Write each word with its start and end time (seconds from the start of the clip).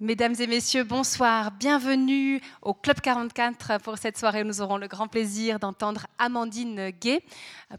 Mesdames 0.00 0.36
et 0.38 0.46
messieurs, 0.46 0.84
bonsoir. 0.84 1.50
Bienvenue 1.50 2.40
au 2.62 2.72
Club 2.72 3.00
44 3.00 3.78
pour 3.82 3.98
cette 3.98 4.16
soirée. 4.16 4.44
Nous 4.44 4.60
aurons 4.60 4.76
le 4.76 4.86
grand 4.86 5.08
plaisir 5.08 5.58
d'entendre 5.58 6.06
Amandine 6.20 6.90
Gay. 6.90 7.20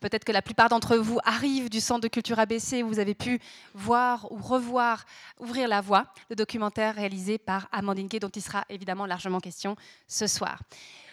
Peut-être 0.02 0.26
que 0.26 0.34
la 0.34 0.42
plupart 0.42 0.68
d'entre 0.68 0.98
vous 0.98 1.20
arrivent 1.24 1.70
du 1.70 1.80
Centre 1.80 2.02
de 2.02 2.10
culture 2.10 2.38
ABC 2.38 2.84
où 2.84 2.90
vous 2.90 3.00
avez 3.00 3.16
pu 3.16 3.40
voir 3.74 4.30
ou 4.34 4.36
revoir 4.36 5.06
Ouvrir 5.40 5.70
la 5.70 5.80
voie, 5.80 6.08
le 6.30 6.36
documentaire 6.36 6.96
réalisé 6.96 7.38
par 7.38 7.70
Amandine 7.72 8.08
Gay 8.08 8.20
dont 8.20 8.28
il 8.28 8.42
sera 8.42 8.66
évidemment 8.68 9.06
largement 9.06 9.40
question 9.40 9.78
ce 10.10 10.28
soir. 10.28 10.60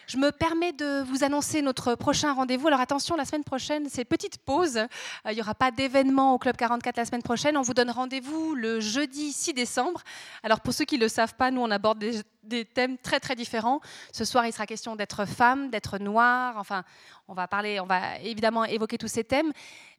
Je 0.07 0.15
me 0.15 0.31
permets 0.31 0.71
de 0.71 1.03
vous 1.03 1.25
annoncer 1.25 1.61
notre 1.61 1.93
prochain 1.95 2.31
rendez-vous. 2.31 2.67
Alors 2.67 2.79
attention, 2.79 3.17
la 3.17 3.25
semaine 3.25 3.43
prochaine, 3.43 3.89
c'est 3.89 4.05
petite 4.05 4.37
pause. 4.37 4.77
Euh, 4.77 4.87
il 5.31 5.33
n'y 5.33 5.41
aura 5.41 5.53
pas 5.53 5.69
d'événement 5.69 6.33
au 6.33 6.37
Club 6.37 6.55
44 6.55 6.95
la 6.95 7.03
semaine 7.03 7.21
prochaine. 7.21 7.57
On 7.57 7.61
vous 7.61 7.73
donne 7.73 7.91
rendez-vous 7.91 8.55
le 8.55 8.79
jeudi 8.79 9.33
6 9.33 9.53
décembre. 9.53 10.01
Alors 10.43 10.61
pour 10.61 10.73
ceux 10.73 10.85
qui 10.85 10.95
ne 10.95 11.01
le 11.01 11.09
savent 11.09 11.35
pas, 11.35 11.51
nous, 11.51 11.59
on 11.59 11.69
aborde 11.71 11.99
des, 12.41 12.63
thèmes 12.63 12.97
très 12.97 13.19
très 13.19 13.35
différents. 13.35 13.81
Ce 14.13 14.23
soir, 14.23 14.45
il 14.45 14.53
sera 14.53 14.65
question 14.65 14.95
d'être 14.95 15.25
femme, 15.25 15.69
d'être 15.71 15.97
noire. 15.97 16.55
Enfin, 16.55 16.85
on 17.27 17.33
va 17.33 17.49
parler, 17.49 17.81
on 17.81 17.85
va 17.85 18.17
évidemment 18.19 18.63
évoquer 18.63 18.97
tous 18.97 19.09
ces 19.09 19.25
thèmes. 19.25 19.51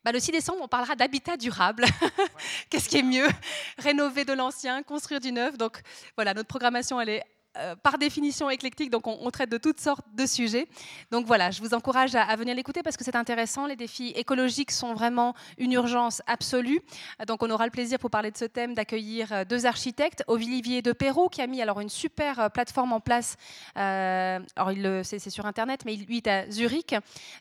Bah, 0.07 0.13
le 0.13 0.21
6 0.21 0.33
décembre, 0.33 0.61
on 0.63 0.69
parlera 0.69 0.97
d'habitat 0.97 1.37
durable. 1.37 1.85
Qu'est-ce 2.71 2.89
qui 2.89 2.97
est 2.97 3.03
mieux? 3.03 3.29
Rénover 3.77 4.25
de 4.25 4.33
l'ancien, 4.33 4.83
construire 4.83 5.21
du 5.21 5.33
neuf. 5.33 5.59
Donc 5.59 5.83
voilà, 6.17 6.33
notre 6.33 6.49
programmation, 6.49 6.99
elle 6.99 7.11
est 7.11 7.25
euh, 7.59 7.75
par 7.77 7.99
définition 7.99 8.51
éclectique, 8.51 8.91
donc 8.91 9.07
on, 9.07 9.31
traite 9.31 9.51
de 9.51 9.59
toutes 9.59 9.81
sortes 9.81 10.07
de 10.15 10.27
sujets. 10.27 10.69
Donc 11.11 11.27
voilà, 11.27 11.51
je 11.51 11.61
vous 11.61 11.75
encourage 11.75 12.15
à, 12.15 12.35
venir 12.37 12.55
l'écouter 12.55 12.83
parce 12.83 12.97
que 12.97 13.05
c'est 13.05 13.17
intéressant. 13.17 13.67
Les 13.67 13.77
défis 13.77 14.09
écologiques 14.17 14.71
sont 14.71 14.95
vraiment 14.95 15.35
une 15.59 15.73
urgence 15.73 16.23
absolue. 16.27 16.81
Donc 17.27 17.43
on 17.43 17.51
aura 17.51 17.65
le 17.65 17.71
plaisir 17.71 17.99
pour 17.99 18.11
parler 18.11 18.31
de 18.31 18.37
ce 18.37 18.45
thème 18.45 18.75
d'accueillir 18.75 19.33
euh, 19.33 19.45
deux 19.45 19.67
architectes, 19.67 20.23
Olivier 20.27 20.83
de 20.83 20.93
Perrault 20.93 21.29
qui 21.29 21.43
a 21.43 21.47
mis 21.47 21.61
alors 21.61 21.81
une 21.81 21.89
super 21.89 22.39
euh, 22.39 22.49
plateforme 22.49 22.93
en 22.93 23.01
place. 23.01 23.37
alors 23.75 24.73
c'est 25.03 25.19
sur 25.31 25.47
internet, 25.47 25.83
mais 25.85 25.97
lui 25.97 26.19
est 26.19 26.29
à 26.29 26.51
Zurich, 26.51 26.95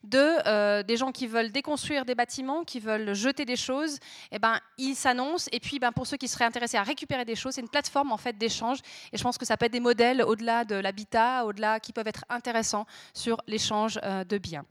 de 0.03 0.81
des 0.81 0.97
gens 0.97 1.11
qui 1.11 1.27
veulent 1.27 1.51
déconstruire 1.51 2.05
des 2.05 2.15
bâtiments, 2.15 2.63
qui 2.63 2.79
veulent 2.79 3.13
jeter 3.13 3.45
des 3.45 3.55
choses. 3.55 3.95
Et 4.31 4.35
eh 4.35 4.39
ben 4.39 4.59
il 4.77 4.95
s'annonce. 4.95 5.47
Et 5.51 5.59
puis 5.59 5.79
ben, 5.79 5.91
pour 5.91 6.07
ceux 6.07 6.17
qui 6.17 6.27
seraient 6.27 6.45
intéressés 6.45 6.77
à 6.77 6.83
récupérer 6.83 7.25
des 7.25 7.35
choses, 7.35 7.53
c'est 7.55 7.61
une 7.61 7.69
plateforme 7.69 8.11
en 8.11 8.17
fait 8.17 8.37
d'échange. 8.37 8.79
Et 9.11 9.17
je 9.17 9.23
pense 9.23 9.37
que 9.37 9.45
ça 9.45 9.57
peut 9.57 9.65
être 9.65 9.71
des 9.71 9.79
modèles 9.79 10.06
au-delà 10.15 10.65
de 10.65 10.75
l'habitat, 10.75 11.45
au-delà 11.45 11.79
qui 11.79 11.93
peuvent 11.93 12.07
être 12.07 12.25
intéressants 12.29 12.85
sur 13.13 13.41
l'échange 13.47 13.99
euh, 14.03 14.23
de 14.23 14.37
biens. 14.37 14.65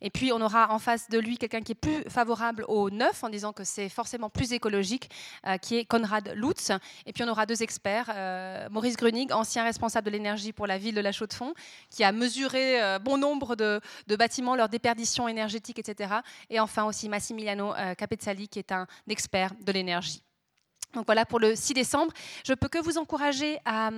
Et 0.00 0.10
puis 0.10 0.32
on 0.32 0.40
aura 0.40 0.72
en 0.72 0.78
face 0.78 1.08
de 1.08 1.18
lui 1.18 1.38
quelqu'un 1.38 1.60
qui 1.60 1.72
est 1.72 1.76
plus 1.76 2.02
favorable 2.08 2.64
au 2.68 2.90
neuf 2.90 3.24
en 3.24 3.28
disant 3.28 3.52
que 3.52 3.64
c'est 3.64 3.88
forcément 3.88 4.30
plus 4.30 4.52
écologique, 4.52 5.10
euh, 5.46 5.56
qui 5.58 5.76
est 5.76 5.84
Konrad 5.84 6.32
Lutz. 6.34 6.70
Et 7.06 7.12
puis 7.12 7.24
on 7.24 7.28
aura 7.28 7.46
deux 7.46 7.62
experts, 7.62 8.10
euh, 8.14 8.68
Maurice 8.70 8.96
Grunig, 8.96 9.32
ancien 9.32 9.64
responsable 9.64 10.06
de 10.06 10.12
l'énergie 10.12 10.52
pour 10.52 10.66
la 10.66 10.78
ville 10.78 10.94
de 10.94 11.00
La 11.00 11.12
Chaux-de-Fonds, 11.12 11.54
qui 11.90 12.04
a 12.04 12.12
mesuré 12.12 12.98
bon 13.00 13.18
nombre 13.18 13.56
de, 13.56 13.80
de, 14.06 14.16
bâtiments, 14.16 14.56
leur 14.56 14.68
déperdition 14.68 15.28
énergétique, 15.28 15.78
etc. 15.78 16.16
Et 16.50 16.60
enfin 16.60 16.84
aussi 16.84 17.08
Massimiliano 17.08 17.72
Capezzali, 17.96 18.48
qui 18.48 18.58
est 18.58 18.72
un 18.72 18.86
expert 19.08 19.52
de 19.60 19.72
l'énergie. 19.72 20.25
Donc 20.94 21.06
voilà 21.06 21.26
pour 21.26 21.38
le 21.38 21.54
6 21.54 21.74
décembre. 21.74 22.12
Je 22.44 22.54
peux 22.54 22.68
que 22.68 22.78
vous 22.78 22.96
encourager 22.96 23.58
à, 23.64 23.90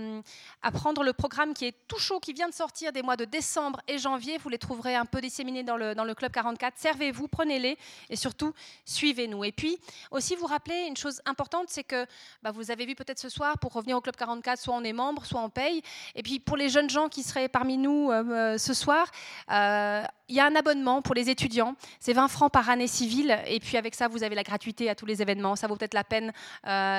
prendre 0.72 1.04
le 1.04 1.12
programme 1.12 1.54
qui 1.54 1.66
est 1.66 1.74
tout 1.86 1.98
chaud, 1.98 2.18
qui 2.18 2.32
vient 2.32 2.48
de 2.48 2.54
sortir 2.54 2.92
des 2.92 3.02
mois 3.02 3.16
de 3.16 3.24
décembre 3.24 3.80
et 3.86 3.98
janvier. 3.98 4.38
Vous 4.38 4.48
les 4.48 4.58
trouverez 4.58 4.96
un 4.96 5.04
peu 5.04 5.20
disséminés 5.20 5.62
dans 5.62 5.76
le, 5.76 5.94
dans 5.94 6.04
le 6.04 6.14
Club 6.14 6.32
44. 6.32 6.74
Servez-vous, 6.76 7.28
prenez-les 7.28 7.78
et 8.10 8.16
surtout 8.16 8.52
suivez-nous. 8.84 9.44
Et 9.44 9.52
puis 9.52 9.78
aussi 10.10 10.34
vous 10.34 10.46
rappeler 10.46 10.86
une 10.88 10.96
chose 10.96 11.20
importante, 11.24 11.66
c'est 11.68 11.84
que 11.84 12.06
bah, 12.42 12.50
vous 12.50 12.70
avez 12.70 12.84
vu 12.84 12.94
peut-être 12.94 13.20
ce 13.20 13.28
soir, 13.28 13.58
pour 13.58 13.72
revenir 13.72 13.96
au 13.96 14.00
Club 14.00 14.16
44, 14.16 14.58
soit 14.58 14.74
on 14.74 14.82
est 14.82 14.92
membre, 14.92 15.24
soit 15.24 15.40
on 15.40 15.50
paye. 15.50 15.82
Et 16.14 16.22
puis 16.22 16.40
pour 16.40 16.56
les 16.56 16.68
jeunes 16.68 16.90
gens 16.90 17.08
qui 17.08 17.22
seraient 17.22 17.48
parmi 17.48 17.78
nous 17.78 18.10
euh, 18.10 18.24
euh, 18.24 18.58
ce 18.58 18.74
soir, 18.74 19.06
euh, 19.50 20.02
il 20.28 20.34
y 20.34 20.40
a 20.40 20.46
un 20.46 20.54
abonnement 20.56 21.00
pour 21.00 21.14
les 21.14 21.30
étudiants. 21.30 21.74
C'est 22.00 22.12
20 22.12 22.28
francs 22.28 22.52
par 22.52 22.68
année 22.68 22.86
civile. 22.86 23.38
Et 23.46 23.60
puis 23.60 23.76
avec 23.76 23.94
ça, 23.94 24.08
vous 24.08 24.22
avez 24.22 24.34
la 24.34 24.42
gratuité 24.42 24.90
à 24.90 24.94
tous 24.94 25.06
les 25.06 25.22
événements. 25.22 25.56
Ça 25.56 25.66
vaut 25.66 25.76
peut-être 25.76 25.94
la 25.94 26.04
peine. 26.04 26.32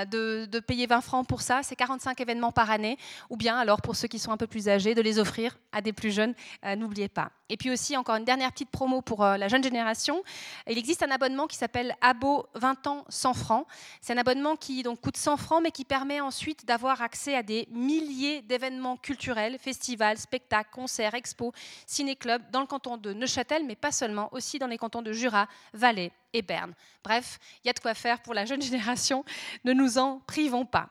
De, 0.06 0.60
payer 0.60 0.88
20 0.88 1.02
francs 1.02 1.28
pour 1.28 1.42
ça. 1.42 1.62
C'est 1.64 1.76
45 1.76 2.20
événements 2.22 2.52
par 2.52 2.72
année. 2.72 2.98
Ou 3.30 3.38
bien, 3.38 3.58
alors, 3.58 3.82
pour 3.82 3.96
ceux 3.96 4.08
qui 4.08 4.20
sont 4.20 4.32
un 4.32 4.38
peu 4.38 4.48
plus 4.48 4.70
âgés, 4.70 4.96
de 4.96 5.02
les 5.02 5.20
offrir 5.20 5.58
à 5.72 5.82
des 5.82 5.94
plus 5.94 6.12
jeunes. 6.12 6.34
Euh, 6.66 6.76
n'oubliez 6.76 7.10
pas. 7.10 7.32
Et 7.50 7.58
puis 7.58 7.72
aussi, 7.72 7.98
encore 7.98 8.16
une 8.16 8.26
dernière 8.26 8.52
petite 8.52 8.70
promo 8.70 9.02
pour 9.02 9.24
euh, 9.24 9.38
la 9.38 9.48
jeune 9.48 9.64
génération. 9.64 10.24
Il 10.68 10.78
existe 10.78 11.04
un 11.04 11.12
abonnement 11.12 11.48
qui 11.48 11.58
s'appelle 11.58 11.96
Abo 12.02 12.46
20 12.56 12.88
ans 12.88 13.06
100 13.10 13.34
francs. 13.34 13.68
C'est 14.02 14.14
un 14.14 14.18
abonnement 14.18 14.56
qui 14.56 14.84
donc, 14.84 15.02
coûte 15.02 15.18
100 15.18 15.38
francs, 15.38 15.62
mais 15.64 15.72
qui 15.72 15.86
permet 15.86 16.22
ensuite 16.22 16.66
d'avoir 16.66 17.02
accès 17.02 17.36
à 17.36 17.44
des 17.44 17.68
milliers 17.72 18.42
d'événements 18.42 18.98
culturels, 18.98 19.58
festivals, 19.60 20.18
spectacles, 20.18 20.70
concerts, 20.72 21.16
expos, 21.16 21.52
ciné-clubs 21.86 22.44
dans 22.52 22.62
le 22.62 22.68
canton 22.68 22.98
de 22.98 23.14
Neuchâtel, 23.14 23.66
mais 23.66 23.76
pas 23.76 23.92
seulement, 23.92 24.30
aussi 24.32 24.60
dans 24.60 24.68
les 24.68 24.78
cantons 24.78 25.02
de 25.02 25.12
Jura, 25.12 25.48
Valais 25.74 26.12
et 26.34 26.42
Berne. 26.42 26.74
Bref, 27.04 27.40
il 27.64 27.68
y 27.68 27.70
a 27.70 27.74
de 27.74 27.80
quoi 27.80 27.94
faire 27.94 28.22
pour 28.22 28.34
la 28.34 28.46
jeune 28.46 28.62
génération. 28.70 29.24
Ne 29.64 29.74
nous 29.74 29.98
en 29.98 30.20
privons 30.28 30.66
pas. 30.66 30.90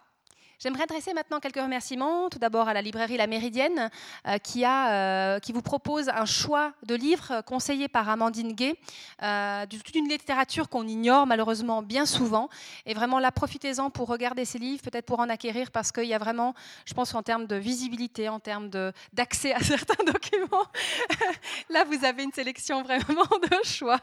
J'aimerais 0.61 0.83
adresser 0.83 1.15
maintenant 1.15 1.39
quelques 1.39 1.61
remerciements. 1.61 2.29
Tout 2.31 2.41
d'abord 2.41 2.69
à 2.69 2.75
la 2.75 2.83
librairie 2.83 3.17
La 3.17 3.29
Méridienne, 3.29 3.91
euh, 4.27 4.39
qui, 4.39 4.65
a, 4.65 4.91
euh, 5.37 5.39
qui 5.39 5.53
vous 5.53 5.63
propose 5.63 6.09
un 6.09 6.25
choix 6.25 6.73
de 6.83 6.97
livres 6.97 7.43
conseillés 7.43 7.87
par 7.87 8.09
Amandine 8.09 8.55
Gay, 8.55 8.75
euh, 9.23 9.67
toute 9.67 9.95
une 9.95 10.09
littérature 10.09 10.69
qu'on 10.69 10.89
ignore 10.89 11.29
malheureusement 11.29 11.81
bien 11.81 12.07
souvent. 12.07 12.49
Et 12.87 12.95
vraiment 12.95 13.21
là, 13.21 13.31
profitez-en 13.31 13.91
pour 13.91 14.09
regarder 14.09 14.45
ces 14.45 14.59
livres, 14.59 14.83
peut-être 14.83 15.07
pour 15.07 15.21
en 15.21 15.29
acquérir, 15.29 15.71
parce 15.71 15.93
qu'il 15.93 16.07
y 16.07 16.15
a 16.15 16.19
vraiment, 16.19 16.55
je 16.87 16.95
pense 16.95 17.15
en 17.15 17.23
termes 17.23 17.47
de 17.47 17.55
visibilité, 17.55 18.29
en 18.29 18.41
termes 18.41 18.69
d'accès 19.13 19.55
à 19.55 19.61
certains 19.63 20.03
documents, 20.03 20.67
là 21.71 21.85
vous 21.85 22.05
avez 22.05 22.25
une 22.25 22.33
sélection 22.33 22.83
vraiment 22.83 23.23
de 23.23 23.65
choix. 23.65 24.01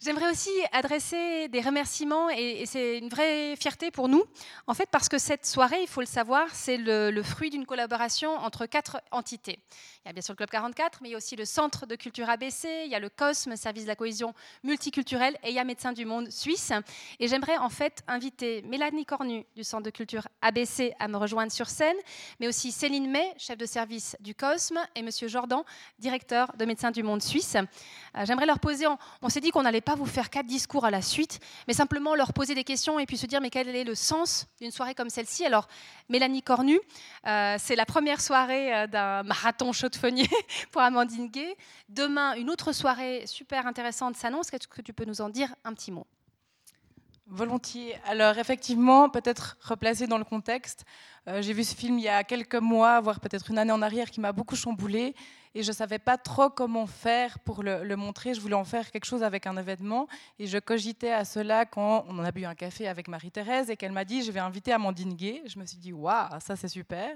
J'aimerais 0.00 0.30
aussi 0.30 0.50
adresser 0.72 1.48
des 1.48 1.60
remerciements 1.60 2.28
et, 2.28 2.64
c'est 2.66 2.98
une 2.98 3.08
vraie 3.08 3.56
fierté 3.56 3.90
pour 3.90 4.08
nous, 4.08 4.24
en 4.66 4.74
fait, 4.74 4.88
parce 4.90 5.08
que 5.08 5.18
cette 5.18 5.46
soirée, 5.46 5.80
il 5.80 5.88
faut 5.88 6.00
le 6.00 6.06
savoir, 6.06 6.48
c'est 6.52 6.76
le, 6.76 7.22
fruit 7.22 7.48
d'une 7.48 7.64
collaboration 7.64 8.36
entre 8.36 8.66
quatre 8.66 9.00
entités. 9.10 9.58
Il 10.04 10.08
y 10.08 10.10
a 10.10 10.12
bien 10.12 10.20
sûr 10.20 10.32
le 10.32 10.36
Club 10.36 10.50
44, 10.50 10.98
mais 11.00 11.08
il 11.08 11.12
y 11.12 11.14
a 11.14 11.18
aussi 11.18 11.36
le 11.36 11.46
Centre 11.46 11.86
de 11.86 11.94
culture 11.94 12.28
ABC, 12.28 12.82
il 12.84 12.90
y 12.90 12.94
a 12.94 12.98
le 12.98 13.08
COSME, 13.08 13.56
Service 13.56 13.84
de 13.84 13.88
la 13.88 13.96
cohésion 13.96 14.34
multiculturelle, 14.62 15.38
et 15.42 15.50
il 15.50 15.54
y 15.54 15.58
a 15.58 15.64
Médecins 15.64 15.92
du 15.92 16.04
monde 16.04 16.30
suisse. 16.30 16.72
Et 17.18 17.28
j'aimerais 17.28 17.56
en 17.56 17.70
fait 17.70 18.02
inviter 18.06 18.60
Mélanie 18.62 19.06
Cornu 19.06 19.46
du 19.56 19.64
Centre 19.64 19.84
de 19.84 19.90
culture 19.90 20.28
ABC 20.42 20.92
à 20.98 21.08
me 21.08 21.16
rejoindre 21.16 21.52
sur 21.52 21.68
scène, 21.68 21.96
mais 22.40 22.48
aussi 22.48 22.72
Céline 22.72 23.10
May, 23.10 23.32
chef 23.38 23.56
de 23.56 23.66
service 23.66 24.16
du 24.20 24.34
COSME, 24.34 24.80
et 24.94 25.02
Monsieur 25.02 25.28
Jordan, 25.28 25.62
directeur 25.98 26.52
de 26.58 26.64
Médecins 26.66 26.90
du 26.90 27.02
monde 27.02 27.22
suisse. 27.22 27.56
Euh, 27.56 28.24
j'aimerais 28.26 28.46
leur 28.46 28.58
poser, 28.58 28.84
on 29.22 29.28
s'est 29.30 29.40
dit 29.40 29.50
qu'on 29.50 29.62
n'allait 29.62 29.80
pas 29.80 29.93
vous 29.94 30.06
faire 30.06 30.30
quatre 30.30 30.46
discours 30.46 30.84
à 30.84 30.90
la 30.90 31.02
suite, 31.02 31.40
mais 31.68 31.74
simplement 31.74 32.14
leur 32.14 32.32
poser 32.32 32.54
des 32.54 32.64
questions 32.64 32.98
et 32.98 33.06
puis 33.06 33.16
se 33.16 33.26
dire 33.26 33.40
mais 33.40 33.50
quel 33.50 33.68
est 33.68 33.84
le 33.84 33.94
sens 33.94 34.46
d'une 34.60 34.70
soirée 34.70 34.94
comme 34.94 35.10
celle-ci? 35.10 35.44
Alors, 35.44 35.68
Mélanie 36.08 36.42
Cornu, 36.42 36.78
euh, 37.26 37.56
c'est 37.58 37.76
la 37.76 37.86
première 37.86 38.20
soirée 38.20 38.74
euh, 38.74 38.86
d'un 38.86 39.22
marathon 39.22 39.72
chaudefonnier 39.72 40.28
pour 40.72 40.82
Amandine 40.82 41.28
Gay. 41.28 41.56
Demain, 41.88 42.34
une 42.34 42.50
autre 42.50 42.72
soirée 42.72 43.24
super 43.26 43.66
intéressante 43.66 44.16
s'annonce. 44.16 44.52
Est-ce 44.52 44.68
que 44.68 44.82
tu 44.82 44.92
peux 44.92 45.04
nous 45.04 45.20
en 45.20 45.28
dire? 45.28 45.54
Un 45.64 45.72
petit 45.72 45.92
mot 45.92 46.06
Volontiers. 47.26 47.96
Alors 48.04 48.38
effectivement, 48.38 49.08
peut-être 49.08 49.56
replacer 49.62 50.06
dans 50.06 50.18
le 50.18 50.24
contexte, 50.24 50.84
euh, 51.26 51.40
j'ai 51.40 51.54
vu 51.54 51.64
ce 51.64 51.74
film 51.74 51.98
il 51.98 52.04
y 52.04 52.08
a 52.08 52.22
quelques 52.22 52.54
mois, 52.54 53.00
voire 53.00 53.18
peut-être 53.18 53.50
une 53.50 53.58
année 53.58 53.72
en 53.72 53.80
arrière, 53.80 54.10
qui 54.10 54.20
m'a 54.20 54.32
beaucoup 54.32 54.56
chamboulé 54.56 55.14
et 55.54 55.62
je 55.62 55.68
ne 55.68 55.74
savais 55.74 55.98
pas 55.98 56.18
trop 56.18 56.50
comment 56.50 56.86
faire 56.86 57.38
pour 57.38 57.62
le, 57.62 57.94
montrer. 57.96 58.34
Je 58.34 58.40
voulais 58.40 58.54
en 58.54 58.64
faire 58.64 58.90
quelque 58.90 59.06
chose 59.06 59.22
avec 59.22 59.46
un 59.46 59.56
événement 59.56 60.08
et 60.38 60.46
je 60.46 60.58
cogitais 60.58 61.12
à 61.12 61.24
cela 61.24 61.64
quand 61.64 62.04
on 62.08 62.18
en 62.18 62.24
a 62.24 62.32
bu 62.32 62.44
un 62.44 62.54
café 62.54 62.88
avec 62.88 63.08
Marie-Thérèse 63.08 63.70
et 63.70 63.76
qu'elle 63.76 63.92
m'a 63.92 64.04
dit 64.04 64.22
je 64.22 64.32
vais 64.32 64.40
inviter 64.40 64.72
Amandine 64.72 65.14
Gay. 65.14 65.42
Je 65.46 65.58
me 65.58 65.64
suis 65.64 65.78
dit 65.78 65.92
waouh, 65.92 66.40
ça 66.40 66.56
c'est 66.56 66.68
super. 66.68 67.10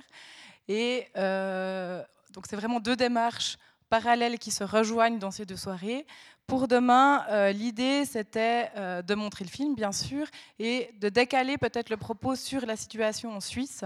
Et 0.68 1.08
euh, 1.16 2.02
donc 2.32 2.46
c'est 2.48 2.56
vraiment 2.56 2.80
deux 2.80 2.96
démarches 2.96 3.58
parallèles 3.90 4.38
qui 4.38 4.50
se 4.50 4.64
rejoignent 4.64 5.18
dans 5.18 5.30
ces 5.30 5.44
deux 5.44 5.56
soirées. 5.56 6.06
Pour 6.48 6.66
demain, 6.66 7.26
euh, 7.28 7.52
l'idée, 7.52 8.06
c'était 8.06 8.70
euh, 8.74 9.02
de 9.02 9.14
montrer 9.14 9.44
le 9.44 9.50
film, 9.50 9.74
bien 9.74 9.92
sûr, 9.92 10.26
et 10.58 10.88
de 10.98 11.10
décaler 11.10 11.58
peut-être 11.58 11.90
le 11.90 11.98
propos 11.98 12.36
sur 12.36 12.64
la 12.64 12.74
situation 12.74 13.36
en 13.36 13.40
Suisse, 13.40 13.84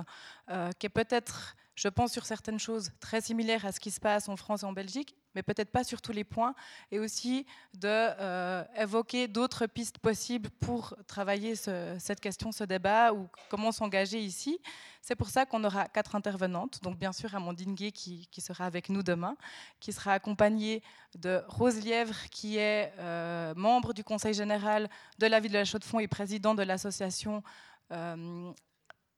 euh, 0.49 0.71
qui 0.79 0.87
est 0.87 0.89
peut-être, 0.89 1.57
je 1.75 1.89
pense, 1.89 2.13
sur 2.13 2.25
certaines 2.25 2.61
choses 2.61 2.93
très 3.01 3.21
similaires 3.21 3.67
à 3.67 3.73
ce 3.73 3.81
qui 3.81 3.91
se 3.91 3.99
passe 3.99 4.29
en 4.29 4.37
France 4.37 4.63
et 4.63 4.67
en 4.67 4.73
Belgique, 4.73 5.17
mais 5.35 5.43
peut-être 5.43 5.71
pas 5.71 5.85
sur 5.85 6.01
tous 6.01 6.13
les 6.13 6.25
points, 6.25 6.55
et 6.91 6.99
aussi 6.99 7.47
d'évoquer 7.75 9.29
d'autres 9.29 9.67
pistes 9.67 9.99
possibles 9.99 10.51
pour 10.61 10.95
travailler 11.07 11.55
cette 11.55 12.21
question, 12.21 12.53
ce 12.53 12.65
débat, 12.65 13.13
ou 13.13 13.29
comment 13.49 13.73
s'engager 13.73 14.21
ici. 14.21 14.61
C'est 15.01 15.17
pour 15.17 15.31
ça 15.31 15.45
qu'on 15.47 15.65
aura 15.65 15.89
quatre 15.89 16.15
intervenantes. 16.15 16.81
Donc, 16.83 16.97
bien 16.97 17.13
sûr, 17.13 17.35
Amandine 17.35 17.75
Gay 17.75 17.91
qui, 17.91 18.29
sera 18.39 18.67
avec 18.67 18.89
nous 18.89 19.03
demain, 19.03 19.37
qui 19.81 19.93
sera 19.93 20.13
accompagnée 20.13 20.83
de 21.17 21.43
Rose 21.49 21.85
Lièvre, 21.85 22.29
qui 22.31 22.57
est 22.57 22.93
euh, 22.99 23.53
membre 23.57 23.95
du 23.95 24.05
Conseil 24.05 24.33
général 24.33 24.89
de 25.19 25.27
la 25.27 25.41
ville 25.41 25.51
de 25.51 25.59
la 25.59 25.65
Chaux-de-Fonds 25.65 25.99
et 25.99 26.07
président 26.07 26.55
de 26.55 26.63
l'association 26.63 27.43
euh, 27.91 28.53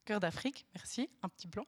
Cœur 0.04 0.20
d'Afrique, 0.20 0.66
merci, 0.74 1.08
un 1.22 1.30
petit 1.30 1.48
blanc. 1.48 1.64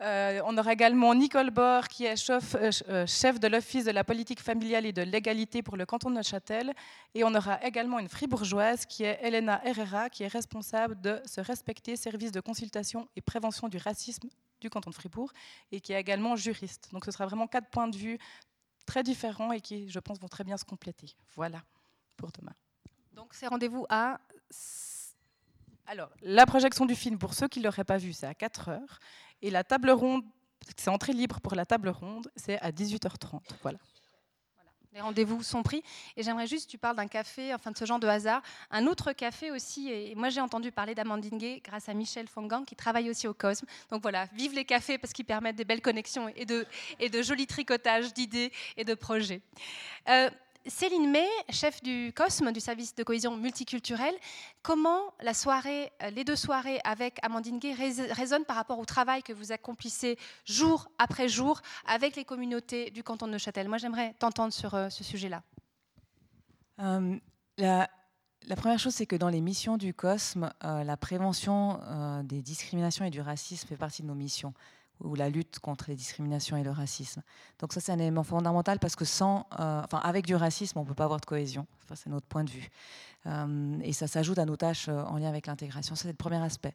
Euh, 0.00 0.40
on 0.44 0.58
aura 0.58 0.72
également 0.72 1.14
Nicole 1.14 1.50
Bord, 1.50 1.86
qui 1.86 2.04
est 2.04 2.16
chef, 2.16 2.56
euh, 2.56 2.70
euh, 2.88 3.06
chef 3.06 3.38
de 3.38 3.46
l'Office 3.46 3.84
de 3.84 3.92
la 3.92 4.02
politique 4.02 4.40
familiale 4.40 4.86
et 4.86 4.92
de 4.92 5.02
l'égalité 5.02 5.62
pour 5.62 5.76
le 5.76 5.86
canton 5.86 6.10
de 6.10 6.16
Neuchâtel. 6.16 6.74
Et 7.14 7.22
on 7.22 7.32
aura 7.32 7.62
également 7.64 8.00
une 8.00 8.08
fribourgeoise, 8.08 8.86
qui 8.86 9.04
est 9.04 9.20
Elena 9.22 9.60
Herrera, 9.64 10.10
qui 10.10 10.24
est 10.24 10.28
responsable 10.28 11.00
de 11.00 11.20
se 11.26 11.40
respecter, 11.40 11.94
service 11.94 12.32
de 12.32 12.40
consultation 12.40 13.08
et 13.14 13.20
prévention 13.20 13.68
du 13.68 13.76
racisme 13.76 14.28
du 14.60 14.68
canton 14.68 14.90
de 14.90 14.94
Fribourg, 14.94 15.32
et 15.70 15.80
qui 15.80 15.92
est 15.92 16.00
également 16.00 16.34
juriste. 16.34 16.88
Donc 16.92 17.04
ce 17.04 17.12
sera 17.12 17.26
vraiment 17.26 17.46
quatre 17.46 17.68
points 17.68 17.88
de 17.88 17.96
vue 17.96 18.18
très 18.84 19.04
différents 19.04 19.52
et 19.52 19.60
qui, 19.60 19.88
je 19.88 19.98
pense, 20.00 20.18
vont 20.18 20.28
très 20.28 20.42
bien 20.42 20.56
se 20.56 20.64
compléter. 20.64 21.14
Voilà 21.36 21.62
pour 22.16 22.32
demain. 22.32 22.54
Donc 23.12 23.32
c'est 23.32 23.46
rendez-vous 23.46 23.86
à 23.88 24.18
alors, 25.86 26.10
la 26.22 26.46
projection 26.46 26.86
du 26.86 26.94
film, 26.94 27.18
pour 27.18 27.34
ceux 27.34 27.48
qui 27.48 27.60
ne 27.60 27.64
l'auraient 27.64 27.84
pas 27.84 27.98
vu, 27.98 28.12
c'est 28.12 28.26
à 28.26 28.34
4 28.34 28.68
heures. 28.70 28.98
Et 29.42 29.50
la 29.50 29.64
table 29.64 29.90
ronde, 29.90 30.24
c'est 30.76 30.90
entrée 30.90 31.12
libre 31.12 31.40
pour 31.40 31.54
la 31.54 31.66
table 31.66 31.88
ronde, 31.88 32.30
c'est 32.36 32.58
à 32.60 32.70
18h30. 32.72 33.40
Voilà. 33.62 33.78
Les 34.96 35.02
rendez-vous 35.02 35.42
sont 35.42 35.62
pris. 35.62 35.82
Et 36.16 36.22
j'aimerais 36.22 36.46
juste, 36.46 36.70
tu 36.70 36.78
parles 36.78 36.96
d'un 36.96 37.06
café, 37.06 37.52
enfin 37.52 37.70
de 37.70 37.76
ce 37.76 37.84
genre 37.84 37.98
de 37.98 38.06
hasard. 38.06 38.40
Un 38.70 38.86
autre 38.86 39.12
café 39.12 39.50
aussi, 39.50 39.90
et 39.90 40.14
moi 40.14 40.30
j'ai 40.30 40.40
entendu 40.40 40.72
parler 40.72 40.94
d'Amandine 40.94 41.38
grâce 41.62 41.90
à 41.90 41.92
Michel 41.92 42.26
Fongang 42.28 42.64
qui 42.64 42.76
travaille 42.76 43.10
aussi 43.10 43.28
au 43.28 43.34
Cosme. 43.34 43.66
Donc 43.90 44.00
voilà, 44.00 44.24
vive 44.32 44.54
les 44.54 44.64
cafés 44.64 44.96
parce 44.96 45.12
qu'ils 45.12 45.26
permettent 45.26 45.56
des 45.56 45.66
belles 45.66 45.82
connexions 45.82 46.28
et 46.34 46.46
de, 46.46 46.66
et 46.98 47.10
de 47.10 47.20
jolis 47.20 47.46
tricotages 47.46 48.14
d'idées 48.14 48.50
et 48.78 48.84
de 48.84 48.94
projets. 48.94 49.42
Euh, 50.08 50.30
Céline 50.68 51.10
May, 51.10 51.28
chef 51.50 51.82
du 51.82 52.12
COSME, 52.14 52.50
du 52.52 52.60
service 52.60 52.94
de 52.94 53.02
cohésion 53.04 53.36
multiculturelle, 53.36 54.14
comment 54.62 55.14
la 55.20 55.32
soirée, 55.32 55.92
euh, 56.02 56.10
les 56.10 56.24
deux 56.24 56.36
soirées 56.36 56.80
avec 56.84 57.18
Amandine 57.22 57.58
Gay 57.58 57.72
résonnent 57.72 58.44
par 58.44 58.56
rapport 58.56 58.78
au 58.78 58.84
travail 58.84 59.22
que 59.22 59.32
vous 59.32 59.52
accomplissez 59.52 60.18
jour 60.44 60.90
après 60.98 61.28
jour 61.28 61.60
avec 61.86 62.16
les 62.16 62.24
communautés 62.24 62.90
du 62.90 63.02
canton 63.02 63.26
de 63.26 63.32
Neuchâtel? 63.32 63.68
Moi, 63.68 63.78
j'aimerais 63.78 64.14
t'entendre 64.18 64.52
sur 64.52 64.74
euh, 64.74 64.88
ce 64.88 65.04
sujet-là. 65.04 65.42
Euh, 66.80 67.16
la, 67.58 67.88
première 68.56 68.78
chose, 68.78 68.94
c'est 68.94 69.06
que 69.06 69.16
dans 69.16 69.28
les 69.28 69.40
missions 69.40 69.76
du 69.76 69.94
COSME, 69.94 70.50
la 70.62 70.96
prévention 70.96 71.80
des 72.22 72.42
discriminations 72.42 73.04
et 73.04 73.10
du 73.10 73.20
racisme 73.20 73.66
fait 73.66 73.76
partie 73.76 74.02
de 74.02 74.06
nos 74.06 74.14
missions 74.14 74.52
ou 75.00 75.14
la 75.14 75.28
lutte 75.28 75.58
contre 75.58 75.86
les 75.88 75.96
discriminations 75.96 76.56
et 76.56 76.62
le 76.62 76.70
racisme. 76.70 77.22
Donc 77.58 77.72
ça, 77.72 77.80
c'est 77.80 77.92
un 77.92 77.98
élément 77.98 78.22
fondamental 78.22 78.78
parce 78.78 78.96
que 78.96 79.04
sans, 79.04 79.46
euh, 79.58 79.82
enfin, 79.84 79.98
avec 79.98 80.26
du 80.26 80.34
racisme, 80.34 80.78
on 80.78 80.82
ne 80.82 80.88
peut 80.88 80.94
pas 80.94 81.04
avoir 81.04 81.20
de 81.20 81.26
cohésion. 81.26 81.66
Enfin, 81.84 81.94
c'est 81.94 82.10
notre 82.10 82.26
point 82.26 82.44
de 82.44 82.50
vue. 82.50 82.68
Euh, 83.26 83.78
et 83.82 83.92
ça 83.92 84.06
s'ajoute 84.06 84.38
à 84.38 84.44
nos 84.44 84.56
tâches 84.56 84.88
euh, 84.88 85.02
en 85.04 85.18
lien 85.18 85.28
avec 85.28 85.46
l'intégration. 85.46 85.94
C'est 85.94 86.08
le 86.08 86.14
premier 86.14 86.42
aspect. 86.42 86.74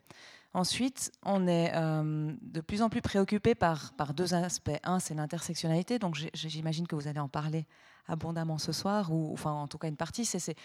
Ensuite, 0.54 1.12
on 1.24 1.48
est 1.48 1.72
de 1.74 2.60
plus 2.60 2.82
en 2.82 2.90
plus 2.90 3.02
préoccupé 3.02 3.56
par, 3.56 3.94
par 3.94 4.14
deux 4.14 4.34
aspects. 4.34 4.70
Un, 4.84 5.00
c'est 5.00 5.14
l'intersectionnalité. 5.14 5.98
Donc 5.98 6.18
j'imagine 6.34 6.88
que 6.88 6.96
vous 6.96 7.08
allez 7.08 7.22
en 7.22 7.30
parler 7.30 7.66
abondamment 8.08 8.58
ce 8.58 8.74
soir, 8.74 9.14
ou 9.14 9.32
enfin 9.32 9.52
en 9.52 9.70
tout 9.70 9.78
cas 9.78 9.88
une 9.88 9.96
partie. 9.96 10.26
C'est 10.26 10.56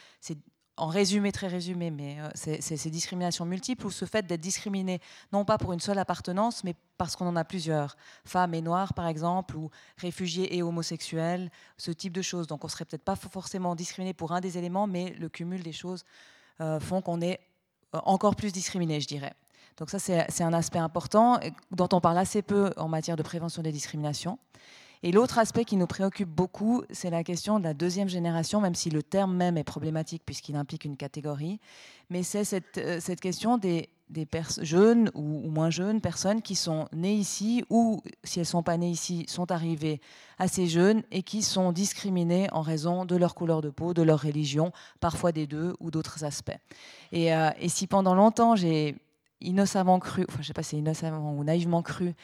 en 0.76 0.88
résumé, 0.88 1.32
très 1.32 1.46
résumé, 1.46 1.90
mais 1.90 2.20
euh, 2.20 2.28
c'est 2.34 2.60
ces 2.60 2.90
discriminations 2.90 3.46
multiples 3.46 3.86
ou 3.86 3.90
ce 3.90 4.04
fait 4.04 4.26
d'être 4.26 4.40
discriminé, 4.40 5.00
non 5.32 5.44
pas 5.44 5.56
pour 5.56 5.72
une 5.72 5.80
seule 5.80 5.98
appartenance, 5.98 6.64
mais 6.64 6.74
parce 6.98 7.16
qu'on 7.16 7.26
en 7.26 7.36
a 7.36 7.44
plusieurs, 7.44 7.96
femmes 8.24 8.54
et 8.54 8.60
noires 8.60 8.92
par 8.92 9.06
exemple, 9.06 9.56
ou 9.56 9.70
réfugiés 9.96 10.56
et 10.56 10.62
homosexuels, 10.62 11.50
ce 11.78 11.90
type 11.90 12.12
de 12.12 12.22
choses. 12.22 12.46
Donc 12.46 12.64
on 12.64 12.68
serait 12.68 12.84
peut-être 12.84 13.04
pas 13.04 13.16
forcément 13.16 13.74
discriminé 13.74 14.12
pour 14.12 14.32
un 14.32 14.40
des 14.40 14.58
éléments, 14.58 14.86
mais 14.86 15.14
le 15.18 15.28
cumul 15.28 15.62
des 15.62 15.72
choses 15.72 16.04
euh, 16.60 16.78
font 16.78 17.00
qu'on 17.00 17.22
est 17.22 17.40
euh, 17.94 18.00
encore 18.04 18.36
plus 18.36 18.52
discriminé, 18.52 19.00
je 19.00 19.08
dirais. 19.08 19.34
Donc 19.78 19.90
ça, 19.90 19.98
c'est 19.98 20.42
un 20.42 20.54
aspect 20.54 20.78
important 20.78 21.38
dont 21.70 21.88
on 21.92 22.00
parle 22.00 22.16
assez 22.16 22.40
peu 22.40 22.72
en 22.78 22.88
matière 22.88 23.16
de 23.16 23.22
prévention 23.22 23.62
des 23.62 23.72
discriminations. 23.72 24.38
Et 25.02 25.12
l'autre 25.12 25.38
aspect 25.38 25.64
qui 25.64 25.76
nous 25.76 25.86
préoccupe 25.86 26.28
beaucoup, 26.28 26.82
c'est 26.90 27.10
la 27.10 27.22
question 27.22 27.58
de 27.58 27.64
la 27.64 27.74
deuxième 27.74 28.08
génération, 28.08 28.60
même 28.60 28.74
si 28.74 28.90
le 28.90 29.02
terme 29.02 29.34
même 29.34 29.56
est 29.58 29.64
problématique 29.64 30.22
puisqu'il 30.24 30.56
implique 30.56 30.84
une 30.84 30.96
catégorie. 30.96 31.60
Mais 32.10 32.22
c'est 32.22 32.44
cette, 32.44 32.78
euh, 32.78 33.00
question 33.20 33.58
des, 33.58 33.88
jeunes 34.62 35.10
ou, 35.14 35.50
moins 35.50 35.70
jeunes 35.70 36.00
personnes 36.00 36.40
qui 36.40 36.54
sont 36.54 36.88
nées 36.92 37.14
ici 37.14 37.64
ou, 37.70 38.02
si 38.24 38.38
elles 38.38 38.42
ne 38.42 38.46
sont 38.46 38.62
pas 38.62 38.76
nées 38.76 38.90
ici, 38.90 39.24
sont 39.28 39.50
arrivées 39.50 40.00
assez 40.38 40.66
jeunes 40.66 41.02
et 41.10 41.22
qui 41.22 41.42
sont 41.42 41.72
discriminées 41.72 42.48
en 42.52 42.60
raison 42.60 43.04
de 43.04 43.16
leur 43.16 43.34
couleur 43.34 43.62
de 43.62 43.70
peau, 43.70 43.94
de 43.94 44.02
leur 44.02 44.22
religion, 44.22 44.72
parfois 45.00 45.32
des 45.32 45.46
deux 45.46 45.74
ou 45.80 45.90
d'autres 45.90 46.24
aspects. 46.24 46.58
Et, 47.12 47.34
euh, 47.34 47.50
si 47.66 47.86
pendant 47.86 48.14
longtemps 48.14 48.54
j'ai 48.54 48.96
innocemment 49.40 49.98
cru, 49.98 50.24
enfin 50.28 50.38
je 50.38 50.42
ne 50.42 50.46
sais 50.46 50.52
pas 50.52 50.62
si 50.62 50.70
c'est 50.70 50.78
innocemment 50.78 51.34
ou 51.34 51.44
naïvement 51.44 51.82
cru, 51.82 52.14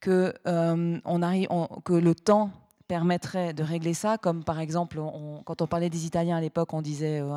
que, 0.00 0.34
euh, 0.46 1.00
on 1.04 1.80
que 1.84 1.92
le 1.92 2.14
temps 2.14 2.50
permettrait 2.88 3.52
de 3.52 3.62
régler 3.62 3.92
ça, 3.92 4.16
comme 4.16 4.42
par 4.42 4.58
exemple, 4.58 4.98
quand 5.44 5.60
on 5.60 5.66
parlait 5.66 5.90
des 5.90 6.06
Italiens 6.06 6.38
à 6.38 6.40
l'époque, 6.40 6.72
on 6.72 6.80
disait 6.80 7.20
euh, 7.20 7.36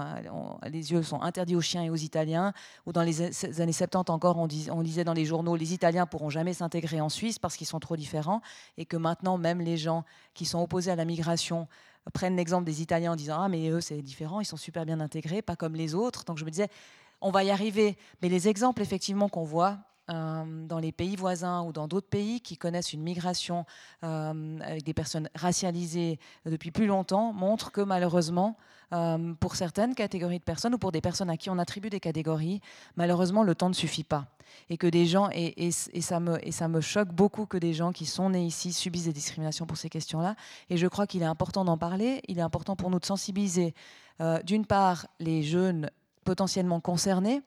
les 0.70 0.94
yeux 0.94 1.04
sont 1.04 1.22
interdits 1.22 1.58
aux 1.58 1.62
chiens 1.62 1.84
et 1.84 1.90
aux 1.90 1.96
Italiens, 1.96 2.54
ou 2.86 2.94
dans 2.94 3.04
les 3.04 3.22
années 3.60 3.74
70 3.74 4.10
encore, 4.10 4.38
on, 4.38 4.48
on 4.72 4.82
disait 4.82 5.04
dans 5.04 5.14
les 5.14 5.26
journaux 5.26 5.58
les 5.58 5.74
Italiens 5.74 6.06
pourront 6.06 6.30
jamais 6.30 6.54
s'intégrer 6.54 7.02
en 7.02 7.10
Suisse 7.10 7.38
parce 7.38 7.58
qu'ils 7.58 7.68
sont 7.68 7.82
trop 7.82 7.98
différents, 7.98 8.42
et 8.78 8.86
que 8.86 8.96
maintenant 8.96 9.38
même 9.38 9.60
les 9.60 9.76
gens 9.76 10.06
qui 10.34 10.46
sont 10.46 10.62
opposés 10.62 10.90
à 10.90 10.96
la 10.96 11.06
migration 11.06 11.68
prennent 12.14 12.38
l'exemple 12.38 12.64
des 12.64 12.82
Italiens 12.82 13.12
en 13.12 13.16
disant 13.18 13.42
ah 13.42 13.50
mais 13.50 13.70
eux 13.70 13.82
c'est 13.82 14.02
différent, 14.02 14.40
ils 14.40 14.46
sont 14.46 14.58
super 14.58 14.86
bien 14.86 15.02
intégrés, 15.02 15.42
pas 15.42 15.58
comme 15.58 15.76
les 15.76 15.94
autres. 15.96 16.24
Donc 16.24 16.38
je 16.38 16.46
me 16.46 16.50
disais 16.50 16.70
on 17.20 17.30
va 17.30 17.44
y 17.44 17.52
arriver, 17.52 17.98
mais 18.22 18.30
les 18.30 18.48
exemples 18.48 18.82
effectivement 18.82 19.28
qu'on 19.28 19.44
voit 19.44 19.78
euh, 20.12 20.66
dans 20.68 20.80
les 20.80 20.92
pays 20.92 21.16
voisins 21.16 21.62
ou 21.64 21.72
dans 21.72 21.88
d'autres 21.88 22.10
pays 22.10 22.42
qui 22.42 22.58
connaissent 22.58 22.92
une 22.92 23.02
migration 23.02 23.66
euh, 24.04 24.60
avec 24.60 24.84
des 24.84 24.94
personnes 24.94 25.30
racialisées 25.36 26.20
depuis 26.46 26.72
plus 26.72 26.88
longtemps 26.88 27.32
montrent 27.34 27.72
que 27.72 27.82
malheureusement, 27.82 28.58
euh, 28.94 29.34
pour 29.36 29.56
certaines 29.56 29.96
catégories 29.96 30.40
de 30.40 30.44
personnes 30.44 30.74
ou 30.74 30.78
pour 30.78 30.92
des 30.92 31.02
personnes 31.02 31.30
à 31.30 31.38
qui 31.38 31.50
on 31.50 31.58
attribue 31.58 31.90
des 31.90 32.00
catégories, 32.00 32.60
malheureusement 32.96 33.44
le 33.44 33.56
temps 33.56 33.70
ne 33.70 33.74
suffit 33.74 34.04
pas. 34.04 34.28
Et 34.70 34.78
que 34.78 34.88
des 34.88 35.06
gens, 35.06 35.30
et, 35.32 35.72
ça 35.72 36.20
me, 36.20 36.46
et 36.46 36.52
ça 36.52 36.68
me 36.68 36.82
choque 36.82 37.10
beaucoup 37.10 37.46
que 37.46 37.58
des 37.58 37.74
gens 37.74 37.94
qui 37.94 38.06
sont 38.06 38.32
nés 38.32 38.46
ici 38.46 38.74
subissent 38.74 39.06
des 39.06 39.14
discriminations 39.14 39.66
pour 39.66 39.78
ces 39.78 39.90
questions-là. 39.90 40.36
Et 40.70 40.76
je 40.76 40.88
crois 40.88 41.08
qu'il 41.08 41.22
est 41.22 41.26
important 41.26 41.64
d'en 41.64 41.78
parler, 41.78 42.22
il 42.28 42.38
est 42.38 42.44
important 42.44 42.76
pour 42.76 42.90
nous 42.90 43.00
de 43.00 43.06
sensibiliser, 43.06 43.74
d'une 44.44 44.66
part, 44.66 45.08
les 45.20 45.42
jeunes 45.42 45.90
potentiellement 46.26 46.82
concernés, 46.82 47.42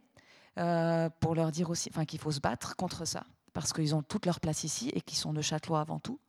euh, 0.59 1.09
pour 1.21 1.35
leur 1.35 1.51
dire 1.51 1.71
aussi 1.71 1.91
qu'il 2.06 2.21
faut 2.21 2.31
se 2.31 2.41
battre 2.41 2.77
contre 2.77 3.05
ça, 3.05 3.25
parce 3.53 3.73
qu'ils 3.73 3.95
ont 3.95 4.03
toute 4.03 4.27
leur 4.27 4.41
place 4.41 4.65
ici 4.65 4.91
et 4.95 5.01
qu'ils 5.01 5.19
sont 5.19 5.33
de 5.33 5.43
Châtelois 5.43 5.81
avant 5.81 5.99
tout. 5.99 6.20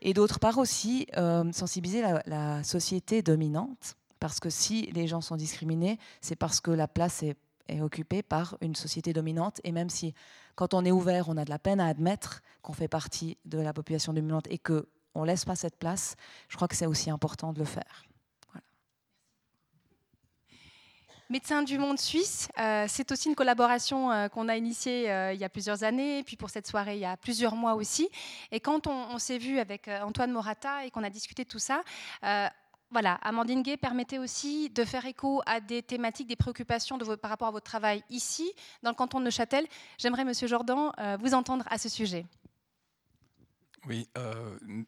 Et 0.00 0.14
d'autre 0.14 0.38
part 0.38 0.58
aussi, 0.58 1.06
euh, 1.16 1.50
sensibiliser 1.52 2.04
la, 2.26 2.62
société 2.62 3.20
dominante, 3.22 3.96
parce 4.20 4.38
que 4.38 4.50
si 4.50 4.90
les 4.92 5.06
gens 5.06 5.20
sont 5.20 5.36
discriminés, 5.36 5.98
c'est 6.20 6.36
parce 6.36 6.60
que 6.60 6.70
la 6.70 6.86
place 6.86 7.22
est, 7.22 7.36
est, 7.68 7.80
occupée 7.80 8.22
par 8.22 8.56
une 8.60 8.76
société 8.76 9.12
dominante. 9.12 9.60
Et 9.64 9.72
même 9.72 9.90
si, 9.90 10.14
quand 10.54 10.72
on 10.74 10.84
est 10.84 10.92
ouvert, 10.92 11.28
on 11.28 11.36
a 11.36 11.44
de 11.44 11.50
la 11.50 11.58
peine 11.58 11.80
à 11.80 11.86
admettre 11.86 12.42
qu'on 12.62 12.72
fait 12.72 12.88
partie 12.88 13.38
de 13.44 13.58
la 13.58 13.72
population 13.72 14.12
dominante 14.12 14.46
et 14.50 14.58
qu'on 14.58 14.84
ne 15.16 15.26
laisse 15.26 15.44
pas 15.44 15.56
cette 15.56 15.76
place, 15.76 16.14
je 16.48 16.56
crois 16.56 16.68
que 16.68 16.76
c'est 16.76 16.86
aussi 16.86 17.10
important 17.10 17.52
de 17.52 17.58
le 17.58 17.64
faire. 17.64 18.04
Médecins 21.30 21.62
du 21.62 21.76
monde 21.76 21.98
suisse, 21.98 22.48
euh, 22.58 22.86
c'est 22.88 23.12
aussi 23.12 23.28
une 23.28 23.34
collaboration 23.34 24.10
euh, 24.10 24.28
qu'on 24.28 24.48
a 24.48 24.56
initiée 24.56 25.10
euh, 25.10 25.34
il 25.34 25.38
y 25.38 25.44
a 25.44 25.50
plusieurs 25.50 25.84
années, 25.84 26.22
puis 26.24 26.36
pour 26.36 26.48
cette 26.48 26.66
soirée 26.66 26.94
il 26.94 27.00
y 27.00 27.04
a 27.04 27.18
plusieurs 27.18 27.54
mois 27.54 27.74
aussi. 27.74 28.08
Et 28.50 28.60
quand 28.60 28.86
on, 28.86 29.18
s'est 29.18 29.36
vu 29.36 29.58
avec 29.58 29.88
Antoine 29.88 30.32
Morata 30.32 30.86
et 30.86 30.90
qu'on 30.90 31.04
a 31.04 31.10
discuté 31.10 31.44
de 31.44 31.48
tout 31.50 31.58
ça, 31.58 31.82
voilà, 32.90 33.14
Amandine 33.16 33.62
Gay 33.62 33.76
permettait 33.76 34.16
aussi 34.16 34.70
de 34.70 34.84
faire 34.84 35.04
écho 35.04 35.42
à 35.44 35.60
des 35.60 35.82
thématiques, 35.82 36.28
des 36.28 36.36
préoccupations 36.36 36.96
par 37.20 37.30
rapport 37.30 37.48
à 37.48 37.50
votre 37.50 37.66
travail 37.66 38.02
ici, 38.08 38.50
dans 38.82 38.90
le 38.90 38.96
canton 38.96 39.20
de 39.20 39.26
Neuchâtel. 39.26 39.66
J'aimerais, 39.98 40.24
Monsieur 40.24 40.46
Jordan, 40.46 40.92
vous 41.20 41.34
entendre 41.34 41.66
à 41.68 41.76
ce 41.76 41.90
sujet. 41.90 42.24
Oui, 43.86 44.08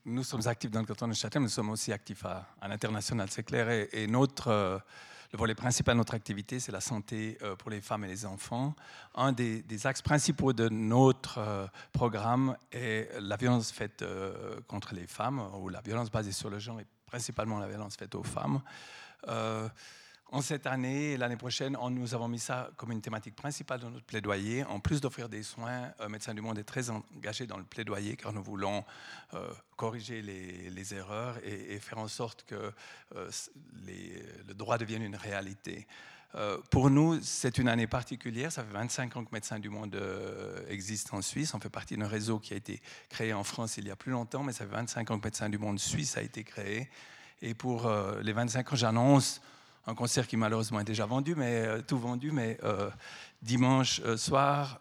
nous 0.07 0.25
sommes 0.25 0.47
actifs 0.47 0.71
dans 0.71 0.81
le 0.81 0.87
canton 0.87 1.07
de 1.07 1.11
Neuchâtel, 1.11 1.43
mais 1.43 1.47
nous 1.47 1.53
sommes 1.53 1.71
aussi 1.71 1.93
actifs 1.93 2.25
à, 2.25 2.47
l'international, 2.67 3.29
c'est 3.31 3.43
clair. 3.43 3.69
Et 3.93 4.07
notre 4.07 4.81
le 5.33 5.39
volet 5.39 5.55
principal 5.55 5.95
de 5.95 5.99
notre 5.99 6.15
activité, 6.15 6.59
c'est 6.59 6.73
la 6.73 6.81
santé 6.81 7.39
euh, 7.43 7.55
pour 7.55 7.71
les 7.71 7.81
femmes 7.81 8.05
et 8.05 8.09
les 8.09 8.27
enfants. 8.27 8.75
Un 9.15 9.33
des, 9.33 9.87
axes 9.87 10.03
principaux 10.03 10.53
de 10.53 10.69
notre 10.69 11.39
euh, 11.39 11.67
programme 11.93 12.57
est 12.73 13.09
la 13.21 13.37
violence 13.37 13.71
faite 13.71 14.03
euh, 14.03 14.61
contre 14.67 14.95
les 14.95 15.07
femmes, 15.07 15.41
ou 15.61 15.69
la 15.69 15.81
violence 15.83 16.11
basée 16.11 16.33
sur 16.33 16.51
le 16.51 16.59
genre, 16.59 16.81
et 16.81 16.87
principalement 17.07 17.59
la 17.59 17.69
violence 17.69 17.97
faite 17.97 18.15
aux 18.15 18.25
femmes. 18.25 18.61
En 20.33 20.43
cette 20.43 20.69
année 20.69 21.13
et 21.13 21.17
l'année 21.17 21.37
prochaine, 21.37 21.77
nous 21.91 22.15
avons 22.15 22.29
mis 22.29 22.39
ça 22.39 22.71
comme 22.77 22.93
une 22.93 23.01
thématique 23.01 23.35
principale 23.35 23.81
de 23.81 23.87
notre 23.87 24.05
plaidoyer. 24.05 24.63
En 24.63 24.79
plus 24.79 25.01
d'offrir 25.01 25.29
des 25.29 25.43
soins, 25.43 25.93
euh, 26.01 26.09
Médecins 26.09 26.35
du 26.35 26.41
Monde 26.41 26.57
est 26.57 26.65
très 26.65 26.89
engagé 26.89 27.49
dans 27.49 27.57
le 27.57 27.65
plaidoyer 27.65 28.15
car 28.15 28.33
nous 28.33 28.43
voulons 28.43 28.85
euh, 29.35 29.51
corriger 29.75 30.23
les, 30.23 30.95
erreurs 30.95 31.37
et, 31.45 31.81
faire 31.81 31.99
en 31.99 32.07
sorte 32.07 32.45
que 32.45 32.73
euh, 33.17 33.31
le 34.47 34.55
droit 34.55 34.79
devienne 34.79 35.03
une 35.03 35.17
réalité. 35.17 35.87
Pour 36.71 36.91
nous, 36.91 37.21
c'est 37.23 37.59
une 37.59 37.69
année 37.69 37.89
particulière. 37.89 38.53
Ça 38.53 38.63
fait 38.63 38.73
25 38.73 39.17
ans 39.17 39.25
que 39.25 39.31
Médecins 39.33 39.59
du 39.59 39.69
Monde 39.69 40.01
existe 40.69 41.13
en 41.13 41.23
Suisse. 41.23 41.55
On 41.55 41.59
fait 41.59 41.71
partie 41.71 41.97
d'un 41.97 42.07
réseau 42.07 42.39
qui 42.39 42.55
a 42.55 42.57
été 42.57 42.81
créé 43.09 43.33
en 43.33 43.43
France 43.43 43.79
il 43.79 43.89
y 43.89 43.91
a 43.91 43.97
plus 43.97 44.13
longtemps, 44.13 44.45
mais 44.45 44.53
ça 44.53 44.65
fait 44.65 44.71
25 44.71 45.11
ans 45.11 45.19
que 45.19 45.27
Médecins 45.27 45.49
du 45.49 45.59
Monde 45.59 45.81
Suisse 45.81 46.17
a 46.17 46.23
été 46.23 46.45
créé. 46.45 46.89
Et 47.43 47.55
pour 47.55 47.91
les 48.23 48.33
25 48.33 48.73
ans, 48.73 48.77
j'annonce 48.77 49.41
un 49.91 49.95
concert 49.95 50.27
qui 50.27 50.37
malheureusement 50.37 50.81
est 50.81 50.85
déjà 50.85 51.07
vendu, 51.07 51.35
mais 51.35 51.83
tout 51.83 51.99
vendu, 51.99 52.33
mais 52.33 52.59
dimanche 53.43 54.01
soir 54.17 54.79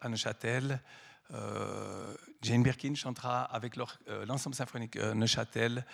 à 0.00 0.08
Neuchâtel. 0.08 0.80
Jane 2.42 2.62
Birkin 2.62 2.94
chantera 2.94 3.42
avec 3.42 3.76
l'ensemble 4.26 4.56
symphonique 4.56 4.96
Neuchâtel 4.96 5.84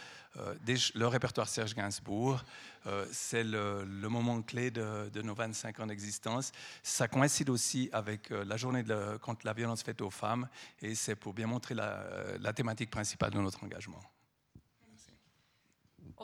le 0.95 1.07
répertoire 1.07 1.49
Serge 1.49 1.75
Gainsbourg. 1.75 2.43
Euh, 2.87 3.07
c'est 3.13 3.45
le, 3.45 3.85
moment 4.09 4.41
clé 4.43 4.71
de, 4.71 5.23
nos 5.23 5.35
25 5.35 5.81
ans 5.81 5.87
d'existence. 5.87 6.53
Ça 6.83 7.09
coïncide 7.09 7.51
aussi 7.51 7.89
avec 7.93 8.31
euh, 8.31 8.45
la 8.45 8.57
journée 8.57 8.85
contre 9.21 9.47
la 9.47 9.53
violence 9.53 9.83
faite 9.83 10.01
aux 10.01 10.11
femmes 10.11 10.49
et 10.81 10.95
c'est 10.95 11.17
pour 11.17 11.33
bien 11.33 11.47
montrer 11.47 11.75
la, 11.75 12.53
thématique 12.53 12.91
principale 12.91 13.31
de 13.31 13.39
notre 13.39 13.63
engagement. 13.65 14.03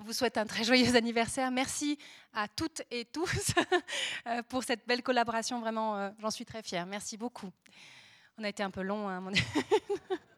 On 0.01 0.03
vous 0.03 0.13
souhaite 0.13 0.39
un 0.39 0.47
très 0.47 0.63
joyeux 0.63 0.95
anniversaire. 0.95 1.51
Merci 1.51 1.99
à 2.33 2.47
toutes 2.47 2.83
et 2.93 3.05
tous 3.05 3.53
euh, 4.29 4.43
pour 4.49 4.63
cette 4.63 4.87
belle 4.87 5.03
collaboration. 5.03 5.59
Vraiment, 5.59 6.13
j'en 6.21 6.31
suis 6.31 6.45
très 6.45 6.63
fière. 6.63 6.87
Merci 6.87 7.17
beaucoup. 7.17 7.51
On 8.39 8.45
a 8.45 8.49
été 8.49 8.63
un 8.63 8.71
peu 8.71 8.83
long. 8.83 9.09
Hein, 9.09 9.21
mon 9.21 9.33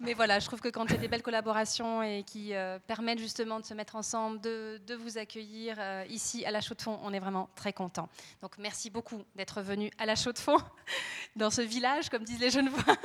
mais 0.00 0.14
voilà, 0.14 0.38
je 0.40 0.46
trouve 0.46 0.60
que 0.60 0.68
quand 0.68 0.84
il 0.86 0.92
y 0.92 0.94
a 0.94 0.98
des 0.98 1.08
belles 1.08 1.22
collaborations 1.22 2.02
et 2.02 2.24
qui 2.24 2.54
euh, 2.54 2.78
permettent 2.80 3.18
justement 3.18 3.60
de 3.60 3.64
se 3.64 3.74
mettre 3.74 3.96
ensemble, 3.96 4.40
de, 4.40 4.94
vous 4.94 5.18
accueillir 5.18 5.76
euh, 5.78 6.04
ici 6.08 6.44
à 6.44 6.50
la 6.50 6.60
Chaux 6.60 6.74
de 6.74 6.82
Fonds, 6.82 6.98
on 7.02 7.12
est 7.12 7.20
vraiment 7.20 7.48
très 7.54 7.72
content. 7.72 8.08
Donc 8.42 8.58
merci 8.58 8.90
beaucoup 8.90 9.22
d'être 9.34 9.62
venu 9.62 9.90
à 9.98 10.06
la 10.06 10.16
Chaux 10.16 10.32
de 10.32 10.38
Fonds, 10.38 10.58
dans 11.36 11.50
ce 11.50 11.62
village, 11.62 12.10
comme 12.10 12.24
disent 12.24 12.40
les 12.40 12.50
jeunes 12.50 12.68
voix. 12.68 12.96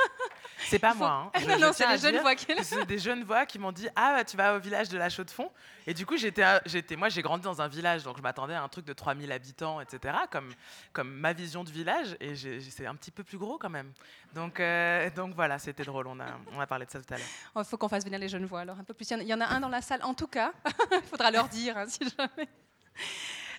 C'est 0.68 0.80
pas 0.80 0.94
moi. 0.94 1.32
Hein. 1.34 1.40
non, 1.48 1.60
non, 1.60 1.72
c'est 1.74 1.88
les 1.88 1.98
jeunes 1.98 2.20
voix 2.20 2.36
qui. 2.36 2.46
C'est 2.64 2.86
des 2.86 3.00
jeunes 3.00 3.24
voix 3.24 3.46
qui 3.46 3.60
m'ont 3.60 3.72
dit 3.72 3.88
Ah, 3.96 4.16
bah, 4.18 4.24
tu 4.24 4.38
vas 4.38 4.56
au 4.56 4.60
village 4.60 4.90
de 4.90 4.98
la 4.98 5.10
Chaux 5.10 5.24
de 5.24 5.32
Fonds. 5.32 5.52
Et 5.88 5.94
du 5.94 6.06
coup, 6.06 6.18
j'étais, 6.18 6.44
j'étais, 6.66 6.96
moi, 6.96 7.10
j'ai 7.10 7.22
grandi 7.22 7.44
dans 7.44 7.62
un 7.62 7.68
village, 7.68 8.04
donc 8.04 8.18
je 8.18 8.22
m'attendais 8.22 8.54
à 8.54 8.62
un 8.62 8.68
truc 8.68 8.86
de 8.86 8.94
3000 8.94 9.32
habitants, 9.32 9.82
etc., 9.82 10.16
comme, 10.30 10.52
comme 10.94 11.12
ma 11.12 11.34
vision 11.34 11.64
de 11.64 11.72
village. 11.72 12.16
Et 12.20 12.36
c'est 12.36 12.86
un 12.86 12.96
petit 12.96 13.12
peu 13.12 13.24
plus 13.24 13.38
gros 13.38 13.58
quand 13.58 13.70
même. 13.70 13.92
Donc, 14.34 14.60
euh, 14.60 15.10
donc 15.12 15.34
voilà, 15.34 15.58
c'était 15.58 15.84
drôle. 15.84 16.08
On 16.08 16.20
a, 16.20 16.28
on 16.54 16.60
a 16.60 16.68
parlé 16.68 16.86
de 16.86 16.92
ça 16.92 17.00
tout 17.00 17.14
à 17.14 17.18
l'heure. 17.18 17.28
Il 17.56 17.64
faut 17.64 17.78
qu'on 17.78 17.90
fasse 17.90 18.04
venir 18.04 18.20
les 18.20 18.30
jeunes 18.30 18.46
voix 18.46 18.62
alors 18.62 18.78
un 18.80 18.84
peu 18.84 18.94
plus. 18.94 19.10
Il 19.12 19.24
y 19.24 19.34
en 19.34 19.42
a 19.42 19.48
un 19.48 19.60
dans 19.60 19.70
la 19.70 19.82
salle, 19.82 20.04
en 20.04 20.14
tout 20.14 20.28
cas. 20.28 20.54
Il 20.92 21.08
faudra 21.08 21.32
leur 21.32 21.48
dire 21.48 21.78
hein, 21.78 21.86
si 21.88 22.02
jamais. 22.18 22.48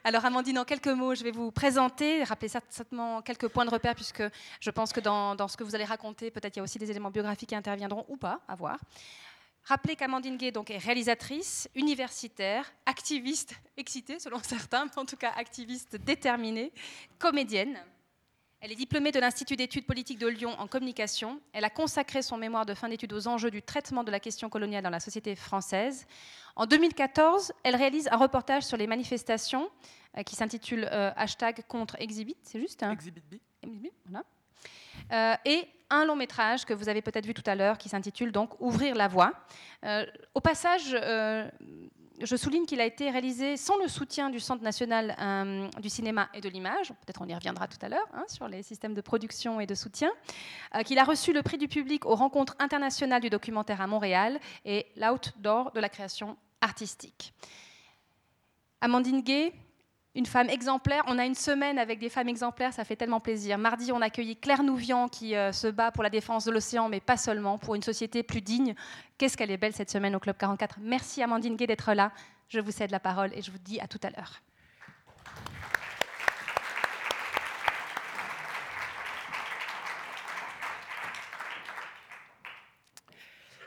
Alors 0.02 0.25
Amandine, 0.25 0.59
en 0.59 0.64
quelques 0.64 0.88
mots, 0.88 1.14
je 1.14 1.23
vais 1.23 1.30
vous 1.30 1.50
présenter, 1.50 2.25
rappeler 2.25 2.49
certainement 2.49 3.21
quelques 3.21 3.49
points 3.49 3.66
de 3.66 3.71
repère, 3.71 3.95
puisque 3.95 4.23
je 4.59 4.71
pense 4.71 4.95
que 4.95 5.00
dans, 5.00 5.47
ce 5.47 5.59
que 5.59 5.64
vous 5.64 5.75
allez 5.75 5.85
raconter, 5.85 6.30
peut-être 6.30 6.57
il 6.57 6.61
y 6.61 6.61
a 6.61 6.62
aussi 6.62 6.78
des 6.78 6.90
éléments 6.90 7.11
biographiques 7.11 7.50
qui 7.50 7.54
interviendront 7.54 8.07
ou 8.09 8.16
pas, 8.16 8.40
à 8.49 8.54
voir. 8.54 8.78
Rappelez 9.64 9.97
qu'Amandine 9.97 10.38
Gay 10.38 10.52
donc, 10.52 10.71
est 10.71 10.78
réalisatrice, 10.78 11.69
universitaire, 11.75 12.73
activiste, 12.87 13.54
excitée 13.76 14.19
selon 14.19 14.38
certains, 14.42 14.87
mais 14.87 14.99
en 14.99 15.04
tout 15.04 15.19
cas 15.19 15.33
activiste 15.37 15.97
déterminée, 15.97 16.73
comédienne. 17.19 17.78
Elle 18.62 18.73
est 18.73 18.76
diplômée 18.76 19.11
de 19.11 19.19
l'Institut 19.19 19.57
d'études 19.57 19.87
politiques 19.87 20.19
de 20.19 20.26
Lyon 20.26 20.55
en 20.59 20.67
communication. 20.67 21.40
Elle 21.55 21.64
a 21.64 21.71
consacré 21.71 22.21
son 22.21 22.37
mémoire 22.37 22.67
de 22.67 22.75
fin 22.75 22.90
d'études 22.90 23.14
aux 23.14 23.26
enjeux 23.26 23.50
du 23.50 23.62
traitement 23.62 24.05
de 24.05 24.11
la 24.11 24.21
question 24.21 24.50
coloniale 24.50 24.85
dans 24.85 24.90
la 24.90 25.00
société 25.00 25.35
française. 25.35 26.07
En 26.57 26.67
2014, 26.67 27.52
elle 27.62 27.75
réalise 27.75 28.09
un 28.12 28.19
reportage 28.19 28.64
sur 28.64 28.76
les 28.76 28.87
manifestations 28.87 29.71
euh, 30.19 30.23
qui 30.25 30.37
s'intitule 30.37 30.87
euh, 30.93 31.11
Hashtag 31.17 31.62
contre 31.69 31.97
Exhibit, 32.00 32.37
c'est 32.43 32.61
juste 32.61 32.83
hein 32.83 32.93
Exhibit 32.93 33.23
B. 33.31 33.37
voilà. 34.05 34.25
Euh, 35.12 35.37
et 35.47 35.67
un 35.88 36.05
long 36.05 36.17
métrage 36.17 36.67
que 36.67 36.75
vous 36.75 36.90
avez 36.90 37.00
peut-être 37.00 37.25
vu 37.25 37.33
tout 37.33 37.43
à 37.47 37.55
l'heure 37.55 37.79
qui 37.79 37.88
s'intitule 37.88 38.31
donc 38.31 38.61
Ouvrir 38.61 38.95
la 38.95 39.09
voie. 39.09 39.33
au 40.35 40.40
passage, 40.40 40.95
je 42.20 42.36
souligne 42.36 42.66
qu'il 42.66 42.80
a 42.80 42.86
été 42.86 43.10
réalisé 43.10 43.56
sans 43.56 43.78
le 43.78 43.88
soutien 43.88 44.30
du 44.30 44.40
Centre 44.40 44.62
national 44.62 45.16
du 45.80 45.88
cinéma 45.88 46.28
et 46.34 46.40
de 46.40 46.48
l'image, 46.48 46.88
peut-être 46.88 47.22
on 47.22 47.28
y 47.28 47.34
reviendra 47.34 47.66
tout 47.66 47.78
à 47.82 47.88
l'heure, 47.88 48.06
hein, 48.12 48.24
sur 48.28 48.48
les 48.48 48.62
systèmes 48.62 48.94
de 48.94 49.00
production 49.00 49.60
et 49.60 49.66
de 49.66 49.74
soutien, 49.74 50.10
qu'il 50.84 50.98
a 50.98 51.04
reçu 51.04 51.32
le 51.32 51.42
prix 51.42 51.58
du 51.58 51.68
public 51.68 52.06
aux 52.06 52.14
rencontres 52.14 52.56
internationales 52.58 53.22
du 53.22 53.30
documentaire 53.30 53.80
à 53.80 53.86
Montréal 53.86 54.38
et 54.64 54.86
l'Outdoor 54.96 55.72
de 55.72 55.80
la 55.80 55.88
création 55.88 56.36
artistique. 56.60 57.32
Amandine 58.80 59.22
Gay, 59.22 59.52
une 60.14 60.26
femme 60.26 60.49
exemplaire. 60.49 61.02
On 61.07 61.19
a 61.19 61.25
une 61.25 61.35
semaine 61.35 61.79
avec 61.79 61.99
des 61.99 62.09
femmes 62.09 62.29
exemplaires, 62.29 62.73
ça 62.73 62.85
fait 62.85 62.97
tellement 62.97 63.21
plaisir. 63.21 63.59
Mardi, 63.59 63.93
on 63.93 64.00
a 64.00 64.07
accueilli 64.07 64.37
Claire 64.37 64.62
Nouvian 64.62 65.09
qui 65.09 65.37
euh, 65.37 65.52
se 65.52 65.69
bat 65.69 65.90
pour 65.93 66.02
la 66.02 66.11
défense 66.11 66.45
de 66.45 66.50
l'océan, 66.50 66.88
mais 66.88 67.00
pas 67.00 67.17
seulement, 67.17 67.59
pour 67.59 67.75
une 67.75 67.83
société 67.83 68.23
plus 68.23 68.40
digne. 68.40 68.75
Qu'est-ce 69.19 69.37
qu'elle 69.37 69.50
est 69.50 69.57
belle 69.57 69.75
cette 69.75 69.90
semaine 69.90 70.17
au 70.17 70.21
Club 70.21 70.37
44. 70.37 70.79
Merci 70.81 71.23
Amandine 71.23 71.57
Gay 71.57 71.67
d'être 71.67 71.93
là. 71.95 72.12
Je 72.49 72.59
vous 72.59 72.73
cède 72.73 72.90
la 72.90 73.00
parole 73.00 73.31
et 73.35 73.43
je 73.43 73.50
vous 73.50 73.59
dis 73.59 73.81
à 73.81 73.87
tout 73.87 74.00
à 74.02 74.11
l'heure. 74.11 74.43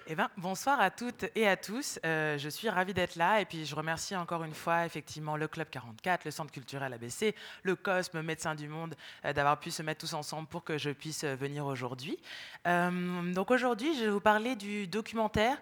Eh 0.07 0.15
ben, 0.15 0.29
bonsoir 0.35 0.81
à 0.81 0.91
toutes 0.91 1.25
et 1.33 1.47
à 1.47 1.55
tous. 1.55 1.97
Euh, 2.05 2.37
je 2.37 2.49
suis 2.49 2.67
ravie 2.67 2.93
d'être 2.93 3.15
là 3.15 3.39
et 3.39 3.45
puis 3.45 3.65
je 3.65 3.73
remercie 3.73 4.17
encore 4.17 4.43
une 4.43 4.53
fois 4.53 4.85
effectivement 4.85 5.37
le 5.37 5.47
Club 5.47 5.69
44, 5.69 6.25
le 6.25 6.31
Centre 6.31 6.51
culturel 6.51 6.91
ABC, 6.91 7.33
le 7.63 7.77
COSME, 7.77 8.21
Médecins 8.21 8.53
du 8.53 8.67
Monde, 8.67 8.95
euh, 9.23 9.31
d'avoir 9.31 9.61
pu 9.61 9.71
se 9.71 9.81
mettre 9.81 10.01
tous 10.01 10.13
ensemble 10.13 10.49
pour 10.49 10.65
que 10.65 10.77
je 10.77 10.89
puisse 10.89 11.23
euh, 11.23 11.35
venir 11.35 11.65
aujourd'hui. 11.65 12.17
donc 12.65 13.51
aujourd'hui, 13.51 13.95
je 13.97 14.05
vais 14.05 14.09
vous 14.09 14.19
parler 14.19 14.55
du 14.55 14.87
documentaire 14.87 15.57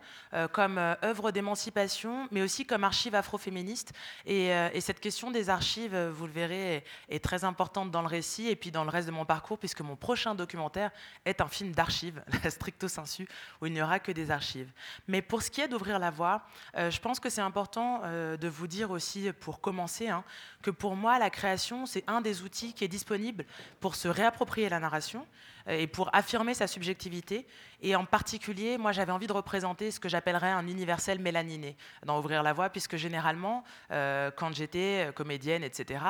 comme 0.51 0.77
œuvre 0.77 1.31
d'émancipation, 1.31 2.27
mais 2.31 2.41
aussi 2.41 2.65
comme 2.65 2.83
archive 2.83 3.15
afroféministe. 3.15 3.93
Et, 4.25 4.48
et, 4.48 4.81
cette 4.81 5.00
question 5.00 5.31
des 5.31 5.50
archives, 5.50 5.98
vous 5.98 6.27
le 6.27 6.31
verrez, 6.31 6.75
est, 6.75 6.83
est, 7.10 7.24
très 7.24 7.43
importante 7.43 7.91
dans 7.91 8.01
le 8.01 8.07
récit 8.07 8.48
et 8.48 8.55
puis 8.55 8.71
dans 8.71 8.83
le 8.83 8.89
reste 8.89 9.07
de 9.07 9.12
mon 9.12 9.25
parcours, 9.25 9.57
puisque 9.57 9.81
mon 9.81 9.95
prochain 9.95 10.36
documentaire 10.36 10.91
est 11.25 11.41
un 11.41 11.48
film 11.48 11.71
d'archives, 11.71 12.24
stricto 12.50 12.88
sensu, 12.88 13.27
où 13.62 13.65
il 13.65 13.74
n'y 13.74 13.81
aura 13.81 14.00
que 14.00 14.12
des 14.12 14.31
archives. 14.32 14.72
Mais 15.08 15.22
pour 15.22 15.42
ce 15.42 15.52
qui 15.52 15.62
est 15.62 15.68
d'ouvrir 15.68 16.00
la 16.00 16.10
voie, 16.10 16.44
euh, 16.78 16.90
je 16.90 17.00
pense 17.00 17.20
que 17.20 17.30
c'est 17.30 17.42
important 17.42 18.02
euh, 18.04 18.38
de 18.38 18.48
vous 18.48 18.68
dire 18.68 18.92
aussi, 18.92 19.32
pour 19.40 19.62
commencer, 19.62 20.10
hein, 20.10 20.24
que 20.62 20.72
pour 20.72 20.96
moi, 20.96 21.20
la 21.20 21.30
création, 21.30 21.86
c'est 21.86 22.04
un 22.08 22.22
des 22.22 22.42
outils 22.42 22.74
qui 22.74 22.84
est 22.84 22.90
disponible 22.90 23.46
pour 23.80 23.96
se 23.96 24.08
réapproprier 24.08 24.70
la 24.70 24.80
narration, 24.80 25.26
et 25.68 25.88
pour 25.88 26.10
affirmer 26.13 26.53
sa 26.53 26.68
subjectivité. 26.68 27.46
Et 27.84 27.96
en 27.96 28.06
particulier, 28.06 28.77
moi, 28.77 28.91
j'avais 28.91 29.12
envie 29.12 29.25
de 29.25 29.34
représenter 29.34 29.89
ce 29.89 30.00
que 30.00 30.08
j'appellerais 30.08 30.51
un 30.51 30.68
universel 30.68 31.20
mélaniné 31.20 31.75
dans 32.06 32.20
Ouvrir 32.20 32.44
la 32.44 32.53
voie, 32.53 32.70
puisque 32.70 32.96
généralement, 32.96 33.63
euh, 33.91 34.30
quand 34.30 34.53
j'étais 34.53 35.08
euh, 35.08 35.12
comédienne, 35.12 35.63
etc., 35.63 36.03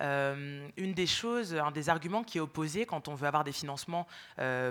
une 0.00 0.94
des 0.94 1.06
choses, 1.06 1.54
un 1.54 1.70
des 1.70 1.90
arguments 1.90 2.24
qui 2.24 2.38
est 2.38 2.40
opposé 2.40 2.86
quand 2.86 3.08
on 3.08 3.14
veut 3.14 3.26
avoir 3.26 3.44
des 3.44 3.52
financements 3.52 4.06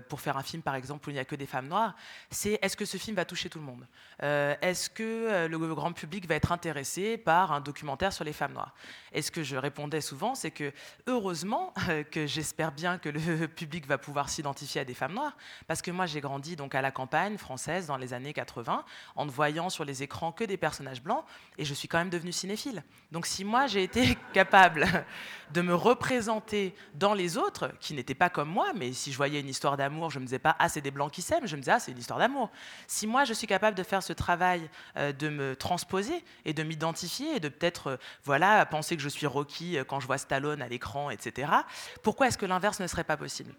pour 0.10 0.22
faire 0.22 0.38
un 0.38 0.44
film, 0.44 0.64
par 0.64 0.74
exemple, 0.74 1.08
où 1.08 1.12
il 1.12 1.14
n'y 1.14 1.20
a 1.20 1.26
que 1.26 1.36
des 1.36 1.46
femmes 1.46 1.68
noires, 1.68 1.96
c'est 2.32 2.58
est-ce 2.64 2.76
que 2.76 2.86
ce 2.86 2.98
film 2.98 3.16
va 3.16 3.26
toucher 3.26 3.50
tout 3.50 3.60
le 3.60 3.66
monde? 3.66 3.86
Est-ce 4.20 4.90
que 4.90 5.46
le 5.46 5.76
grand 5.76 5.94
public 5.94 6.28
va 6.28 6.36
être 6.36 6.52
intéressé 6.52 7.18
par 7.18 7.52
un 7.52 7.62
documentaire 7.62 8.12
sur 8.12 8.24
les 8.24 8.34
femmes 8.34 8.54
noires? 8.54 8.74
Et 9.12 9.22
ce 9.22 9.30
que 9.30 9.44
je 9.44 9.56
répondais 9.56 10.02
souvent, 10.02 10.34
c'est 10.34 10.52
que 10.52 10.74
heureusement 11.06 11.74
que 12.12 12.26
j'espère 12.26 12.72
bien 12.72 12.98
que 12.98 13.10
le 13.10 13.48
public 13.60 13.86
va 13.86 14.00
pouvoir 14.00 14.19
s'identifier 14.28 14.82
à 14.82 14.86
des 14.86 14.94
femmes 14.94 15.14
noires, 15.14 15.38
parce 15.68 15.82
que 15.82 15.92
moi 15.92 16.06
j'ai 16.06 16.20
grandi 16.20 16.58
donc 16.58 16.76
à 16.76 16.82
la 16.82 16.92
campagne 16.92 17.38
française 17.38 17.88
dans 17.88 17.96
les 17.96 18.14
années 18.14 18.34
80, 18.34 18.84
en 19.16 19.26
ne 19.26 19.32
voyant 19.32 19.70
sur 19.70 19.86
les 19.86 20.04
écrans 20.04 20.32
que 20.32 20.44
des 20.44 20.58
personnages 20.58 21.02
blancs, 21.02 21.24
et 21.58 21.64
je 21.64 21.74
suis 21.74 21.88
quand 21.88 22.00
même 22.00 22.10
devenue 22.10 22.32
cinéphile. 22.32 22.84
Donc 23.12 23.26
si 23.28 23.46
moi 23.46 23.68
j'ai 23.68 23.84
été 23.84 24.18
capable 24.34 24.88
de 25.54 25.62
me 25.62 25.74
représenter 25.74 26.76
dans 26.96 27.14
les 27.14 27.38
autres, 27.38 27.72
qui 27.80 27.94
n'étaient 27.94 28.16
pas 28.16 28.30
comme 28.30 28.50
moi, 28.50 28.74
mais 28.76 28.92
si 28.92 29.12
je 29.12 29.18
voyais 29.18 29.40
une 29.40 29.48
histoire 29.48 29.78
d'amour, 29.78 30.10
je 30.10 30.20
me 30.20 30.26
disais 30.26 30.40
pas 30.40 30.56
ah 30.60 30.68
c'est 30.68 30.82
des 30.82 30.92
blancs 30.92 31.12
qui 31.12 31.22
s'aiment, 31.22 31.48
je 31.48 31.56
me 31.56 31.62
disais 31.62 31.72
ah 31.72 31.80
c'est 31.80 31.92
une 31.92 32.00
histoire 32.00 32.20
d'amour. 32.20 32.50
Si 32.88 33.08
moi 33.08 33.24
je 33.24 33.34
suis 33.34 33.48
capable 33.48 33.78
de 33.78 33.84
faire 33.84 34.04
ce 34.04 34.14
travail 34.14 34.70
euh, 34.98 35.14
de 35.14 35.30
me 35.30 35.56
transposer 35.56 36.24
et 36.46 36.54
de 36.54 36.64
m'identifier 36.64 37.36
et 37.36 37.40
de 37.40 37.50
peut-être 37.50 37.88
euh, 37.88 37.98
voilà 38.24 38.66
penser 38.66 38.96
que 38.96 39.04
je 39.04 39.10
suis 39.10 39.28
Rocky 39.28 39.78
euh, 39.78 39.84
quand 39.84 40.00
je 40.00 40.08
vois 40.08 40.18
Stallone 40.18 40.62
à 40.62 40.68
l'écran, 40.68 41.10
etc. 41.10 41.52
Pourquoi 42.04 42.28
est-ce 42.28 42.38
que 42.38 42.46
l'inverse 42.46 42.80
ne 42.80 42.88
serait 42.88 43.04
pas 43.04 43.18
possible? 43.18 43.54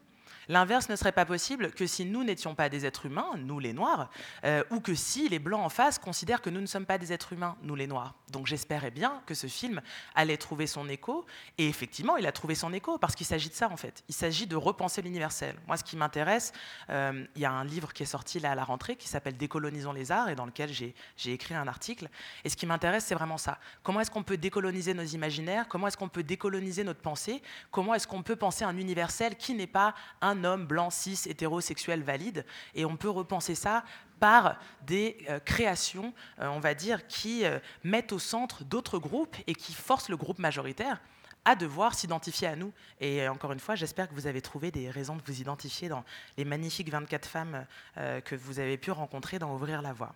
L'inverse 0.50 0.88
ne 0.88 0.96
serait 0.96 1.12
pas 1.12 1.24
possible 1.24 1.70
que 1.70 1.86
si 1.86 2.04
nous 2.04 2.24
n'étions 2.24 2.56
pas 2.56 2.68
des 2.68 2.84
êtres 2.84 3.06
humains, 3.06 3.30
nous 3.36 3.60
les 3.60 3.72
Noirs, 3.72 4.10
euh, 4.44 4.64
ou 4.70 4.80
que 4.80 4.96
si 4.96 5.28
les 5.28 5.38
Blancs 5.38 5.64
en 5.64 5.68
face 5.68 5.96
considèrent 5.96 6.42
que 6.42 6.50
nous 6.50 6.60
ne 6.60 6.66
sommes 6.66 6.86
pas 6.86 6.98
des 6.98 7.12
êtres 7.12 7.32
humains, 7.32 7.56
nous 7.62 7.76
les 7.76 7.86
Noirs. 7.86 8.16
Donc 8.32 8.48
j'espérais 8.48 8.90
bien 8.90 9.22
que 9.26 9.34
ce 9.34 9.46
film 9.46 9.80
allait 10.16 10.36
trouver 10.38 10.66
son 10.66 10.88
écho, 10.88 11.24
et 11.56 11.68
effectivement, 11.68 12.16
il 12.16 12.26
a 12.26 12.32
trouvé 12.32 12.56
son 12.56 12.72
écho, 12.72 12.98
parce 12.98 13.14
qu'il 13.14 13.26
s'agit 13.26 13.48
de 13.48 13.54
ça 13.54 13.68
en 13.68 13.76
fait. 13.76 14.02
Il 14.08 14.14
s'agit 14.14 14.48
de 14.48 14.56
repenser 14.56 15.02
l'universel. 15.02 15.54
Moi, 15.68 15.76
ce 15.76 15.84
qui 15.84 15.96
m'intéresse, 15.96 16.52
euh, 16.88 17.24
il 17.36 17.42
y 17.42 17.44
a 17.44 17.52
un 17.52 17.64
livre 17.64 17.92
qui 17.92 18.02
est 18.02 18.06
sorti 18.06 18.40
là 18.40 18.50
à 18.50 18.54
la 18.56 18.64
rentrée 18.64 18.96
qui 18.96 19.06
s'appelle 19.06 19.36
Décolonisons 19.36 19.92
les 19.92 20.10
arts, 20.10 20.30
et 20.30 20.34
dans 20.34 20.46
lequel 20.46 20.72
j'ai 20.72 20.94
écrit 21.26 21.54
un 21.54 21.68
article. 21.68 22.08
Et 22.42 22.48
ce 22.48 22.56
qui 22.56 22.66
m'intéresse, 22.66 23.04
c'est 23.04 23.14
vraiment 23.14 23.38
ça. 23.38 23.60
Comment 23.84 24.00
est-ce 24.00 24.10
qu'on 24.10 24.24
peut 24.24 24.36
décoloniser 24.36 24.94
nos 24.94 25.04
imaginaires? 25.04 25.68
Comment 25.68 25.86
est-ce 25.86 25.96
qu'on 25.96 26.08
peut 26.08 26.24
décoloniser 26.24 26.82
notre 26.82 27.02
pensée? 27.02 27.40
Comment 27.70 27.94
est-ce 27.94 28.08
qu'on 28.08 28.24
peut 28.24 28.34
penser 28.34 28.64
un 28.64 28.76
universel 28.76 29.36
qui 29.36 29.54
n'est 29.54 29.68
pas 29.68 29.94
un 30.20 30.39
homme 30.44 30.66
blanc, 30.66 30.90
cis, 30.90 31.20
hétérosexuel, 31.26 32.02
valide. 32.02 32.44
Et 32.74 32.84
on 32.84 32.96
peut 32.96 33.10
repenser 33.10 33.54
ça 33.54 33.84
par 34.18 34.56
des 34.86 35.16
euh, 35.28 35.40
créations, 35.40 36.12
euh, 36.38 36.48
on 36.48 36.60
va 36.60 36.74
dire, 36.74 37.06
qui 37.06 37.44
euh, 37.44 37.58
mettent 37.82 38.12
au 38.12 38.18
centre 38.18 38.64
d'autres 38.64 38.98
groupes 38.98 39.36
et 39.46 39.54
qui 39.54 39.72
forcent 39.72 40.10
le 40.10 40.16
groupe 40.16 40.38
majoritaire 40.38 41.00
à 41.44 41.56
devoir 41.56 41.94
s'identifier 41.94 42.48
à 42.48 42.56
nous. 42.56 42.72
Et 43.00 43.22
euh, 43.22 43.32
encore 43.32 43.52
une 43.52 43.60
fois, 43.60 43.74
j'espère 43.74 44.08
que 44.08 44.14
vous 44.14 44.26
avez 44.26 44.42
trouvé 44.42 44.70
des 44.70 44.90
raisons 44.90 45.16
de 45.16 45.22
vous 45.24 45.40
identifier 45.40 45.88
dans 45.88 46.04
les 46.36 46.44
magnifiques 46.44 46.90
24 46.90 47.26
femmes 47.26 47.66
euh, 47.96 48.20
que 48.20 48.34
vous 48.34 48.58
avez 48.58 48.76
pu 48.76 48.90
rencontrer 48.90 49.38
dans 49.38 49.54
Ouvrir 49.54 49.82
la 49.82 49.92
voie. 49.92 50.14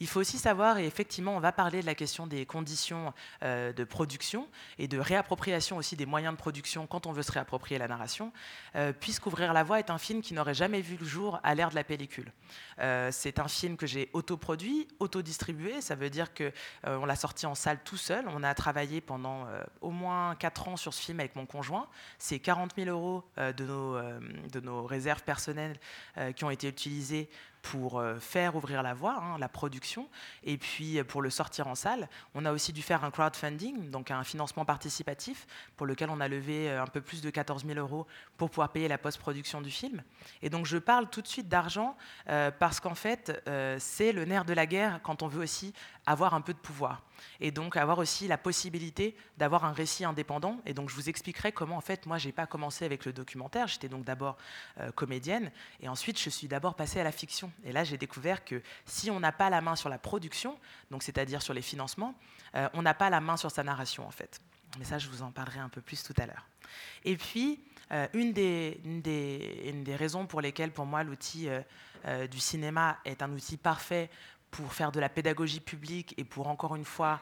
Il 0.00 0.06
faut 0.06 0.20
aussi 0.20 0.38
savoir, 0.38 0.78
et 0.78 0.86
effectivement, 0.86 1.36
on 1.36 1.40
va 1.40 1.52
parler 1.52 1.80
de 1.80 1.86
la 1.86 1.94
question 1.94 2.26
des 2.26 2.44
conditions 2.44 3.12
euh, 3.42 3.72
de 3.72 3.84
production 3.84 4.48
et 4.78 4.88
de 4.88 4.98
réappropriation 4.98 5.76
aussi 5.76 5.96
des 5.96 6.06
moyens 6.06 6.34
de 6.34 6.38
production 6.38 6.86
quand 6.86 7.06
on 7.06 7.12
veut 7.12 7.22
se 7.22 7.32
réapproprier 7.32 7.78
la 7.78 7.88
narration, 7.88 8.32
puisqu'Ouvrir 9.00 9.52
la 9.52 9.62
voie 9.62 9.78
est 9.78 9.90
un 9.90 9.98
film 9.98 10.20
qui 10.20 10.34
n'aurait 10.34 10.54
jamais 10.54 10.80
vu 10.80 10.96
le 10.96 11.06
jour 11.06 11.40
à 11.42 11.54
l'ère 11.54 11.70
de 11.70 11.74
la 11.74 11.84
pellicule. 11.84 12.30
C'est 13.10 13.38
un 13.38 13.48
film 13.48 13.76
que 13.76 13.86
j'ai 13.86 14.10
autoproduit, 14.12 14.88
autodistribué, 14.98 15.80
ça 15.80 15.94
veut 15.94 16.10
dire 16.10 16.28
qu'on 16.34 17.06
l'a 17.06 17.16
sorti 17.16 17.46
en 17.46 17.54
salle 17.54 17.78
tout 17.84 17.96
seul. 17.96 18.26
On 18.28 18.42
a 18.42 18.54
travaillé 18.54 19.00
pendant 19.00 19.46
au 19.80 19.90
moins 19.90 20.34
4 20.34 20.63
sur 20.76 20.94
ce 20.94 21.02
film 21.02 21.20
avec 21.20 21.36
mon 21.36 21.46
conjoint. 21.46 21.86
C'est 22.18 22.38
40 22.38 22.72
000 22.76 22.88
euros 22.88 23.22
euh, 23.38 23.52
de 23.52 23.64
nos, 23.64 23.96
euh, 23.96 24.18
de 24.52 24.60
nos 24.60 24.84
réserves 24.86 25.22
personnelles 25.22 25.78
euh, 26.16 26.32
qui 26.32 26.44
ont 26.44 26.50
été 26.50 26.68
utilisées 26.68 27.28
pour 27.62 28.02
faire 28.20 28.56
ouvrir 28.56 28.82
la 28.82 28.92
voie, 28.92 29.16
hein, 29.16 29.38
la 29.38 29.48
production, 29.48 30.06
et 30.42 30.58
puis 30.58 31.02
pour 31.04 31.22
le 31.22 31.30
sortir 31.30 31.66
en 31.66 31.74
salle. 31.74 32.10
On 32.34 32.44
a 32.44 32.52
aussi 32.52 32.74
dû 32.74 32.82
faire 32.82 33.04
un 33.04 33.10
crowdfunding, 33.10 33.88
donc 33.88 34.10
un 34.10 34.22
financement 34.22 34.66
participatif, 34.66 35.46
pour 35.78 35.86
lequel 35.86 36.10
on 36.10 36.20
a 36.20 36.28
levé 36.28 36.70
un 36.70 36.86
peu 36.86 37.00
plus 37.00 37.22
de 37.22 37.30
14 37.30 37.64
000 37.64 37.78
euros 37.78 38.06
pour 38.36 38.50
pouvoir 38.50 38.68
payer 38.68 38.86
la 38.86 38.98
post-production 38.98 39.62
du 39.62 39.70
film. 39.70 40.02
Et 40.42 40.50
donc 40.50 40.66
je 40.66 40.76
parle 40.76 41.08
tout 41.08 41.22
de 41.22 41.26
suite 41.26 41.48
d'argent 41.48 41.96
parce 42.26 42.80
qu'en 42.80 42.94
fait, 42.94 43.42
c'est 43.78 44.12
le 44.12 44.26
nerf 44.26 44.44
de 44.44 44.52
la 44.52 44.66
guerre 44.66 45.00
quand 45.02 45.22
on 45.22 45.28
veut 45.28 45.42
aussi 45.42 45.72
avoir 46.04 46.34
un 46.34 46.42
peu 46.42 46.52
de 46.52 46.58
pouvoir. 46.58 47.00
Et 47.40 47.50
donc 47.50 47.76
avoir 47.76 47.98
aussi 47.98 48.28
la 48.28 48.38
possibilité 48.38 49.16
d'avoir 49.38 49.64
un 49.64 49.72
récit 49.72 50.04
indépendant. 50.04 50.60
Et 50.66 50.74
donc 50.74 50.90
je 50.90 50.94
vous 50.94 51.08
expliquerai 51.08 51.52
comment 51.52 51.76
en 51.76 51.80
fait 51.80 52.06
moi 52.06 52.18
j'ai 52.18 52.32
pas 52.32 52.46
commencé 52.46 52.84
avec 52.84 53.04
le 53.04 53.12
documentaire. 53.12 53.66
J'étais 53.68 53.88
donc 53.88 54.04
d'abord 54.04 54.36
comédienne 54.94 55.50
et 55.80 55.88
ensuite 55.88 56.18
je 56.20 56.30
suis 56.30 56.48
d'abord 56.48 56.74
passée 56.74 57.00
à 57.00 57.04
la 57.04 57.12
fiction. 57.12 57.50
Et 57.64 57.72
là, 57.72 57.84
j'ai 57.84 57.98
découvert 57.98 58.44
que 58.44 58.62
si 58.86 59.10
on 59.10 59.20
n'a 59.20 59.32
pas 59.32 59.50
la 59.50 59.60
main 59.60 59.76
sur 59.76 59.88
la 59.88 59.98
production, 59.98 60.58
donc 60.90 61.02
c'est-à-dire 61.02 61.42
sur 61.42 61.54
les 61.54 61.62
financements, 61.62 62.14
euh, 62.54 62.68
on 62.74 62.82
n'a 62.82 62.94
pas 62.94 63.10
la 63.10 63.20
main 63.20 63.36
sur 63.36 63.50
sa 63.50 63.62
narration 63.62 64.06
en 64.06 64.10
fait. 64.10 64.40
Mais 64.78 64.84
ça, 64.84 64.98
je 64.98 65.08
vous 65.08 65.22
en 65.22 65.30
parlerai 65.30 65.60
un 65.60 65.68
peu 65.68 65.80
plus 65.80 66.02
tout 66.02 66.14
à 66.18 66.26
l'heure. 66.26 66.46
Et 67.04 67.16
puis, 67.16 67.60
euh, 67.92 68.08
une, 68.12 68.32
des, 68.32 68.80
des, 68.84 69.96
raisons 69.96 70.26
pour 70.26 70.40
lesquelles, 70.40 70.72
pour 70.72 70.86
moi, 70.86 71.04
l'outil 71.04 71.48
euh, 71.48 72.26
du 72.26 72.40
cinéma 72.40 72.98
est 73.04 73.22
un 73.22 73.30
outil 73.30 73.56
parfait 73.56 74.10
pour 74.54 74.72
faire 74.72 74.92
de 74.92 75.00
la 75.00 75.08
pédagogie 75.08 75.60
publique 75.60 76.14
et 76.16 76.24
pour, 76.24 76.46
encore 76.46 76.76
une 76.76 76.84
fois, 76.84 77.20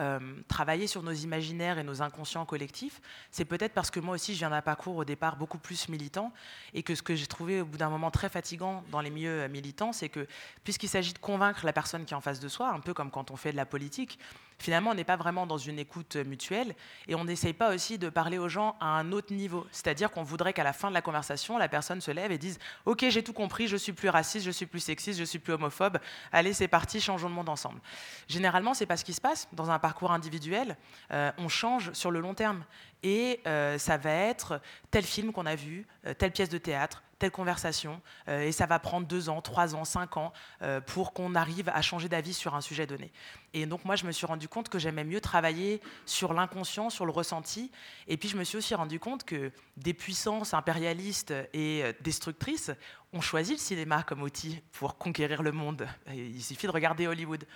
euh, 0.00 0.18
travailler 0.48 0.86
sur 0.86 1.02
nos 1.02 1.12
imaginaires 1.12 1.78
et 1.78 1.84
nos 1.84 2.02
inconscients 2.02 2.44
collectifs, 2.44 3.00
c'est 3.30 3.44
peut-être 3.44 3.72
parce 3.72 3.90
que 3.90 4.00
moi 4.00 4.16
aussi 4.16 4.34
je 4.34 4.40
viens 4.40 4.50
d'un 4.50 4.60
parcours 4.60 4.96
au 4.96 5.04
départ 5.04 5.36
beaucoup 5.36 5.56
plus 5.56 5.88
militant 5.88 6.32
et 6.74 6.82
que 6.82 6.96
ce 6.96 7.02
que 7.02 7.14
j'ai 7.14 7.28
trouvé 7.28 7.60
au 7.60 7.64
bout 7.64 7.78
d'un 7.78 7.90
moment 7.90 8.10
très 8.10 8.28
fatigant 8.28 8.82
dans 8.90 9.00
les 9.00 9.10
milieux 9.10 9.42
euh, 9.42 9.48
militants, 9.48 9.92
c'est 9.92 10.08
que 10.08 10.26
puisqu'il 10.64 10.88
s'agit 10.88 11.12
de 11.12 11.18
convaincre 11.18 11.64
la 11.64 11.72
personne 11.72 12.04
qui 12.04 12.12
est 12.12 12.16
en 12.16 12.20
face 12.20 12.40
de 12.40 12.48
soi, 12.48 12.70
un 12.70 12.80
peu 12.80 12.92
comme 12.92 13.10
quand 13.10 13.30
on 13.30 13.36
fait 13.36 13.52
de 13.52 13.56
la 13.56 13.66
politique, 13.66 14.18
finalement, 14.58 14.90
on 14.90 14.94
n'est 14.94 15.04
pas 15.04 15.16
vraiment 15.16 15.46
dans 15.46 15.58
une 15.58 15.78
écoute 15.78 16.16
mutuelle 16.16 16.74
et 17.08 17.14
on 17.14 17.24
n'essaye 17.24 17.52
pas 17.52 17.74
aussi 17.74 17.98
de 17.98 18.08
parler 18.08 18.38
aux 18.38 18.48
gens 18.48 18.76
à 18.80 18.86
un 18.86 19.12
autre 19.12 19.32
niveau. 19.32 19.66
C'est-à-dire 19.70 20.10
qu'on 20.10 20.22
voudrait 20.22 20.52
qu'à 20.52 20.64
la 20.64 20.72
fin 20.72 20.88
de 20.88 20.94
la 20.94 21.02
conversation, 21.02 21.58
la 21.58 21.68
personne 21.68 22.00
se 22.00 22.10
lève 22.10 22.32
et 22.32 22.38
dise 22.38 22.58
Ok, 22.86 23.04
j'ai 23.08 23.22
tout 23.22 23.32
compris, 23.32 23.68
je 23.68 23.76
suis 23.76 23.92
plus 23.92 24.08
raciste, 24.08 24.44
je 24.44 24.50
suis 24.50 24.66
plus 24.66 24.80
sexiste, 24.80 25.18
je 25.18 25.24
suis 25.24 25.38
plus 25.38 25.52
homophobe, 25.52 25.98
allez, 26.32 26.52
c'est 26.52 26.68
parti, 26.68 27.00
changeons 27.00 27.28
le 27.28 27.34
monde 27.34 27.48
ensemble. 27.48 27.80
Généralement, 28.28 28.74
c'est 28.74 28.86
pas 28.86 28.96
ce 28.96 29.04
qui 29.04 29.12
se 29.12 29.20
passe. 29.20 29.48
Dans 29.52 29.70
un 29.70 29.78
parcours 29.78 30.12
individuel, 30.12 30.76
euh, 31.12 31.30
on 31.38 31.48
change 31.48 31.92
sur 31.92 32.10
le 32.10 32.20
long 32.20 32.34
terme. 32.34 32.64
Et 33.02 33.40
euh, 33.46 33.76
ça 33.78 33.98
va 33.98 34.10
être 34.10 34.60
tel 34.90 35.04
film 35.04 35.32
qu'on 35.32 35.46
a 35.46 35.54
vu, 35.54 35.86
euh, 36.06 36.14
telle 36.14 36.32
pièce 36.32 36.48
de 36.48 36.58
théâtre, 36.58 37.02
conversation, 37.30 38.00
euh, 38.28 38.42
et 38.42 38.52
ça 38.52 38.66
va 38.66 38.78
prendre 38.78 39.06
deux 39.06 39.28
ans, 39.28 39.40
trois 39.40 39.74
ans, 39.74 39.84
cinq 39.84 40.16
ans 40.16 40.32
euh, 40.62 40.80
pour 40.80 41.12
qu'on 41.12 41.34
arrive 41.34 41.68
à 41.68 41.82
changer 41.82 42.08
d'avis 42.08 42.34
sur 42.34 42.54
un 42.54 42.60
sujet 42.60 42.86
donné. 42.86 43.12
Et 43.52 43.66
donc 43.66 43.84
moi, 43.84 43.96
je 43.96 44.06
me 44.06 44.12
suis 44.12 44.26
rendu 44.26 44.48
compte 44.48 44.68
que 44.68 44.78
j'aimais 44.78 45.04
mieux 45.04 45.20
travailler 45.20 45.80
sur 46.06 46.34
l'inconscient, 46.34 46.90
sur 46.90 47.06
le 47.06 47.12
ressenti, 47.12 47.70
et 48.08 48.16
puis 48.16 48.28
je 48.28 48.36
me 48.36 48.44
suis 48.44 48.58
aussi 48.58 48.74
rendu 48.74 48.98
compte 48.98 49.24
que 49.24 49.52
des 49.76 49.94
puissances 49.94 50.54
impérialistes 50.54 51.34
et 51.52 51.82
euh, 51.84 51.92
destructrices 52.00 52.70
ont 53.12 53.20
choisi 53.20 53.52
le 53.52 53.58
cinéma 53.58 54.02
comme 54.02 54.22
outil 54.22 54.60
pour 54.72 54.98
conquérir 54.98 55.42
le 55.42 55.52
monde. 55.52 55.86
Il 56.12 56.42
suffit 56.42 56.66
de 56.66 56.72
regarder 56.72 57.06
Hollywood. 57.06 57.46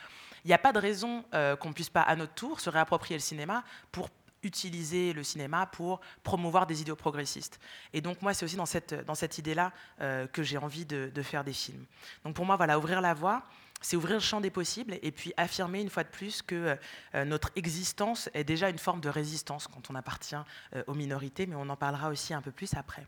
Il 0.44 0.48
n'y 0.48 0.54
a 0.54 0.58
pas 0.58 0.72
de 0.72 0.78
raison 0.78 1.24
qu'on 1.58 1.72
puisse 1.72 1.90
pas, 1.90 2.02
à 2.02 2.14
notre 2.14 2.32
tour, 2.34 2.60
se 2.60 2.70
réapproprier 2.70 3.16
le 3.16 3.20
cinéma 3.20 3.64
pour 3.90 4.08
utiliser 4.42 5.12
le 5.12 5.22
cinéma 5.22 5.66
pour 5.66 6.00
promouvoir 6.22 6.66
des 6.66 6.80
idéaux 6.80 6.96
progressistes. 6.96 7.58
Et 7.92 8.00
donc 8.00 8.22
moi, 8.22 8.34
c'est 8.34 8.44
aussi 8.44 8.56
dans 8.56 8.66
cette, 8.66 8.94
dans 9.06 9.14
cette 9.14 9.38
idée-là 9.38 9.72
euh, 10.00 10.26
que 10.26 10.42
j'ai 10.42 10.58
envie 10.58 10.84
de, 10.84 11.10
faire 11.22 11.44
des 11.44 11.52
films. 11.52 11.84
Donc 12.24 12.34
pour 12.34 12.46
moi, 12.46 12.56
voilà, 12.56 12.78
ouvrir 12.78 13.00
la 13.00 13.12
voie, 13.12 13.42
c'est 13.80 13.96
ouvrir 13.96 14.14
le 14.14 14.20
champ 14.20 14.40
des 14.40 14.50
possibles 14.50 14.98
et 15.02 15.10
puis 15.10 15.32
affirmer 15.36 15.80
une 15.80 15.90
fois 15.90 16.04
de 16.04 16.08
plus 16.08 16.42
que 16.42 16.76
euh, 17.14 17.24
notre 17.24 17.50
existence 17.56 18.28
est 18.34 18.44
déjà 18.44 18.70
une 18.70 18.78
forme 18.78 19.00
de 19.00 19.08
résistance 19.08 19.66
quand 19.68 19.90
on 19.90 19.94
appartient 19.94 20.36
euh, 20.74 20.82
aux 20.86 20.94
minorités, 20.94 21.46
mais 21.46 21.56
on 21.56 21.68
en 21.68 21.76
parlera 21.76 22.08
aussi 22.08 22.34
un 22.34 22.42
peu 22.42 22.50
plus 22.50 22.74
après. 22.74 23.06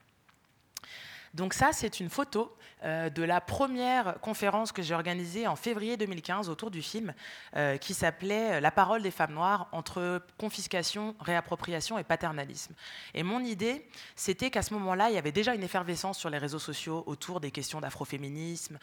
Donc 1.35 1.55
ça, 1.55 1.71
c'est 1.73 2.01
une 2.01 2.11
photo 2.11 2.57
euh, 2.83 3.11
de 3.11 3.23
la 3.23 3.41
première 3.41 4.19
conférence 4.21 4.73
que 4.73 4.83
j'ai 4.83 4.95
organisée 4.95 5.47
en 5.47 5.55
février 5.55 5.97
2015 5.97 6.49
autour 6.49 6.71
du 6.71 6.83
film, 6.83 7.13
euh, 7.57 7.77
qui 7.77 7.95
s'appelait 7.95 8.55
euh, 8.55 8.61
La 8.61 8.71
parole 8.71 9.03
des 9.03 9.11
femmes 9.11 9.35
noires 9.35 9.69
entre 9.73 10.23
confiscation, 10.39 11.15
réappropriation 11.21 11.99
et 11.99 12.05
paternalisme. 12.05 12.75
Et 13.15 13.23
mon 13.23 13.41
idée, 13.41 13.87
c'était 14.17 14.51
qu'à 14.51 14.63
ce 14.63 14.75
moment-là, 14.75 15.11
il 15.11 15.15
y 15.15 15.19
avait 15.19 15.31
déjà 15.31 15.55
une 15.55 15.63
effervescence 15.63 16.19
sur 16.19 16.31
les 16.31 16.39
réseaux 16.39 16.59
sociaux 16.59 17.05
autour 17.07 17.41
des 17.41 17.51
questions 17.51 17.81
d'afroféminisme 17.81 18.79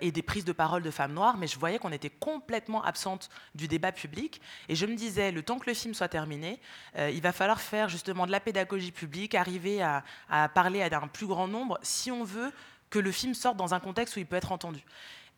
et 0.00 0.12
des 0.12 0.22
prises 0.22 0.44
de 0.44 0.52
parole 0.52 0.82
de 0.82 0.90
femmes 0.90 1.12
noires, 1.12 1.36
mais 1.36 1.46
je 1.46 1.58
voyais 1.58 1.78
qu'on 1.78 1.92
était 1.92 2.10
complètement 2.10 2.82
absente 2.82 3.30
du 3.54 3.68
débat 3.68 3.92
public. 3.92 4.40
Et 4.68 4.74
je 4.74 4.86
me 4.86 4.94
disais, 4.94 5.32
le 5.32 5.42
temps 5.42 5.58
que 5.58 5.68
le 5.68 5.74
film 5.74 5.94
soit 5.94 6.08
terminé, 6.08 6.60
il 6.96 7.20
va 7.20 7.32
falloir 7.32 7.60
faire 7.60 7.88
justement 7.88 8.26
de 8.26 8.32
la 8.32 8.40
pédagogie 8.40 8.92
publique, 8.92 9.34
arriver 9.34 9.82
à, 9.82 10.04
à 10.28 10.48
parler 10.48 10.82
à 10.82 10.90
un 10.96 11.08
plus 11.08 11.26
grand 11.26 11.48
nombre 11.48 11.79
si 11.82 12.10
on 12.10 12.24
veut 12.24 12.52
que 12.90 12.98
le 12.98 13.12
film 13.12 13.34
sorte 13.34 13.56
dans 13.56 13.74
un 13.74 13.80
contexte 13.80 14.16
où 14.16 14.18
il 14.18 14.26
peut 14.26 14.36
être 14.36 14.52
entendu. 14.52 14.80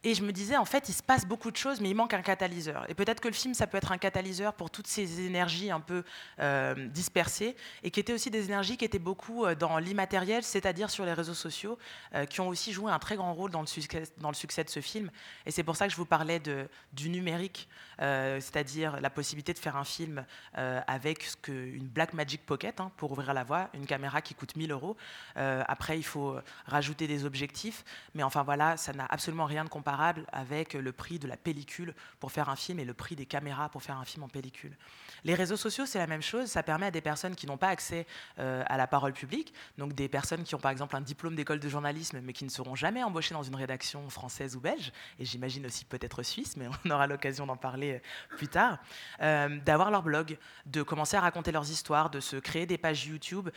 Et 0.04 0.14
je 0.14 0.24
me 0.24 0.32
disais, 0.32 0.56
en 0.56 0.64
fait, 0.64 0.88
il 0.88 0.94
se 0.94 1.02
passe 1.02 1.26
beaucoup 1.26 1.52
de 1.52 1.56
choses, 1.56 1.80
mais 1.80 1.88
il 1.88 1.94
manque 1.94 2.12
un 2.12 2.22
catalyseur. 2.22 2.84
Et 2.88 2.94
peut-être 2.94 3.20
que 3.20 3.28
le 3.28 3.34
film, 3.34 3.54
ça 3.54 3.68
peut 3.68 3.76
être 3.78 3.92
un 3.92 3.98
catalyseur 3.98 4.52
pour 4.54 4.68
toutes 4.68 4.88
ces 4.88 5.20
énergies 5.20 5.70
un 5.70 5.78
peu 5.78 6.02
euh, 6.40 6.88
dispersées, 6.88 7.54
et 7.84 7.92
qui 7.92 8.00
étaient 8.00 8.12
aussi 8.12 8.28
des 8.28 8.46
énergies 8.46 8.76
qui 8.76 8.84
étaient 8.84 8.98
beaucoup 8.98 9.44
euh, 9.44 9.54
dans 9.54 9.78
l'immatériel, 9.78 10.42
c'est-à-dire 10.42 10.90
sur 10.90 11.04
les 11.04 11.12
réseaux 11.12 11.34
sociaux, 11.34 11.78
euh, 12.16 12.26
qui 12.26 12.40
ont 12.40 12.48
aussi 12.48 12.72
joué 12.72 12.90
un 12.90 12.98
très 12.98 13.14
grand 13.14 13.32
rôle 13.32 13.52
dans 13.52 13.60
le 13.60 13.68
succès, 13.68 14.02
dans 14.18 14.30
le 14.30 14.34
succès 14.34 14.64
de 14.64 14.70
ce 14.70 14.80
film. 14.80 15.08
Et 15.46 15.52
c'est 15.52 15.62
pour 15.62 15.76
ça 15.76 15.86
que 15.86 15.92
je 15.92 15.96
vous 15.96 16.06
parlais 16.06 16.40
de, 16.40 16.68
du 16.92 17.08
numérique, 17.08 17.68
c'est-à-dire 17.98 19.00
la 19.00 19.10
possibilité 19.10 19.52
de 19.52 19.58
faire 19.60 19.76
un 19.76 19.84
film 19.84 20.24
avec 20.54 21.28
une 21.46 21.86
Black 21.86 22.14
Magic 22.14 22.44
Pocket, 22.44 22.80
hein, 22.80 22.90
pour 22.96 23.12
ouvrir 23.12 23.32
la 23.32 23.44
voie, 23.44 23.68
une 23.74 23.86
caméra 23.86 24.20
qui 24.20 24.34
coûte 24.34 24.56
1000 24.56 24.72
euros. 24.72 24.96
après, 25.36 25.98
il 25.98 26.02
faut 26.02 26.36
rajouter 26.66 27.06
des 27.06 27.24
objectifs, 27.24 27.84
mais 28.14 28.24
enfin 28.24 28.42
voilà, 28.42 28.76
ça 28.76 28.92
n'a 28.92 29.06
absolument 29.06 29.44
rien 29.44 29.64
de 29.64 29.68
comparable 29.68 29.91
avec 30.00 30.74
le 30.74 30.92
prix 30.92 31.18
de 31.18 31.28
la 31.28 31.36
pellicule 31.36 31.94
pour 32.20 32.32
faire 32.32 32.48
un 32.48 32.56
film 32.56 32.78
et 32.78 32.84
le 32.84 32.94
prix 32.94 33.16
des 33.16 33.26
caméras 33.26 33.68
pour 33.68 33.82
faire 33.82 33.96
un 33.96 34.04
film 34.04 34.24
en 34.24 34.28
pellicule. 34.28 34.76
Les 35.24 35.34
réseaux 35.34 35.56
sociaux, 35.56 35.86
c'est 35.86 35.98
la 35.98 36.06
même 36.06 36.22
chose. 36.22 36.48
Ça 36.48 36.62
permet 36.62 36.86
à 36.86 36.90
des 36.90 37.00
personnes 37.00 37.34
qui 37.34 37.46
n'ont 37.46 37.56
pas 37.56 37.68
accès 37.68 38.06
euh, 38.38 38.64
à 38.66 38.76
la 38.76 38.86
parole 38.86 39.12
publique, 39.12 39.54
donc 39.78 39.92
des 39.92 40.08
personnes 40.08 40.42
qui 40.42 40.54
ont 40.54 40.58
par 40.58 40.70
exemple 40.70 40.96
un 40.96 41.00
diplôme 41.00 41.34
d'école 41.34 41.60
de 41.60 41.68
journalisme, 41.68 42.20
mais 42.22 42.32
qui 42.32 42.44
ne 42.44 42.50
seront 42.50 42.74
jamais 42.74 43.02
embauchées 43.02 43.34
dans 43.34 43.42
une 43.42 43.54
rédaction 43.54 44.08
française 44.10 44.56
ou 44.56 44.60
belge, 44.60 44.92
et 45.18 45.24
j'imagine 45.24 45.66
aussi 45.66 45.84
peut-être 45.84 46.22
suisse, 46.22 46.56
mais 46.56 46.66
on 46.84 46.90
aura 46.90 47.06
l'occasion 47.06 47.46
d'en 47.46 47.56
parler 47.56 47.92
euh, 47.92 48.36
plus 48.36 48.48
tard, 48.48 48.78
euh, 49.20 49.58
d'avoir 49.60 49.90
leur 49.90 50.02
blog, 50.02 50.38
de 50.66 50.82
commencer 50.82 51.16
à 51.16 51.20
raconter 51.20 51.52
leurs 51.52 51.70
histoires, 51.70 52.10
de 52.10 52.20
se 52.20 52.36
créer 52.36 52.66
des 52.66 52.78
pages 52.78 53.06
YouTube 53.06 53.50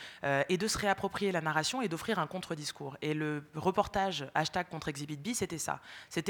et 0.50 0.58
de 0.58 0.68
se 0.68 0.78
réapproprier 0.78 1.32
la 1.32 1.42
narration 1.42 1.82
et 1.82 1.88
d'offrir 1.88 2.20
un 2.20 2.28
contre-discours. 2.28 2.98
Et 3.02 3.14
le 3.14 3.44
reportage 3.56 4.26
hashtag 4.34 4.68
contre 4.70 4.88
Exhibit 4.88 5.18
c'était 5.34 5.58
ça. 5.58 5.80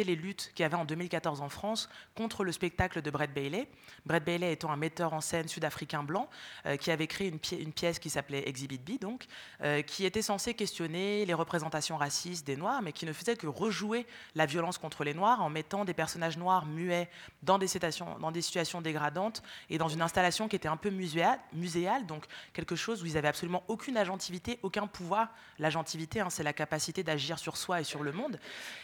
Les 0.03 0.15
luttes 0.15 0.51
qu'il 0.53 0.63
y 0.63 0.65
avait 0.65 0.75
en 0.75 0.85
2014 0.85 1.41
en 1.41 1.49
France 1.49 1.89
contre 2.15 2.43
le 2.43 2.51
spectacle 2.51 3.01
de 3.01 3.09
Brett 3.09 3.33
Bailey. 3.33 3.67
Brett 4.05 4.23
Bailey 4.23 4.51
étant 4.51 4.71
un 4.71 4.77
metteur 4.77 5.13
en 5.13 5.21
scène 5.21 5.47
sud-africain 5.47 6.03
blanc 6.03 6.29
euh, 6.65 6.77
qui 6.77 6.91
avait 6.91 7.07
créé 7.07 7.27
une, 7.27 7.71
pièce 7.71 7.99
qui 7.99 8.09
s'appelait 8.09 8.47
Exhibit 8.47 8.79
B, 8.79 8.99
donc, 8.99 9.25
euh, 9.61 9.81
qui 9.81 10.05
était 10.05 10.21
censée 10.21 10.53
questionner 10.53 11.25
les 11.25 11.33
représentations 11.33 11.97
racistes 11.97 12.45
des 12.45 12.55
Noirs, 12.55 12.81
mais 12.81 12.91
qui 12.91 13.05
ne 13.05 13.13
faisait 13.13 13.35
que 13.35 13.47
rejouer 13.47 14.05
la 14.35 14.45
violence 14.45 14.77
contre 14.77 15.03
les 15.03 15.13
Noirs 15.13 15.41
en 15.41 15.49
mettant 15.49 15.85
des 15.85 15.93
personnages 15.93 16.37
noirs 16.37 16.65
muets 16.65 17.09
dans 17.43 17.57
des, 17.57 17.67
situations, 17.67 18.81
dégradantes 18.81 19.43
et 19.69 19.77
dans 19.77 19.87
une 19.87 20.01
installation 20.01 20.47
qui 20.47 20.55
était 20.55 20.67
un 20.67 20.77
peu 20.77 20.89
muséale, 20.89 21.39
muséale 21.53 22.05
donc 22.05 22.25
quelque 22.53 22.75
chose 22.75 23.03
où 23.03 23.05
ils 23.05 23.13
n'avaient 23.13 23.27
absolument 23.27 23.63
aucune 23.67 23.97
agentivité, 23.97 24.59
aucun 24.63 24.87
pouvoir. 24.87 25.29
L'agentivité, 25.59 26.19
hein, 26.19 26.29
c'est 26.29 26.43
la 26.43 26.53
capacité 26.53 27.03
d'agir 27.03 27.39
sur 27.39 27.57
soi 27.57 27.81
et 27.81 27.83
sur 27.83 28.03
le 28.03 28.11
monde. 28.11 28.39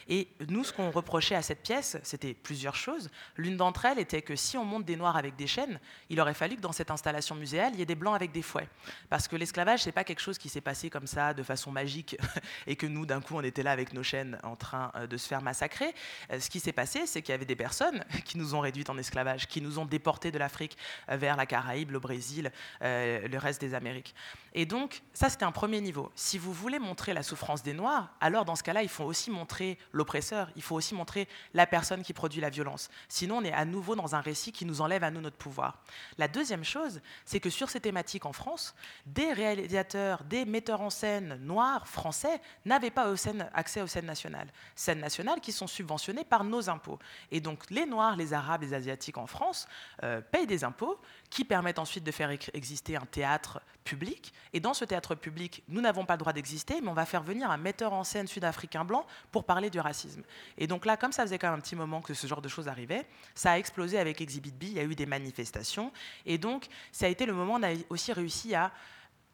Et 0.07 0.27
nous, 0.47 0.63
ce 0.63 0.73
qu'on 0.73 0.89
reprochait 1.01 1.35
à 1.35 1.41
cette 1.41 1.63
pièce, 1.63 1.97
c'était 2.03 2.33
plusieurs 2.33 2.75
choses. 2.75 3.09
L'une 3.35 3.57
d'entre 3.57 3.85
elles 3.85 3.99
était 3.99 4.21
que 4.21 4.35
si 4.35 4.55
on 4.57 4.63
monte 4.63 4.85
des 4.85 4.95
Noirs 4.95 5.17
avec 5.17 5.35
des 5.35 5.47
chaînes, 5.47 5.79
il 6.09 6.21
aurait 6.21 6.35
fallu 6.35 6.55
que 6.55 6.61
dans 6.61 6.71
cette 6.71 6.91
installation 6.91 7.35
muséale, 7.35 7.71
il 7.73 7.79
y 7.79 7.81
ait 7.81 7.87
des 7.87 7.95
Blancs 7.95 8.15
avec 8.15 8.31
des 8.31 8.43
fouets. 8.43 8.69
Parce 9.09 9.27
que 9.27 9.35
l'esclavage, 9.35 9.83
c'est 9.83 9.91
pas 9.91 10.03
quelque 10.03 10.21
chose 10.21 10.37
qui 10.37 10.47
s'est 10.47 10.61
passé 10.61 10.89
comme 10.89 11.07
ça, 11.07 11.33
de 11.33 11.43
façon 11.43 11.71
magique, 11.71 12.17
et 12.67 12.75
que 12.75 12.85
nous, 12.85 13.05
d'un 13.05 13.19
coup, 13.19 13.35
on 13.35 13.41
était 13.41 13.63
là 13.63 13.71
avec 13.71 13.93
nos 13.93 14.03
chaînes 14.03 14.37
en 14.43 14.55
train 14.55 14.91
euh, 14.95 15.07
de 15.07 15.17
se 15.17 15.27
faire 15.27 15.41
massacrer. 15.41 15.93
Euh, 16.31 16.39
ce 16.39 16.49
qui 16.49 16.59
s'est 16.59 16.71
passé, 16.71 17.05
c'est 17.07 17.21
qu'il 17.21 17.31
y 17.31 17.35
avait 17.35 17.45
des 17.45 17.55
personnes 17.55 18.03
qui 18.25 18.37
nous 18.37 18.53
ont 18.53 18.59
réduites 18.59 18.89
en 18.89 18.97
esclavage, 18.97 19.47
qui 19.47 19.61
nous 19.61 19.79
ont 19.79 19.85
déportés 19.85 20.31
de 20.31 20.37
l'Afrique 20.37 20.77
euh, 21.09 21.17
vers 21.17 21.35
la 21.35 21.45
Caraïbe, 21.45 21.91
le 21.91 21.99
Brésil, 21.99 22.51
le 22.81 23.37
reste 23.37 23.59
des 23.61 23.73
Amériques. 23.73 24.13
Et 24.53 24.65
donc, 24.65 25.01
ça, 25.13 25.29
c'était 25.29 25.45
un 25.45 25.51
premier 25.51 25.81
niveau. 25.81 26.11
Si 26.15 26.37
vous 26.37 26.53
voulez 26.53 26.79
montrer 26.79 27.13
la 27.13 27.23
souffrance 27.23 27.63
des 27.63 27.73
Noirs, 27.73 28.13
alors 28.19 28.45
dans 28.45 28.55
ce 28.55 28.63
cas-là, 28.63 28.83
il 28.83 28.89
faut 28.89 29.03
aussi 29.03 29.31
montrer 29.31 29.77
l'oppresseur, 29.91 30.49
il 30.55 30.61
faut 30.61 30.75
aussi 30.75 30.90
montrer 30.93 31.27
la 31.53 31.67
personne 31.67 32.03
qui 32.03 32.13
produit 32.13 32.41
la 32.41 32.49
violence. 32.49 32.89
Sinon, 33.09 33.37
on 33.37 33.43
est 33.43 33.53
à 33.53 33.65
nouveau 33.65 33.95
dans 33.95 34.15
un 34.15 34.21
récit 34.21 34.51
qui 34.51 34.65
nous 34.65 34.81
enlève 34.81 35.03
à 35.03 35.11
nous 35.11 35.21
notre 35.21 35.37
pouvoir. 35.37 35.79
La 36.17 36.27
deuxième 36.27 36.63
chose, 36.63 37.01
c'est 37.25 37.39
que 37.39 37.49
sur 37.49 37.69
ces 37.69 37.79
thématiques 37.79 38.25
en 38.25 38.33
France, 38.33 38.75
des 39.05 39.33
réalisateurs, 39.33 40.23
des 40.23 40.45
metteurs 40.45 40.81
en 40.81 40.89
scène 40.89 41.39
noirs, 41.41 41.87
français, 41.87 42.41
n'avaient 42.65 42.91
pas 42.91 43.13
accès 43.53 43.81
aux 43.81 43.87
scènes 43.87 44.05
nationales. 44.05 44.51
Scènes 44.75 44.99
nationales 44.99 45.41
qui 45.41 45.51
sont 45.51 45.67
subventionnées 45.67 46.23
par 46.23 46.43
nos 46.43 46.69
impôts. 46.69 46.99
Et 47.31 47.41
donc, 47.41 47.69
les 47.69 47.85
Noirs, 47.85 48.15
les 48.15 48.33
Arabes, 48.33 48.61
les 48.61 48.73
Asiatiques 48.73 49.17
en 49.17 49.27
France 49.27 49.67
euh, 50.03 50.21
payent 50.21 50.47
des 50.47 50.63
impôts 50.63 50.99
qui 51.31 51.45
permettent 51.45 51.79
ensuite 51.79 52.03
de 52.03 52.11
faire 52.11 52.29
exister 52.53 52.97
un 52.97 53.05
théâtre 53.05 53.61
public. 53.85 54.33
Et 54.53 54.59
dans 54.59 54.73
ce 54.73 54.83
théâtre 54.85 55.15
public, 55.15 55.63
nous 55.69 55.79
n'avons 55.79 56.05
pas 56.05 56.13
le 56.15 56.19
droit 56.19 56.33
d'exister, 56.33 56.81
mais 56.81 56.89
on 56.89 56.93
va 56.93 57.05
faire 57.05 57.23
venir 57.23 57.49
un 57.49 57.57
metteur 57.57 57.93
en 57.93 58.03
scène 58.03 58.27
sud-africain 58.27 58.83
blanc 58.83 59.07
pour 59.31 59.45
parler 59.45 59.69
du 59.69 59.79
racisme. 59.79 60.21
Et 60.57 60.67
donc 60.67 60.85
là, 60.85 60.97
comme 60.97 61.13
ça 61.13 61.23
faisait 61.23 61.39
quand 61.39 61.49
même 61.49 61.57
un 61.57 61.61
petit 61.61 61.77
moment 61.77 62.01
que 62.01 62.13
ce 62.13 62.27
genre 62.27 62.41
de 62.41 62.49
choses 62.49 62.67
arrivait, 62.67 63.07
ça 63.33 63.53
a 63.53 63.57
explosé 63.57 63.97
avec 63.97 64.19
Exhibit 64.19 64.51
B, 64.51 64.63
il 64.63 64.73
y 64.73 64.79
a 64.79 64.83
eu 64.83 64.93
des 64.93 65.05
manifestations. 65.05 65.93
Et 66.25 66.37
donc, 66.37 66.67
ça 66.91 67.05
a 67.05 67.09
été 67.09 67.25
le 67.25 67.33
moment 67.33 67.53
où 67.53 67.59
on 67.59 67.63
a 67.63 67.73
aussi 67.89 68.11
réussi 68.11 68.53
à 68.53 68.71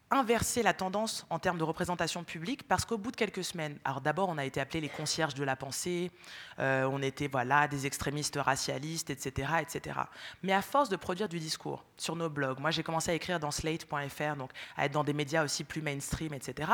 inverser 0.09 0.63
la 0.63 0.73
tendance 0.73 1.25
en 1.29 1.37
termes 1.37 1.57
de 1.57 1.63
représentation 1.63 2.23
publique 2.23 2.67
parce 2.67 2.85
qu'au 2.85 2.97
bout 2.97 3.11
de 3.11 3.17
quelques 3.17 3.43
semaines, 3.43 3.77
alors 3.83 3.99
d'abord 3.99 4.29
on 4.29 4.37
a 4.37 4.45
été 4.45 4.61
appelés 4.61 4.79
les 4.79 4.89
concierges 4.89 5.33
de 5.33 5.43
la 5.43 5.55
pensée, 5.55 6.11
euh, 6.59 6.89
on 6.91 7.01
était 7.01 7.27
voilà 7.27 7.67
des 7.67 7.85
extrémistes 7.85 8.37
racialistes, 8.37 9.09
etc., 9.09 9.51
etc. 9.61 9.99
Mais 10.43 10.53
à 10.53 10.61
force 10.61 10.89
de 10.89 10.95
produire 10.95 11.27
du 11.27 11.39
discours 11.39 11.83
sur 11.97 12.15
nos 12.15 12.29
blogs, 12.29 12.59
moi 12.59 12.71
j'ai 12.71 12.83
commencé 12.83 13.11
à 13.11 13.13
écrire 13.13 13.39
dans 13.39 13.51
Slate.fr, 13.51 14.35
donc 14.37 14.51
à 14.77 14.85
être 14.85 14.93
dans 14.93 15.03
des 15.03 15.13
médias 15.13 15.43
aussi 15.43 15.63
plus 15.63 15.81
mainstream, 15.81 16.33
etc. 16.33 16.71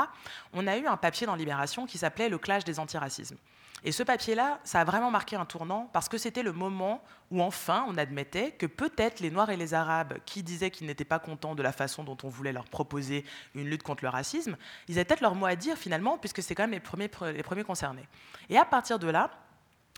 On 0.54 0.68
a 0.68 0.78
eu 0.78 0.86
un 0.86 0.98
papier 0.98 1.26
dans 1.26 1.36
Libération 1.36 1.88
qui 1.88 1.98
s'appelait 1.98 2.30
Le 2.30 2.38
clash 2.38 2.64
des 2.64 2.80
antiracismes. 2.80 3.38
Et 3.86 3.92
ce 3.92 4.04
papier-là, 4.04 4.60
ça 4.64 4.82
a 4.82 4.84
vraiment 4.86 5.12
marqué 5.12 5.36
un 5.36 5.46
tournant 5.46 5.90
parce 5.92 6.08
que 6.08 6.18
c'était 6.18 6.44
le 6.44 6.54
moment 6.54 7.04
où 7.32 7.42
enfin 7.42 7.86
on 7.90 7.98
admettait 7.98 8.52
que 8.52 8.66
peut-être 8.66 9.20
les 9.20 9.30
Noirs 9.30 9.50
et 9.50 9.58
les 9.58 9.74
Arabes 9.74 10.14
qui 10.26 10.42
disaient 10.42 10.72
qu'ils 10.72 10.88
n'étaient 10.88 11.04
pas 11.04 11.20
contents 11.20 11.54
de 11.54 11.62
la 11.62 11.74
façon 11.74 12.04
dont 12.04 12.18
on 12.24 12.30
voulait 12.30 12.54
leur 12.54 12.66
proposer 12.66 13.26
une 13.56 13.70
lutte 13.70 13.84
contre 13.84 14.06
le 14.06 14.10
racisme, 14.10 14.56
ils 14.88 14.96
avaient 14.96 15.06
peut-être 15.06 15.22
leur 15.22 15.36
mot 15.36 15.46
à 15.46 15.56
dire 15.56 15.78
finalement 15.78 16.18
puisque 16.18 16.42
c'est 16.42 16.56
quand 16.56 16.64
même 16.64 16.72
les 16.72 16.80
premiers, 16.80 17.12
les 17.34 17.44
premiers 17.44 17.64
concernés. 17.64 18.08
Et 18.50 18.58
à 18.58 18.66
partir 18.66 19.00
de 19.00 19.08
là, 19.08 19.32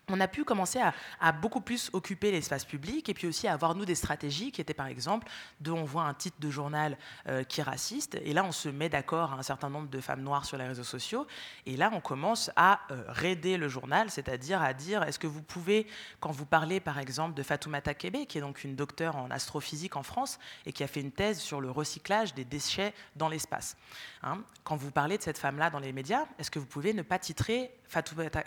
on 0.09 0.19
a 0.19 0.27
pu 0.27 0.43
commencer 0.43 0.79
à, 1.19 1.31
beaucoup 1.31 1.61
plus 1.61 1.89
occuper 1.93 2.31
l'espace 2.31 2.65
public 2.65 3.09
et 3.09 3.13
puis 3.13 3.27
aussi 3.27 3.47
à 3.47 3.53
avoir, 3.53 3.75
nous, 3.75 3.85
des 3.85 3.95
stratégies 3.95 4.51
qui 4.51 4.61
étaient, 4.61 4.73
par 4.73 4.87
exemple, 4.87 5.27
de 5.59 5.71
on 5.71 5.83
voit 5.83 6.03
un 6.03 6.13
titre 6.13 6.37
de 6.39 6.49
journal 6.49 6.97
euh, 7.27 7.43
qui 7.43 7.61
est 7.61 7.63
raciste, 7.63 8.15
et 8.23 8.33
là, 8.33 8.43
on 8.43 8.51
se 8.51 8.69
met 8.69 8.89
d'accord 8.89 9.33
à 9.33 9.37
un 9.37 9.41
certain 9.41 9.69
nombre 9.69 9.89
de 9.89 9.99
femmes 9.99 10.21
noires 10.21 10.45
sur 10.45 10.57
les 10.57 10.67
réseaux 10.67 10.83
sociaux, 10.83 11.27
et 11.65 11.75
là, 11.75 11.89
on 11.93 11.99
commence 11.99 12.51
à 12.55 12.81
euh, 12.91 13.03
raider 13.07 13.57
le 13.57 13.67
journal, 13.67 14.09
c'est-à-dire 14.09 14.61
à 14.61 14.73
dire, 14.73 15.03
est-ce 15.03 15.19
que 15.19 15.27
vous 15.27 15.41
pouvez, 15.41 15.87
quand 16.19 16.31
vous 16.31 16.45
parlez, 16.45 16.79
par 16.79 16.99
exemple, 16.99 17.33
de 17.33 17.43
Fatoumata 17.43 17.93
Kebe, 17.93 18.25
qui 18.25 18.37
est 18.37 18.41
donc 18.41 18.63
une 18.63 18.75
docteure 18.75 19.15
en 19.17 19.29
astrophysique 19.31 19.95
en 19.95 20.03
France, 20.03 20.39
et 20.65 20.71
qui 20.71 20.83
a 20.83 20.87
fait 20.87 21.01
une 21.01 21.11
thèse 21.11 21.39
sur 21.39 21.61
le 21.61 21.71
recyclage 21.71 22.33
des 22.33 22.45
déchets 22.45 22.93
dans 23.15 23.27
l'espace, 23.27 23.75
hein, 24.23 24.41
quand 24.63 24.75
vous 24.75 24.91
parlez 24.91 25.17
de 25.17 25.23
cette 25.23 25.37
femme-là 25.37 25.69
dans 25.69 25.79
les 25.79 25.93
médias, 25.93 26.25
est-ce 26.39 26.51
que 26.51 26.59
vous 26.59 26.65
pouvez 26.65 26.93
ne 26.93 27.01
pas 27.01 27.19
titrer 27.19 27.71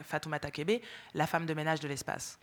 Fatoumata, 0.02 0.50
Kebe, 0.50 0.80
la 1.14 1.26
femme 1.26 1.46
de 1.46 1.54
ménage 1.54 1.80
de 1.80 1.88
l'espace 1.88 2.38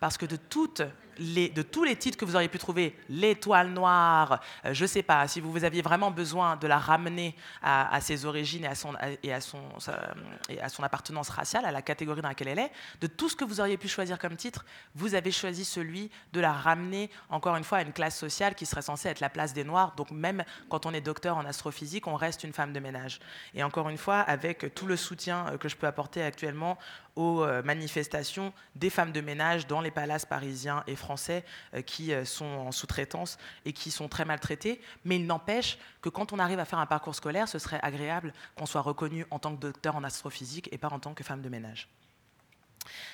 parce 0.00 0.16
que 0.16 0.26
de, 0.26 0.36
toutes 0.36 0.82
les, 1.18 1.50
de 1.50 1.62
tous 1.62 1.84
les 1.84 1.94
titres 1.94 2.16
que 2.16 2.24
vous 2.24 2.34
auriez 2.34 2.48
pu 2.48 2.58
trouver, 2.58 2.96
l'étoile 3.08 3.68
noire, 3.68 4.40
euh, 4.64 4.72
je 4.72 4.82
ne 4.84 4.86
sais 4.86 5.02
pas, 5.02 5.28
si 5.28 5.40
vous, 5.40 5.64
aviez 5.64 5.82
vraiment 5.82 6.10
besoin 6.10 6.56
de 6.56 6.66
la 6.66 6.78
ramener 6.78 7.36
à, 7.62 8.00
ses 8.00 8.24
origines 8.24 8.64
et 8.64 8.68
à, 8.68 8.74
son, 8.74 8.94
et, 9.22 9.32
à 9.32 9.40
son, 9.40 9.60
et 10.48 10.60
à 10.60 10.70
son 10.70 10.82
appartenance 10.82 11.28
raciale, 11.28 11.66
à 11.66 11.70
la 11.70 11.82
catégorie 11.82 12.22
dans 12.22 12.28
laquelle 12.28 12.48
elle 12.48 12.58
est, 12.58 12.72
de 13.02 13.06
tout 13.06 13.28
ce 13.28 13.36
que 13.36 13.44
vous 13.44 13.60
auriez 13.60 13.76
pu 13.76 13.88
choisir 13.88 14.18
comme 14.18 14.36
titre, 14.36 14.64
vous 14.94 15.14
avez 15.14 15.30
choisi 15.30 15.64
celui 15.66 16.10
de 16.32 16.40
la 16.40 16.52
ramener, 16.52 17.10
encore 17.28 17.56
une 17.56 17.64
fois, 17.64 17.78
à 17.78 17.82
une 17.82 17.92
classe 17.92 18.18
sociale 18.18 18.54
qui 18.54 18.64
serait 18.64 18.82
censée 18.82 19.08
être 19.08 19.20
la 19.20 19.28
place 19.28 19.52
des 19.52 19.64
Noirs. 19.64 19.94
Donc 19.96 20.10
même 20.10 20.44
quand 20.70 20.86
on 20.86 20.94
est 20.94 21.02
docteur 21.02 21.36
en 21.36 21.44
astrophysique, 21.44 22.06
on 22.06 22.14
reste 22.16 22.44
une 22.44 22.54
femme 22.54 22.72
de 22.72 22.80
ménage. 22.80 23.20
Et 23.54 23.62
encore 23.62 23.90
une 23.90 23.98
fois, 23.98 24.20
avec 24.20 24.74
tout 24.74 24.86
le 24.86 24.96
soutien 24.96 25.46
euh, 25.48 25.58
que 25.58 25.68
je 25.68 25.76
peux 25.76 25.86
apporter 25.86 26.22
actuellement 26.22 26.78
aux 27.16 27.42
euh, 27.42 27.62
manifestations 27.62 28.52
des 28.76 28.90
femmes 28.90 29.12
de 29.12 29.20
ménage 29.20 29.66
dans 29.66 29.80
les 29.80 29.89
palaces 29.90 30.26
parisiens 30.26 30.82
et 30.86 30.96
français 30.96 31.44
euh, 31.74 31.82
qui 31.82 32.12
euh, 32.12 32.24
sont 32.24 32.44
en 32.44 32.72
sous-traitance 32.72 33.38
et 33.64 33.72
qui 33.72 33.90
sont 33.90 34.08
très 34.08 34.24
maltraités. 34.24 34.80
Mais 35.04 35.16
il 35.16 35.26
n'empêche 35.26 35.78
que 36.00 36.08
quand 36.08 36.32
on 36.32 36.38
arrive 36.38 36.58
à 36.58 36.64
faire 36.64 36.78
un 36.78 36.86
parcours 36.86 37.14
scolaire, 37.14 37.48
ce 37.48 37.58
serait 37.58 37.80
agréable 37.82 38.32
qu'on 38.56 38.66
soit 38.66 38.80
reconnu 38.80 39.26
en 39.30 39.38
tant 39.38 39.54
que 39.54 39.60
docteur 39.60 39.96
en 39.96 40.04
astrophysique 40.04 40.68
et 40.72 40.78
pas 40.78 40.88
en 40.88 40.98
tant 40.98 41.14
que 41.14 41.24
femme 41.24 41.42
de 41.42 41.48
ménage. 41.48 41.88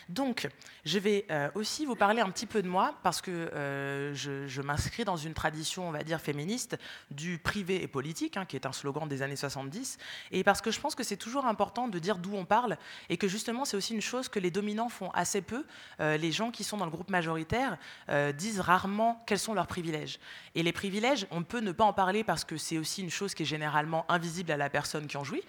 Donc, 0.09 0.49
je 0.85 1.01
vais 1.01 1.27
euh, 1.33 1.51
aussi 1.55 1.85
vous 1.85 1.97
parler 1.97 2.21
un 2.21 2.31
petit 2.31 2.47
peu 2.47 2.63
de 2.63 2.69
moi 2.69 2.95
parce 3.03 3.21
que 3.21 3.31
euh, 3.31 4.15
je, 4.15 4.63
m'inscris 4.63 5.05
dans 5.05 5.17
une 5.17 5.35
tradition, 5.35 5.89
on 5.89 5.91
va 5.91 6.05
dire, 6.05 6.21
féministe 6.21 6.79
du 7.11 7.39
privé 7.39 7.83
et 7.83 7.89
politique, 7.89 8.37
hein, 8.37 8.45
qui 8.45 8.55
est 8.55 8.67
un 8.67 8.73
slogan 8.73 9.09
des 9.09 9.23
années 9.23 9.37
70, 9.37 9.99
et 10.31 10.45
parce 10.45 10.61
que 10.61 10.71
je 10.71 10.81
pense 10.81 10.95
que 10.95 11.03
c'est 11.03 11.17
toujours 11.17 11.47
important 11.47 11.89
de 11.89 11.99
dire 11.99 12.19
d'où 12.19 12.35
on 12.35 12.45
parle 12.45 12.77
et 13.09 13.17
que 13.17 13.27
justement, 13.27 13.65
c'est 13.65 13.77
aussi 13.77 13.95
une 13.95 14.01
chose 14.01 14.29
que 14.29 14.39
les 14.39 14.53
dominants 14.53 14.89
font 14.89 15.11
assez 15.11 15.43
peu. 15.43 15.65
Euh, 16.01 16.17
les 16.17 16.31
gens 16.31 16.53
qui 16.53 16.63
sont 16.63 16.77
dans 16.77 16.85
le 16.85 16.91
groupe 16.91 17.11
majoritaire 17.11 17.77
disent 18.37 18.61
rarement 18.61 19.23
quels 19.27 19.39
sont 19.39 19.55
leurs 19.55 19.67
privilèges. 19.67 20.19
Et 20.55 20.63
les 20.63 20.73
privilèges, 20.73 21.27
on 21.31 21.43
peut 21.43 21.61
ne 21.61 21.73
pas 21.73 21.85
en 21.85 21.93
parler 21.93 22.23
parce 22.23 22.45
que 22.45 22.57
c'est 22.57 22.79
aussi 22.79 23.03
une 23.03 23.11
chose 23.11 23.35
qui 23.35 23.43
est 23.43 23.47
généralement 23.47 24.05
invisible 24.09 24.53
à 24.53 24.57
la 24.57 24.71
personne 24.71 25.07
qui 25.07 25.17
en 25.17 25.25
jouit. 25.25 25.43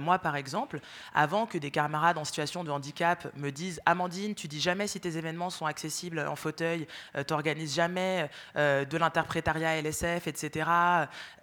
moi, 0.00 0.18
par 0.18 0.36
exemple, 0.36 0.80
avant 1.14 1.46
que 1.46 1.58
des 1.58 1.70
camarades 1.70 2.18
en 2.18 2.24
situation 2.24 2.64
de 2.64 2.70
handicap 2.70 3.32
me 3.36 3.50
disent 3.50 3.80
Tu 4.08 4.48
dis 4.48 4.60
jamais 4.60 4.86
si 4.86 5.00
tes 5.00 5.16
événements 5.16 5.50
sont 5.50 5.66
accessibles 5.66 6.18
en 6.20 6.36
fauteuil, 6.36 6.86
euh, 7.16 7.24
tu 7.24 7.32
n'organises 7.32 7.74
jamais 7.74 8.28
euh, 8.56 8.84
de 8.84 8.96
l'interprétariat 8.96 9.80
LSF, 9.80 10.26
etc. 10.26 10.68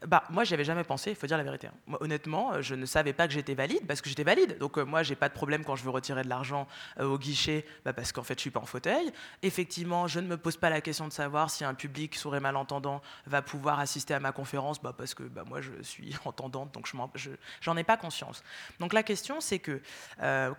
Bah, 0.05 0.23
moi, 0.29 0.43
j'y 0.43 0.53
avais 0.53 0.63
jamais 0.63 0.83
pensé, 0.83 1.11
il 1.11 1.15
faut 1.15 1.27
dire 1.27 1.37
la 1.37 1.43
vérité. 1.43 1.67
Hein. 1.67 1.97
honnêtement, 1.99 2.53
euh, 2.53 2.61
je 2.61 2.75
ne 2.75 2.85
savais 2.85 3.13
pas 3.13 3.27
que 3.27 3.33
j'étais 3.33 3.53
valide 3.53 3.85
parce 3.87 4.01
que 4.01 4.09
j'étais 4.09 4.23
valide. 4.23 4.57
Donc, 4.57 4.77
moi, 4.77 5.03
j'ai 5.03 5.15
pas 5.15 5.29
de 5.29 5.33
problème 5.33 5.63
quand 5.63 5.75
je 5.75 5.83
veux 5.83 5.89
retirer 5.89 6.23
de 6.23 6.29
l'argent 6.29 6.67
au 6.99 7.17
guichet 7.17 7.65
bah, 7.85 7.93
parce 7.93 8.11
qu'en 8.11 8.23
fait, 8.23 8.35
je 8.35 8.41
suis 8.41 8.51
pas 8.51 8.59
en 8.59 8.65
fauteuil. 8.65 9.11
Effectivement, 9.41 10.07
je 10.07 10.19
ne 10.19 10.27
me 10.27 10.37
pose 10.37 10.57
pas 10.57 10.69
la 10.69 10.81
question 10.81 11.07
de 11.07 11.13
savoir 11.13 11.49
si 11.49 11.63
un 11.63 11.73
public 11.73 12.15
sourd 12.15 12.35
et 12.35 12.39
malentendant 12.39 13.01
va 13.25 13.41
pouvoir 13.41 13.79
assister 13.79 14.13
à 14.13 14.19
ma 14.19 14.31
conférence 14.31 14.81
bah, 14.81 14.93
parce 14.97 15.13
que 15.13 15.23
moi, 15.47 15.61
je 15.61 15.71
suis 15.81 16.15
entendante, 16.25 16.73
donc 16.73 16.87
je 17.15 17.29
j'en 17.61 17.77
ai 17.77 17.83
pas 17.83 17.97
conscience. 17.97 18.43
Donc, 18.79 18.93
la 18.93 19.03
question, 19.03 19.39
c'est 19.39 19.59
que 19.59 19.81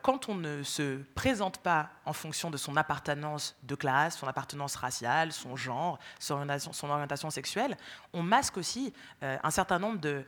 quand 0.02 0.28
on 0.28 0.34
ne 0.34 0.62
se 0.62 0.98
présente 1.14 1.58
pas 1.58 1.89
en 2.05 2.12
fonction 2.12 2.50
de 2.50 2.57
son 2.57 2.76
appartenance 2.76 3.57
de 3.62 3.74
classe, 3.74 4.18
son 4.18 4.26
appartenance 4.26 4.76
raciale, 4.76 5.33
son 5.33 5.57
genre, 5.57 5.98
son 6.18 6.35
orientation, 6.90 7.31
sexuelle. 7.31 7.76
On 8.12 8.22
masque 8.22 8.57
aussi 8.57 8.92
euh, 9.22 9.37
un 9.42 9.50
certain 9.50 9.79
nombre 9.79 10.00
de, 10.00 10.24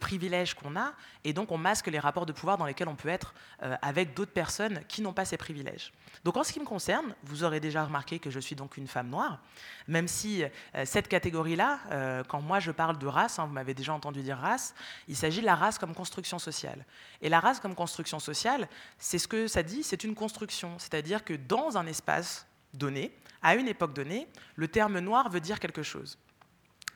privilèges 0.00 0.54
qu'on 0.54 0.76
a, 0.76 0.92
et 1.24 1.32
donc 1.32 1.52
on 1.52 1.58
masque 1.58 1.88
les 1.88 1.98
rapports 1.98 2.26
de 2.26 2.32
pouvoir 2.32 2.58
dans 2.58 2.66
lesquels 2.66 2.88
on 2.88 2.94
peut 2.94 3.08
être 3.08 3.34
euh, 3.62 3.76
avec 3.82 4.14
d'autres 4.14 4.32
personnes 4.32 4.80
qui 4.88 5.02
n'ont 5.02 5.12
pas 5.12 5.24
ces 5.24 5.36
privilèges. 5.36 5.92
Donc 6.24 6.36
en 6.36 6.44
ce 6.44 6.52
qui 6.52 6.60
me 6.60 6.64
concerne, 6.64 7.14
vous 7.22 7.44
aurez 7.44 7.60
déjà 7.60 7.84
remarqué 7.84 8.18
que 8.18 8.30
je 8.30 8.40
suis 8.40 8.56
donc 8.56 8.76
une 8.76 8.86
femme 8.86 9.08
noire, 9.08 9.40
même 9.88 10.08
si 10.08 10.42
euh, 10.42 10.84
cette 10.84 11.08
catégorie-là, 11.08 12.24
quand 12.28 12.40
moi 12.40 12.60
je 12.60 12.70
parle 12.70 12.98
de 12.98 13.06
race, 13.06 13.38
hein, 13.38 13.46
vous 13.46 13.52
m'avez 13.52 13.74
déjà 13.74 13.92
entendu 13.92 14.22
dire 14.22 14.38
race, 14.38 14.74
il 15.08 15.16
s'agit 15.16 15.40
de 15.40 15.46
la 15.46 15.54
race 15.54 15.78
comme 15.78 15.94
construction 15.94 16.38
sociale. 16.38 16.84
Et 17.22 17.28
la 17.28 17.40
race 17.40 17.60
comme 17.60 17.74
construction 17.74 18.18
sociale, 18.18 18.68
c'est 18.98 19.18
ce 19.18 19.28
que 19.28 19.48
ça 19.48 19.62
dit, 19.62 19.82
c'est 19.82 20.04
une 20.04 20.14
construction, 20.14 20.78
c'est-à-dire 20.78 21.05
que 21.24 21.34
dans 21.34 21.78
un 21.78 21.86
espace 21.86 22.46
donné, 22.74 23.16
à 23.42 23.54
une 23.54 23.68
époque 23.68 23.94
donnée, 23.94 24.28
le 24.56 24.68
terme 24.68 24.98
noir 24.98 25.30
veut 25.30 25.40
dire 25.40 25.60
quelque 25.60 25.82
chose. 25.82 26.18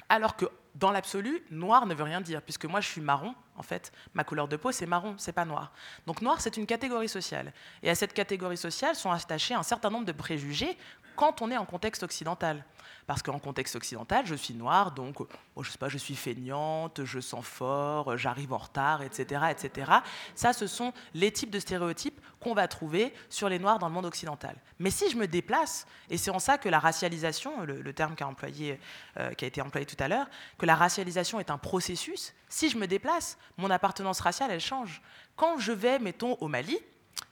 Alors 0.09 0.37
que 0.37 0.47
dans 0.75 0.91
l'absolu, 0.91 1.43
noir 1.51 1.87
ne 1.87 1.95
veut 1.95 2.05
rien 2.05 2.21
dire, 2.21 2.43
puisque 2.43 2.65
moi 2.65 2.81
je 2.81 2.89
suis 2.89 3.01
marron, 3.01 3.35
en 3.57 3.63
fait, 3.63 3.93
ma 4.15 4.25
couleur 4.25 4.49
de 4.49 4.57
peau 4.57 4.73
c'est 4.73 4.87
marron, 4.87 5.15
c'est 5.19 5.33
pas 5.33 5.45
noir. 5.45 5.73
Donc 6.07 6.23
noir 6.23 6.41
c'est 6.41 6.57
une 6.57 6.67
catégorie 6.67 7.09
sociale. 7.09 7.53
Et 7.83 7.91
à 7.91 7.95
cette 7.95 8.13
catégorie 8.13 8.57
sociale 8.57 8.95
sont 8.97 9.11
attachés 9.11 9.55
un 9.55 9.63
certain 9.63 9.91
nombre 9.91 10.07
de 10.07 10.13
préjugés 10.13 10.77
quand 11.17 11.43
on 11.43 11.51
est 11.51 11.57
en 11.57 11.67
contexte 11.67 12.03
occidental. 12.03 12.65
Parce 13.07 13.23
qu'en 13.23 13.39
contexte 13.39 13.77
occidental, 13.77 14.27
je 14.27 14.35
suis 14.35 14.55
noire, 14.55 14.93
donc 14.93 15.19
je 15.61 15.71
sais 15.71 15.79
pas, 15.79 15.89
je 15.89 15.99
suis 15.99 16.17
feignante, 16.17 17.05
je 17.05 17.21
sens 17.21 17.45
fort, 17.45 18.17
j'arrive 18.17 18.53
en 18.53 18.59
retard, 18.59 19.03
etc., 19.03 19.43
etc. 19.51 19.91
Ça, 20.35 20.53
ce 20.53 20.67
sont 20.67 20.93
les 21.15 21.33
types 21.33 21.51
de 21.51 21.59
stéréotypes 21.59 22.21
qu'on 22.41 22.55
va 22.55 22.69
trouver 22.69 23.13
sur 23.29 23.49
les 23.49 23.59
noirs 23.59 23.79
dans 23.79 23.89
le 23.89 23.95
monde 23.95 24.07
occidental. 24.07 24.57
Mais 24.79 24.91
si 24.91 25.11
je 25.11 25.17
me 25.17 25.27
déplace, 25.27 25.87
et 26.09 26.17
c'est 26.17 26.31
en 26.31 26.39
ça 26.39 26.59
que 26.59 26.69
la 26.69 26.79
racialisation, 26.79 27.65
le, 27.65 27.93
terme 27.93 28.15
qui 28.15 28.23
a, 28.23 28.77
euh, 29.19 29.33
qui 29.33 29.45
a 29.45 29.49
été 29.49 29.61
employé 29.61 29.87
tout 29.87 29.97
à 29.99 30.09
l'heure, 30.09 30.29
que 30.59 30.67
la 30.67 30.75
racialisation 30.75 31.41
est 31.41 31.51
un 31.51 31.59
processus, 31.59 32.35
si 32.49 32.69
je 32.69 32.79
me 32.79 32.87
déplace, 32.87 33.39
mon 33.57 33.71
appartenance 33.71 34.21
raciale, 34.21 34.51
elle 34.51 34.61
change. 34.61 35.03
Quand 35.37 35.59
je 35.59 35.73
vais, 35.73 35.99
mettons, 35.99 36.35
au 36.41 36.49
Mali, 36.49 36.79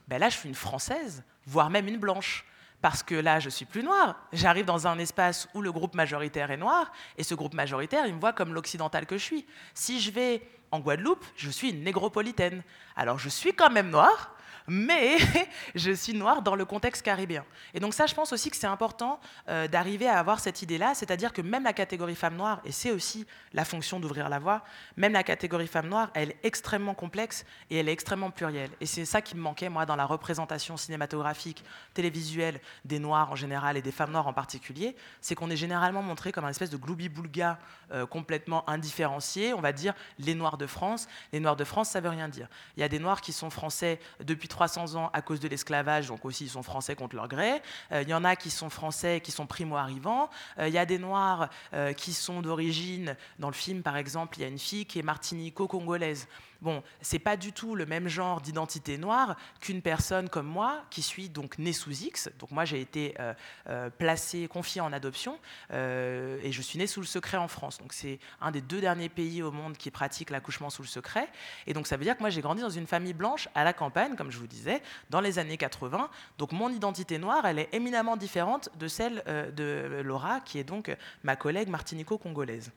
ben 0.07 0.19
là, 0.19 0.29
je 0.29 0.37
suis 0.37 0.49
une 0.49 0.55
Française, 0.55 1.23
voire 1.45 1.69
même 1.69 1.87
une 1.87 1.97
blanche 1.97 2.45
parce 2.81 3.03
que 3.03 3.15
là, 3.15 3.39
je 3.39 3.49
suis 3.49 3.65
plus 3.65 3.83
noire. 3.83 4.15
J'arrive 4.31 4.65
dans 4.65 4.87
un 4.87 4.97
espace 4.99 5.47
où 5.53 5.61
le 5.61 5.71
groupe 5.71 5.95
majoritaire 5.95 6.51
est 6.51 6.57
noir, 6.57 6.91
et 7.17 7.23
ce 7.23 7.35
groupe 7.35 7.53
majoritaire, 7.53 8.05
il 8.07 8.15
me 8.15 8.19
voit 8.19 8.33
comme 8.33 8.53
l'occidental 8.53 9.05
que 9.05 9.17
je 9.17 9.23
suis. 9.23 9.45
Si 9.73 9.99
je 9.99 10.11
vais 10.11 10.41
en 10.71 10.79
Guadeloupe, 10.79 11.25
je 11.35 11.49
suis 11.49 11.71
une 11.71 11.83
négropolitaine. 11.83 12.63
Alors 12.95 13.19
je 13.19 13.29
suis 13.29 13.53
quand 13.53 13.69
même 13.69 13.89
noire, 13.89 14.35
mais 14.69 15.17
je 15.75 15.91
suis 15.91 16.13
noire 16.13 16.41
dans 16.41 16.55
le 16.55 16.65
contexte 16.65 17.01
caribéen. 17.01 17.43
Et 17.73 17.79
donc 17.79 17.93
ça, 17.93 18.05
je 18.05 18.13
pense 18.13 18.33
aussi 18.33 18.49
que 18.49 18.55
c'est 18.55 18.67
important 18.67 19.19
euh, 19.47 19.67
d'arriver 19.67 20.07
à 20.07 20.19
avoir 20.19 20.39
cette 20.39 20.61
idée-là, 20.61 20.93
c'est-à-dire 20.93 21.33
que 21.33 21.41
même 21.41 21.63
la 21.63 21.73
catégorie 21.73 22.15
femme 22.15 22.35
noire, 22.35 22.61
et 22.65 22.71
c'est 22.71 22.91
aussi 22.91 23.25
la 23.53 23.65
fonction 23.65 23.99
d'ouvrir 23.99 24.29
la 24.29 24.39
voie, 24.39 24.63
même 24.97 25.13
la 25.13 25.23
catégorie 25.23 25.67
femme 25.67 25.87
noire, 25.87 26.11
elle 26.13 26.31
est 26.31 26.39
extrêmement 26.43 26.93
complexe 26.93 27.45
et 27.69 27.77
elle 27.77 27.89
est 27.89 27.93
extrêmement 27.93 28.31
plurielle. 28.31 28.71
Et 28.81 28.85
c'est 28.85 29.05
ça 29.05 29.21
qui 29.21 29.35
me 29.35 29.41
manquait, 29.41 29.69
moi, 29.69 29.85
dans 29.85 29.95
la 29.95 30.05
représentation 30.05 30.77
cinématographique, 30.77 31.63
télévisuelle 31.93 32.61
des 32.85 32.99
noirs 32.99 33.31
en 33.31 33.35
général 33.35 33.77
et 33.77 33.81
des 33.81 33.91
femmes 33.91 34.11
noires 34.11 34.27
en 34.27 34.33
particulier, 34.33 34.95
c'est 35.21 35.35
qu'on 35.35 35.49
est 35.49 35.57
généralement 35.57 36.01
montré 36.01 36.31
comme 36.31 36.45
un 36.45 36.49
espèce 36.49 36.69
de 36.69 36.77
gloubi-boulga 36.77 37.57
euh, 37.91 38.05
complètement 38.05 38.69
indifférencié. 38.69 39.53
On 39.53 39.61
va 39.61 39.71
dire 39.71 39.93
les 40.19 40.35
noirs 40.35 40.57
de 40.57 40.67
France. 40.67 41.07
Les 41.33 41.39
noirs 41.39 41.55
de 41.55 41.63
France, 41.63 41.89
ça 41.89 42.01
veut 42.01 42.09
rien 42.09 42.27
dire. 42.27 42.47
Il 42.77 42.81
y 42.81 42.83
a 42.83 42.89
des 42.89 42.99
noirs 42.99 43.21
qui 43.21 43.33
sont 43.33 43.49
français 43.49 43.99
depuis 44.23 44.47
300 44.59 44.95
ans 44.95 45.09
à 45.13 45.21
cause 45.21 45.39
de 45.39 45.47
l'esclavage, 45.47 46.07
donc 46.07 46.25
aussi 46.25 46.43
ils 46.43 46.49
sont 46.49 46.63
français 46.63 46.93
contre 46.93 47.15
leur 47.15 47.29
gré. 47.29 47.61
Euh, 47.93 48.01
il 48.01 48.09
y 48.09 48.13
en 48.13 48.25
a 48.25 48.35
qui 48.35 48.49
sont 48.49 48.69
français, 48.69 49.21
qui 49.21 49.31
sont 49.31 49.45
primo-arrivants. 49.45 50.29
Euh, 50.57 50.67
il 50.67 50.73
y 50.73 50.77
a 50.77 50.85
des 50.85 50.99
noirs 50.99 51.47
euh, 51.73 51.93
qui 51.93 52.11
sont 52.11 52.41
d'origine, 52.41 53.15
dans 53.39 53.47
le 53.47 53.53
film 53.53 53.83
par 53.83 53.95
exemple, 53.95 54.37
il 54.37 54.41
y 54.41 54.43
a 54.43 54.49
une 54.49 54.59
fille 54.59 54.85
qui 54.85 54.99
est 54.99 55.01
martinico-congolaise. 55.01 56.27
Bon, 56.61 56.83
c'est 57.01 57.19
pas 57.19 57.37
du 57.37 57.53
tout 57.53 57.73
le 57.73 57.85
même 57.85 58.09
genre 58.09 58.41
d'identité 58.41 58.97
noire 58.97 59.37
qu'une 59.61 59.81
personne 59.81 60.27
comme 60.27 60.45
moi, 60.45 60.83
qui 60.89 61.01
suis 61.01 61.29
donc 61.29 61.57
née 61.57 61.71
sous 61.71 62.03
X. 62.03 62.29
Donc 62.37 62.51
moi, 62.51 62.65
j'ai 62.65 62.81
été 62.81 63.15
euh, 63.19 63.33
euh, 63.69 63.89
placée, 63.89 64.49
confiée 64.49 64.81
en 64.81 64.91
adoption, 64.91 65.39
euh, 65.71 66.37
et 66.43 66.51
je 66.51 66.61
suis 66.61 66.77
née 66.77 66.87
sous 66.87 66.99
le 66.99 67.05
secret 67.05 67.37
en 67.37 67.47
France. 67.47 67.77
Donc 67.77 67.93
c'est 67.93 68.19
un 68.41 68.51
des 68.51 68.59
deux 68.59 68.81
derniers 68.81 69.07
pays 69.07 69.41
au 69.41 69.51
monde 69.51 69.77
qui 69.77 69.89
pratique 69.89 70.31
l'accouchement 70.31 70.69
sous 70.69 70.81
le 70.81 70.87
secret. 70.89 71.29
Et 71.65 71.73
donc 71.73 71.87
ça 71.87 71.95
veut 71.95 72.03
dire 72.03 72.17
que 72.17 72.21
moi, 72.21 72.29
j'ai 72.29 72.41
grandi 72.41 72.61
dans 72.61 72.69
une 72.69 72.87
famille 72.87 73.13
blanche 73.13 73.47
à 73.55 73.63
la 73.63 73.71
campagne, 73.71 74.15
comme 74.17 74.31
je 74.31 74.37
vous 74.37 74.47
disais, 74.47 74.81
dans 75.09 75.21
les 75.21 75.39
années 75.39 75.57
80. 75.57 76.09
Donc 76.37 76.51
mon 76.51 76.69
identité 76.69 77.19
noire, 77.19 77.45
elle 77.45 77.59
est 77.59 77.69
éminemment 77.73 78.17
différente 78.17 78.69
de 78.77 78.89
celle 78.89 79.23
de 79.55 80.01
Laura, 80.03 80.41
qui 80.41 80.59
est 80.59 80.65
donc 80.65 80.95
ma 81.23 81.37
collègue 81.37 81.69
martinico-congolaise. 81.69 82.71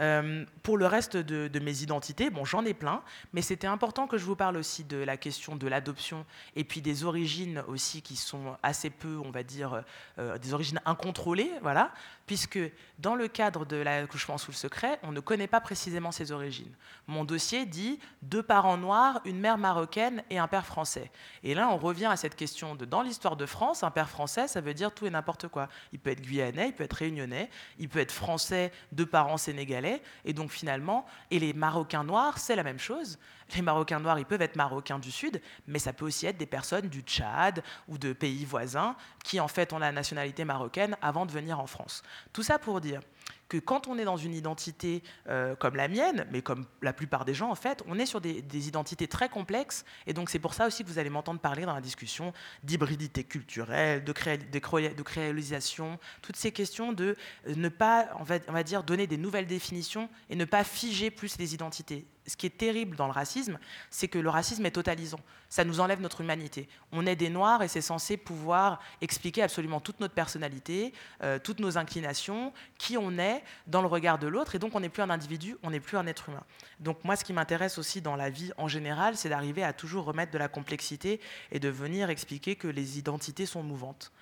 Euh, 0.00 0.44
pour 0.62 0.78
le 0.78 0.86
reste 0.86 1.16
de, 1.16 1.58
mes 1.58 1.82
identités, 1.82 2.30
bon, 2.30 2.44
j'en 2.44 2.64
ai 2.64 2.74
plein, 2.74 3.02
mais 3.32 3.42
c'était 3.42 3.66
important 3.66 4.06
que 4.06 4.18
je 4.18 4.24
vous 4.24 4.36
parle 4.36 4.56
aussi 4.56 4.84
de 4.84 4.96
la 4.96 5.16
question 5.16 5.56
de 5.56 5.66
l'adoption 5.68 6.24
et 6.56 6.64
puis 6.64 6.80
des 6.80 7.04
origines 7.04 7.62
aussi 7.68 8.02
qui 8.02 8.16
sont 8.16 8.56
assez 8.62 8.90
peu, 8.90 9.18
on 9.24 9.30
va 9.30 9.42
dire, 9.42 9.84
euh, 10.18 10.38
des 10.38 10.54
origines 10.54 10.80
incontrôlées, 10.84 11.50
voilà, 11.62 11.92
puisque 12.32 12.58
dans 12.98 13.14
le 13.14 13.28
cadre 13.28 13.66
de 13.66 13.76
l'accouchement 13.76 14.38
sous 14.38 14.52
le 14.52 14.56
secret, 14.56 14.98
on 15.02 15.12
ne 15.12 15.20
connaît 15.20 15.46
pas 15.46 15.60
précisément 15.60 16.12
ses 16.12 16.32
origines. 16.32 16.74
Mon 17.06 17.26
dossier 17.26 17.66
dit 17.66 18.00
deux 18.22 18.42
parents 18.42 18.78
noirs, 18.78 19.20
une 19.26 19.38
mère 19.38 19.58
marocaine 19.58 20.22
et 20.30 20.38
un 20.38 20.48
père 20.48 20.64
français. 20.64 21.10
Et 21.42 21.52
là, 21.54 21.68
on 21.68 21.76
revient 21.76 22.06
à 22.06 22.16
cette 22.16 22.34
question 22.34 22.74
de 22.74 22.86
dans 22.86 23.02
l'histoire 23.02 23.36
de 23.36 23.44
France, 23.44 23.82
un 23.82 23.90
père 23.90 24.08
français, 24.08 24.48
ça 24.48 24.62
veut 24.62 24.72
dire 24.72 24.94
tout 24.94 25.06
et 25.06 25.10
n'importe 25.10 25.48
quoi. 25.48 25.68
Il 25.92 25.98
peut 25.98 26.08
être 26.08 26.22
guyanais, 26.22 26.68
il 26.68 26.72
peut 26.72 26.84
être 26.84 26.94
réunionnais, 26.94 27.50
il 27.78 27.90
peut 27.90 27.98
être 27.98 28.12
français, 28.12 28.72
deux 28.92 29.04
parents 29.04 29.36
sénégalais, 29.36 30.00
et 30.24 30.32
donc 30.32 30.52
finalement, 30.52 31.04
et 31.30 31.38
les 31.38 31.52
Marocains 31.52 32.04
noirs, 32.04 32.38
c'est 32.38 32.56
la 32.56 32.62
même 32.62 32.78
chose. 32.78 33.18
Les 33.54 33.62
Marocains 33.62 34.00
noirs, 34.00 34.18
ils 34.18 34.26
peuvent 34.26 34.42
être 34.42 34.56
Marocains 34.56 34.98
du 34.98 35.10
Sud, 35.10 35.40
mais 35.66 35.78
ça 35.78 35.92
peut 35.92 36.04
aussi 36.04 36.26
être 36.26 36.38
des 36.38 36.46
personnes 36.46 36.88
du 36.88 37.00
Tchad 37.00 37.62
ou 37.88 37.98
de 37.98 38.12
pays 38.12 38.44
voisins 38.44 38.96
qui 39.24 39.40
en 39.40 39.48
fait 39.48 39.72
ont 39.72 39.78
la 39.78 39.92
nationalité 39.92 40.44
marocaine 40.44 40.96
avant 41.02 41.26
de 41.26 41.32
venir 41.32 41.60
en 41.60 41.66
France. 41.66 42.02
Tout 42.32 42.42
ça 42.42 42.58
pour 42.58 42.80
dire 42.80 43.00
que 43.48 43.58
quand 43.58 43.86
on 43.86 43.98
est 43.98 44.04
dans 44.04 44.16
une 44.16 44.32
identité 44.32 45.02
euh, 45.28 45.54
comme 45.54 45.76
la 45.76 45.86
mienne, 45.86 46.26
mais 46.30 46.40
comme 46.40 46.64
la 46.80 46.94
plupart 46.94 47.26
des 47.26 47.34
gens 47.34 47.50
en 47.50 47.54
fait, 47.54 47.82
on 47.86 47.98
est 47.98 48.06
sur 48.06 48.22
des, 48.22 48.68
identités 48.68 49.08
très 49.08 49.28
complexes, 49.28 49.84
et 50.06 50.14
donc 50.14 50.30
c'est 50.30 50.38
pour 50.38 50.54
ça 50.54 50.66
aussi 50.66 50.84
que 50.84 50.88
vous 50.88 50.98
allez 50.98 51.10
m'entendre 51.10 51.38
parler 51.38 51.66
dans 51.66 51.74
la 51.74 51.82
discussion 51.82 52.32
d'hybridité 52.62 53.24
culturelle, 53.24 54.04
de, 54.04 54.14
de, 54.14 55.02
créolisation, 55.02 55.98
toutes 56.22 56.36
ces 56.36 56.50
questions 56.50 56.94
de 56.94 57.14
ne 57.46 57.68
pas, 57.68 58.08
on 58.18 58.24
va 58.24 58.62
dire, 58.62 58.84
donner 58.84 59.06
des 59.06 59.18
nouvelles 59.18 59.46
définitions 59.46 60.08
et 60.30 60.36
ne 60.36 60.46
pas 60.46 60.64
figer 60.64 61.10
plus 61.10 61.36
les 61.36 61.52
identités 61.52 62.06
ce 62.26 62.36
qui 62.36 62.46
est 62.46 62.56
terrible 62.56 62.96
dans 62.96 63.06
le 63.06 63.12
racisme, 63.12 63.58
c'est 63.90 64.08
que 64.08 64.18
le 64.18 64.28
racisme 64.30 64.64
est 64.66 64.72
totalisant. 64.72 65.20
Ça 65.48 65.64
nous 65.64 65.80
enlève 65.80 66.00
notre 66.00 66.20
humanité. 66.20 66.68
On 66.92 67.04
est 67.06 67.16
des 67.16 67.28
noirs 67.28 67.62
et 67.62 67.68
c'est 67.68 67.80
censé 67.80 68.16
pouvoir 68.16 68.80
expliquer 69.00 69.42
absolument 69.42 69.80
toute 69.80 70.00
notre 70.00 70.14
personnalité, 70.14 70.94
euh, 71.22 71.38
toutes 71.38 71.58
nos 71.58 71.76
inclinations, 71.76 72.52
qui 72.78 72.96
on 72.96 73.18
est 73.18 73.42
dans 73.66 73.82
le 73.82 73.88
regard 73.88 74.18
de 74.18 74.28
l'autre. 74.28 74.54
Et 74.54 74.58
donc 74.58 74.74
on 74.74 74.80
n'est 74.80 74.88
plus 74.88 75.02
un 75.02 75.10
individu, 75.10 75.56
on 75.62 75.70
n'est 75.70 75.80
plus 75.80 75.96
un 75.98 76.06
être 76.06 76.28
humain. 76.28 76.44
Donc 76.80 77.04
moi, 77.04 77.16
ce 77.16 77.24
qui 77.24 77.32
m'intéresse 77.32 77.76
aussi 77.76 78.00
dans 78.00 78.16
la 78.16 78.30
vie 78.30 78.52
en 78.56 78.68
général, 78.68 79.16
c'est 79.16 79.28
d'arriver 79.28 79.62
à 79.62 79.72
toujours 79.72 80.04
remettre 80.04 80.32
de 80.32 80.38
la 80.38 80.48
complexité 80.48 81.20
et 81.50 81.58
de 81.58 81.68
venir 81.68 82.08
expliquer 82.08 82.56
que 82.56 82.68
les 82.68 82.98
identités 82.98 83.46
sont 83.46 83.62
mouvantes. 83.62 84.12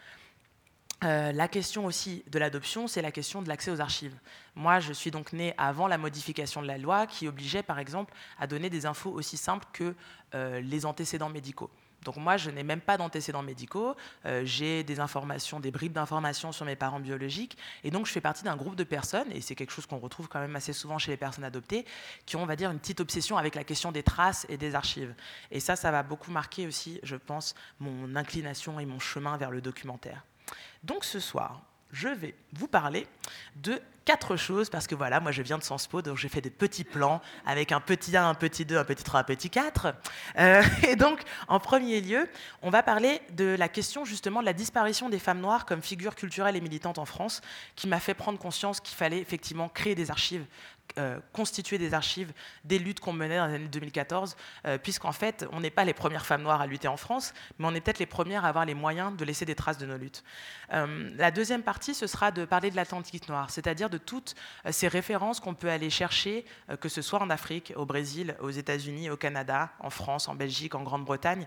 Euh, 1.02 1.32
la 1.32 1.48
question 1.48 1.86
aussi 1.86 2.22
de 2.30 2.38
l'adoption, 2.38 2.86
c'est 2.86 3.00
la 3.00 3.10
question 3.10 3.40
de 3.40 3.48
l'accès 3.48 3.70
aux 3.70 3.80
archives. 3.80 4.14
Moi, 4.54 4.80
je 4.80 4.92
suis 4.92 5.10
donc 5.10 5.32
née 5.32 5.54
avant 5.56 5.88
la 5.88 5.96
modification 5.96 6.60
de 6.60 6.66
la 6.66 6.76
loi 6.76 7.06
qui 7.06 7.26
obligeait, 7.26 7.62
par 7.62 7.78
exemple, 7.78 8.12
à 8.38 8.46
donner 8.46 8.68
des 8.68 8.84
infos 8.84 9.10
aussi 9.10 9.38
simples 9.38 9.66
que 9.72 9.94
euh, 10.34 10.60
les 10.60 10.84
antécédents 10.84 11.30
médicaux. 11.30 11.70
Donc 12.04 12.16
moi, 12.16 12.36
je 12.36 12.50
n'ai 12.50 12.62
même 12.62 12.80
pas 12.80 12.96
d'antécédents 12.96 13.42
médicaux. 13.42 13.94
Euh, 14.26 14.42
j'ai 14.44 14.84
des 14.84 15.00
informations, 15.00 15.60
des 15.60 15.70
bribes 15.70 15.92
d'informations 15.92 16.52
sur 16.52 16.64
mes 16.64 16.76
parents 16.76 17.00
biologiques. 17.00 17.56
Et 17.84 17.90
donc, 17.90 18.06
je 18.06 18.12
fais 18.12 18.20
partie 18.20 18.44
d'un 18.44 18.56
groupe 18.56 18.76
de 18.76 18.84
personnes, 18.84 19.30
et 19.32 19.40
c'est 19.40 19.54
quelque 19.54 19.72
chose 19.72 19.86
qu'on 19.86 19.98
retrouve 19.98 20.28
quand 20.28 20.40
même 20.40 20.56
assez 20.56 20.72
souvent 20.72 20.98
chez 20.98 21.10
les 21.10 21.16
personnes 21.16 21.44
adoptées, 21.44 21.84
qui 22.26 22.36
ont, 22.36 22.42
on 22.42 22.46
va 22.46 22.56
dire, 22.56 22.70
une 22.70 22.78
petite 22.78 23.00
obsession 23.00 23.38
avec 23.38 23.54
la 23.54 23.64
question 23.64 23.92
des 23.92 24.02
traces 24.02 24.46
et 24.48 24.56
des 24.56 24.74
archives. 24.74 25.14
Et 25.50 25.60
ça, 25.60 25.76
ça 25.76 25.90
va 25.90 26.02
beaucoup 26.02 26.30
marquer 26.30 26.66
aussi, 26.66 27.00
je 27.02 27.16
pense, 27.16 27.54
mon 27.78 28.16
inclination 28.16 28.80
et 28.80 28.86
mon 28.86 28.98
chemin 28.98 29.36
vers 29.36 29.50
le 29.50 29.60
documentaire. 29.60 30.24
Donc 30.82 31.04
ce 31.04 31.20
soir, 31.20 31.62
je 31.92 32.08
vais 32.08 32.34
vous 32.52 32.68
parler 32.68 33.06
de 33.56 33.80
quatre 34.04 34.36
choses, 34.36 34.70
parce 34.70 34.86
que 34.86 34.94
voilà, 34.94 35.20
moi 35.20 35.30
je 35.30 35.42
viens 35.42 35.58
de 35.58 35.62
Senspo, 35.62 36.02
donc 36.02 36.16
j'ai 36.16 36.28
fait 36.28 36.40
des 36.40 36.50
petits 36.50 36.84
plans 36.84 37.20
avec 37.46 37.70
un 37.70 37.80
petit 37.80 38.16
1, 38.16 38.28
un 38.28 38.34
petit 38.34 38.64
2, 38.64 38.76
un 38.76 38.84
petit 38.84 39.04
3, 39.04 39.20
un 39.20 39.24
petit 39.24 39.50
4. 39.50 39.94
Euh, 40.38 40.62
et 40.88 40.96
donc, 40.96 41.22
en 41.48 41.60
premier 41.60 42.00
lieu, 42.00 42.28
on 42.62 42.70
va 42.70 42.82
parler 42.82 43.20
de 43.36 43.56
la 43.58 43.68
question 43.68 44.04
justement 44.04 44.40
de 44.40 44.46
la 44.46 44.52
disparition 44.52 45.08
des 45.08 45.18
femmes 45.18 45.40
noires 45.40 45.66
comme 45.66 45.82
figure 45.82 46.14
culturelle 46.14 46.56
et 46.56 46.60
militante 46.60 46.98
en 46.98 47.04
France, 47.04 47.40
qui 47.76 47.86
m'a 47.86 48.00
fait 48.00 48.14
prendre 48.14 48.38
conscience 48.38 48.80
qu'il 48.80 48.96
fallait 48.96 49.18
effectivement 49.18 49.68
créer 49.68 49.94
des 49.94 50.10
archives 50.10 50.44
euh, 50.98 51.20
constituer 51.32 51.78
des 51.78 51.94
archives 51.94 52.32
des 52.64 52.78
luttes 52.78 53.00
qu'on 53.00 53.12
menait 53.12 53.36
dans 53.36 53.46
les 53.46 53.54
années 53.54 53.68
2014, 53.68 54.36
euh, 54.66 54.76
puisqu'en 54.76 55.12
fait, 55.12 55.46
on 55.52 55.60
n'est 55.60 55.70
pas 55.70 55.84
les 55.84 55.94
premières 55.94 56.26
femmes 56.26 56.42
noires 56.42 56.60
à 56.60 56.66
lutter 56.66 56.88
en 56.88 56.96
France, 56.96 57.32
mais 57.58 57.66
on 57.68 57.74
est 57.74 57.80
peut-être 57.80 58.00
les 58.00 58.06
premières 58.06 58.44
à 58.44 58.48
avoir 58.48 58.64
les 58.64 58.74
moyens 58.74 59.16
de 59.16 59.24
laisser 59.24 59.44
des 59.44 59.54
traces 59.54 59.78
de 59.78 59.86
nos 59.86 59.96
luttes. 59.96 60.24
Euh, 60.72 61.10
la 61.16 61.30
deuxième 61.30 61.62
partie, 61.62 61.94
ce 61.94 62.06
sera 62.06 62.32
de 62.32 62.44
parler 62.44 62.70
de 62.70 62.76
l'Atlantique 62.76 63.28
noir, 63.28 63.50
c'est-à-dire 63.50 63.88
de 63.88 63.98
toutes 63.98 64.34
ces 64.70 64.88
références 64.88 65.38
qu'on 65.38 65.54
peut 65.54 65.70
aller 65.70 65.90
chercher, 65.90 66.44
que 66.80 66.88
ce 66.88 67.02
soit 67.02 67.20
en 67.20 67.30
Afrique, 67.30 67.72
au 67.76 67.86
Brésil, 67.86 68.36
aux 68.40 68.50
États-Unis, 68.50 69.10
au 69.10 69.16
Canada, 69.16 69.70
en 69.80 69.90
France, 69.90 70.28
en 70.28 70.34
Belgique, 70.34 70.74
en 70.74 70.82
Grande-Bretagne, 70.82 71.46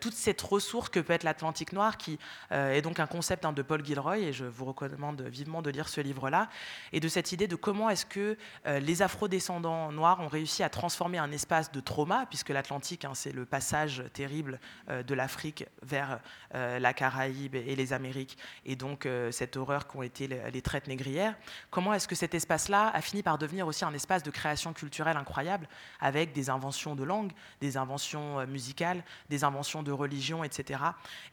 toute 0.00 0.14
cette 0.14 0.40
ressource 0.42 0.88
que 0.88 1.00
peut 1.00 1.12
être 1.12 1.24
l'Atlantique 1.24 1.72
noir, 1.72 1.96
qui 1.96 2.18
est 2.50 2.82
donc 2.82 3.00
un 3.00 3.06
concept 3.06 3.44
hein, 3.44 3.52
de 3.52 3.62
Paul 3.62 3.84
Gilroy, 3.84 4.18
et 4.18 4.32
je 4.32 4.44
vous 4.44 4.64
recommande 4.64 5.22
vivement 5.22 5.62
de 5.62 5.70
lire 5.70 5.88
ce 5.88 6.00
livre-là, 6.00 6.48
et 6.92 7.00
de 7.00 7.08
cette 7.08 7.32
idée 7.32 7.48
de 7.48 7.56
comment 7.56 7.90
est-ce 7.90 8.06
que 8.06 8.36
les 8.80 9.02
afrodescendants 9.02 9.92
noirs 9.92 10.20
ont 10.20 10.28
réussi 10.28 10.62
à 10.62 10.68
transformer 10.68 11.18
un 11.18 11.30
espace 11.32 11.72
de 11.72 11.80
trauma, 11.80 12.26
puisque 12.28 12.50
l'Atlantique, 12.50 13.04
hein, 13.04 13.12
c'est 13.14 13.32
le 13.32 13.44
passage 13.44 14.04
terrible 14.12 14.60
euh, 14.88 15.02
de 15.02 15.14
l'Afrique 15.14 15.64
vers 15.82 16.20
euh, 16.54 16.78
la 16.78 16.92
Caraïbe 16.92 17.54
et 17.54 17.76
les 17.76 17.92
Amériques, 17.92 18.36
et 18.64 18.76
donc 18.76 19.08
cette 19.30 19.56
horreur 19.56 19.86
qu'ont 19.86 20.02
été 20.02 20.26
les, 20.26 20.62
traites 20.62 20.88
négrières. 20.88 21.34
Comment 21.70 21.94
est-ce 21.94 22.08
que 22.08 22.14
cet 22.14 22.34
espace-là 22.34 22.90
a 22.92 23.00
fini 23.00 23.22
par 23.22 23.38
devenir 23.38 23.66
aussi 23.66 23.84
un 23.84 23.92
espace 23.94 24.22
de 24.22 24.30
création 24.30 24.72
culturelle 24.72 25.16
incroyable, 25.16 25.68
avec 26.00 26.32
des 26.32 26.50
inventions 26.50 26.94
de 26.94 27.04
langue, 27.04 27.32
des 27.60 27.76
inventions 27.76 28.46
musicales, 28.46 29.04
des 29.28 29.44
inventions 29.44 29.82
de 29.82 29.92
religion, 29.92 30.44
etc. 30.44 30.80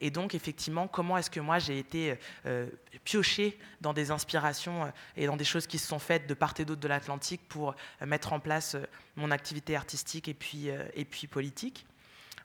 Et 0.01 0.12
donc, 0.12 0.36
effectivement, 0.36 0.88
comment 0.88 1.17
est-ce 1.17 1.29
que 1.29 1.39
moi 1.39 1.60
j'ai 1.60 1.79
été 1.79 2.17
pioché 3.03 3.58
dans 3.82 3.93
des 3.93 4.12
inspirations 4.12 4.91
et 5.15 5.25
dans 5.25 5.38
des 5.38 5.43
choses 5.43 5.67
qui 5.67 5.79
se 5.79 5.88
sont 5.88 5.99
faites 5.99 6.27
de 6.27 6.34
part 6.34 6.53
et 6.60 6.65
d'autre 6.65 6.82
de 6.82 6.88
l'Atlantique 6.88 7.33
pour 7.41 7.76
euh, 8.02 8.06
mettre 8.06 8.34
en 8.34 8.39
place 8.39 8.76
euh, 8.76 8.86
mon 9.15 9.32
activité 9.32 9.76
artistique 9.76 10.28
et 10.28 10.34
puis, 10.34 10.69
euh, 10.69 10.84
et 10.96 11.06
puis 11.06 11.28
politique. 11.28 11.86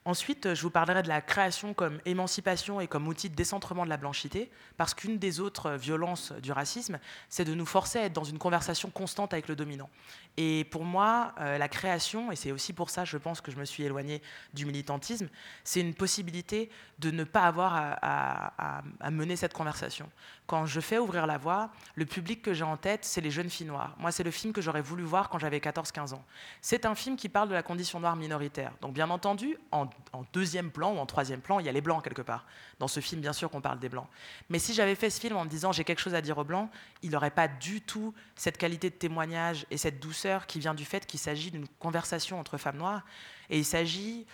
Ensuite, 0.04 0.54
je 0.54 0.62
vous 0.62 0.70
parlerai 0.70 1.02
de 1.02 1.08
la 1.08 1.20
création 1.20 1.74
comme 1.74 2.00
émancipation 2.06 2.80
et 2.80 2.86
comme 2.86 3.08
outil 3.08 3.28
de 3.28 3.34
décentrement 3.34 3.84
de 3.84 3.90
la 3.90 3.98
blanchité, 3.98 4.50
parce 4.78 4.94
qu'une 4.94 5.18
des 5.18 5.38
autres 5.38 5.72
violences 5.72 6.32
du 6.32 6.50
racisme, 6.50 6.98
c'est 7.28 7.44
de 7.44 7.52
nous 7.52 7.66
forcer 7.66 7.98
à 7.98 8.04
être 8.04 8.14
dans 8.14 8.24
une 8.24 8.38
conversation 8.38 8.88
constante 8.88 9.34
avec 9.34 9.48
le 9.48 9.56
dominant. 9.56 9.90
Et 10.38 10.64
pour 10.70 10.84
moi, 10.84 11.34
la 11.38 11.68
création, 11.68 12.32
et 12.32 12.36
c'est 12.36 12.52
aussi 12.52 12.72
pour 12.72 12.88
ça, 12.88 13.04
je 13.04 13.18
pense, 13.18 13.42
que 13.42 13.50
je 13.50 13.58
me 13.58 13.66
suis 13.66 13.82
éloignée 13.82 14.22
du 14.54 14.64
militantisme, 14.64 15.28
c'est 15.62 15.80
une 15.80 15.94
possibilité 15.94 16.70
de 17.00 17.10
ne 17.10 17.24
pas 17.24 17.42
avoir 17.42 17.74
à, 17.76 18.80
à, 19.00 19.10
mener 19.10 19.36
cette 19.36 19.52
conversation 19.52 20.08
quand 20.48 20.64
je 20.64 20.80
fais 20.80 20.96
ouvrir 20.96 21.26
la 21.26 21.36
voie, 21.36 21.70
le 21.94 22.06
public 22.06 22.40
que 22.40 22.54
j'ai 22.54 22.64
en 22.64 22.78
tête, 22.78 23.04
c'est 23.04 23.20
les 23.20 23.30
jeunes 23.30 23.50
filles 23.50 23.66
noires. 23.66 23.94
Moi, 23.98 24.10
c'est 24.10 24.22
le 24.22 24.30
film 24.30 24.54
que 24.54 24.62
j'aurais 24.62 24.80
voulu 24.80 25.02
voir 25.02 25.28
quand 25.28 25.38
j'avais 25.38 25.58
14-15 25.58 26.14
ans. 26.14 26.24
C'est 26.62 26.86
un 26.86 26.94
film 26.94 27.16
qui 27.16 27.28
parle 27.28 27.50
de 27.50 27.54
la 27.54 27.62
condition 27.62 28.00
noire 28.00 28.16
minoritaire. 28.16 28.72
Donc, 28.80 28.94
bien 28.94 29.10
entendu, 29.10 29.58
en, 29.72 29.90
deuxième 30.32 30.70
plan 30.70 30.94
ou 30.94 30.98
en 30.98 31.04
troisième 31.04 31.42
plan, 31.42 31.60
il 31.60 31.66
y 31.66 31.68
a 31.68 31.72
les 31.72 31.82
blancs 31.82 32.02
quelque 32.02 32.22
part. 32.22 32.46
Dans 32.78 32.88
ce 32.88 33.00
film, 33.00 33.20
bien 33.20 33.34
sûr 33.34 33.50
qu'on 33.50 33.60
parle 33.60 33.78
des 33.78 33.90
blancs. 33.90 34.06
Mais 34.48 34.58
si 34.58 34.72
j'avais 34.72 34.94
fait 34.94 35.10
ce 35.10 35.20
film 35.20 35.36
en 35.36 35.44
me 35.44 35.50
disant 35.50 35.70
j'ai 35.70 35.84
quelque 35.84 36.00
chose 36.00 36.14
à 36.14 36.22
dire 36.22 36.38
aux 36.38 36.44
blancs, 36.44 36.70
il 37.02 37.10
n'aurait 37.10 37.30
pas 37.30 37.46
du 37.46 37.82
tout 37.82 38.14
cette 38.34 38.56
qualité 38.56 38.88
de 38.88 38.94
témoignage 38.94 39.66
et 39.70 39.76
cette 39.76 40.00
douceur 40.00 40.46
qui 40.46 40.60
vient 40.60 40.74
du 40.74 40.86
fait 40.86 41.04
qu'il 41.04 41.20
s'agit 41.20 41.50
d'une 41.50 41.68
conversation 41.78 42.40
entre 42.40 42.56
femmes 42.56 42.78
noires. 42.78 43.04
Et 43.50 43.58
il 43.58 43.66
s'agit 43.66 44.26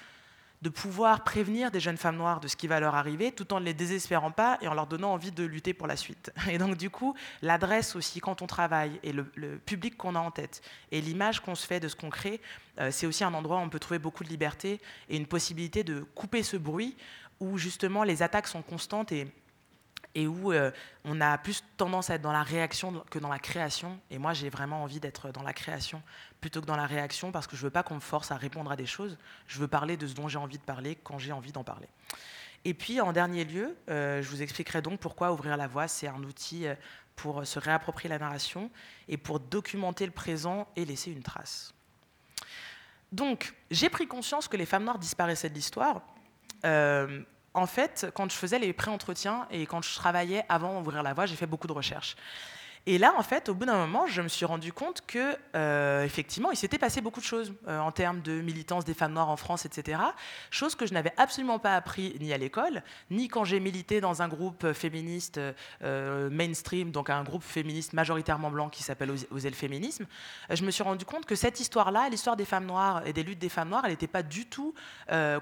de 0.65 0.71
pouvoir 0.71 1.25
prévenir 1.25 1.71
des 1.71 1.79
jeunes 1.79 1.99
femmes 1.99 2.17
noires 2.17 2.41
de 2.41 2.49
ce 2.49 2.57
qui 2.57 2.67
va 2.67 2.81
leur 2.81 2.95
arriver, 2.95 3.33
tout 3.33 3.53
en 3.53 3.61
ne 3.61 3.67
les 3.67 3.75
désespérant 3.75 4.31
pas 4.31 4.57
et 4.63 4.67
en 4.67 4.73
leur 4.73 4.87
donnant 4.87 5.13
envie 5.13 5.31
de 5.31 5.45
lutter 5.45 5.75
pour 5.75 5.87
la 5.87 5.95
suite. 5.95 6.33
Et 6.51 6.57
donc 6.57 6.79
du 6.79 6.89
coup, 6.89 7.15
l'adresse 7.43 7.95
aussi 7.95 8.19
quand 8.21 8.41
on 8.41 8.47
travaille 8.47 8.99
et 9.03 9.13
le, 9.13 9.25
public 9.67 9.99
qu'on 9.99 10.15
a 10.15 10.19
en 10.19 10.31
tête 10.31 10.63
et 10.91 11.03
l'image 11.03 11.41
qu'on 11.41 11.55
se 11.55 11.67
fait 11.67 11.81
de 11.81 11.89
ce 11.89 11.95
qu'on 11.95 12.09
crée, 12.09 12.41
euh, 12.81 12.91
c'est 12.91 13.07
aussi 13.07 13.25
un 13.25 13.35
endroit 13.35 13.59
où 13.59 13.61
on 13.61 13.69
peut 13.69 13.79
trouver 13.79 13.99
beaucoup 13.99 14.25
de 14.25 14.31
liberté 14.31 14.81
et 15.11 15.19
une 15.19 15.27
possibilité 15.27 15.85
de 15.85 16.01
couper 16.15 16.43
ce 16.43 16.57
bruit 16.57 16.97
où 17.41 17.59
justement 17.59 18.03
les 18.03 18.23
attaques 18.23 18.49
sont 18.49 18.63
constantes 18.63 19.13
et 19.13 19.31
et 20.15 20.27
où 20.27 20.53
euh, 20.53 20.71
on 21.05 21.21
a 21.21 21.37
plus 21.39 21.65
tendance 21.77 22.11
à 22.11 22.15
être 22.15 22.23
dans 22.23 22.33
la 22.33 22.43
réaction 22.43 23.05
que 23.11 23.19
dans 23.19 23.29
la 23.29 23.39
création. 23.39 23.99
Et 24.11 24.19
moi, 24.19 24.33
j'ai 24.33 24.49
vraiment 24.49 24.83
envie 24.83 25.01
d'être 25.01 25.31
dans 25.33 25.43
la 25.43 25.53
création 25.53 26.03
plutôt 26.41 26.61
que 26.61 26.67
dans 26.67 26.77
la 26.77 26.87
réaction 26.87 27.33
parce 27.33 27.47
que 27.47 27.57
je 27.57 27.63
ne 27.63 27.67
veux 27.67 27.73
pas 27.73 27.83
qu'on 27.83 27.97
me 27.97 28.01
force 28.01 28.31
à 28.31 28.37
répondre 28.37 28.71
à 28.71 28.77
des 28.77 28.87
choses. 28.87 29.19
Je 29.47 29.59
veux 29.59 29.69
parler 29.69 29.97
de 29.97 30.07
ce 30.07 30.15
dont 30.15 30.29
j'ai 30.29 30.39
envie 30.39 30.59
de 30.59 30.63
parler 30.63 30.97
quand 31.03 31.19
j'ai 31.19 31.33
envie 31.33 31.53
d'en 31.53 31.65
parler. 31.65 31.89
Et 32.65 32.75
puis, 32.75 33.01
en 33.01 33.13
dernier 33.13 33.45
lieu, 33.45 33.77
euh, 33.91 34.23
je 34.23 34.29
vous 34.29 34.41
expliquerai 34.41 34.81
donc 34.81 35.01
pourquoi 35.01 35.33
ouvrir 35.33 35.57
la 35.57 35.67
voix, 35.67 35.89
c'est 35.89 36.09
un 36.09 36.23
outil 36.23 36.67
euh, 36.67 36.75
pour 37.17 37.47
se 37.47 37.59
réapproprier 37.59 38.09
la 38.09 38.19
narration 38.19 38.71
et 39.09 39.17
pour 39.17 39.39
documenter 39.39 40.07
le 40.07 40.13
présent 40.13 40.67
et 40.77 40.85
laisser 40.85 41.11
une 41.11 41.23
trace. 41.23 41.75
Donc, 43.13 43.55
j'ai 43.71 43.91
pris 43.91 44.07
conscience 44.07 44.49
que 44.49 44.57
les 44.57 44.67
femmes 44.67 44.85
noires 44.85 44.99
disparaissaient 44.99 45.51
de 45.51 45.55
l'histoire 45.55 46.03
en 47.55 47.67
fait, 47.67 48.07
quand 48.15 48.31
je 48.31 48.37
faisais 48.37 48.59
les 48.59 48.73
pré-entretiens 48.73 49.47
et 49.51 49.67
quand 49.67 49.83
je 49.83 49.95
travaillais 49.95 50.45
avant 50.49 50.81
d'ouvrir 50.81 51.03
la 51.03 51.15
voie, 51.15 51.27
j'ai 51.27 51.37
fait 51.37 51.47
beaucoup 51.47 51.69
de 51.69 51.73
recherches. 51.73 52.17
Et 52.87 52.99
là, 52.99 53.15
en 53.17 53.23
fait, 53.23 53.49
au 53.49 53.55
bout 53.55 53.65
d'un 53.65 53.79
moment, 53.79 54.07
je 54.07 54.21
me 54.21 54.29
suis 54.29 54.45
rendu 54.45 54.71
compte 54.71 55.01
que, 55.07 55.37
euh, 55.57 56.05
effectivement, 56.05 56.51
il 56.51 56.57
s'était 56.57 56.79
passé 56.79 57.01
beaucoup 57.01 57.21
de 57.21 57.25
choses 57.25 57.55
euh, 57.67 57.79
en 57.79 57.93
termes 57.93 58.21
de 58.21 58.43
militance 58.43 58.85
des 58.85 58.93
femmes 58.93 59.15
noires 59.15 59.31
en 59.31 59.39
France, 59.39 59.65
etc. 59.65 60.03
Chose 60.51 60.75
que 60.75 60.85
je 60.85 60.93
n'avais 60.93 61.13
absolument 61.17 61.59
pas 61.59 61.77
appris 61.77 62.15
ni 62.21 62.35
à 62.35 62.37
l'école, 62.37 62.83
ni 63.11 63.29
quand 63.29 63.45
j'ai 63.45 63.59
milité 63.59 64.03
dans 64.03 64.21
un 64.21 64.29
groupe 64.29 64.75
féministe 64.75 65.41
euh, 65.83 66.29
mainstream, 66.29 66.91
donc 66.91 67.09
un 67.09 67.25
groupe 67.25 67.43
féministe 67.43 67.95
majoritairement 67.95 68.51
blanc 68.51 68.69
qui 68.69 68.83
s'appelle 68.83 69.11
Oser 69.31 69.51
féminisme. 69.53 70.05
Je 70.51 70.63
me 70.63 70.71
suis 70.71 70.83
rendu 70.83 71.07
compte 71.07 71.25
que 71.25 71.37
cette 71.37 71.61
histoire-là, 71.61 72.11
l'histoire 72.11 72.37
des 72.37 72.45
femmes 72.45 72.67
noires 72.67 73.07
et 73.07 73.15
des 73.15 73.23
luttes 73.23 73.39
des 73.39 73.49
femmes 73.49 73.71
noires, 73.71 73.83
elle 73.85 73.93
n'était 73.93 74.07
pas 74.07 74.23
du 74.23 74.47
tout 74.47 74.75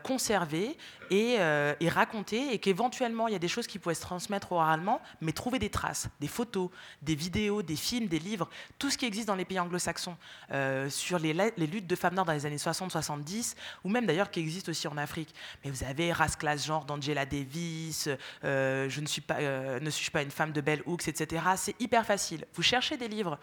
conservée 0.02 0.76
et, 1.12 1.34
et 1.80 1.88
racontée, 1.88 2.52
et 2.52 2.58
qu'éventuellement, 2.58 3.28
il 3.28 3.32
y 3.32 3.36
a 3.36 3.38
des 3.38 3.48
choses 3.48 3.66
qui 3.66 3.78
pouvaient 3.78 3.94
se 3.94 4.00
transmettre 4.00 4.52
oralement, 4.52 5.00
mais 5.20 5.32
trouver 5.32 5.58
des 5.58 5.70
traces, 5.70 6.08
des 6.20 6.28
photos, 6.28 6.70
des 7.02 7.14
vidéos 7.14 7.62
des 7.62 7.76
films, 7.76 8.06
des 8.06 8.18
livres, 8.18 8.48
tout 8.78 8.90
ce 8.90 8.96
qui 8.96 9.04
existe 9.04 9.28
dans 9.28 9.34
les 9.34 9.44
pays 9.44 9.60
anglo-saxons 9.60 10.16
euh, 10.52 10.88
sur 10.88 11.18
les, 11.18 11.32
luttes 11.58 11.86
de 11.86 11.96
femmes 11.96 12.14
noires 12.14 12.24
dans 12.24 12.32
les 12.32 12.46
années 12.46 12.56
60-70, 12.56 13.54
ou 13.84 13.88
même 13.88 14.06
d'ailleurs 14.06 14.30
qui 14.30 14.40
existe 14.40 14.68
aussi 14.68 14.88
en 14.88 14.96
Afrique. 14.96 15.34
Mais 15.64 15.70
vous 15.70 15.84
avez 15.84 16.12
Race 16.12 16.36
Class 16.36 16.64
Genre 16.64 16.84
d'Angela 16.84 17.26
Davis, 17.26 18.08
euh, 18.44 18.88
Je 18.88 19.00
ne 19.00 19.06
suis, 19.06 19.20
pas, 19.20 19.36
euh, 19.40 19.80
pas 20.12 20.22
une 20.22 20.30
femme 20.30 20.52
de 20.52 20.60
Bell 20.60 20.82
Hooks, 20.86 21.08
etc. 21.08 21.44
C'est 21.56 21.80
hyper 21.80 22.06
facile. 22.06 22.46
Vous 22.54 22.62
cherchez 22.62 22.96
des 22.96 23.08
livres 23.08 23.38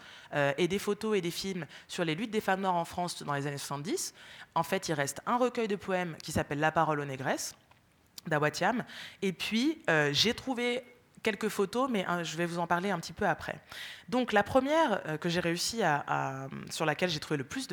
et 0.58 0.68
des 0.68 0.78
photos 0.78 1.16
et 1.16 1.20
des 1.20 1.30
films 1.30 1.66
sur 1.86 2.04
les 2.04 2.14
luttes 2.14 2.30
des 2.30 2.40
femmes 2.40 2.60
noires 2.60 2.76
en 2.76 2.84
France 2.84 3.22
dans 3.22 3.34
les 3.34 3.46
années 3.46 3.58
70. 3.58 4.14
En 4.54 4.62
fait, 4.62 4.88
il 4.88 4.94
reste 4.94 5.20
un 5.26 5.36
recueil 5.36 5.68
de 5.68 5.76
poèmes 5.76 6.16
qui 6.22 6.32
s'appelle 6.32 6.60
La 6.60 6.72
parole 6.72 7.00
aux 7.00 7.04
négresses 7.04 7.54
d'Awatiam. 8.26 8.84
Et 9.22 9.32
puis, 9.32 9.82
j'ai 10.12 10.34
trouvé 10.34 10.84
quelques 11.22 11.48
photos, 11.48 11.88
mais 11.90 12.04
hein, 12.06 12.22
je 12.22 12.36
vais 12.36 12.46
vous 12.46 12.58
en 12.58 12.66
parler 12.66 12.90
un 12.90 12.98
petit 12.98 13.12
peu 13.12 13.26
après. 13.26 13.60
Donc 14.10 14.32
la 14.32 14.42
première 14.42 15.00
euh, 15.06 15.16
que 15.18 15.28
j'ai 15.28 15.38
réussi 15.38 15.84
à, 15.84 16.48
sur 16.68 16.84
laquelle 16.84 17.10
j'ai 17.10 17.20
trouvé 17.20 17.38
le 17.38 17.44
plus 17.44 17.68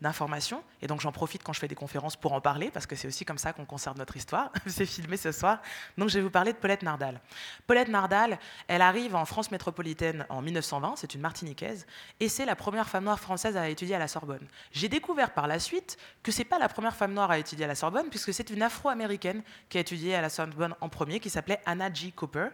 d'informations, 0.00 0.64
et 0.82 0.88
donc 0.88 1.00
j'en 1.00 1.12
profite 1.12 1.44
quand 1.44 1.52
je 1.52 1.60
fais 1.60 1.68
des 1.68 1.76
conférences 1.76 2.16
pour 2.16 2.32
en 2.32 2.40
parler, 2.40 2.72
parce 2.72 2.86
que 2.86 2.96
c'est 2.96 3.06
aussi 3.06 3.24
comme 3.24 3.38
ça 3.38 3.52
qu'on 3.52 3.64
conserve 3.64 3.96
notre 3.96 4.16
histoire, 4.16 4.50
c'est 4.66 4.84
filmé 4.84 5.16
ce 5.16 5.30
soir, 5.30 5.62
donc 5.96 6.08
je 6.08 6.14
vais 6.18 6.22
vous 6.22 6.30
parler 6.30 6.52
de 6.52 6.58
Paulette 6.58 6.82
Nardal. 6.82 7.20
Paulette 7.68 7.88
Nardal, 7.88 8.40
elle 8.66 8.82
arrive 8.82 9.14
en 9.14 9.24
France 9.24 9.52
métropolitaine 9.52 10.26
en 10.28 10.42
1920, 10.42 10.94
c'est 10.96 11.14
une 11.14 11.20
martiniquaise, 11.20 11.86
et 12.18 12.28
c'est 12.28 12.46
la 12.46 12.56
première 12.56 12.88
femme 12.88 13.04
noire 13.04 13.20
française 13.20 13.56
à 13.56 13.68
étudier 13.68 13.94
à 13.94 14.00
la 14.00 14.08
Sorbonne. 14.08 14.48
J'ai 14.72 14.88
découvert 14.88 15.34
par 15.34 15.46
la 15.46 15.60
suite 15.60 15.98
que 16.24 16.32
c'est 16.32 16.44
pas 16.44 16.58
la 16.58 16.68
première 16.68 16.96
femme 16.96 17.14
noire 17.14 17.30
à 17.30 17.38
étudier 17.38 17.64
à 17.64 17.68
la 17.68 17.76
Sorbonne, 17.76 18.08
puisque 18.10 18.34
c'est 18.34 18.50
une 18.50 18.62
afro-américaine 18.62 19.40
qui 19.68 19.78
a 19.78 19.82
étudié 19.82 20.16
à 20.16 20.20
la 20.20 20.30
Sorbonne 20.30 20.74
en 20.80 20.88
premier, 20.88 21.20
qui 21.20 21.30
s'appelait 21.30 21.60
Anna 21.64 21.92
G. 21.92 22.10
Cooper. 22.10 22.48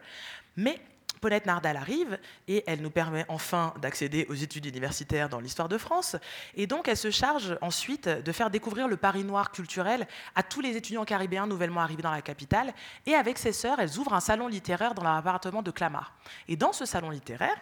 Mais 0.54 0.78
Paulette 1.22 1.46
Nardal 1.46 1.76
arrive 1.76 2.18
et 2.48 2.64
elle 2.66 2.82
nous 2.82 2.90
permet 2.90 3.24
enfin 3.28 3.72
d'accéder 3.80 4.26
aux 4.28 4.34
études 4.34 4.66
universitaires 4.66 5.28
dans 5.28 5.38
l'histoire 5.38 5.68
de 5.68 5.78
France. 5.78 6.16
Et 6.56 6.66
donc, 6.66 6.88
elle 6.88 6.96
se 6.96 7.12
charge 7.12 7.56
ensuite 7.62 8.08
de 8.08 8.32
faire 8.32 8.50
découvrir 8.50 8.88
le 8.88 8.96
Paris 8.96 9.22
noir 9.22 9.52
culturel 9.52 10.08
à 10.34 10.42
tous 10.42 10.60
les 10.60 10.76
étudiants 10.76 11.04
caribéens 11.04 11.46
nouvellement 11.46 11.80
arrivés 11.80 12.02
dans 12.02 12.10
la 12.10 12.22
capitale. 12.22 12.74
Et 13.06 13.14
avec 13.14 13.38
ses 13.38 13.52
sœurs, 13.52 13.78
elles 13.78 13.98
ouvrent 13.98 14.14
un 14.14 14.20
salon 14.20 14.48
littéraire 14.48 14.94
dans 14.94 15.04
leur 15.04 15.14
appartement 15.14 15.62
de 15.62 15.70
Clamart. 15.70 16.12
Et 16.48 16.56
dans 16.56 16.72
ce 16.72 16.84
salon 16.84 17.10
littéraire, 17.10 17.56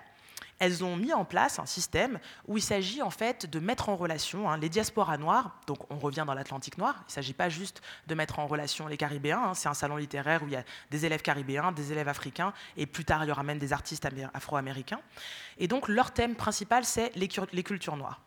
elles 0.61 0.85
ont 0.85 0.95
mis 0.95 1.13
en 1.13 1.25
place 1.25 1.59
un 1.59 1.67
système 1.67 2.21
où 2.47 2.57
il 2.57 2.63
s'agit 2.63 3.03
en 3.03 3.11
fait 3.11 3.47
de 3.47 3.59
mettre 3.59 3.89
en 3.89 3.97
relation 3.97 4.49
hein, 4.49 4.59
les 4.59 4.69
diasporas 4.69 5.19
noires, 5.19 5.59
donc 5.67 5.79
on 5.91 5.99
revient 5.99 6.25
dans 6.27 6.35
l'Atlantique 6.35 6.79
noir, 6.79 6.95
il 7.01 7.07
ne 7.09 7.13
s'agit 7.13 7.33
pas 7.33 7.49
juste 7.49 7.83
de 8.07 8.15
mettre 8.15 8.39
en 8.39 8.47
relation 8.47 8.87
les 8.87 8.97
Caribéens, 8.97 9.43
hein, 9.43 9.55
c'est 9.55 9.69
un 9.69 9.75
salon 9.75 9.97
littéraire 9.97 10.43
où 10.43 10.47
il 10.47 10.53
y 10.53 10.57
a 10.57 10.65
des 10.91 11.07
élèves 11.07 11.23
caribéens, 11.23 11.73
des 11.73 11.93
élèves 11.93 12.09
africains, 12.09 12.53
et 12.77 12.87
plus 12.87 13.05
tard 13.05 13.25
il 13.25 13.29
y 13.29 13.33
aura 13.33 13.43
même 13.43 13.59
des 13.59 13.73
artistes 13.73 14.07
afro-américains. 14.35 15.01
Et 15.59 15.67
donc 15.67 15.89
leur 15.89 16.13
thème 16.13 16.37
principal, 16.37 16.85
c'est 16.85 17.11
les, 17.17 17.29
les 17.53 17.63
cultures 17.63 17.97
noires. 17.97 18.21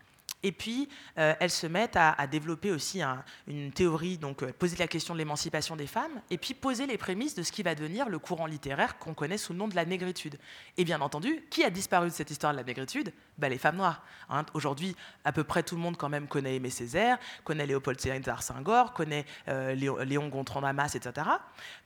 Et 0.44 0.52
puis, 0.52 0.90
euh, 1.18 1.34
elles 1.40 1.50
se 1.50 1.68
mettent 1.68 1.96
à, 1.96 2.28
développer 2.28 2.72
aussi 2.72 3.02
une 3.48 3.72
théorie, 3.72 4.18
donc 4.18 4.44
euh, 4.44 4.52
poser 4.52 4.76
la 4.76 4.88
question 4.88 5.14
de 5.14 5.20
l'émancipation 5.20 5.78
des 5.78 5.88
femmes, 5.88 6.22
et 6.30 6.38
puis 6.38 6.54
poser 6.54 6.86
les 6.86 6.98
prémices 6.98 7.34
de 7.34 7.44
ce 7.44 7.52
qui 7.52 7.64
va 7.64 7.76
devenir 7.76 8.10
le 8.10 8.20
courant 8.20 8.46
littéraire 8.46 8.98
qu'on 8.98 9.14
connaît 9.14 9.38
sous 9.38 9.54
le 9.54 9.60
nom 9.60 9.70
de 9.70 9.76
la 9.76 9.86
négritude. 9.86 10.38
Et 10.78 10.84
bien 10.84 11.00
entendu, 11.00 11.46
qui 11.50 11.64
a 11.64 11.70
disparu 11.70 12.10
de 12.10 12.14
cette 12.14 12.30
histoire 12.30 12.52
de 12.52 12.58
la 12.58 12.64
négritude? 12.64 13.14
Ben, 13.38 13.48
Les 13.50 13.58
femmes 13.58 13.78
noires. 13.78 14.04
Hein. 14.30 14.46
Aujourd'hui, 14.54 14.96
à 15.24 15.32
peu 15.32 15.46
près 15.46 15.64
tout 15.64 15.76
le 15.76 15.82
monde 15.82 15.96
quand 15.96 16.10
même 16.10 16.28
connaît 16.28 16.58
Aimé 16.58 16.70
Césaire, 16.70 17.18
connaît 17.46 17.66
Léopold 17.66 18.00
Sédar 18.00 18.44
Senghor, 18.44 18.94
connaît 18.94 19.26
euh, 19.48 19.74
Léon, 19.76 20.28
Gontran 20.28 20.62
Damas, 20.62 20.96
etc. 20.96 21.28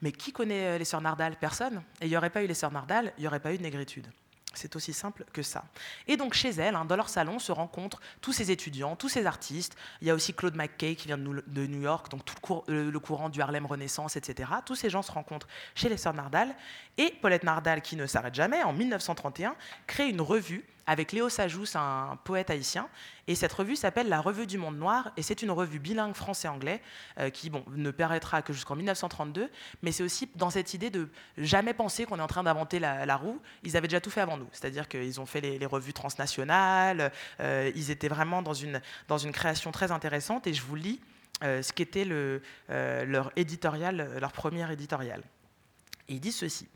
Mais 0.01 0.11
qui 0.11 0.31
connaît 0.31 0.79
les 0.79 0.85
sœurs 0.85 1.01
Nardal? 1.01 1.35
Personne. 1.39 1.83
Et 2.01 2.05
il 2.05 2.09
n'y 2.09 2.17
aurait 2.17 2.31
pas 2.31 2.43
eu 2.43 2.47
les 2.47 2.53
sœurs 2.53 2.71
Nardal, 2.71 3.13
il 3.17 3.21
n'y 3.21 3.27
aurait 3.27 3.39
pas 3.39 3.53
eu 3.53 3.57
de 3.57 3.63
négritude. 3.63 4.07
C'est 4.57 4.75
aussi 4.75 4.93
simple 4.93 5.25
que 5.33 5.41
ça. 5.41 5.65
Et 6.07 6.17
donc 6.17 6.33
chez 6.33 6.49
elles, 6.49 6.75
hein, 6.75 6.85
dans 6.85 6.95
leur 6.95 7.09
salon, 7.09 7.39
se 7.39 7.51
rencontrent 7.51 8.01
tous 8.21 8.33
ces 8.33 8.51
étudiants, 8.51 8.95
tous 8.95 9.09
ces 9.09 9.25
artistes. 9.25 9.75
Il 10.01 10.07
y 10.07 10.11
a 10.11 10.15
aussi 10.15 10.33
Claude 10.33 10.55
McKay 10.55 10.95
qui 10.95 11.07
vient 11.07 11.17
de 11.17 11.67
New 11.67 11.81
York, 11.81 12.09
donc 12.09 12.25
tout 12.25 12.63
le, 12.67 12.99
courant 12.99 13.29
du 13.29 13.41
Harlem 13.41 13.65
Renaissance, 13.65 14.15
etc. 14.15 14.49
Tous 14.65 14.75
ces 14.75 14.89
gens 14.89 15.01
se 15.01 15.11
rencontrent 15.11 15.47
chez 15.75 15.89
les 15.89 15.97
sœurs 15.97 16.13
Nardal. 16.13 16.55
Et 16.97 17.13
Paulette 17.21 17.43
Nardal, 17.43 17.81
qui 17.81 17.95
ne 17.95 18.05
s'arrête 18.05 18.35
jamais, 18.35 18.63
en 18.63 18.73
1931, 18.73 19.55
crée 19.85 20.09
une 20.09 20.21
revue 20.21 20.65
avec 20.87 21.11
Léo 21.11 21.27
Sajous, 21.27 21.75
un 21.75 22.17
poète 22.23 22.49
haïtien. 22.49 22.89
Et 23.27 23.35
cette 23.35 23.51
revue 23.51 23.75
s'appelle 23.75 24.07
La 24.07 24.21
Revue 24.21 24.47
du 24.47 24.57
Monde 24.57 24.77
Noir, 24.77 25.11
et 25.17 25.21
c'est 25.21 25.41
une 25.41 25.51
revue 25.51 25.79
bilingue 25.79 26.15
français-anglais 26.15 26.81
euh, 27.19 27.29
qui 27.29 27.49
bon, 27.49 27.65
ne 27.75 27.91
paraîtra 27.91 28.41
que 28.41 28.53
jusqu'en 28.53 28.77
1932, 28.77 29.51
mais 29.83 29.91
c'est 29.91 30.03
aussi 30.03 30.29
dans 30.35 30.49
cette 30.49 30.73
idée 30.73 30.89
de 30.89 31.09
jamais 31.37 31.73
penser 31.73 32.05
qu'on 32.05 32.19
est 32.19 32.21
en 32.21 32.27
train 32.27 32.43
d'inventer 32.43 32.79
la, 32.79 33.17
roue. 33.17 33.41
Ils 33.63 33.75
avaient 33.75 33.89
déjà 33.89 33.99
tout 33.99 34.09
fait 34.09 34.21
avant 34.21 34.37
nous, 34.37 34.47
c'est-à-dire 34.53 34.87
qu'ils 34.87 35.19
ont 35.19 35.25
fait 35.25 35.41
les, 35.41 35.65
revues 35.65 35.91
transnationales, 35.91 37.11
euh, 37.41 37.69
ils 37.75 37.91
étaient 37.91 38.07
vraiment 38.07 38.41
dans 38.41 38.53
une, 38.53 38.81
dans 39.09 39.17
une 39.17 39.33
création 39.33 39.71
très 39.71 39.91
intéressante, 39.91 40.47
et 40.47 40.53
je 40.53 40.61
vous 40.61 40.75
lis 40.75 41.01
euh, 41.43 41.61
ce 41.61 41.73
qu'était 41.73 42.05
le, 42.05 42.41
leur 42.69 43.33
éditorial, 43.35 44.17
leur 44.21 44.31
premier 44.31 44.71
éditorial. 44.71 45.21
Et 46.07 46.13
ils 46.13 46.21
disent 46.21 46.37
ceci, 46.37 46.69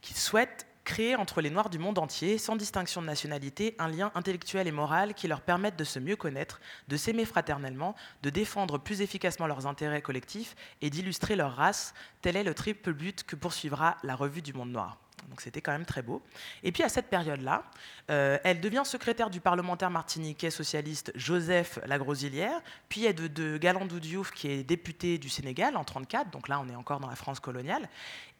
qu'ils 0.00 0.16
souhaitent 0.16 0.66
créer 0.84 1.16
entre 1.16 1.40
les 1.40 1.50
Noirs 1.50 1.70
du 1.70 1.78
monde 1.78 1.98
entier, 1.98 2.38
sans 2.38 2.56
distinction 2.56 3.00
de 3.00 3.06
nationalité, 3.06 3.74
un 3.78 3.88
lien 3.88 4.10
intellectuel 4.14 4.66
et 4.66 4.72
moral 4.72 5.14
qui 5.14 5.28
leur 5.28 5.40
permette 5.40 5.76
de 5.76 5.84
se 5.84 5.98
mieux 5.98 6.16
connaître, 6.16 6.60
de 6.88 6.96
s'aimer 6.96 7.24
fraternellement, 7.24 7.94
de 8.22 8.30
défendre 8.30 8.78
plus 8.78 9.00
efficacement 9.00 9.46
leurs 9.46 9.66
intérêts 9.66 10.02
collectifs 10.02 10.56
et 10.80 10.90
d'illustrer 10.90 11.36
leur 11.36 11.54
race. 11.54 11.94
Tel 12.20 12.36
est 12.36 12.44
le 12.44 12.54
triple 12.54 12.92
but 12.92 13.22
que 13.24 13.36
poursuivra 13.36 13.96
la 14.02 14.16
Revue 14.16 14.42
du 14.42 14.52
Monde 14.52 14.72
Noir. 14.72 14.98
Donc 15.28 15.40
c'était 15.40 15.60
quand 15.60 15.72
même 15.72 15.86
très 15.86 16.02
beau. 16.02 16.22
Et 16.62 16.72
puis 16.72 16.82
à 16.82 16.88
cette 16.88 17.08
période-là, 17.08 17.64
euh, 18.10 18.38
elle 18.44 18.60
devient 18.60 18.82
secrétaire 18.84 19.30
du 19.30 19.40
parlementaire 19.40 19.90
martiniquais 19.90 20.50
socialiste 20.50 21.12
Joseph 21.14 21.78
Lagrosilière, 21.86 22.60
puis 22.88 23.04
elle 23.04 23.14
de, 23.14 23.26
de 23.28 23.56
Galandou 23.56 24.00
Diouf 24.00 24.30
qui 24.32 24.48
est 24.48 24.64
député 24.64 25.18
du 25.18 25.28
Sénégal 25.28 25.76
en 25.76 25.84
34, 25.84 26.30
donc 26.30 26.48
là 26.48 26.60
on 26.60 26.68
est 26.68 26.74
encore 26.74 27.00
dans 27.00 27.08
la 27.08 27.16
France 27.16 27.40
coloniale. 27.40 27.88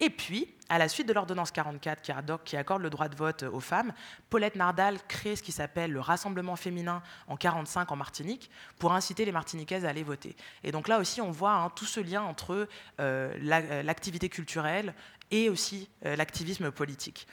Et 0.00 0.10
puis, 0.10 0.48
à 0.68 0.78
la 0.78 0.88
suite 0.88 1.06
de 1.06 1.12
l'ordonnance 1.12 1.52
44 1.52 2.02
qui, 2.42 2.56
accorde 2.56 2.82
le 2.82 2.90
droit 2.90 3.08
de 3.08 3.14
vote 3.14 3.44
aux 3.44 3.60
femmes, 3.60 3.92
Paulette 4.30 4.56
Nardal 4.56 4.98
crée 5.06 5.36
ce 5.36 5.42
qui 5.44 5.52
s'appelle 5.52 5.92
le 5.92 6.00
Rassemblement 6.00 6.56
féminin 6.56 7.02
en 7.28 7.36
45 7.36 7.92
en 7.92 7.94
Martinique 7.96 8.50
pour 8.80 8.92
inciter 8.92 9.24
les 9.24 9.30
Martiniquaises 9.30 9.84
à 9.84 9.90
aller 9.90 10.02
voter. 10.02 10.34
Et 10.64 10.72
donc 10.72 10.88
là 10.88 10.98
aussi 10.98 11.20
on 11.20 11.30
voit 11.30 11.52
hein, 11.52 11.70
tout 11.70 11.84
ce 11.84 12.00
lien 12.00 12.22
entre 12.22 12.66
euh, 12.98 13.34
euh, 13.38 13.82
l'activité 13.84 14.28
culturelle 14.28 14.92
et 15.32 15.48
aussi 15.48 15.88
euh, 16.06 16.14
l'activisme 16.14 16.70
politique. 16.70 17.26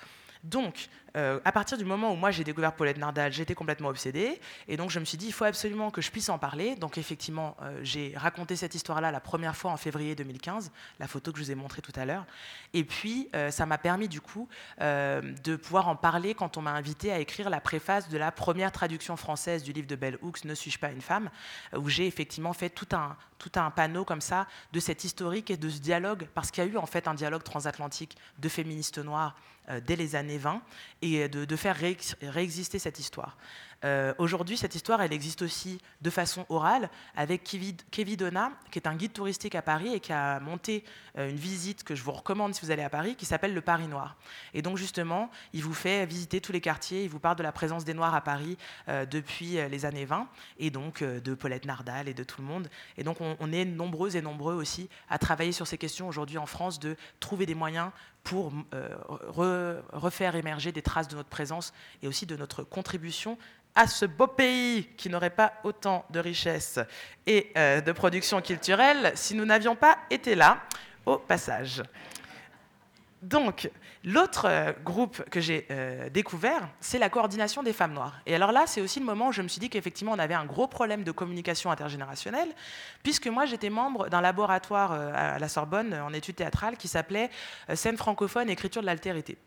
Donc, 0.44 0.90
euh, 1.18 1.40
à 1.44 1.52
partir 1.52 1.78
du 1.78 1.86
moment 1.86 2.14
où 2.14 2.16
moi 2.16 2.32
j'ai 2.32 2.44
découvert 2.44 2.74
Paulette 2.74 2.98
Nardal, 2.98 3.34
j'étais 3.34 3.56
complètement 3.56 3.90
obsédée. 3.90 4.40
Et 4.68 4.78
donc 4.78 4.90
je 4.90 5.00
me 5.00 5.06
suis 5.06 5.18
dit, 5.18 5.28
il 5.28 5.34
faut 5.34 5.46
absolument 5.46 5.92
que 5.92 6.02
je 6.02 6.12
puisse 6.12 6.30
en 6.30 6.38
parler. 6.38 6.76
Donc 6.76 6.98
effectivement, 6.98 7.58
euh, 7.62 7.80
j'ai 7.84 8.14
raconté 8.16 8.56
cette 8.56 8.76
histoire-là 8.76 9.12
la 9.12 9.20
première 9.20 9.56
fois 9.56 9.72
en 9.72 9.78
février 9.78 10.16
2015, 10.16 10.72
la 11.00 11.08
photo 11.08 11.32
que 11.32 11.40
je 11.40 11.44
vous 11.44 11.52
ai 11.52 11.56
montrée 11.56 11.82
tout 11.82 11.92
à 11.96 12.06
l'heure. 12.06 12.26
Et 12.74 12.84
puis, 12.84 13.30
euh, 13.36 13.52
ça 13.52 13.66
m'a 13.66 13.78
permis 13.78 14.08
du 14.08 14.22
coup 14.22 14.48
de 14.80 15.56
pouvoir 15.56 15.88
en 15.88 15.96
parler 15.96 16.34
quand 16.34 16.58
on 16.58 16.62
m'a 16.62 16.72
invité 16.72 17.12
à 17.12 17.20
écrire 17.20 17.50
la 17.50 17.60
préface 17.60 18.10
de 18.10 18.18
la 18.18 18.32
première 18.32 18.72
traduction 18.72 19.18
française 19.18 19.64
du 19.64 19.74
livre 19.74 19.88
de 19.88 19.96
Bell 19.96 20.18
Hooks, 20.22 20.46
Ne 20.46 20.56
suis-je 20.56 20.80
pas 20.80 20.92
une 20.92 21.02
femme, 21.02 21.30
où 21.76 21.90
j'ai 21.90 22.08
effectivement 22.08 22.54
fait 22.54 22.70
tout 22.70 22.88
un, 22.94 23.16
tout 23.38 23.52
un 23.56 23.70
panneau 23.72 24.06
comme 24.06 24.22
ça 24.22 24.48
de 24.74 24.80
cette 24.80 25.04
historique 25.04 25.52
et 25.52 25.58
de 25.58 25.70
ce 25.70 25.80
dialogue, 25.80 26.28
parce 26.34 26.52
qu'il 26.52 26.64
y 26.64 26.68
a 26.68 26.70
eu 26.70 26.78
en 26.78 26.86
fait 26.86 27.08
un 27.08 27.14
dialogue 27.14 27.44
transatlantique 27.44 28.18
de 28.40 28.50
féministes 28.50 29.00
noires 29.00 29.36
dès 29.86 29.96
les 29.96 30.16
années 30.16 30.38
20 30.38 30.62
et 31.02 31.30
de, 31.30 31.56
faire 31.56 31.78
réexister 32.22 32.80
cette 32.80 33.00
histoire. 33.00 33.38
Euh, 33.86 34.14
aujourd'hui, 34.18 34.58
cette 34.58 34.76
histoire, 34.76 35.02
elle 35.02 35.14
existe 35.14 35.42
aussi 35.42 35.80
de 36.02 36.10
façon 36.10 36.46
orale 36.50 36.90
avec 37.16 37.44
Kevin 37.44 38.16
Donna, 38.18 38.52
qui 38.72 38.80
est 38.80 38.88
un 38.88 38.96
guide 38.96 39.14
touristique 39.14 39.56
à 39.56 39.62
Paris 39.62 39.94
et 39.94 40.00
qui 40.00 40.12
a 40.12 40.40
monté 40.40 40.84
euh, 41.18 41.30
une 41.30 41.38
visite 41.38 41.84
que 41.84 41.96
je 41.96 42.04
vous 42.04 42.12
recommande 42.12 42.54
si 42.54 42.66
vous 42.66 42.72
allez 42.72 42.84
à 42.84 42.90
Paris, 42.90 43.16
qui 43.16 43.26
s'appelle 43.26 43.54
le 43.54 43.62
Paris 43.62 43.88
Noir. 43.88 44.18
Et 44.54 44.62
donc, 44.62 44.78
justement, 44.78 45.30
il 45.54 45.64
vous 45.64 45.74
fait 45.74 46.06
visiter 46.06 46.42
tous 46.42 46.52
les 46.52 46.62
quartiers, 46.62 47.04
il 47.04 47.10
vous 47.10 47.20
parle 47.20 47.38
de 47.38 47.44
la 47.44 47.52
présence 47.52 47.86
des 47.86 47.94
Noirs 47.94 48.14
à 48.14 48.22
Paris 48.22 48.58
euh, 48.90 49.06
depuis 49.06 49.58
les 49.70 49.86
années 49.86 50.06
20, 50.06 50.28
et 50.58 50.72
donc 50.72 51.04
de 51.04 51.34
Paulette 51.34 51.66
Nardal 51.66 52.10
et 52.10 52.14
de 52.14 52.24
tout 52.24 52.42
le 52.42 52.48
monde. 52.48 52.70
Et 52.98 53.04
donc, 53.04 53.18
on, 53.22 53.52
est 53.52 53.66
nombreux 53.66 54.16
et 54.16 54.22
nombreux 54.22 54.54
aussi 54.54 54.90
à 55.10 55.18
travailler 55.18 55.52
sur 55.52 55.68
ces 55.68 55.78
questions 55.78 56.08
aujourd'hui 56.08 56.38
en 56.38 56.46
France, 56.46 56.80
de 56.80 56.96
trouver 57.20 57.46
des 57.46 57.56
moyens 57.56 57.92
pour 58.30 58.52
refaire 59.92 60.36
émerger 60.36 60.72
des 60.72 60.84
traces 60.84 61.08
de 61.08 61.16
notre 61.16 61.30
présence 61.30 61.74
et 62.04 62.08
aussi 62.08 62.28
de 62.28 62.36
notre 62.36 62.62
contribution 62.62 63.40
à 63.74 63.88
ce 63.88 64.06
beau 64.06 64.28
pays 64.28 64.88
qui 64.98 65.10
n'aurait 65.10 65.32
pas 65.32 65.54
autant 65.64 66.06
de 66.12 66.20
richesses 66.20 66.80
et 67.26 67.52
euh, 67.58 67.82
de 67.82 67.92
production 67.92 68.40
culturelle 68.40 69.14
si 69.16 69.34
nous 69.34 69.46
n'avions 69.46 69.76
pas 69.76 69.98
été 70.12 70.36
là 70.36 70.62
au 71.08 71.18
passage. 71.18 71.82
Donc, 73.22 73.70
l'autre 74.06 74.46
euh, 74.46 74.72
groupe 74.86 75.24
que 75.30 75.42
j'ai 75.42 75.68
euh, 75.72 76.10
découvert, 76.10 76.70
c'est 76.80 77.00
la 77.00 77.10
coordination 77.10 77.64
des 77.64 77.74
femmes 77.74 77.94
noires. 77.94 78.20
Et 78.26 78.34
alors 78.34 78.52
là, 78.52 78.64
c'est 78.66 78.80
aussi 78.80 79.00
le 79.00 79.06
moment 79.06 79.28
où 79.28 79.32
je 79.34 79.42
me 79.42 79.50
suis 79.50 79.60
dit 79.60 79.70
qu'effectivement, 79.70 80.14
on 80.14 80.20
avait 80.20 80.34
un 80.34 80.46
gros 80.46 80.68
problème 80.68 81.04
de 81.04 81.12
communication 81.12 81.70
intergénérationnelle, 81.70 82.50
puisque 83.04 83.28
moi, 83.28 83.46
j'étais 83.46 83.70
membre 83.70 84.10
d'un 84.10 84.22
laboratoire 84.22 84.94
à 84.94 85.38
la 85.38 85.50
Sorbonne 85.50 85.94
en 85.94 86.14
études 86.14 86.36
théâtrales 86.36 86.78
qui 86.78 86.88
s'appelait 86.88 87.30
Scène 87.74 87.98
francophone, 87.98 88.50
écriture 88.50 88.82
de 88.82 88.88
l'altérité. 88.88 89.38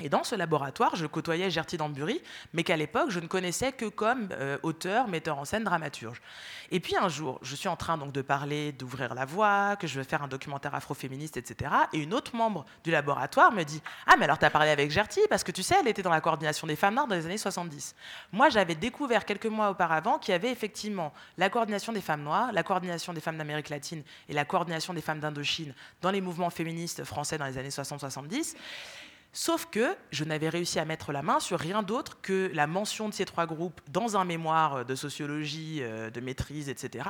Et 0.00 0.08
dans 0.08 0.22
ce 0.22 0.36
laboratoire, 0.36 0.94
je 0.94 1.06
côtoyais 1.06 1.50
Gertie 1.50 1.76
Dambury, 1.76 2.22
mais 2.52 2.62
qu'à 2.62 2.76
l'époque, 2.76 3.10
je 3.10 3.18
ne 3.18 3.26
connaissais 3.26 3.72
que 3.72 3.86
comme 3.86 4.28
euh, 4.30 4.56
auteur, 4.62 5.08
metteur 5.08 5.38
en 5.38 5.44
scène, 5.44 5.64
dramaturge. 5.64 6.22
Et 6.70 6.78
puis 6.78 6.96
un 6.96 7.08
jour, 7.08 7.40
je 7.42 7.56
suis 7.56 7.68
en 7.68 7.74
train 7.74 7.98
donc 7.98 8.12
de 8.12 8.22
parler 8.22 8.70
d'ouvrir 8.70 9.16
la 9.16 9.24
voie, 9.24 9.74
que 9.74 9.88
je 9.88 9.98
vais 9.98 10.04
faire 10.04 10.22
un 10.22 10.28
documentaire 10.28 10.72
afroféministe, 10.76 11.36
etc. 11.36 11.72
Et 11.92 11.98
une 11.98 12.14
autre 12.14 12.36
membre 12.36 12.64
du 12.84 12.92
laboratoire 12.92 13.50
me 13.50 13.64
dit 13.64 13.82
Ah, 14.06 14.14
mais 14.16 14.26
alors 14.26 14.38
tu 14.38 14.44
as 14.44 14.50
parlé 14.50 14.70
avec 14.70 14.92
Gertie, 14.92 15.22
parce 15.28 15.42
que 15.42 15.50
tu 15.50 15.64
sais, 15.64 15.74
elle 15.80 15.88
était 15.88 16.02
dans 16.02 16.10
la 16.10 16.20
coordination 16.20 16.68
des 16.68 16.76
femmes 16.76 16.94
noires 16.94 17.08
dans 17.08 17.16
les 17.16 17.26
années 17.26 17.36
70. 17.36 17.96
Moi, 18.30 18.50
j'avais 18.50 18.76
découvert 18.76 19.24
quelques 19.24 19.46
mois 19.46 19.70
auparavant 19.70 20.18
qu'il 20.20 20.30
y 20.30 20.34
avait 20.36 20.52
effectivement 20.52 21.12
la 21.38 21.50
coordination 21.50 21.92
des 21.92 22.00
femmes 22.00 22.22
noires, 22.22 22.52
la 22.52 22.62
coordination 22.62 23.12
des 23.12 23.20
femmes 23.20 23.38
d'Amérique 23.38 23.68
latine 23.68 24.04
et 24.28 24.32
la 24.32 24.44
coordination 24.44 24.94
des 24.94 25.00
femmes 25.00 25.18
d'Indochine 25.18 25.74
dans 26.02 26.12
les 26.12 26.20
mouvements 26.20 26.50
féministes 26.50 27.02
français 27.02 27.36
dans 27.36 27.46
les 27.46 27.58
années 27.58 27.70
60-70. 27.70 28.54
Sauf 29.34 29.66
que 29.70 29.94
je 30.10 30.24
n'avais 30.24 30.48
réussi 30.48 30.78
à 30.78 30.86
mettre 30.86 31.12
la 31.12 31.22
main 31.22 31.38
sur 31.38 31.60
rien 31.60 31.82
d'autre 31.82 32.18
que 32.22 32.50
la 32.54 32.66
mention 32.66 33.10
de 33.10 33.14
ces 33.14 33.26
trois 33.26 33.46
groupes 33.46 33.80
dans 33.88 34.16
un 34.16 34.24
mémoire 34.24 34.86
de 34.86 34.94
sociologie, 34.94 35.80
euh, 35.82 36.08
de 36.08 36.20
maîtrise, 36.20 36.70
etc. 36.70 37.08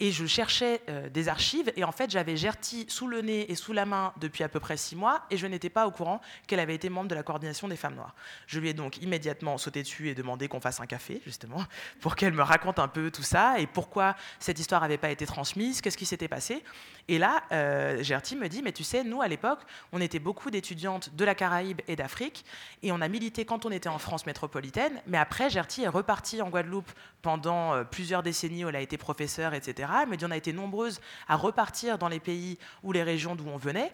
Et 0.00 0.10
je 0.10 0.26
cherchais 0.26 0.82
euh, 0.88 1.08
des 1.08 1.28
archives, 1.28 1.72
et 1.76 1.84
en 1.84 1.92
fait, 1.92 2.10
j'avais 2.10 2.36
Gertie 2.36 2.84
sous 2.88 3.06
le 3.06 3.22
nez 3.22 3.50
et 3.50 3.54
sous 3.54 3.72
la 3.72 3.86
main 3.86 4.12
depuis 4.20 4.42
à 4.42 4.48
peu 4.48 4.58
près 4.58 4.76
six 4.76 4.96
mois, 4.96 5.22
et 5.30 5.36
je 5.36 5.46
n'étais 5.46 5.70
pas 5.70 5.86
au 5.86 5.92
courant 5.92 6.20
qu'elle 6.48 6.58
avait 6.58 6.74
été 6.74 6.88
membre 6.90 7.08
de 7.08 7.14
la 7.14 7.22
coordination 7.22 7.68
des 7.68 7.76
femmes 7.76 7.94
noires. 7.94 8.16
Je 8.48 8.58
lui 8.58 8.68
ai 8.68 8.74
donc 8.74 8.98
immédiatement 8.98 9.56
sauté 9.56 9.82
dessus 9.82 10.08
et 10.08 10.14
demandé 10.14 10.48
qu'on 10.48 10.60
fasse 10.60 10.80
un 10.80 10.86
café, 10.86 11.22
justement, 11.24 11.64
pour 12.00 12.16
qu'elle 12.16 12.32
me 12.32 12.42
raconte 12.42 12.80
un 12.80 12.88
peu 12.88 13.12
tout 13.12 13.22
ça, 13.22 13.60
et 13.60 13.68
pourquoi 13.68 14.16
cette 14.40 14.58
histoire 14.58 14.80
n'avait 14.80 14.98
pas 14.98 15.10
été 15.10 15.26
transmise, 15.26 15.80
qu'est-ce 15.80 15.96
qui 15.96 16.06
s'était 16.06 16.28
passé. 16.28 16.64
Et 17.06 17.18
là, 17.18 17.44
euh, 17.52 18.02
Gertie 18.02 18.36
me 18.36 18.48
dit, 18.48 18.62
mais 18.62 18.72
tu 18.72 18.84
sais, 18.84 19.04
nous, 19.04 19.22
à 19.22 19.28
l'époque, 19.28 19.60
on 19.92 20.00
était 20.00 20.18
beaucoup 20.18 20.50
d'étudiantes 20.50 21.14
de 21.14 21.24
la 21.24 21.34
Et 21.60 21.96
d'Afrique, 21.96 22.44
et 22.82 22.92
on 22.92 23.00
a 23.00 23.08
milité 23.08 23.44
quand 23.44 23.66
on 23.66 23.70
était 23.70 23.88
en 23.88 23.98
France 23.98 24.26
métropolitaine, 24.26 25.00
mais 25.06 25.18
après, 25.18 25.50
Gertie 25.50 25.82
est 25.82 25.88
repartie 25.88 26.40
en 26.40 26.48
Guadeloupe 26.48 26.90
pendant 27.20 27.74
euh, 27.74 27.84
plusieurs 27.84 28.22
décennies 28.22 28.64
où 28.64 28.68
elle 28.68 28.76
a 28.76 28.80
été 28.80 28.96
professeure, 28.96 29.54
etc. 29.54 29.88
Elle 30.02 30.08
me 30.08 30.16
dit, 30.16 30.24
on 30.24 30.30
a 30.30 30.36
été 30.36 30.52
nombreuses 30.52 31.00
à 31.28 31.36
repartir 31.36 31.98
dans 31.98 32.08
les 32.08 32.20
pays 32.20 32.58
ou 32.82 32.92
les 32.92 33.02
régions 33.02 33.34
d'où 33.34 33.48
on 33.48 33.56
venait. 33.56 33.92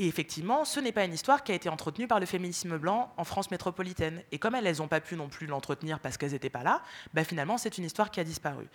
Et 0.00 0.06
effectivement, 0.06 0.64
ce 0.64 0.78
n'est 0.78 0.92
pas 0.92 1.04
une 1.04 1.12
histoire 1.12 1.42
qui 1.42 1.50
a 1.50 1.56
été 1.56 1.68
entretenue 1.68 2.06
par 2.06 2.20
le 2.20 2.26
féminisme 2.26 2.78
blanc 2.78 3.12
en 3.16 3.24
France 3.24 3.50
métropolitaine. 3.50 4.22
Et 4.30 4.38
comme 4.38 4.54
elles, 4.54 4.76
n'ont 4.76 4.86
pas 4.86 5.00
pu 5.00 5.16
non 5.16 5.28
plus 5.28 5.48
l'entretenir 5.48 5.98
parce 5.98 6.16
qu'elles 6.16 6.30
n'étaient 6.30 6.50
pas 6.50 6.62
là, 6.62 6.82
bah 7.14 7.24
finalement, 7.24 7.58
c'est 7.58 7.78
une 7.78 7.84
histoire 7.84 8.12
qui 8.12 8.20
a 8.20 8.24
disparu. 8.24 8.68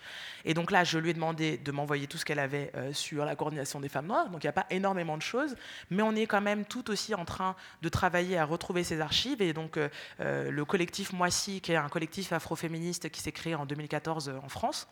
Et 0.44 0.52
donc 0.52 0.70
là, 0.70 0.84
je 0.84 0.98
lui 0.98 1.08
ai 1.08 1.14
demandé 1.14 1.56
de 1.56 1.72
m'envoyer 1.72 2.06
tout 2.08 2.18
ce 2.18 2.26
qu'elle 2.26 2.38
avait 2.38 2.70
euh, 2.74 2.92
sur 2.92 3.24
la 3.24 3.36
coordination 3.36 3.80
des 3.80 3.88
femmes 3.88 4.06
noires. 4.06 4.28
Donc 4.28 4.44
il 4.44 4.46
n'y 4.46 4.50
a 4.50 4.52
pas 4.52 4.66
énormément 4.68 5.16
de 5.16 5.22
choses, 5.22 5.56
mais 5.88 6.02
on 6.02 6.14
est 6.14 6.26
quand 6.26 6.42
même 6.42 6.66
tout 6.66 6.90
aussi 6.90 7.14
en 7.14 7.24
train 7.24 7.56
de 7.80 7.88
travailler 7.88 8.36
à 8.36 8.44
retrouver 8.44 8.84
ces 8.84 9.00
archives. 9.00 9.40
Et 9.40 9.54
donc 9.54 9.78
euh, 9.78 9.88
euh, 10.20 10.50
le 10.50 10.64
collectif 10.66 11.14
Moissy, 11.14 11.62
qui 11.62 11.72
est 11.72 11.76
un 11.76 11.88
collectif 11.88 12.34
afroféministe 12.34 13.08
qui 13.08 13.22
s'est 13.22 13.32
créé 13.32 13.54
en 13.54 13.64
2014 13.64 14.30
en 14.42 14.48
France, 14.50 14.88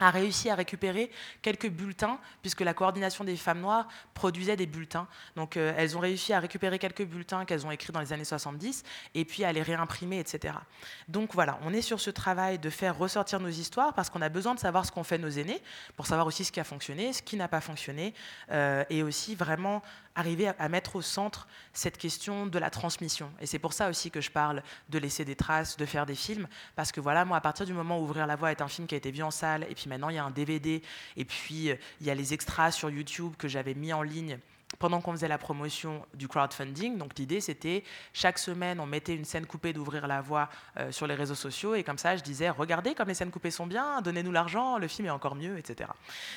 a 0.00 0.10
réussi 0.10 0.50
à 0.50 0.54
récupérer 0.54 1.10
quelques 1.42 1.68
bulletins, 1.68 2.18
puisque 2.40 2.60
la 2.60 2.74
coordination 2.74 3.24
des 3.24 3.36
femmes 3.36 3.60
noires 3.60 3.88
produisait 4.14 4.56
des 4.56 4.66
bulletins. 4.66 5.06
Donc 5.36 5.56
euh, 5.56 5.72
elles 5.76 5.96
ont 5.96 6.00
réussi 6.00 6.32
à 6.32 6.40
récupérer 6.40 6.78
quelques 6.78 7.04
bulletins 7.04 7.44
qu'elles 7.44 7.66
ont 7.66 7.70
écrits 7.70 7.92
dans 7.92 8.00
les 8.00 8.12
années 8.12 8.24
70, 8.24 8.82
et 9.14 9.24
puis 9.24 9.44
à 9.44 9.52
les 9.52 9.62
réimprimer, 9.62 10.18
etc. 10.18 10.54
Donc 11.08 11.34
voilà, 11.34 11.58
on 11.62 11.72
est 11.72 11.82
sur 11.82 12.00
ce 12.00 12.10
travail 12.10 12.58
de 12.58 12.70
faire 12.70 12.96
ressortir 12.96 13.40
nos 13.40 13.48
histoires, 13.48 13.94
parce 13.94 14.10
qu'on 14.10 14.22
a 14.22 14.28
besoin 14.28 14.54
de 14.54 14.60
savoir 14.60 14.86
ce 14.86 14.92
qu'ont 14.92 15.04
fait 15.04 15.18
nos 15.18 15.28
aînés, 15.28 15.62
pour 15.96 16.06
savoir 16.06 16.26
aussi 16.26 16.44
ce 16.44 16.52
qui 16.52 16.60
a 16.60 16.64
fonctionné, 16.64 17.12
ce 17.12 17.22
qui 17.22 17.36
n'a 17.36 17.48
pas 17.48 17.60
fonctionné, 17.60 18.14
euh, 18.50 18.84
et 18.90 19.02
aussi 19.02 19.34
vraiment 19.34 19.82
arriver 20.14 20.48
à, 20.58 20.68
mettre 20.68 20.96
au 20.96 21.02
centre 21.02 21.48
cette 21.72 21.98
question 21.98 22.46
de 22.46 22.58
la 22.58 22.70
transmission. 22.70 23.30
Et 23.40 23.46
c'est 23.46 23.58
pour 23.58 23.72
ça 23.72 23.88
aussi 23.88 24.10
que 24.10 24.20
je 24.20 24.30
parle 24.30 24.62
de 24.88 24.98
laisser 24.98 25.24
des 25.24 25.36
traces, 25.36 25.76
de 25.76 25.86
faire 25.86 26.06
des 26.06 26.14
films, 26.14 26.48
parce 26.76 26.92
que 26.92 27.00
voilà, 27.00 27.24
moi, 27.24 27.36
à 27.36 27.40
partir 27.40 27.66
du 27.66 27.72
moment 27.72 27.98
où 27.98 28.02
Ouvrir 28.02 28.26
la 28.26 28.36
voie 28.36 28.50
est 28.50 28.60
un 28.60 28.68
film 28.68 28.86
qui 28.88 28.94
a 28.94 28.98
été 28.98 29.10
vu 29.10 29.22
en 29.22 29.30
salle, 29.30 29.64
et 29.70 29.74
puis 29.74 29.88
maintenant 29.88 30.08
il 30.08 30.16
y 30.16 30.18
a 30.18 30.24
un 30.24 30.30
DVD, 30.30 30.82
et 31.16 31.24
puis 31.24 31.70
euh, 31.70 31.76
il 32.00 32.06
y 32.06 32.10
a 32.10 32.14
les 32.14 32.34
extras 32.34 32.72
sur 32.72 32.90
YouTube 32.90 33.34
que 33.38 33.48
j'avais 33.48 33.74
mis 33.74 33.92
en 33.92 34.02
ligne 34.02 34.38
pendant 34.78 35.00
qu'on 35.00 35.12
faisait 35.12 35.28
la 35.28 35.38
promotion 35.38 36.04
du 36.14 36.28
crowdfunding. 36.28 36.98
Donc 36.98 37.18
l'idée, 37.18 37.40
c'était 37.40 37.84
chaque 38.12 38.38
semaine, 38.38 38.80
on 38.80 38.86
mettait 38.86 39.14
une 39.14 39.24
scène 39.24 39.46
coupée 39.46 39.72
d'ouvrir 39.72 40.06
la 40.06 40.20
voie 40.20 40.48
euh, 40.78 40.92
sur 40.92 41.06
les 41.06 41.14
réseaux 41.14 41.34
sociaux. 41.34 41.74
Et 41.74 41.82
comme 41.82 41.98
ça, 41.98 42.16
je 42.16 42.22
disais, 42.22 42.50
regardez 42.50 42.94
comme 42.94 43.08
les 43.08 43.14
scènes 43.14 43.30
coupées 43.30 43.50
sont 43.50 43.66
bien, 43.66 44.00
donnez-nous 44.02 44.32
l'argent, 44.32 44.78
le 44.78 44.88
film 44.88 45.06
est 45.06 45.10
encore 45.10 45.34
mieux, 45.34 45.58
etc. 45.58 45.90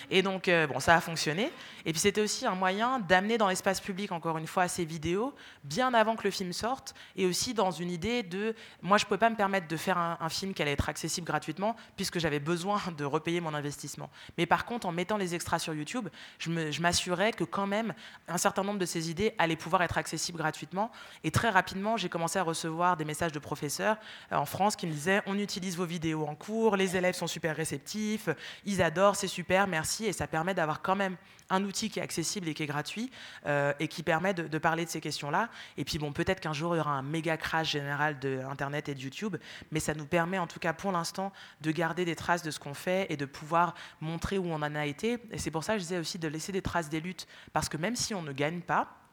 Et 0.09 0.21
donc, 0.21 0.47
euh, 0.47 0.67
bon, 0.67 0.79
ça 0.79 0.95
a 0.95 1.01
fonctionné. 1.01 1.51
Et 1.85 1.91
puis 1.91 1.99
c'était 1.99 2.21
aussi 2.21 2.45
un 2.45 2.55
moyen 2.55 2.99
d'amener 2.99 3.37
dans 3.37 3.47
l'espace 3.47 3.81
public, 3.81 4.11
encore 4.11 4.37
une 4.37 4.47
fois, 4.47 4.67
ces 4.67 4.85
vidéos, 4.85 5.33
bien 5.63 5.93
avant 5.93 6.15
que 6.15 6.23
le 6.23 6.31
film 6.31 6.53
sorte. 6.53 6.93
Et 7.15 7.25
aussi 7.25 7.53
dans 7.53 7.71
une 7.71 7.91
idée 7.91 8.23
de, 8.23 8.55
moi, 8.81 8.97
je 8.97 9.05
ne 9.05 9.07
pouvais 9.07 9.19
pas 9.19 9.29
me 9.29 9.35
permettre 9.35 9.67
de 9.67 9.77
faire 9.77 9.97
un, 9.97 10.29
film 10.29 10.53
qui 10.53 10.61
allait 10.61 10.71
être 10.71 10.89
accessible 10.89 11.25
gratuitement, 11.25 11.75
puisque 11.95 12.19
j'avais 12.19 12.39
besoin 12.39 12.81
de 12.97 13.05
repayer 13.05 13.39
mon 13.39 13.53
investissement. 13.53 14.09
Mais 14.37 14.45
par 14.45 14.65
contre, 14.65 14.87
en 14.87 14.91
mettant 14.91 15.17
les 15.17 15.35
extras 15.35 15.59
sur 15.59 15.73
YouTube, 15.73 16.09
je 16.39 16.81
m'assurais 16.81 17.31
que 17.31 17.43
quand 17.43 17.67
même, 17.67 17.93
un 18.27 18.37
certain 18.37 18.63
nombre 18.63 18.79
de 18.79 18.85
ces 18.85 19.09
idées 19.09 19.33
allaient 19.37 19.55
pouvoir 19.55 19.81
être 19.83 19.97
accessibles 19.97 20.37
gratuitement. 20.37 20.91
Et 21.23 21.31
très 21.31 21.49
rapidement, 21.49 21.97
j'ai 21.97 22.09
commencé 22.09 22.39
à 22.39 22.43
recevoir 22.43 22.97
des 22.97 23.05
messages 23.05 23.31
de 23.31 23.39
professeurs 23.39 23.97
euh, 24.31 24.35
en 24.35 24.45
France 24.45 24.75
qui 24.75 24.87
me 24.87 24.91
disaient 24.91 25.21
on 25.25 25.37
utilise 25.37 25.77
vos 25.77 25.85
vidéos 25.85 26.25
en 26.25 26.35
cours, 26.35 26.75
les 26.75 26.95
élèves 26.95 27.15
sont 27.15 27.27
super 27.27 27.55
réceptifs, 27.55 28.29
ils 28.65 28.81
adorent, 28.81 29.15
c'est 29.15 29.27
super, 29.27 29.67
merci. 29.67 30.05
Et 30.05 30.13
ça 30.13 30.27
permet 30.27 30.53
d'avoir 30.53 30.81
quand 30.81 30.95
même 30.95 31.17
un 31.49 31.63
outil 31.63 31.89
qui 31.89 31.99
est 31.99 32.01
accessible 32.01 32.47
et 32.47 32.53
qui 32.53 32.63
est 32.63 32.67
gratuit 32.67 33.11
euh, 33.45 33.73
et 33.79 33.87
qui 33.87 34.03
permet 34.03 34.33
de, 34.33 34.57
parler 34.57 34.85
de 34.85 34.89
ces 34.89 35.01
questions-là. 35.01 35.49
Et 35.77 35.85
puis 35.85 35.97
bon, 35.97 36.11
peut-être 36.11 36.39
qu'un 36.39 36.53
jour 36.53 36.75
il 36.75 36.79
y 36.79 36.81
aura 36.81 36.93
un 36.93 37.01
méga 37.01 37.37
crash 37.37 37.71
général 37.71 38.19
de 38.19 38.41
et 38.75 38.93
de 38.95 38.99
YouTube, 38.99 39.37
mais 39.71 39.79
ça 39.79 39.93
nous 39.93 40.05
permet 40.05 40.37
en 40.37 40.47
tout 40.47 40.59
cas 40.59 40.73
pour 40.73 40.91
l'instant 40.91 41.31
de 41.61 41.71
garder 41.71 42.05
des 42.05 42.15
traces 42.15 42.43
de 42.43 42.51
ce 42.51 42.59
qu'on 42.59 42.73
fait 42.73 43.07
et 43.09 43.17
de 43.17 43.25
pouvoir 43.25 43.75
montrer 44.01 44.37
où 44.37 44.45
on 44.47 44.55
en 44.55 44.75
a 44.75 44.85
été. 44.85 45.19
Et 45.31 45.37
c'est 45.37 45.51
pour 45.51 45.63
ça 45.63 45.73
que 45.73 45.79
je 45.79 45.83
disais 45.83 45.99
aussi 45.99 46.19
de 46.19 46.27
laisser 46.27 46.51
des 46.51 46.61
traces 46.61 46.89
des 46.89 46.99
luttes, 46.99 47.27
parce 47.53 47.69
que 47.69 47.77
même 47.77 47.95
si 47.95 48.13
on 48.13 48.21
ne 48.21 48.31
gagne 48.31 48.61
pas, 48.61 49.04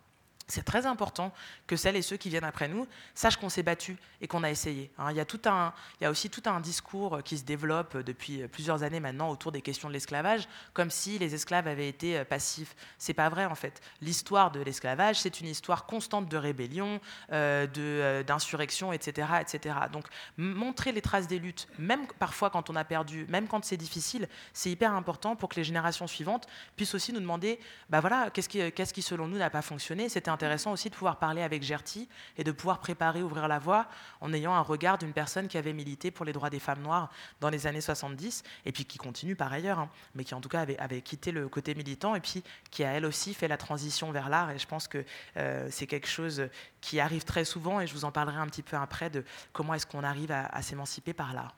c'est 0.48 0.64
très 0.64 0.86
important 0.86 1.32
que 1.66 1.76
celles 1.76 1.96
et 1.96 2.02
ceux 2.02 2.16
qui 2.16 2.28
viennent 2.28 2.44
après 2.44 2.68
nous 2.68 2.86
sachent 3.14 3.36
qu'on 3.36 3.48
s'est 3.48 3.62
battu 3.62 3.96
et 4.20 4.26
qu'on 4.26 4.42
a 4.42 4.50
essayé. 4.50 4.90
Hein. 4.98 5.10
il, 5.10 5.16
y 5.16 6.04
a 6.04 6.10
aussi 6.10 6.30
tout 6.30 6.42
un 6.46 6.60
discours 6.60 7.22
qui 7.22 7.38
se 7.38 7.44
développe 7.44 7.96
depuis 7.96 8.46
plusieurs 8.48 8.82
années 8.82 9.00
maintenant 9.00 9.30
autour 9.30 9.52
des 9.52 9.62
questions 9.62 9.88
de 9.88 9.92
l'esclavage, 9.92 10.48
comme 10.72 10.90
si 10.90 11.18
les 11.18 11.34
esclaves 11.34 11.66
avaient 11.66 11.88
été 11.88 12.18
euh, 12.18 12.24
passifs. 12.24 12.74
C'est 12.98 13.14
pas 13.14 13.28
vrai 13.28 13.44
en 13.44 13.54
fait. 13.54 13.80
L'histoire 14.00 14.50
de 14.50 14.60
l'esclavage, 14.60 15.20
c'est 15.20 15.40
une 15.40 15.48
histoire 15.48 15.86
constante 15.86 16.28
de 16.28 16.36
rébellion, 16.36 17.00
euh, 17.32 17.66
euh, 17.78 18.22
d'insurrection, 18.22 18.92
etc., 18.92 19.28
etc. 19.40 19.74
Donc 19.92 20.06
montrer 20.36 20.92
les 20.92 21.02
traces 21.02 21.28
des 21.28 21.38
luttes, 21.38 21.68
même 21.78 22.06
parfois 22.18 22.50
quand 22.50 22.70
on 22.70 22.76
a 22.76 22.84
perdu, 22.84 23.26
même 23.28 23.48
quand 23.48 23.64
c'est 23.64 23.76
difficile, 23.76 24.28
c'est 24.52 24.70
hyper 24.70 24.92
important 24.94 25.36
pour 25.36 25.48
que 25.48 25.56
les 25.56 25.64
générations 25.64 26.06
suivantes 26.06 26.46
puissent 26.76 26.94
aussi 26.94 27.12
nous 27.12 27.20
demander, 27.20 27.58
bah 27.90 28.00
voilà, 28.00 28.30
qu'est-ce 28.30 28.92
qui, 28.92 29.02
selon 29.02 29.28
nous 29.28 29.38
n'a 29.38 29.50
pas 29.50 29.62
fonctionné? 29.62 30.08
Intéressant 30.32 30.72
aussi 30.72 30.90
de 30.90 30.94
pouvoir 30.94 31.18
parler 31.18 31.42
avec 31.42 31.62
Gertie 31.62 32.08
et 32.36 32.44
de 32.44 32.52
pouvoir 32.52 32.78
préparer, 32.78 33.22
ouvrir 33.22 33.48
la 33.48 33.58
voie 33.58 33.86
en 34.20 34.32
ayant 34.32 34.54
un 34.54 34.60
regard 34.60 34.98
d'une 34.98 35.12
personne 35.12 35.48
qui 35.48 35.58
avait 35.58 35.72
milité 35.72 36.10
pour 36.10 36.24
les 36.24 36.32
droits 36.32 36.50
des 36.50 36.58
femmes 36.58 36.82
noires 36.82 37.10
dans 37.40 37.50
les 37.50 37.66
années 37.66 37.80
70 37.80 38.42
et 38.64 38.72
puis 38.72 38.84
qui 38.84 38.98
continue 38.98 39.36
par 39.36 39.52
ailleurs, 39.52 39.78
hein, 39.78 39.90
mais 40.14 40.24
qui 40.24 40.34
en 40.34 40.40
tout 40.40 40.48
cas 40.48 40.66
avait, 40.78 41.02
quitté 41.02 41.32
le 41.32 41.48
côté 41.48 41.74
militant 41.74 42.14
et 42.14 42.20
puis 42.20 42.42
qui 42.70 42.84
a 42.84 42.92
elle 42.92 43.06
aussi 43.06 43.34
fait 43.34 43.48
la 43.48 43.56
transition 43.56 44.10
vers 44.12 44.28
l'art. 44.28 44.50
Et 44.50 44.58
je 44.58 44.66
pense 44.66 44.88
que 44.88 45.04
euh, 45.36 45.68
c'est 45.70 45.86
quelque 45.86 46.08
chose 46.08 46.48
qui 46.80 47.00
arrive 47.00 47.24
très 47.24 47.44
souvent 47.44 47.80
et 47.80 47.86
je 47.86 47.94
vous 47.94 48.04
en 48.04 48.12
parlerai 48.12 48.38
un 48.38 48.46
petit 48.46 48.62
peu 48.62 48.76
après 48.76 49.10
de 49.10 49.24
comment 49.52 49.74
est-ce 49.74 49.86
qu'on 49.86 50.04
arrive 50.04 50.32
à, 50.32 50.46
à 50.46 50.62
s'émanciper 50.62 51.12
par 51.12 51.32
l'art. 51.32 51.54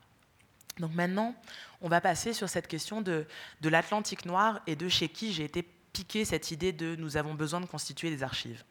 Donc 0.79 0.93
maintenant, 0.95 1.35
on 1.81 1.89
va 1.89 2.01
passer 2.01 2.33
sur 2.33 2.49
cette 2.49 2.66
question 2.66 3.01
de, 3.01 3.27
de 3.61 3.68
l'Atlantique 3.68 4.27
noir 4.27 4.61
et 4.66 4.75
de 4.75 4.89
chez 4.89 5.09
qui 5.09 5.33
j'ai 5.33 5.45
été 5.45 5.62
piquer 5.95 6.24
cette 6.24 6.51
idée 6.51 6.72
de 6.72 6.97
nous 6.97 7.16
avons 7.16 7.34
besoin 7.34 7.61
de 7.61 7.66
constituer 7.66 8.11
des 8.11 8.24
archives. 8.24 8.64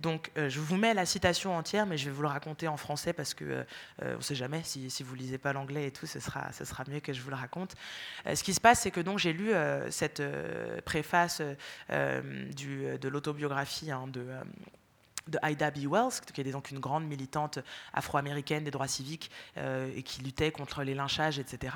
Donc 0.00 0.32
euh, 0.38 0.48
je 0.48 0.58
vous 0.58 0.76
mets 0.76 0.94
la 0.94 1.04
citation 1.04 1.54
entière, 1.54 1.84
mais 1.84 1.98
je 1.98 2.06
vais 2.06 2.10
vous 2.10 2.22
le 2.22 2.28
raconter 2.28 2.68
en 2.68 2.78
français 2.78 3.12
parce 3.12 3.34
que 3.34 3.44
euh, 3.44 3.62
euh, 4.02 4.14
on 4.14 4.16
ne 4.16 4.22
sait 4.22 4.34
jamais 4.34 4.62
si, 4.64 4.90
si 4.90 5.02
vous 5.02 5.14
lisez 5.14 5.36
pas 5.36 5.52
l'anglais 5.52 5.86
et 5.86 5.90
tout, 5.90 6.06
ce 6.06 6.18
sera, 6.18 6.50
mieux 6.88 7.00
que 7.00 7.12
je 7.12 7.20
vous 7.20 7.28
le 7.28 7.36
raconte. 7.36 7.74
ce 8.34 8.42
qui 8.42 8.54
se 8.54 8.60
passe, 8.60 8.80
c'est 8.80 8.90
que 8.90 9.00
donc 9.00 9.18
j'ai 9.18 9.34
lu 9.34 9.52
cette 9.90 10.22
préface 10.84 11.42
de 11.90 13.08
l'autobiographie 13.08 13.90
hein, 13.90 14.06
de 14.08 14.24
de 15.28 15.38
Ida 15.42 15.70
B. 15.70 15.86
Wells, 15.90 16.20
qui 16.32 16.40
est 16.40 16.52
donc 16.52 16.70
une 16.70 16.78
grande 16.78 17.06
militante 17.06 17.58
afro-américaine 17.92 18.64
des 18.64 18.70
droits 18.70 18.88
civiques 18.88 19.30
euh, 19.56 19.90
et 19.94 20.02
qui 20.02 20.22
luttait 20.22 20.50
contre 20.50 20.82
les 20.82 20.94
lynchages, 20.94 21.38
etc. 21.38 21.74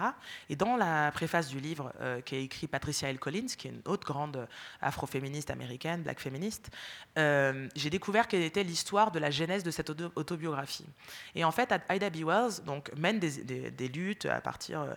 Et 0.48 0.56
dans 0.56 0.76
la 0.76 1.10
préface 1.12 1.48
du 1.48 1.60
livre 1.60 1.92
euh, 2.00 2.20
qui 2.20 2.36
écrit 2.36 2.66
Patricia 2.66 3.08
L. 3.10 3.18
Collins, 3.18 3.46
qui 3.58 3.68
est 3.68 3.70
une 3.70 3.82
autre 3.84 4.06
grande 4.06 4.48
afro-féministe 4.80 5.50
américaine, 5.50 6.02
black 6.02 6.20
féministe, 6.20 6.70
euh, 7.18 7.68
j'ai 7.76 7.90
découvert 7.90 8.28
quelle 8.28 8.42
était 8.42 8.64
l'histoire 8.64 9.10
de 9.10 9.18
la 9.18 9.30
genèse 9.30 9.62
de 9.62 9.70
cette 9.70 9.90
autobiographie. 9.90 10.86
Et 11.34 11.44
en 11.44 11.52
fait, 11.52 11.74
Ida 11.90 12.10
B. 12.10 12.16
Wells 12.24 12.64
donc, 12.64 12.90
mène 12.96 13.18
des, 13.18 13.70
des 13.70 13.88
luttes 13.88 14.26
à 14.26 14.40
partir 14.40 14.96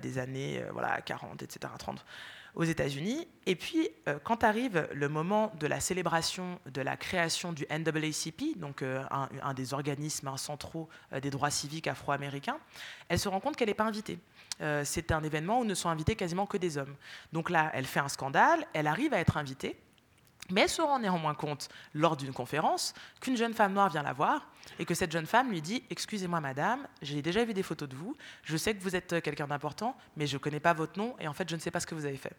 des 0.00 0.18
années 0.18 0.62
voilà, 0.72 1.00
40, 1.00 1.42
etc., 1.42 1.72
30 1.78 2.04
aux 2.56 2.64
États-Unis. 2.64 3.28
Et 3.44 3.54
puis, 3.54 3.90
euh, 4.08 4.18
quand 4.24 4.42
arrive 4.42 4.88
le 4.92 5.08
moment 5.08 5.52
de 5.60 5.66
la 5.66 5.78
célébration 5.78 6.58
de 6.64 6.80
la 6.80 6.96
création 6.96 7.52
du 7.52 7.66
NAACP, 7.70 8.58
donc 8.58 8.82
euh, 8.82 9.04
un, 9.42 9.54
des 9.54 9.74
organismes 9.74 10.34
centraux 10.36 10.88
euh, 11.12 11.20
des 11.20 11.30
droits 11.30 11.50
civiques 11.50 11.86
afro-américains, 11.86 12.58
elle 13.08 13.18
se 13.18 13.28
rend 13.28 13.40
compte 13.40 13.56
qu'elle 13.56 13.68
n'est 13.68 13.74
pas 13.74 13.84
invitée. 13.84 14.18
c'est 14.84 15.12
un 15.12 15.22
événement 15.22 15.60
où 15.60 15.64
ne 15.64 15.74
sont 15.74 15.90
invités 15.90 16.16
quasiment 16.16 16.46
que 16.46 16.56
des 16.56 16.78
hommes. 16.78 16.96
Donc 17.32 17.50
là, 17.50 17.70
elle 17.74 17.84
fait 17.84 18.00
un 18.00 18.08
scandale, 18.08 18.66
elle 18.72 18.86
arrive 18.86 19.12
à 19.12 19.20
être 19.20 19.36
invitée, 19.36 19.76
mais 20.50 20.62
elle 20.62 20.68
se 20.68 20.82
rend 20.82 20.98
néanmoins 20.98 21.34
compte, 21.34 21.68
lors 21.94 22.16
d'une 22.16 22.32
conférence, 22.32 22.94
qu'une 23.20 23.36
jeune 23.36 23.54
femme 23.54 23.72
noire 23.72 23.90
vient 23.90 24.02
la 24.02 24.12
voir 24.12 24.48
et 24.78 24.84
que 24.84 24.94
cette 24.94 25.12
jeune 25.12 25.26
femme 25.26 25.50
lui 25.50 25.62
dit 25.62 25.82
Excusez-moi, 25.90 26.40
madame, 26.40 26.86
j'ai 27.02 27.22
déjà 27.22 27.44
vu 27.44 27.54
des 27.54 27.62
photos 27.62 27.88
de 27.88 27.96
vous, 27.96 28.16
je 28.42 28.56
sais 28.56 28.74
que 28.74 28.82
vous 28.82 28.96
êtes 28.96 29.20
quelqu'un 29.22 29.46
d'important, 29.46 29.96
mais 30.16 30.26
je 30.26 30.34
ne 30.34 30.38
connais 30.38 30.60
pas 30.60 30.72
votre 30.72 30.98
nom 30.98 31.14
et 31.20 31.28
en 31.28 31.32
fait, 31.32 31.48
je 31.48 31.56
ne 31.56 31.60
sais 31.60 31.70
pas 31.70 31.80
ce 31.80 31.86
que 31.86 31.94
vous 31.94 32.06
avez 32.06 32.16
fait. 32.16 32.36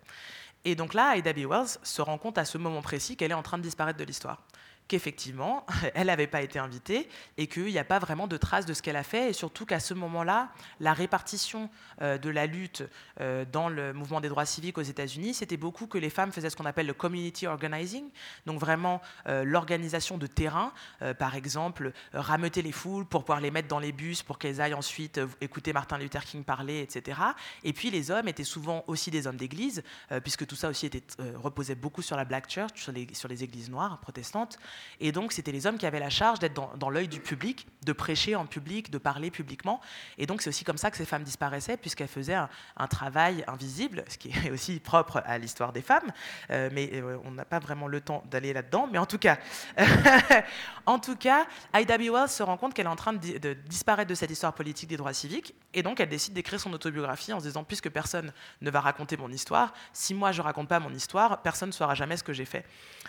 Et 0.65 0.75
donc 0.75 0.93
là, 0.93 1.09
Ada 1.09 1.33
B. 1.33 1.39
Wells 1.39 1.77
se 1.83 2.01
rend 2.01 2.17
compte 2.17 2.37
à 2.37 2.45
ce 2.45 2.57
moment 2.57 2.81
précis 2.81 3.15
qu'elle 3.15 3.31
est 3.31 3.35
en 3.35 3.43
train 3.43 3.57
de 3.57 3.63
disparaître 3.63 3.99
de 3.99 4.03
l'histoire 4.03 4.41
qu'effectivement, 4.87 5.65
elle 5.93 6.07
n'avait 6.07 6.27
pas 6.27 6.41
été 6.41 6.59
invitée 6.59 7.09
et 7.37 7.47
qu'il 7.47 7.65
n'y 7.65 7.79
a 7.79 7.83
pas 7.83 7.99
vraiment 7.99 8.27
de 8.27 8.37
traces 8.37 8.65
de 8.65 8.73
ce 8.73 8.81
qu'elle 8.81 8.95
a 8.95 9.03
fait, 9.03 9.29
et 9.29 9.33
surtout 9.33 9.65
qu'à 9.65 9.79
ce 9.79 9.93
moment-là, 9.93 10.49
la 10.79 10.93
répartition 10.93 11.69
euh, 12.01 12.17
de 12.17 12.29
la 12.29 12.45
lutte 12.45 12.83
euh, 13.21 13.45
dans 13.51 13.69
le 13.69 13.93
mouvement 13.93 14.21
des 14.21 14.29
droits 14.29 14.45
civiques 14.45 14.77
aux 14.77 14.83
États-Unis, 14.83 15.33
c'était 15.33 15.57
beaucoup 15.57 15.87
que 15.87 15.97
les 15.97 16.09
femmes 16.09 16.31
faisaient 16.31 16.49
ce 16.49 16.55
qu'on 16.55 16.65
appelle 16.65 16.87
le 16.87 16.93
community 16.93 17.47
organizing, 17.47 18.09
donc 18.45 18.59
vraiment 18.59 19.01
euh, 19.27 19.43
l'organisation 19.43 20.17
de 20.17 20.27
terrain, 20.27 20.71
par 21.19 21.35
exemple, 21.35 21.91
rameuter 22.13 22.61
les 22.61 22.71
foules 22.71 23.05
pour 23.05 23.23
pouvoir 23.23 23.41
les 23.41 23.51
mettre 23.51 23.67
dans 23.67 23.79
les 23.79 23.91
bus 23.91 24.23
pour 24.23 24.37
qu'elles 24.37 24.61
aillent 24.61 24.73
ensuite 24.73 25.19
écouter 25.41 25.73
Martin 25.73 25.97
Luther 25.97 26.23
King 26.23 26.43
parler, 26.43 26.81
etc. 26.81 27.19
Et 27.63 27.73
puis 27.73 27.89
les 27.89 28.11
hommes 28.11 28.27
étaient 28.27 28.43
souvent 28.43 28.83
aussi 28.87 29.11
des 29.11 29.27
hommes 29.27 29.37
d'église, 29.37 29.83
puisque 30.23 30.45
tout 30.45 30.55
ça 30.55 30.69
aussi 30.69 30.85
était, 30.85 31.03
reposait 31.35 31.75
beaucoup 31.75 32.01
sur 32.01 32.15
la 32.15 32.25
black 32.25 32.49
church, 32.49 32.81
sur 32.81 32.91
les, 32.91 33.07
sur 33.13 33.27
les 33.27 33.43
églises 33.43 33.69
noires 33.69 33.99
protestantes. 33.99 34.57
Et 34.99 35.11
donc, 35.11 35.31
c'était 35.31 35.51
les 35.51 35.65
hommes 35.67 35.77
qui 35.77 35.85
avaient 35.85 35.99
la 35.99 36.09
charge 36.09 36.39
d'être 36.39 36.77
dans, 36.77 36.89
l'œil 36.89 37.07
du 37.07 37.19
public, 37.19 37.67
de 37.85 37.93
prêcher 37.93 38.35
en 38.35 38.45
public, 38.45 38.89
de 38.91 38.97
parler 38.97 39.31
publiquement. 39.31 39.81
Et 40.17 40.25
donc, 40.25 40.41
c'est 40.41 40.49
aussi 40.49 40.63
comme 40.63 40.77
ça 40.77 40.91
que 40.91 40.97
ces 40.97 41.05
femmes 41.05 41.23
disparaissaient, 41.23 41.77
puisqu'elles 41.77 42.07
faisaient 42.07 42.35
un, 42.35 42.87
travail 42.87 43.43
invisible, 43.47 44.03
ce 44.07 44.17
qui 44.17 44.29
est 44.29 44.51
aussi 44.53 44.79
propre 44.79 45.21
à 45.25 45.37
l'histoire 45.37 45.73
des 45.73 45.81
femmes. 45.81 46.11
Euh, 46.51 46.69
mais 46.71 46.89
euh, 46.93 47.17
on 47.25 47.31
n'a 47.31 47.45
pas 47.45 47.59
vraiment 47.59 47.87
le 47.87 48.01
temps 48.01 48.23
d'aller 48.31 48.53
là-dedans. 48.53 48.87
Mais 48.91 48.97
en 48.97 49.05
tout 49.05 49.17
cas, 49.17 49.37
en 50.85 50.99
tout 50.99 51.15
cas, 51.15 51.45
Ida 51.75 51.97
B. 51.97 52.03
Wells 52.03 52.29
se 52.29 52.43
rend 52.43 52.57
compte 52.57 52.73
qu'elle 52.73 52.85
est 52.85 52.89
en 52.89 52.95
train 52.95 53.13
de, 53.13 53.37
de 53.37 53.53
disparaître 53.53 54.09
de 54.09 54.15
cette 54.15 54.31
histoire 54.31 54.53
politique 54.53 54.89
des 54.89 54.97
droits 54.97 55.13
civiques. 55.13 55.53
Et 55.73 55.83
donc, 55.83 55.99
elle 55.99 56.09
décide 56.09 56.33
d'écrire 56.33 56.59
son 56.59 56.71
autobiographie 56.73 57.33
en 57.33 57.39
se 57.39 57.45
disant, 57.45 57.63
puisque 57.63 57.89
personne 57.89 58.31
ne 58.61 58.71
va 58.71 58.81
raconter 58.81 59.17
mon 59.17 59.29
histoire, 59.31 59.73
si 59.93 60.13
moi 60.13 60.31
je 60.31 60.41
raconte 60.41 60.67
pas 60.67 60.79
mon 60.79 60.93
histoire, 60.93 61.41
personne 61.41 61.69
ne 61.69 61.73
saura 61.73 61.95
jamais 61.95 62.17
ce 62.17 62.23
que 62.23 62.33
j'ai 62.33 62.45
fait. 62.45 62.65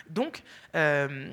Donc, 0.09 0.43
euh, 0.75 1.31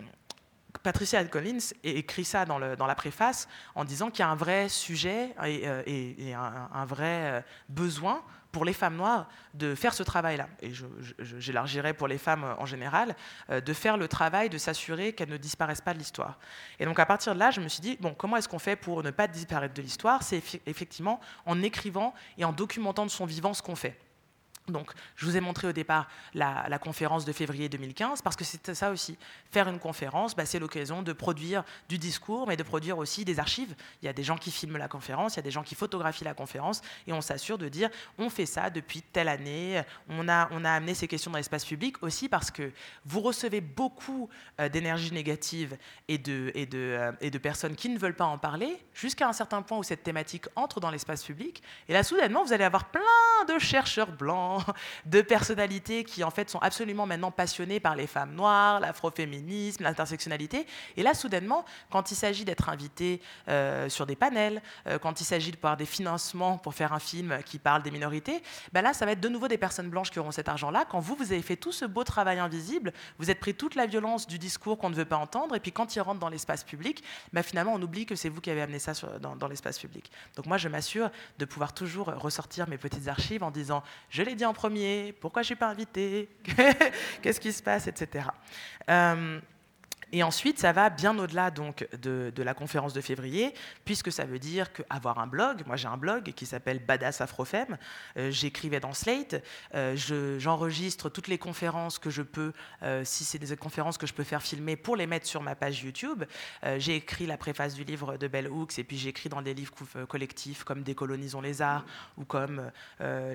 Patricia 0.83 1.24
Collins 1.24 1.72
écrit 1.85 2.24
ça 2.24 2.45
dans, 2.45 2.59
la 2.59 2.95
préface 2.95 3.49
en 3.74 3.85
disant 3.85 4.11
qu'il 4.11 4.20
y 4.20 4.22
a 4.22 4.29
un 4.29 4.37
vrai 4.37 4.68
sujet 4.68 5.35
et, 5.45 5.62
euh, 5.66 6.35
un, 6.72 6.85
vrai 6.85 7.05
euh, 7.07 7.41
besoin 7.68 8.22
pour 8.53 8.64
les 8.64 8.72
femmes 8.72 8.97
noires 8.97 9.29
de 9.53 9.74
faire 9.74 9.93
ce 9.93 10.03
travail-là, 10.03 10.49
et 10.62 10.72
j'élargirai 11.18 11.93
pour 11.93 12.09
les 12.09 12.16
femmes 12.16 12.57
en 12.59 12.64
général, 12.64 13.14
de 13.51 13.72
faire 13.74 13.99
le 13.99 14.09
travail 14.09 14.49
de 14.49 14.57
s'assurer 14.57 15.12
qu'elles 15.12 15.29
ne 15.29 15.37
disparaissent 15.37 15.83
pas 15.83 15.93
de 15.93 15.99
l'histoire. 15.99 16.39
Et 16.79 16.87
donc 16.87 16.99
à 16.99 17.05
partir 17.05 17.35
de 17.35 17.39
là, 17.39 17.51
je 17.51 17.61
me 17.61 17.68
suis 17.68 17.83
dit, 17.83 17.99
bon, 18.01 18.14
comment 18.14 18.39
est-ce 18.39 18.49
qu'on 18.49 18.59
fait 18.59 18.77
pour 18.77 19.03
ne 19.03 19.11
pas 19.11 19.29
disparaître 19.29 19.74
de 19.74 19.83
l'histoire? 19.83 20.22
C'est 20.22 20.43
effectivement 20.64 21.20
en 21.45 21.62
écrivant 21.62 22.14
et 22.39 22.47
en 22.47 22.53
documentant 22.53 23.05
de 23.05 23.11
son 23.11 23.27
vivant 23.27 23.53
ce 23.53 23.61
qu'on 23.61 23.77
fait. 23.77 23.99
Donc, 24.69 24.93
je 25.14 25.27
vous 25.27 25.37
ai 25.37 25.41
montré 25.41 25.69
au 25.69 25.73
départ 25.73 26.09
la, 26.35 26.79
conférence 26.79 27.25
de 27.25 27.33
février 27.33 27.69
2015, 27.69 28.23
parce 28.23 28.37
que 28.37 28.45
c'est 28.45 28.75
ça 28.75 28.91
aussi. 28.91 29.17
Faire 29.51 29.69
une 29.69 29.79
conférence, 29.79 30.37
bah, 30.37 30.45
c'est 30.45 30.59
l'occasion 30.59 31.03
de 31.03 31.12
produire 31.12 31.64
du 31.89 31.99
discours, 31.99 32.47
mais 32.47 32.57
de 32.57 32.62
produire 32.62 32.99
aussi 32.99 33.25
des 33.25 33.39
archives. 33.39 33.75
Il 34.03 34.07
y 34.07 34.09
a 34.09 34.12
des 34.12 34.23
gens 34.23 34.37
qui 34.37 34.51
filment 34.51 34.77
la 34.77 34.89
conférence, 34.89 35.35
il 35.35 35.37
y 35.37 35.41
a 35.41 35.43
des 35.43 35.51
gens 35.51 35.62
qui 35.62 35.75
photographient 35.75 36.25
la 36.25 36.35
conférence, 36.35 36.83
et 37.07 37.12
on 37.12 37.21
s'assure 37.21 37.59
de 37.59 37.69
dire, 37.69 37.89
on 38.19 38.29
fait 38.29 38.47
ça 38.47 38.71
depuis 38.71 39.03
telle 39.03 39.29
année, 39.29 39.83
on 40.09 40.29
a, 40.29 40.49
amené 40.67 40.95
ces 40.95 41.09
questions 41.09 41.31
dans 41.31 41.39
l'espace 41.39 41.64
public 41.64 42.03
aussi 42.03 42.29
parce 42.29 42.51
que 42.51 42.73
vous 43.05 43.21
recevez 43.21 43.61
beaucoup 43.61 44.29
euh, 44.61 44.69
d'énergie 44.69 45.12
négative 45.12 45.77
et 46.09 46.19
de, 46.19 46.51
et, 46.55 46.67
de, 46.67 46.79
euh, 46.79 47.12
et 47.21 47.31
de 47.31 47.39
personnes 47.39 47.77
qui 47.77 47.89
ne 47.89 47.99
veulent 47.99 48.17
pas 48.17 48.25
en 48.25 48.39
parler, 48.39 48.77
jusqu'à 48.95 49.29
un 49.29 49.33
certain 49.33 49.62
point 49.62 49.79
où 49.79 49.83
cette 49.83 50.03
thématique 50.03 50.47
entre 50.57 50.81
dans 50.81 50.91
l'espace 50.91 51.23
public, 51.25 51.62
et 51.89 51.93
là, 51.93 52.03
soudainement, 52.03 52.45
vous 52.45 52.53
allez 52.53 52.64
avoir 52.64 52.91
plein 52.91 53.01
de 53.49 53.59
chercheurs 53.59 54.12
blancs, 54.12 54.56
de 55.07 55.21
personnalités 55.23 56.05
qui 56.05 56.25
en 56.25 56.31
fait 56.31 56.51
sont 56.51 56.59
absolument 56.59 57.07
maintenant 57.07 57.31
passionnées 57.31 57.81
par 57.81 57.97
les 57.97 58.07
femmes 58.07 58.35
noires, 58.35 58.81
l'afroféminisme, 58.81 59.83
l'intersectionnalité. 59.83 60.67
Et 60.97 61.03
là, 61.03 61.15
soudainement, 61.15 61.65
quand 61.91 62.11
il 62.11 62.15
s'agit 62.17 62.45
d'être 62.45 62.69
invité 62.69 63.21
euh, 63.49 63.89
sur 63.89 64.07
des 64.07 64.17
panels, 64.17 64.63
euh, 64.87 64.99
quand 64.99 65.21
il 65.21 65.25
s'agit 65.25 65.51
de 65.51 65.57
pouvoir 65.57 65.77
des 65.77 65.87
financements 65.87 66.59
pour 66.59 66.75
faire 66.75 66.93
un 66.93 66.99
film 66.99 67.39
qui 67.45 67.59
parle 67.59 67.83
des 67.83 67.91
minorités, 67.91 68.43
ben 68.73 68.83
là, 68.83 68.93
ça 68.93 69.05
va 69.05 69.13
être 69.13 69.21
de 69.21 69.29
nouveau 69.29 69.49
des 69.49 69.59
personnes 69.59 69.91
blanches 69.91 70.11
qui 70.11 70.19
auront 70.19 70.33
cet 70.33 70.49
argent-là. 70.49 70.85
Quand 70.89 71.01
vous, 71.01 71.15
vous 71.15 71.33
avez 71.33 71.43
fait 71.43 71.57
tout 71.57 71.73
ce 71.73 71.85
beau 71.85 72.05
travail 72.05 72.39
invisible, 72.39 72.93
vous 73.19 73.31
êtes 73.31 73.41
pris 73.41 73.55
toute 73.55 73.75
la 73.75 73.87
violence 73.87 74.27
du 74.27 74.39
discours 74.39 74.79
qu'on 74.79 74.91
ne 74.91 74.95
veut 74.95 75.05
pas 75.05 75.17
entendre, 75.17 75.55
et 75.55 75.61
puis 75.61 75.73
quand 75.73 75.95
il 75.97 76.01
rentre 76.01 76.21
dans 76.21 76.29
l'espace 76.29 76.65
public, 76.65 77.03
ben 77.33 77.43
finalement, 77.43 77.75
on 77.75 77.83
oublie 77.83 78.07
que 78.07 78.15
c'est 78.15 78.29
vous 78.29 78.41
qui 78.41 78.51
avez 78.51 78.63
amené 78.63 78.79
ça 78.79 78.93
dans, 79.21 79.37
dans 79.37 79.49
l'espace 79.49 79.79
public. 79.79 80.11
Donc 80.37 80.47
moi, 80.47 80.57
je 80.57 80.69
m'assure 80.69 81.11
de 81.39 81.45
pouvoir 81.45 81.73
toujours 81.73 82.07
ressortir 82.07 82.69
mes 82.69 82.79
petites 82.79 83.09
archives 83.09 83.43
en 83.43 83.51
disant, 83.51 83.83
je 84.11 84.23
l'ai 84.23 84.35
dit 84.35 84.45
en 84.47 84.55
premier 84.55 85.12
Pourquoi 85.20 85.42
je 85.42 85.47
ne 85.47 85.49
suis 85.49 85.57
pas 85.57 85.68
invité 85.68 86.28
Qu'est-ce 87.22 87.40
qui 87.40 87.53
se 87.53 87.62
passe 87.62 87.86
Etc. 87.86 88.24
Et 90.13 90.23
ensuite, 90.23 90.61
ça 90.61 90.73
va 90.73 90.89
bien 90.89 91.19
au-delà 91.19 91.51
donc 91.51 91.87
de, 92.01 92.33
la 92.43 92.55
conférence 92.55 92.93
de 92.93 93.01
février, 93.01 93.53
puisque 93.85 94.13
ça 94.13 94.25
veut 94.25 94.39
dire 94.39 94.73
qu'avoir 94.73 95.19
un 95.19 95.27
blog, 95.27 95.65
moi 95.67 95.75
j'ai 95.75 95.89
un 95.89 95.97
blog 95.97 96.33
qui 96.33 96.47
s'appelle 96.47 96.79
Badass 96.79 97.21
Afrofem, 97.21 97.77
euh, 98.17 98.31
j'écrivais 98.31 98.79
dans 98.79 98.93
Slate, 98.93 99.43
euh, 99.75 99.97
j'enregistre 100.39 101.09
toutes 101.09 101.27
les 101.27 101.39
conférences 101.39 101.99
que 101.99 102.11
je 102.11 102.23
peux, 102.23 102.53
euh, 102.85 103.03
si 103.05 103.25
c'est 103.25 103.39
des 103.39 103.57
conférences 103.57 103.99
que 103.99 104.07
je 104.07 104.15
peux 104.15 104.23
faire 104.23 104.43
filmer 104.43 104.77
pour 104.77 104.95
les 104.95 105.09
mettre 105.09 105.27
sur 105.27 105.43
ma 105.43 105.57
page 105.57 105.83
YouTube. 105.83 106.25
j'ai 106.79 106.97
écrit 106.97 107.27
la 107.27 107.37
préface 107.37 107.75
du 107.75 107.83
livre 107.83 108.17
de 108.17 108.29
Bell 108.29 108.49
Hooks, 108.49 108.79
et 108.79 108.85
puis 108.85 108.99
j'ai 108.99 109.09
écrit 109.09 109.29
dans 109.29 109.43
des 109.43 109.55
livres 109.55 109.75
collectifs 110.09 110.63
comme 110.63 110.83
Décolonisons 110.83 111.41
les 111.41 111.63
arts, 111.63 111.85
ou 112.17 112.25
comme 112.25 112.71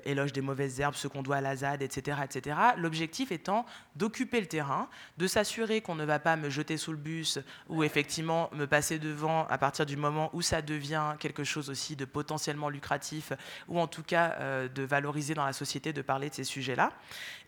Éloge 0.05 0.31
des 0.31 0.41
mauvaises 0.41 0.79
herbes, 0.79 0.95
ce 0.95 1.07
qu'on 1.07 1.21
doit 1.21 1.37
à 1.37 1.41
la 1.41 1.57
ZAD, 1.57 1.81
etc. 1.81 2.19
etc. 2.23 2.57
L'objectif 2.77 3.31
étant 3.31 3.65
d'occuper 3.95 4.39
le 4.39 4.47
terrain, 4.47 4.87
de 5.17 5.27
s'assurer 5.27 5.81
qu'on 5.81 5.95
ne 5.95 6.05
va 6.05 6.19
pas 6.19 6.35
me 6.35 6.49
jeter 6.49 6.60
jeter 6.61 6.77
sous 6.77 6.91
le 6.91 6.97
bus 6.97 7.39
ou 7.69 7.83
effectivement 7.83 8.49
me 8.53 8.65
passer 8.65 8.99
devant 8.99 9.47
à 9.47 9.57
partir 9.57 9.85
du 9.85 9.97
moment 9.97 10.29
où 10.33 10.43
ça 10.43 10.61
devient 10.61 11.15
quelque 11.19 11.43
chose 11.43 11.69
aussi 11.69 11.95
de 11.95 12.05
potentiellement 12.05 12.69
lucratif 12.69 13.33
ou 13.67 13.79
en 13.79 13.87
tout 13.87 14.03
cas 14.03 14.35
euh, 14.39 14.67
de 14.67 14.83
valoriser 14.83 15.33
dans 15.33 15.45
la 15.45 15.53
société 15.53 15.91
de 15.91 16.03
parler 16.03 16.29
de 16.29 16.35
ces 16.35 16.43
sujets-là. 16.43 16.91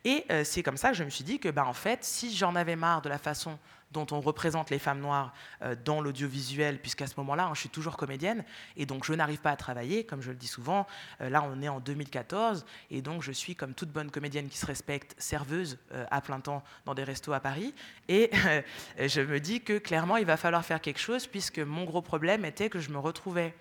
Et 0.03 0.25
euh, 0.31 0.43
c'est 0.43 0.63
comme 0.63 0.77
ça 0.77 0.89
que 0.89 0.97
je 0.97 1.03
me 1.03 1.11
suis 1.11 1.23
dit 1.23 1.39
que 1.39 1.49
bah, 1.49 1.65
en 1.65 1.73
fait, 1.73 2.03
si 2.03 2.35
j'en 2.35 2.55
avais 2.55 2.75
marre 2.75 3.01
de 3.03 3.09
la 3.09 3.19
façon 3.19 3.59
dont 3.93 4.07
on 4.11 4.19
représente 4.19 4.69
les 4.69 4.79
femmes 4.79 4.99
noires 4.99 5.33
euh, 5.61 5.75
dans 5.85 6.01
l'audiovisuel, 6.01 6.79
puisqu'à 6.79 7.07
ce 7.07 7.13
moment-là, 7.17 7.45
hein, 7.45 7.51
je 7.53 7.61
suis 7.61 7.69
toujours 7.69 7.95
comédienne, 7.95 8.43
et 8.75 8.85
donc 8.85 9.05
je 9.05 9.13
n'arrive 9.13 9.39
pas 9.39 9.51
à 9.51 9.55
travailler, 9.55 10.03
comme 10.03 10.21
je 10.21 10.31
le 10.31 10.35
dis 10.35 10.47
souvent. 10.47 10.85
Euh, 11.21 11.29
là, 11.29 11.43
on 11.43 11.61
est 11.61 11.69
en 11.69 11.79
2014, 11.79 12.65
et 12.91 13.01
donc 13.01 13.23
je 13.23 13.31
suis, 13.31 13.55
comme 13.55 13.73
toute 13.73 13.89
bonne 13.89 14.11
comédienne 14.11 14.49
qui 14.49 14.57
se 14.57 14.65
respecte, 14.65 15.15
serveuse 15.17 15.77
euh, 15.93 16.05
à 16.11 16.19
plein 16.19 16.39
temps 16.39 16.63
dans 16.85 16.93
des 16.93 17.03
restos 17.03 17.33
à 17.33 17.39
Paris. 17.39 17.73
Et 18.09 18.31
je 18.99 19.21
me 19.21 19.39
dis 19.39 19.61
que 19.61 19.77
clairement, 19.77 20.17
il 20.17 20.25
va 20.25 20.37
falloir 20.37 20.65
faire 20.65 20.81
quelque 20.81 20.99
chose, 20.99 21.27
puisque 21.27 21.59
mon 21.59 21.85
gros 21.85 22.01
problème 22.01 22.43
était 22.43 22.69
que 22.69 22.79
je 22.79 22.89
me 22.89 22.97
retrouvais 22.97 23.53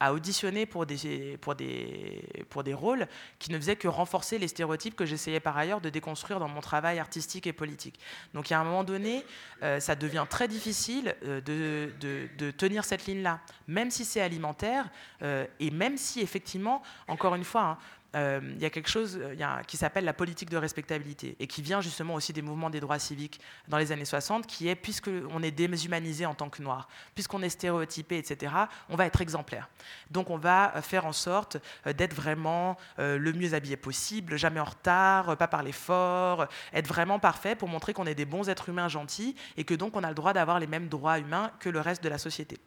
à 0.00 0.12
auditionner 0.12 0.66
pour 0.66 0.86
des, 0.86 1.38
pour, 1.40 1.54
des, 1.54 2.22
pour 2.50 2.62
des 2.62 2.74
rôles 2.74 3.06
qui 3.38 3.50
ne 3.50 3.58
faisaient 3.58 3.76
que 3.76 3.88
renforcer 3.88 4.38
les 4.38 4.48
stéréotypes 4.48 4.94
que 4.94 5.06
j'essayais 5.06 5.40
par 5.40 5.56
ailleurs 5.56 5.80
de 5.80 5.88
déconstruire 5.88 6.38
dans 6.38 6.48
mon 6.48 6.60
travail 6.60 6.98
artistique 6.98 7.46
et 7.46 7.52
politique. 7.52 7.98
Donc, 8.34 8.52
à 8.52 8.60
un 8.60 8.64
moment 8.64 8.84
donné, 8.84 9.24
euh, 9.62 9.80
ça 9.80 9.94
devient 9.94 10.26
très 10.28 10.48
difficile 10.48 11.14
euh, 11.24 11.40
de, 11.40 11.92
de, 12.00 12.28
de, 12.36 12.50
tenir 12.50 12.84
cette 12.84 13.06
ligne-là, 13.06 13.40
même 13.68 13.90
si 13.90 14.04
c'est 14.04 14.20
alimentaire, 14.20 14.88
euh, 15.22 15.46
et 15.60 15.70
même 15.70 15.96
si, 15.96 16.20
effectivement, 16.20 16.82
encore 17.08 17.34
une 17.34 17.44
fois, 17.44 17.62
hein, 17.62 17.78
il 18.14 18.62
y 18.62 18.64
a 18.64 18.70
quelque 18.70 18.88
chose 18.88 19.18
euh, 19.20 19.62
qui 19.66 19.76
s'appelle 19.76 20.04
la 20.04 20.12
politique 20.12 20.48
de 20.50 20.56
respectabilité 20.56 21.36
et 21.38 21.46
qui 21.46 21.62
vient 21.62 21.80
justement 21.80 22.14
aussi 22.14 22.32
des 22.32 22.42
mouvements 22.42 22.70
des 22.70 22.80
droits 22.80 22.98
civiques 22.98 23.40
dans 23.68 23.78
les 23.78 23.92
années 23.92 24.04
60, 24.04 24.46
qui 24.46 24.68
est 24.68 24.74
puisqu'on 24.74 25.42
est 25.42 25.50
déshumanisé 25.50 26.24
en 26.24 26.34
tant 26.34 26.48
que 26.48 26.62
noir, 26.62 26.88
puisqu'on 27.14 27.42
est 27.42 27.48
stéréotypé, 27.48 28.18
etc., 28.18 28.52
on 28.88 28.96
va 28.96 29.06
être 29.06 29.20
exemplaire. 29.20 29.68
Donc 30.10 30.30
on 30.30 30.38
va 30.38 30.76
euh, 30.76 30.82
faire 30.82 31.06
en 31.06 31.12
sorte 31.12 31.58
d'être 31.84 32.14
vraiment 32.14 32.76
le 32.98 33.32
mieux 33.32 33.54
habillé 33.54 33.76
possible, 33.76 34.36
jamais 34.36 34.60
en 34.60 34.64
retard, 34.64 35.36
pas 35.36 35.48
parler 35.48 35.72
fort, 35.72 36.46
être 36.72 36.86
vraiment 36.86 37.18
parfait 37.18 37.54
pour 37.54 37.68
montrer 37.68 37.92
qu'on 37.92 38.06
est 38.06 38.14
des 38.14 38.24
bons 38.24 38.48
êtres 38.48 38.68
humains 38.68 38.88
gentils 38.88 39.34
et 39.56 39.64
que 39.64 39.74
donc 39.74 39.96
on 39.96 40.02
a 40.02 40.08
le 40.08 40.14
droit 40.14 40.32
d'avoir 40.32 40.58
les 40.58 40.66
mêmes 40.66 40.88
droits 40.88 41.18
humains 41.18 41.50
que 41.60 41.68
le 41.68 41.80
reste 41.80 42.02
de 42.02 42.08
la 42.08 42.18
société. 42.18 42.58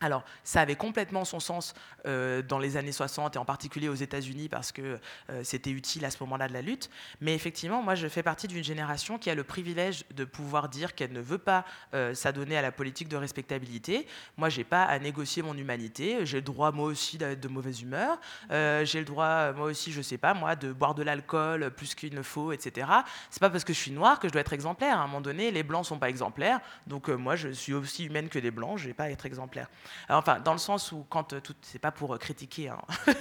Alors, 0.00 0.24
ça 0.44 0.60
avait 0.60 0.76
complètement 0.76 1.24
son 1.24 1.40
sens 1.40 1.72
euh, 2.06 2.42
dans 2.42 2.58
les 2.58 2.76
années 2.76 2.92
60 2.92 3.36
et 3.36 3.38
en 3.38 3.46
particulier 3.46 3.88
aux 3.88 3.94
États-Unis 3.94 4.50
parce 4.50 4.70
que 4.70 4.98
euh, 5.30 5.40
c'était 5.42 5.70
utile 5.70 6.04
à 6.04 6.10
ce 6.10 6.18
moment-là 6.20 6.48
de 6.48 6.52
la 6.52 6.60
lutte. 6.60 6.90
Mais 7.22 7.34
effectivement, 7.34 7.80
moi, 7.80 7.94
je 7.94 8.06
fais 8.06 8.22
partie 8.22 8.46
d'une 8.46 8.62
génération 8.62 9.18
qui 9.18 9.30
a 9.30 9.34
le 9.34 9.42
privilège 9.42 10.04
de 10.14 10.24
pouvoir 10.26 10.68
dire 10.68 10.94
qu'elle 10.94 11.12
ne 11.12 11.20
veut 11.20 11.38
pas 11.38 11.64
euh, 11.94 12.12
s'adonner 12.12 12.58
à 12.58 12.62
la 12.62 12.72
politique 12.72 13.08
de 13.08 13.16
respectabilité. 13.16 14.06
Moi, 14.36 14.50
j'ai 14.50 14.64
pas 14.64 14.84
à 14.84 14.98
négocier 14.98 15.42
mon 15.42 15.56
humanité. 15.56 16.26
J'ai 16.26 16.38
le 16.38 16.42
droit, 16.42 16.72
moi 16.72 16.88
aussi, 16.88 17.16
d'être 17.16 17.40
de 17.40 17.48
mauvaise 17.48 17.80
humeur. 17.80 18.20
j'ai 18.50 18.98
le 18.98 19.06
droit, 19.06 19.52
moi 19.52 19.66
aussi, 19.66 19.92
je 19.92 20.02
sais 20.02 20.18
pas, 20.18 20.34
moi, 20.34 20.56
de 20.56 20.72
boire 20.72 20.94
de 20.94 21.02
l'alcool 21.02 21.70
plus 21.70 21.94
qu'il 21.94 22.14
ne 22.14 22.22
faut, 22.22 22.52
etc. 22.52 22.86
C'est 23.30 23.40
pas 23.40 23.48
parce 23.48 23.64
que 23.64 23.72
je 23.72 23.78
suis 23.78 23.92
noire 23.92 24.20
que 24.20 24.28
je 24.28 24.32
dois 24.32 24.42
être 24.42 24.52
exemplaire. 24.52 24.98
À 24.98 25.04
un 25.04 25.06
moment 25.06 25.22
donné, 25.22 25.50
les 25.50 25.62
blancs 25.62 25.86
sont 25.86 25.98
pas 25.98 26.10
exemplaires. 26.10 26.60
Donc, 26.86 27.08
moi, 27.08 27.34
je 27.34 27.48
suis 27.48 27.72
aussi 27.72 28.04
humaine 28.04 28.28
que 28.28 28.38
les 28.38 28.50
blancs. 28.50 28.76
Je 28.76 28.88
vais 28.88 28.94
pas 28.94 29.10
être 29.10 29.24
exemplaire. 29.24 29.68
Enfin, 30.08 30.40
dans 30.40 30.52
le 30.52 30.58
sens 30.58 30.92
où, 30.92 31.04
quand 31.08 31.32
euh, 31.32 31.40
tout, 31.40 31.54
c'est 31.62 31.78
pas 31.78 31.90
pour 31.90 32.14
euh, 32.14 32.18
critiquer 32.18 32.68
hein. 32.68 32.80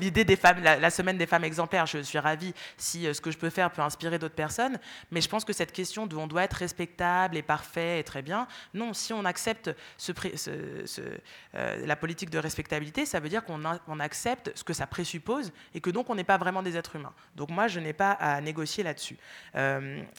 l'idée 0.00 0.24
des 0.24 0.36
femmes, 0.36 0.62
la, 0.62 0.90
semaine 0.90 1.18
des 1.18 1.26
femmes 1.26 1.44
exemplaires, 1.44 1.86
je 1.86 1.98
suis 1.98 2.18
ravie 2.18 2.54
si 2.76 3.06
euh, 3.06 3.14
ce 3.14 3.20
que 3.20 3.30
je 3.30 3.38
peux 3.38 3.50
faire 3.50 3.70
peut 3.70 3.82
inspirer 3.82 4.18
d'autres 4.18 4.34
personnes, 4.34 4.78
mais 5.10 5.20
je 5.20 5.28
pense 5.28 5.44
que 5.44 5.52
cette 5.52 5.72
question 5.72 6.06
de 6.06 6.16
on 6.16 6.26
doit 6.26 6.44
être 6.44 6.54
respectable 6.54 7.36
et 7.36 7.42
parfait 7.42 8.00
et 8.00 8.04
très 8.04 8.22
bien, 8.22 8.46
non, 8.72 8.92
si 8.94 9.12
on 9.12 9.24
accepte 9.24 9.70
ce, 9.98 10.12
ce, 10.36 11.00
la 11.52 11.96
politique 11.96 12.30
de 12.30 12.38
respectabilité, 12.38 13.06
ça 13.06 13.20
veut 13.20 13.28
dire 13.28 13.44
qu'on 13.44 13.62
on 13.88 14.00
accepte 14.00 14.52
ce 14.54 14.64
que 14.64 14.72
ça 14.72 14.86
présuppose 14.86 15.52
et 15.74 15.80
que 15.80 15.90
donc 15.90 16.10
on 16.10 16.14
n'est 16.14 16.24
pas 16.24 16.38
vraiment 16.38 16.62
des 16.62 16.76
êtres 16.76 16.96
humains. 16.96 17.12
Donc 17.36 17.50
moi, 17.50 17.68
je 17.68 17.80
n'ai 17.80 17.92
pas 17.92 18.12
à 18.12 18.40
négocier 18.40 18.84
là-dessus. 18.84 19.18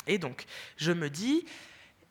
et 0.07 0.17
donc, 0.17 0.45
je 0.77 0.91
me 0.91 1.09
dis, 1.09 1.45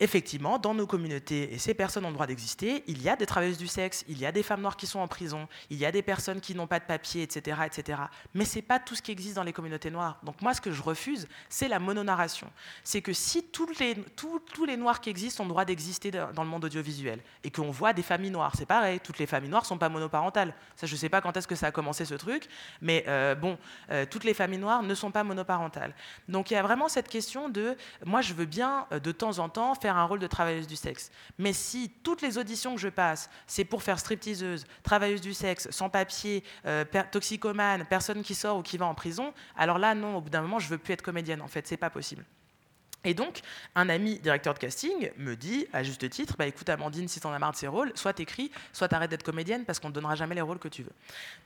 effectivement, 0.04 0.58
dans 0.58 0.74
nos 0.74 0.86
communautés, 0.86 1.52
et 1.52 1.58
ces 1.58 1.74
personnes 1.74 2.04
ont 2.04 2.08
le 2.08 2.14
droit 2.14 2.26
d'exister, 2.26 2.84
il 2.86 3.02
y 3.02 3.08
a 3.08 3.16
des 3.16 3.26
travailleuses 3.26 3.58
du 3.58 3.66
sexe, 3.66 4.04
il 4.08 4.18
y 4.18 4.26
a 4.26 4.32
des 4.32 4.42
femmes 4.42 4.60
noires 4.60 4.76
qui 4.76 4.86
sont 4.86 5.00
en 5.00 5.08
prison, 5.08 5.48
il 5.70 5.78
y 5.78 5.86
a 5.86 5.92
des 5.92 6.02
personnes 6.02 6.40
qui 6.40 6.54
n'ont 6.54 6.66
pas 6.66 6.78
de 6.78 6.84
papier, 6.84 7.22
etc. 7.22 7.58
etc. 7.66 7.98
Mais 8.34 8.44
ce 8.44 8.56
n'est 8.56 8.62
pas 8.62 8.78
tout 8.78 8.94
ce 8.94 9.02
qui 9.02 9.10
existe 9.10 9.34
dans 9.34 9.42
les 9.42 9.52
communautés 9.52 9.90
noires. 9.90 10.18
Donc 10.22 10.40
moi, 10.42 10.54
ce 10.54 10.60
que 10.60 10.70
je 10.70 10.82
refuse, 10.82 11.26
c'est 11.48 11.68
la 11.68 11.78
mononarration. 11.78 12.50
C'est 12.84 13.02
que 13.02 13.12
si 13.12 13.44
tous 13.44 13.68
les, 13.80 13.94
tous, 14.16 14.40
tous 14.40 14.64
les 14.64 14.76
noirs 14.76 15.00
qui 15.00 15.10
existent 15.10 15.42
ont 15.42 15.46
le 15.46 15.50
droit 15.50 15.64
d'exister 15.64 16.10
dans 16.10 16.44
le 16.44 16.48
monde 16.48 16.64
audiovisuel, 16.64 17.20
et 17.42 17.50
qu'on 17.50 17.70
voit 17.70 17.92
des 17.92 18.02
familles 18.02 18.30
noires, 18.30 18.52
c'est 18.56 18.66
pareil, 18.66 19.00
toutes 19.00 19.18
les 19.18 19.26
familles 19.26 19.50
noires 19.50 19.62
ne 19.62 19.68
sont 19.68 19.78
pas 19.78 19.88
monoparentales. 19.88 20.54
Ça, 20.76 20.86
je 20.86 20.92
ne 20.92 20.98
sais 20.98 21.08
pas 21.08 21.20
quand 21.20 21.36
est-ce 21.36 21.48
que 21.48 21.54
ça 21.54 21.68
a 21.68 21.70
commencé 21.70 22.04
ce 22.04 22.14
truc, 22.14 22.48
mais 22.80 23.04
euh, 23.08 23.34
bon, 23.34 23.58
euh, 23.90 24.06
toutes 24.08 24.24
les 24.24 24.34
familles 24.34 24.58
noires 24.58 24.82
ne 24.82 24.94
sont 24.94 25.10
pas 25.10 25.24
monoparentales. 25.24 25.94
Donc 26.28 26.50
il 26.50 26.54
y 26.54 26.56
a 26.56 26.62
vraiment 26.62 26.88
cette 26.88 27.08
question 27.08 27.48
de, 27.48 27.76
moi 28.04 28.20
je 28.20 28.34
veux 28.34 28.44
bien 28.44 28.86
euh, 28.92 29.00
de 29.00 29.12
temps 29.12 29.38
en 29.38 29.48
temps 29.48 29.74
faire 29.74 29.93
un 29.96 30.04
rôle 30.04 30.18
de 30.18 30.26
travailleuse 30.26 30.66
du 30.66 30.76
sexe, 30.76 31.10
mais 31.38 31.52
si 31.52 31.90
toutes 32.02 32.22
les 32.22 32.38
auditions 32.38 32.74
que 32.74 32.80
je 32.80 32.88
passe, 32.88 33.30
c'est 33.46 33.64
pour 33.64 33.82
faire 33.82 33.98
stripteaseuse, 33.98 34.66
travailleuse 34.82 35.20
du 35.20 35.34
sexe, 35.34 35.68
sans 35.70 35.88
papier, 35.88 36.42
toxicomane, 37.10 37.84
personne 37.86 38.22
qui 38.22 38.34
sort 38.34 38.58
ou 38.58 38.62
qui 38.62 38.78
va 38.78 38.86
en 38.86 38.94
prison, 38.94 39.32
alors 39.56 39.78
là 39.78 39.94
non, 39.94 40.16
au 40.16 40.20
bout 40.20 40.30
d'un 40.30 40.42
moment 40.42 40.58
je 40.58 40.68
veux 40.68 40.78
plus 40.78 40.92
être 40.94 41.02
comédienne 41.02 41.42
en 41.42 41.48
fait, 41.48 41.66
c'est 41.66 41.76
pas 41.76 41.90
possible. 41.90 42.24
Et 43.04 43.14
donc, 43.14 43.40
un 43.74 43.88
ami 43.88 44.18
directeur 44.18 44.54
de 44.54 44.58
casting 44.58 45.10
me 45.16 45.36
dit, 45.36 45.66
à 45.72 45.82
juste 45.82 46.08
titre, 46.08 46.34
bah, 46.38 46.46
écoute 46.46 46.68
Amandine, 46.68 47.08
si 47.08 47.20
t'en 47.20 47.32
as 47.32 47.38
marre 47.38 47.52
de 47.52 47.56
ces 47.56 47.68
rôles, 47.68 47.92
soit 47.94 48.14
t'écris, 48.14 48.50
soit 48.72 48.88
t'arrêtes 48.88 49.10
d'être 49.10 49.22
comédienne 49.22 49.64
parce 49.64 49.78
qu'on 49.78 49.88
ne 49.88 49.92
donnera 49.92 50.14
jamais 50.14 50.34
les 50.34 50.40
rôles 50.40 50.58
que 50.58 50.68
tu 50.68 50.82
veux. 50.82 50.92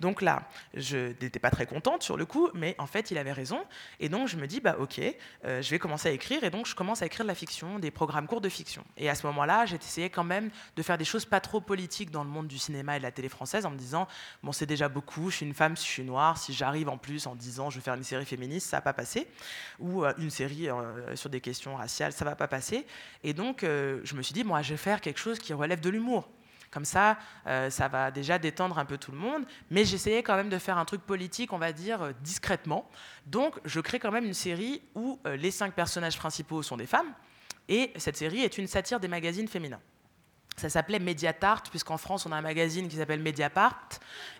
Donc 0.00 0.22
là, 0.22 0.48
je 0.74 1.08
n'étais 1.20 1.38
pas 1.38 1.50
très 1.50 1.66
contente 1.66 2.02
sur 2.02 2.16
le 2.16 2.26
coup, 2.26 2.50
mais 2.54 2.74
en 2.78 2.86
fait, 2.86 3.10
il 3.10 3.18
avait 3.18 3.32
raison. 3.32 3.60
Et 4.00 4.08
donc, 4.08 4.28
je 4.28 4.36
me 4.36 4.46
dis, 4.46 4.60
bah 4.60 4.76
ok, 4.78 5.00
euh, 5.44 5.62
je 5.62 5.70
vais 5.70 5.78
commencer 5.78 6.08
à 6.08 6.12
écrire. 6.12 6.44
Et 6.44 6.50
donc, 6.50 6.66
je 6.66 6.74
commence 6.74 7.02
à 7.02 7.06
écrire 7.06 7.24
de 7.24 7.28
la 7.28 7.34
fiction, 7.34 7.78
des 7.78 7.90
programmes 7.90 8.26
courts 8.26 8.40
de 8.40 8.48
fiction. 8.48 8.84
Et 8.96 9.08
à 9.10 9.14
ce 9.14 9.26
moment-là, 9.26 9.66
j'ai 9.66 9.76
essayé 9.76 10.10
quand 10.10 10.24
même 10.24 10.50
de 10.76 10.82
faire 10.82 10.98
des 10.98 11.04
choses 11.04 11.24
pas 11.24 11.40
trop 11.40 11.60
politiques 11.60 12.10
dans 12.10 12.24
le 12.24 12.30
monde 12.30 12.46
du 12.46 12.58
cinéma 12.58 12.96
et 12.96 12.98
de 12.98 13.04
la 13.04 13.12
télé 13.12 13.28
française 13.28 13.66
en 13.66 13.70
me 13.70 13.78
disant, 13.78 14.06
bon, 14.42 14.52
c'est 14.52 14.66
déjà 14.66 14.88
beaucoup, 14.88 15.30
je 15.30 15.36
suis 15.36 15.46
une 15.46 15.54
femme, 15.54 15.76
je 15.76 15.82
suis 15.82 16.04
noire, 16.04 16.38
si 16.38 16.52
j'arrive 16.52 16.88
en 16.88 16.98
plus 16.98 17.26
en 17.26 17.34
disant, 17.34 17.70
je 17.70 17.76
vais 17.78 17.82
faire 17.82 17.94
une 17.94 18.04
série 18.04 18.24
féministe, 18.24 18.68
ça 18.68 18.78
va 18.78 18.82
pas 18.82 18.92
passer. 18.92 19.26
Ou 19.78 20.04
euh, 20.04 20.12
une 20.18 20.30
série 20.30 20.68
euh, 20.68 21.16
sur 21.16 21.30
des 21.30 21.40
questions 21.48 21.76
raciales, 21.76 22.12
ça 22.12 22.24
va 22.24 22.36
pas 22.36 22.48
passer. 22.48 22.86
Et 23.24 23.32
donc, 23.32 23.64
euh, 23.64 24.00
je 24.04 24.14
me 24.14 24.22
suis 24.22 24.34
dit, 24.34 24.44
moi, 24.44 24.60
je 24.62 24.70
vais 24.70 24.76
faire 24.76 25.00
quelque 25.00 25.18
chose 25.18 25.38
qui 25.38 25.52
relève 25.52 25.80
de 25.80 25.88
l'humour. 25.88 26.28
Comme 26.70 26.84
ça, 26.84 27.16
euh, 27.46 27.70
ça 27.70 27.88
va 27.88 28.10
déjà 28.10 28.38
détendre 28.38 28.78
un 28.78 28.84
peu 28.84 28.98
tout 28.98 29.12
le 29.12 29.16
monde. 29.16 29.44
Mais 29.70 29.86
j'essayais 29.86 30.22
quand 30.22 30.36
même 30.36 30.50
de 30.50 30.58
faire 30.58 30.76
un 30.76 30.84
truc 30.84 31.00
politique, 31.00 31.52
on 31.54 31.58
va 31.58 31.72
dire, 31.72 32.02
euh, 32.02 32.12
discrètement. 32.20 32.90
Donc, 33.26 33.58
je 33.64 33.80
crée 33.80 33.98
quand 33.98 34.12
même 34.12 34.26
une 34.26 34.34
série 34.34 34.82
où 34.94 35.18
les 35.24 35.50
cinq 35.50 35.72
personnages 35.74 36.18
principaux 36.18 36.62
sont 36.62 36.76
des 36.76 36.86
femmes. 36.86 37.12
Et 37.68 37.92
cette 37.96 38.16
série 38.16 38.42
est 38.42 38.58
une 38.58 38.66
satire 38.66 39.00
des 39.00 39.08
magazines 39.08 39.48
féminins 39.48 39.80
ça 40.58 40.68
s'appelait 40.68 40.98
Mediatart, 40.98 41.62
puisqu'en 41.70 41.98
France, 41.98 42.26
on 42.26 42.32
a 42.32 42.36
un 42.36 42.42
magazine 42.42 42.88
qui 42.88 42.96
s'appelle 42.96 43.20
Mediapart. 43.20 43.88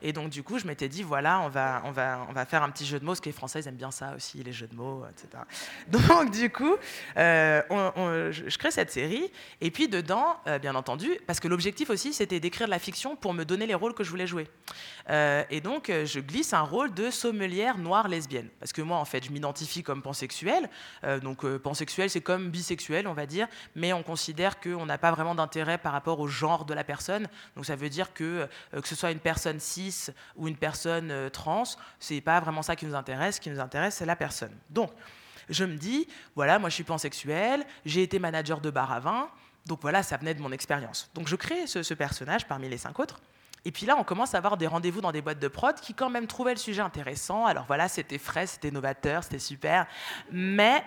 Et 0.02 0.12
donc, 0.12 0.30
du 0.30 0.42
coup, 0.42 0.59
je 0.59 0.66
m'étais 0.66 0.88
dit, 0.88 1.02
voilà, 1.02 1.40
on 1.40 1.48
va, 1.48 1.82
on, 1.84 1.92
va, 1.92 2.26
on 2.28 2.32
va 2.32 2.44
faire 2.44 2.62
un 2.62 2.70
petit 2.70 2.86
jeu 2.86 2.98
de 2.98 3.04
mots, 3.04 3.12
parce 3.12 3.20
que 3.20 3.28
les 3.28 3.32
Français 3.32 3.61
aiment 3.66 3.76
bien 3.76 3.90
ça 3.90 4.14
aussi, 4.16 4.42
les 4.42 4.52
jeux 4.52 4.66
de 4.66 4.74
mots, 4.74 5.04
etc. 5.11 5.44
Donc, 5.88 6.30
du 6.30 6.50
coup, 6.50 6.76
euh, 7.16 8.32
je 8.32 8.59
crée 8.59 8.70
cette 8.70 8.90
série. 8.90 9.30
Et 9.61 9.70
puis, 9.70 9.88
dedans, 9.88 10.38
euh, 10.46 10.59
bien 10.59 10.74
entendu, 10.74 11.18
parce 11.26 11.40
que 11.40 11.48
l'objectif 11.48 11.90
aussi, 11.90 12.12
c'était 12.12 12.40
d'écrire 12.40 12.66
de 12.66 12.72
la 12.72 12.78
fiction 12.78 13.16
pour 13.16 13.32
me 13.32 13.44
donner 13.44 13.66
les 13.66 13.74
rôles 13.74 13.94
que 13.94 14.04
je 14.04 14.11
voulais 14.11 14.26
jouer. 14.26 14.48
Euh, 15.11 15.44
et 15.50 15.61
donc, 15.61 15.88
je 15.88 16.20
glisse 16.20 16.52
un 16.52 16.62
rôle 16.62 16.92
de 16.92 17.11
sommelière 17.11 17.78
noire 17.78 18.09
lesbienne. 18.09 18.48
Parce 18.59 18.72
que 18.72 18.82
moi, 18.82 18.98
en 18.98 19.04
fait, 19.04 19.24
je 19.24 19.30
m'identifie 19.30 19.82
comme 19.82 20.02
pansexuel. 20.02 20.68
donc, 21.22 21.46
pansexuel, 21.59 22.11
c'est 22.11 22.20
comme 22.20 22.50
bisexuel, 22.50 23.06
on 23.06 23.14
va 23.14 23.26
dire. 23.26 23.46
Mais 23.74 23.92
on 23.92 24.02
considère 24.02 24.61
qu'on 24.61 24.86
n'a 24.86 24.98
pas 24.98 25.12
vraiment 25.12 25.34
d'intérêt 25.34 25.78
par 25.78 25.92
rapport 25.99 26.20
au 26.20 26.26
genre 26.26 26.64
de 26.64 26.74
la 26.74 26.84
personne. 26.84 27.28
Donc 27.57 27.66
ça 27.66 27.76
veut 27.76 27.88
dire 27.88 28.12
que 28.12 28.49
euh, 28.74 28.80
que 28.80 28.88
ce 28.88 28.94
soit 28.94 29.11
une 29.11 29.18
personne 29.18 29.61
cis 29.61 30.11
ou 30.36 30.49
une 30.49 30.57
personne 30.57 31.11
euh, 31.11 31.28
trans, 31.28 31.64
c'est 31.99 32.20
pas 32.20 32.40
vraiment 32.40 32.62
ça 32.62 32.76
qui 32.76 32.86
nous 32.86 32.94
intéresse. 32.94 33.36
Ce 33.36 33.40
qui 33.40 33.51
nous 33.51 33.61
intéresse, 33.61 33.96
c'est 33.96 34.07
la 34.07 34.16
personne. 34.16 34.55
Donc 34.70 34.90
je 35.49 35.64
me 35.64 35.76
dis, 35.76 36.07
voilà, 36.34 36.59
moi 36.59 36.68
je 36.68 36.74
suis 36.74 36.84
pansexuel, 36.84 37.64
j'ai 37.84 38.03
été 38.03 38.18
manager 38.18 38.61
de 38.61 38.70
bar 38.70 38.92
à 38.92 39.01
vin, 39.01 39.28
donc 39.66 39.80
voilà, 39.82 40.03
ça 40.03 40.16
venait 40.16 40.34
de 40.34 40.40
mon 40.40 40.53
expérience. 40.53 41.11
Donc 41.14 41.28
je 41.28 41.36
crée 41.36 41.66
ce, 41.66 41.82
ce 41.82 41.94
personnage 41.94 42.46
parmi 42.46 42.68
les 42.68 42.78
cinq 42.78 42.99
autres. 42.99 43.20
Et 43.64 43.72
puis 43.72 43.86
là, 43.86 43.96
on 43.99 44.05
commence 44.05 44.34
à 44.34 44.38
avoir 44.38 44.57
des 44.57 44.66
rendez-vous 44.66 45.01
dans 45.01 45.12
des 45.12 45.20
boîtes 45.20 45.40
de 45.40 45.49
prod 45.49 45.74
qui 45.80 45.92
quand 45.94 46.11
même 46.11 46.26
trouvaient 46.26 46.55
le 46.55 46.59
sujet 46.59 46.80
intéressant. 46.80 47.44
Alors 47.44 47.64
voilà, 47.66 47.88
c'était 47.88 48.18
frais, 48.18 48.46
c'était 48.46 48.70
novateur, 48.70 49.24
c'était 49.24 49.38
super. 49.38 49.86
Mais, 50.30 50.84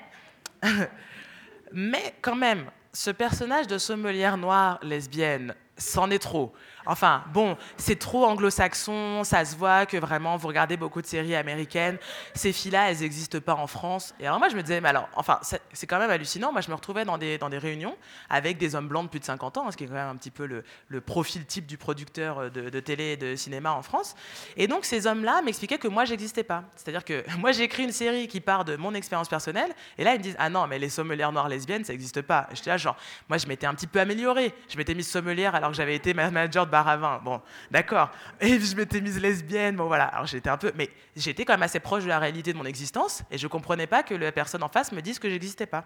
mais 1.71 2.15
quand 2.21 2.35
même, 2.35 2.71
ce 2.93 3.11
personnage 3.11 3.67
de 3.67 3.77
sommelière 3.77 4.37
noire 4.37 4.79
lesbienne, 4.83 5.55
c'en 5.77 6.09
est 6.11 6.19
trop. 6.19 6.53
Enfin, 6.85 7.23
bon, 7.33 7.57
c'est 7.77 7.97
trop 7.97 8.25
anglo-saxon, 8.25 9.23
ça 9.23 9.45
se 9.45 9.55
voit 9.55 9.85
que 9.85 9.97
vraiment, 9.97 10.37
vous 10.37 10.47
regardez 10.47 10.77
beaucoup 10.77 11.01
de 11.01 11.07
séries 11.07 11.35
américaines, 11.35 11.97
ces 12.33 12.51
filles-là, 12.51 12.91
elles 12.91 12.99
n'existent 12.99 13.39
pas 13.39 13.55
en 13.55 13.67
France. 13.67 14.13
Et 14.19 14.27
alors 14.27 14.39
moi, 14.39 14.49
je 14.49 14.55
me 14.55 14.61
disais, 14.61 14.81
mais 14.81 14.89
alors, 14.89 15.07
enfin, 15.15 15.39
c'est 15.41 15.87
quand 15.87 15.99
même 15.99 16.09
hallucinant. 16.09 16.51
Moi, 16.51 16.61
je 16.61 16.69
me 16.69 16.75
retrouvais 16.75 17.05
dans 17.05 17.17
des, 17.17 17.37
dans 17.37 17.49
des 17.49 17.57
réunions 17.57 17.95
avec 18.29 18.57
des 18.57 18.75
hommes 18.75 18.87
blancs 18.87 19.05
de 19.05 19.09
plus 19.09 19.19
de 19.19 19.25
50 19.25 19.57
ans, 19.57 19.67
hein, 19.67 19.71
ce 19.71 19.77
qui 19.77 19.83
est 19.83 19.87
quand 19.87 19.93
même 19.93 20.09
un 20.09 20.15
petit 20.15 20.31
peu 20.31 20.45
le, 20.45 21.01
profil 21.01 21.45
type 21.45 21.65
du 21.65 21.77
producteur 21.77 22.39
euh, 22.39 22.49
de, 22.49 22.79
télé 22.79 23.13
et 23.13 23.17
de 23.17 23.35
cinéma 23.35 23.71
en 23.73 23.81
France. 23.81 24.15
Et 24.57 24.67
donc, 24.67 24.85
ces 24.85 25.07
hommes-là 25.07 25.41
m'expliquaient 25.41 25.77
que 25.77 25.87
moi, 25.87 26.05
j'existais 26.05 26.43
pas. 26.43 26.63
C'est-à-dire 26.75 27.03
que 27.03 27.23
moi, 27.37 27.51
j'ai 27.51 27.63
écrit 27.63 27.83
une 27.83 27.91
série 27.91 28.27
qui 28.27 28.41
part 28.41 28.65
de 28.65 28.75
mon 28.75 28.93
expérience 28.93 29.29
personnelle, 29.29 29.71
et 29.97 30.03
là, 30.03 30.13
ils 30.13 30.19
me 30.19 30.23
disent, 30.23 30.35
ah 30.39 30.49
non, 30.49 30.67
mais 30.67 30.79
les 30.79 30.89
sommelières 30.89 31.31
noires 31.31 31.49
lesbiennes, 31.49 31.83
ça 31.83 31.93
n'existe 31.93 32.21
pas. 32.21 32.47
J'étais 32.53 32.69
là, 32.69 32.77
genre, 32.77 32.97
moi, 33.29 33.37
je 33.37 33.47
m'étais 33.47 33.67
un 33.67 33.73
petit 33.73 33.87
peu 33.87 33.99
améliorée. 33.99 34.53
Je 34.69 34.77
m'étais 34.77 34.93
mise 34.93 35.09
sommelière 35.09 35.55
alors 35.55 35.71
que 35.71 35.75
j'avais 35.75 35.95
été 35.95 36.13
manager 36.13 36.67
bar 36.71 36.87
à 36.87 36.97
vin. 36.97 37.21
Bon, 37.23 37.39
d'accord. 37.69 38.09
Et 38.41 38.59
je 38.59 38.75
m'étais 38.75 38.99
mise 38.99 39.19
lesbienne. 39.19 39.75
Bon, 39.75 39.85
voilà. 39.85 40.05
Alors 40.05 40.25
j'étais 40.25 40.49
un 40.49 40.57
peu. 40.57 40.71
Mais 40.75 40.89
j'étais 41.15 41.45
quand 41.45 41.53
même 41.53 41.61
assez 41.61 41.79
proche 41.79 42.03
de 42.03 42.09
la 42.09 42.17
réalité 42.17 42.53
de 42.53 42.57
mon 42.57 42.65
existence. 42.65 43.21
Et 43.29 43.37
je 43.37 43.47
comprenais 43.47 43.85
pas 43.85 44.01
que 44.01 44.15
la 44.15 44.31
personne 44.31 44.63
en 44.63 44.69
face 44.69 44.91
me 44.91 45.01
dise 45.01 45.19
que 45.19 45.29
j'existais 45.29 45.67
pas. 45.67 45.85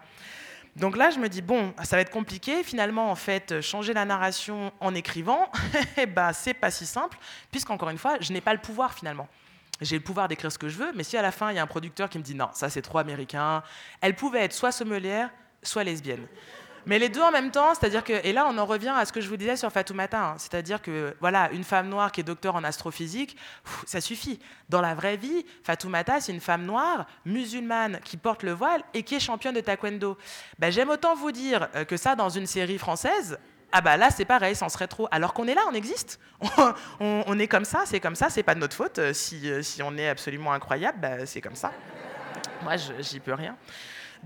Donc 0.76 0.96
là, 0.96 1.10
je 1.10 1.18
me 1.18 1.28
dis, 1.28 1.40
bon, 1.40 1.74
ça 1.82 1.96
va 1.96 2.02
être 2.02 2.10
compliqué. 2.10 2.62
Finalement, 2.62 3.10
en 3.10 3.14
fait, 3.14 3.60
changer 3.62 3.94
la 3.94 4.04
narration 4.04 4.72
en 4.80 4.94
écrivant, 4.94 5.50
eh 5.96 6.06
ben, 6.06 6.32
c'est 6.32 6.54
pas 6.54 6.70
si 6.70 6.86
simple, 6.86 7.18
puisqu'encore 7.50 7.88
une 7.88 7.98
fois, 7.98 8.16
je 8.20 8.32
n'ai 8.32 8.42
pas 8.42 8.52
le 8.52 8.60
pouvoir 8.60 8.92
finalement. 8.92 9.26
J'ai 9.80 9.96
le 9.96 10.02
pouvoir 10.02 10.28
d'écrire 10.28 10.50
ce 10.50 10.58
que 10.58 10.68
je 10.68 10.76
veux, 10.76 10.92
mais 10.94 11.02
si 11.02 11.16
à 11.16 11.22
la 11.22 11.32
fin, 11.32 11.50
il 11.50 11.56
y 11.56 11.58
a 11.58 11.62
un 11.62 11.66
producteur 11.66 12.08
qui 12.08 12.18
me 12.18 12.22
dit, 12.22 12.34
non, 12.34 12.48
ça 12.52 12.70
c'est 12.70 12.82
trop 12.82 12.98
américain, 12.98 13.62
elle 14.00 14.14
pouvait 14.14 14.40
être 14.40 14.52
soit 14.52 14.72
sommelière, 14.72 15.30
soit 15.62 15.84
lesbienne. 15.84 16.26
Mais 16.86 17.00
les 17.00 17.08
deux 17.08 17.20
en 17.20 17.32
même 17.32 17.50
temps, 17.50 17.74
c'est-à-dire 17.74 18.04
que, 18.04 18.12
et 18.24 18.32
là 18.32 18.46
on 18.48 18.56
en 18.58 18.64
revient 18.64 18.94
à 18.96 19.04
ce 19.04 19.12
que 19.12 19.20
je 19.20 19.28
vous 19.28 19.36
disais 19.36 19.56
sur 19.56 19.70
Fatoumata, 19.70 20.20
hein, 20.20 20.34
c'est-à-dire 20.38 20.80
que 20.80 21.16
voilà, 21.20 21.50
une 21.52 21.64
femme 21.64 21.88
noire 21.88 22.12
qui 22.12 22.20
est 22.20 22.24
docteur 22.24 22.54
en 22.54 22.62
astrophysique, 22.62 23.36
ça 23.86 24.00
suffit. 24.00 24.38
Dans 24.68 24.80
la 24.80 24.94
vraie 24.94 25.16
vie, 25.16 25.44
Fatoumata, 25.64 26.20
c'est 26.20 26.32
une 26.32 26.40
femme 26.40 26.64
noire, 26.64 27.06
musulmane, 27.24 28.00
qui 28.04 28.16
porte 28.16 28.44
le 28.44 28.52
voile 28.52 28.82
et 28.94 29.02
qui 29.02 29.16
est 29.16 29.20
championne 29.20 29.54
de 29.54 29.60
taekwondo. 29.60 30.16
Ben, 30.58 30.70
J'aime 30.70 30.90
autant 30.90 31.14
vous 31.14 31.32
dire 31.32 31.68
euh, 31.74 31.84
que 31.84 31.96
ça 31.96 32.14
dans 32.14 32.28
une 32.28 32.46
série 32.46 32.78
française, 32.78 33.38
ah 33.72 33.80
bah 33.80 33.96
là 33.96 34.10
c'est 34.10 34.24
pareil, 34.24 34.54
ça 34.54 34.64
en 34.64 34.68
serait 34.68 34.86
trop. 34.86 35.08
Alors 35.10 35.34
qu'on 35.34 35.48
est 35.48 35.54
là, 35.54 35.62
on 35.68 35.74
existe, 35.74 36.20
on, 37.00 37.38
est 37.38 37.48
comme 37.48 37.64
ça, 37.64 37.82
c'est 37.84 38.00
comme 38.00 38.14
ça, 38.14 38.30
c'est 38.30 38.42
pas 38.42 38.54
de 38.54 38.60
notre 38.60 38.76
faute. 38.76 38.98
Euh, 38.98 39.12
si, 39.12 39.50
euh, 39.50 39.62
si 39.62 39.82
on 39.82 39.96
est 39.96 40.08
absolument 40.08 40.52
incroyable, 40.52 40.98
bah, 41.00 41.26
c'est 41.26 41.40
comme 41.40 41.56
ça. 41.56 41.72
Moi, 42.62 42.76
j'y 43.00 43.20
peux 43.20 43.34
rien. 43.34 43.56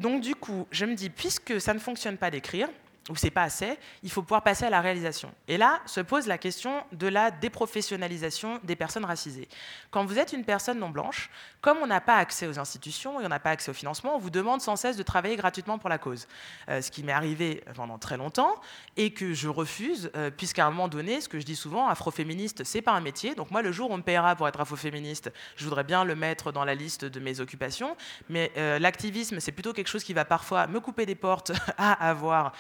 Donc 0.01 0.22
du 0.22 0.34
coup, 0.34 0.66
je 0.70 0.86
me 0.86 0.94
dis, 0.94 1.11
puisque 1.11 1.61
ça 1.61 1.74
ne 1.74 1.78
fonctionne 1.78 2.16
pas 2.16 2.30
d'écrire, 2.30 2.68
ou 3.11 3.16
c'est 3.16 3.30
pas 3.30 3.42
assez, 3.42 3.78
il 4.02 4.11
faut 4.11 4.22
pouvoir 4.22 4.42
passer 4.42 4.64
à 4.64 4.70
la 4.70 4.80
réalisation. 4.80 5.32
Et 5.48 5.56
là 5.56 5.80
se 5.86 6.00
pose 6.00 6.26
la 6.26 6.38
question 6.38 6.84
de 6.92 7.08
la 7.08 7.30
déprofessionnalisation 7.30 8.61
des 8.62 8.76
personnes 8.76 9.04
racisées. 9.04 9.48
Quand 9.90 10.04
vous 10.04 10.18
êtes 10.18 10.32
une 10.32 10.44
personne 10.44 10.78
non 10.78 10.90
blanche, 10.90 11.30
comme 11.61 11.78
on 11.82 11.86
n'a 11.86 12.00
pas 12.00 12.16
accès 12.16 12.46
aux 12.46 12.58
institutions 12.58 13.20
et 13.20 13.26
on 13.26 13.28
n'a 13.28 13.40
pas 13.40 13.50
accès 13.50 13.70
au 13.70 13.74
financement, 13.74 14.16
on 14.16 14.18
vous 14.18 14.30
demande 14.30 14.61
sans 14.61 14.76
cesse 14.76 14.96
de 14.96 15.02
travailler 15.02 15.36
gratuitement 15.36 15.78
pour 15.78 15.90
la 15.90 15.98
cause. 15.98 16.26
Euh, 16.68 16.80
ce 16.80 16.90
qui 16.90 17.02
m'est 17.02 17.12
arrivé 17.12 17.62
pendant 17.74 17.98
très 17.98 18.16
longtemps 18.16 18.54
et 18.96 19.12
que 19.12 19.34
je 19.34 19.48
refuse, 19.48 20.11
euh, 20.16 20.30
puisqu'à 20.30 20.66
un 20.66 20.70
moment 20.70 20.88
donné, 20.88 21.20
ce 21.20 21.28
que 21.28 21.40
je 21.40 21.44
dis 21.44 21.56
souvent, 21.56 21.88
afroféministe, 21.88 22.64
c'est 22.64 22.82
pas 22.82 22.92
un 22.92 23.00
métier. 23.00 23.34
Donc 23.34 23.50
moi, 23.50 23.62
le 23.62 23.72
jour 23.72 23.90
où 23.90 23.94
on 23.94 23.98
me 23.98 24.02
paiera 24.02 24.36
pour 24.36 24.48
être 24.48 24.61
afroféministe, 24.61 25.32
je 25.56 25.64
voudrais 25.64 25.84
bien 25.84 26.04
le 26.04 26.14
mettre 26.14 26.52
dans 26.52 26.64
la 26.64 26.74
liste 26.74 27.04
de 27.04 27.20
mes 27.20 27.40
occupations. 27.40 27.96
Mais 28.28 28.52
euh, 28.56 28.78
l'activisme, 28.78 29.40
c'est 29.40 29.52
plutôt 29.52 29.72
quelque 29.72 29.88
chose 29.88 30.04
qui 30.04 30.12
va 30.12 30.24
parfois 30.24 30.66
me 30.66 30.80
couper 30.80 31.06
des 31.06 31.14
portes 31.14 31.52
à 31.78 32.08
avoir 32.08 32.52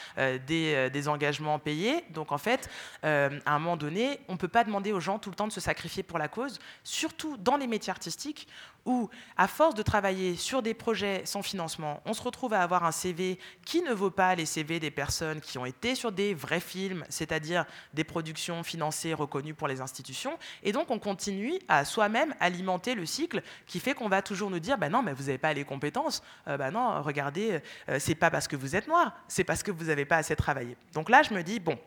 euh, 0.50 0.88
des, 0.88 1.08
engagements 1.08 1.58
payés. 1.58 2.04
Donc 2.10 2.32
en 2.32 2.38
fait, 2.38 2.68
euh, 3.04 3.38
à 3.44 3.54
un 3.54 3.58
moment 3.58 3.76
donné, 3.76 4.20
on 4.28 4.32
ne 4.32 4.38
peut 4.38 4.48
pas 4.48 4.64
demander 4.64 4.92
aux 4.92 5.00
gens 5.00 5.18
tout 5.18 5.30
le 5.30 5.36
temps 5.36 5.48
de 5.48 5.52
se 5.52 5.60
sacrifier 5.60 6.02
pour 6.02 6.18
la 6.18 6.28
cause, 6.28 6.58
surtout 6.84 7.36
dans 7.36 7.56
les 7.56 7.66
métiers 7.66 7.90
artistiques 7.90 8.48
où, 8.86 9.08
à 9.36 9.48
force 9.48 9.74
de 9.74 9.82
travailler 9.82 10.36
sur 10.36 10.62
des 10.62 10.74
projets 10.74 11.22
sans 11.24 11.42
financement, 11.42 12.02
on 12.04 12.12
se 12.12 12.22
retrouve 12.22 12.54
à 12.54 12.62
avoir 12.62 12.84
un 12.84 12.92
CV 12.92 13.38
qui 13.64 13.82
ne 13.82 13.92
vaut 13.92 14.10
pas 14.10 14.34
les 14.34 14.46
CV 14.46 14.80
des 14.80 14.90
personnes 14.90 15.40
qui 15.40 15.58
ont 15.58 15.66
été 15.66 15.94
sur 15.94 16.12
des 16.12 16.34
vrais 16.34 16.60
films, 16.60 17.04
c'est-à-dire 17.08 17.64
des 17.94 18.04
productions 18.04 18.62
financées, 18.62 19.14
reconnues 19.14 19.54
pour 19.54 19.68
les 19.68 19.80
institutions. 19.80 20.38
Et 20.62 20.72
donc, 20.72 20.90
on 20.90 20.98
continue 20.98 21.58
à 21.68 21.84
soi-même 21.84 22.34
alimenter 22.40 22.94
le 22.94 23.06
cycle 23.06 23.42
qui 23.66 23.80
fait 23.80 23.94
qu'on 23.94 24.08
va 24.08 24.22
toujours 24.22 24.50
nous 24.50 24.60
dire 24.60 24.78
bah 24.78 24.88
non, 24.88 25.02
mais 25.02 25.12
vous 25.12 25.24
n'avez 25.24 25.38
pas 25.38 25.52
les 25.52 25.64
compétences. 25.64 26.22
Euh, 26.48 26.56
bah 26.56 26.70
non, 26.70 27.02
regardez, 27.02 27.60
euh, 27.88 27.98
c'est 27.98 28.14
pas 28.14 28.30
parce 28.30 28.48
que 28.48 28.56
vous 28.56 28.76
êtes 28.76 28.88
noir, 28.88 29.12
c'est 29.28 29.44
parce 29.44 29.62
que 29.62 29.70
vous 29.70 29.84
n'avez 29.84 30.04
pas 30.04 30.16
assez 30.16 30.36
travaillé. 30.36 30.76
Donc 30.92 31.10
là, 31.10 31.22
je 31.22 31.34
me 31.34 31.42
dis 31.42 31.60
bon, 31.60 31.78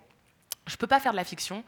je 0.68 0.74
ne 0.74 0.78
peux 0.78 0.88
pas 0.88 1.00
faire 1.00 1.12
de 1.12 1.18
la 1.18 1.24
fiction 1.24 1.64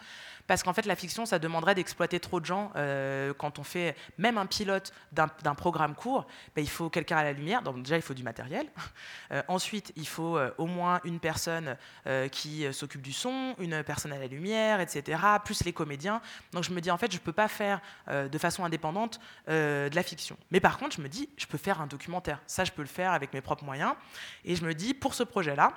parce 0.48 0.64
qu'en 0.64 0.74
fait, 0.74 0.86
la 0.86 0.96
fiction, 0.96 1.26
ça 1.26 1.40
demanderait 1.40 1.76
d'exploiter 1.76 2.20
trop 2.20 2.40
de 2.40 2.46
gens. 2.46 2.72
Euh, 2.76 3.34
quand 3.34 3.60
on 3.60 3.64
fait 3.64 3.96
même 4.18 4.38
un 4.38 4.46
pilote 4.46 4.94
d'un 5.12 5.56
programme 5.56 5.96
court, 5.96 6.28
ben, 6.56 6.62
il 6.62 6.70
faut 6.70 6.90
quelqu'un 6.90 7.18
à 7.18 7.24
la 7.24 7.34
lumière. 7.34 7.62
Donc 7.62 7.82
déjà, 7.82 7.96
il 7.96 8.02
faut 8.02 8.14
du 8.14 8.24
matériel. 8.24 8.68
Euh, 9.32 9.42
ensuite, 9.48 9.92
il 9.96 10.08
faut 10.08 10.38
euh, 10.38 10.52
au 10.60 10.68
moins 10.68 11.02
une 11.04 11.20
personne 11.20 11.78
qui 12.32 12.66
s'occupe 12.72 13.02
du 13.02 13.12
son, 13.12 13.56
une 13.58 13.84
personne 13.84 14.14
à 14.14 14.20
la 14.20 14.28
lumière, 14.28 14.80
etc., 14.80 15.20
plus 15.44 15.64
les 15.64 15.74
comédiens. 15.74 16.22
Donc 16.52 16.64
je 16.64 16.72
me 16.72 16.80
dis, 16.80 16.92
en 16.92 16.98
fait, 16.98 17.12
je 17.12 17.18
ne 17.18 17.22
peux 17.22 17.34
pas 17.34 17.48
faire 17.48 17.82
de 18.08 18.38
façon 18.38 18.64
indépendante 18.64 19.20
de 19.48 19.90
la 19.94 20.04
fiction. 20.04 20.38
Mais 20.52 20.60
par 20.60 20.78
contre, 20.78 20.98
je 20.98 21.02
me 21.02 21.10
dis, 21.10 21.30
je 21.38 21.48
peux 21.48 21.58
faire 21.58 21.82
un 21.82 21.88
documentaire. 21.88 22.40
Ça, 22.46 22.64
je 22.64 22.72
peux 22.72 22.84
le 22.84 22.88
faire 22.88 23.14
avec 23.14 23.34
mes 23.34 23.42
propres 23.42 23.64
moyens. 23.64 23.94
Et 24.44 24.56
je 24.56 24.64
me 24.64 24.74
dis, 24.76 24.94
pour 24.94 25.16
ce 25.16 25.24
projet-là, 25.24 25.74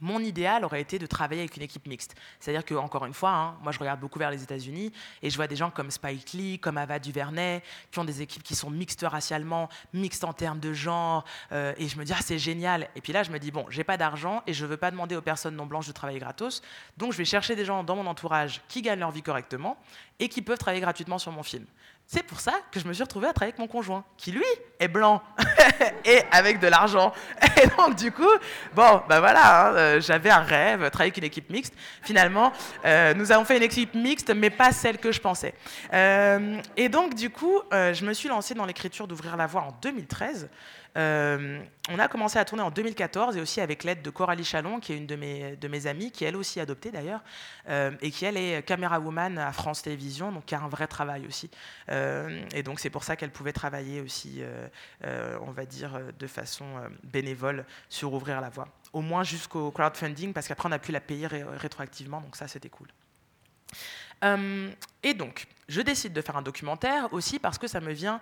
mon 0.00 0.20
idéal 0.20 0.64
aurait 0.64 0.80
été 0.80 0.98
de 0.98 1.06
travailler 1.06 1.42
avec 1.42 1.56
une 1.56 1.62
équipe 1.62 1.86
mixte. 1.86 2.14
C'est-à-dire 2.40 2.64
que, 2.64 2.74
encore 2.74 3.06
une 3.06 3.14
fois, 3.14 3.30
hein, 3.30 3.56
moi 3.62 3.72
je 3.72 3.78
regarde 3.78 4.00
beaucoup 4.00 4.18
vers 4.18 4.30
les 4.30 4.42
États-Unis 4.42 4.92
et 5.22 5.30
je 5.30 5.36
vois 5.36 5.46
des 5.46 5.56
gens 5.56 5.70
comme 5.70 5.90
Spike 5.90 6.32
Lee, 6.32 6.58
comme 6.58 6.78
Ava 6.78 6.98
DuVernay, 6.98 7.62
qui 7.90 7.98
ont 7.98 8.04
des 8.04 8.22
équipes 8.22 8.42
qui 8.42 8.54
sont 8.54 8.70
mixtes 8.70 9.04
racialement, 9.08 9.68
mixtes 9.92 10.24
en 10.24 10.32
termes 10.32 10.60
de 10.60 10.72
genre, 10.72 11.24
euh, 11.52 11.72
et 11.78 11.88
je 11.88 11.98
me 11.98 12.04
dis 12.04 12.12
ah 12.12 12.20
c'est 12.22 12.38
génial. 12.38 12.88
Et 12.96 13.00
puis 13.00 13.12
là 13.12 13.22
je 13.22 13.30
me 13.30 13.38
dis 13.38 13.50
bon, 13.50 13.66
j'ai 13.70 13.84
pas 13.84 13.96
d'argent 13.96 14.42
et 14.46 14.52
je 14.52 14.66
veux 14.66 14.76
pas 14.76 14.90
demander 14.90 15.16
aux 15.16 15.22
personnes 15.22 15.56
non 15.56 15.66
blanches 15.66 15.86
de 15.86 15.92
travailler 15.92 16.18
gratos, 16.18 16.62
donc 16.96 17.12
je 17.12 17.18
vais 17.18 17.24
chercher 17.24 17.56
des 17.56 17.64
gens 17.64 17.84
dans 17.84 17.96
mon 17.96 18.06
entourage 18.06 18.62
qui 18.68 18.82
gagnent 18.82 19.00
leur 19.00 19.10
vie 19.10 19.22
correctement 19.22 19.76
et 20.18 20.28
qui 20.28 20.42
peuvent 20.42 20.58
travailler 20.58 20.80
gratuitement 20.80 21.18
sur 21.18 21.32
mon 21.32 21.42
film. 21.42 21.66
C'est 22.08 22.22
pour 22.22 22.38
ça 22.38 22.52
que 22.70 22.78
je 22.78 22.86
me 22.86 22.92
suis 22.92 23.02
retrouvée 23.02 23.26
à 23.26 23.32
travailler 23.32 23.52
avec 23.52 23.58
mon 23.58 23.66
conjoint, 23.66 24.04
qui 24.16 24.30
lui 24.30 24.44
est 24.78 24.86
blanc 24.86 25.20
et 26.04 26.20
avec 26.30 26.60
de 26.60 26.68
l'argent. 26.68 27.12
Et 27.62 27.66
donc 27.76 27.96
du 27.96 28.12
coup, 28.12 28.30
bon, 28.76 29.02
ben 29.08 29.18
voilà, 29.18 29.66
hein, 29.66 29.74
euh, 29.74 30.00
j'avais 30.00 30.30
un 30.30 30.40
rêve, 30.40 30.88
travailler 30.90 31.08
avec 31.08 31.16
une 31.16 31.24
équipe 31.24 31.50
mixte. 31.50 31.74
Finalement, 32.02 32.52
euh, 32.84 33.12
nous 33.14 33.32
avons 33.32 33.44
fait 33.44 33.56
une 33.56 33.64
équipe 33.64 33.94
mixte, 33.94 34.30
mais 34.30 34.50
pas 34.50 34.70
celle 34.70 34.98
que 34.98 35.10
je 35.10 35.20
pensais. 35.20 35.52
Euh, 35.92 36.60
et 36.76 36.88
donc 36.88 37.14
du 37.14 37.28
coup, 37.28 37.60
je 37.72 38.04
me 38.04 38.12
suis 38.12 38.28
lancée 38.28 38.54
dans 38.54 38.66
l'écriture 38.66 39.08
d'Ouvrir 39.08 39.36
la 39.36 39.48
Voie 39.48 39.62
en 39.62 39.72
2013. 39.82 40.48
Euh, 40.96 41.62
on 41.90 41.98
a 41.98 42.08
commencé 42.08 42.38
à 42.38 42.44
tourner 42.44 42.62
en 42.62 42.70
2014 42.70 43.36
et 43.36 43.40
aussi 43.40 43.60
avec 43.60 43.84
l'aide 43.84 44.02
de 44.02 44.10
Coralie 44.10 44.44
Chalon, 44.44 44.80
qui 44.80 44.92
est 44.92 44.96
une 44.96 45.06
de 45.06 45.16
mes, 45.16 45.56
de 45.56 45.68
mes 45.68 45.86
amies, 45.86 46.10
qui 46.10 46.24
elle 46.24 46.36
aussi 46.36 46.58
adoptée 46.58 46.90
d'ailleurs, 46.90 47.20
euh, 47.68 47.92
et 48.00 48.10
qui 48.10 48.24
elle 48.24 48.36
est 48.36 48.62
caméra 48.66 48.98
woman 48.98 49.38
à 49.38 49.52
France 49.52 49.82
Télévisions, 49.82 50.32
donc 50.32 50.46
qui 50.46 50.54
a 50.54 50.60
un 50.60 50.68
vrai 50.68 50.86
travail 50.86 51.26
aussi. 51.26 51.50
Euh, 51.90 52.42
et 52.54 52.62
donc 52.62 52.80
c'est 52.80 52.90
pour 52.90 53.04
ça 53.04 53.16
qu'elle 53.16 53.30
pouvait 53.30 53.52
travailler 53.52 54.00
aussi, 54.00 54.42
on 55.04 55.50
va 55.50 55.66
dire, 55.66 56.00
de 56.18 56.26
façon 56.26 56.66
bénévole 57.04 57.64
sur 57.88 58.12
Ouvrir 58.12 58.40
la 58.40 58.48
Voie. 58.48 58.68
Au 58.92 59.02
moins 59.02 59.24
jusqu'au 59.24 59.70
crowdfunding, 59.70 60.32
parce 60.32 60.48
qu'après 60.48 60.68
on 60.68 60.72
a 60.72 60.78
pu 60.78 60.92
la 60.92 61.00
payer 61.00 61.26
rétroactivement, 61.26 62.20
donc 62.20 62.36
ça 62.36 62.48
c'était 62.48 62.70
cool. 62.70 62.88
et 65.02 65.14
donc, 65.14 65.46
je 65.68 65.80
décide 65.80 66.12
de 66.12 66.22
faire 66.22 66.36
un 66.36 66.42
documentaire 66.42 67.12
aussi 67.12 67.38
parce 67.38 67.58
que 67.58 67.66
ça 67.66 67.80
me 67.80 67.92
vient 67.92 68.20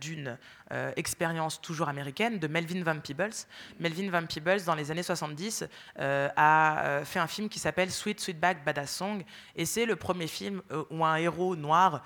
d'une 0.00 0.38
euh, 0.72 0.92
expérience 0.96 1.60
toujours 1.60 1.88
américaine 1.88 2.38
de 2.38 2.46
Melvin 2.46 2.82
Van 2.82 2.98
Peebles. 2.98 3.34
Melvin 3.78 4.10
Van 4.10 4.26
Peebles, 4.26 4.64
dans 4.64 4.74
les 4.74 4.90
années 4.90 5.02
70, 5.02 5.64
euh, 5.98 6.28
a 6.36 7.02
fait 7.04 7.18
un 7.18 7.26
film 7.26 7.48
qui 7.48 7.58
s'appelle 7.58 7.90
Sweet 7.90 8.20
Sweetback 8.20 8.64
Badass 8.64 8.90
Song. 8.90 9.22
Et 9.54 9.66
c'est 9.66 9.86
le 9.86 9.96
premier 9.96 10.26
film 10.26 10.62
où 10.90 11.04
un 11.04 11.16
héros 11.16 11.56
noir 11.56 12.02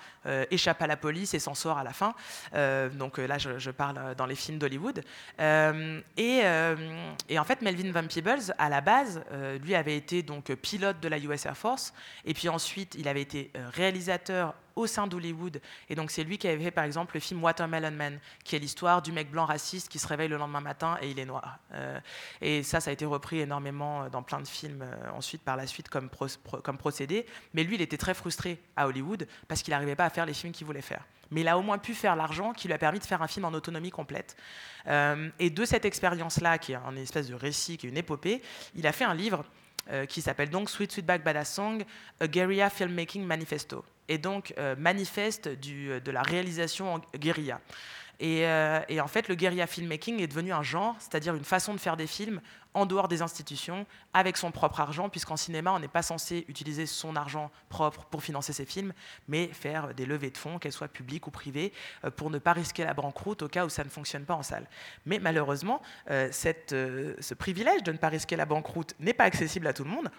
échappe 0.51 0.81
à 0.81 0.87
la 0.87 0.97
police 0.97 1.33
et 1.33 1.39
s'en 1.39 1.53
sort 1.53 1.77
à 1.77 1.83
la 1.83 1.93
fin. 1.93 2.13
donc 2.93 3.17
là, 3.17 3.37
je, 3.37 3.71
parle 3.71 4.15
dans 4.15 4.25
les 4.25 4.35
films 4.35 4.57
d'Hollywood. 4.57 5.03
Et, 5.39 6.41
et, 7.29 7.39
en 7.39 7.43
fait, 7.43 7.61
Melvin 7.61 7.91
Van 7.91 8.07
Peebles, 8.07 8.53
à 8.57 8.69
la 8.69 8.81
base, 8.81 9.23
lui 9.63 9.75
avait 9.75 9.95
été 9.95 10.23
donc 10.23 10.53
pilote 10.55 10.99
de 10.99 11.07
la 11.07 11.17
US 11.19 11.45
Air 11.45 11.57
Force. 11.57 11.93
Et 12.25 12.33
puis 12.33 12.49
ensuite, 12.49 12.95
il 12.97 13.07
avait 13.07 13.21
été 13.21 13.51
réalisateur 13.73 14.53
au 14.77 14.87
sein 14.87 15.07
d'Hollywood. 15.07 15.59
Et 15.89 15.95
donc 15.95 16.11
c'est 16.11 16.23
lui 16.23 16.37
qui 16.37 16.47
avait 16.47 16.63
fait 16.63 16.71
par 16.71 16.85
exemple 16.85 17.15
le 17.15 17.19
film 17.19 17.43
Watermelon 17.43 17.91
Man, 17.91 18.19
qui 18.43 18.55
est 18.55 18.56
l'histoire 18.59 19.01
du 19.01 19.11
mec 19.11 19.29
blanc 19.29 19.45
raciste 19.45 19.89
qui 19.89 19.99
se 19.99 20.07
réveille 20.07 20.27
le 20.27 20.37
lendemain 20.37 20.61
matin 20.61 20.97
et 21.01 21.09
il 21.09 21.19
est 21.19 21.25
noir. 21.25 21.59
Euh, 21.73 21.99
et 22.41 22.63
ça, 22.63 22.79
ça 22.79 22.89
a 22.89 22.93
été 22.93 23.05
repris 23.05 23.39
énormément 23.39 24.03
euh, 24.03 24.09
dans 24.09 24.23
plein 24.23 24.39
de 24.39 24.47
films 24.47 24.81
euh, 24.81 25.11
ensuite 25.11 25.41
par 25.41 25.57
la 25.57 25.67
suite 25.67 25.89
comme, 25.89 26.09
procédé. 26.77 27.25
Mais 27.53 27.63
lui, 27.63 27.75
il 27.75 27.81
était 27.81 27.97
très 27.97 28.13
frustré 28.13 28.59
à 28.75 28.87
Hollywood 28.87 29.27
parce 29.47 29.61
qu'il 29.61 29.71
n'arrivait 29.71 29.95
pas 29.95 30.05
à 30.05 30.09
faire 30.09 30.25
les 30.25 30.33
films 30.33 30.53
qu'il 30.53 30.65
voulait 30.65 30.81
faire. 30.81 31.03
Mais 31.31 31.41
il 31.41 31.47
a 31.47 31.57
au 31.57 31.61
moins 31.61 31.77
pu 31.77 31.93
faire 31.93 32.15
l'argent 32.15 32.53
qui 32.53 32.67
lui 32.67 32.73
a 32.73 32.77
permis 32.77 32.99
de 32.99 33.05
faire 33.05 33.21
un 33.21 33.27
film 33.27 33.45
en 33.45 33.53
autonomie 33.53 33.91
complète. 33.91 34.37
et 34.87 35.49
de 35.49 35.65
cette 35.65 35.83
expérience-là, 35.83 36.57
qui 36.57 36.71
est 36.71 36.75
un 36.75 36.95
espèce 36.95 37.27
de 37.27 37.35
récit, 37.35 37.77
qui 37.77 37.85
est 37.85 37.89
une 37.89 37.97
épopée, 37.97 38.41
il 38.75 38.87
a 38.87 38.93
fait 38.93 39.03
un 39.03 39.13
livre 39.13 39.43
qui 40.07 40.21
s'appelle 40.21 40.49
donc 40.49 40.69
Sweet 40.69 40.89
Sweetback 40.89 41.25
Badass 41.25 41.53
Song, 41.53 41.83
A 42.21 42.27
Guerrilla 42.29 42.69
Filmmaking 42.69 43.25
Manifesto 43.25 43.83
et 44.07 44.17
donc 44.17 44.53
manifeste 44.77 45.49
de 45.49 46.11
la 46.11 46.21
réalisation 46.21 46.95
en 46.95 47.01
guérilla. 47.17 47.59
Euh, 48.21 48.81
et, 48.89 48.99
en 48.99 49.07
fait, 49.07 49.27
le 49.27 49.35
guérilla 49.35 49.67
filmmaking 49.67 50.21
est 50.21 50.27
devenu 50.27 50.51
un 50.51 50.63
genre, 50.63 50.95
c'est-à-dire 50.99 51.35
une 51.35 51.43
façon 51.43 51.73
de 51.73 51.79
faire 51.79 51.97
des 51.97 52.07
films 52.07 52.41
en 52.77 52.85
dehors 52.85 53.07
des 53.07 53.21
institutions, 53.21 53.85
avec 54.13 54.37
son 54.37 54.51
propre 54.51 54.79
argent, 54.79 55.09
puisqu'en 55.09 55.35
cinéma, 55.35 55.71
on 55.71 55.79
n'est 55.79 55.87
pas 55.87 56.01
censé 56.01 56.45
utiliser 56.47 56.85
son 56.85 57.15
argent 57.15 57.51
propre 57.69 58.05
pour 58.05 58.23
financer 58.23 58.53
ses 58.53 58.65
films, 58.65 58.93
mais 59.27 59.47
faire 59.47 59.93
des 59.93 60.05
levées 60.05 60.29
de 60.29 60.37
fonds, 60.37 60.59
qu'elles 60.59 60.71
soient 60.71 60.87
publiques 60.87 61.27
ou 61.27 61.31
privées, 61.31 61.73
pour 62.15 62.29
ne 62.29 62.37
pas 62.37 62.53
risquer 62.53 62.83
la 62.83 62.93
banqueroute 62.93 63.41
au 63.41 63.47
cas 63.47 63.65
où 63.65 63.69
ça 63.69 63.83
ne 63.83 63.89
fonctionne 63.89 64.25
pas 64.25 64.35
en 64.35 64.43
salle. 64.43 64.67
Mais 65.05 65.19
malheureusement, 65.19 65.81
cette, 66.31 66.69
ce 66.69 67.33
privilège 67.33 67.83
de 67.83 67.91
ne 67.91 67.97
pas 67.97 68.09
risquer 68.09 68.35
la 68.35 68.45
banqueroute 68.45 68.93
n'est 68.99 69.13
pas 69.13 69.25
accessible 69.25 69.67
à 69.67 69.73
tout 69.73 69.83
le 69.83 69.89
monde. 69.89 70.09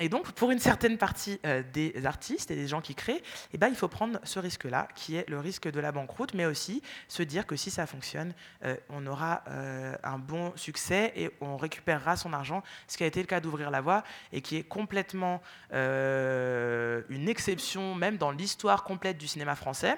Et 0.00 0.08
donc, 0.08 0.32
pour 0.32 0.50
une 0.50 0.58
certaine 0.58 0.96
partie 0.96 1.38
euh, 1.44 1.62
des 1.72 2.06
artistes 2.06 2.50
et 2.50 2.56
des 2.56 2.66
gens 2.66 2.80
qui 2.80 2.94
créent, 2.94 3.22
eh 3.52 3.58
ben, 3.58 3.68
il 3.68 3.76
faut 3.76 3.88
prendre 3.88 4.18
ce 4.24 4.38
risque-là, 4.38 4.88
qui 4.94 5.16
est 5.16 5.28
le 5.28 5.38
risque 5.38 5.70
de 5.70 5.80
la 5.80 5.92
banqueroute, 5.92 6.32
mais 6.34 6.46
aussi 6.46 6.82
se 7.08 7.22
dire 7.22 7.46
que 7.46 7.56
si 7.56 7.70
ça 7.70 7.86
fonctionne, 7.86 8.32
euh, 8.64 8.74
on 8.88 9.06
aura 9.06 9.44
euh, 9.48 9.94
un 10.02 10.18
bon 10.18 10.52
succès 10.56 11.12
et 11.14 11.30
on 11.42 11.56
récupérera 12.02 12.16
son 12.16 12.32
argent, 12.32 12.62
ce 12.88 12.96
qui 12.96 13.04
a 13.04 13.06
été 13.06 13.20
le 13.20 13.26
cas 13.26 13.40
d'Ouvrir 13.40 13.70
la 13.70 13.80
Voie 13.80 14.02
et 14.32 14.40
qui 14.40 14.56
est 14.56 14.62
complètement 14.62 15.40
une 15.72 17.28
exception, 17.28 17.94
même 17.94 18.16
dans 18.16 18.30
l'histoire 18.30 18.84
complète 18.84 19.18
du 19.18 19.28
cinéma 19.28 19.56
français 19.56 19.96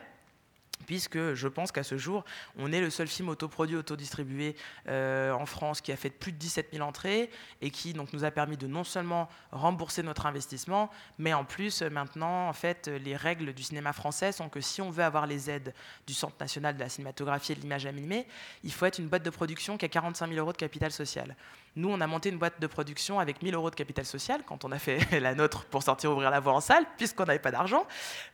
puisque 0.86 1.34
je 1.34 1.48
pense 1.48 1.72
qu'à 1.72 1.82
ce 1.82 1.96
jour, 1.96 2.24
on 2.58 2.72
est 2.72 2.80
le 2.80 2.90
seul 2.90 3.08
film 3.08 3.28
autoproduit, 3.28 3.76
autodistribué 3.76 4.56
euh, 4.88 5.32
en 5.32 5.46
France 5.46 5.80
qui 5.80 5.92
a 5.92 5.96
fait 5.96 6.10
plus 6.10 6.32
de 6.32 6.38
17 6.38 6.68
000 6.72 6.86
entrées 6.86 7.30
et 7.60 7.70
qui 7.70 7.92
donc, 7.92 8.12
nous 8.12 8.24
a 8.24 8.30
permis 8.30 8.56
de 8.56 8.66
non 8.66 8.84
seulement 8.84 9.28
rembourser 9.52 10.02
notre 10.02 10.26
investissement, 10.26 10.90
mais 11.18 11.32
en 11.32 11.44
plus, 11.44 11.82
maintenant, 11.82 12.48
en 12.48 12.52
fait, 12.52 12.88
les 12.88 13.16
règles 13.16 13.52
du 13.52 13.62
cinéma 13.62 13.92
français 13.92 14.32
sont 14.32 14.48
que 14.48 14.60
si 14.60 14.82
on 14.82 14.90
veut 14.90 15.04
avoir 15.04 15.26
les 15.26 15.50
aides 15.50 15.74
du 16.06 16.14
Centre 16.14 16.36
national 16.40 16.74
de 16.74 16.80
la 16.80 16.88
cinématographie 16.88 17.52
et 17.52 17.54
de 17.54 17.60
l'image 17.60 17.86
animée, 17.86 18.26
il 18.62 18.72
faut 18.72 18.86
être 18.86 18.98
une 18.98 19.08
boîte 19.08 19.22
de 19.22 19.30
production 19.30 19.76
qui 19.76 19.84
a 19.84 19.88
45 19.88 20.28
000 20.28 20.38
euros 20.38 20.52
de 20.52 20.56
capital 20.56 20.92
social. 20.92 21.34
Nous, 21.76 21.88
on 21.88 22.00
a 22.00 22.06
monté 22.06 22.28
une 22.28 22.38
boîte 22.38 22.60
de 22.60 22.66
production 22.68 23.18
avec 23.18 23.42
1000 23.42 23.54
euros 23.54 23.68
de 23.68 23.74
capital 23.74 24.04
social 24.04 24.42
quand 24.46 24.64
on 24.64 24.70
a 24.70 24.78
fait 24.78 24.98
la 25.20 25.34
nôtre 25.34 25.64
pour 25.64 25.82
sortir 25.82 26.12
ouvrir 26.12 26.30
la 26.30 26.38
voie 26.38 26.52
en 26.52 26.60
salle, 26.60 26.86
puisqu'on 26.96 27.24
n'avait 27.24 27.40
pas 27.40 27.50
d'argent. 27.50 27.86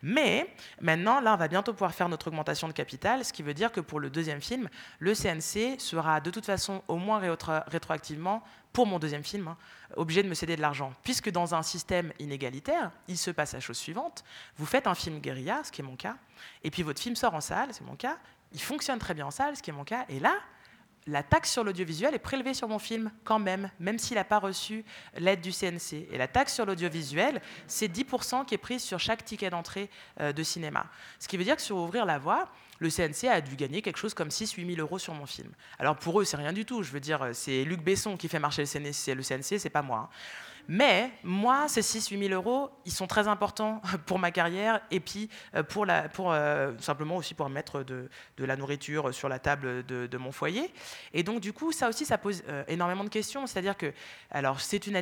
Mais 0.03 0.53
maintenant, 0.81 1.21
là, 1.21 1.35
on 1.35 1.37
va 1.37 1.49
bientôt 1.49 1.73
pouvoir 1.73 1.95
faire 1.95 2.09
notre 2.09 2.29
augmentation 2.29 2.69
de 2.69 2.73
capital, 2.73 3.25
ce 3.25 3.33
qui 3.33 3.43
veut 3.43 3.55
dire 3.55 3.73
que 3.73 3.81
pour 3.81 3.99
le 3.99 4.11
deuxième 4.11 4.43
film, 4.43 4.69
le 4.99 5.15
CNC 5.15 5.81
sera 5.81 6.21
de 6.21 6.31
toute 6.31 6.45
façon 6.45 6.83
au 6.89 6.97
moins 6.97 7.19
rétroactivement 7.67 8.43
pour 8.73 8.87
mon 8.87 8.99
deuxième 8.99 9.25
film, 9.25 9.49
hein, 9.49 9.57
obligé 9.97 10.23
de 10.23 10.29
me 10.29 10.35
céder 10.35 10.57
de 10.57 10.61
l'argent. 10.61 10.93
Puisque 11.03 11.31
dans 11.31 11.55
un 11.55 11.63
système 11.63 12.13
inégalitaire, 12.19 12.91
il 13.09 13.19
se 13.19 13.31
passe 13.31 13.55
la 13.55 13.61
chose 13.61 13.79
suivante. 13.79 14.23
Vous 14.57 14.67
faites 14.67 14.87
un 14.87 14.95
film 14.95 15.19
guérilla, 15.19 15.63
ce 15.65 15.73
qui 15.73 15.81
est 15.81 15.85
mon 15.85 15.97
cas, 15.97 16.17
et 16.63 16.71
puis 16.71 16.83
votre 16.83 17.01
film 17.01 17.17
sort 17.17 17.35
en 17.35 17.41
salle, 17.41 17.71
c'est 17.73 17.85
mon 17.85 17.97
cas, 17.97 18.19
il 18.53 18.61
fonctionne 18.61 18.99
très 18.99 19.15
bien 19.15 19.27
en 19.27 19.31
salle, 19.31 19.57
ce 19.57 19.63
qui 19.63 19.71
est 19.71 19.73
mon 19.73 19.85
cas, 19.85 20.05
et 20.09 20.21
là, 20.21 20.35
la 21.11 21.23
taxe 21.23 21.53
sur 21.53 21.65
l'audiovisuel 21.65 22.15
est 22.15 22.21
prélevée 22.21 22.55
sur 22.55 22.69
mon 22.69 22.79
film 22.79 23.11
quand 23.25 23.39
même, 23.39 23.71
même 23.81 23.99
s'il 23.99 24.17
n'a 24.17 24.25
pas 24.25 24.39
reçu 24.39 24.85
l'aide 25.19 25.41
du 25.41 25.51
CNC. 25.51 26.09
Et 26.13 26.19
la 26.19 26.29
taxe 26.29 26.55
sur 26.55 26.65
l'audiovisuel, 26.65 27.43
c'est 27.67 27.89
10% 27.89 28.45
qui 28.47 28.55
est 28.55 28.59
prise 28.59 28.83
sur 28.83 29.01
chaque 29.01 29.25
ticket 29.25 29.51
d'entrée 29.51 29.91
euh, 30.21 30.33
de 30.33 30.43
cinéma. 30.43 30.87
Ce 31.19 31.29
qui 31.29 31.37
veut 31.37 31.45
dire 31.45 31.57
que 31.57 31.63
sur 31.63 31.77
Ouvrir 31.77 32.07
la 32.07 32.19
Voie, 32.19 32.49
le 32.79 32.89
CNC 32.89 33.29
a 33.29 33.41
dû 33.41 33.57
gagner 33.57 33.83
quelque 33.83 33.99
chose 33.99 34.15
comme 34.15 34.29
6-8 34.29 34.75
000 34.75 34.81
euros 34.81 34.99
sur 34.99 35.13
mon 35.13 35.27
film. 35.27 35.51
Alors 35.79 35.97
pour 35.97 36.21
eux, 36.21 36.25
c'est 36.25 36.37
rien 36.37 36.53
du 36.53 36.65
tout. 36.65 36.83
Je 36.83 36.93
veux 36.93 37.01
dire, 37.01 37.31
c'est 37.33 37.65
Luc 37.65 37.83
Besson 37.83 38.17
qui 38.17 38.29
fait 38.29 38.39
marcher 38.39 38.63
le 38.63 38.69
CNC, 38.69 39.15
le 39.15 39.23
CNC 39.23 39.59
c'est 39.59 39.71
pas 39.71 39.83
moi. 39.83 40.09
Hein. 40.11 40.15
Mais 40.69 41.11
moi, 41.23 41.69
ces 41.69 41.81
6-8 41.81 42.29
000 42.29 42.35
euros, 42.35 42.71
ils 42.85 42.93
sont 42.93 43.07
très 43.07 43.29
importants 43.29 43.81
pour 44.07 44.19
ma 44.19 44.31
carrière 44.31 44.81
et 44.91 45.01
puis 45.01 45.29
euh, 45.55 45.63
pour, 45.63 45.87
euh, 45.89 46.73
simplement 46.79 47.17
aussi 47.17 47.35
pour 47.35 47.49
mettre 47.49 47.83
de, 47.83 48.09
la 48.39 48.57
nourriture 48.57 49.13
sur 49.15 49.29
la 49.29 49.39
table 49.39 49.85
de, 49.85 50.17
mon 50.17 50.33
foyer. 50.33 50.73
Et 51.15 51.23
donc, 51.23 51.41
du 51.41 51.53
coup, 51.53 51.73
ça 51.73 51.89
aussi, 51.89 52.05
ça 52.05 52.19
pose 52.19 52.43
euh, 52.49 52.63
énormément 52.69 53.05
de 53.05 53.09
questions. 53.09 53.47
C'est-à-dire 53.47 53.77
que, 53.77 53.93
alors, 54.31 54.61
c'est 54.61 54.87
une, 54.87 54.97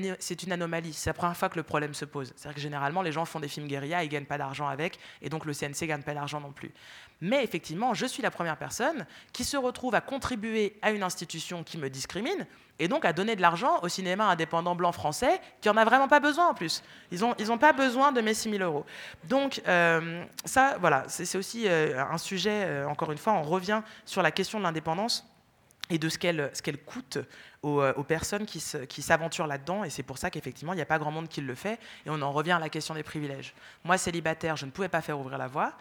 anomalie. 0.52 0.92
C'est 0.92 1.10
la 1.10 1.14
première 1.14 1.36
fois 1.36 1.48
que 1.48 1.56
le 1.56 1.62
problème 1.64 1.94
se 1.94 2.04
pose. 2.04 2.32
C'est-à-dire 2.36 2.54
que 2.54 2.60
généralement, 2.60 3.02
les 3.02 3.12
gens 3.12 3.24
font 3.24 3.40
des 3.40 3.48
films 3.48 3.66
guérilla, 3.66 4.02
ils 4.04 4.06
ne 4.06 4.12
gagnent 4.12 4.24
pas 4.24 4.38
d'argent 4.38 4.68
avec, 4.68 4.98
et 5.22 5.28
donc 5.28 5.44
le 5.44 5.52
CNC 5.52 5.82
ne 5.82 5.86
gagne 5.86 6.02
pas 6.02 6.14
d'argent 6.14 6.40
non 6.40 6.52
plus. 6.52 6.72
Mais 7.20 7.42
effectivement, 7.42 7.94
je 7.94 8.06
suis 8.06 8.22
la 8.22 8.30
première 8.30 8.56
personne 8.56 9.06
qui 9.32 9.44
se 9.44 9.56
retrouve 9.56 9.94
à 9.94 10.00
contribuer 10.00 10.78
à 10.82 10.90
une 10.90 11.02
institution 11.02 11.64
qui 11.64 11.78
me 11.78 11.90
discrimine 11.90 12.46
et 12.78 12.88
donc 12.88 13.04
à 13.04 13.12
donner 13.12 13.36
de 13.36 13.42
l'argent 13.42 13.80
au 13.82 13.88
cinéma 13.88 14.26
indépendant 14.26 14.74
blanc 14.74 14.92
français 14.92 15.40
qui 15.60 15.68
n'en 15.68 15.76
a 15.76 15.84
vraiment 15.84 16.08
pas 16.08 16.20
besoin 16.20 16.48
en 16.48 16.54
plus. 16.54 16.82
Ils 17.10 17.20
n'ont 17.20 17.58
pas 17.58 17.72
besoin 17.72 18.12
de 18.12 18.20
mes 18.20 18.34
6 18.34 18.50
000 18.50 18.62
euros. 18.62 18.86
Donc 19.24 19.60
euh, 19.66 20.24
ça, 20.44 20.76
voilà, 20.80 21.04
c'est 21.08 21.36
aussi 21.36 21.66
euh, 21.66 22.02
un 22.04 22.18
sujet, 22.18 22.64
euh, 22.66 22.88
encore 22.88 23.10
une 23.10 23.18
fois, 23.18 23.32
on 23.32 23.42
revient 23.42 23.82
sur 24.04 24.22
la 24.22 24.30
question 24.30 24.58
de 24.58 24.64
l'indépendance 24.64 25.26
et 25.90 25.98
de 25.98 26.08
ce 26.08 26.18
qu'elle 26.18 26.78
coûte 26.84 27.18
aux, 27.62 28.04
personnes 28.06 28.44
qui 28.44 28.60
s'aventurent 28.60 29.46
là-dedans. 29.46 29.84
Et 29.84 29.90
c'est 29.90 30.02
pour 30.02 30.18
ça 30.18 30.30
qu'effectivement, 30.30 30.74
il 30.74 30.76
n'y 30.76 30.82
a 30.82 30.86
pas 30.86 30.98
grand 30.98 31.10
monde 31.10 31.28
qui 31.28 31.40
le 31.40 31.54
fait. 31.54 31.80
Et 32.04 32.10
on 32.10 32.20
en 32.20 32.30
revient 32.30 32.52
à 32.52 32.58
la 32.58 32.68
question 32.68 32.94
des 32.94 33.02
privilèges. 33.02 33.54
Moi, 33.84 33.96
célibataire, 33.96 34.56
je 34.56 34.66
ne 34.66 34.70
pouvais 34.70 34.90
pas 34.90 35.00
faire 35.00 35.18
ouvrir 35.18 35.38
la 35.38 35.46
voie. 35.46 35.72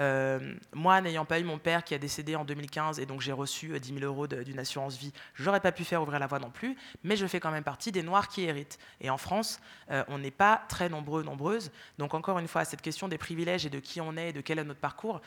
Euh, 0.00 0.54
moi, 0.72 1.00
n'ayant 1.00 1.24
pas 1.24 1.38
eu 1.38 1.44
mon 1.44 1.58
père 1.58 1.84
qui 1.84 1.94
a 1.94 1.98
décédé 1.98 2.36
en 2.36 2.44
2015 2.44 2.98
et 2.98 3.06
donc 3.06 3.20
j'ai 3.20 3.32
reçu 3.32 3.78
10 3.78 3.92
euh, 3.92 3.98
000 4.00 4.12
euros 4.12 4.26
d'une 4.26 4.58
assurance 4.58 4.96
vie, 4.96 5.12
j'aurais 5.34 5.60
pas 5.60 5.72
pu 5.72 5.84
faire 5.84 6.02
ouvrir 6.02 6.18
la 6.18 6.26
voie 6.26 6.38
non 6.38 6.50
plus, 6.50 6.76
mais 7.02 7.16
je 7.16 7.26
fais 7.26 7.40
quand 7.40 7.50
même 7.50 7.64
partie 7.64 7.92
des 7.92 8.02
Noirs 8.02 8.28
qui 8.28 8.42
héritent. 8.44 8.78
Et 9.00 9.10
en 9.10 9.18
France, 9.18 9.60
euh, 9.90 10.04
on 10.08 10.18
n'est 10.18 10.30
pas 10.30 10.62
très 10.68 10.88
nombreux, 10.88 11.22
nombreuses. 11.22 11.70
Donc 11.98 12.14
encore 12.14 12.38
une 12.38 12.48
fois, 12.48 12.64
cette 12.64 12.82
question 12.82 13.08
des 13.08 13.18
privilèges 13.18 13.66
et 13.66 13.70
de 13.70 13.78
qui 13.78 14.00
on 14.00 14.16
est 14.16 14.30
et 14.30 14.32
de 14.32 14.40
quel 14.40 14.58
est 14.58 14.64
notre 14.64 14.80
parcours 14.80 15.20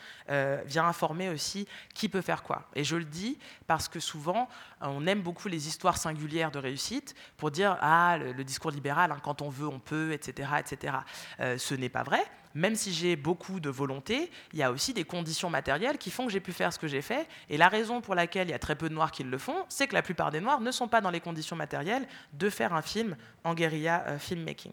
vient 0.66 0.86
informer 0.86 1.28
aussi 1.28 1.66
qui 1.94 2.08
peut 2.08 2.20
faire 2.20 2.42
quoi. 2.42 2.68
Et 2.74 2.84
je 2.84 2.96
le 2.96 3.04
dis 3.04 3.38
parce 3.66 3.88
que 3.88 4.00
souvent, 4.00 4.48
on 4.80 5.06
aime 5.06 5.22
beaucoup 5.22 5.48
les 5.48 5.68
histoires 5.68 5.96
singulières 5.96 6.50
de 6.50 6.58
réussite 6.58 7.14
pour 7.36 7.50
dire 7.50 7.76
ah 7.80 8.18
le, 8.18 8.44
discours 8.44 8.70
libéral, 8.70 9.12
hein, 9.12 9.18
quand 9.22 9.42
on 9.42 9.48
veut, 9.48 9.68
on 9.68 9.78
peut, 9.78 10.12
etc., 10.12 10.50
etc. 10.60 10.94
ce 11.38 11.74
n'est 11.74 11.88
pas 11.88 12.02
vrai 12.02 12.22
même 12.54 12.74
si 12.74 12.92
j'ai 12.92 13.16
beaucoup 13.16 13.60
de 13.60 13.70
volonté, 13.70 14.30
il 14.52 14.58
y 14.58 14.62
a 14.62 14.70
aussi 14.70 14.92
des 14.92 15.04
conditions 15.04 15.50
matérielles 15.50 15.98
qui 15.98 16.10
font 16.10 16.26
que 16.26 16.32
j'ai 16.32 16.40
pu 16.40 16.52
faire 16.52 16.72
ce 16.72 16.78
que 16.78 16.88
j'ai 16.88 17.02
fait. 17.02 17.28
Et 17.48 17.56
la 17.56 17.68
raison 17.68 18.00
pour 18.00 18.14
laquelle 18.14 18.48
il 18.48 18.50
y 18.50 18.54
a 18.54 18.58
très 18.58 18.74
peu 18.74 18.88
de 18.88 18.94
Noirs 18.94 19.12
qui 19.12 19.22
le 19.22 19.38
font, 19.38 19.64
c'est 19.68 19.86
que 19.86 19.94
la 19.94 20.02
plupart 20.02 20.30
des 20.30 20.40
Noirs 20.40 20.60
ne 20.60 20.70
sont 20.70 20.88
pas 20.88 21.00
dans 21.00 21.10
les 21.10 21.20
conditions 21.20 21.56
matérielles 21.56 22.06
de 22.32 22.50
faire 22.50 22.74
un 22.74 22.82
film 22.82 23.16
en 23.44 23.54
guérilla 23.54 24.04
euh, 24.08 24.18
filmmaking. 24.18 24.72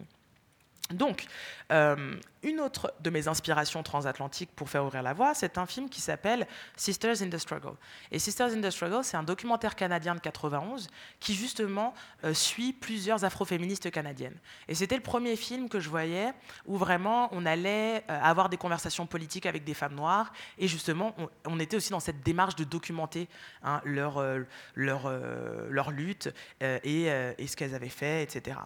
Donc, 0.90 1.26
euh, 1.65 1.65
une 2.46 2.60
autre 2.60 2.92
de 3.00 3.10
mes 3.10 3.28
inspirations 3.28 3.82
transatlantiques 3.82 4.50
pour 4.54 4.70
faire 4.70 4.84
ouvrir 4.84 5.02
la 5.02 5.12
voie, 5.12 5.34
c'est 5.34 5.58
un 5.58 5.66
film 5.66 5.88
qui 5.88 6.00
s'appelle 6.00 6.46
Sisters 6.76 7.20
in 7.22 7.28
the 7.28 7.38
Struggle. 7.38 7.74
Et 8.12 8.18
Sisters 8.18 8.52
in 8.52 8.60
the 8.60 8.70
Struggle, 8.70 9.02
c'est 9.02 9.16
un 9.16 9.24
documentaire 9.24 9.74
canadien 9.74 10.14
de 10.14 10.20
91 10.20 10.88
qui 11.18 11.34
justement 11.34 11.92
euh, 12.24 12.32
suit 12.34 12.72
plusieurs 12.72 13.24
afroféministes 13.24 13.90
canadiennes. 13.90 14.36
Et 14.68 14.74
c'était 14.74 14.94
le 14.94 15.02
premier 15.02 15.34
film 15.34 15.68
que 15.68 15.80
je 15.80 15.88
voyais 15.88 16.32
où 16.66 16.76
vraiment 16.76 17.28
on 17.32 17.44
allait 17.46 18.04
euh, 18.10 18.20
avoir 18.22 18.48
des 18.48 18.56
conversations 18.56 19.06
politiques 19.06 19.46
avec 19.46 19.64
des 19.64 19.74
femmes 19.74 19.94
noires 19.94 20.32
et 20.58 20.68
justement 20.68 21.16
on, 21.46 21.58
était 21.58 21.76
aussi 21.76 21.90
dans 21.90 22.00
cette 22.00 22.22
démarche 22.22 22.54
de 22.54 22.64
documenter 22.64 23.28
hein, 23.64 23.80
leur, 23.84 24.22
leur, 24.74 25.10
leur 25.70 25.90
lutte 25.90 26.28
et, 26.60 27.06
et, 27.06 27.46
ce 27.46 27.56
qu'elles 27.56 27.74
avaient 27.74 27.88
fait, 27.88 28.22
etc. 28.22 28.58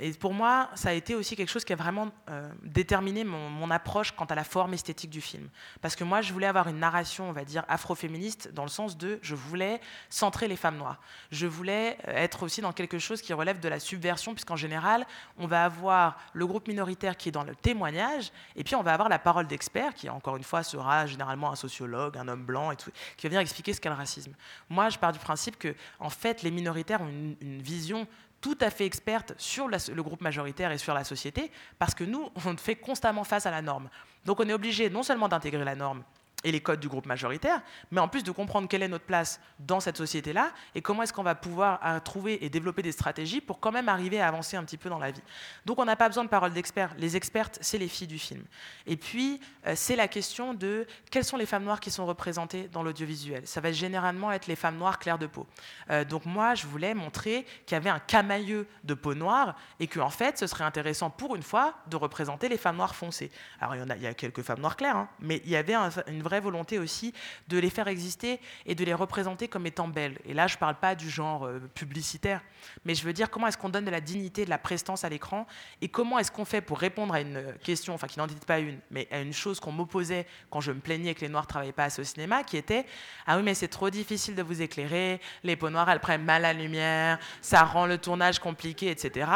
et 0.00 0.12
pour 0.12 0.34
moi, 0.34 0.68
ça 0.74 0.90
a 0.90 0.92
été 0.92 1.14
aussi 1.14 1.36
quelque 1.36 1.48
chose 1.48 1.64
qui 1.64 1.72
a 1.72 1.76
vraiment 1.76 2.11
euh, 2.30 2.48
déterminé 2.62 3.24
mon, 3.24 3.70
approche 3.70 4.12
quant 4.12 4.24
à 4.26 4.34
la 4.34 4.44
forme 4.44 4.74
esthétique 4.74 5.10
du 5.10 5.20
film. 5.20 5.48
Parce 5.80 5.96
que 5.96 6.04
moi, 6.04 6.20
je 6.20 6.32
voulais 6.32 6.46
avoir 6.46 6.68
une 6.68 6.78
narration, 6.78 7.28
on 7.28 7.32
va 7.32 7.44
dire, 7.44 7.64
afroféministe, 7.68 8.52
dans 8.52 8.64
le 8.64 8.68
sens 8.68 8.96
de 8.96 9.18
je 9.22 9.34
voulais 9.34 9.80
centrer 10.10 10.46
les 10.46 10.56
femmes 10.56 10.76
noires. 10.76 11.00
Je 11.30 11.46
voulais 11.46 11.96
euh, 12.08 12.12
être 12.14 12.42
aussi 12.42 12.60
dans 12.60 12.72
quelque 12.72 12.98
chose 12.98 13.22
qui 13.22 13.32
relève 13.32 13.60
de 13.60 13.68
la 13.68 13.80
subversion, 13.80 14.34
puisqu'en 14.34 14.56
général, 14.56 15.06
on 15.38 15.46
va 15.46 15.64
avoir 15.64 16.18
le 16.32 16.46
groupe 16.46 16.68
minoritaire 16.68 17.16
qui 17.16 17.30
est 17.30 17.32
dans 17.32 17.44
le 17.44 17.54
témoignage, 17.54 18.30
et 18.56 18.64
puis 18.64 18.74
on 18.74 18.82
va 18.82 18.92
avoir 18.92 19.08
la 19.08 19.18
parole 19.18 19.46
d'expert, 19.46 19.94
qui 19.94 20.08
encore 20.08 20.36
une 20.36 20.44
fois 20.44 20.62
sera 20.62 21.06
généralement 21.06 21.50
un 21.50 21.56
sociologue, 21.56 22.18
un 22.18 22.28
homme 22.28 22.44
blanc, 22.44 22.72
et 22.72 22.76
tout, 22.76 22.90
qui 23.16 23.26
va 23.26 23.30
venir 23.30 23.40
expliquer 23.40 23.72
ce 23.72 23.80
qu'est 23.80 23.88
le 23.88 23.94
racisme. 23.94 24.34
Moi, 24.68 24.90
je 24.90 24.98
pars 24.98 25.12
du 25.12 25.18
principe 25.18 25.58
que, 25.58 25.74
en 25.98 26.10
fait, 26.10 26.42
les 26.42 26.50
minoritaires 26.50 27.00
ont 27.00 27.08
une 27.08 27.62
vision 27.62 28.06
tout 28.42 28.58
à 28.60 28.68
fait 28.68 28.84
experte 28.84 29.32
sur 29.38 29.68
le 29.68 30.02
groupe 30.02 30.20
majoritaire 30.20 30.70
et 30.72 30.78
sur 30.78 30.92
la 30.92 31.04
société, 31.04 31.50
parce 31.78 31.94
que 31.94 32.04
nous, 32.04 32.28
on 32.44 32.56
fait 32.58 32.76
constamment 32.76 33.24
face 33.24 33.46
à 33.46 33.50
la 33.50 33.62
norme. 33.62 33.88
Donc 34.26 34.40
on 34.40 34.48
est 34.48 34.52
obligé 34.52 34.90
non 34.90 35.02
seulement 35.02 35.28
d'intégrer 35.28 35.64
la 35.64 35.76
norme, 35.76 36.02
et 36.44 36.52
les 36.52 36.60
codes 36.60 36.80
du 36.80 36.88
groupe 36.88 37.06
majoritaire, 37.06 37.62
mais 37.90 38.00
en 38.00 38.08
plus 38.08 38.24
de 38.24 38.30
comprendre 38.30 38.68
quelle 38.68 38.82
est 38.82 38.88
notre 38.88 39.04
place 39.04 39.40
dans 39.58 39.80
cette 39.80 39.96
société-là 39.96 40.50
et 40.74 40.82
comment 40.82 41.02
est-ce 41.02 41.12
qu'on 41.12 41.22
va 41.22 41.34
pouvoir 41.34 41.80
euh, 41.84 42.00
trouver 42.00 42.44
et 42.44 42.50
développer 42.50 42.82
des 42.82 42.92
stratégies 42.92 43.40
pour 43.40 43.60
quand 43.60 43.72
même 43.72 43.88
arriver 43.88 44.20
à 44.20 44.28
avancer 44.28 44.56
un 44.56 44.64
petit 44.64 44.76
peu 44.76 44.88
dans 44.88 44.98
la 44.98 45.10
vie. 45.10 45.22
Donc 45.66 45.78
on 45.78 45.84
n'a 45.84 45.96
pas 45.96 46.08
besoin 46.08 46.24
de 46.24 46.28
paroles 46.28 46.52
d'experts. 46.52 46.94
Les 46.98 47.16
expertes, 47.16 47.58
c'est 47.60 47.78
les 47.78 47.88
filles 47.88 48.06
du 48.06 48.18
film. 48.18 48.44
Et 48.86 48.96
puis, 48.96 49.40
euh, 49.66 49.74
c'est 49.76 49.96
la 49.96 50.08
question 50.08 50.54
de 50.54 50.86
quelles 51.10 51.24
sont 51.24 51.36
les 51.36 51.46
femmes 51.46 51.64
noires 51.64 51.80
qui 51.80 51.90
sont 51.90 52.06
représentées 52.06 52.68
dans 52.68 52.82
l'audiovisuel. 52.82 53.46
Ça 53.46 53.60
va 53.60 53.72
généralement 53.72 54.32
être 54.32 54.46
les 54.46 54.56
femmes 54.56 54.76
noires 54.76 54.98
claires 54.98 55.18
de 55.18 55.26
peau. 55.26 55.46
Euh, 55.90 56.04
donc 56.04 56.26
moi, 56.26 56.54
je 56.54 56.66
voulais 56.66 56.94
montrer 56.94 57.46
qu'il 57.66 57.76
y 57.76 57.78
avait 57.78 57.90
un 57.90 58.00
camailleux 58.00 58.66
de 58.84 58.94
peau 58.94 59.14
noire 59.14 59.56
et 59.80 59.86
qu'en 59.86 60.10
fait, 60.10 60.38
ce 60.38 60.46
serait 60.46 60.64
intéressant 60.64 61.10
pour 61.10 61.36
une 61.36 61.42
fois 61.42 61.74
de 61.88 61.96
représenter 61.96 62.48
les 62.48 62.56
femmes 62.56 62.76
noires 62.76 62.94
foncées. 62.94 63.30
Alors 63.60 63.76
il 63.76 63.80
y, 63.80 64.06
en 64.06 64.10
a 64.10 64.14
quelques 64.14 64.42
femmes 64.42 64.60
noires 64.60 64.76
claires, 64.76 64.96
hein, 64.96 65.08
mais 65.20 65.40
il 65.44 65.50
y 65.50 65.56
avait 65.56 65.74
une 66.06 66.22
vraie 66.22 66.31
volonté 66.40 66.78
aussi 66.78 67.12
de 67.48 67.58
les 67.58 67.70
faire 67.70 67.88
exister 67.88 68.40
et 68.66 68.74
de 68.74 68.84
les 68.84 68.94
représenter 68.94 69.48
comme 69.48 69.66
étant 69.66 69.88
belles. 69.88 70.18
Et 70.24 70.34
là, 70.34 70.46
je 70.46 70.54
ne 70.56 70.58
parle 70.58 70.76
pas 70.76 70.94
du 70.94 71.10
genre 71.10 71.46
euh, 71.46 71.60
publicitaire, 71.74 72.42
mais 72.84 72.94
je 72.94 73.04
veux 73.04 73.12
dire 73.12 73.30
comment 73.30 73.46
est-ce 73.46 73.58
qu'on 73.58 73.68
donne 73.68 73.84
de 73.84 73.90
la 73.90 74.00
dignité, 74.00 74.44
de 74.44 74.50
la 74.50 74.58
prestance 74.58 75.04
à 75.04 75.08
l'écran 75.08 75.46
et 75.80 75.88
comment 75.88 76.18
est-ce 76.18 76.30
qu'on 76.30 76.44
fait 76.44 76.60
pour 76.60 76.78
répondre 76.78 77.14
à 77.14 77.20
une 77.20 77.54
question, 77.62 77.94
enfin 77.94 78.06
qui 78.06 78.18
n'en 78.18 78.26
dit 78.26 78.34
pas 78.46 78.58
une, 78.58 78.78
mais 78.90 79.08
à 79.10 79.20
une 79.20 79.32
chose 79.32 79.60
qu'on 79.60 79.72
m'opposait 79.72 80.26
quand 80.50 80.60
je 80.60 80.72
me 80.72 80.80
plaignais 80.80 81.14
que 81.14 81.20
les 81.20 81.28
Noirs 81.28 81.44
ne 81.44 81.48
travaillaient 81.48 81.72
pas 81.72 81.84
assez 81.84 82.00
au 82.00 82.04
cinéma, 82.04 82.44
qui 82.44 82.56
était 82.56 82.86
Ah 83.26 83.36
oui, 83.36 83.42
mais 83.42 83.54
c'est 83.54 83.68
trop 83.68 83.90
difficile 83.90 84.34
de 84.34 84.42
vous 84.42 84.62
éclairer, 84.62 85.20
les 85.42 85.56
peaux 85.56 85.70
noires, 85.70 85.88
elles 85.90 86.00
prennent 86.00 86.24
mal 86.24 86.42
la 86.42 86.52
lumière, 86.52 87.18
ça 87.40 87.62
rend 87.62 87.86
le 87.86 87.98
tournage 87.98 88.38
compliqué, 88.38 88.90
etc. 88.90 89.30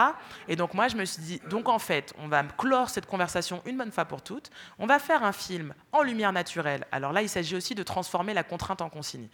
Et 0.49 0.57
donc 0.57 0.75
moi, 0.75 0.89
je 0.89 0.97
me 0.97 1.05
suis 1.05 1.23
dit, 1.23 1.41
donc 1.49 1.69
en 1.69 1.79
fait, 1.79 2.13
on 2.19 2.29
va 2.29 2.43
clore 2.45 2.91
cette 2.91 3.07
conversation 3.07 3.63
une 3.67 3.77
bonne 3.77 3.93
fois 3.93 4.05
pour 4.05 4.23
toutes, 4.23 4.51
on 4.79 4.87
va 4.87 4.99
faire 4.99 5.25
un 5.25 5.33
film 5.33 5.75
en 5.99 6.03
lumière 6.03 6.33
naturelle 6.33 6.87
alors 6.93 7.13
là, 7.13 7.23
il 7.23 7.29
s'agit 7.29 7.57
aussi 7.57 7.75
de 7.75 7.83
transformer 7.83 8.35
la 8.35 8.43
contrainte 8.43 8.81
en 8.81 8.89
consigne. 8.89 9.29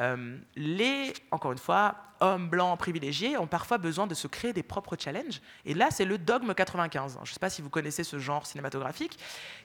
Euh, 0.00 0.36
les, 0.56 1.12
encore 1.30 1.52
une 1.52 1.58
fois, 1.58 1.96
hommes 2.20 2.48
blancs 2.48 2.78
privilégiés 2.78 3.36
ont 3.36 3.46
parfois 3.46 3.78
besoin 3.78 4.06
de 4.06 4.14
se 4.14 4.26
créer 4.26 4.52
des 4.52 4.62
propres 4.62 4.96
challenges. 4.98 5.40
Et 5.64 5.74
là, 5.74 5.88
c'est 5.90 6.04
le 6.04 6.18
dogme 6.18 6.54
95. 6.54 7.18
Je 7.24 7.30
ne 7.30 7.32
sais 7.32 7.40
pas 7.40 7.50
si 7.50 7.62
vous 7.62 7.70
connaissez 7.70 8.04
ce 8.04 8.18
genre 8.18 8.46
cinématographique, 8.46 9.18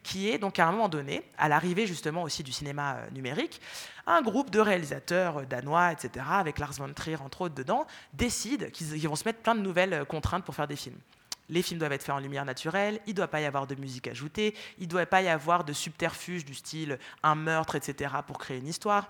qui 0.04 0.30
est 0.30 0.38
donc 0.38 0.60
à 0.60 0.68
un 0.68 0.72
moment 0.72 0.90
donné, 0.90 1.24
à 1.38 1.50
l'arrivée 1.50 1.88
justement 1.88 2.24
aussi 2.24 2.44
du 2.44 2.52
cinéma 2.52 2.96
euh, 2.96 3.10
numérique, 3.12 3.62
un 4.06 4.22
groupe 4.22 4.50
de 4.50 4.60
réalisateurs 4.60 5.40
euh, 5.40 5.46
danois, 5.46 5.92
etc., 5.92 6.26
avec 6.30 6.60
Lars 6.60 6.74
von 6.74 6.92
Trier 6.94 7.18
entre 7.18 7.42
autres 7.42 7.56
dedans, 7.56 7.86
décident 8.14 8.68
qu'ils 8.72 9.08
vont 9.08 9.16
se 9.16 9.26
mettre 9.26 9.40
plein 9.40 9.56
de 9.56 9.62
nouvelles 9.62 10.06
contraintes 10.06 10.44
pour 10.44 10.56
faire 10.56 10.68
des 10.68 10.76
films. 10.76 11.00
Les 11.54 11.62
films 11.62 11.80
doivent 11.80 11.94
être 11.94 12.04
faits 12.04 12.16
en 12.16 12.20
lumière 12.20 12.46
naturelle, 12.46 13.00
il 13.06 13.12
ne 13.12 13.18
doit 13.18 13.28
pas 13.28 13.40
y 13.40 13.46
avoir 13.46 13.68
de 13.68 13.76
musique 13.76 14.08
ajoutée, 14.08 14.56
il 14.80 14.86
ne 14.86 14.90
doit 14.90 15.06
pas 15.06 15.22
y 15.22 15.28
avoir 15.28 15.64
de 15.64 15.72
subterfuge 15.72 16.46
du 16.46 16.56
style 16.56 16.98
un 17.22 17.36
meurtre, 17.36 17.76
etc., 17.76 18.12
pour 18.26 18.40
créer 18.40 18.58
une 18.58 18.68
histoire. 18.68 19.08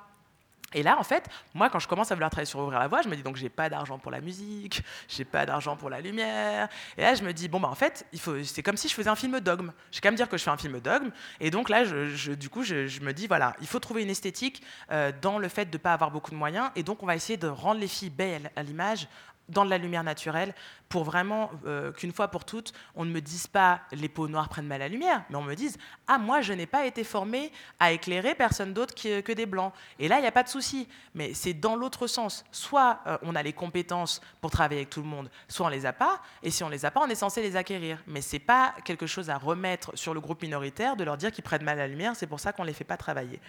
Et 0.74 0.84
là, 0.84 1.00
en 1.00 1.04
fait, 1.04 1.30
moi, 1.54 1.70
quand 1.70 1.80
je 1.80 1.88
commence 1.88 2.12
à 2.12 2.16
vouloir 2.16 2.32
travailler 2.32 2.50
sur 2.50 2.60
Ouvrir 2.60 2.80
la 2.80 2.88
Voie, 2.88 3.02
je 3.02 3.08
me 3.08 3.16
dis 3.16 3.24
donc 3.24 3.36
j'ai 3.36 3.50
pas 3.50 3.70
d'argent 3.70 3.98
pour 4.00 4.12
la 4.12 4.22
musique, 4.22 4.82
j'ai 5.08 5.26
pas 5.26 5.46
d'argent 5.46 5.76
pour 5.76 5.90
la 5.90 6.02
lumière. 6.02 6.68
Et 6.98 7.02
là, 7.02 7.16
je 7.16 7.24
me 7.24 7.32
dis 7.32 7.48
bon 7.48 7.60
bah 7.60 7.70
en 7.70 7.76
fait, 7.76 8.06
c'est 8.44 8.64
comme 8.64 8.78
si 8.78 8.90
je 8.90 8.94
faisais 8.94 9.10
un 9.10 9.16
film 9.16 9.40
dogme. 9.40 9.72
J'ai 9.92 10.02
quand 10.02 10.10
même 10.10 10.16
dire 10.16 10.28
que 10.30 10.38
je 10.38 10.44
fais 10.44 10.52
un 10.52 10.58
film 10.58 10.80
dogme. 10.80 11.12
Et 11.40 11.52
donc 11.52 11.70
là, 11.70 11.86
je, 11.86 12.34
du 12.34 12.50
coup, 12.50 12.64
je, 12.64 13.00
me 13.02 13.12
dis 13.14 13.28
voilà, 13.28 13.56
il 13.62 13.68
faut 13.68 13.80
trouver 13.80 14.04
une 14.04 14.10
esthétique 14.10 14.64
euh, 14.92 15.12
dans 15.22 15.38
le 15.38 15.48
fait 15.48 15.66
de 15.66 15.78
ne 15.78 15.82
pas 15.82 15.94
avoir 15.94 16.12
beaucoup 16.12 16.32
de 16.32 16.36
moyens. 16.36 16.70
Et 16.76 16.84
donc, 16.84 17.04
on 17.04 17.06
va 17.06 17.16
essayer 17.16 17.38
de 17.38 17.48
rendre 17.48 17.80
les 17.80 17.88
filles 17.88 18.10
belles 18.10 18.52
à 18.56 18.64
l'image 18.64 19.08
dans 19.50 19.66
de 19.66 19.70
la 19.70 19.78
lumière 19.78 20.04
naturelle 20.04 20.54
pour 20.90 21.04
vraiment 21.04 21.52
euh, 21.66 21.92
qu'une 21.92 22.14
fois 22.14 22.28
pour 22.28 22.46
toutes, 22.46 22.72
on 22.96 23.04
ne 23.04 23.12
me 23.12 23.20
dise 23.20 23.48
pas 23.48 23.82
les 23.92 24.08
peaux 24.08 24.28
noires 24.28 24.48
prennent 24.48 24.68
mal 24.68 24.80
la 24.80 24.88
lumière, 24.88 25.24
mais 25.30 25.36
on 25.36 25.42
me 25.42 25.56
dise 25.56 25.78
ah 26.08 26.18
moi 26.18 26.42
je 26.42 26.54
n'ai 26.54 26.66
pas 26.66 26.86
été 26.86 27.04
formée 27.04 27.52
à 27.80 27.92
éclairer 27.92 28.36
personne 28.36 28.74
d'autre 28.74 28.94
que, 28.96 29.32
des 29.34 29.46
blancs. 29.46 29.74
Et 30.00 30.08
là 30.08 30.20
il 30.20 30.22
n'y 30.22 30.28
a 30.28 30.32
pas 30.32 30.44
de 30.44 30.50
souci, 30.50 30.88
mais 31.16 31.34
c'est 31.34 31.54
dans 31.54 31.76
l'autre 31.76 32.08
sens. 32.08 32.46
Soit 32.52 33.00
euh, 33.08 33.18
on 33.24 33.36
a 33.36 33.44
les 33.44 33.54
compétences 33.54 34.22
pour 34.40 34.52
travailler 34.52 34.82
avec 34.82 34.90
tout 34.92 35.02
le 35.02 35.08
monde, 35.08 35.30
soit 35.48 35.66
on 35.66 35.70
les 35.70 35.86
a 35.86 35.94
pas. 35.94 36.22
Et 36.42 36.52
si 36.52 36.64
on 36.64 36.70
les 36.70 36.86
a 36.86 36.92
pas, 36.92 37.02
on 37.02 37.10
est 37.10 37.16
censé 37.16 37.42
les 37.42 37.56
acquérir. 37.56 37.98
Mais 38.08 38.22
c'est 38.22 38.40
pas 38.40 38.74
quelque 38.86 39.08
chose 39.08 39.30
à 39.30 39.38
remettre 39.38 39.98
sur 39.98 40.14
le 40.14 40.20
groupe 40.20 40.42
minoritaire 40.42 40.96
de 40.96 41.04
leur 41.04 41.18
dire 41.18 41.32
qu'ils 41.32 41.44
prennent 41.44 41.64
mal 41.64 41.78
la 41.78 41.88
lumière. 41.88 42.16
C'est 42.16 42.28
pour 42.28 42.40
ça 42.40 42.54
qu'on 42.54 42.64
les 42.64 42.74
fait 42.74 42.84
pas 42.84 42.98
travailler. 42.98 43.40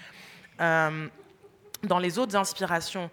dans 1.84 1.98
les 1.98 2.18
autres 2.18 2.36
inspirations 2.36 3.04
euh, 3.04 3.10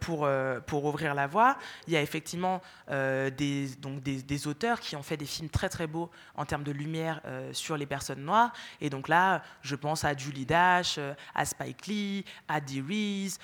pour, 0.00 0.24
euh, 0.24 0.58
pour 0.60 0.84
ouvrir 0.86 1.14
la 1.14 1.26
voie, 1.26 1.58
il 1.86 1.92
y 1.92 1.96
a 1.96 2.02
effectivement 2.02 2.62
euh, 2.90 3.30
des, 3.30 3.68
donc 3.76 4.02
des, 4.02 4.46
auteurs 4.46 4.80
qui 4.80 4.96
ont 4.96 5.02
fait 5.02 5.16
des 5.16 5.26
films 5.26 5.50
très 5.50 5.68
très 5.68 5.86
beaux 5.86 6.10
en 6.34 6.44
termes 6.44 6.62
de 6.62 6.72
lumière 6.72 7.20
sur 7.52 7.76
les 7.76 7.86
personnes 7.86 8.22
noires. 8.22 8.52
Et 8.80 8.90
donc 8.90 9.08
là, 9.08 9.42
je 9.62 9.74
pense 9.74 10.04
à 10.04 10.16
Julie 10.16 10.46
Dash, 10.46 10.98
à 11.34 11.44
Spike 11.44 11.86
Lee, 11.86 12.24
à 12.48 12.60
Dee 12.60 12.80
Reese, 12.82 13.38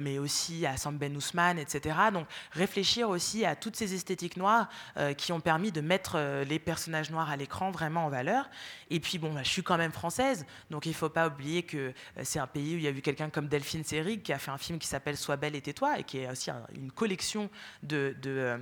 mais 0.00 0.18
aussi 0.18 0.66
à 0.66 0.76
Sam 0.76 0.96
Ben 0.96 1.14
Ousmane, 1.16 1.58
etc. 1.58 1.96
Donc 2.12 2.26
réfléchir 2.52 3.08
aussi 3.08 3.44
à 3.44 3.54
toutes 3.54 3.76
ces 3.76 3.94
esthétiques 3.94 4.36
noires 4.36 4.68
qui 5.16 5.32
ont 5.32 5.40
permis 5.40 5.70
de 5.70 5.80
mettre 5.80 6.18
les 6.48 6.58
personnages 6.58 7.10
noirs 7.10 7.30
à 7.30 7.36
l'écran 7.36 7.70
vraiment 7.70 8.06
en 8.06 8.08
valeur. 8.08 8.48
Et 8.90 9.00
puis 9.00 9.18
bon, 9.18 9.32
bah, 9.32 9.42
je 9.42 9.50
suis 9.50 9.62
quand 9.62 9.78
même 9.78 9.92
française, 9.92 10.46
donc 10.70 10.86
il 10.86 10.90
ne 10.90 10.94
faut 10.94 11.10
pas 11.10 11.28
oublier 11.28 11.62
que 11.62 11.92
c'est 12.22 12.38
un 12.38 12.46
pays 12.46 12.74
où 12.74 12.78
il 12.78 12.84
y 12.84 12.88
a 12.88 12.90
eu 12.90 13.02
quelqu'un 13.02 13.30
comme 13.30 13.48
Delphine 13.48 13.84
Seyrig 13.84 14.22
qui 14.22 14.32
a 14.32 14.38
fait 14.38 14.50
un 14.50 14.58
film 14.58 14.78
qui 14.78 14.88
s'appelle 14.88 15.16
Sois 15.16 15.36
belle 15.36 15.54
et 15.54 15.61
tais-toi 15.62 15.98
et 15.98 16.04
qui 16.04 16.18
est 16.18 16.30
aussi 16.30 16.50
une 16.74 16.90
collection 16.92 17.50
de, 17.82 18.14
euh, 18.26 18.58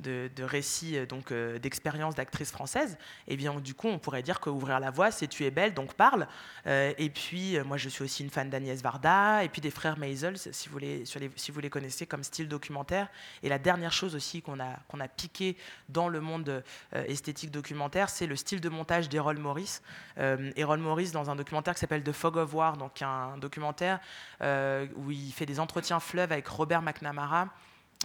de, 0.00 0.42
récits 0.42 0.96
euh, 0.96 1.06
donc 1.06 1.32
euh, 1.32 1.58
d'expériences 1.58 2.14
d'actrices 2.14 2.50
françaises, 2.50 2.96
et 3.28 3.34
eh 3.34 3.36
bien 3.36 3.54
du 3.60 3.74
coup 3.74 3.88
on 3.88 3.98
pourrait 3.98 4.22
dire 4.22 4.40
que 4.40 4.50
ouvrir 4.50 4.80
la 4.80 4.90
voie 4.90 5.10
c'est 5.10 5.28
tu 5.28 5.44
es 5.44 5.50
belle 5.50 5.74
donc 5.74 5.94
parle. 5.94 6.26
Euh, 6.66 6.92
et 6.98 7.10
puis 7.10 7.58
moi 7.60 7.76
je 7.76 7.88
suis 7.88 8.04
aussi 8.04 8.22
une 8.22 8.30
fan 8.30 8.50
d'Agnès 8.50 8.82
Varda 8.82 9.44
et 9.44 9.48
puis 9.48 9.60
des 9.60 9.70
frères 9.70 9.98
Maisel 9.98 10.36
si 10.38 10.68
vous 10.68 10.78
les, 10.78 11.04
si 11.04 11.50
vous 11.50 11.60
les 11.60 11.70
connaissez 11.70 12.06
comme 12.06 12.24
style 12.24 12.48
documentaire. 12.48 13.08
Et 13.42 13.48
la 13.48 13.58
dernière 13.58 13.92
chose 13.92 14.14
aussi 14.14 14.42
qu'on 14.42 14.60
a 14.60 14.78
qu'on 14.88 15.00
a 15.00 15.08
piqué 15.08 15.56
dans 15.88 16.08
le 16.08 16.20
monde 16.20 16.62
esthétique 16.92 17.50
documentaire, 17.50 18.08
c'est 18.08 18.26
le 18.26 18.36
style 18.36 18.60
de 18.60 18.68
montage 18.68 19.08
d'Errol 19.08 19.38
Morris. 19.38 19.80
Errol 20.16 20.78
Morris 20.78 21.10
dans 21.10 21.30
un 21.30 21.36
documentaire 21.36 21.74
qui 21.74 21.80
s'appelle 21.80 22.02
The 22.02 22.12
Fog 22.12 22.36
of 22.36 22.54
War, 22.54 22.76
donc 22.76 23.02
un 23.02 23.36
documentaire 23.38 24.00
où 24.40 25.10
il 25.10 25.32
fait 25.32 25.46
des 25.46 25.60
entretiens 25.60 26.00
fleuves 26.00 26.32
avec 26.32 26.46
Robert 26.48 26.82
McNamara. 26.82 27.48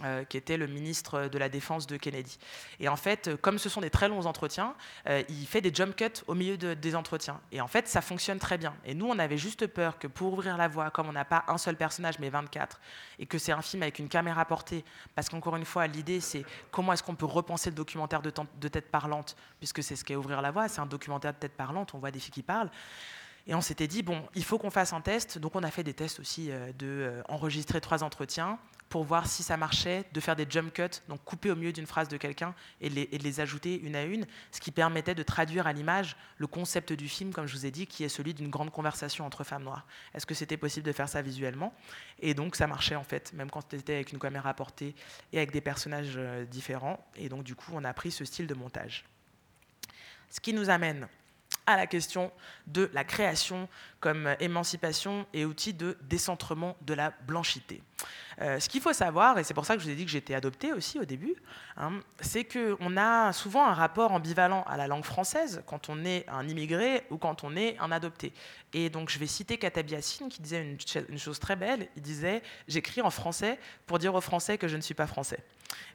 Euh, 0.04 0.24
qui 0.24 0.36
était 0.36 0.58
le 0.58 0.66
ministre 0.66 1.28
de 1.28 1.38
la 1.38 1.48
Défense 1.48 1.86
de 1.86 1.96
Kennedy. 1.96 2.38
Et 2.80 2.86
en 2.86 2.96
fait, 2.96 3.28
euh, 3.28 3.36
comme 3.38 3.58
ce 3.58 3.70
sont 3.70 3.80
des 3.80 3.88
très 3.88 4.10
longs 4.10 4.26
entretiens, 4.26 4.74
euh, 5.08 5.22
il 5.30 5.46
fait 5.46 5.62
des 5.62 5.74
jump 5.74 5.96
cuts 5.96 6.22
au 6.26 6.34
milieu 6.34 6.58
des 6.58 6.94
entretiens. 6.94 7.40
Et 7.50 7.62
en 7.62 7.66
fait, 7.66 7.88
ça 7.88 8.02
fonctionne 8.02 8.38
très 8.38 8.58
bien. 8.58 8.74
Et 8.84 8.92
nous, 8.92 9.06
on 9.06 9.18
avait 9.18 9.38
juste 9.38 9.66
peur 9.66 9.98
que 9.98 10.06
pour 10.06 10.34
ouvrir 10.34 10.58
la 10.58 10.68
voie, 10.68 10.90
comme 10.90 11.08
on 11.08 11.14
n'a 11.14 11.24
pas 11.24 11.44
un 11.48 11.56
seul 11.56 11.76
personnage, 11.76 12.18
mais 12.18 12.28
24, 12.28 12.78
et 13.18 13.24
que 13.24 13.38
c'est 13.38 13.52
un 13.52 13.62
film 13.62 13.84
avec 13.84 13.98
une 13.98 14.10
caméra 14.10 14.44
portée, 14.44 14.84
parce 15.14 15.30
qu'encore 15.30 15.56
une 15.56 15.64
fois, 15.64 15.86
l'idée, 15.86 16.20
c'est 16.20 16.44
comment 16.70 16.92
est-ce 16.92 17.02
qu'on 17.02 17.14
peut 17.14 17.24
repenser 17.24 17.70
le 17.70 17.76
documentaire 17.76 18.20
de, 18.20 18.30
de 18.60 18.68
tête 18.68 18.90
parlante, 18.90 19.34
puisque 19.60 19.82
c'est 19.82 19.96
ce 19.96 20.04
qu'est 20.04 20.16
ouvrir 20.16 20.42
la 20.42 20.50
voie, 20.50 20.68
c'est 20.68 20.80
un 20.82 20.86
documentaire 20.86 21.32
de 21.32 21.38
tête 21.38 21.56
parlante, 21.56 21.94
on 21.94 21.98
voit 21.98 22.10
des 22.10 22.20
filles 22.20 22.34
qui 22.34 22.42
parlent. 22.42 22.70
Et 23.46 23.54
on 23.54 23.62
s'était 23.62 23.88
dit, 23.88 24.02
bon, 24.02 24.22
il 24.34 24.44
faut 24.44 24.58
qu'on 24.58 24.70
fasse 24.70 24.92
un 24.92 25.00
test. 25.00 25.38
Donc 25.38 25.54
on 25.54 25.62
a 25.62 25.70
fait 25.70 25.84
des 25.84 25.94
tests 25.94 26.20
aussi 26.20 26.50
de 26.78 27.22
enregistrer 27.28 27.80
trois 27.80 28.02
entretiens, 28.02 28.58
pour 28.96 29.04
voir 29.04 29.26
si 29.26 29.42
ça 29.42 29.58
marchait, 29.58 30.06
de 30.14 30.20
faire 30.20 30.36
des 30.36 30.46
jump 30.48 30.72
cuts, 30.72 31.02
donc 31.10 31.22
couper 31.22 31.50
au 31.50 31.54
milieu 31.54 31.70
d'une 31.70 31.86
phrase 31.86 32.08
de 32.08 32.16
quelqu'un 32.16 32.54
et, 32.80 32.88
de 32.88 33.22
les 33.22 33.40
ajouter 33.40 33.78
une 33.78 33.94
à 33.94 34.04
une, 34.04 34.26
ce 34.50 34.58
qui 34.58 34.70
permettait 34.70 35.14
de 35.14 35.22
traduire 35.22 35.66
à 35.66 35.74
l'image 35.74 36.16
le 36.38 36.46
concept 36.46 36.94
du 36.94 37.06
film, 37.06 37.30
comme 37.30 37.46
je 37.46 37.54
vous 37.54 37.66
ai 37.66 37.70
dit, 37.70 37.86
qui 37.86 38.04
est 38.04 38.08
celui 38.08 38.32
d'une 38.32 38.48
grande 38.48 38.70
conversation 38.70 39.26
entre 39.26 39.44
femmes 39.44 39.64
noires. 39.64 39.86
Est-ce 40.14 40.24
que 40.24 40.32
c'était 40.32 40.56
possible 40.56 40.86
de 40.86 40.92
faire 40.92 41.10
ça 41.10 41.20
visuellement? 41.20 41.74
Et 42.20 42.32
donc 42.32 42.56
ça 42.56 42.66
marchait 42.66 42.96
en 42.96 43.04
fait, 43.04 43.34
même 43.34 43.50
quand 43.50 43.70
c'était 43.70 43.96
avec 43.96 44.12
une 44.12 44.18
caméra 44.18 44.54
portée 44.54 44.94
et 45.34 45.36
avec 45.36 45.50
des 45.50 45.60
personnages 45.60 46.14
euh, 46.16 46.46
différents. 46.46 47.06
Et 47.16 47.28
donc 47.28 47.44
du 47.44 47.54
coup, 47.54 47.72
on 47.74 47.84
a 47.84 47.92
pris 47.92 48.10
ce 48.10 48.24
style 48.24 48.46
de 48.46 48.54
montage. 48.54 49.04
Ce 50.30 50.40
qui 50.40 50.54
nous 50.54 50.70
amène 50.70 51.06
à 51.66 51.76
la 51.76 51.86
question 51.86 52.32
de 52.66 52.90
la 52.92 53.04
création 53.04 53.68
comme 54.00 54.36
émancipation 54.40 55.26
et 55.32 55.44
outil 55.44 55.74
de 55.74 55.96
décentrement 56.02 56.76
de 56.82 56.94
la 56.94 57.12
blanchité. 57.26 57.82
Euh, 58.40 58.60
ce 58.60 58.68
qu'il 58.68 58.80
faut 58.80 58.92
savoir, 58.92 59.38
et 59.38 59.44
c'est 59.44 59.54
pour 59.54 59.64
ça 59.64 59.74
que 59.74 59.80
je 59.80 59.86
vous 59.86 59.90
ai 59.90 59.96
dit 59.96 60.04
que 60.04 60.10
j'étais 60.10 60.34
adoptée 60.34 60.72
aussi 60.72 60.98
au 60.98 61.04
début, 61.04 61.34
hein, 61.76 61.92
c'est 62.20 62.44
qu'on 62.44 62.96
a 62.96 63.32
souvent 63.32 63.66
un 63.66 63.72
rapport 63.72 64.12
ambivalent 64.12 64.62
à 64.64 64.76
la 64.76 64.86
langue 64.86 65.04
française 65.04 65.62
quand 65.66 65.88
on 65.88 66.04
est 66.04 66.28
un 66.28 66.46
immigré 66.46 67.04
ou 67.10 67.16
quand 67.16 67.44
on 67.44 67.56
est 67.56 67.78
un 67.78 67.90
adopté. 67.90 68.32
Et 68.74 68.90
donc 68.90 69.08
je 69.08 69.18
vais 69.18 69.26
citer 69.26 69.56
Katabi 69.56 69.92
Yassine 69.92 70.28
qui 70.28 70.42
disait 70.42 70.76
une 71.08 71.18
chose 71.18 71.40
très 71.40 71.56
belle, 71.56 71.88
il 71.96 72.02
disait 72.02 72.42
«j'écris 72.68 73.00
en 73.00 73.10
français 73.10 73.58
pour 73.86 73.98
dire 73.98 74.14
aux 74.14 74.20
Français 74.20 74.58
que 74.58 74.68
je 74.68 74.76
ne 74.76 74.82
suis 74.82 74.94
pas 74.94 75.06
français». 75.06 75.42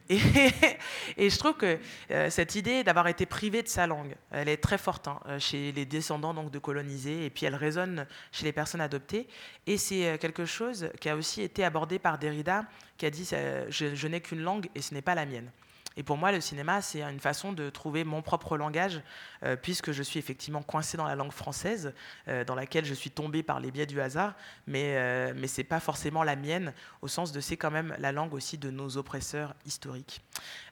Et, 1.16 1.30
je 1.30 1.38
trouve 1.38 1.54
que 1.54 1.78
euh, 2.10 2.28
cette 2.30 2.54
idée 2.54 2.84
d'avoir 2.84 3.08
été 3.08 3.24
privé 3.26 3.62
de 3.62 3.68
sa 3.68 3.86
langue, 3.86 4.14
elle 4.30 4.48
est 4.48 4.56
très 4.56 4.78
forte 4.78 5.08
hein, 5.08 5.20
euh, 5.26 5.38
chez 5.38 5.72
les 5.72 5.86
descendants 5.86 6.34
donc, 6.34 6.50
de 6.50 6.58
colonisés, 6.58 7.24
et 7.24 7.30
puis 7.30 7.46
elle 7.46 7.54
résonne 7.54 8.06
chez 8.30 8.44
les 8.44 8.52
personnes 8.52 8.80
adoptées. 8.80 9.26
Et 9.66 9.78
c'est 9.78 10.06
euh, 10.06 10.18
quelque 10.18 10.44
chose 10.44 10.90
qui 11.00 11.08
a 11.08 11.16
aussi 11.16 11.42
été 11.42 11.64
abordé 11.64 11.98
par 11.98 12.18
Derrida, 12.18 12.64
qui 12.98 13.06
a 13.06 13.10
dit 13.10 13.28
je 13.68 14.06
n'ai 14.06 14.20
qu'une 14.20 14.42
langue 14.42 14.68
et 14.74 14.82
ce 14.82 14.94
n'est 14.94 15.02
pas 15.02 15.14
la 15.14 15.26
mienne». 15.26 15.50
Et 15.96 16.02
pour 16.02 16.16
moi, 16.16 16.32
le 16.32 16.40
cinéma, 16.40 16.80
c'est 16.80 17.02
une 17.02 17.20
façon 17.20 17.52
de 17.52 17.68
trouver 17.68 18.04
mon 18.04 18.22
propre 18.22 18.56
langage, 18.56 19.02
euh, 19.44 19.56
puisque 19.56 19.92
je 19.92 20.02
suis 20.02 20.18
effectivement 20.18 20.62
coincé 20.62 20.96
dans 20.96 21.06
la 21.06 21.16
langue 21.16 21.32
française, 21.32 21.94
euh, 22.28 22.44
dans 22.44 22.54
laquelle 22.54 22.84
je 22.84 22.94
suis 22.94 23.10
tombé 23.10 23.42
par 23.42 23.60
les 23.60 23.70
biais 23.70 23.86
du 23.86 24.00
hasard, 24.00 24.34
mais, 24.66 24.96
euh, 24.96 25.46
ce 25.46 25.60
n'est 25.60 25.64
pas 25.64 25.80
forcément 25.80 26.22
la 26.22 26.36
mienne, 26.36 26.72
au 27.02 27.08
sens 27.08 27.32
de 27.32 27.40
c'est 27.40 27.56
quand 27.56 27.70
même 27.70 27.94
la 27.98 28.12
langue 28.12 28.34
aussi 28.34 28.56
de 28.56 28.70
nos 28.70 28.96
oppresseurs 28.96 29.54
historiques. 29.66 30.22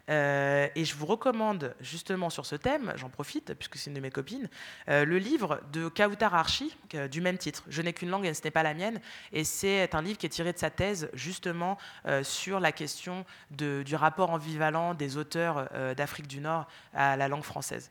Et 0.09 0.85
je 0.85 0.95
vous 0.97 1.07
recommande 1.07 1.77
justement 1.81 2.31
sur 2.31 2.45
ce 2.45 2.57
thème, 2.57 2.93
j'en 2.97 3.11
profite 3.11 3.55
puisque 3.55 3.77
c'est 3.77 3.91
une 3.91 3.95
de 3.95 4.01
mes 4.01 4.11
copines, 4.11 4.49
le 4.89 5.19
livre 5.19 5.61
de 5.73 5.87
Kautar 5.87 6.35
Archi 6.35 6.77
du 7.13 7.21
même 7.21 7.39
titre, 7.39 7.63
Je 7.69 7.81
n'ai 7.81 7.93
qu'une 7.93 8.11
langue 8.11 8.27
et 8.27 8.35
ce 8.35 8.43
n'est 8.43 8.51
pas 8.51 8.65
la 8.65 8.75
mienne. 8.75 9.01
Et 9.33 9.45
c'est 9.45 9.95
un 9.95 10.03
livre 10.03 10.19
qui 10.19 10.27
est 10.27 10.31
tiré 10.31 10.53
de 10.53 10.59
sa 10.59 10.69
thèse 10.69 11.11
justement 11.15 11.79
sur 12.25 12.59
la 12.59 12.73
question 12.73 13.25
du 13.53 13.95
rapport 13.95 14.31
ambivalent 14.31 14.95
des 14.95 15.17
auteurs 15.17 15.71
d'Afrique 15.95 16.27
du 16.27 16.41
Nord 16.41 16.67
à 16.93 17.17
la 17.17 17.29
langue 17.29 17.45
française. 17.45 17.89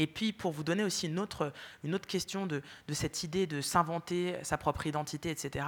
Et 0.00 0.06
puis, 0.06 0.32
pour 0.32 0.52
vous 0.52 0.62
donner 0.62 0.84
aussi 0.84 1.08
une 1.08 1.18
autre, 1.18 1.52
une 1.82 1.92
autre 1.92 2.06
question 2.06 2.46
de, 2.46 2.62
cette 2.92 3.24
idée 3.24 3.48
de 3.48 3.60
s'inventer 3.60 4.36
sa 4.42 4.56
propre 4.56 4.86
identité, 4.86 5.28
etc., 5.28 5.66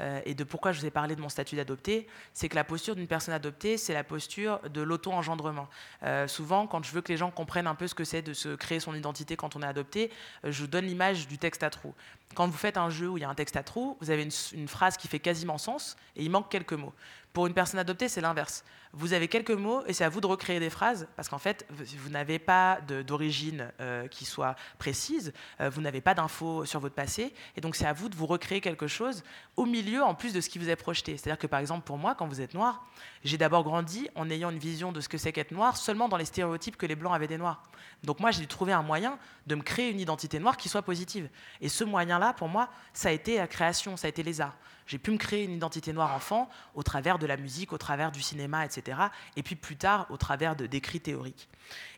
euh, 0.00 0.20
et 0.26 0.34
de 0.34 0.42
pourquoi 0.42 0.72
je 0.72 0.80
vous 0.80 0.86
ai 0.86 0.90
parlé 0.90 1.14
de 1.14 1.20
mon 1.20 1.28
statut 1.28 1.54
d'adopté, 1.54 2.08
c'est 2.32 2.48
que 2.48 2.56
la 2.56 2.64
posture 2.64 2.96
d'une 2.96 3.06
personne 3.06 3.34
adoptée, 3.34 3.78
c'est 3.78 3.94
la 3.94 4.02
posture 4.02 4.58
de 4.68 4.80
l'auto-engendrement. 4.80 5.68
Euh, 6.02 6.26
souvent, 6.26 6.66
quand 6.66 6.84
je 6.84 6.90
veux 6.90 7.02
que 7.02 7.12
les 7.12 7.16
gens 7.16 7.30
comprennent 7.30 7.68
un 7.68 7.76
peu 7.76 7.86
ce 7.86 7.94
que 7.94 8.02
c'est 8.02 8.20
de 8.20 8.32
se 8.32 8.56
créer 8.56 8.80
son 8.80 8.94
identité 8.94 9.36
quand 9.36 9.54
on 9.54 9.62
est 9.62 9.66
adopté, 9.66 10.10
euh, 10.44 10.50
je 10.50 10.66
donne 10.66 10.86
l'image 10.86 11.28
du 11.28 11.38
texte 11.38 11.62
à 11.62 11.70
trous. 11.70 11.94
Quand 12.34 12.46
vous 12.46 12.56
faites 12.56 12.76
un 12.76 12.90
jeu 12.90 13.08
où 13.08 13.18
il 13.18 13.22
y 13.22 13.24
a 13.24 13.28
un 13.28 13.34
texte 13.34 13.56
à 13.56 13.62
trous, 13.62 13.96
vous 14.00 14.10
avez 14.10 14.28
une, 14.52 14.68
phrase 14.68 14.96
qui 14.96 15.08
fait 15.08 15.18
quasiment 15.18 15.58
sens, 15.58 15.96
et 16.14 16.22
il 16.22 16.30
manque 16.30 16.50
quelques 16.50 16.74
mots. 16.74 16.92
Pour 17.32 17.46
une 17.46 17.54
personne 17.54 17.78
adoptée, 17.78 18.08
c'est 18.08 18.20
l'inverse. 18.20 18.64
Vous 18.92 19.12
avez 19.12 19.28
quelques 19.28 19.50
mots 19.50 19.84
et 19.86 19.92
c'est 19.92 20.04
à 20.04 20.08
vous 20.08 20.20
de 20.20 20.26
recréer 20.26 20.60
des 20.60 20.70
phrases 20.70 21.08
parce 21.14 21.28
qu'en 21.28 21.38
fait, 21.38 21.66
vous 21.70 22.08
n'avez 22.08 22.38
pas 22.38 22.80
d'origine 23.06 23.70
euh, 23.80 24.08
qui 24.08 24.24
soit 24.24 24.56
précise, 24.78 25.32
euh, 25.60 25.68
vous 25.68 25.82
n'avez 25.82 26.00
pas 26.00 26.14
d'infos 26.14 26.64
sur 26.64 26.80
votre 26.80 26.94
passé 26.94 27.34
et 27.54 27.60
donc 27.60 27.76
c'est 27.76 27.84
à 27.84 27.92
vous 27.92 28.08
de 28.08 28.16
vous 28.16 28.26
recréer 28.26 28.60
quelque 28.62 28.86
chose 28.86 29.22
au 29.56 29.66
milieu 29.66 30.02
en 30.02 30.14
plus 30.14 30.32
de 30.32 30.40
ce 30.40 30.48
qui 30.48 30.58
vous 30.58 30.70
est 30.70 30.76
projeté. 30.76 31.16
C'est-à-dire 31.18 31.38
que 31.38 31.46
par 31.46 31.60
exemple, 31.60 31.84
pour 31.84 31.98
moi, 31.98 32.14
quand 32.14 32.26
vous 32.26 32.40
êtes 32.40 32.54
noir, 32.54 32.86
j'ai 33.24 33.38
d'abord 33.38 33.64
grandi 33.64 34.08
en 34.14 34.30
ayant 34.30 34.50
une 34.50 34.58
vision 34.58 34.92
de 34.92 35.00
ce 35.00 35.08
que 35.08 35.18
c'est 35.18 35.32
qu'être 35.32 35.52
noir 35.52 35.76
seulement 35.76 36.08
dans 36.08 36.16
les 36.16 36.24
stéréotypes 36.24 36.76
que 36.76 36.86
les 36.86 36.96
blancs 36.96 37.14
avaient 37.14 37.26
des 37.26 37.38
noirs. 37.38 37.62
Donc 38.04 38.20
moi, 38.20 38.30
j'ai 38.30 38.40
dû 38.40 38.46
trouver 38.46 38.72
un 38.72 38.82
moyen 38.82 39.18
de 39.46 39.54
me 39.54 39.62
créer 39.62 39.90
une 39.90 40.00
identité 40.00 40.38
noire 40.38 40.56
qui 40.56 40.68
soit 40.68 40.82
positive. 40.82 41.28
Et 41.60 41.68
ce 41.68 41.84
moyen-là, 41.84 42.32
pour 42.32 42.48
moi, 42.48 42.68
ça 42.92 43.08
a 43.08 43.12
été 43.12 43.38
la 43.38 43.46
création, 43.46 43.96
ça 43.96 44.06
a 44.06 44.10
été 44.10 44.22
les 44.22 44.40
arts. 44.40 44.56
J'ai 44.88 44.98
pu 44.98 45.12
me 45.12 45.18
créer 45.18 45.44
une 45.44 45.52
identité 45.52 45.92
noire 45.92 46.14
enfant 46.14 46.48
au 46.74 46.82
travers 46.82 47.18
de 47.18 47.26
la 47.26 47.36
musique, 47.36 47.72
au 47.72 47.78
travers 47.78 48.10
du 48.10 48.22
cinéma, 48.22 48.64
etc. 48.64 48.98
Et 49.36 49.44
puis 49.44 49.54
plus 49.54 49.76
tard, 49.76 50.06
au 50.10 50.16
travers 50.16 50.56
d'écrits 50.56 51.00
théoriques. 51.00 51.48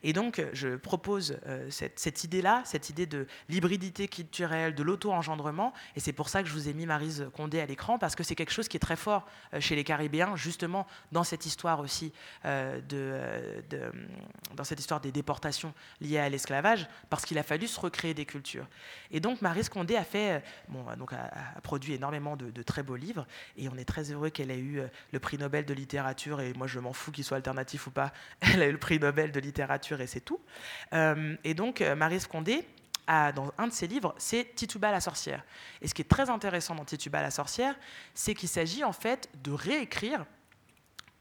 Et 0.03 0.13
donc, 0.13 0.43
je 0.53 0.77
propose 0.77 1.39
euh, 1.47 1.69
cette, 1.71 2.25
idée-là, 2.25 2.63
cette 2.65 2.91
idée 2.91 3.07
de 3.07 3.27
l'hybridité 3.49 4.09
culturelle, 4.09 4.75
de 4.75 4.83
l'auto-engendrement. 4.83 5.73
Et 5.97 6.01
c'est 6.01 6.13
pour 6.13 6.29
ça 6.29 6.43
que 6.43 6.49
je 6.49 6.55
vous 6.55 6.69
ai 6.69 6.75
mis 6.75 6.87
Marise 6.87 7.29
Condé 7.35 7.61
à 7.61 7.67
l'écran, 7.67 7.99
parce 7.99 8.15
que 8.15 8.23
c'est 8.23 8.35
quelque 8.35 8.53
chose 8.53 8.69
qui 8.69 8.77
est 8.77 8.81
très 8.81 8.97
fort 8.97 9.27
euh, 9.55 9.61
chez 9.61 9.77
les 9.77 9.85
Caribéens, 9.85 10.37
justement 10.37 10.87
dans 11.13 11.25
cette 11.25 11.47
histoire 11.47 11.81
aussi, 11.81 12.13
euh, 12.45 12.81
de, 12.89 13.93
dans 14.57 14.65
cette 14.65 14.81
histoire 14.81 15.01
des 15.01 15.13
déportations 15.13 15.75
liées 16.01 16.19
à 16.19 16.29
l'esclavage, 16.29 16.89
parce 17.11 17.25
qu'il 17.25 17.39
a 17.39 17.43
fallu 17.43 17.67
se 17.67 17.79
recréer 17.79 18.15
des 18.15 18.25
cultures. 18.25 18.67
Et 19.11 19.21
donc, 19.21 19.43
Marise 19.43 19.69
Condé 19.69 19.97
a 19.97 20.05
fait, 20.05 20.43
bon, 20.69 20.85
donc 20.97 21.13
a, 21.13 21.31
produit 21.63 21.95
énormément 21.95 22.37
de, 22.37 22.51
de, 22.51 22.63
très 22.63 22.80
beaux 22.83 22.97
livres, 22.97 23.27
et 23.57 23.69
on 23.69 23.77
est 23.77 23.85
très 23.85 24.11
heureux 24.11 24.31
qu'elle 24.31 24.51
ait 24.51 24.59
eu 24.59 24.81
le 25.13 25.19
prix 25.19 25.39
Nobel 25.39 25.65
de 25.65 25.75
littérature, 25.75 26.41
et 26.41 26.53
moi 26.55 26.67
je 26.67 26.79
m'en 26.79 26.93
fous 26.93 27.13
qu'il 27.13 27.25
soit 27.25 27.37
alternatif 27.37 27.87
ou 27.87 27.91
pas, 27.91 28.13
elle 28.41 28.63
a 28.63 28.67
eu 28.67 28.73
le 28.73 28.79
prix 28.79 28.99
Nobel 28.99 29.33
de 29.33 29.41
littérature 29.41 30.01
et 30.01 30.07
c'est 30.07 30.21
tout. 30.21 30.41
Euh, 30.93 31.37
et 31.45 31.55
donc, 31.55 31.81
euh, 31.81 31.95
Marie 31.95 32.21
Scondé, 32.21 32.65
a, 33.07 33.33
dans 33.33 33.53
un 33.59 33.67
de 33.67 33.73
ses 33.73 33.89
livres, 33.89 34.15
c'est 34.19 34.55
Tituba 34.55 34.93
la 34.93 35.01
sorcière. 35.01 35.45
Et 35.83 35.89
ce 35.89 35.95
qui 35.95 36.03
est 36.03 36.09
très 36.09 36.31
intéressant 36.31 36.75
dans 36.75 36.85
Tituba 36.85 37.21
la 37.23 37.31
sorcière, 37.31 37.75
c'est 38.15 38.35
qu'il 38.35 38.49
s'agit 38.49 38.85
en 38.85 38.93
fait 38.93 39.29
de 39.43 39.51
réécrire 39.51 40.25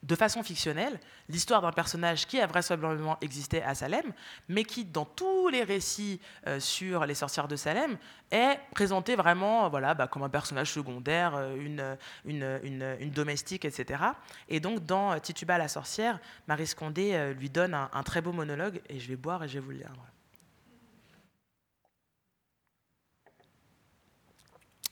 de 0.03 0.15
façon 0.15 0.43
fictionnelle 0.43 0.99
l'histoire 1.27 1.61
d'un 1.61 1.71
personnage 1.71 2.25
qui 2.25 2.39
a 2.39 2.47
vraisemblablement 2.47 3.17
existé 3.21 3.61
à 3.61 3.75
Salem, 3.75 4.13
mais 4.47 4.63
qui, 4.63 4.85
dans 4.85 5.05
tous 5.05 5.49
les 5.49 5.63
récits 5.63 6.21
euh, 6.47 6.59
sur 6.59 7.05
les 7.05 7.15
sorcières 7.15 7.47
de 7.47 7.55
Salem, 7.55 7.97
est 8.31 8.59
présenté 8.73 9.15
vraiment 9.15 9.69
voilà, 9.69 9.93
bah, 9.93 10.07
comme 10.07 10.23
un 10.23 10.29
personnage 10.29 10.71
secondaire, 10.71 11.35
euh, 11.35 11.97
une, 12.25 12.59
une, 12.63 13.11
domestique, 13.11 13.65
etc. 13.65 14.03
Et 14.47 14.59
donc, 14.59 14.85
dans 14.85 15.11
euh, 15.11 15.19
Tituba 15.19 15.57
la 15.57 15.67
sorcière, 15.67 16.19
Marie 16.47 16.67
Scondé 16.67 17.33
lui 17.37 17.49
donne 17.49 17.73
un, 17.73 17.89
un, 17.91 18.03
très 18.03 18.21
beau 18.21 18.31
monologue, 18.31 18.81
et 18.87 18.99
je 18.99 19.07
vais 19.07 19.15
boire 19.15 19.43
et 19.43 19.47
je 19.47 19.55
vais 19.55 19.59
vous 19.59 19.71
le 19.71 19.77
lire. 19.77 19.91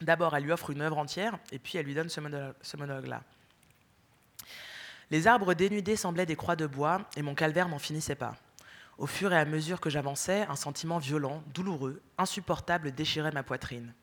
D'abord, 0.01 0.35
elle 0.35 0.43
lui 0.43 0.51
offre 0.51 0.69
une 0.69 0.81
œuvre 0.81 0.97
entière, 0.97 1.39
et 1.51 1.59
puis 1.59 1.77
elle 1.77 1.85
lui 1.85 1.95
donne 1.95 2.09
ce 2.09 2.77
monologue-là. 2.77 3.23
Les 5.09 5.27
arbres 5.27 5.53
dénudés 5.53 5.95
semblaient 5.95 6.25
des 6.25 6.35
croix 6.35 6.55
de 6.55 6.67
bois, 6.67 7.07
et 7.15 7.21
mon 7.21 7.33
calvaire 7.33 7.69
n'en 7.69 7.79
finissait 7.79 8.15
pas. 8.15 8.35
Au 8.97 9.05
fur 9.05 9.31
et 9.31 9.37
à 9.37 9.45
mesure 9.45 9.79
que 9.79 9.89
j'avançais, 9.89 10.45
un 10.49 10.55
sentiment 10.55 10.97
violent, 10.97 11.43
douloureux, 11.53 12.01
insupportable 12.17 12.91
déchirait 12.91 13.31
ma 13.31 13.43
poitrine. 13.43 13.93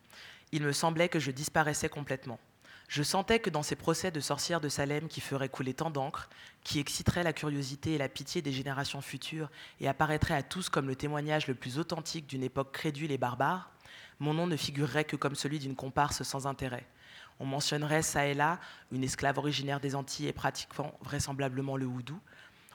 Il 0.53 0.63
me 0.63 0.73
semblait 0.73 1.09
que 1.09 1.19
je 1.19 1.31
disparaissais 1.31 1.89
complètement. 1.89 2.39
Je 2.89 3.03
sentais 3.03 3.41
que 3.41 3.51
dans 3.51 3.63
ces 3.63 3.77
procès 3.77 4.11
de 4.11 4.21
sorcières 4.21 4.61
de 4.61 4.69
Salem 4.69 5.09
qui 5.09 5.21
feraient 5.21 5.49
couler 5.49 5.75
tant 5.75 5.91
d'encre, 5.91 6.29
qui 6.63 6.79
exciteraient 6.79 7.25
la 7.25 7.33
curiosité 7.33 7.95
et 7.95 7.99
la 7.99 8.09
pitié 8.09 8.41
des 8.41 8.53
générations 8.53 9.01
futures 9.01 9.51
et 9.81 9.89
apparaîtraient 9.89 10.37
à 10.37 10.43
tous 10.43 10.69
comme 10.69 10.87
le 10.87 10.97
témoignage 10.97 11.49
le 11.49 11.55
plus 11.55 11.79
authentique 11.79 12.27
d'une 12.27 12.43
époque 12.43 12.73
crédule 12.73 13.11
et 13.11 13.19
barbare, 13.19 13.71
mon 14.21 14.35
nom 14.35 14.47
ne 14.47 14.57
figurerait 14.57 15.05
que 15.05 15.17
comme 15.17 15.35
celui 15.35 15.59
d'une 15.59 15.75
comparse 15.75 16.23
sans 16.23 16.47
intérêt. 16.47 16.87
On 17.41 17.47
mentionnerait 17.47 18.03
ça 18.03 18.27
et 18.27 18.35
là 18.35 18.61
une 18.93 19.05
esclave 19.05 19.39
originaire 19.39 19.81
des 19.81 19.95
Antilles 19.95 20.29
et 20.29 20.33
pratiquant 20.33 20.97
vraisemblablement 21.03 21.77
le 21.77 21.87
houdou. 21.87 22.19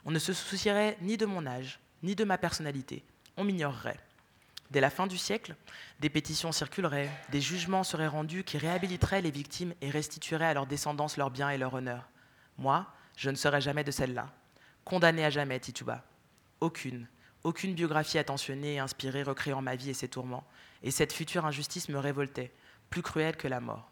On 0.04 0.10
ne 0.10 0.18
se 0.18 0.32
soucierait 0.32 0.96
ni 1.00 1.16
de 1.16 1.26
mon 1.26 1.46
âge, 1.46 1.80
ni 2.02 2.14
de 2.14 2.24
ma 2.24 2.38
personnalité. 2.38 3.04
On 3.36 3.44
m'ignorerait. 3.44 3.98
Dès 4.70 4.80
la 4.80 4.90
fin 4.90 5.06
du 5.06 5.18
siècle, 5.18 5.56
des 5.98 6.10
pétitions 6.10 6.52
circuleraient, 6.52 7.10
des 7.30 7.40
jugements 7.40 7.82
seraient 7.82 8.06
rendus 8.06 8.44
qui 8.44 8.56
réhabiliteraient 8.56 9.20
les 9.20 9.32
victimes 9.32 9.74
et 9.80 9.90
restitueraient 9.90 10.46
à 10.46 10.54
leurs 10.54 10.66
descendants 10.66 11.08
leurs 11.16 11.30
biens 11.30 11.50
et 11.50 11.58
leur 11.58 11.74
honneur. 11.74 12.08
Moi, 12.56 12.86
je 13.16 13.30
ne 13.30 13.36
serais 13.36 13.60
jamais 13.60 13.82
de 13.82 13.90
celle-là. 13.90 14.30
Condamnée 14.84 15.24
à 15.24 15.30
jamais, 15.30 15.58
Tituba. 15.58 16.04
Aucune, 16.60 17.08
aucune 17.42 17.74
biographie 17.74 18.18
attentionnée 18.18 18.74
et 18.74 18.78
inspirée 18.78 19.22
recréant 19.22 19.60
ma 19.60 19.74
vie 19.74 19.90
et 19.90 19.94
ses 19.94 20.08
tourments. 20.08 20.46
Et 20.82 20.90
cette 20.90 21.12
future 21.12 21.46
injustice 21.46 21.88
me 21.88 21.98
révoltait, 21.98 22.52
plus 22.90 23.02
cruelle 23.02 23.36
que 23.36 23.48
la 23.48 23.60
mort. 23.60 23.89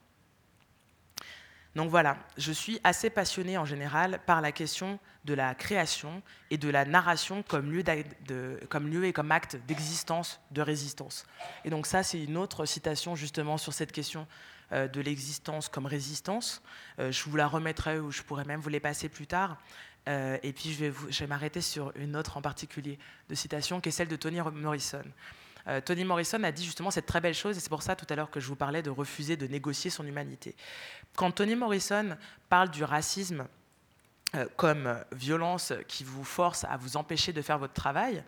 Donc 1.75 1.91
voilà, 1.91 2.17
je 2.37 2.51
suis 2.51 2.81
assez 2.83 3.11
passionnée 3.11 3.59
en 3.59 3.65
général 3.65 4.21
par 4.27 4.41
la 4.41 4.53
question 4.53 4.99
de 5.25 5.35
la 5.35 5.55
création 5.55 6.23
et 6.51 6.59
de 6.59 6.69
la 6.69 6.85
narration 6.85 7.43
comme 7.43 7.71
lieu, 7.71 7.85
et 9.05 9.13
comme 9.13 9.33
acte 9.33 9.57
d'existence, 9.67 10.41
de 10.51 10.63
résistance. 10.63 11.27
Et 11.65 11.71
donc 11.71 11.87
ça, 11.87 12.03
c'est 12.03 12.23
une 12.23 12.37
autre 12.37 12.65
citation 12.65 13.15
justement 13.15 13.59
sur 13.59 13.73
cette 13.73 13.93
question 13.93 14.27
euh, 14.73 14.89
de 14.89 15.01
l'existence 15.01 15.69
comme 15.69 15.87
résistance. 15.87 16.63
Euh, 16.99 17.13
je 17.13 17.23
vous 17.25 17.37
la 17.37 17.47
remettrai 17.47 17.99
ou 17.99 18.11
je 18.11 18.23
pourrais 18.23 18.45
même 18.45 18.61
vous 18.61 18.71
les 18.71 18.81
passer 18.81 19.09
plus 19.09 19.27
tard. 19.27 19.59
Euh, 20.09 20.39
et 20.43 20.53
puis 20.53 20.73
je 20.73 20.79
vais, 20.79 20.91
vais 20.91 21.27
m'arrêter 21.27 21.61
sur 21.61 21.93
une 21.97 22.17
autre 22.17 22.39
en 22.39 22.43
particulier 22.43 22.99
de 23.29 23.35
citation 23.35 23.81
qui 23.81 23.91
est 23.91 23.93
celle 23.93 24.09
de 24.09 24.17
Toni 24.17 24.41
Morrison. 24.41 25.05
Euh, 25.69 25.81
Toni 25.81 26.05
Morrison 26.05 26.43
a 26.45 26.53
dit 26.53 26.65
justement 26.65 26.91
cette 26.91 27.07
très 27.07 27.21
belle 27.21 27.35
chose, 27.35 27.57
et 27.57 27.61
c'est 27.61 27.69
pour 27.69 27.83
ça 27.83 27.95
tout 27.95 28.07
à 28.09 28.17
l'heure 28.17 28.31
que 28.31 28.41
je 28.41 28.49
vous 28.49 28.57
parlais 28.57 28.83
de 28.83 28.91
refuser 28.91 29.37
de 29.37 29.47
négocier 29.47 29.91
son 29.91 30.07
humanité. 30.07 30.57
Quand 31.15 31.31
Toni 31.31 31.57
Morrison 31.57 32.17
parle 32.49 32.71
du 32.71 32.85
racisme 32.85 33.47
euh, 34.35 34.47
comme 34.57 35.03
violence 35.13 35.73
qui 35.87 36.05
vous 36.05 36.25
force 36.25 36.65
à 36.65 36.77
vous 36.77 36.97
empêcher 36.97 37.33
de 37.33 37.41
faire 37.43 37.59
votre 37.59 37.73
travail, 37.73 38.23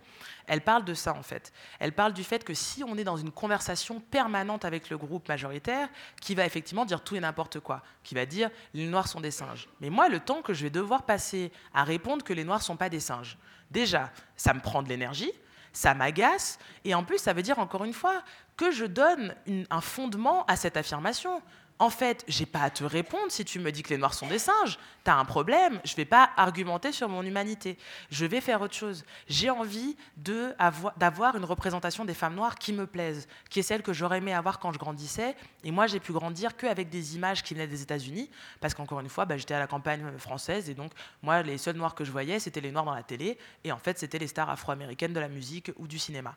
elle 0.46 0.62
parle 0.62 0.84
de 0.84 0.94
ça 0.94 1.14
en 1.14 1.22
fait. 1.22 1.52
Elle 1.78 1.92
parle 1.92 2.12
du 2.12 2.24
fait 2.24 2.42
que 2.44 2.54
si 2.54 2.82
on 2.84 2.96
est 2.96 3.04
dans 3.04 3.16
une 3.16 3.30
conversation 3.30 4.00
permanente 4.00 4.64
avec 4.64 4.90
le 4.90 4.98
groupe 4.98 5.28
majoritaire, 5.28 5.88
qui 6.20 6.34
va 6.34 6.44
effectivement 6.46 6.84
dire 6.84 7.02
tout 7.02 7.16
et 7.16 7.20
n'importe 7.20 7.60
quoi, 7.60 7.82
qui 8.02 8.14
va 8.14 8.26
dire 8.26 8.50
les 8.74 8.86
noirs 8.86 9.08
sont 9.08 9.20
des 9.20 9.30
singes. 9.30 9.68
Mais 9.80 9.90
moi, 9.90 10.08
le 10.08 10.20
temps 10.20 10.42
que 10.42 10.54
je 10.54 10.62
vais 10.62 10.70
devoir 10.70 11.04
passer 11.04 11.52
à 11.74 11.84
répondre 11.84 12.24
que 12.24 12.32
les 12.32 12.44
noirs 12.44 12.62
sont 12.62 12.76
pas 12.76 12.88
des 12.88 13.00
singes, 13.00 13.38
déjà, 13.70 14.10
ça 14.36 14.54
me 14.54 14.60
prend 14.60 14.82
de 14.82 14.88
l'énergie, 14.88 15.32
ça 15.72 15.94
m'agace, 15.94 16.58
et 16.84 16.94
en 16.94 17.04
plus, 17.04 17.18
ça 17.18 17.32
veut 17.32 17.42
dire 17.42 17.58
encore 17.58 17.84
une 17.84 17.92
fois 17.92 18.22
que 18.56 18.70
je 18.70 18.84
donne 18.84 19.34
un 19.70 19.80
fondement 19.80 20.44
à 20.46 20.56
cette 20.56 20.76
affirmation. 20.76 21.42
En 21.80 21.88
fait, 21.88 22.26
j'ai 22.28 22.44
pas 22.44 22.60
à 22.60 22.68
te 22.68 22.84
répondre 22.84 23.30
si 23.30 23.42
tu 23.42 23.58
me 23.58 23.72
dis 23.72 23.82
que 23.82 23.88
les 23.88 23.96
Noirs 23.96 24.12
sont 24.12 24.26
des 24.26 24.38
singes. 24.38 24.78
Tu 25.02 25.10
as 25.10 25.16
un 25.16 25.24
problème, 25.24 25.80
je 25.82 25.96
vais 25.96 26.04
pas 26.04 26.28
argumenter 26.36 26.92
sur 26.92 27.08
mon 27.08 27.22
humanité. 27.22 27.78
Je 28.10 28.26
vais 28.26 28.42
faire 28.42 28.60
autre 28.60 28.74
chose. 28.74 29.02
J'ai 29.28 29.48
envie 29.48 29.96
d'avoir 30.18 31.36
une 31.36 31.44
représentation 31.46 32.04
des 32.04 32.12
femmes 32.12 32.34
noires 32.34 32.56
qui 32.56 32.74
me 32.74 32.86
plaisent, 32.86 33.26
qui 33.48 33.60
est 33.60 33.62
celle 33.62 33.80
que 33.80 33.94
j'aurais 33.94 34.18
aimé 34.18 34.34
avoir 34.34 34.58
quand 34.58 34.72
je 34.72 34.78
grandissais. 34.78 35.34
Et 35.64 35.70
moi, 35.70 35.86
j'ai 35.86 36.00
pu 36.00 36.12
grandir 36.12 36.54
qu'avec 36.54 36.90
des 36.90 37.16
images 37.16 37.42
qui 37.42 37.54
venaient 37.54 37.66
des 37.66 37.80
États-Unis, 37.80 38.28
parce 38.60 38.74
qu'encore 38.74 39.00
une 39.00 39.08
fois, 39.08 39.24
bah, 39.24 39.38
j'étais 39.38 39.54
à 39.54 39.58
la 39.58 39.66
campagne 39.66 40.18
française, 40.18 40.68
et 40.68 40.74
donc 40.74 40.92
moi, 41.22 41.40
les 41.40 41.56
seuls 41.56 41.76
Noirs 41.76 41.94
que 41.94 42.04
je 42.04 42.12
voyais, 42.12 42.40
c'était 42.40 42.60
les 42.60 42.72
Noirs 42.72 42.84
dans 42.84 42.94
la 42.94 43.02
télé, 43.02 43.38
et 43.64 43.72
en 43.72 43.78
fait, 43.78 43.98
c'était 43.98 44.18
les 44.18 44.28
stars 44.28 44.50
afro-américaines 44.50 45.14
de 45.14 45.20
la 45.20 45.28
musique 45.28 45.72
ou 45.78 45.86
du 45.86 45.98
cinéma. 45.98 46.34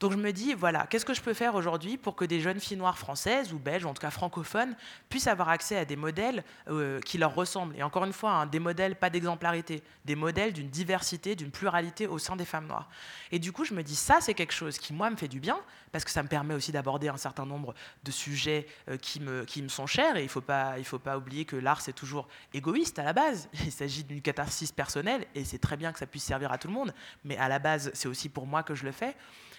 Donc 0.00 0.10
je 0.12 0.16
me 0.16 0.32
dis, 0.32 0.54
voilà, 0.54 0.86
qu'est-ce 0.88 1.04
que 1.04 1.14
je 1.14 1.22
peux 1.22 1.34
faire 1.34 1.54
aujourd'hui 1.54 1.96
pour 1.96 2.16
que 2.16 2.24
des 2.24 2.40
jeunes 2.40 2.58
filles 2.58 2.76
noires 2.76 2.98
françaises 2.98 3.52
ou 3.52 3.58
belges, 3.58 3.86
en 3.86 3.94
tout 3.94 4.00
cas 4.00 4.10
francophones, 4.10 4.74
puissent 5.08 5.28
avoir 5.28 5.48
accès 5.48 5.76
à 5.76 5.84
des 5.84 5.94
modèles 5.94 6.42
euh, 6.68 7.00
qui 7.00 7.16
leur 7.16 7.34
ressemblent. 7.34 7.76
Et 7.76 7.82
encore 7.82 8.04
une 8.04 8.12
fois, 8.12 8.32
hein, 8.32 8.46
des 8.46 8.58
modèles 8.58 8.96
pas 8.96 9.08
d'exemplarité, 9.08 9.82
des 10.04 10.16
modèles 10.16 10.52
d'une 10.52 10.68
diversité, 10.68 11.36
d'une 11.36 11.52
pluralité 11.52 12.08
au 12.08 12.18
sein 12.18 12.34
des 12.34 12.44
femmes 12.44 12.66
noires. 12.66 12.88
Et 13.30 13.38
du 13.38 13.52
coup, 13.52 13.64
je 13.64 13.72
me 13.72 13.82
dis, 13.82 13.94
ça, 13.94 14.18
c'est 14.20 14.34
quelque 14.34 14.52
chose 14.52 14.78
qui, 14.78 14.92
moi, 14.92 15.10
me 15.10 15.16
fait 15.16 15.28
du 15.28 15.38
bien, 15.38 15.58
parce 15.92 16.04
que 16.04 16.10
ça 16.10 16.24
me 16.24 16.28
permet 16.28 16.54
aussi 16.54 16.72
d'aborder 16.72 17.08
un 17.08 17.16
certain 17.16 17.46
nombre 17.46 17.72
de 18.02 18.10
sujets 18.10 18.66
euh, 18.88 18.96
qui, 18.96 19.20
me, 19.20 19.44
qui 19.44 19.62
me 19.62 19.68
sont 19.68 19.86
chers. 19.86 20.16
Et 20.16 20.22
il 20.22 20.24
ne 20.24 20.28
faut, 20.28 20.40
pas, 20.40 20.74
faut 20.82 20.98
pas 20.98 21.16
oublier 21.16 21.44
que 21.44 21.54
l'art, 21.54 21.80
c'est 21.80 21.92
toujours 21.92 22.26
égoïste 22.52 22.98
à 22.98 23.04
la 23.04 23.12
base. 23.12 23.48
Il 23.64 23.70
s'agit 23.70 24.02
d'une 24.02 24.20
catharsis 24.20 24.72
personnelle, 24.72 25.24
et 25.36 25.44
c'est 25.44 25.58
très 25.58 25.76
bien 25.76 25.92
que 25.92 26.00
ça 26.00 26.06
puisse 26.06 26.24
servir 26.24 26.50
à 26.50 26.58
tout 26.58 26.66
le 26.66 26.74
monde, 26.74 26.92
mais 27.24 27.36
à 27.36 27.48
la 27.48 27.60
base, 27.60 27.92
c'est 27.94 28.08
aussi 28.08 28.28
pour 28.28 28.44
moi 28.44 28.64
que 28.64 28.74
je 28.74 28.84
le 28.84 28.90
fais. 28.90 29.14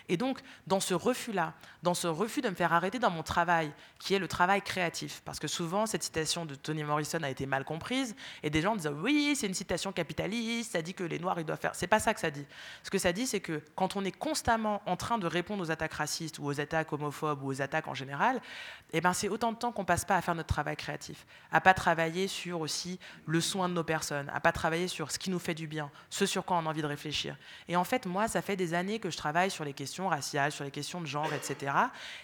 Et 0.10 0.18
donc, 0.18 0.40
dans 0.68 0.80
ce 0.80 0.94
refus-là, 0.94 1.54
dans 1.84 1.94
ce 1.94 2.08
refus 2.08 2.42
de 2.42 2.50
me 2.50 2.56
faire 2.56 2.74
arrêter 2.74 3.00
dans 3.00 3.10
mon 3.10 3.24
travail, 3.24 3.72
qui 4.00 4.14
est 4.14 4.20
le 4.20 4.28
travail 4.28 4.62
créatif, 4.62 5.22
parce 5.26 5.40
que 5.40 5.48
souvent, 5.48 5.86
cette 5.86 6.04
citation 6.04 6.46
de 6.46 6.56
Toni 6.56 6.84
Morrison 6.84 7.20
a 7.24 7.30
été 7.30 7.46
mal 7.46 7.64
comprise, 7.64 8.16
et 8.44 8.50
des 8.50 8.62
gens 8.62 8.76
disent 8.76 8.92
oui, 9.02 9.36
c'est 9.36 9.48
une 9.48 9.54
citation 9.54 9.92
capitaliste, 9.92 10.74
ça 10.74 10.82
dit 10.82 10.94
que 10.94 11.04
les 11.04 11.20
Noirs, 11.20 11.40
ils 11.40 11.46
doivent 11.46 11.60
faire. 11.60 11.76
C'est 11.76 11.88
pas 11.88 12.00
ça 12.00 12.14
que 12.14 12.20
ça 12.20 12.32
dit. 12.32 12.46
Ce 12.84 12.90
que 12.90 12.98
ça 12.98 13.14
dit, 13.14 13.28
c'est 13.28 13.40
que 13.40 13.62
quand 13.76 13.96
on 13.96 14.04
est 14.04 14.12
constamment 14.12 14.82
en 14.86 14.96
train 14.96 15.18
de 15.18 15.28
répondre 15.28 15.64
aux 15.64 15.72
attaques 15.72 15.94
racistes, 15.94 16.40
ou 16.40 16.46
aux 16.46 16.60
attaques 16.60 16.92
homophobes, 16.94 17.44
ou 17.44 17.48
aux 17.48 17.62
attaques 17.62 17.88
en 17.88 17.94
général, 17.94 18.42
eh 18.94 19.02
ben, 19.02 19.14
c'est 19.14 19.30
autant 19.30 19.52
de 19.52 19.58
temps 19.58 19.72
qu'on 19.72 19.86
passe 19.86 20.06
pas 20.06 20.16
à 20.16 20.22
faire 20.22 20.36
notre 20.36 20.54
travail 20.54 20.76
créatif, 20.76 21.26
à 21.52 21.62
pas 21.62 21.74
travailler 21.74 22.28
sur 22.28 22.62
aussi 22.62 23.00
le 23.26 23.42
soin 23.42 23.70
de 23.70 23.74
nos 23.74 23.84
personnes, 23.84 24.30
à 24.34 24.40
pas 24.40 24.52
travailler 24.52 24.88
sur 24.88 25.12
ce 25.12 25.20
qui 25.20 25.30
nous 25.30 25.40
fait 25.40 25.54
du 25.54 25.68
bien, 25.68 25.90
ce 26.10 26.26
sur 26.26 26.46
quoi 26.46 26.58
on 26.58 26.66
a 26.66 26.70
envie 26.70 26.82
de 26.82 26.88
réfléchir. 26.88 27.38
Et 27.68 27.76
en 27.76 27.84
fait, 27.84 28.06
moi, 28.06 28.28
ça 28.28 28.42
fait 28.42 28.56
des 28.56 28.74
années 28.74 29.00
que 29.00 29.10
je 29.10 29.18
travaille 29.18 29.52
sur 29.52 29.66
les 29.66 29.74
questions 29.74 29.95
raciales, 30.04 30.52
sur 30.52 30.64
les 30.64 30.72
questions 30.72 31.02
de 31.02 31.06
genre, 31.06 31.32
etc. 31.34 31.74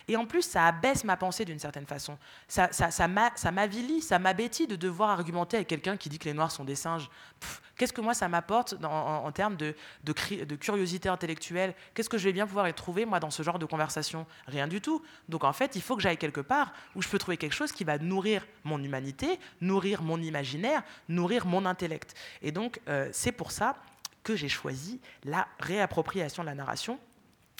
Et 0.07 0.15
en 0.15 0.25
plus, 0.25 0.43
ça 0.43 0.67
abaisse 0.67 1.03
ma 1.03 1.17
pensée 1.17 1.45
d'une 1.45 1.59
certaine 1.59 1.85
façon. 1.85 2.17
Ça, 2.47 2.69
ça, 2.71 2.91
ça 2.91 3.51
m'avilit, 3.51 4.01
ça 4.01 4.19
m'abétit 4.19 4.67
de 4.67 4.75
devoir 4.75 5.09
argumenter 5.09 5.57
avec 5.57 5.67
quelqu'un 5.67 5.97
qui 5.97 6.09
dit 6.09 6.19
que 6.19 6.25
les 6.25 6.33
Noirs 6.33 6.51
sont 6.51 6.65
des 6.65 6.75
singes. 6.75 7.09
Qu'est-ce 7.77 7.93
que 7.93 8.01
moi, 8.01 8.13
ça 8.13 8.27
m'apporte 8.27 8.75
en, 8.83 9.31
termes 9.31 9.55
de, 9.55 9.75
de, 10.03 10.55
curiosité 10.55 11.09
intellectuelle? 11.09 11.73
Qu'est-ce 11.93 12.09
que 12.09 12.17
je 12.17 12.25
vais 12.25 12.33
bien 12.33 12.45
pouvoir 12.45 12.67
y 12.67 12.73
trouver, 12.73 13.05
moi, 13.05 13.19
dans 13.19 13.31
ce 13.31 13.41
genre 13.41 13.57
de 13.57 13.65
conversation? 13.65 14.27
Rien 14.45 14.67
du 14.67 14.81
tout. 14.81 15.01
Donc, 15.29 15.43
en 15.43 15.53
fait, 15.53 15.75
il 15.75 15.81
faut 15.81 15.95
que 15.95 16.01
j'aille 16.03 16.17
quelque 16.17 16.41
part 16.41 16.73
où 16.95 17.01
je 17.01 17.07
peux 17.07 17.17
trouver 17.17 17.37
quelque 17.37 17.55
chose 17.55 17.71
qui 17.71 17.83
va 17.83 17.97
nourrir 17.97 18.45
mon 18.63 18.83
humanité, 18.83 19.39
nourrir 19.61 20.03
mon 20.03 20.21
imaginaire, 20.21 20.83
nourrir 21.09 21.45
mon 21.47 21.65
intellect. 21.65 22.13
Et 22.43 22.51
donc, 22.51 22.79
euh, 22.87 23.09
c'est 23.11 23.31
pour 23.31 23.51
ça 23.51 23.75
que 24.23 24.35
j'ai 24.35 24.49
choisi 24.49 24.99
la 25.23 25.47
réappropriation 25.59 26.43
de 26.43 26.47
la 26.47 26.55
narration 26.55 26.99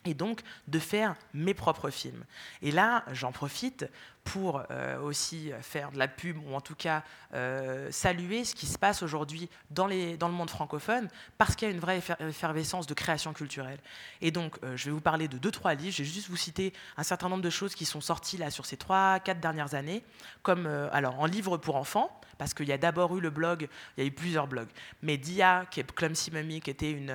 et 0.06 0.14
donc 0.14 0.41
de 0.68 0.80
faire 0.80 1.15
mes 1.34 1.53
propres 1.53 1.90
films. 1.90 2.23
Et 2.61 2.72
là, 2.72 3.06
j'en 3.11 3.32
profite 3.32 3.86
pour 4.23 4.64
euh, 4.69 4.99
aussi 4.99 5.52
faire 5.61 5.91
de 5.91 5.98
la 5.98 6.07
pub, 6.07 6.38
ou 6.45 6.53
en 6.53 6.61
tout 6.61 6.76
cas 6.76 7.03
euh, 7.34 7.89
saluer 7.91 8.45
ce 8.45 8.56
qui 8.56 8.65
se 8.65 8.77
passe 8.77 9.02
aujourd'hui 9.02 9.49
dans, 9.72 9.88
le 9.88 10.15
monde 10.30 10.49
francophone, 10.49 11.07
parce 11.38 11.56
qu'il 11.56 11.68
y 11.68 11.72
a 11.72 11.73
une 11.73 11.80
vraie 11.80 12.02
effervescence 12.19 12.88
de 12.88 12.93
création 12.93 13.34
culturelle. 13.34 13.80
Et 14.22 14.31
donc, 14.31 14.57
euh, 14.64 14.77
je 14.77 14.85
vais 14.85 14.91
vous 14.91 15.02
parler 15.02 15.27
de 15.27 15.38
deux, 15.38 15.52
trois 15.52 15.73
livres, 15.73 15.93
je 15.95 16.03
vais 16.03 16.10
juste 16.10 16.30
vous 16.30 16.38
citer 16.38 16.73
un 16.98 17.03
certain 17.03 17.30
nombre 17.30 17.43
de 17.43 17.49
choses 17.49 17.73
qui 17.73 17.85
sont 17.85 18.02
sorties 18.02 18.38
là 18.38 18.52
sur 18.52 18.65
ces 18.65 18.77
trois, 18.77 19.19
quatre 19.19 19.39
dernières 19.39 19.73
années, 19.73 20.03
comme 20.43 20.68
alors 20.91 21.19
en 21.19 21.26
livre 21.26 21.57
pour 21.57 21.76
enfants, 21.76 22.19
parce 22.38 22.53
qu'il 22.53 22.68
y 22.68 22.72
a 22.72 22.77
d'abord 22.77 23.15
eu 23.15 23.22
le 23.22 23.30
blog, 23.30 23.68
il 23.98 24.03
y 24.03 24.03
a 24.03 24.07
eu 24.07 24.11
plusieurs 24.11 24.48
blogs, 24.48 24.69
mais 25.02 25.18
Dia, 25.18 25.65
qui 25.69 25.80
est 25.80 25.91
Clumsy 25.91 26.31
Mummy, 26.31 26.60
qui 26.61 26.69
était 26.69 26.91
une, 26.91 27.11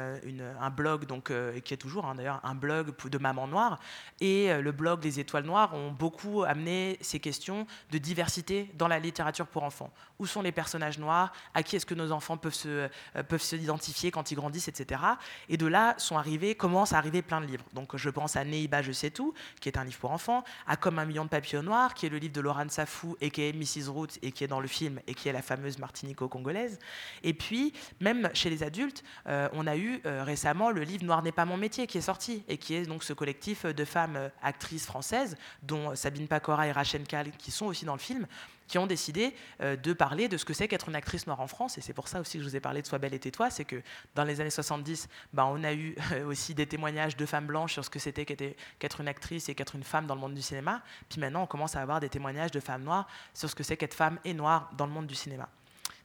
un 0.61 0.70
blog, 0.70 1.07
donc, 1.07 1.33
qui 1.65 1.74
est 1.74 1.77
toujours 1.77 2.07
hein, 2.07 2.15
d'ailleurs 2.15 2.41
un 2.45 2.55
blog 2.55 2.95
de 3.09 3.19
maman 3.19 3.49
noire, 3.49 3.81
et 4.20 4.53
le 4.61 4.73
blog 4.73 5.03
Les 5.03 5.19
Étoiles 5.19 5.45
Noires 5.45 5.74
ont 5.74 5.91
beaucoup 5.91 6.45
amené 6.45 6.95
ces 7.01 7.20
questions 7.20 7.66
de 7.90 7.98
diversité 7.98 8.70
dans 8.74 8.89
la 8.89 8.98
littérature 8.98 9.47
pour 9.47 9.62
enfants. 9.62 9.90
Où 10.18 10.27
sont 10.27 10.43
les 10.43 10.52
personnages 10.52 10.98
noirs? 10.98 11.32
À 11.55 11.62
qui 11.62 11.77
est-ce 11.77 11.86
que 11.86 11.94
nos 11.94 12.12
enfants 12.12 12.36
peuvent 12.36 12.55
se, 12.55 12.68
euh, 12.68 13.23
peuvent 13.28 13.43
s'identifier 13.43 14.10
quand 14.10 14.31
ils 14.31 14.35
grandissent, 14.35 14.68
etc. 14.68 15.01
Et 15.48 15.56
de 15.56 15.66
là 15.66 15.94
sont 15.98 16.16
arrivés, 16.16 16.55
commencent 16.55 16.93
à 16.93 16.98
arriver 16.98 17.23
plein 17.23 17.40
de 17.40 17.47
livres. 17.47 17.64
Donc 17.73 17.97
je 17.97 18.10
pense 18.10 18.36
à 18.36 18.44
Neiba, 18.44 18.82
je 18.82 18.93
sais 18.93 19.10
tout, 19.10 19.35
qui 19.60 19.68
est 19.68 19.78
un 19.78 19.85
livre 19.85 19.98
pour 19.98 20.12
enfants, 20.12 20.44
à 20.66 20.77
Comme 20.77 20.98
un 20.98 21.05
million 21.05 21.24
de 21.24 21.31
papillons 21.31 21.62
noirs, 21.62 21.94
qui 21.94 22.06
est 22.06 22.09
le 22.09 22.18
livre 22.18 22.32
de 22.32 22.40
Laurent 22.40 22.68
Safou 22.68 23.16
et 23.20 23.31
qui 23.31 23.43
est 23.43 23.52
Mrs. 23.52 23.90
Roots 23.90 24.18
et 24.23 24.32
qui 24.32 24.44
est 24.44 24.48
dans 24.48 24.60
le 24.60 24.68
film 24.68 25.01
et 25.06 25.14
qui 25.14 25.28
est 25.28 25.32
la 25.32 25.43
fameuse 25.43 25.78
martinico-congolaise. 25.78 26.78
Et 27.23 27.35
puis, 27.35 27.73
même 28.01 28.31
chez 28.35 28.51
les 28.51 28.62
adultes, 28.62 29.05
euh, 29.27 29.48
on 29.52 29.66
a 29.66 29.77
eu 29.77 30.01
euh, 30.06 30.24
récemment 30.24 30.70
le 30.70 30.82
livre 30.82 31.05
Noir 31.05 31.23
n'est 31.23 31.32
pas 31.32 31.44
mon 31.44 31.56
métier 31.56 31.86
qui 31.86 31.98
est 31.98 32.02
sorti 32.02 32.43
et 32.48 32.59
qui 32.59 32.74
est 32.74 32.86
donc 32.86 33.05
ce 33.05 33.12
collectif 33.12 33.64
de 33.64 33.85
femmes 33.85 34.31
actrices 34.43 34.86
françaises, 34.86 35.36
dont 35.62 35.94
Sabine 35.94 36.28
Pacora 36.28 36.66
et 36.66 36.73
Rachel 36.73 36.86
Kahl, 37.07 37.31
qui 37.39 37.51
sont 37.51 37.67
aussi 37.67 37.85
dans 37.85 37.95
le 37.95 38.01
film, 38.01 38.27
qui 38.69 38.79
ont 38.79 38.87
décidé 38.87 39.35
de 39.61 39.93
parler 39.93 40.29
de 40.29 40.37
ce 40.37 40.45
que 40.45 40.53
c'est 40.53 40.67
qu'être 40.67 40.89
une 40.89 40.97
actrice 40.97 41.27
noire 41.27 41.41
en 41.41 41.47
France. 41.47 41.79
Et 41.79 41.81
c'est 41.81 41.93
pour 41.93 42.09
ça 42.09 42.21
aussi 42.21 42.39
que 42.39 42.45
je 42.45 42.49
vous 42.49 42.57
ai 42.57 42.61
parlé 42.61 42.83
de 42.83 42.87
Sois 42.87 42.99
belle 42.99 43.15
et 43.15 43.19
tais-toi. 43.19 43.49
C'est 43.51 43.65
que 43.65 43.81
dans 44.15 44.25
les 44.25 44.41
années 44.41 44.51
70, 44.51 45.09
bah, 45.33 45.47
on 45.47 45.63
a 45.63 45.73
eu 45.73 45.95
aussi 46.27 46.55
des 46.55 46.67
témoignages 46.67 47.17
de 47.17 47.27
femmes 47.27 47.47
blanches 47.47 47.75
sur 47.75 47.85
ce 47.85 47.91
que 47.91 47.99
c'était 47.99 48.25
qu'être 48.25 49.01
une 49.01 49.09
actrice 49.09 49.49
et 49.49 49.55
qu'être 49.55 49.77
une 49.77 49.85
femme 49.85 50.07
dans 50.07 50.15
le 50.15 50.21
monde 50.21 50.35
du 50.35 50.43
cinéma. 50.43 50.83
Puis 51.09 51.21
maintenant, 51.21 51.43
on 51.43 51.47
commence 51.47 51.77
à 51.77 51.83
avoir 51.83 52.01
des 52.01 52.09
témoignages 52.09 52.51
de 52.51 52.61
femmes 52.61 52.83
noires 52.83 53.07
sur 53.35 53.49
ce 53.49 53.55
que 53.55 53.63
c'est 53.63 53.77
qu'être 53.77 53.95
femme 53.95 54.19
et 54.25 54.35
noire 54.35 54.71
dans 54.77 54.87
le 54.87 54.93
monde 54.93 55.07
du 55.07 55.15
cinéma 55.15 55.49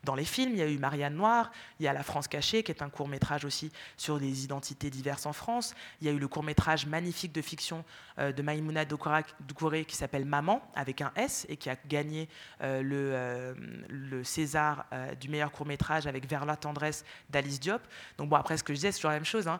dans 0.03 0.15
les 0.15 0.25
films. 0.25 0.53
Il 0.53 0.59
y 0.59 0.61
a 0.61 0.67
eu 0.67 0.77
Marianne 0.77 1.15
Noire, 1.15 1.51
il 1.79 1.83
y 1.83 1.87
a 1.87 1.93
La 1.93 2.03
France 2.03 2.27
cachée, 2.27 2.63
qui 2.63 2.71
est 2.71 2.81
un 2.81 2.89
court 2.89 3.07
métrage 3.07 3.45
aussi 3.45 3.71
sur 3.97 4.17
les 4.17 4.43
identités 4.43 4.89
diverses 4.89 5.25
en 5.25 5.33
France. 5.33 5.75
Il 6.01 6.07
y 6.07 6.09
a 6.09 6.13
eu 6.13 6.19
le 6.19 6.27
court 6.27 6.43
métrage 6.43 6.85
magnifique 6.85 7.31
de 7.31 7.41
fiction 7.41 7.77
euh, 7.79 8.10
de 8.21 8.41
Maïmouna 8.41 8.85
Doucouré 8.85 9.85
qui 9.85 9.95
s'appelle 9.95 10.25
Maman, 10.25 10.61
avec 10.75 11.01
un 11.01 11.11
S, 11.15 11.45
et 11.49 11.57
qui 11.57 11.69
a 11.69 11.75
gagné 11.87 12.29
euh, 12.61 12.81
le, 12.81 13.11
euh, 13.13 13.53
le, 13.89 14.23
César 14.23 14.85
du 15.19 15.29
meilleur 15.29 15.51
court 15.51 15.65
métrage 15.65 16.07
avec 16.07 16.29
Vers 16.29 16.45
la 16.45 16.55
tendresse 16.55 17.03
d'Alice 17.29 17.59
Diop. 17.59 17.81
Donc 18.17 18.29
bon, 18.29 18.35
après 18.35 18.57
ce 18.57 18.63
que 18.63 18.73
je 18.73 18.77
disais, 18.77 18.91
c'est 18.91 18.99
toujours 18.99 19.11
la 19.11 19.17
même 19.17 19.25
chose. 19.25 19.47
Hein. 19.47 19.59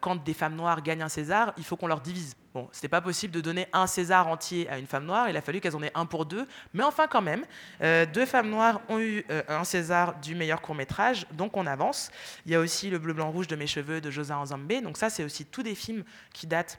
Quand 0.00 0.16
des 0.16 0.34
femmes 0.34 0.56
noires 0.56 0.82
gagnent 0.82 1.02
un 1.02 1.08
César, 1.08 1.52
il 1.56 1.64
faut 1.64 1.76
qu'on 1.76 1.86
leur 1.86 2.00
divise. 2.00 2.34
Bon, 2.54 2.68
c'était 2.72 2.88
pas 2.88 3.02
possible 3.02 3.34
de 3.34 3.40
donner 3.40 3.68
un 3.72 3.86
César 3.86 4.26
entier 4.26 4.68
à 4.70 4.78
une 4.78 4.86
femme 4.86 5.04
noire, 5.04 5.28
il 5.28 5.36
a 5.36 5.42
fallu 5.42 5.60
qu'elles 5.60 5.76
en 5.76 5.82
aient 5.82 5.92
un 5.94 6.06
pour 6.06 6.24
deux, 6.24 6.46
mais 6.72 6.82
enfin 6.82 7.06
quand 7.06 7.20
même, 7.20 7.44
deux 7.80 8.26
femmes 8.26 8.48
noires 8.48 8.80
ont 8.88 8.98
eu 8.98 9.24
un 9.48 9.64
César 9.64 10.18
du 10.18 10.34
meilleur 10.34 10.62
court 10.62 10.74
métrage, 10.74 11.26
donc 11.32 11.56
on 11.56 11.66
avance. 11.66 12.10
Il 12.46 12.52
y 12.52 12.54
a 12.54 12.60
aussi 12.60 12.88
Le 12.88 12.98
bleu, 12.98 13.12
blanc, 13.12 13.30
rouge 13.30 13.48
de 13.48 13.56
mes 13.56 13.66
cheveux 13.66 14.00
de 14.00 14.10
Josa 14.10 14.38
Anzambé, 14.38 14.80
donc 14.80 14.96
ça 14.96 15.10
c'est 15.10 15.24
aussi 15.24 15.44
tous 15.44 15.62
des 15.62 15.74
films 15.74 16.04
qui 16.32 16.46
datent 16.46 16.78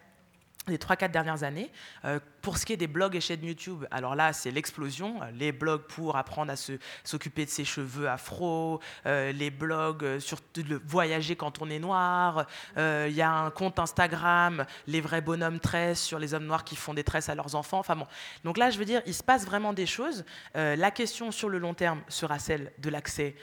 les 0.69 0.77
3-4 0.77 1.11
dernières 1.11 1.43
années. 1.43 1.71
Euh, 2.05 2.19
pour 2.41 2.57
ce 2.57 2.65
qui 2.65 2.73
est 2.73 2.77
des 2.77 2.87
blogs 2.87 3.15
et 3.15 3.21
chaînes 3.21 3.43
YouTube, 3.43 3.85
alors 3.91 4.15
là, 4.15 4.33
c'est 4.33 4.51
l'explosion. 4.51 5.19
Les 5.33 5.51
blogs 5.51 5.81
pour 5.81 6.15
apprendre 6.15 6.51
à 6.51 6.55
s'occuper 7.03 7.45
de 7.45 7.49
ses 7.49 7.65
cheveux 7.65 8.09
afro, 8.09 8.79
euh, 9.05 9.31
les 9.31 9.49
blogs 9.49 10.03
euh, 10.03 10.19
sur 10.19 10.39
le 10.55 10.81
voyager 10.85 11.35
quand 11.35 11.61
on 11.61 11.69
est 11.69 11.79
noir. 11.79 12.45
Il 12.77 13.13
y 13.13 13.21
a 13.21 13.31
un 13.31 13.51
compte 13.51 13.79
Instagram, 13.79 14.65
les 14.87 15.01
vrais 15.01 15.21
bonhommes 15.21 15.59
tresses 15.59 16.01
sur 16.01 16.19
les 16.19 16.33
hommes 16.33 16.45
noirs 16.45 16.63
qui 16.63 16.75
font 16.75 16.93
des 16.93 17.03
tresses 17.03 17.29
à 17.29 17.35
leurs 17.35 17.55
enfants. 17.55 17.79
Enfin 17.79 17.95
bon. 17.95 18.07
Donc 18.43 18.57
là, 18.57 18.69
je 18.69 18.77
veux 18.77 18.85
dire, 18.85 19.01
il 19.05 19.13
se 19.13 19.23
passe 19.23 19.45
vraiment 19.45 19.73
des 19.73 19.85
choses. 19.85 20.23
la 20.53 20.91
question 20.91 21.31
sur 21.31 21.49
le 21.49 21.57
long 21.57 21.73
terme 21.73 22.01
sera 22.07 22.39
celle 22.39 22.71
de 22.77 22.89
l'accès 22.89 23.35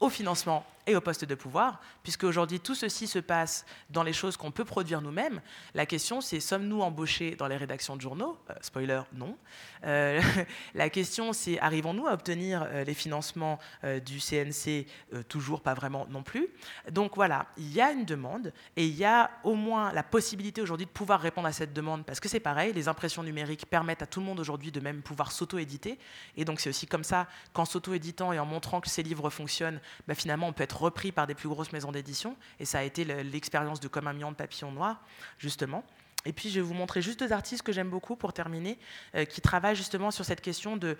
au 0.00 0.08
financement 0.08 0.66
et 0.86 0.96
au 0.96 1.00
poste 1.00 1.24
de 1.24 1.34
pouvoir, 1.34 1.80
puisque 2.02 2.24
aujourd'hui 2.24 2.60
tout 2.60 2.74
ceci 2.74 3.06
se 3.06 3.18
passe 3.18 3.64
dans 3.90 4.02
les 4.02 4.12
choses 4.12 4.36
qu'on 4.36 4.50
peut 4.50 4.64
produire 4.64 5.00
nous-mêmes. 5.00 5.40
La 5.74 5.86
question 5.86 6.20
c'est 6.20 6.40
sommes-nous 6.40 6.80
embauchés 6.80 7.36
dans 7.36 7.46
les 7.46 7.56
rédactions 7.56 7.96
de 7.96 8.00
journaux? 8.00 8.38
Euh, 8.50 8.54
Spoiler, 8.60 9.02
non. 9.12 9.36
Euh, 9.84 10.20
la 10.74 10.90
question 10.90 11.32
c'est 11.32 11.58
arrivons-nous 11.60 12.06
à 12.06 12.12
obtenir 12.12 12.64
euh, 12.66 12.84
les 12.84 12.94
financements 12.94 13.58
du 14.04 14.18
CNC 14.18 14.86
Toujours 15.28 15.60
pas 15.60 15.74
vraiment 15.74 16.06
non 16.08 16.22
plus? 16.22 16.48
Donc 16.90 17.16
voilà, 17.16 17.46
il 17.56 17.72
y 17.72 17.80
a 17.80 17.92
une 17.92 18.04
demande 18.04 18.52
et 18.76 18.86
il 18.86 18.94
y 18.94 19.04
a 19.04 19.30
au 19.44 19.54
moins 19.54 19.92
la 19.92 20.02
possibilité 20.02 20.60
aujourd'hui 20.60 20.86
de 20.86 20.90
pouvoir 20.90 21.20
répondre 21.20 21.46
à 21.48 21.52
cette 21.52 21.72
demande, 21.72 22.04
parce 22.04 22.20
que 22.20 22.28
c'est 22.28 22.40
pareil, 22.40 22.72
les 22.72 22.88
impressions 22.88 23.22
numériques 23.22 23.66
permettent 23.66 24.02
à 24.02 24.06
tout 24.06 24.20
le 24.20 24.26
monde 24.26 24.40
aujourd'hui 24.40 24.72
de 24.72 24.80
même 24.80 25.02
pouvoir 25.02 25.32
s'auto-éditer, 25.32 25.98
et 26.36 26.44
donc 26.44 26.60
c'est 26.60 26.68
aussi 26.68 26.86
comme 26.86 27.04
ça 27.04 27.28
qu'en 27.52 27.64
s'auto-éditant 27.64 28.32
et 28.32 28.38
en 28.38 28.46
montrant 28.46 28.80
que 28.80 28.88
ces 28.88 29.02
livres 29.02 29.30
fonctionnent, 29.30 29.80
bah, 30.06 30.14
finalement 30.14 30.48
on 30.48 30.52
peut 30.52 30.62
être 30.62 30.71
repris 30.72 31.12
par 31.12 31.26
des 31.26 31.34
plus 31.34 31.48
grosses 31.48 31.72
maisons 31.72 31.92
d'édition. 31.92 32.36
Et 32.60 32.64
ça 32.64 32.78
a 32.78 32.82
été 32.82 33.04
l'expérience 33.04 33.80
de 33.80 33.88
Comme 33.88 34.06
un 34.06 34.12
million 34.12 34.30
de 34.30 34.36
papillons 34.36 34.72
noirs, 34.72 35.00
justement. 35.38 35.84
Et 36.24 36.32
puis, 36.32 36.50
je 36.50 36.56
vais 36.56 36.66
vous 36.66 36.74
montrer 36.74 37.02
juste 37.02 37.20
deux 37.20 37.32
artistes 37.32 37.62
que 37.62 37.72
j'aime 37.72 37.88
beaucoup 37.88 38.16
pour 38.16 38.32
terminer, 38.32 38.78
euh, 39.14 39.24
qui 39.24 39.40
travaillent 39.40 39.76
justement 39.76 40.10
sur 40.10 40.24
cette 40.24 40.40
question 40.40 40.76
de, 40.76 40.96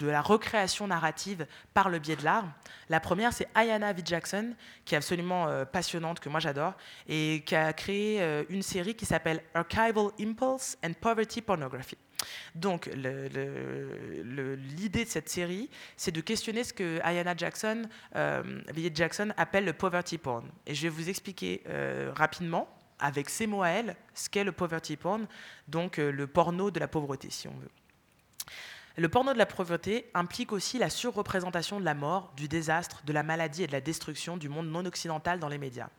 la 0.00 0.20
recréation 0.20 0.86
narrative 0.86 1.46
par 1.74 1.88
le 1.88 1.98
biais 1.98 2.16
de 2.16 2.24
l'art. 2.24 2.46
La 2.88 3.00
première, 3.00 3.32
c'est 3.32 3.48
Ayana 3.54 3.92
V. 3.92 4.02
Jackson, 4.04 4.54
qui 4.84 4.94
est 4.94 4.98
absolument 4.98 5.48
euh, 5.48 5.64
passionnante, 5.64 6.20
que 6.20 6.28
moi 6.28 6.40
j'adore, 6.40 6.74
et 7.08 7.42
qui 7.46 7.54
a 7.54 7.72
créé 7.72 8.22
euh, 8.22 8.44
une 8.48 8.62
série 8.62 8.94
qui 8.94 9.06
s'appelle 9.06 9.42
Archival 9.54 10.08
Impulse 10.20 10.76
and 10.84 10.92
Poverty 11.00 11.40
Pornography. 11.40 11.96
Donc, 12.54 12.88
l'idée 12.94 15.04
de 15.04 15.08
cette 15.08 15.28
série, 15.28 15.68
c'est 15.96 16.12
de 16.12 16.20
questionner 16.20 16.64
ce 16.64 16.72
que 16.72 16.98
Ayana 17.02 17.36
Jackson, 17.36 17.82
euh, 18.16 18.42
Jackson 18.94 19.32
appelle 19.36 19.66
le 19.66 19.74
poverty 19.74 20.18
porn. 20.18 20.48
Et 20.66 20.74
je 20.74 20.82
vais 20.82 20.88
vous 20.88 21.10
expliquer 21.10 21.62
rapidement, 22.14 22.68
avec 22.98 23.28
ces 23.28 23.46
mots 23.46 23.62
à 23.62 23.68
elle, 23.68 23.96
ce 24.14 24.28
qu'est 24.28 24.44
le 24.44 24.52
poverty 24.52 24.96
porn, 24.96 25.26
donc 25.68 25.98
euh, 25.98 26.10
le 26.10 26.26
porno 26.26 26.70
de 26.70 26.80
la 26.80 26.88
pauvreté, 26.88 27.30
si 27.30 27.48
on 27.48 27.54
veut. 27.54 27.70
Le 28.98 29.08
porno 29.10 29.34
de 29.34 29.38
la 29.38 29.44
pauvreté 29.44 30.10
implique 30.14 30.52
aussi 30.52 30.78
la 30.78 30.88
surreprésentation 30.88 31.78
de 31.78 31.84
la 31.84 31.94
mort, 31.94 32.32
du 32.34 32.48
désastre, 32.48 33.02
de 33.04 33.12
la 33.12 33.22
maladie 33.22 33.62
et 33.62 33.66
de 33.66 33.72
la 33.72 33.82
destruction 33.82 34.38
du 34.38 34.48
monde 34.48 34.68
non 34.68 34.86
occidental 34.86 35.38
dans 35.38 35.48
les 35.48 35.58
médias. 35.58 35.90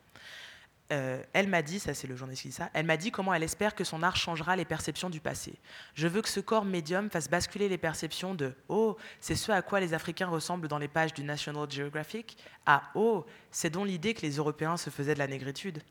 Euh, 0.90 1.22
elle 1.34 1.48
m'a 1.48 1.60
dit, 1.60 1.78
ça 1.78 1.92
c'est 1.92 2.06
le 2.06 2.16
journaliste 2.16 2.42
qui 2.42 2.48
dit 2.48 2.54
ça, 2.54 2.70
elle 2.72 2.86
m'a 2.86 2.96
dit 2.96 3.10
comment 3.10 3.34
elle 3.34 3.42
espère 3.42 3.74
que 3.74 3.84
son 3.84 4.02
art 4.02 4.16
changera 4.16 4.56
les 4.56 4.64
perceptions 4.64 5.10
du 5.10 5.20
passé. 5.20 5.54
Je 5.94 6.08
veux 6.08 6.22
que 6.22 6.28
ce 6.30 6.40
corps 6.40 6.64
médium 6.64 7.10
fasse 7.10 7.28
basculer 7.28 7.68
les 7.68 7.76
perceptions 7.76 8.34
de 8.34 8.54
Oh, 8.68 8.96
c'est 9.20 9.34
ce 9.34 9.52
à 9.52 9.60
quoi 9.60 9.80
les 9.80 9.92
Africains 9.92 10.28
ressemblent 10.28 10.66
dans 10.66 10.78
les 10.78 10.88
pages 10.88 11.12
du 11.12 11.24
National 11.24 11.70
Geographic 11.70 12.38
à 12.64 12.82
Oh, 12.94 13.26
c'est 13.50 13.70
donc 13.70 13.86
l'idée 13.86 14.14
que 14.14 14.22
les 14.22 14.36
Européens 14.36 14.78
se 14.78 14.88
faisaient 14.88 15.14
de 15.14 15.18
la 15.18 15.26
négritude. 15.26 15.82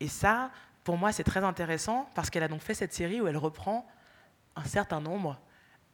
Et 0.00 0.08
ça, 0.08 0.50
pour 0.84 0.96
moi, 0.96 1.12
c'est 1.12 1.24
très 1.24 1.44
intéressant 1.44 2.08
parce 2.14 2.30
qu'elle 2.30 2.42
a 2.42 2.48
donc 2.48 2.62
fait 2.62 2.74
cette 2.74 2.92
série 2.92 3.20
où 3.20 3.26
elle 3.26 3.36
reprend 3.36 3.86
un 4.56 4.64
certain 4.64 5.00
nombre 5.00 5.40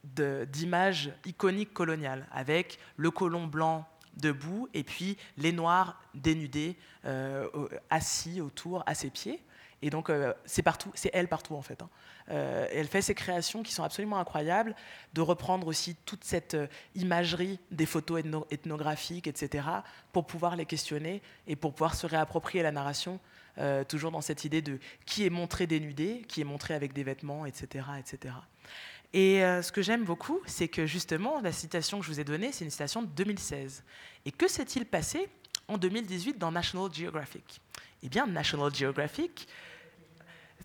d'images 0.04 1.12
iconiques 1.24 1.72
coloniales 1.72 2.26
avec 2.30 2.78
le 2.96 3.10
colon 3.10 3.46
blanc 3.46 3.86
debout, 4.16 4.68
et 4.72 4.82
puis 4.82 5.16
les 5.36 5.52
noirs 5.52 6.00
dénudés, 6.14 6.76
euh, 7.04 7.48
assis 7.90 8.40
autour, 8.40 8.82
à 8.86 8.94
ses 8.94 9.10
pieds. 9.10 9.42
Et 9.82 9.90
donc, 9.90 10.08
euh, 10.08 10.32
c'est 10.46 10.62
partout, 10.62 10.90
c'est 10.94 11.10
elle 11.12 11.28
partout 11.28 11.54
en 11.54 11.60
fait. 11.60 11.82
Hein. 11.82 11.90
Euh, 12.30 12.66
elle 12.72 12.86
fait 12.86 13.02
ces 13.02 13.14
créations 13.14 13.62
qui 13.62 13.74
sont 13.74 13.84
absolument 13.84 14.18
incroyables, 14.18 14.74
de 15.12 15.20
reprendre 15.20 15.66
aussi 15.66 15.96
toute 16.06 16.24
cette 16.24 16.56
imagerie 16.94 17.60
des 17.70 17.84
photos 17.84 18.22
ethnographiques, 18.50 19.26
etc., 19.26 19.68
pour 20.12 20.26
pouvoir 20.26 20.56
les 20.56 20.64
questionner 20.64 21.20
et 21.46 21.56
pour 21.56 21.74
pouvoir 21.74 21.94
se 21.94 22.06
réapproprier 22.06 22.62
la 22.62 22.72
narration, 22.72 23.20
toujours 23.88 24.10
dans 24.10 24.20
cette 24.20 24.44
idée 24.44 24.62
de 24.62 24.78
qui 25.06 25.24
est 25.24 25.30
montré 25.30 25.66
dénudé, 25.66 26.22
qui 26.28 26.40
est 26.40 26.44
montré 26.44 26.74
avec 26.74 26.92
des 26.92 27.04
vêtements, 27.04 27.46
etc., 27.46 27.84
etc. 27.98 28.34
Et 29.12 29.42
euh, 29.42 29.62
ce 29.62 29.72
que 29.72 29.82
j'aime 29.82 30.04
beaucoup, 30.04 30.40
c'est 30.46 30.68
que 30.68 30.86
justement, 30.86 31.40
la 31.40 31.52
citation 31.52 32.00
que 32.00 32.04
je 32.04 32.10
vous 32.10 32.20
ai 32.20 32.24
donnée, 32.24 32.52
c'est 32.52 32.64
une 32.64 32.70
citation 32.70 33.02
de 33.02 33.06
2016. 33.06 33.84
Et 34.24 34.30
que 34.30 34.46
s'est-il 34.48 34.84
passé 34.84 35.28
en 35.68 35.78
2018 35.78 36.38
dans 36.38 36.52
National 36.52 36.92
Geographic? 36.92 37.60
Eh 38.02 38.08
bien, 38.08 38.26
National 38.26 38.74
Geographic, 38.74 39.48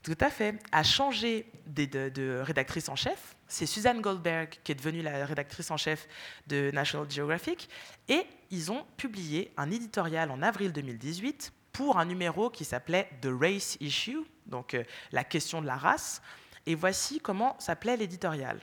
tout 0.03 0.17
à 0.19 0.29
fait, 0.29 0.59
a 0.71 0.83
changé 0.83 1.45
de, 1.67 2.41
rédactrice 2.41 2.89
en 2.89 2.95
chef. 2.97 3.35
C'est 3.47 3.65
Suzanne 3.65 4.01
Goldberg 4.01 4.49
qui 4.63 4.71
est 4.71 4.75
devenue 4.75 5.01
la 5.01 5.25
rédactrice 5.25 5.71
en 5.71 5.77
chef 5.77 6.07
de 6.47 6.71
National 6.71 7.09
Geographic. 7.09 7.69
Et 8.09 8.25
ils 8.49 8.71
ont 8.71 8.83
publié 8.97 9.53
un 9.55 9.71
éditorial 9.71 10.31
en 10.31 10.41
avril 10.41 10.73
2018 10.73 11.53
pour 11.71 11.97
un 11.97 12.05
numéro 12.05 12.49
qui 12.49 12.65
s'appelait 12.65 13.09
The 13.21 13.29
Race 13.31 13.77
Issue, 13.79 14.25
donc 14.45 14.73
euh, 14.73 14.83
la 15.11 15.23
question 15.23 15.61
de 15.61 15.67
la 15.67 15.77
race, 15.77 16.21
et 16.65 16.75
voici 16.75 17.19
comment 17.19 17.55
s'appelait 17.59 17.97
l'éditorial. 17.97 18.59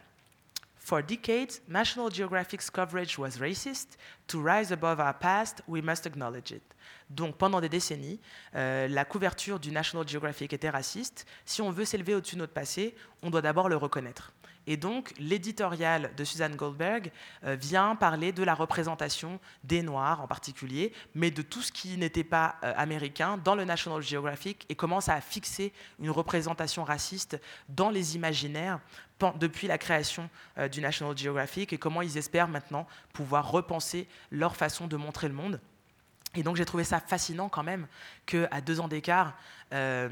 For 0.88 1.02
decades, 1.02 1.60
National 1.68 2.10
Geographic's 2.10 2.70
coverage 2.70 3.18
was 3.18 3.38
racist. 3.38 3.98
To 4.28 4.40
rise 4.40 4.72
above 4.72 5.00
our 5.00 5.12
past, 5.12 5.60
we 5.68 5.82
must 5.82 6.06
acknowledge 6.06 6.50
it. 6.50 6.62
Donc 7.10 7.36
pendant 7.36 7.60
des 7.60 7.68
décennies, 7.68 8.20
euh, 8.54 8.88
la 8.88 9.04
couverture 9.04 9.60
du 9.60 9.70
National 9.70 10.08
Geographic 10.08 10.52
était 10.54 10.70
raciste. 10.70 11.26
Si 11.44 11.60
on 11.60 11.70
veut 11.70 11.84
s'élever 11.84 12.14
au-dessus 12.14 12.36
de 12.36 12.40
notre 12.40 12.54
passé, 12.54 12.94
on 13.22 13.28
doit 13.28 13.42
d'abord 13.42 13.68
le 13.68 13.76
reconnaître. 13.76 14.32
Et 14.70 14.76
donc, 14.76 15.14
l'éditorial 15.18 16.10
de 16.14 16.24
Suzanne 16.24 16.54
Goldberg 16.54 17.10
euh, 17.44 17.56
vient 17.58 17.96
parler 17.96 18.32
de 18.32 18.42
la 18.42 18.52
représentation 18.52 19.40
des 19.64 19.80
Noirs 19.80 20.20
en 20.20 20.26
particulier, 20.26 20.92
mais 21.14 21.30
de 21.30 21.40
tout 21.40 21.62
ce 21.62 21.72
qui 21.72 21.96
n'était 21.96 22.22
pas 22.22 22.56
euh, 22.62 22.74
américain 22.76 23.38
dans 23.38 23.54
le 23.54 23.64
National 23.64 24.02
Geographic 24.02 24.66
et 24.68 24.74
commence 24.74 25.08
à 25.08 25.22
fixer 25.22 25.72
une 25.98 26.10
représentation 26.10 26.84
raciste 26.84 27.40
dans 27.70 27.88
les 27.88 28.14
imaginaires 28.14 28.78
depuis 29.40 29.68
la 29.68 29.78
création 29.78 30.28
euh, 30.58 30.68
du 30.68 30.82
National 30.82 31.16
Geographic 31.16 31.72
et 31.72 31.78
comment 31.78 32.02
ils 32.02 32.18
espèrent 32.18 32.46
maintenant 32.46 32.86
pouvoir 33.14 33.50
repenser 33.50 34.06
leur 34.30 34.54
façon 34.54 34.86
de 34.86 34.98
montrer 34.98 35.28
le 35.28 35.34
monde. 35.34 35.62
Et 36.34 36.42
donc 36.42 36.56
j'ai 36.56 36.66
trouvé 36.66 36.84
ça 36.84 37.00
fascinant 37.00 37.48
quand 37.48 37.62
même 37.64 37.86
qu'à 38.28 38.60
deux 38.60 38.78
ans 38.78 38.88
d'écart, 38.88 39.34
euh, 39.72 40.08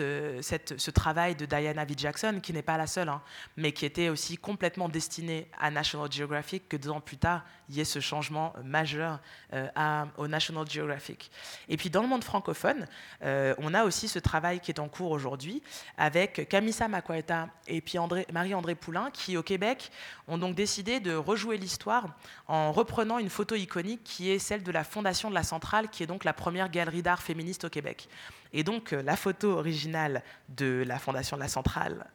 euh, 0.00 0.42
ce 0.42 0.90
travail 0.90 1.34
de 1.34 1.46
Diana 1.46 1.84
V. 1.84 1.94
Jackson, 1.96 2.40
qui 2.42 2.52
n'est 2.52 2.62
pas 2.62 2.76
la 2.76 2.86
seule, 2.86 3.08
hein, 3.08 3.22
mais 3.56 3.72
qui 3.72 3.86
était 3.86 4.08
aussi 4.08 4.36
complètement 4.36 4.88
destiné 4.88 5.48
à 5.58 5.70
National 5.70 6.10
Geographic, 6.10 6.68
que 6.68 6.76
deux 6.76 6.90
ans 6.90 7.00
plus 7.00 7.16
tard, 7.16 7.42
il 7.70 7.76
y 7.76 7.80
ait 7.80 7.84
ce 7.84 8.00
changement 8.00 8.54
majeur 8.64 9.20
euh, 9.52 10.04
au 10.16 10.28
National 10.28 10.68
Geographic. 10.68 11.30
Et 11.68 11.76
puis 11.76 11.90
dans 11.90 12.02
le 12.02 12.08
monde 12.08 12.24
francophone, 12.24 12.86
on 13.22 13.74
a 13.74 13.84
aussi 13.84 14.08
ce 14.08 14.18
travail 14.18 14.60
qui 14.60 14.70
est 14.70 14.80
en 14.80 14.88
cours 14.88 15.10
aujourd'hui 15.10 15.62
avec 15.98 16.48
Camissa 16.48 16.88
Makweta 16.88 17.48
et 17.66 17.80
puis 17.80 17.98
Marie-André 18.32 18.74
Poulain, 18.74 19.10
qui 19.10 19.36
au 19.36 19.42
Québec 19.42 19.90
ont 20.28 20.38
donc 20.38 20.54
décidé 20.54 21.00
de 21.00 21.14
rejouer 21.14 21.58
l'histoire 21.58 22.06
en 22.46 22.72
reprenant 22.72 23.18
une 23.18 23.28
photo 23.28 23.54
iconique 23.54 24.02
qui 24.02 24.30
est 24.30 24.38
celle 24.38 24.62
de 24.62 24.72
la 24.72 24.84
fondation 24.84 25.28
de 25.28 25.34
la 25.34 25.42
Centrale, 25.42 25.88
qui 25.88 26.02
est 26.02 26.06
donc 26.06 26.24
la 26.24 26.32
première 26.32 26.70
galerie 26.70 27.02
d'art 27.02 27.22
féministe 27.22 27.57
au 27.64 27.70
Québec. 27.70 28.08
Et 28.52 28.64
donc, 28.64 28.92
euh, 28.92 29.02
la 29.02 29.16
photo 29.16 29.52
originale 29.52 30.22
de 30.48 30.84
la 30.86 30.98
fondation 30.98 31.36
de 31.36 31.42
la 31.42 31.48
centrale 31.48 32.06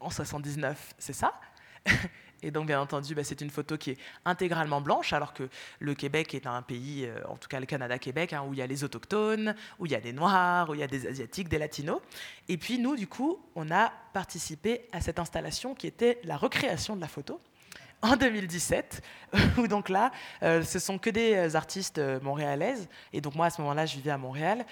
en 0.00 0.10
79, 0.10 0.94
c'est 0.98 1.12
ça? 1.12 1.34
Et 2.42 2.50
donc, 2.50 2.66
bien 2.66 2.78
entendu, 2.78 3.14
bah, 3.14 3.24
c'est 3.24 3.40
une 3.40 3.48
photo 3.48 3.78
qui 3.78 3.92
est 3.92 3.98
intégralement 4.26 4.82
blanche, 4.82 5.14
alors 5.14 5.32
que 5.32 5.48
le 5.78 5.94
Québec 5.94 6.34
est 6.34 6.46
un 6.46 6.60
pays, 6.60 7.06
euh, 7.06 7.18
en 7.26 7.38
tout 7.38 7.48
cas 7.48 7.58
le 7.58 7.64
Canada-Québec, 7.64 8.34
hein, 8.34 8.44
où 8.46 8.52
il 8.52 8.58
y 8.58 8.62
a 8.62 8.66
les 8.66 8.84
autochtones, 8.84 9.54
où 9.78 9.86
il 9.86 9.92
y 9.92 9.94
a 9.94 10.00
des 10.00 10.12
Noirs, 10.12 10.68
où 10.68 10.74
il 10.74 10.80
y 10.80 10.82
a 10.82 10.86
des 10.86 11.06
Asiatiques, 11.06 11.48
des 11.48 11.58
Latinos. 11.58 12.02
Et 12.48 12.58
puis, 12.58 12.78
nous, 12.78 12.96
du 12.96 13.06
coup, 13.06 13.40
on 13.54 13.70
a 13.70 13.90
participé 14.12 14.82
à 14.92 15.00
cette 15.00 15.18
installation 15.18 15.74
qui 15.74 15.86
était 15.86 16.20
la 16.24 16.36
recréation 16.36 16.96
de 16.96 17.00
la 17.00 17.08
photo 17.08 17.40
en 18.04 18.16
2017, 18.16 19.02
où 19.58 19.66
donc 19.66 19.88
là, 19.88 20.12
euh, 20.42 20.62
ce 20.62 20.78
sont 20.78 20.98
que 20.98 21.08
des 21.08 21.34
euh, 21.34 21.56
artistes 21.56 21.96
euh, 21.96 22.20
montréalaises, 22.20 22.86
et 23.14 23.22
donc 23.22 23.34
moi 23.34 23.46
à 23.46 23.50
ce 23.50 23.62
moment-là, 23.62 23.86
je 23.86 23.96
vivais 23.96 24.10
à 24.10 24.18
Montréal, 24.18 24.66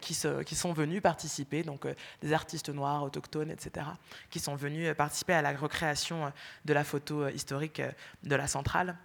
qui, 0.00 0.16
qui, 0.46 0.54
sont 0.54 0.72
venus 0.72 1.00
participer, 1.00 1.62
donc 1.62 1.86
des 2.20 2.32
artistes 2.32 2.68
noirs, 2.68 3.02
autochtones, 3.02 3.50
etc., 3.50 3.86
qui 4.28 4.38
sont 4.38 4.54
venus 4.54 4.94
participer 4.94 5.32
à 5.32 5.42
la 5.42 5.52
recréation 5.52 6.32
de 6.64 6.72
la 6.74 6.84
photo 6.84 7.28
historique 7.28 7.82
de 8.22 8.36
la 8.36 8.46
centrale. 8.46 8.96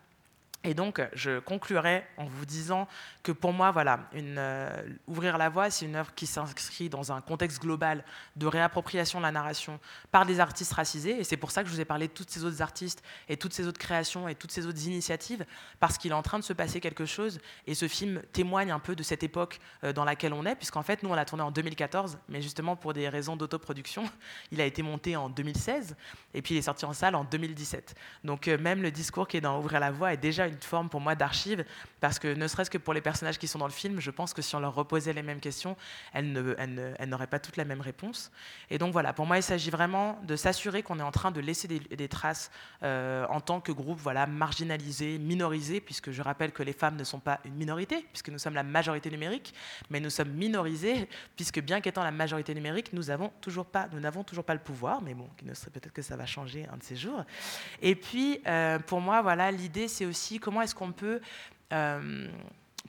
Et 0.66 0.74
donc, 0.74 1.00
je 1.14 1.40
conclurai 1.40 2.04
en 2.18 2.26
vous 2.26 2.46
disant 2.46 2.88
que 3.22 3.32
pour 3.32 3.54
moi, 3.54 3.70
voilà, 3.72 4.00
euh, 4.16 4.84
Ouvrir 5.08 5.38
la 5.38 5.50
voie, 5.50 5.70
c'est 5.70 5.86
une 5.86 5.96
œuvre 5.96 6.14
qui 6.16 6.26
s'inscrit 6.26 6.90
dans 6.90 7.12
un 7.12 7.22
contexte 7.22 7.62
global 7.62 8.04
de 8.36 8.48
réappropriation 8.48 9.20
de 9.20 9.24
la 9.24 9.32
narration 9.32 9.80
par 10.12 10.26
des 10.26 10.40
artistes 10.40 10.74
racisés. 10.74 11.20
Et 11.20 11.24
c'est 11.24 11.38
pour 11.38 11.52
ça 11.52 11.62
que 11.62 11.70
je 11.70 11.74
vous 11.74 11.82
ai 11.82 11.86
parlé 11.86 12.08
de 12.08 12.14
tous 12.14 12.26
ces 12.28 12.44
autres 12.44 12.64
artistes 12.64 13.04
et 13.30 13.38
toutes 13.38 13.54
ces 13.54 13.68
autres 13.68 13.80
créations 13.80 14.28
et 14.28 14.34
toutes 14.34 14.52
ces 14.52 14.66
autres 14.66 14.84
initiatives, 14.88 15.46
parce 15.80 16.00
qu'il 16.00 16.12
est 16.12 16.16
en 16.16 16.24
train 16.24 16.40
de 16.40 16.44
se 16.44 16.54
passer 16.54 16.80
quelque 16.80 17.06
chose. 17.06 17.40
Et 17.68 17.76
ce 17.76 17.88
film 17.88 18.22
témoigne 18.34 18.72
un 18.72 18.80
peu 18.80 18.96
de 18.96 19.04
cette 19.04 19.22
époque 19.22 19.60
euh, 19.84 19.94
dans 19.94 20.04
laquelle 20.04 20.34
on 20.34 20.48
est, 20.48 20.56
puisqu'en 20.56 20.84
fait, 20.84 21.04
nous, 21.04 21.12
on 21.12 21.16
l'a 21.16 21.26
tourné 21.26 21.44
en 21.44 21.52
2014, 21.52 22.18
mais 22.28 22.42
justement 22.42 22.76
pour 22.76 22.94
des 22.94 23.08
raisons 23.08 23.36
d'autoproduction, 23.36 24.04
il 24.52 24.60
a 24.62 24.66
été 24.66 24.82
monté 24.82 25.16
en 25.16 25.30
2016, 25.30 25.96
et 26.34 26.42
puis 26.42 26.56
il 26.56 26.58
est 26.58 26.64
sorti 26.64 26.86
en 26.86 26.94
salle 26.94 27.14
en 27.14 27.24
2017. 27.24 27.94
Donc, 28.24 28.48
euh, 28.48 28.58
même 28.58 28.82
le 28.82 28.90
discours 28.90 29.28
qui 29.28 29.38
est 29.38 29.42
dans 29.42 29.60
Ouvrir 29.60 29.80
la 29.80 29.92
voie 29.92 30.12
est 30.12 30.18
déjà 30.18 30.48
une 30.48 30.55
forme 30.64 30.90
pour 30.90 31.02
moi 31.02 31.16
d'archive, 31.16 31.66
parce 32.00 32.20
que 32.20 32.34
ne 32.34 32.48
serait-ce 32.48 32.70
que 32.70 32.78
pour 32.78 32.94
les 32.94 33.02
personnages 33.02 33.38
qui 33.38 33.48
sont 33.48 33.60
dans 33.60 33.68
le 33.68 33.72
film, 33.72 34.00
je 34.00 34.12
pense 34.12 34.34
que 34.34 34.42
si 34.42 34.56
on 34.56 34.60
leur 34.60 34.76
reposait 34.76 35.14
les 35.14 35.24
mêmes 35.24 35.40
questions, 35.40 35.76
elles, 36.14 36.32
n'auraient 37.08 37.28
pas 37.28 37.40
toutes 37.40 37.58
la 37.58 37.66
même 37.66 37.82
réponse. 37.82 38.32
Et 38.70 38.78
donc 38.78 38.94
voilà, 38.94 39.14
pour 39.14 39.26
moi, 39.26 39.38
il 39.38 39.44
s'agit 39.44 39.70
vraiment 39.70 40.20
de 40.24 40.36
s'assurer 40.36 40.84
qu'on 40.84 41.00
est 41.00 41.04
en 41.04 41.12
train 41.12 41.32
de 41.32 41.40
laisser 41.40 41.68
des, 41.68 42.08
traces 42.08 42.52
euh, 42.84 43.26
en 43.30 43.42
tant 43.42 43.60
que 43.60 43.72
groupe 43.72 44.00
voilà, 44.00 44.28
marginalisé, 44.28 45.18
minorisé, 45.18 45.82
puisque 45.82 46.12
je 46.12 46.22
rappelle 46.22 46.52
que 46.52 46.64
les 46.64 46.74
femmes 46.74 46.96
ne 46.96 47.04
sont 47.04 47.20
pas 47.20 47.40
une 47.46 47.56
minorité, 47.56 48.06
puisque 48.12 48.30
nous 48.30 48.40
sommes 48.40 48.54
la 48.54 48.64
majorité 48.64 49.10
numérique, 49.10 49.54
mais 49.90 50.00
nous 50.00 50.10
sommes 50.10 50.32
minorisés, 50.32 51.10
puisque 51.36 51.60
bien 51.60 51.82
qu'étant 51.82 52.04
la 52.04 52.12
majorité 52.12 52.54
numérique, 52.54 52.94
nous 52.94 53.04
n'avons 53.04 53.32
toujours, 53.42 53.66
pas, 53.66 53.88
nous 53.92 54.24
toujours 54.24 54.44
pas 54.44 54.54
le 54.54 54.60
pouvoir, 54.60 55.02
mais 55.02 55.14
bon, 55.14 55.28
peut-être 55.74 55.94
que 55.94 56.02
ça 56.02 56.16
va 56.16 56.26
changer 56.26 56.68
un 56.72 56.78
de 56.78 56.84
ces 56.84 56.96
jours. 56.96 57.24
Et 57.82 57.96
puis, 57.96 58.42
euh, 58.48 58.80
pour 58.80 59.02
moi, 59.02 59.22
voilà, 59.22 59.52
l'idée, 59.52 59.88
c'est 59.88 60.06
aussi 60.06 60.40
comment 60.46 60.62
est-ce 60.62 60.76
qu'on 60.76 60.92
peut 60.92 61.20
euh, 61.74 62.28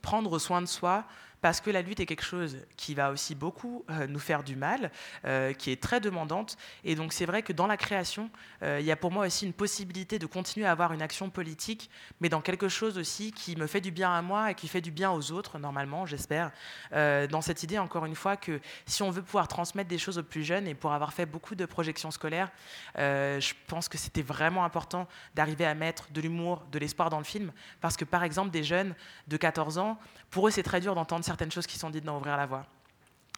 prendre 0.02 0.38
soin 0.38 0.60
de 0.60 0.66
soi 0.66 1.04
parce 1.40 1.60
que 1.60 1.70
la 1.70 1.82
lutte 1.82 2.00
est 2.00 2.06
quelque 2.06 2.24
chose 2.24 2.58
qui 2.76 2.94
va 2.94 3.10
aussi 3.10 3.34
beaucoup 3.34 3.84
euh, 3.90 4.06
nous 4.06 4.18
faire 4.18 4.42
du 4.42 4.56
mal, 4.56 4.90
euh, 5.24 5.52
qui 5.52 5.70
est 5.70 5.82
très 5.82 6.00
demandante. 6.00 6.56
Et 6.84 6.94
donc 6.94 7.12
c'est 7.12 7.26
vrai 7.26 7.42
que 7.42 7.52
dans 7.52 7.66
la 7.66 7.76
création, 7.76 8.30
euh, 8.62 8.78
il 8.80 8.86
y 8.86 8.90
a 8.90 8.96
pour 8.96 9.10
moi 9.10 9.26
aussi 9.26 9.46
une 9.46 9.52
possibilité 9.52 10.18
de 10.18 10.26
continuer 10.26 10.66
à 10.66 10.72
avoir 10.72 10.92
une 10.92 11.02
action 11.02 11.30
politique, 11.30 11.90
mais 12.20 12.28
dans 12.28 12.40
quelque 12.40 12.68
chose 12.68 12.98
aussi 12.98 13.32
qui 13.32 13.56
me 13.56 13.66
fait 13.66 13.80
du 13.80 13.90
bien 13.90 14.12
à 14.12 14.22
moi 14.22 14.50
et 14.50 14.54
qui 14.54 14.68
fait 14.68 14.80
du 14.80 14.90
bien 14.90 15.10
aux 15.10 15.32
autres, 15.32 15.58
normalement, 15.58 16.06
j'espère. 16.06 16.50
dans 16.92 17.40
cette 17.40 17.62
idée, 17.62 17.78
encore 17.78 18.06
une 18.06 18.14
fois, 18.14 18.36
que 18.36 18.60
si 18.86 19.02
on 19.02 19.10
veut 19.10 19.22
pouvoir 19.22 19.48
transmettre 19.48 19.88
des 19.88 19.98
choses 19.98 20.18
aux 20.18 20.22
plus 20.22 20.44
jeunes, 20.44 20.66
et 20.66 20.74
pour 20.74 20.92
avoir 20.92 21.12
fait 21.12 21.26
beaucoup 21.26 21.54
de 21.54 21.66
projections 21.66 22.10
scolaires, 22.10 22.50
je 22.96 23.52
pense 23.66 23.88
que 23.88 23.98
c'était 23.98 24.22
vraiment 24.22 24.64
important 24.64 25.06
d'arriver 25.34 25.66
à 25.66 25.74
mettre 25.74 26.10
de 26.12 26.20
l'humour, 26.20 26.64
de 26.72 26.78
l'espoir 26.78 27.10
dans 27.10 27.18
le 27.18 27.24
film, 27.24 27.52
parce 27.80 27.96
que 27.96 28.04
par 28.04 28.24
exemple, 28.24 28.50
des 28.50 28.64
jeunes 28.64 28.94
de 29.28 29.36
14 29.36 29.78
ans, 29.78 29.98
pour 30.30 30.48
eux, 30.48 30.50
c'est 30.50 30.62
très 30.62 30.80
dur 30.80 30.94
d'entendre 30.94 31.24
certaines 31.26 31.50
choses 31.50 31.66
qui 31.66 31.78
sont 31.78 31.90
dites 31.90 32.04
dans 32.04 32.16
Ouvrir 32.16 32.36
la 32.36 32.46
voie 32.46 32.66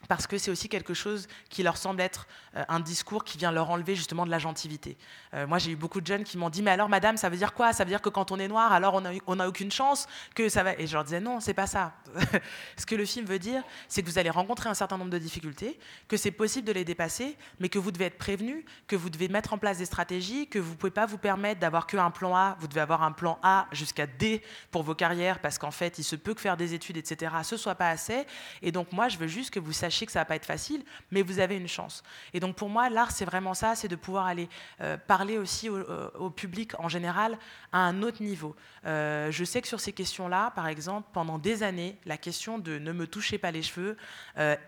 parce 0.06 0.26
que 0.26 0.38
c'est 0.38 0.50
aussi 0.50 0.68
quelque 0.68 0.94
chose 0.94 1.26
qui 1.50 1.62
leur 1.62 1.76
semble 1.76 2.00
être 2.00 2.26
euh, 2.56 2.64
un 2.68 2.80
discours 2.80 3.24
qui 3.24 3.36
vient 3.36 3.50
leur 3.50 3.70
enlever 3.70 3.96
justement 3.96 4.24
de 4.24 4.30
la 4.30 4.38
gentilité. 4.38 4.96
Euh, 5.34 5.46
moi, 5.46 5.58
j'ai 5.58 5.72
eu 5.72 5.76
beaucoup 5.76 6.00
de 6.00 6.06
jeunes 6.06 6.24
qui 6.24 6.38
m'ont 6.38 6.50
dit 6.50 6.62
Mais 6.62 6.70
alors, 6.70 6.88
madame, 6.88 7.16
ça 7.16 7.28
veut 7.28 7.36
dire 7.36 7.52
quoi? 7.52 7.72
Ça 7.72 7.84
veut 7.84 7.90
dire 7.90 8.00
que 8.00 8.08
quand 8.08 8.30
on 8.30 8.38
est 8.38 8.48
noir, 8.48 8.72
alors 8.72 9.02
on 9.26 9.36
n'a 9.36 9.48
aucune 9.48 9.70
chance 9.70 10.06
que 10.34 10.48
ça 10.48 10.62
va... 10.62 10.74
Et 10.74 10.86
je 10.86 10.94
leur 10.94 11.04
disais 11.04 11.20
Non, 11.20 11.40
c'est 11.40 11.54
pas 11.54 11.66
ça. 11.66 11.94
Ce 12.76 12.86
que 12.86 12.94
le 12.94 13.04
film 13.04 13.26
veut 13.26 13.38
dire, 13.38 13.62
c'est 13.88 14.02
que 14.02 14.08
vous 14.08 14.18
allez 14.18 14.30
rencontrer 14.30 14.68
un 14.68 14.74
certain 14.74 14.96
nombre 14.96 15.10
de 15.10 15.18
difficultés, 15.18 15.78
que 16.06 16.16
c'est 16.16 16.30
possible 16.30 16.66
de 16.66 16.72
les 16.72 16.84
dépasser, 16.84 17.36
mais 17.60 17.68
que 17.68 17.78
vous 17.78 17.90
devez 17.90 18.06
être 18.06 18.18
prévenu, 18.18 18.64
que 18.86 18.96
vous 18.96 19.10
devez 19.10 19.28
mettre 19.28 19.52
en 19.52 19.58
place 19.58 19.78
des 19.78 19.84
stratégies, 19.84 20.46
que 20.46 20.58
vous 20.58 20.72
ne 20.72 20.76
pouvez 20.76 20.90
pas 20.90 21.06
vous 21.06 21.18
permettre 21.18 21.60
d'avoir 21.60 21.86
qu'un 21.86 22.10
plan 22.10 22.36
A, 22.36 22.56
vous 22.60 22.68
devez 22.68 22.80
avoir 22.80 23.02
un 23.02 23.12
plan 23.12 23.38
A 23.42 23.66
jusqu'à 23.72 24.06
D 24.06 24.42
pour 24.70 24.82
vos 24.82 24.94
carrières, 24.94 25.40
parce 25.40 25.58
qu'en 25.58 25.70
fait, 25.70 25.98
il 25.98 26.04
se 26.04 26.16
peut 26.16 26.34
que 26.34 26.40
faire 26.40 26.56
des 26.56 26.74
études, 26.74 26.96
etc., 26.96 27.32
ce 27.42 27.56
soit 27.56 27.74
pas 27.74 27.90
assez. 27.90 28.26
Et 28.62 28.72
donc, 28.72 28.92
moi, 28.92 29.08
je 29.08 29.18
veux 29.18 29.26
juste 29.26 29.50
que 29.50 29.60
vous 29.60 29.72
sachiez 29.72 29.87
que 30.06 30.12
ça 30.12 30.20
va 30.20 30.24
pas 30.24 30.36
être 30.36 30.46
facile, 30.46 30.82
mais 31.10 31.22
vous 31.22 31.38
avez 31.38 31.56
une 31.56 31.68
chance. 31.68 32.02
Et 32.34 32.40
donc 32.40 32.56
pour 32.56 32.68
moi, 32.68 32.88
l'art, 32.90 33.10
c'est 33.10 33.24
vraiment 33.24 33.54
ça, 33.54 33.74
c'est 33.74 33.88
de 33.88 33.96
pouvoir 33.96 34.26
aller 34.26 34.48
euh, 34.80 34.96
parler 34.96 35.38
aussi 35.38 35.68
euh, 35.68 36.08
au, 36.18 36.30
public 36.30 36.78
en 36.78 36.88
général 36.88 37.38
à 37.72 37.78
un 37.78 38.02
autre 38.02 38.22
niveau. 38.22 38.54
Euh, 38.86 39.30
je 39.30 39.44
sais 39.44 39.62
que 39.62 39.68
sur 39.68 39.80
ces 39.80 39.92
questions-là, 39.92 40.52
par 40.52 40.68
exemple, 40.68 41.08
pendant 41.12 41.38
des 41.38 41.62
années, 41.62 41.96
la 42.06 42.16
question 42.16 42.58
de 42.58 42.78
ne 42.78 42.92
me 42.92 43.06
touchez 43.06 43.38
pas 43.38 43.50
les 43.50 43.62
cheveux 43.62 43.96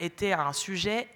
était 0.01 0.33
un 0.33 0.53
sujet 0.53 1.09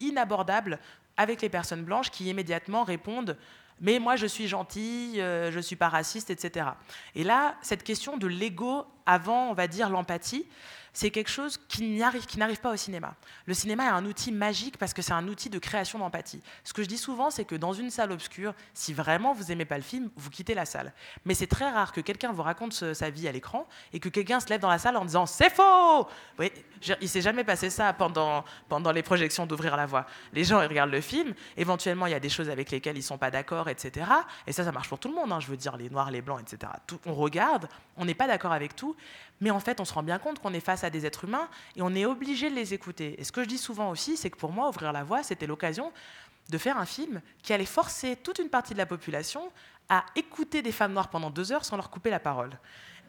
inabordable 0.00 0.78
avec 1.16 1.42
les 1.42 1.48
personnes 1.48 1.82
blanches 1.82 2.10
qui 2.10 2.28
immédiatement 2.28 2.84
répondent 2.84 3.36
mais 3.80 4.00
moi 4.00 4.16
je 4.16 4.26
suis 4.26 4.48
gentille, 4.48 5.16
je 5.16 5.54
ne 5.54 5.62
suis 5.62 5.76
pas 5.76 5.88
raciste, 5.88 6.30
etc. 6.30 6.70
Et 7.14 7.22
là, 7.22 7.54
cette 7.62 7.84
question 7.84 8.16
de 8.16 8.26
l'ego 8.26 8.84
avant, 9.06 9.50
on 9.50 9.54
va 9.54 9.68
dire, 9.68 9.88
l'empathie, 9.88 10.46
c'est 10.98 11.10
quelque 11.10 11.30
chose 11.30 11.60
qui 11.68 11.96
n'arrive 11.96 12.60
pas 12.60 12.72
au 12.72 12.76
cinéma. 12.76 13.14
Le 13.46 13.54
cinéma 13.54 13.84
est 13.84 13.90
un 13.90 14.04
outil 14.04 14.32
magique 14.32 14.78
parce 14.78 14.92
que 14.92 15.00
c'est 15.00 15.12
un 15.12 15.28
outil 15.28 15.48
de 15.48 15.60
création 15.60 16.00
d'empathie. 16.00 16.42
Ce 16.64 16.72
que 16.72 16.82
je 16.82 16.88
dis 16.88 16.98
souvent, 16.98 17.30
c'est 17.30 17.44
que 17.44 17.54
dans 17.54 17.72
une 17.72 17.90
salle 17.90 18.10
obscure, 18.10 18.52
si 18.74 18.92
vraiment 18.92 19.32
vous 19.32 19.44
n'aimez 19.44 19.64
pas 19.64 19.76
le 19.76 19.84
film, 19.84 20.10
vous 20.16 20.28
quittez 20.28 20.54
la 20.54 20.64
salle. 20.64 20.92
Mais 21.24 21.34
c'est 21.34 21.46
très 21.46 21.70
rare 21.70 21.92
que 21.92 22.00
quelqu'un 22.00 22.32
vous 22.32 22.42
raconte 22.42 22.72
sa 22.72 23.10
vie 23.10 23.28
à 23.28 23.32
l'écran 23.32 23.68
et 23.92 24.00
que 24.00 24.08
quelqu'un 24.08 24.40
se 24.40 24.48
lève 24.48 24.60
dans 24.60 24.68
la 24.68 24.78
salle 24.78 24.96
en 24.96 25.04
disant 25.04 25.24
c'est 25.26 25.50
faux. 25.50 26.08
Oui, 26.36 26.50
il 27.00 27.08
s'est 27.08 27.22
jamais 27.22 27.44
passé 27.44 27.70
ça 27.70 27.92
pendant, 27.92 28.42
les 28.92 29.02
projections 29.04 29.46
d'ouvrir 29.46 29.76
la 29.76 29.86
voie. 29.86 30.04
Les 30.32 30.42
gens 30.42 30.60
ils 30.60 30.66
regardent 30.66 30.90
le 30.90 31.00
film, 31.00 31.32
éventuellement 31.56 32.06
il 32.06 32.10
y 32.10 32.16
a 32.16 32.20
des 32.20 32.28
choses 32.28 32.50
avec 32.50 32.72
lesquelles 32.72 32.98
ils 32.98 33.04
sont 33.04 33.18
pas 33.18 33.30
d'accord, 33.30 33.68
etc. 33.68 34.04
Et 34.48 34.52
ça, 34.52 34.64
ça 34.64 34.72
marche 34.72 34.88
pour 34.88 34.98
tout 34.98 35.06
le 35.06 35.14
monde. 35.14 35.30
Hein. 35.30 35.38
je 35.38 35.46
veux 35.46 35.56
dire 35.56 35.76
les 35.76 35.90
noirs, 35.90 36.10
les 36.10 36.22
blancs, 36.22 36.40
etc. 36.40 36.72
on 37.06 37.14
regarde, 37.14 37.68
on 37.96 38.04
n'est 38.04 38.14
pas 38.14 38.26
d'accord 38.26 38.50
avec 38.50 38.74
tout, 38.74 38.96
mais 39.40 39.50
en 39.50 39.60
fait, 39.60 39.80
on 39.80 39.84
se 39.84 39.92
rend 39.92 40.02
bien 40.02 40.18
compte 40.18 40.38
qu'on 40.40 40.52
est 40.52 40.60
face 40.60 40.84
à 40.84 40.90
des 40.90 41.06
êtres 41.06 41.24
humains 41.24 41.48
et 41.76 41.82
on 41.82 41.94
est 41.94 42.04
obligé 42.04 42.50
de 42.50 42.54
les 42.54 42.74
écouter. 42.74 43.14
Et 43.18 43.24
ce 43.24 43.32
que 43.32 43.42
je 43.42 43.48
dis 43.48 43.58
souvent 43.58 43.90
aussi, 43.90 44.16
c'est 44.16 44.30
que 44.30 44.36
pour 44.36 44.52
moi, 44.52 44.68
ouvrir 44.68 44.92
la 44.92 45.04
voie, 45.04 45.22
c'était 45.22 45.46
l'occasion 45.46 45.92
de 46.48 46.58
faire 46.58 46.78
un 46.78 46.86
film 46.86 47.20
qui 47.42 47.52
allait 47.52 47.64
forcer 47.64 48.16
toute 48.16 48.38
une 48.38 48.48
partie 48.48 48.72
de 48.72 48.78
la 48.78 48.86
population 48.86 49.50
à 49.88 50.04
écouter 50.16 50.62
des 50.62 50.72
femmes 50.72 50.92
noires 50.92 51.08
pendant 51.08 51.30
deux 51.30 51.52
heures 51.52 51.64
sans 51.64 51.76
leur 51.76 51.90
couper 51.90 52.10
la 52.10 52.20
parole. 52.20 52.50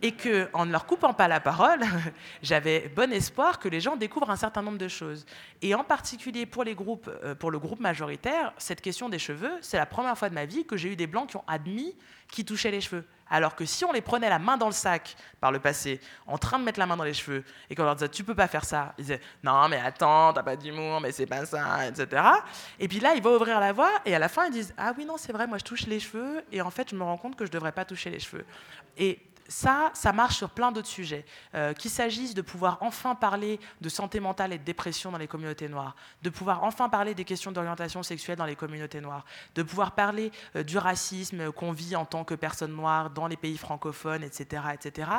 Et 0.01 0.13
que 0.13 0.49
en 0.53 0.65
ne 0.65 0.71
leur 0.71 0.85
coupant 0.85 1.13
pas 1.13 1.27
la 1.27 1.39
parole, 1.39 1.81
j'avais 2.41 2.89
bon 2.95 3.11
espoir 3.11 3.59
que 3.59 3.67
les 3.67 3.81
gens 3.81 3.95
découvrent 3.95 4.29
un 4.29 4.35
certain 4.35 4.61
nombre 4.61 4.77
de 4.77 4.87
choses. 4.87 5.25
Et 5.61 5.75
en 5.75 5.83
particulier 5.83 6.47
euh, 6.57 7.35
pour 7.35 7.51
le 7.51 7.59
groupe 7.59 7.79
majoritaire, 7.79 8.53
cette 8.57 8.81
question 8.81 9.09
des 9.09 9.19
cheveux, 9.19 9.51
c'est 9.61 9.77
la 9.77 9.85
première 9.85 10.17
fois 10.17 10.29
de 10.29 10.35
ma 10.35 10.45
vie 10.45 10.65
que 10.65 10.77
j'ai 10.77 10.93
eu 10.93 10.95
des 10.95 11.07
blancs 11.07 11.29
qui 11.29 11.37
ont 11.37 11.43
admis 11.47 11.95
qu'ils 12.29 12.45
touchaient 12.45 12.71
les 12.71 12.81
cheveux. 12.81 13.05
Alors 13.31 13.55
que 13.55 13.65
si 13.65 13.85
on 13.85 13.91
les 13.91 14.01
prenait 14.01 14.29
la 14.29 14.39
main 14.39 14.57
dans 14.57 14.65
le 14.65 14.71
sac 14.71 15.15
par 15.39 15.51
le 15.51 15.59
passé, 15.59 15.99
en 16.25 16.37
train 16.37 16.57
de 16.57 16.63
mettre 16.63 16.79
la 16.79 16.85
main 16.85 16.97
dans 16.97 17.03
les 17.03 17.13
cheveux, 17.13 17.43
et 17.69 17.75
qu'on 17.75 17.83
leur 17.83 17.95
disait 17.95 18.09
tu 18.09 18.23
peux 18.23 18.33
pas 18.33 18.47
faire 18.47 18.65
ça, 18.65 18.93
ils 18.97 19.03
disaient 19.03 19.21
non 19.43 19.67
mais 19.69 19.79
attends, 19.79 20.33
t'as 20.33 20.41
pas 20.41 20.55
d'humour, 20.55 20.99
mais 20.99 21.11
c'est 21.11 21.27
pas 21.27 21.45
ça, 21.45 21.87
etc. 21.87 22.23
Et 22.79 22.87
puis 22.87 22.99
là, 22.99 23.13
il 23.15 23.21
va 23.21 23.31
ouvrir 23.31 23.59
la 23.59 23.71
voie, 23.71 23.91
et 24.05 24.15
à 24.15 24.19
la 24.19 24.29
fin, 24.29 24.47
ils 24.47 24.51
disent 24.51 24.73
ah 24.77 24.93
oui 24.97 25.05
non 25.05 25.17
c'est 25.17 25.31
vrai, 25.31 25.45
moi 25.45 25.59
je 25.59 25.63
touche 25.63 25.85
les 25.85 25.99
cheveux, 25.99 26.43
et 26.51 26.61
en 26.61 26.71
fait 26.71 26.89
je 26.89 26.95
me 26.95 27.03
rends 27.03 27.17
compte 27.17 27.35
que 27.35 27.45
je 27.45 27.51
devrais 27.51 27.71
pas 27.71 27.85
toucher 27.85 28.09
les 28.09 28.19
cheveux. 28.19 28.45
Ça, 29.49 29.91
ça 29.93 30.13
marche 30.13 30.37
sur 30.37 30.51
plein 30.51 30.71
d'autres 30.71 30.87
sujets. 30.87 31.25
Euh, 31.55 31.73
qu'il 31.73 31.91
s'agisse 31.91 32.33
de 32.33 32.41
pouvoir 32.41 32.77
enfin 32.81 33.15
parler 33.15 33.59
de 33.81 33.89
santé 33.89 34.19
mentale 34.19 34.53
et 34.53 34.57
de 34.57 34.63
dépression 34.63 35.11
dans 35.11 35.17
les 35.17 35.27
communautés 35.27 35.67
noires, 35.67 35.95
de 36.21 36.29
pouvoir 36.29 36.63
enfin 36.63 36.87
parler 36.87 37.15
des 37.15 37.25
questions 37.25 37.51
d'orientation 37.51 38.03
sexuelle 38.03 38.37
dans 38.37 38.45
les 38.45 38.55
communautés 38.55 39.01
noires, 39.01 39.25
de 39.55 39.63
pouvoir 39.63 39.93
parler 39.93 40.31
euh, 40.55 40.63
du 40.63 40.77
racisme 40.77 41.51
qu'on 41.51 41.71
vit 41.71 41.95
en 41.95 42.05
tant 42.05 42.23
que 42.23 42.35
personne 42.35 42.73
noire 42.73 43.09
dans 43.09 43.27
les 43.27 43.37
pays 43.37 43.57
francophones, 43.57 44.23
etc. 44.23 44.63
etc. 44.73 45.09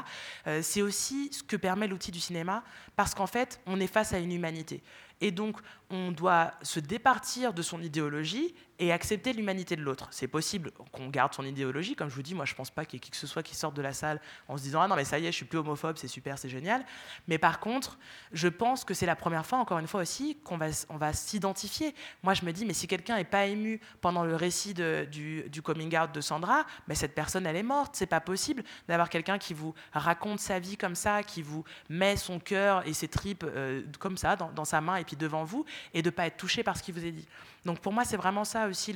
Euh, 0.46 0.60
c'est 0.62 0.82
aussi 0.82 1.30
ce 1.32 1.42
que 1.42 1.56
permet 1.56 1.88
l'outil 1.88 2.12
du 2.12 2.20
cinéma, 2.20 2.62
parce 2.94 3.14
qu'en 3.14 3.26
fait, 3.26 3.60
on 3.66 3.80
est 3.80 3.88
face 3.88 4.12
à 4.12 4.18
une 4.18 4.32
humanité. 4.32 4.82
Et 5.20 5.32
donc, 5.32 5.58
on 5.90 6.12
doit 6.12 6.52
se 6.62 6.80
départir 6.80 7.52
de 7.52 7.62
son 7.62 7.82
idéologie 7.82 8.54
et 8.80 8.92
accepter 8.92 9.34
l'humanité 9.34 9.76
de 9.76 9.82
l'autre. 9.82 10.08
C'est 10.10 10.26
possible 10.26 10.72
qu'on 10.90 11.08
garde 11.08 11.34
son 11.34 11.44
idéologie, 11.44 11.94
comme 11.94 12.08
je 12.08 12.14
vous 12.14 12.22
dis, 12.22 12.34
moi 12.34 12.46
je 12.46 12.52
ne 12.52 12.56
pense 12.56 12.70
pas 12.70 12.86
qu'il 12.86 12.96
y 12.96 12.96
ait 12.96 13.00
qui 13.00 13.10
que 13.10 13.16
ce 13.16 13.26
soit 13.26 13.42
qui 13.42 13.54
sorte 13.54 13.74
de 13.76 13.82
la 13.82 13.92
salle 13.92 14.20
en 14.48 14.56
se 14.56 14.62
disant 14.62 14.80
ah 14.80 14.88
non 14.88 14.96
mais 14.96 15.04
ça 15.04 15.18
y 15.18 15.26
est, 15.26 15.30
je 15.30 15.36
suis 15.36 15.44
plus 15.44 15.58
homophobe, 15.58 15.98
c'est 15.98 16.08
super, 16.08 16.38
c'est 16.38 16.48
génial. 16.48 16.84
Mais 17.28 17.36
par 17.36 17.60
contre, 17.60 17.98
je 18.32 18.48
pense 18.48 18.84
que 18.84 18.94
c'est 18.94 19.04
la 19.04 19.16
première 19.16 19.44
fois, 19.44 19.58
encore 19.58 19.78
une 19.78 19.86
fois 19.86 20.00
aussi, 20.00 20.38
qu'on 20.42 20.56
va, 20.56 20.68
on 20.88 20.96
va 20.96 21.12
s'identifier. 21.12 21.94
Moi 22.22 22.32
je 22.32 22.44
me 22.44 22.52
dis 22.52 22.64
mais 22.64 22.72
si 22.72 22.86
quelqu'un 22.86 23.16
n'est 23.16 23.24
pas 23.24 23.44
ému 23.46 23.80
pendant 24.00 24.24
le 24.24 24.34
récit 24.34 24.72
du, 24.72 25.62
coming 25.62 25.94
out 25.98 26.12
de 26.12 26.22
Sandra, 26.22 26.64
mais 26.88 26.94
cette 26.94 27.14
personne 27.14 27.46
elle 27.46 27.56
est 27.56 27.62
morte. 27.62 27.94
C'est 27.96 28.06
pas 28.06 28.20
possible 28.20 28.64
d'avoir 28.88 29.10
quelqu'un 29.10 29.36
qui 29.36 29.52
vous 29.52 29.74
raconte 29.92 30.40
sa 30.40 30.58
vie 30.58 30.78
comme 30.78 30.94
ça, 30.94 31.22
qui 31.22 31.42
vous 31.42 31.64
met 31.90 32.16
son 32.16 32.40
cœur 32.40 32.86
et 32.86 32.94
ses 32.94 33.08
tripes 33.08 33.44
euh, 33.44 33.82
comme 33.98 34.16
ça 34.16 34.36
dans, 34.36 34.50
dans 34.52 34.64
sa 34.64 34.80
main 34.80 34.96
et 34.96 35.04
puis 35.04 35.16
devant 35.16 35.44
vous 35.44 35.66
et 35.92 36.00
de 36.00 36.08
pas 36.08 36.26
être 36.26 36.38
touché 36.38 36.62
par 36.62 36.78
ce 36.78 36.82
qui 36.82 36.92
vous 36.92 37.04
est 37.04 37.12
dit. 37.12 37.28
Donc 37.64 37.80
pour 37.80 37.92
moi, 37.92 38.04
c'est 38.04 38.16
vraiment 38.16 38.44
ça 38.44 38.66
aussi, 38.66 38.94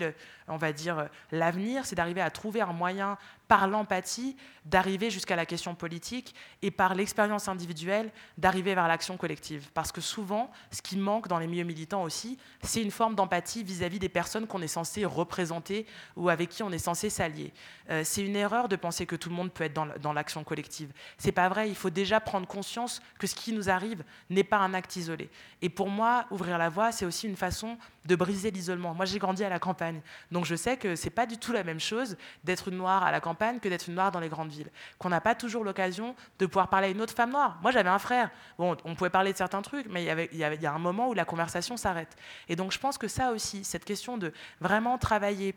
on 0.48 0.56
va 0.56 0.72
dire, 0.72 1.08
l'avenir, 1.30 1.84
c'est 1.84 1.96
d'arriver 1.96 2.20
à 2.20 2.30
trouver 2.30 2.60
un 2.62 2.72
moyen, 2.72 3.18
par 3.54 3.68
l'empathie, 3.68 4.34
d'arriver 4.64 5.10
jusqu'à 5.10 5.36
la 5.36 5.46
question 5.46 5.76
politique 5.76 6.34
et 6.60 6.72
par 6.72 6.96
l'expérience 6.96 7.46
individuelle, 7.46 8.10
d'arriver 8.36 8.74
vers 8.74 8.88
l'action 8.88 9.16
collective. 9.16 9.70
Parce 9.74 9.92
que 9.92 10.00
souvent, 10.00 10.50
ce 10.72 10.82
qui 10.82 10.96
manque 10.96 11.28
dans 11.28 11.38
les 11.38 11.46
milieux 11.46 11.62
militants 11.62 12.02
aussi, 12.02 12.36
c'est 12.62 12.82
une 12.82 12.90
forme 12.90 13.14
d'empathie 13.14 13.62
vis-à-vis 13.62 14.00
des 14.00 14.08
personnes 14.08 14.48
qu'on 14.48 14.60
est 14.60 14.66
censé 14.66 15.04
représenter 15.04 15.86
ou 16.16 16.30
avec 16.30 16.48
qui 16.48 16.64
on 16.64 16.72
est 16.72 16.78
censé 16.78 17.10
s'allier. 17.10 17.52
Euh, 17.90 18.02
c'est 18.04 18.24
une 18.24 18.34
erreur 18.34 18.68
de 18.68 18.74
penser 18.74 19.06
que 19.06 19.14
tout 19.14 19.28
le 19.28 19.36
monde 19.36 19.52
peut 19.52 19.62
être 19.62 19.98
dans 20.00 20.12
l'action 20.12 20.42
collective. 20.42 20.90
C'est 21.16 21.30
pas 21.30 21.48
vrai. 21.48 21.68
Il 21.68 21.76
faut 21.76 21.90
déjà 21.90 22.18
prendre 22.18 22.48
conscience 22.48 23.00
que 23.20 23.28
ce 23.28 23.36
qui 23.36 23.52
nous 23.52 23.70
arrive 23.70 24.02
n'est 24.30 24.42
pas 24.42 24.58
un 24.58 24.74
acte 24.74 24.96
isolé. 24.96 25.30
Et 25.62 25.68
pour 25.68 25.90
moi, 25.90 26.26
ouvrir 26.32 26.58
la 26.58 26.70
voie, 26.70 26.90
c'est 26.90 27.06
aussi 27.06 27.28
une 27.28 27.36
façon 27.36 27.78
de 28.04 28.16
briser 28.16 28.50
l'isolement. 28.50 28.94
Moi, 28.94 29.04
j'ai 29.04 29.20
grandi 29.20 29.44
à 29.44 29.48
la 29.48 29.58
campagne, 29.58 30.00
donc 30.30 30.44
je 30.44 30.56
sais 30.56 30.76
que 30.76 30.96
c'est 30.96 31.08
pas 31.10 31.24
du 31.24 31.38
tout 31.38 31.52
la 31.52 31.64
même 31.64 31.80
chose 31.80 32.16
d'être 32.42 32.68
une 32.68 32.76
noire 32.76 33.02
à 33.02 33.12
la 33.12 33.20
campagne 33.20 33.43
que 33.60 33.68
d'être 33.68 33.88
une 33.88 33.94
noire 33.94 34.10
dans 34.10 34.20
les 34.20 34.28
grandes 34.28 34.50
villes. 34.50 34.70
Qu'on 34.98 35.08
n'a 35.08 35.20
pas 35.20 35.34
toujours 35.34 35.64
l'occasion 35.64 36.14
de 36.38 36.46
pouvoir 36.46 36.68
parler 36.68 36.88
à 36.88 36.90
une 36.90 37.00
autre 37.00 37.14
femme 37.14 37.30
noire. 37.30 37.58
Moi, 37.62 37.70
j'avais 37.70 37.90
un 37.90 37.98
frère. 37.98 38.30
Bon, 38.58 38.76
on 38.84 38.94
pouvait 38.94 39.10
parler 39.10 39.32
de 39.32 39.38
certains 39.38 39.62
trucs, 39.62 39.86
mais 39.86 40.04
il 40.04 40.28
il 40.32 40.62
y 40.62 40.66
a 40.66 40.72
un 40.72 40.78
moment 40.78 41.08
où 41.08 41.14
la 41.14 41.24
conversation 41.24 41.76
s'arrête. 41.76 42.16
Et 42.48 42.56
donc, 42.56 42.72
je 42.72 42.78
pense 42.78 42.98
que 42.98 43.08
ça 43.08 43.32
aussi, 43.32 43.64
cette 43.64 43.84
question 43.84 44.18
de 44.18 44.32
vraiment 44.60 44.98
travailler 44.98 45.54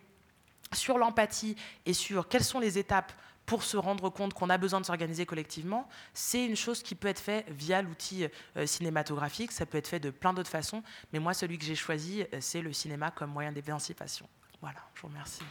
sur 0.73 0.97
l'empathie 0.97 1.55
et 1.85 1.93
sur 1.93 2.27
quelles 2.27 2.43
sont 2.43 2.59
les 2.59 2.77
étapes 2.77 3.11
pour 3.47 3.63
se 3.63 3.77
rendre 3.77 4.09
compte 4.09 4.33
qu'on 4.33 4.49
a 4.49 4.57
besoin 4.57 4.81
de 4.81 4.85
s'organiser 4.85 5.25
collectivement, 5.25 5.87
c'est 6.13 6.45
une 6.45 6.57
chose 6.57 6.83
qui 6.83 6.95
peut 6.95 7.07
être 7.07 7.21
faite 7.21 7.45
via 7.49 7.81
l'outil 7.81 8.27
euh, 8.57 8.67
cinématographique, 8.67 9.53
ça 9.53 9.65
peut 9.65 9.77
être 9.77 9.87
fait 9.87 10.01
de 10.01 10.09
plein 10.09 10.33
d'autres 10.33 10.49
façons, 10.49 10.83
mais 11.13 11.19
moi, 11.19 11.33
celui 11.33 11.57
que 11.57 11.63
j'ai 11.63 11.75
choisi, 11.75 12.21
euh, 12.21 12.39
c'est 12.41 12.61
le 12.61 12.73
cinéma 12.73 13.09
comme 13.09 13.31
moyen 13.31 13.53
d'émancipation. 13.53 14.27
Voilà, 14.61 14.79
je 14.95 15.01
vous 15.01 15.07
remercie. 15.07 15.43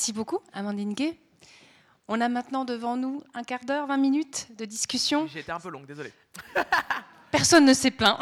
Merci 0.00 0.14
beaucoup, 0.14 0.38
Amandine 0.54 0.94
Gay. 0.94 1.20
On 2.08 2.22
a 2.22 2.30
maintenant 2.30 2.64
devant 2.64 2.96
nous 2.96 3.22
un 3.34 3.42
quart 3.42 3.66
d'heure, 3.66 3.86
20 3.86 3.98
minutes 3.98 4.48
de 4.56 4.64
discussion. 4.64 5.26
J'ai 5.26 5.40
été 5.40 5.52
un 5.52 5.60
peu 5.60 5.68
longue, 5.68 5.84
désolé. 5.84 6.10
Personne 7.30 7.66
ne 7.66 7.74
s'est 7.74 7.90
plaint. 7.90 8.18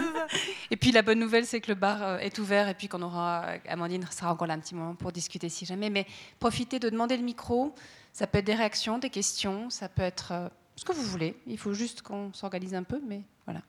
et 0.70 0.78
puis 0.78 0.92
la 0.92 1.02
bonne 1.02 1.18
nouvelle, 1.18 1.44
c'est 1.44 1.60
que 1.60 1.68
le 1.68 1.74
bar 1.74 2.02
euh, 2.02 2.16
est 2.16 2.38
ouvert 2.38 2.68
et 2.68 2.74
puis 2.74 2.88
qu'on 2.88 3.02
aura, 3.02 3.48
Amandine 3.68 4.06
sera 4.10 4.32
encore 4.32 4.46
là 4.46 4.54
un 4.54 4.60
petit 4.60 4.74
moment 4.74 4.94
pour 4.94 5.12
discuter 5.12 5.50
si 5.50 5.66
jamais. 5.66 5.90
Mais 5.90 6.06
profitez 6.38 6.78
de 6.78 6.88
demander 6.88 7.18
le 7.18 7.22
micro. 7.22 7.74
Ça 8.14 8.26
peut 8.26 8.38
être 8.38 8.46
des 8.46 8.54
réactions, 8.54 8.96
des 8.96 9.10
questions, 9.10 9.68
ça 9.68 9.90
peut 9.90 10.00
être 10.00 10.32
euh, 10.32 10.48
ce 10.74 10.86
que 10.86 10.92
vous 10.92 11.02
voulez. 11.02 11.36
Il 11.46 11.58
faut 11.58 11.74
juste 11.74 12.00
qu'on 12.00 12.32
s'organise 12.32 12.74
un 12.74 12.84
peu, 12.84 12.98
mais 13.06 13.20
voilà. 13.44 13.60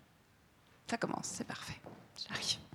Ça 0.89 0.95
commence, 0.95 1.25
c'est 1.25 1.43
parfait. 1.43 1.81
J'arrive. 2.29 2.70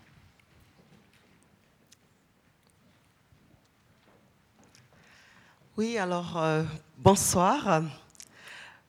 Oui, 5.79 5.99
alors 5.99 6.39
euh, 6.39 6.63
bonsoir. 6.97 7.83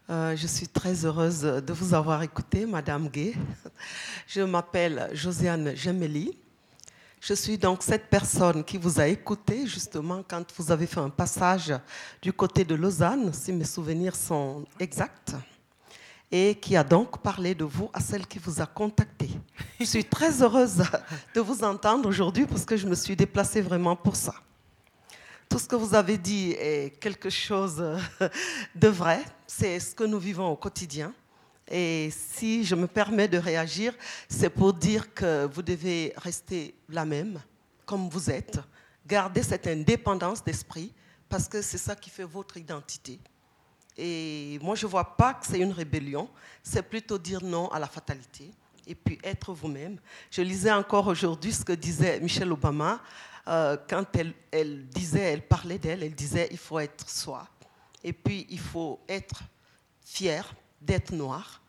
Euh, 0.09 0.37
je 0.37 0.47
suis 0.47 0.69
très 0.69 1.03
heureuse 1.03 1.41
de 1.41 1.73
vous 1.73 1.93
avoir 1.93 2.23
écouté, 2.23 2.65
Madame 2.65 3.09
Gay. 3.09 3.33
Je 4.25 4.39
m'appelle 4.39 5.09
Josiane 5.11 5.75
Gemelli. 5.75 6.37
Je 7.19 7.33
suis 7.33 7.57
donc 7.57 7.83
cette 7.83 8.09
personne 8.09 8.63
qui 8.63 8.77
vous 8.77 9.01
a 9.01 9.07
écouté 9.07 9.67
justement 9.67 10.23
quand 10.25 10.45
vous 10.55 10.71
avez 10.71 10.87
fait 10.87 11.01
un 11.01 11.09
passage 11.09 11.73
du 12.21 12.31
côté 12.31 12.63
de 12.63 12.75
Lausanne, 12.75 13.33
si 13.33 13.51
mes 13.51 13.65
souvenirs 13.65 14.15
sont 14.15 14.63
exacts, 14.79 15.35
et 16.31 16.55
qui 16.55 16.77
a 16.77 16.85
donc 16.85 17.21
parlé 17.21 17.53
de 17.53 17.65
vous 17.65 17.89
à 17.93 17.99
celle 17.99 18.25
qui 18.25 18.39
vous 18.39 18.61
a 18.61 18.65
contacté. 18.65 19.29
Je 19.77 19.83
suis 19.83 20.05
très 20.05 20.41
heureuse 20.41 20.81
de 21.35 21.41
vous 21.41 21.65
entendre 21.65 22.07
aujourd'hui 22.07 22.45
parce 22.45 22.63
que 22.63 22.77
je 22.77 22.87
me 22.87 22.95
suis 22.95 23.17
déplacée 23.17 23.59
vraiment 23.59 23.97
pour 23.97 24.15
ça. 24.15 24.35
Tout 25.49 25.59
ce 25.59 25.67
que 25.67 25.75
vous 25.75 25.95
avez 25.95 26.17
dit 26.17 26.51
est 26.51 26.99
quelque 26.99 27.29
chose 27.29 27.83
de 28.75 28.87
vrai. 28.87 29.23
C'est 29.45 29.79
ce 29.79 29.95
que 29.95 30.03
nous 30.03 30.19
vivons 30.19 30.47
au 30.47 30.55
quotidien. 30.55 31.13
Et 31.69 32.09
si 32.11 32.63
je 32.63 32.75
me 32.75 32.87
permets 32.87 33.27
de 33.27 33.37
réagir, 33.37 33.93
c'est 34.29 34.49
pour 34.49 34.73
dire 34.73 35.13
que 35.13 35.45
vous 35.45 35.61
devez 35.61 36.13
rester 36.17 36.75
la 36.89 37.05
même, 37.05 37.41
comme 37.85 38.09
vous 38.09 38.29
êtes. 38.29 38.59
Garder 39.05 39.43
cette 39.43 39.67
indépendance 39.67 40.43
d'esprit, 40.43 40.93
parce 41.29 41.47
que 41.47 41.61
c'est 41.61 41.77
ça 41.77 41.95
qui 41.95 42.09
fait 42.09 42.23
votre 42.23 42.57
identité. 42.57 43.19
Et 43.97 44.59
moi, 44.61 44.75
je 44.75 44.85
ne 44.85 44.91
vois 44.91 45.15
pas 45.17 45.33
que 45.33 45.45
c'est 45.45 45.59
une 45.59 45.71
rébellion, 45.71 46.29
c'est 46.61 46.83
plutôt 46.83 47.17
dire 47.17 47.43
non 47.43 47.67
à 47.69 47.79
la 47.79 47.87
fatalité 47.87 48.51
et 48.85 48.95
puis 48.95 49.19
être 49.23 49.53
vous-même. 49.53 49.99
Je 50.31 50.41
lisais 50.41 50.71
encore 50.71 51.07
aujourd'hui 51.07 51.51
ce 51.51 51.65
que 51.65 51.73
disait 51.73 52.19
Michelle 52.19 52.51
Obama 52.51 53.01
euh, 53.47 53.77
quand 53.87 54.05
elle, 54.51 54.87
disait, 54.87 55.33
elle 55.33 55.47
parlait 55.47 55.77
d'elle, 55.77 56.03
elle 56.03 56.15
disait 56.15 56.47
il 56.51 56.57
faut 56.57 56.79
être 56.79 57.09
soi. 57.09 57.47
Et 58.03 58.13
puis 58.13 58.45
il 58.49 58.59
faut 58.59 58.99
être 59.07 59.41
fier 60.01 60.53
d'être 60.81 61.11
noir. 61.11 61.61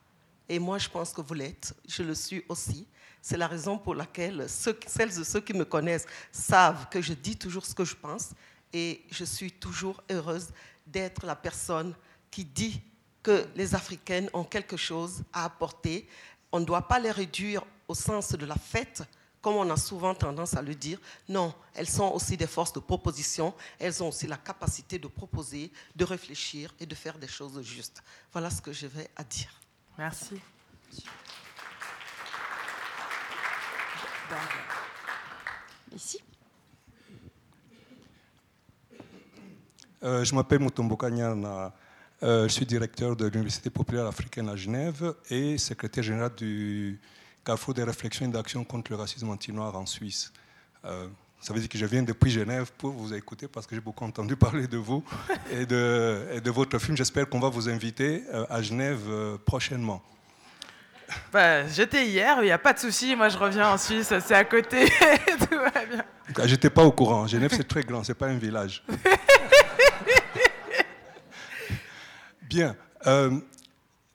Et 0.49 0.59
moi, 0.59 0.79
je 0.79 0.89
pense 0.89 1.13
que 1.13 1.21
vous 1.21 1.35
l'êtes. 1.35 1.75
Je 1.87 2.03
le 2.03 2.15
suis 2.15 2.45
aussi. 2.49 2.87
C'est 3.21 3.37
la 3.37 3.47
raison 3.47 3.79
pour 3.79 3.95
laquelle 3.95 4.47
celles 4.49 5.21
et 5.21 5.25
ceux 5.25 5.41
qui 5.41 5.53
me 5.53 5.65
connaissent 5.65 6.07
savent 6.33 6.89
que 6.89 7.01
je 7.01 7.13
dis 7.13 7.37
toujours 7.37 7.67
ce 7.67 7.75
que 7.75 7.85
je 7.85 7.95
pense. 7.95 8.31
Et 8.73 9.03
je 9.11 9.25
suis 9.25 9.53
toujours 9.53 10.03
heureuse 10.11 10.49
d'être 10.87 11.27
la 11.27 11.37
personne 11.37 11.95
qui 12.31 12.45
dit 12.45 12.81
que 13.23 13.47
les 13.55 13.75
Africaines 13.75 14.31
ont 14.33 14.45
quelque 14.45 14.77
chose 14.77 15.23
à 15.33 15.45
apporter. 15.45 16.09
On 16.51 16.61
ne 16.61 16.65
doit 16.65 16.89
pas 16.89 16.99
les 16.99 17.11
réduire 17.11 17.65
au 17.89 17.95
sens 17.95 18.33
de 18.33 18.47
la 18.47 18.57
fête, 18.57 19.03
comme 19.41 19.55
on 19.55 19.71
a 19.71 19.77
souvent 19.77 20.15
tendance 20.15 20.55
à 20.55 20.63
le 20.63 20.75
dire. 20.75 20.99
Non, 21.29 21.55
elles 21.75 21.89
sont 21.89 22.11
aussi 22.13 22.37
des 22.37 22.47
forces 22.47 22.73
de 22.73 22.81
proposition. 22.81 23.55
Elles 23.79 24.03
ont 24.03 24.09
aussi 24.09 24.27
la 24.27 24.37
capacité 24.37 24.99
de 24.99 25.09
proposer, 25.09 25.71
de 25.95 26.05
réfléchir 26.05 26.75
et 26.81 26.87
de 26.87 26.95
faire 26.95 27.19
des 27.19 27.29
choses 27.29 27.61
justes. 27.63 28.03
Voilà 28.33 28.51
ce 28.51 28.61
que 28.61 28.73
je 28.73 28.87
vais 28.87 29.09
à 29.17 29.25
dire. 29.25 29.51
Merci. 29.97 30.41
Ici. 35.95 36.21
Euh, 40.03 40.25
je 40.25 40.35
m'appelle 40.35 40.61
Mutombo 40.61 40.97
Kanyana. 40.97 41.75
Euh, 42.23 42.49
je 42.49 42.53
suis 42.53 42.67
directeur 42.67 43.17
de 43.17 43.27
l'Université 43.27 43.71
populaire 43.71 44.07
africaine 44.07 44.49
à 44.49 44.57
Genève 44.57 45.15
et 45.31 45.57
secrétaire 45.57 46.03
général 46.03 46.35
du 46.37 47.01
Carrefour 47.45 47.75
des 47.75 47.85
réflexions 47.85 48.27
et 48.27 48.29
d'actions 48.29 48.65
contre 48.65 48.91
le 48.91 48.97
racisme 48.97 49.31
anti-noir 49.31 49.75
en 49.77 49.87
Suisse. 49.87 50.33
Euh, 50.85 51.09
ça 51.41 51.55
veut 51.55 51.61
dire 51.61 51.69
que 51.69 51.79
je 51.79 51.87
viens 51.87 52.03
depuis 52.03 52.31
Genève 52.31 52.71
pour 52.77 52.93
vous 52.93 53.15
écouter 53.15 53.49
parce 53.49 53.67
que 53.67 53.75
j'ai 53.75 53.81
beaucoup 53.81 54.05
entendu 54.05 54.37
parler 54.47 54.67
de 54.67 54.77
vous 54.77 55.03
et 55.51 55.67
de, 55.67 56.27
et 56.33 56.41
de 56.41 56.51
votre 56.51 56.79
film. 56.79 56.97
J'espère 56.97 57.29
qu'on 57.29 57.41
va 57.41 57.49
vous 57.49 57.69
inviter 57.69 58.25
à 58.51 58.61
Genève 58.61 59.39
prochainement. 59.45 60.03
Bah, 61.33 61.67
J'étais 61.67 62.07
hier, 62.07 62.37
il 62.41 62.45
n'y 62.45 62.51
a 62.51 62.59
pas 62.59 62.73
de 62.73 62.79
souci. 62.79 63.17
Moi, 63.17 63.29
je 63.29 63.39
reviens 63.39 63.71
en 63.71 63.79
Suisse, 63.79 64.13
c'est 64.21 64.35
à 64.35 64.45
côté. 64.45 64.87
Tout 65.39 65.57
va 65.57 65.85
bien. 65.87 66.05
J'étais 66.45 66.71
pas 66.71 66.85
au 66.85 66.93
courant. 66.93 67.27
Genève, 67.27 67.51
c'est 67.55 67.67
très 67.67 67.83
grand, 67.83 68.05
c'est 68.05 68.15
pas 68.15 68.27
un 68.27 68.39
village. 68.39 68.85
Bien. 72.43 72.77
Euh, 73.07 73.39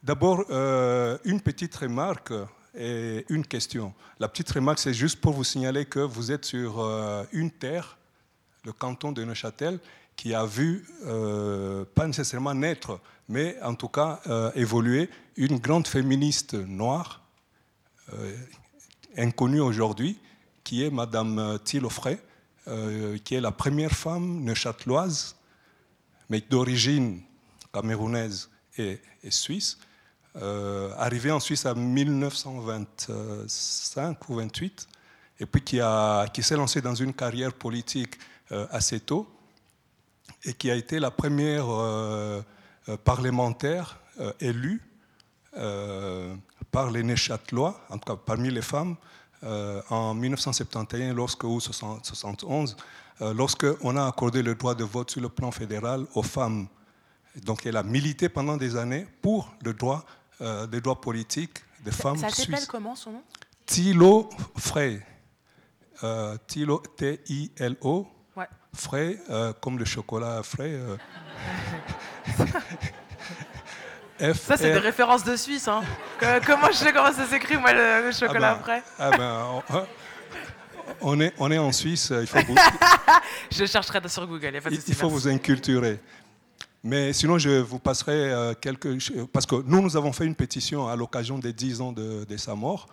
D'abord, 0.02 0.44
euh, 0.50 1.18
une 1.24 1.40
petite 1.40 1.74
remarque 1.76 2.34
et 2.76 3.26
une 3.30 3.46
question. 3.46 3.94
La 4.20 4.28
petite 4.28 4.50
remarque, 4.52 4.80
c'est 4.80 4.94
juste 4.94 5.22
pour 5.22 5.34
vous 5.34 5.44
signaler 5.44 5.86
que 5.86 6.00
vous 6.00 6.32
êtes 6.32 6.46
sur 6.46 6.80
euh, 6.80 7.24
une 7.32 7.52
terre, 7.52 7.98
le 8.66 8.72
canton 8.72 9.12
de 9.12 9.24
Neuchâtel, 9.24 9.80
qui 10.16 10.34
a 10.34 10.46
vu, 10.46 10.86
euh, 11.06 11.86
pas 11.96 12.08
nécessairement 12.08 12.54
naître, 12.54 13.00
mais 13.30 13.58
en 13.62 13.76
tout 13.76 13.88
cas 13.88 14.22
euh, 14.28 14.52
évoluer, 14.56 15.10
une 15.36 15.58
grande 15.60 15.88
féministe 15.88 16.54
noire, 16.54 17.22
inconnue 19.18 19.62
aujourd'hui, 19.62 20.20
qui 20.64 20.84
est 20.84 20.92
Madame 20.92 21.58
Thilo 21.64 21.90
Frey, 21.90 22.20
qui 23.24 23.34
est 23.34 23.42
la 23.42 23.52
première 23.52 23.92
femme 23.92 24.44
neuchâteloise, 24.44 25.36
mais 26.30 26.42
d'origine 26.42 27.22
camerounaise 27.74 28.50
et, 28.78 29.00
suisse, 29.30 29.80
arrivée 30.98 31.32
en 31.32 31.40
Suisse 31.40 31.66
en 31.66 31.76
1925 31.76 34.30
ou 34.30 34.36
28, 34.36 34.88
et 35.40 35.46
puis 35.46 35.62
qui, 35.62 35.80
qui 36.34 36.44
s'est 36.44 36.56
lancée 36.56 36.82
dans 36.82 36.96
une 36.96 37.14
carrière 37.14 37.54
politique 37.54 38.18
assez 38.72 39.00
tôt 39.00 39.28
et 40.46 40.54
qui 40.54 40.72
a 40.72 40.76
été 40.76 41.00
la 41.00 41.12
première 41.12 41.66
euh, 41.70 42.42
euh, 42.90 42.98
parlementaire 42.98 44.00
euh, 44.20 44.32
élue 44.40 44.82
par 46.72 46.90
les 46.90 47.04
Neuchâtelois, 47.04 47.80
en 47.90 48.00
tout 48.00 48.12
cas 48.12 48.20
parmi 48.26 48.50
les 48.50 48.64
femmes, 48.64 48.96
en 49.44 50.16
1971 50.16 51.16
lorsque, 51.16 51.44
ou 51.44 51.60
1971, 51.60 52.76
lorsque 53.22 53.68
on 53.82 53.96
a 53.96 54.08
accordé 54.08 54.42
le 54.42 54.56
droit 54.56 54.74
de 54.74 54.84
vote 54.84 55.12
sur 55.12 55.22
le 55.22 55.30
plan 55.30 55.52
fédéral 55.52 56.08
aux 56.16 56.24
femmes. 56.24 56.66
Donc 57.46 57.68
elle 57.68 57.78
a 57.78 57.84
milité 57.84 58.30
pendant 58.30 58.58
des 58.58 58.76
années 58.76 59.06
pour 59.22 59.54
le 59.64 59.76
droit, 59.76 60.04
des 60.68 60.82
droits 60.82 61.00
politiques 61.00 61.60
des 61.84 61.92
femmes 61.92 62.18
ça 62.18 62.30
suisses. 62.30 62.46
Ça 62.46 62.52
s'appelle 62.52 62.68
comment 62.68 62.96
son 62.96 63.12
nom? 63.12 63.24
Thilo 63.66 64.30
Frey. 64.58 65.06
Thilo, 66.48 66.84
T-I-L-O, 66.98 68.08
frais, 68.76 69.18
euh, 69.30 69.54
comme 69.62 69.78
le 69.80 69.86
chocolat 69.86 70.42
frais. 70.44 70.74
Euh. 70.74 70.98
ça, 74.34 74.58
c'est 74.58 74.74
des 74.74 74.80
références 74.80 75.24
de 75.24 75.36
Suisse. 75.36 75.68
Hein. 75.68 75.84
comment 76.46 76.68
je 76.68 76.78
sais 76.78 76.92
comment 76.92 77.14
ça 77.14 77.26
s'écrit, 77.26 77.58
moi, 77.58 77.74
le, 77.74 78.12
chocolat 78.12 78.52
ah 78.52 78.56
ben, 78.56 78.64
frais 78.64 78.84
ah 79.00 79.12
ben, 79.12 79.86
on, 81.02 81.20
est, 81.20 81.34
on 81.38 81.52
est 81.52 81.58
en 81.58 81.72
Suisse, 81.72 82.12
il 82.20 82.28
faut 82.28 82.40
vous... 82.48 82.56
je 83.52 83.66
chercherai 83.66 84.00
sur 84.08 84.28
Google, 84.28 84.60
il, 84.72 84.82
il 84.88 84.96
faut 84.96 85.10
vous 85.10 85.28
inculturer. 85.28 86.00
Mais 86.84 87.14
sinon, 87.14 87.38
je 87.38 87.50
vous 87.50 87.80
passerai 87.80 88.32
euh, 88.34 88.54
quelques... 88.60 88.98
Parce 89.32 89.46
que 89.46 89.56
nous, 89.66 89.82
nous 89.82 89.96
avons 89.96 90.12
fait 90.12 90.26
une 90.26 90.36
pétition 90.36 90.88
à 90.88 90.96
l'occasion 90.96 91.40
des 91.40 91.54
10 91.54 91.82
ans 91.82 91.92
de, 91.92 92.38
sa 92.38 92.56
mort 92.56 92.88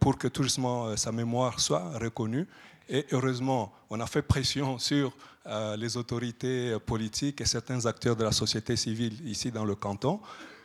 pour 0.00 0.18
que 0.18 0.28
tout 0.28 0.42
justement 0.42 0.94
sa 0.96 1.10
mémoire 1.10 1.58
soit 1.58 1.98
reconnue. 1.98 2.46
Et 2.88 3.06
heureusement, 3.12 3.72
on 3.90 4.00
a 4.00 4.06
fait 4.06 4.22
pression 4.22 4.78
sur 4.78 5.12
euh, 5.46 5.76
les 5.76 5.96
autorités 5.96 6.76
politiques 6.84 7.40
et 7.40 7.46
certains 7.46 7.86
acteurs 7.86 8.16
de 8.16 8.24
la 8.24 8.32
société 8.32 8.76
civile 8.76 9.14
ici 9.26 9.50
dans 9.50 9.64
le 9.64 9.74
canton. 9.74 10.20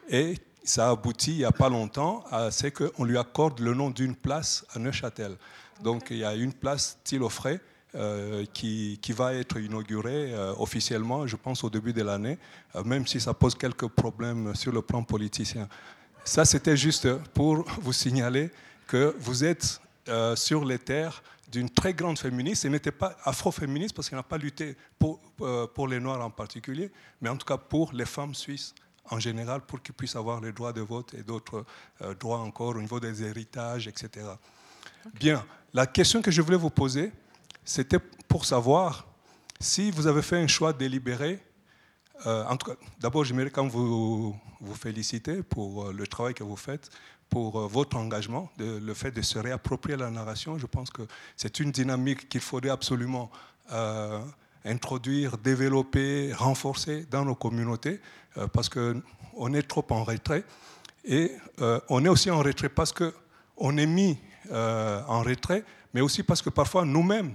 Et 0.09 0.35
ça 0.63 0.87
a 0.87 0.91
abouti 0.91 1.31
il 1.31 1.37
n'y 1.37 1.45
a 1.45 1.51
pas 1.51 1.69
longtemps 1.69 2.23
à 2.31 2.51
ce 2.51 2.67
qu'on 2.67 3.05
lui 3.05 3.17
accorde 3.17 3.59
le 3.59 3.73
nom 3.73 3.89
d'une 3.89 4.15
place 4.15 4.65
à 4.73 4.79
Neuchâtel. 4.79 5.37
Donc 5.81 6.07
il 6.09 6.17
y 6.17 6.25
a 6.25 6.35
une 6.35 6.53
place 6.53 6.97
Tilofray 7.03 7.61
euh, 7.95 8.43
qui, 8.53 8.97
qui, 9.03 9.13
va 9.13 9.35
être 9.35 9.59
inaugurée 9.59 10.33
euh, 10.33 10.51
officiellement, 10.57 11.27
je 11.27 11.35
pense, 11.35 11.63
au 11.63 11.69
début 11.69 11.93
de 11.93 12.01
l'année, 12.01 12.39
euh, 12.75 12.83
même 12.83 13.05
si 13.05 13.21
ça 13.21 13.35
pose 13.35 13.53
quelques 13.53 13.87
problèmes 13.87 14.55
sur 14.55 14.71
le 14.71 14.81
plan 14.81 15.03
politicien. 15.03 15.69
Ça, 16.23 16.43
c'était 16.43 16.75
juste 16.75 17.13
pour 17.35 17.63
vous 17.81 17.93
signaler 17.93 18.49
que 18.87 19.15
vous 19.19 19.43
êtes 19.43 19.79
sur 20.35 20.65
les 20.65 20.79
terres 20.79 21.21
d'une 21.51 21.69
très 21.69 21.93
grande 21.93 22.17
féministe. 22.17 22.65
Elle 22.65 22.71
n'était 22.71 22.91
pas 22.91 23.15
afro-féministe 23.25 23.95
parce 23.95 24.09
qu'elle 24.09 24.17
n'a 24.17 24.23
pas 24.23 24.39
lutté 24.39 24.75
pour, 24.97 25.19
pour 25.75 25.87
les 25.87 25.99
Noirs 25.99 26.25
en 26.25 26.31
particulier, 26.31 26.91
mais 27.21 27.29
en 27.29 27.37
tout 27.37 27.45
cas 27.45 27.57
pour 27.57 27.93
les 27.93 28.05
femmes 28.05 28.33
suisses 28.33 28.73
en 29.11 29.19
général, 29.19 29.61
pour 29.61 29.83
qu'ils 29.83 29.93
puissent 29.93 30.15
avoir 30.15 30.41
les 30.41 30.51
droits 30.51 30.73
de 30.73 30.81
vote 30.81 31.13
et 31.13 31.21
d'autres 31.21 31.63
droits 32.19 32.39
encore 32.39 32.75
au 32.75 32.81
niveau 32.81 32.99
des 32.99 33.23
héritages, 33.23 33.87
etc. 33.87 34.25
Bien, 35.13 35.45
la 35.73 35.85
question 35.85 36.21
que 36.21 36.31
je 36.31 36.41
voulais 36.41 36.57
vous 36.57 36.69
poser, 36.69 37.11
c'était 37.65 37.99
pour 38.27 38.45
savoir 38.45 39.07
si 39.59 39.91
vous 39.91 40.07
avez 40.07 40.21
fait 40.21 40.37
un 40.37 40.47
choix 40.47 40.73
délibéré. 40.73 41.39
Euh, 42.25 42.45
en 42.45 42.57
tout 42.57 42.71
cas, 42.71 42.77
d'abord, 42.99 43.23
j'aimerais 43.23 43.49
quand 43.49 43.67
vous 43.67 44.35
vous 44.59 44.75
féliciter 44.75 45.43
pour 45.43 45.91
le 45.91 46.07
travail 46.07 46.33
que 46.33 46.43
vous 46.43 46.55
faites 46.55 46.89
pour 47.33 47.59
euh, 47.59 47.67
votre 47.67 47.97
engagement, 47.97 48.51
le 48.59 48.93
fait 48.93 49.09
de 49.09 49.23
se 49.23 49.39
réapproprier 49.39 49.97
la 49.97 50.11
narration. 50.11 50.59
Je 50.59 50.67
pense 50.67 50.91
que 50.91 51.01
c'est 51.35 51.59
une 51.59 51.71
dynamique 51.71 52.29
qu'il 52.29 52.41
faudrait 52.41 52.69
absolument 52.69 53.31
euh, 53.71 54.19
introduire, 54.65 55.39
développer, 55.39 56.31
renforcer 56.33 57.07
dans 57.09 57.25
nos 57.25 57.33
communautés, 57.33 57.99
euh, 58.37 58.45
parce 58.47 58.69
qu'on 58.69 59.53
est 59.55 59.67
trop 59.67 59.85
en 59.89 60.03
retrait. 60.03 60.43
Et 61.05 61.31
on 61.89 62.05
est 62.05 62.07
aussi 62.07 62.31
en 62.31 62.39
retrait 62.39 62.69
parce 62.69 62.93
qu'on 62.93 63.77
est 63.77 63.85
mis 63.85 64.17
en 64.49 65.21
retrait, 65.21 65.65
mais 65.93 65.99
aussi 65.99 66.23
parce 66.23 66.41
que 66.41 66.49
parfois 66.49 66.85
nous-mêmes, 66.85 67.33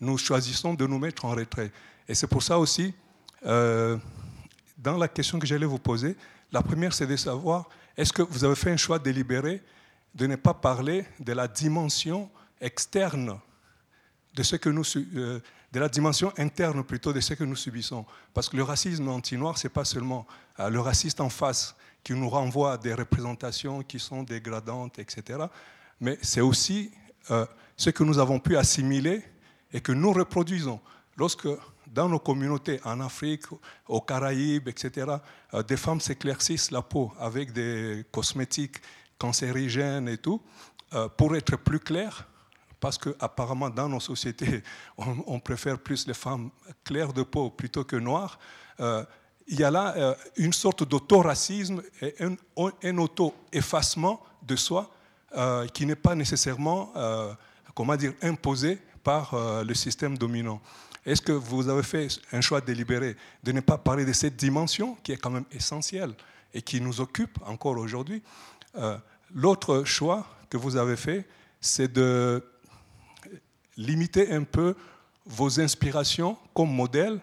nous 0.00 0.18
choisissons 0.18 0.74
de 0.74 0.86
nous 0.86 0.98
mettre 0.98 1.24
en 1.24 1.30
retrait. 1.30 1.70
Et 2.08 2.14
c'est 2.14 2.26
pour 2.26 2.42
ça 2.42 2.58
aussi, 2.58 2.94
dans 3.42 4.96
la 4.98 5.08
question 5.08 5.38
que 5.38 5.46
j'allais 5.46 5.66
vous 5.66 5.78
poser, 5.78 6.16
la 6.52 6.62
première, 6.62 6.94
c'est 6.94 7.06
de 7.06 7.16
savoir 7.16 7.68
est-ce 7.96 8.12
que 8.12 8.22
vous 8.22 8.44
avez 8.44 8.54
fait 8.54 8.70
un 8.70 8.76
choix 8.76 8.98
délibéré 8.98 9.62
de 10.14 10.26
ne 10.26 10.36
pas 10.36 10.54
parler 10.54 11.06
de 11.18 11.32
la 11.32 11.48
dimension 11.48 12.30
externe 12.60 13.38
de 14.34 14.42
ce 14.42 14.56
que 14.56 14.68
nous, 14.68 14.84
euh, 14.96 15.40
de 15.72 15.80
la 15.80 15.88
dimension 15.88 16.32
interne 16.36 16.84
plutôt 16.84 17.12
de 17.12 17.20
ce 17.20 17.34
que 17.34 17.44
nous 17.44 17.56
subissons? 17.56 18.04
Parce 18.34 18.48
que 18.48 18.56
le 18.56 18.62
racisme 18.62 19.08
anti-noir, 19.08 19.56
ce 19.56 19.66
n'est 19.66 19.72
pas 19.72 19.84
seulement 19.84 20.26
euh, 20.60 20.68
le 20.68 20.80
raciste 20.80 21.20
en 21.20 21.30
face 21.30 21.74
qui 22.04 22.12
nous 22.12 22.28
renvoie 22.28 22.74
à 22.74 22.78
des 22.78 22.94
représentations 22.94 23.82
qui 23.82 23.98
sont 23.98 24.22
dégradantes, 24.22 24.98
etc. 24.98 25.40
Mais 26.00 26.18
c'est 26.22 26.42
aussi 26.42 26.90
euh, 27.30 27.46
ce 27.76 27.90
que 27.90 28.04
nous 28.04 28.18
avons 28.18 28.38
pu 28.38 28.56
assimiler 28.56 29.24
et 29.76 29.80
que 29.82 29.92
nous 29.92 30.10
reproduisons. 30.10 30.80
Lorsque 31.18 31.48
dans 31.86 32.08
nos 32.08 32.18
communautés, 32.18 32.80
en 32.82 32.98
Afrique, 33.00 33.44
aux 33.86 34.00
Caraïbes, 34.00 34.68
etc., 34.68 35.06
euh, 35.52 35.62
des 35.62 35.76
femmes 35.76 36.00
s'éclaircissent 36.00 36.70
la 36.70 36.80
peau 36.80 37.12
avec 37.18 37.52
des 37.52 38.06
cosmétiques 38.10 38.78
cancérigènes 39.18 40.08
et 40.08 40.16
tout, 40.16 40.40
euh, 40.94 41.10
pour 41.10 41.36
être 41.36 41.56
plus 41.58 41.78
claires, 41.78 42.26
parce 42.80 42.96
qu'apparemment 42.96 43.68
dans 43.68 43.88
nos 43.88 44.00
sociétés, 44.00 44.62
on, 44.96 45.40
préfère 45.40 45.78
plus 45.78 46.06
les 46.06 46.14
femmes 46.14 46.50
claires 46.82 47.12
de 47.12 47.22
peau 47.22 47.50
plutôt 47.50 47.84
que 47.84 47.96
noires. 47.96 48.38
Euh, 48.80 49.04
il 49.46 49.60
y 49.60 49.64
a 49.64 49.70
là 49.70 50.16
une 50.36 50.52
sorte 50.52 50.88
d'autoracisme 50.88 51.80
et 52.00 52.16
un, 52.18 52.34
un 52.82 52.98
auto-effacement 52.98 54.20
de 54.42 54.56
soi 54.56 54.90
qui 55.72 55.86
n'est 55.86 55.94
pas 55.94 56.16
nécessairement, 56.16 56.92
comment 57.72 57.94
dire, 57.94 58.12
imposé 58.22 58.80
par 59.06 59.36
le 59.64 59.74
système 59.74 60.18
dominant. 60.18 60.60
Est-ce 61.06 61.22
que 61.22 61.30
vous 61.30 61.68
avez 61.68 61.84
fait 61.84 62.08
un 62.32 62.40
choix 62.40 62.60
délibéré 62.60 63.16
de 63.44 63.52
ne 63.52 63.60
pas 63.60 63.78
parler 63.78 64.04
de 64.04 64.12
cette 64.12 64.34
dimension 64.34 64.96
qui 65.04 65.12
est 65.12 65.16
quand 65.16 65.30
même 65.30 65.44
essentielle 65.52 66.12
et 66.52 66.60
qui 66.60 66.80
nous 66.80 67.00
occupe 67.00 67.38
encore 67.46 67.78
aujourd'hui? 67.78 68.20
Euh, 68.74 68.98
L'autre 69.32 69.84
choix 69.84 70.26
que 70.50 70.56
vous 70.56 70.76
avez 70.76 70.96
fait, 70.96 71.24
c'est 71.60 71.92
de 71.92 72.44
limitez 73.76 74.32
un 74.32 74.42
peu 74.42 74.74
vos 75.24 75.60
inspirations 75.60 76.36
comme 76.52 76.72
modèle 76.72 77.20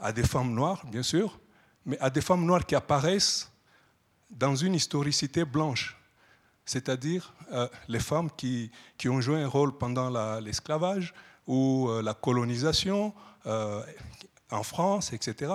à 0.00 0.12
des 0.12 0.24
femmes 0.24 0.52
noires, 0.54 0.84
bien 0.86 1.02
sûr, 1.04 1.38
mais 1.84 1.98
à 2.00 2.10
des 2.10 2.20
femmes 2.20 2.44
noires 2.44 2.66
qui 2.66 2.74
apparaissent 2.74 3.50
dans 4.28 4.56
une 4.56 4.74
historicité 4.74 5.44
blanche, 5.44 5.96
c'est-à-dire 6.66 7.32
euh, 7.52 7.68
les 7.88 8.00
femmes 8.00 8.28
qui, 8.36 8.70
qui, 8.98 9.08
ont 9.08 9.20
joué 9.20 9.40
un 9.40 9.48
rôle 9.48 9.78
pendant 9.78 10.10
l'esclavage 10.40 11.14
ou 11.46 11.88
euh, 11.88 12.02
la 12.02 12.12
colonisation 12.12 13.14
euh, 13.46 13.82
en 14.50 14.64
France, 14.64 15.12
etc. 15.12 15.54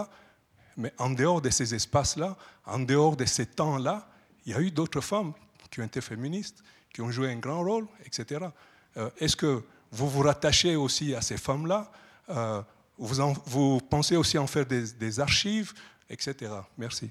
Mais 0.77 0.93
en 0.97 1.09
dehors 1.09 1.41
de 1.41 1.49
ces 1.49 1.75
espaces-là, 1.75 2.37
en 2.65 2.79
dehors 2.79 3.17
de 3.17 3.25
ces 3.25 3.45
temps-là, 3.45 4.07
il 4.45 4.53
y 4.53 4.55
a 4.55 4.61
eu 4.61 4.71
d'autres 4.71 5.01
femmes 5.01 5.33
qui 5.69 5.81
ont 5.81 5.85
été 5.85 5.99
féministes, 5.99 6.63
qui 6.93 7.01
ont 7.01 7.11
joué 7.11 7.29
un 7.29 7.37
grand 7.37 7.63
rôle, 7.63 7.87
etc. 8.05 8.45
Est-ce 9.19 9.35
que 9.35 9.63
vous 9.91 10.09
vous 10.09 10.21
rattachez 10.21 10.75
aussi 10.75 11.13
à 11.13 11.21
ces 11.21 11.37
femmes-là? 11.37 11.91
Vous, 12.97 13.79
pensez 13.89 14.15
aussi 14.15 14.37
en 14.37 14.47
faire 14.47 14.65
des 14.65 15.19
archives, 15.19 15.73
etc. 16.09 16.51
Merci. 16.77 17.09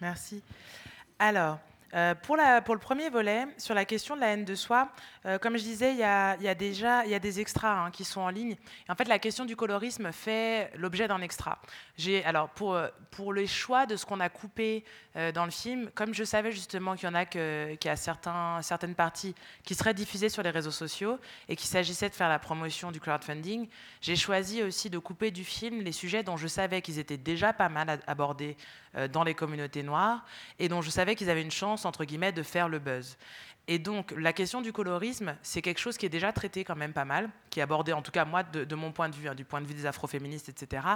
Merci. 0.00 0.42
Alors, 1.18 1.58
euh, 1.94 2.14
pour, 2.14 2.36
le 2.36 2.78
premier 2.78 3.08
volet, 3.08 3.46
sur 3.56 3.74
la 3.74 3.84
question 3.84 4.14
de 4.14 4.20
la 4.20 4.28
haine 4.28 4.44
de 4.44 4.54
soi, 4.54 4.90
euh, 5.24 5.38
comme 5.38 5.56
je 5.56 5.62
disais, 5.62 5.92
il 5.92 5.98
y, 5.98 6.02
a, 6.02 6.36
déjà 6.54 7.06
y 7.06 7.14
a 7.14 7.18
des 7.18 7.40
extras 7.40 7.86
hein, 7.86 7.90
qui 7.90 8.04
sont 8.04 8.20
en 8.20 8.28
ligne. 8.28 8.56
en 8.88 8.94
fait, 8.94 9.08
la 9.08 9.18
question 9.18 9.44
du 9.44 9.56
colorisme 9.56 10.12
fait 10.12 10.70
l'objet 10.76 11.08
d'un 11.08 11.22
extra. 11.22 11.58
Alors, 12.24 12.50
pour, 12.50 12.74
euh, 12.74 12.88
pour 13.10 13.32
les 13.32 13.46
choix 13.46 13.86
de 13.86 13.96
ce 13.96 14.04
qu'on 14.04 14.20
a 14.20 14.28
coupé 14.28 14.84
dans 15.34 15.46
le 15.46 15.50
film, 15.50 15.90
comme 15.96 16.14
je 16.14 16.22
savais 16.22 16.52
justement 16.52 16.94
qu'il 16.94 17.08
y 17.08 17.10
en 17.10 17.14
a, 17.16 17.24
y 17.24 17.88
a 17.88 17.96
certaines 18.62 18.94
parties 18.94 19.34
qui 19.64 19.74
seraient 19.74 19.94
diffusées 19.94 20.28
sur 20.28 20.44
les 20.44 20.50
réseaux 20.50 20.70
sociaux 20.70 21.18
et 21.48 21.56
qu'il 21.56 21.66
s'agissait 21.66 22.08
de 22.08 22.14
faire 22.14 22.28
la 22.28 22.38
promotion 22.38 22.92
du 22.92 23.00
crowdfunding, 23.00 23.66
j'ai 24.00 24.14
choisi 24.14 24.62
aussi 24.62 24.90
de 24.90 24.98
couper 24.98 25.32
du 25.32 25.42
film 25.42 25.80
les 25.80 25.90
sujets 25.90 26.22
dont 26.22 26.36
je 26.36 26.46
savais 26.46 26.82
qu'ils 26.82 27.00
étaient 27.00 27.16
déjà 27.16 27.52
pas 27.52 27.68
mal 27.68 27.98
abordés 28.06 28.56
dans 29.12 29.22
les 29.22 29.34
communautés 29.34 29.82
noires 29.82 30.24
et 30.58 30.68
dont 30.68 30.80
je 30.80 30.90
savais 30.90 31.14
qu'ils 31.14 31.30
avaient 31.30 31.42
une 31.42 31.50
chance 31.50 31.84
entre 31.84 32.04
guillemets, 32.04 32.32
de 32.32 32.42
faire 32.42 32.68
le 32.68 32.78
buzz. 32.78 33.16
Et 33.70 33.78
donc, 33.78 34.14
la 34.16 34.32
question 34.32 34.62
du 34.62 34.72
colorisme, 34.72 35.36
c'est 35.42 35.60
quelque 35.60 35.78
chose 35.78 35.98
qui 35.98 36.06
est 36.06 36.08
déjà 36.08 36.32
traité 36.32 36.64
quand 36.64 36.74
même 36.74 36.94
pas 36.94 37.04
mal, 37.04 37.28
qui 37.50 37.60
est 37.60 37.62
abordé, 37.62 37.92
en 37.92 38.00
tout 38.00 38.10
cas 38.10 38.24
moi, 38.24 38.42
de, 38.42 38.74
mon 38.74 38.92
point 38.92 39.10
de 39.10 39.14
vue, 39.14 39.28
hein, 39.28 39.34
du 39.34 39.44
point 39.44 39.60
de 39.60 39.66
vue 39.66 39.74
des 39.74 39.84
afroféministes, 39.84 40.48
etc. 40.48 40.86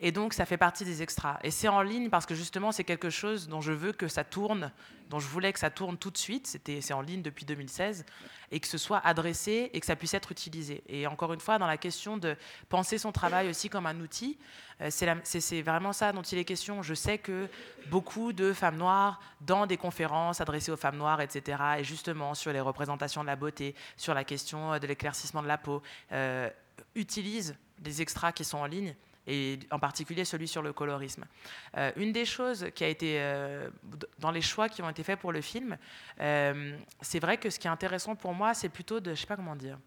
Et 0.00 0.12
donc, 0.12 0.34
ça 0.34 0.44
fait 0.44 0.58
partie 0.58 0.84
des 0.84 1.00
extras. 1.00 1.38
Et 1.42 1.50
c'est 1.50 1.68
en 1.68 1.80
ligne 1.80 2.10
parce 2.10 2.26
que 2.26 2.34
justement, 2.34 2.72
c'est 2.72 2.84
quelque 2.84 3.08
chose 3.08 3.48
dont 3.48 3.62
je 3.62 3.72
veux 3.72 3.92
que 3.92 4.06
ça 4.06 4.22
tourne, 4.22 4.70
dont 5.08 5.18
je 5.18 5.26
voulais 5.28 5.50
que 5.54 5.58
ça 5.58 5.70
tourne 5.70 5.96
tout 5.96 6.10
de 6.10 6.18
suite. 6.18 6.46
C'est 6.46 6.92
en 6.92 7.00
ligne 7.00 7.22
depuis 7.22 7.46
2016 7.46 8.04
et 8.50 8.60
que 8.60 8.66
ce 8.66 8.78
soit 8.78 8.98
adressé 9.04 9.70
et 9.72 9.80
que 9.80 9.86
ça 9.86 9.96
puisse 9.96 10.14
être 10.14 10.32
utilisé. 10.32 10.82
Et 10.88 11.06
encore 11.06 11.32
une 11.32 11.40
fois, 11.40 11.58
dans 11.58 11.66
la 11.66 11.76
question 11.76 12.16
de 12.16 12.36
penser 12.68 12.98
son 12.98 13.12
travail 13.12 13.48
aussi 13.48 13.68
comme 13.68 13.86
un 13.86 13.98
outil, 14.00 14.38
euh, 14.80 14.88
c'est 14.90 15.62
vraiment 15.62 15.92
ça 15.92 16.12
dont 16.12 16.22
il 16.22 16.38
est 16.38 16.44
question. 16.44 16.82
Je 16.82 16.94
sais 16.94 17.18
que 17.18 17.48
beaucoup 17.88 18.32
de 18.32 18.52
femmes 18.52 18.76
noires, 18.76 19.20
dans 19.40 19.66
des 19.66 19.76
conférences 19.76 20.40
adressées 20.40 20.72
aux 20.72 20.76
femmes 20.76 20.96
noires, 20.96 21.20
etc., 21.20 21.58
et 21.78 21.84
justement 21.84 22.34
sur 22.34 22.52
les 22.52 22.60
représentations 22.60 23.22
de 23.22 23.26
la 23.26 23.36
beauté, 23.36 23.74
sur 23.96 24.14
la 24.14 24.24
question 24.24 24.78
de 24.78 24.86
l'éclaircissement 24.86 25.42
de 25.42 25.48
la 25.48 25.58
peau, 25.58 25.82
euh, 26.12 26.48
utilisent 26.94 27.56
des 27.78 28.02
extras 28.02 28.32
qui 28.32 28.44
sont 28.44 28.58
en 28.58 28.66
ligne 28.66 28.94
et 29.26 29.58
en 29.70 29.78
particulier 29.78 30.24
celui 30.24 30.48
sur 30.48 30.62
le 30.62 30.72
colorisme. 30.72 31.24
Euh, 31.76 31.92
une 31.96 32.12
des 32.12 32.24
choses 32.24 32.66
qui 32.74 32.84
a 32.84 32.88
été 32.88 33.16
euh, 33.20 33.68
dans 34.18 34.30
les 34.30 34.40
choix 34.40 34.68
qui 34.68 34.82
ont 34.82 34.88
été 34.88 35.02
faits 35.02 35.18
pour 35.18 35.32
le 35.32 35.40
film, 35.40 35.76
euh, 36.20 36.76
c'est 37.00 37.20
vrai 37.20 37.36
que 37.36 37.50
ce 37.50 37.58
qui 37.58 37.66
est 37.66 37.70
intéressant 37.70 38.16
pour 38.16 38.34
moi, 38.34 38.54
c'est 38.54 38.68
plutôt 38.68 39.00
de, 39.00 39.14
je 39.14 39.20
sais 39.20 39.26
pas 39.26 39.36
comment 39.36 39.56
dire, 39.56 39.78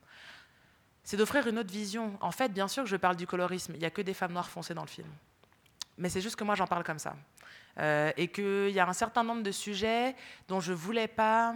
c'est 1.04 1.18
d'offrir 1.18 1.48
une 1.48 1.60
autre 1.60 1.72
vision. 1.72 2.18
En 2.22 2.32
fait, 2.32 2.50
bien 2.50 2.68
sûr 2.68 2.84
que 2.84 2.90
je 2.90 2.96
parle 2.96 3.16
du 3.16 3.28
colorisme, 3.28 3.74
il 3.76 3.80
n'y 3.80 3.86
a 3.86 3.92
que 3.92 4.02
des 4.02 4.14
femmes 4.14 4.34
noires 4.34 4.50
foncées 4.50 4.74
dans 4.74 4.84
le 4.84 4.88
film, 4.88 5.10
mais 5.98 6.10
c'est 6.10 6.22
juste 6.22 6.36
que 6.36 6.44
moi 6.44 6.56
j'en 6.56 6.68
parle 6.68 6.84
comme 6.84 7.00
ça, 7.00 7.16
et 8.18 8.28
qu'il 8.30 8.70
y 8.70 8.80
a 8.80 8.88
un 8.88 8.94
certain 8.94 9.24
nombre 9.24 9.44
de 9.44 9.52
sujets 9.52 10.16
dont 10.48 10.60
je 10.60 10.74
voulais 10.74 11.08
pas 11.08 11.56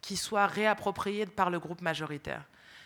qu'ils 0.00 0.18
soient 0.18 0.46
réappropriés 0.46 1.26
par 1.26 1.50
le 1.50 1.58
groupe 1.58 1.80
majoritaire. 1.80 2.44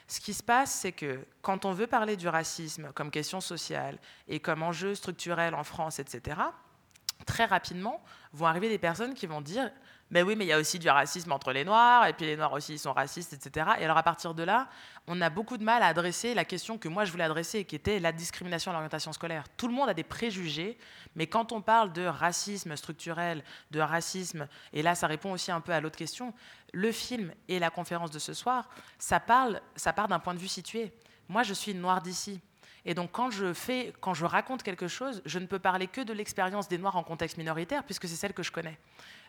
Ce 0.09 0.20
qui 0.20 0.32
se 0.32 0.43
passe, 0.43 0.72
c'est 0.72 0.93
que 0.93 1.24
quand 1.43 1.66
on 1.66 1.72
veut 1.72 1.86
parler 1.86 2.16
du 2.16 2.28
racisme 2.28 2.90
comme 2.94 3.10
question 3.10 3.43
sociale 3.43 3.98
et 4.26 4.40
comme 4.40 4.62
enjeu 4.62 4.94
structurel 4.94 5.55
en 5.55 5.64
France, 5.64 5.98
etc., 5.98 6.40
très 7.26 7.44
rapidement 7.44 8.02
vont 8.32 8.47
arriver 8.47 8.70
des 8.70 8.78
personnes 8.78 9.12
qui 9.12 9.26
vont 9.26 9.43
dire 9.43 9.70
mais 10.10 10.22
oui, 10.22 10.36
mais 10.36 10.47
il 10.47 10.48
y 10.48 10.52
a 10.52 10.59
aussi 10.59 10.78
du 10.78 10.89
racisme 10.89 11.32
entre 11.32 11.52
les 11.52 11.64
Noirs, 11.64 12.06
et 12.06 12.14
puis 12.14 12.24
les 12.24 12.36
Noirs 12.36 12.52
aussi, 12.52 12.74
ils 12.74 12.78
sont 12.78 12.93
racistes, 12.93 13.35
etc. 13.35 13.70
Et 13.78 13.85
alors 13.85 13.98
à 13.98 14.02
partir 14.02 14.32
de 14.32 14.43
là, 14.43 14.68
on 15.06 15.20
a 15.20 15.28
beaucoup 15.28 15.59
de 15.59 15.64
mal 15.64 15.82
à 15.82 15.86
adresser 15.86 16.35
la 16.35 16.44
question 16.44 16.78
que 16.78 16.89
moi 16.89 17.05
je 17.05 17.12
voulais 17.12 17.24
adresser, 17.24 17.64
qui 17.64 17.76
était 17.76 17.98
la 17.98 18.12
discrimination 18.12 18.70
à 18.70 18.74
l'orientation 18.74 19.12
scolaire. 19.12 19.44
Tout 19.56 19.68
le 19.68 19.74
monde 19.74 19.89
a 19.89 19.94
des 19.94 20.05
préjugés, 20.05 20.78
mais 21.14 21.26
quand 21.26 21.52
on 21.52 21.60
parle 21.60 21.93
de 21.93 22.05
racisme 22.05 22.74
structurel, 22.76 23.44
de 23.70 23.80
racisme, 23.80 24.48
et 24.72 24.82
là 24.82 24.94
ça 24.94 25.06
répond 25.06 25.32
aussi 25.32 25.51
un 25.51 25.60
peu 25.60 25.72
à 25.72 25.80
l'autre 25.80 25.98
question, 25.98 26.32
le 26.72 26.90
film 26.93 27.32
et 27.48 27.59
la 27.59 27.70
conférence 27.70 28.10
de 28.10 28.18
ce 28.18 28.32
soir, 28.32 28.68
ça, 28.98 29.20
parle, 29.20 29.60
ça 29.76 29.93
part 29.93 30.09
d'un 30.09 30.18
point 30.18 30.35
de 30.35 30.39
vue 30.39 30.48
situé. 30.48 30.93
Moi, 31.28 31.43
je 31.43 31.52
suis 31.52 31.72
une 31.72 31.80
Noire 31.80 32.01
d'ici. 32.02 32.40
Et 32.85 32.94
donc, 32.94 33.10
quand 33.12 33.30
je, 33.30 33.52
fais, 33.52 33.93
quand 34.01 34.14
je 34.14 34.24
raconte 34.24 34.62
quelque 34.62 34.89
chose, 34.89 35.20
je 35.26 35.39
ne 35.39 35.47
peux 35.47 35.59
parler 35.59 35.86
que 35.86 36.01
de 36.01 36.12
l'expérience 36.12 36.68
des 36.68 36.78
Noirs 36.78 36.97
en 36.97 37.02
contexte 37.02 37.36
minoritaire, 37.36 37.85
puisque 37.85 38.09
c'est 38.09 38.16
celle 38.16 38.32
que 38.32 38.43
je 38.43 38.52
connais 38.52 38.78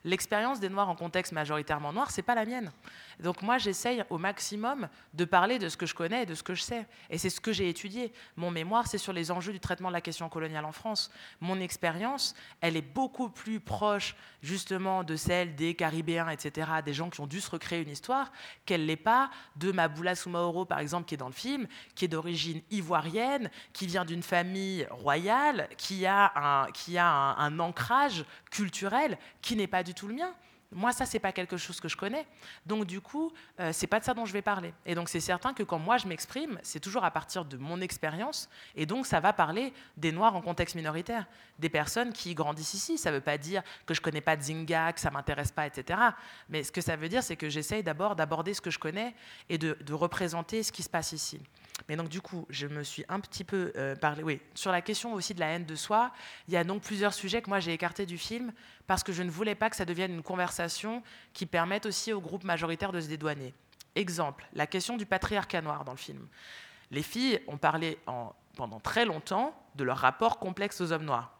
l'expérience 0.03 0.59
des 0.59 0.69
Noirs 0.69 0.89
en 0.89 0.95
contexte 0.95 1.34
majoritairement 1.34 1.93
noir, 1.93 2.11
c'est 2.11 2.21
pas 2.21 2.35
la 2.35 2.45
mienne. 2.45 2.71
Donc 3.19 3.41
moi, 3.41 3.57
j'essaye 3.57 4.03
au 4.09 4.17
maximum 4.17 4.88
de 5.13 5.26
parler 5.26 5.59
de 5.59 5.67
ce 5.69 5.77
que 5.77 5.85
je 5.85 5.93
connais 5.93 6.23
et 6.23 6.26
de 6.26 6.35
ce 6.35 6.43
que 6.43 6.55
je 6.55 6.61
sais. 6.61 6.88
Et 7.09 7.17
c'est 7.17 7.30
ce 7.30 7.41
que 7.41 7.51
j'ai 7.51 7.69
étudié. 7.69 8.13
Mon 8.38 8.51
mémoire, 8.51 8.88
c'est 8.88 8.97
sur 8.97 9.13
les 9.13 9.31
enjeux 9.31 9.51
du 9.51 9.59
traitement 9.59 9.89
de 9.89 9.93
la 9.93 10.01
question 10.01 10.30
coloniale 10.30 10.65
en 10.65 10.71
France. 10.71 11.11
Mon 11.41 11.59
expérience, 11.59 12.35
elle 12.61 12.77
est 12.77 12.81
beaucoup 12.81 13.30
plus 13.30 13.59
proche 13.59 14.15
justement 14.41 15.03
de 15.03 15.15
celle 15.15 15.55
des 15.55 15.76
Caribéens, 15.76 16.30
etc., 16.30 16.69
des 16.85 16.93
gens 16.93 17.09
qui 17.09 17.19
ont 17.21 17.27
dû 17.27 17.41
se 17.41 17.51
recréer 17.51 17.81
une 17.81 17.89
histoire, 17.89 18.31
qu'elle 18.65 18.85
l'est 18.85 18.95
pas 18.95 19.30
de 19.57 19.71
Maboula 19.71 20.15
Soumaoro, 20.15 20.65
par 20.65 20.80
exemple, 20.80 21.07
qui 21.07 21.15
est 21.15 21.17
dans 21.17 21.27
le 21.27 21.34
film, 21.34 21.67
qui 21.95 22.05
est 22.05 22.09
d'origine 22.09 22.61
ivoirienne, 22.71 23.49
qui 23.73 23.88
vient 23.88 24.05
d'une 24.05 24.23
famille 24.23 24.88
royale, 24.89 25.67
qui 25.77 26.05
a 26.05 26.31
un, 26.35 27.59
ancrage 27.59 28.23
culturel 28.51 29.17
qui 29.41 29.55
n'est 29.55 29.67
pas 29.67 29.84
du 29.84 29.89
tout 29.94 30.07
le 30.07 30.16
mien. 30.16 30.34
Moi, 30.72 30.91
ça, 30.91 31.07
c'est 31.07 31.20
pas 31.20 31.32
quelque 31.32 31.57
chose 31.57 31.80
que 31.80 31.88
je 31.88 31.98
connais. 31.98 32.28
Donc, 32.68 32.86
du 32.86 33.02
coup, 33.02 33.32
euh, 33.60 33.72
c'est 33.74 33.88
pas 33.88 33.99
de 33.99 34.06
ça 34.06 34.14
dont 34.14 34.26
je 34.26 34.34
vais 34.34 34.44
parler. 34.44 34.72
Et 34.86 34.94
donc, 34.94 35.10
c'est 35.10 35.20
certain 35.20 35.52
que 35.52 35.64
quand 35.64 35.80
moi 35.80 35.98
je 35.98 36.06
m'exprime, 36.07 36.60
c'est 36.61 36.80
toujours 36.80 37.03
à 37.03 37.10
partir 37.10 37.44
de 37.44 37.57
mon 37.57 37.82
expérience. 37.82 38.49
Et 38.76 38.86
donc, 38.86 39.07
ça 39.07 39.20
va 39.20 39.34
parler 39.34 39.74
des 39.98 40.11
Noirs 40.11 40.36
en 40.36 40.41
contexte 40.41 40.76
minoritaire, 40.76 41.26
des 41.57 41.70
personnes 41.70 42.14
qui 42.14 42.36
grandissent 42.36 42.76
ici. 42.76 42.99
Ça 42.99 43.11
veut 43.11 43.22
pas 43.22 43.40
dire 43.40 43.64
que 43.88 43.95
je 43.95 44.02
connais 44.02 44.22
pas 44.22 44.40
Zinga, 44.40 44.94
que 44.94 44.99
ça 44.99 45.10
m'intéresse 45.10 45.52
pas, 45.52 45.66
etc. 45.66 45.99
Mais 46.49 46.64
ce 46.64 46.72
que 46.72 46.82
ça 46.82 46.95
veut 46.95 47.10
dire, 47.10 47.24
c'est 47.24 47.36
que 47.36 47.49
j'essaye 47.49 47.82
d'abord 47.82 48.16
d'aborder 48.16 48.53
ce 48.53 48.61
que 48.61 48.70
je 48.70 48.78
connais 48.78 49.16
et 49.49 49.57
de 49.57 49.94
représenter 49.94 50.61
ce 50.61 50.72
qui 50.72 50.84
se 50.84 50.90
passe 50.90 51.14
ici. 51.14 51.41
Mais 51.88 51.95
donc 51.95 52.10
du 52.10 52.22
coup, 52.22 52.45
je 52.49 52.68
me 52.68 52.84
suis 52.84 53.06
un 53.10 53.19
petit 53.19 53.43
peu 53.43 53.72
euh, 53.76 53.95
parlé, 53.95 54.23
oui, 54.23 54.41
sur 54.53 54.72
la 54.72 54.81
question 54.81 55.14
aussi 55.14 55.34
de 55.34 55.39
la 55.39 55.47
haine 55.47 55.65
de 55.65 55.76
soi. 55.76 56.11
Il 56.47 56.53
y 56.53 56.57
a 56.57 56.64
donc 56.64 56.81
plusieurs 56.81 57.14
sujets 57.14 57.41
que 57.41 57.49
moi 57.49 57.60
j'ai 57.60 57.73
écartés 57.73 58.06
du 58.06 58.18
film 58.18 58.51
parce 58.88 59.03
que 59.03 59.11
je 59.11 59.23
ne 59.23 59.30
voulais 59.30 59.56
pas 59.56 59.69
que 59.69 59.76
ça 59.76 59.85
devienne 59.85 60.14
une 60.14 60.23
conversation 60.23 61.03
qui 61.34 61.45
permette 61.45 61.85
aussi 61.85 62.11
au 62.14 62.22
groupe 62.22 62.43
majoritaire 62.43 62.91
de 62.91 62.99
se 62.99 63.07
dédouaner. 63.07 63.53
Exemple, 63.95 64.47
la 64.53 64.68
question 64.68 64.97
du 64.97 65.06
patriarcat 65.06 65.61
noir 65.61 65.85
dans 65.85 65.93
le 65.93 65.97
film. 65.97 66.27
Les 66.91 67.03
filles 67.03 67.39
ont 67.47 67.57
parlé 67.57 67.97
pendant 68.56 68.80
très 68.80 69.06
longtemps 69.06 69.53
de 69.76 69.84
leur 69.84 69.97
rapport 69.97 70.39
complexe 70.39 70.81
aux 70.81 70.91
hommes 70.91 71.06
noirs. 71.06 71.31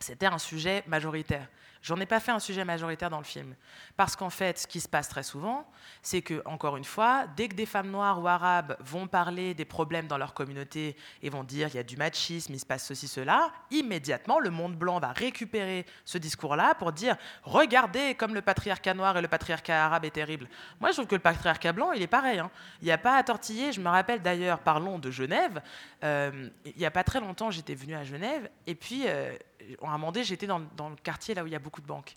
C'était 0.00 0.26
un 0.26 0.38
sujet 0.38 0.82
majoritaire. 0.86 1.48
J'en 1.84 2.00
ai 2.00 2.06
pas 2.06 2.18
fait 2.18 2.32
un 2.32 2.38
sujet 2.38 2.64
majoritaire 2.64 3.10
dans 3.10 3.18
le 3.18 3.24
film. 3.24 3.54
Parce 3.98 4.16
qu'en 4.16 4.30
fait, 4.30 4.58
ce 4.58 4.66
qui 4.66 4.80
se 4.80 4.88
passe 4.88 5.06
très 5.06 5.22
souvent, 5.22 5.70
c'est 6.00 6.22
que, 6.22 6.40
encore 6.46 6.78
une 6.78 6.84
fois, 6.84 7.26
dès 7.36 7.46
que 7.46 7.54
des 7.54 7.66
femmes 7.66 7.90
noires 7.90 8.22
ou 8.22 8.26
arabes 8.26 8.74
vont 8.80 9.06
parler 9.06 9.52
des 9.52 9.66
problèmes 9.66 10.06
dans 10.06 10.16
leur 10.16 10.32
communauté 10.32 10.96
et 11.20 11.28
vont 11.28 11.44
dire 11.44 11.68
il 11.68 11.74
y 11.74 11.78
a 11.78 11.82
du 11.82 11.98
machisme, 11.98 12.54
il 12.54 12.58
se 12.58 12.64
passe 12.64 12.86
ceci, 12.86 13.06
cela, 13.06 13.52
immédiatement, 13.70 14.40
le 14.40 14.48
monde 14.48 14.76
blanc 14.76 14.98
va 14.98 15.12
récupérer 15.12 15.84
ce 16.06 16.16
discours-là 16.16 16.74
pour 16.74 16.90
dire 16.90 17.18
regardez 17.42 18.14
comme 18.14 18.32
le 18.32 18.40
patriarcat 18.40 18.94
noir 18.94 19.18
et 19.18 19.20
le 19.20 19.28
patriarcat 19.28 19.84
arabe 19.84 20.06
est 20.06 20.10
terrible. 20.10 20.48
Moi, 20.80 20.90
je 20.90 20.94
trouve 20.96 21.06
que 21.06 21.16
le 21.16 21.20
patriarcat 21.20 21.74
blanc, 21.74 21.92
il 21.92 22.00
est 22.00 22.06
pareil. 22.06 22.38
Hein. 22.38 22.50
Il 22.80 22.86
n'y 22.86 22.92
a 22.92 22.98
pas 22.98 23.18
à 23.18 23.22
tortiller. 23.22 23.72
Je 23.72 23.82
me 23.82 23.90
rappelle 23.90 24.22
d'ailleurs, 24.22 24.60
parlons 24.60 24.98
de 24.98 25.10
Genève. 25.10 25.60
Euh, 26.02 26.48
il 26.64 26.78
n'y 26.78 26.86
a 26.86 26.90
pas 26.90 27.04
très 27.04 27.20
longtemps, 27.20 27.50
j'étais 27.50 27.74
venue 27.74 27.94
à 27.94 28.04
Genève 28.04 28.48
et 28.66 28.74
puis. 28.74 29.02
Euh, 29.04 29.36
à 29.82 29.88
un 29.88 29.98
moment 29.98 30.12
j'étais 30.22 30.46
dans, 30.46 30.58
le 30.58 30.96
quartier 31.02 31.34
là 31.34 31.42
où 31.42 31.46
il 31.46 31.52
y 31.52 31.56
a 31.56 31.60
beaucoup 31.60 31.80
de 31.80 31.86
banques. 31.86 32.14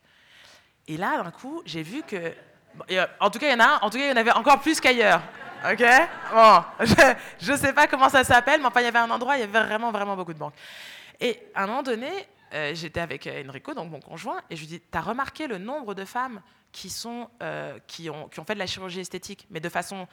Et 0.88 0.98
là, 0.98 1.22
d'un 1.22 1.32
coup, 1.32 1.62
j'ai 1.66 1.84
vu 1.84 2.04
que. 2.04 2.34
En 3.20 3.30
tout 3.30 3.40
cas, 3.40 3.48
il 3.48 3.52
y 3.52 3.56
en 3.56 3.60
a 3.60 3.80
En 3.84 3.90
tout 3.90 3.98
cas, 3.98 4.06
il 4.06 4.10
y 4.10 4.14
en 4.14 4.18
avait 4.18 4.32
encore 4.32 4.62
plus 4.62 4.80
qu'ailleurs. 4.80 5.22
Ok? 5.64 5.84
Bon, 6.34 6.64
je 7.42 7.52
ne 7.52 7.58
sais 7.58 7.74
pas 7.74 7.88
comment 7.88 8.10
ça 8.10 8.24
s'appelle, 8.24 8.62
mais 8.62 8.68
enfin, 8.68 8.82
il 8.82 8.86
y 8.86 8.88
avait 8.88 9.00
un 9.00 9.10
endroit, 9.10 9.38
il 9.38 9.40
y 9.40 9.44
avait 9.44 9.60
vraiment, 9.60 9.92
vraiment 9.92 10.16
beaucoup 10.16 10.34
de 10.34 10.40
banques. 10.40 10.54
Et 11.20 11.42
à 11.56 11.64
un 11.64 11.68
moment 11.68 11.84
donné, 11.84 12.12
euh, 12.54 12.74
j'étais 12.76 13.00
avec 13.00 13.26
euh, 13.28 13.44
Enrico, 13.48 13.74
donc 13.74 13.92
mon 13.92 14.00
conjoint, 14.00 14.42
et 14.50 14.56
je 14.56 14.62
lui 14.62 14.68
dis 14.68 14.80
T'as 14.80 15.02
remarqué 15.02 15.48
le 15.48 15.58
nombre 15.58 15.96
de 15.96 16.06
femmes 16.06 16.42
qui, 16.72 16.90
sont, 16.90 17.30
euh, 17.42 17.80
qui, 17.88 18.10
ont, 18.10 18.30
qui 18.30 18.40
ont 18.40 18.46
fait 18.46 18.54
de 18.54 18.60
la 18.60 18.68
chirurgie 18.68 19.00
esthétique, 19.00 19.48
mais 19.50 19.60
de 19.60 19.70
façon 19.70 20.08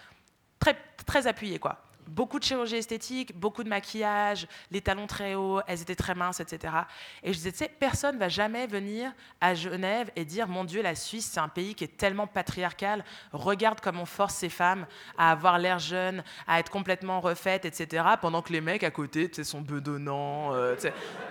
très, 0.59 0.77
très 1.05 1.27
appuyé, 1.27 1.59
quoi? 1.59 1.83
Beaucoup 2.09 2.39
de 2.39 2.45
chirurgie 2.45 2.77
esthétique, 2.77 3.39
beaucoup 3.39 3.65
de 3.65 3.69
maquillage, 3.69 4.47
les 4.71 4.81
talons 4.81 5.07
très 5.07 5.35
hauts, 5.35 5.61
elles 5.67 5.83
étaient 5.83 5.95
très 5.95 6.15
minces, 6.15 6.41
etc. 6.41 6.75
Et 7.23 7.33
je 7.33 7.39
disais, 7.39 7.53
tu 7.53 7.59
sais, 7.59 7.71
personne 7.79 8.17
ne 8.17 8.21
va 8.21 8.29
jamais 8.29 8.67
venir 8.67 9.13
à 9.41 9.55
Genève 9.55 10.11
et 10.17 10.25
dire, 10.25 10.49
mon 10.49 10.65
Dieu, 10.65 10.83
la 10.83 10.95
Suisse, 10.95 11.31
c'est 11.33 11.41
un 11.41 11.49
pays 11.49 11.75
qui 11.75 11.85
est 11.85 11.97
tellement 11.97 12.27
patriarcal, 12.27 13.05
regarde 13.33 13.81
comme 13.81 13.99
on 13.99 14.07
force 14.07 14.35
ces 14.35 14.49
femmes 14.49 14.87
à 15.19 15.31
avoir 15.31 15.59
l'air 15.59 15.79
jeune, 15.79 16.23
à 16.47 16.61
être 16.61 16.71
complètement 16.71 17.21
refaites, 17.21 17.65
etc., 17.65 18.05
pendant 18.21 18.43
que 18.43 18.53
les 18.53 18.61
mecs 18.61 18.85
à 18.85 18.91
côté, 18.91 19.29
tu 19.29 19.37
sais, 19.37 19.45
sont 19.45 19.61
bedonnants. 19.61 20.55
Euh, 20.55 20.77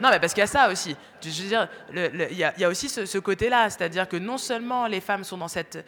non, 0.02 0.10
mais 0.10 0.20
parce 0.20 0.34
qu'il 0.34 0.42
y 0.42 0.44
a 0.44 0.48
ça 0.48 0.70
aussi. 0.72 0.96
Je 1.22 1.30
veux 1.30 1.48
dire, 1.48 1.68
il 1.94 2.38
y, 2.38 2.64
a 2.64 2.70
aussi 2.70 2.90
ce, 2.90 3.06
ce 3.06 3.18
côté-là, 3.18 3.70
c'est-à-dire 3.70 4.08
que 4.08 4.18
non 4.18 4.38
seulement 4.38 4.88
les 4.88 5.02
femmes 5.02 5.24
sont 5.24 5.38
dans 5.38 5.48
cette 5.48 5.86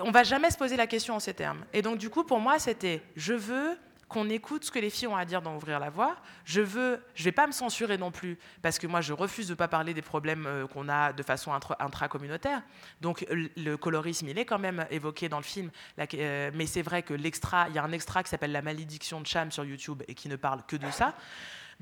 on 0.00 0.10
va 0.10 0.24
jamais 0.24 0.50
se 0.50 0.56
poser 0.56 0.76
la 0.76 0.86
question 0.86 1.14
en 1.14 1.20
ces 1.20 1.34
termes. 1.34 1.64
Et 1.72 1.82
donc, 1.82 1.98
du 1.98 2.10
coup, 2.10 2.24
pour 2.24 2.40
moi, 2.40 2.58
c'était 2.58 3.02
je 3.16 3.34
veux 3.34 3.76
qu'on 4.12 4.28
écoute 4.28 4.64
ce 4.64 4.70
que 4.70 4.78
les 4.78 4.90
filles 4.90 5.08
ont 5.08 5.16
à 5.16 5.24
dire 5.24 5.42
dans 5.42 5.56
Ouvrir 5.56 5.80
la 5.80 5.90
voie. 5.90 6.16
Je 6.44 6.60
veux, 6.60 7.02
je 7.14 7.24
vais 7.24 7.32
pas 7.32 7.46
me 7.46 7.52
censurer 7.52 7.96
non 7.96 8.10
plus, 8.10 8.38
parce 8.60 8.78
que 8.78 8.86
moi, 8.86 9.00
je 9.00 9.12
refuse 9.12 9.48
de 9.48 9.54
pas 9.54 9.68
parler 9.68 9.94
des 9.94 10.02
problèmes 10.02 10.46
euh, 10.46 10.66
qu'on 10.66 10.88
a 10.88 11.12
de 11.12 11.22
façon 11.22 11.52
intracommunautaire. 11.80 12.62
Donc, 13.00 13.26
le 13.30 13.76
colorisme, 13.76 14.28
il 14.28 14.38
est 14.38 14.44
quand 14.44 14.58
même 14.58 14.86
évoqué 14.90 15.28
dans 15.28 15.38
le 15.38 15.44
film. 15.44 15.70
Euh, 16.14 16.50
mais 16.54 16.66
c'est 16.66 16.82
vrai 16.82 17.02
que 17.02 17.14
l'extra, 17.14 17.68
il 17.68 17.74
y 17.74 17.78
a 17.78 17.82
un 17.82 17.92
extra 17.92 18.22
qui 18.22 18.28
s'appelle 18.28 18.52
La 18.52 18.62
malédiction 18.62 19.20
de 19.20 19.26
Cham 19.26 19.50
sur 19.50 19.64
YouTube 19.64 20.02
et 20.06 20.14
qui 20.14 20.28
ne 20.28 20.36
parle 20.36 20.62
que 20.66 20.76
de 20.76 20.90
ça. 20.90 21.14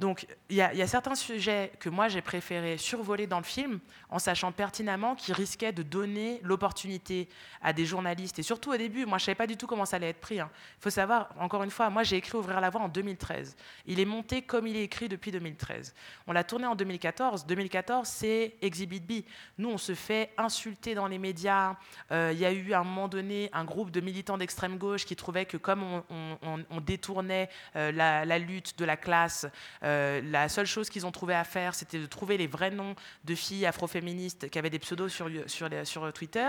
Donc 0.01 0.27
il 0.48 0.56
y, 0.56 0.62
a 0.62 0.86
certains 0.86 1.14
sujets 1.14 1.72
que 1.78 1.90
moi 1.90 2.09
j'ai 2.09 2.22
préféré 2.22 2.78
survoler 2.78 3.27
dans 3.27 3.36
le 3.36 3.44
film 3.44 3.81
en 4.09 4.18
sachant 4.18 4.51
pertinemment 4.51 5.14
qu'ils 5.14 5.35
risquaient 5.35 5.72
de 5.72 5.82
donner 5.82 6.40
l'opportunité 6.43 7.28
à 7.60 7.74
des 7.74 7.85
journalistes 7.85 8.39
et 8.39 8.43
surtout 8.43 8.72
au 8.72 8.77
début, 8.78 9.05
moi 9.05 9.18
je 9.18 9.27
savais 9.27 9.35
pas 9.35 9.47
du 9.47 9.59
tout 9.59 9.66
comment 9.66 9.85
ça 9.85 9.97
allait 9.97 10.09
être 10.09 10.20
pris. 10.20 10.36
Il 10.36 10.40
hein. 10.40 10.51
faut 10.81 10.89
savoir, 10.89 11.28
encore 11.39 11.62
une 11.64 11.70
fois, 11.70 11.90
moi 11.90 12.02
j'ai 12.02 12.16
écrit 12.16 12.31
Ouvrir 12.39 12.62
la 12.62 12.70
voie 12.70 12.81
en 12.81 12.89
2013. 12.89 13.56
Il 13.86 14.01
est 14.01 14.05
monté 14.06 14.40
comme 14.40 14.66
il 14.66 14.74
est 14.77 14.85
écrit 14.85 15.09
depuis 15.09 15.32
2013. 15.32 15.94
On 16.27 16.32
l'a 16.32 16.44
tourné 16.44 16.64
en 16.66 16.74
2014. 16.74 17.44
2014 17.44 18.09
c'est 18.09 18.55
Exhibit 18.62 19.01
B. 19.01 19.12
Nous 19.59 19.68
on 19.68 19.78
se 19.78 19.94
fait 19.94 20.31
insulter 20.39 20.94
dans 20.94 21.09
les 21.09 21.18
médias. 21.18 21.77
Euh, 22.10 22.31
il 22.32 22.39
y 22.39 22.47
a 22.47 22.52
eu 22.52 22.72
à 22.72 22.81
un 22.81 22.85
moment 22.85 23.09
donné 23.09 23.51
un 23.52 23.64
groupe 23.64 23.90
de 23.90 24.01
militants 24.01 24.39
d'extrême 24.39 24.78
gauche 24.78 25.05
qui 25.05 25.14
trouvaient 25.14 25.44
que 25.44 25.59
comme 25.59 25.82
on, 25.82 26.81
détournait 26.81 27.51
euh, 27.77 27.93
la, 27.93 28.39
lutte 28.39 28.78
de 28.78 28.85
la 28.86 28.97
classe, 28.97 29.47
euh, 29.82 29.89
la 30.22 30.48
seule 30.48 30.66
chose 30.66 30.88
qu'ils 30.90 31.06
ont 31.06 31.10
trouvé 31.10 31.34
à 31.34 31.44
faire, 31.44 31.74
c'était 31.74 31.98
de 31.98 32.06
trouver 32.06 32.36
les 32.36 32.46
vrais 32.46 32.70
noms 32.70 32.94
de 33.24 33.34
filles 33.34 33.66
afroféministes 33.66 34.48
qui 34.48 34.58
avaient 34.58 34.70
des 34.70 34.78
pseudos 34.78 35.12
sur, 35.46 36.12
Twitter, 36.12 36.48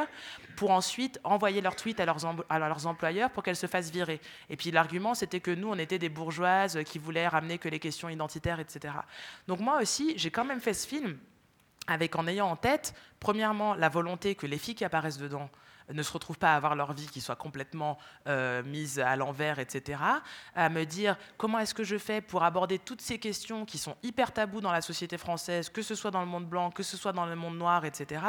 pour 0.56 0.72
ensuite 0.72 1.20
envoyer 1.24 1.62
leurs 1.62 1.76
tweets 1.76 2.00
à 2.00 2.06
leurs, 2.06 2.20
à 2.50 2.60
leurs 2.60 2.88
employeurs 2.88 3.30
pour 3.32 3.44
qu'elles 3.44 3.56
se 3.56 3.68
fassent 3.68 3.92
virer. 3.92 4.20
Et 4.50 4.58
puis 4.58 4.72
l'argument, 4.72 5.14
c'était 5.14 5.40
que 5.40 5.52
nous, 5.52 5.70
on 5.70 5.78
était 5.78 6.00
des 6.00 6.10
bourgeoises 6.10 6.80
qui 6.86 7.00
voulaient 7.00 7.28
ramener 7.28 7.58
que 7.58 7.70
les 7.70 7.80
questions 7.80 8.10
identitaires, 8.10 8.60
etc. 8.60 8.94
Donc 9.48 9.60
moi 9.60 9.82
aussi, 9.82 10.14
j'ai 10.18 10.32
quand 10.32 10.46
même 10.46 10.62
fait 10.62 10.74
ce 10.74 10.88
film 10.88 11.18
avec 11.88 12.16
en 12.16 12.28
ayant 12.28 12.48
en 12.48 12.56
tête, 12.56 12.94
premièrement, 13.20 13.74
la 13.74 13.90
volonté 13.90 14.36
que 14.36 14.46
les 14.46 14.58
filles 14.58 14.76
qui 14.76 14.86
apparaissent 14.86 15.18
dedans 15.18 15.50
ne 15.94 16.04
se 16.04 16.12
retrouvent 16.12 16.38
pas 16.38 16.54
à 16.54 16.56
avoir 16.56 16.76
leur 16.76 16.94
vie 16.94 17.08
qui 17.08 17.22
soit 17.22 17.36
complètement 17.36 17.98
euh, 18.28 18.64
mise 18.64 19.00
à 19.00 19.16
l'envers, 19.16 19.60
etc., 19.60 20.02
à 20.56 20.70
me 20.70 20.86
dire 20.86 21.18
comment 21.38 21.60
est-ce 21.60 21.74
que 21.74 21.84
je 21.84 21.98
fais 21.98 22.22
pour 22.22 22.44
aborder 22.44 22.80
toutes 22.80 23.02
ces 23.02 23.20
questions 23.20 23.66
qui 23.66 23.78
sont 23.78 23.96
hyper 24.04 24.32
tabous 24.32 24.62
dans 24.62 24.72
la 24.72 24.82
société 24.82 25.18
française, 25.18 25.70
que 25.70 25.82
ce 25.82 25.96
soit 25.96 26.12
dans 26.12 26.22
le 26.22 26.28
monde 26.28 26.46
blanc, 26.46 26.72
que 26.72 26.84
ce 26.84 26.98
soit 26.98 27.14
dans 27.14 27.26
le 27.26 27.36
monde 27.36 27.58
noir, 27.58 27.86
etc., 27.86 28.22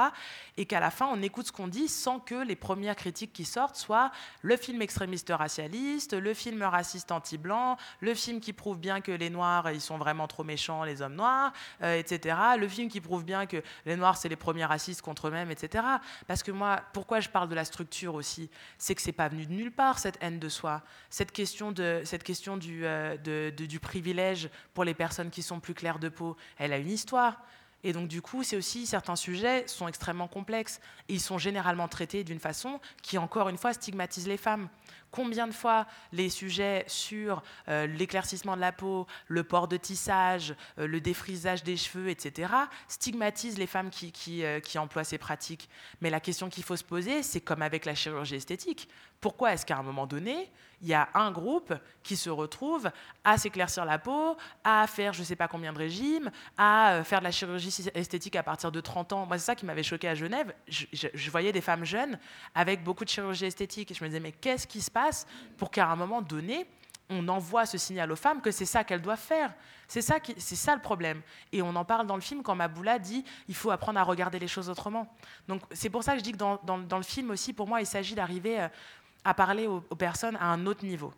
et 0.57 0.67
qu'à 0.67 0.81
la 0.81 0.91
fin, 0.91 1.07
on 1.07 1.23
écoute 1.23 1.47
ce 1.47 1.53
qu'on 1.53 1.69
dit 1.69 1.89
sans 1.89 2.19
que 2.19 2.35
les 2.35 2.57
premières 2.57 2.97
critiques 2.97 3.33
qui 3.33 3.45
sortent 3.45 3.77
soient 3.77 4.11
le 4.43 4.57
film 4.57 4.83
extrémiste 4.83 5.33
racialiste, 5.35 6.15
le 6.15 6.35
film 6.35 6.63
raciste 6.63 7.13
anti-blanc, 7.13 7.77
le 8.01 8.15
film 8.15 8.41
qui 8.41 8.53
prouve 8.53 8.79
bien 8.79 9.01
que 9.01 9.13
les 9.13 9.31
Noirs, 9.31 9.71
ils 9.71 9.81
sont 9.81 9.99
vraiment 9.99 10.27
trop 10.27 10.45
méchants, 10.45 10.85
les 10.85 11.03
hommes 11.03 11.15
noirs, 11.15 11.53
euh, 11.83 11.99
etc., 11.99 12.37
le 12.59 12.69
film 12.69 12.89
qui 12.89 13.01
prouve 13.01 13.25
bien 13.25 13.47
que 13.47 13.63
les 13.87 13.97
Noirs, 13.97 14.17
c'est 14.17 14.29
les 14.29 14.37
premiers 14.37 14.65
racistes 14.65 15.03
contre 15.03 15.29
eux-mêmes, 15.29 15.51
etc. 15.51 15.85
Parce 16.27 16.43
que 16.43 16.51
moi, 16.51 16.81
pourquoi 16.93 17.21
je 17.21 17.29
parle 17.29 17.49
de 17.53 17.57
la 17.57 17.65
structure 17.65 18.15
aussi, 18.15 18.51
c'est 18.79 18.95
que 18.95 19.03
c'est 19.03 19.13
pas 19.13 19.29
venu 19.29 19.47
de 19.47 19.53
nulle 19.53 19.71
part 19.71 19.99
cette 19.99 20.19
haine 20.23 20.39
de 20.39 20.49
soi, 20.49 20.83
cette 21.11 21.33
question, 21.33 21.71
de, 21.71 22.01
cette 22.05 22.23
question 22.23 22.57
du, 22.57 22.87
euh, 22.87 23.51
du 23.51 23.79
privilège 23.79 24.49
pour 24.73 24.85
les 24.85 24.95
personnes 24.95 25.31
qui 25.31 25.43
sont 25.43 25.61
plus 25.61 25.75
claires 25.75 25.99
de 25.99 26.09
peau, 26.09 26.37
elle 26.59 26.73
a 26.73 26.79
une 26.79 26.91
histoire. 26.91 27.45
Et 27.85 27.93
donc, 27.93 28.09
du 28.09 28.23
coup, 28.23 28.43
c'est 28.43 28.57
aussi 28.57 28.87
certains 28.87 29.17
sujets 29.17 29.67
sont 29.67 29.89
extrêmement 29.89 30.29
complexes. 30.29 30.81
ils 31.09 31.21
sont 31.21 31.39
généralement 31.39 31.89
traités 31.89 32.25
d'une 32.25 32.39
façon 32.39 32.81
qui, 33.03 33.19
encore 33.19 33.49
une 33.49 33.59
fois, 33.59 33.73
stigmatise 33.73 34.29
les 34.29 34.37
femmes. 34.37 34.69
Combien 35.11 35.47
de 35.47 35.53
fois 35.53 35.87
les 36.13 36.31
sujets 36.31 36.85
sur 36.87 37.43
euh, 37.69 37.87
l'éclaircissement 37.87 38.57
de 38.57 38.63
la 38.63 38.73
peau, 38.73 39.07
le 39.29 39.45
port 39.45 39.69
de 39.69 39.77
tissage, 39.77 40.55
euh, 40.79 40.87
le 40.87 41.01
défrisage 41.01 41.65
des 41.65 41.77
cheveux, 41.77 42.09
etc., 42.09 42.53
stigmatisent 42.89 43.59
les 43.59 43.67
femmes 43.67 43.91
qui, 43.91 44.11
qui, 44.11 44.43
euh, 44.43 44.61
qui 44.61 44.79
emploient 44.79 45.05
ces 45.05 45.19
pratiques 45.19 45.69
Mais 46.01 46.09
la 46.09 46.21
question 46.21 46.49
qu'il 46.49 46.65
faut 46.65 46.77
se 46.77 46.85
poser, 46.85 47.23
c'est 47.23 47.43
comme 47.43 47.61
avec 47.61 47.85
la 47.85 47.95
chirurgie 47.95 48.37
esthétique. 48.37 48.89
Pourquoi 49.21 49.53
est-ce 49.53 49.67
qu'à 49.67 49.77
un 49.77 49.83
moment 49.83 50.07
donné, 50.07 50.51
il 50.83 50.89
y 50.89 50.95
a 50.95 51.09
un 51.15 51.31
groupe 51.31 51.73
qui 52.03 52.17
se 52.17 52.29
retrouve 52.29 52.91
à 53.25 53.39
s'éclaircir 53.39 53.85
la 53.85 53.99
peau, 53.99 54.37
à 54.65 54.87
faire 54.87 55.13
je 55.13 55.21
ne 55.21 55.25
sais 55.25 55.37
pas 55.37 55.49
combien 55.49 55.73
de 55.73 55.79
régimes, 55.79 56.31
à 56.59 57.03
faire 57.05 57.21
de 57.21 57.25
la 57.25 57.31
chirurgie 57.31 57.89
esthétique 57.95 58.37
à 58.37 58.43
partir 58.43 58.73
de 58.73 58.81
30 58.81 59.13
ans 59.13 59.27
Moi, 59.27 59.39
c'est 59.39 59.47
ça 59.47 59.55
qui 59.55 59.65
m'avait 59.65 59.83
choqué 59.83 60.09
à 60.09 60.15
Genève. 60.15 60.53
Je, 60.69 60.87
je, 60.93 61.31
voyais 61.31 61.53
des 61.53 61.61
femmes 61.61 61.85
jeunes 61.85 62.19
avec 62.55 62.83
beaucoup 62.83 63.05
de 63.05 63.11
chirurgie 63.11 63.47
esthétique 63.47 63.91
et 63.91 63.95
je 63.95 64.03
me 64.03 64.09
disais, 64.09 64.21
mais 64.21 64.33
qu'est-ce 64.33 64.67
qui 64.67 64.81
se 64.81 64.91
passe 64.91 65.27
pour 65.57 65.71
qu'à 65.71 65.89
un 65.89 65.97
moment 65.97 66.21
donné, 66.21 66.67
on 67.13 67.29
envoie 67.29 67.67
ce 67.67 67.79
signal 67.79 68.11
aux 68.11 68.17
femmes 68.17 68.41
que 68.41 68.51
c'est 68.51 68.65
ça 68.65 68.85
qu'elles 68.85 69.03
doivent 69.03 69.19
faire. 69.19 69.53
C'est 69.87 70.01
ça, 70.01 70.17
c'est 70.39 70.57
ça 70.57 70.75
le 70.75 70.81
problème. 70.81 71.21
Et 71.53 71.61
on 71.61 71.75
en 71.77 71.85
parle 71.85 72.07
dans 72.07 72.15
le 72.15 72.23
film 72.23 72.43
quand 72.43 72.55
Maboula 72.55 72.99
dit 72.99 73.25
il 73.49 73.55
faut 73.55 73.71
apprendre 73.71 74.01
à 74.01 74.03
regarder 74.03 74.39
les 74.39 74.49
choses 74.49 74.71
autrement. 74.71 75.15
Donc 75.49 75.63
c'est 75.73 75.91
pour 75.91 76.03
ça 76.03 76.13
que 76.13 76.19
je 76.19 76.25
dis 76.25 76.33
que 76.33 76.39
dans, 76.39 76.59
dans, 76.65 76.97
le 76.97 77.03
film 77.03 77.31
aussi, 77.31 77.53
pour 77.53 77.69
moi, 77.69 77.81
il 77.81 77.87
s'agit 77.87 78.15
d'arriver 78.15 78.61
euh, 78.61 78.69
à 79.25 79.35
parler 79.35 79.67
aux, 79.67 79.81
personnes 79.81 80.37
à 80.37 80.47
un 80.47 80.67
autre 80.67 80.85
niveau. 80.85 81.13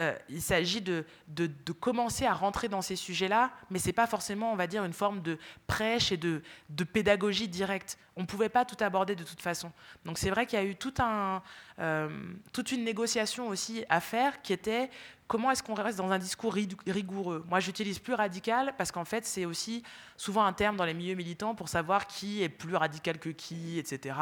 Euh, 0.00 0.16
il 0.30 0.40
s'agit 0.40 0.80
de, 0.80 1.04
de, 1.28 1.72
commencer 1.72 2.24
à 2.24 2.32
rentrer 2.32 2.68
dans 2.68 2.80
ces 2.80 2.96
sujets-là, 2.96 3.50
mais 3.68 3.78
ce 3.78 3.88
n'est 3.88 3.92
pas 3.92 4.06
forcément, 4.06 4.50
on 4.50 4.56
va 4.56 4.66
dire, 4.66 4.82
une 4.84 4.94
forme 4.94 5.20
de 5.20 5.38
prêche 5.66 6.10
et 6.10 6.16
de, 6.16 6.42
de 6.70 6.84
pédagogie 6.84 7.48
directe. 7.48 7.98
On 8.16 8.22
ne 8.22 8.26
pouvait 8.26 8.48
pas 8.48 8.64
tout 8.64 8.82
aborder 8.82 9.14
de 9.14 9.24
toute 9.24 9.42
façon. 9.42 9.70
Donc 10.06 10.16
c'est 10.16 10.30
vrai 10.30 10.46
qu'il 10.46 10.58
y 10.58 10.62
a 10.62 10.64
eu 10.64 10.74
tout 10.74 10.94
un, 11.00 11.42
euh, 11.80 12.08
toute 12.54 12.72
une 12.72 12.82
négociation 12.82 13.48
aussi 13.48 13.84
à 13.90 14.00
faire 14.00 14.40
qui 14.40 14.54
était 14.54 14.88
comment 15.30 15.52
est-ce 15.52 15.62
qu'on 15.62 15.74
reste 15.74 15.96
dans 15.96 16.10
un 16.10 16.18
discours 16.18 16.52
rigoureux? 16.52 17.44
Moi, 17.48 17.60
j'utilise 17.60 18.00
plus 18.00 18.14
radical 18.14 18.74
parce 18.76 18.90
qu'en 18.90 19.04
fait, 19.04 19.24
c'est 19.24 19.44
aussi 19.44 19.84
souvent 20.16 20.44
un 20.44 20.52
terme 20.52 20.76
dans 20.76 20.84
les 20.84 20.92
milieux 20.92 21.14
militants 21.14 21.54
pour 21.54 21.68
savoir 21.68 22.08
qui 22.08 22.42
est 22.42 22.48
plus 22.48 22.74
radical 22.74 23.16
que 23.20 23.28
qui, 23.28 23.78
etc. 23.78 24.16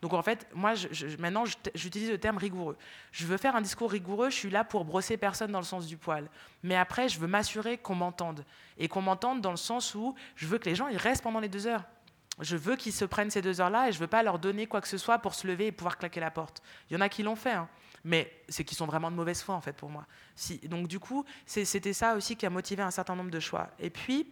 Donc 0.00 0.14
en 0.14 0.22
fait, 0.22 0.46
moi, 0.54 0.72
maintenant, 1.18 1.44
j'utilise 1.74 2.10
le 2.10 2.16
terme 2.16 2.38
rigoureux. 2.38 2.78
Je 3.12 3.26
veux 3.26 3.36
faire 3.36 3.54
un 3.56 3.60
discours 3.60 3.90
rigoureux, 3.90 4.30
je 4.30 4.36
suis 4.36 4.48
là 4.48 4.64
pour 4.64 4.86
brosser 4.86 5.18
personne 5.18 5.52
dans 5.52 5.58
le 5.58 5.66
sens 5.66 5.86
du 5.86 5.98
poil. 5.98 6.30
Mais 6.62 6.76
après, 6.76 7.10
je 7.10 7.20
veux 7.20 7.28
m'assurer 7.28 7.76
qu'on 7.76 7.96
m'entende. 7.96 8.42
Et 8.78 8.88
qu'on 8.88 9.02
m'entende 9.02 9.42
dans 9.42 9.50
le 9.50 9.58
sens 9.58 9.94
où 9.94 10.14
je 10.34 10.46
veux 10.46 10.56
que 10.56 10.64
les 10.70 10.74
gens 10.74 10.88
ils 10.88 10.96
restent 10.96 11.22
pendant 11.22 11.40
les 11.40 11.50
deux 11.50 11.66
heures. 11.66 11.84
Je 12.40 12.56
veux 12.56 12.76
qu'ils 12.76 12.94
se 12.94 13.04
prennent 13.04 13.30
ces 13.30 13.42
deux 13.42 13.60
heures-là 13.60 13.90
et 13.90 13.92
je 13.92 13.98
ne 13.98 14.00
veux 14.00 14.08
pas 14.08 14.22
leur 14.22 14.38
donner 14.38 14.66
quoi 14.66 14.80
que 14.80 14.88
ce 14.88 14.96
soit 14.96 15.18
pour 15.18 15.34
se 15.34 15.46
lever 15.46 15.66
et 15.66 15.72
pouvoir 15.72 15.98
claquer 15.98 16.20
la 16.20 16.30
porte. 16.30 16.62
Il 16.88 16.94
y 16.94 16.96
en 16.96 17.02
a 17.02 17.10
qui 17.10 17.22
l'ont 17.22 17.36
fait. 17.36 17.52
Hein 17.52 17.68
mais 18.04 18.30
c'est 18.48 18.64
qu'ils 18.64 18.76
sont 18.76 18.86
vraiment 18.86 19.10
de 19.10 19.16
mauvaise 19.16 19.42
foi 19.42 19.54
en 19.54 19.60
fait 19.60 19.72
pour 19.72 19.90
moi. 19.90 20.06
Si, 20.36 20.58
donc 20.68 20.88
du 20.88 20.98
coup, 20.98 21.24
c'était 21.46 21.92
ça 21.92 22.14
aussi 22.14 22.36
qui 22.36 22.46
a 22.46 22.50
motivé 22.50 22.82
un 22.82 22.90
certain 22.90 23.16
nombre 23.16 23.30
de 23.30 23.40
choix. 23.40 23.70
Et 23.78 23.90
puis, 23.90 24.30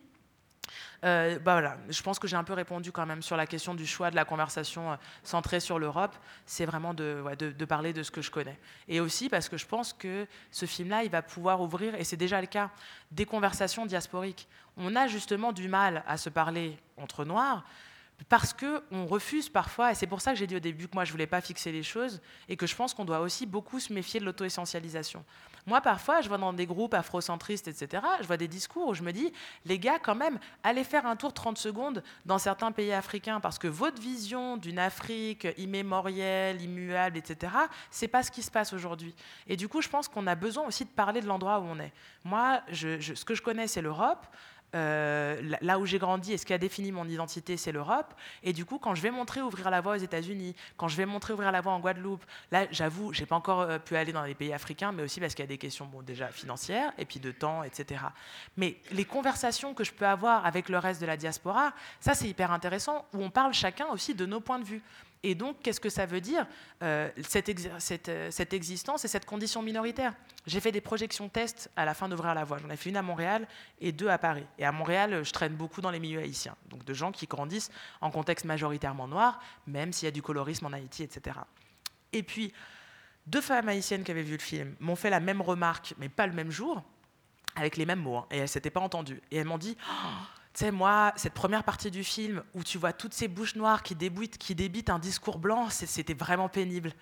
euh, 1.04 1.38
bah 1.38 1.52
voilà, 1.54 1.76
je 1.88 2.02
pense 2.02 2.18
que 2.18 2.28
j'ai 2.28 2.36
un 2.36 2.44
peu 2.44 2.52
répondu 2.52 2.92
quand 2.92 3.06
même 3.06 3.22
sur 3.22 3.36
la 3.36 3.46
question 3.46 3.74
du 3.74 3.86
choix 3.86 4.10
de 4.10 4.16
la 4.16 4.24
conversation 4.24 4.92
euh, 4.92 4.96
centrée 5.24 5.58
sur 5.58 5.78
l'Europe. 5.78 6.14
C'est 6.46 6.66
vraiment 6.66 6.94
de, 6.94 7.24
de, 7.36 7.64
parler 7.64 7.92
de 7.92 8.02
ce 8.02 8.10
que 8.10 8.22
je 8.22 8.30
connais. 8.30 8.58
Et 8.88 9.00
aussi 9.00 9.28
parce 9.28 9.48
que 9.48 9.56
je 9.56 9.66
pense 9.66 9.92
que 9.92 10.26
ce 10.50 10.66
film-là, 10.66 11.02
il 11.02 11.10
va 11.10 11.22
pouvoir 11.22 11.60
ouvrir, 11.60 11.94
et 11.96 12.04
c'est 12.04 12.16
déjà 12.16 12.40
le 12.40 12.46
cas, 12.46 12.70
des 13.10 13.24
conversations 13.24 13.86
diasporiques. 13.86 14.46
On 14.76 14.94
a 14.94 15.08
justement 15.08 15.52
du 15.52 15.68
mal 15.68 16.04
à 16.06 16.16
se 16.16 16.30
parler 16.30 16.78
entre 16.96 17.24
noirs 17.24 17.64
parce 18.28 18.54
qu'on 18.54 19.06
refuse 19.06 19.48
parfois, 19.48 19.92
et 19.92 19.94
c'est 19.94 20.06
pour 20.06 20.20
ça 20.20 20.32
que 20.32 20.38
j'ai 20.38 20.46
dit 20.46 20.56
au 20.56 20.60
début 20.60 20.88
que 20.88 20.94
moi 20.94 21.04
je 21.04 21.10
ne 21.10 21.12
voulais 21.12 21.26
pas 21.26 21.40
fixer 21.40 21.72
les 21.72 21.82
choses, 21.82 22.20
et 22.48 22.56
que 22.56 22.66
je 22.66 22.74
pense 22.74 22.94
qu'on 22.94 23.04
doit 23.04 23.20
aussi 23.20 23.46
beaucoup 23.46 23.80
se 23.80 23.92
méfier 23.92 24.20
de 24.20 24.24
l'auto-essentialisation. 24.24 25.24
Moi, 25.64 25.80
parfois, 25.80 26.20
je 26.22 26.28
vois 26.28 26.38
dans 26.38 26.52
des 26.52 26.66
groupes 26.66 26.94
afrocentristes, 26.94 27.68
etc., 27.68 28.02
je 28.20 28.26
vois 28.26 28.36
des 28.36 28.48
discours 28.48 28.88
où 28.88 28.94
je 28.94 29.02
me 29.04 29.12
dis, 29.12 29.32
les 29.64 29.78
gars, 29.78 30.00
quand 30.00 30.16
même, 30.16 30.40
allez 30.64 30.82
faire 30.82 31.06
un 31.06 31.14
tour 31.14 31.32
30 31.32 31.56
secondes 31.56 32.02
dans 32.26 32.38
certains 32.38 32.72
pays 32.72 32.92
africains, 32.92 33.38
parce 33.38 33.60
que 33.60 33.68
votre 33.68 34.02
vision 34.02 34.56
d'une 34.56 34.80
Afrique 34.80 35.46
immémorielle, 35.58 36.60
immuable, 36.60 37.16
etc., 37.16 37.52
c'est 37.92 38.08
pas 38.08 38.24
ce 38.24 38.32
qui 38.32 38.42
se 38.42 38.50
passe 38.50 38.72
aujourd'hui. 38.72 39.14
Et 39.46 39.56
du 39.56 39.68
coup, 39.68 39.82
je 39.82 39.88
pense 39.88 40.08
qu'on 40.08 40.26
a 40.26 40.34
besoin 40.34 40.66
aussi 40.66 40.84
de 40.84 40.90
parler 40.90 41.20
de 41.20 41.26
l'endroit 41.26 41.60
où 41.60 41.64
on 41.64 41.78
est. 41.78 41.92
Moi, 42.24 42.60
ce 42.72 43.24
que 43.24 43.36
je 43.36 43.42
connais, 43.42 43.68
c'est 43.68 43.82
l'Europe. 43.82 44.26
Euh, 44.74 45.56
là 45.60 45.78
où 45.78 45.86
j'ai 45.86 45.98
grandi 45.98 46.32
et 46.32 46.38
ce 46.38 46.46
qui 46.46 46.52
a 46.52 46.58
défini 46.58 46.92
mon 46.92 47.06
identité, 47.06 47.56
c'est 47.56 47.72
l'Europe. 47.72 48.14
Et 48.42 48.52
du 48.52 48.64
coup, 48.64 48.78
quand 48.78 48.94
je 48.94 49.02
vais 49.02 49.10
montrer 49.10 49.42
ouvrir 49.42 49.70
la 49.70 49.80
voie 49.80 49.94
aux 49.94 50.00
États-Unis, 50.00 50.54
quand 50.76 50.88
je 50.88 50.96
vais 50.96 51.06
montrer 51.06 51.32
ouvrir 51.34 51.52
la 51.52 51.60
voie 51.60 51.72
en 51.72 51.80
Guadeloupe, 51.80 52.24
là, 52.50 52.66
j'avoue, 52.70 53.12
j'ai 53.12 53.26
pas 53.26 53.36
encore 53.36 53.60
euh, 53.60 53.78
pu 53.78 53.96
aller 53.96 54.12
dans 54.12 54.24
les 54.24 54.34
pays 54.34 54.52
africains, 54.52 54.92
mais 54.92 55.02
aussi 55.02 55.20
parce 55.20 55.34
qu'il 55.34 55.42
y 55.42 55.46
a 55.46 55.48
des 55.48 55.58
questions 55.58 55.86
bon, 55.86 56.02
déjà 56.02 56.28
financières 56.28 56.92
et 56.98 57.04
puis 57.04 57.20
de 57.20 57.30
temps, 57.30 57.62
etc. 57.62 58.02
Mais 58.56 58.76
les 58.92 59.04
conversations 59.04 59.74
que 59.74 59.84
je 59.84 59.92
peux 59.92 60.06
avoir 60.06 60.46
avec 60.46 60.68
le 60.68 60.78
reste 60.78 61.00
de 61.00 61.06
la 61.06 61.16
diaspora, 61.16 61.72
ça 62.00 62.14
c'est 62.14 62.28
hyper 62.28 62.52
intéressant, 62.52 63.04
où 63.12 63.22
on 63.22 63.30
parle 63.30 63.52
chacun 63.52 63.86
aussi 63.88 64.14
de 64.14 64.26
nos 64.26 64.40
points 64.40 64.58
de 64.58 64.64
vue. 64.64 64.82
Et 65.24 65.34
donc, 65.36 65.56
qu'est-ce 65.62 65.80
que 65.80 65.88
ça 65.88 66.04
veut 66.04 66.20
dire, 66.20 66.46
euh, 66.82 67.08
cette, 67.28 67.48
euh, 68.08 68.30
cette, 68.30 68.52
existence 68.52 69.04
et 69.04 69.08
cette 69.08 69.24
condition 69.24 69.62
minoritaire? 69.62 70.14
J'ai 70.46 70.58
fait 70.58 70.72
des 70.72 70.80
projections 70.80 71.28
tests 71.28 71.70
à 71.76 71.84
la 71.84 71.94
fin 71.94 72.08
d'Ouvrir 72.08 72.34
la 72.34 72.42
Voie. 72.42 72.58
J'en 72.58 72.70
ai 72.70 72.76
fait 72.76 72.90
une 72.90 72.96
à 72.96 73.02
Montréal 73.02 73.46
et 73.80 73.92
deux 73.92 74.08
à 74.08 74.18
Paris. 74.18 74.44
Et 74.58 74.64
à 74.64 74.72
Montréal, 74.72 75.24
je 75.24 75.32
traîne 75.32 75.54
beaucoup 75.54 75.80
dans 75.80 75.92
les 75.92 76.00
milieux 76.00 76.18
haïtiens, 76.18 76.56
donc 76.70 76.84
de 76.84 76.94
gens 76.94 77.12
qui 77.12 77.26
grandissent 77.26 77.70
en 78.00 78.10
contexte 78.10 78.44
majoritairement 78.44 79.06
noir, 79.06 79.40
même 79.68 79.92
s'il 79.92 80.06
y 80.06 80.08
a 80.08 80.12
du 80.12 80.22
colorisme 80.22 80.66
en 80.66 80.72
Haïti, 80.72 81.04
etc. 81.04 81.36
Et 82.12 82.24
puis, 82.24 82.52
deux 83.26 83.40
femmes 83.40 83.68
haïtiennes 83.68 84.02
qui 84.02 84.10
avaient 84.10 84.22
vu 84.22 84.32
le 84.32 84.42
film 84.42 84.74
m'ont 84.80 84.96
fait 84.96 85.10
la 85.10 85.20
même 85.20 85.40
remarque, 85.40 85.94
mais 85.98 86.08
pas 86.08 86.26
le 86.26 86.32
même 86.32 86.50
jour, 86.50 86.82
avec 87.54 87.76
les 87.76 87.86
mêmes 87.86 88.00
mots, 88.00 88.16
hein, 88.16 88.26
et 88.32 88.38
elles 88.38 88.48
s'étaient 88.48 88.70
pas 88.70 88.80
entendues. 88.80 89.22
Et 89.30 89.36
elles 89.36 89.46
m'ont 89.46 89.58
dit... 89.58 89.76
Oh, 89.88 90.41
tu 90.54 90.64
sais, 90.64 90.70
moi, 90.70 91.12
cette 91.16 91.32
première 91.32 91.64
partie 91.64 91.90
du 91.90 92.04
film 92.04 92.42
où 92.54 92.62
tu 92.62 92.76
vois 92.76 92.92
toutes 92.92 93.14
ces 93.14 93.26
bouches 93.26 93.56
noires 93.56 93.82
qui 93.82 93.94
débitent, 93.94 94.36
qui 94.36 94.54
débitent 94.54 94.90
un 94.90 94.98
discours 94.98 95.38
blanc, 95.38 95.70
c'était 95.70 96.12
vraiment 96.12 96.50
pénible. 96.50 96.92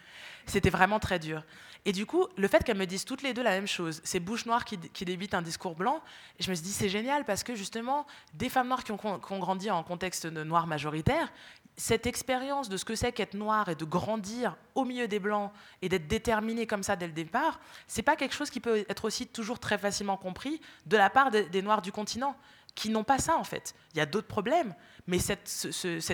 C'était 0.46 0.70
vraiment 0.70 1.00
très 1.00 1.18
dur. 1.18 1.42
Et 1.84 1.92
du 1.92 2.06
coup, 2.06 2.26
le 2.36 2.46
fait 2.46 2.62
qu'elles 2.62 2.76
me 2.76 2.86
disent 2.86 3.04
toutes 3.04 3.22
les 3.22 3.34
deux 3.34 3.42
la 3.42 3.50
même 3.50 3.66
chose, 3.66 4.00
ces 4.04 4.20
bouches 4.20 4.46
noires 4.46 4.64
qui, 4.64 5.04
débitent 5.04 5.34
un 5.34 5.42
discours 5.42 5.74
blanc, 5.74 6.00
je 6.38 6.50
me 6.50 6.54
suis 6.54 6.64
dit, 6.64 6.72
c'est 6.72 6.88
génial 6.88 7.24
parce 7.24 7.42
que 7.42 7.54
justement, 7.54 8.06
des 8.34 8.50
femmes 8.50 8.68
noires 8.68 8.84
qui 8.84 8.92
ont, 8.92 8.98
qui 8.98 9.32
ont 9.32 9.38
grandi 9.38 9.70
en 9.70 9.82
contexte 9.82 10.26
de 10.26 10.44
noir 10.44 10.66
majoritaire, 10.66 11.32
cette 11.76 12.06
expérience 12.06 12.68
de 12.68 12.76
ce 12.76 12.84
que 12.84 12.94
c'est 12.94 13.10
qu'être 13.12 13.34
noir 13.34 13.68
et 13.70 13.74
de 13.74 13.84
grandir 13.84 14.56
au 14.74 14.84
milieu 14.84 15.08
des 15.08 15.18
blancs 15.18 15.50
et 15.80 15.88
d'être 15.88 16.06
déterminé 16.06 16.66
comme 16.66 16.82
ça 16.82 16.94
dès 16.94 17.06
le 17.06 17.12
départ, 17.12 17.58
c'est 17.86 18.02
pas 18.02 18.16
quelque 18.16 18.34
chose 18.34 18.50
qui 18.50 18.60
peut 18.60 18.84
être 18.88 19.06
aussi 19.06 19.26
toujours 19.26 19.58
très 19.58 19.78
facilement 19.78 20.18
compris 20.18 20.60
de 20.86 20.96
la 20.98 21.08
part 21.08 21.30
des 21.30 21.62
noirs 21.62 21.80
du 21.80 21.90
continent 21.90 22.36
qui 22.74 22.90
n'ont 22.90 23.04
pas 23.04 23.18
ça 23.18 23.36
en 23.36 23.44
fait. 23.44 23.74
Il 23.92 23.98
y 23.98 24.00
a 24.00 24.06
d'autres 24.06 24.26
problèmes, 24.26 24.74
mais 25.06 25.18
cette, 25.18 25.46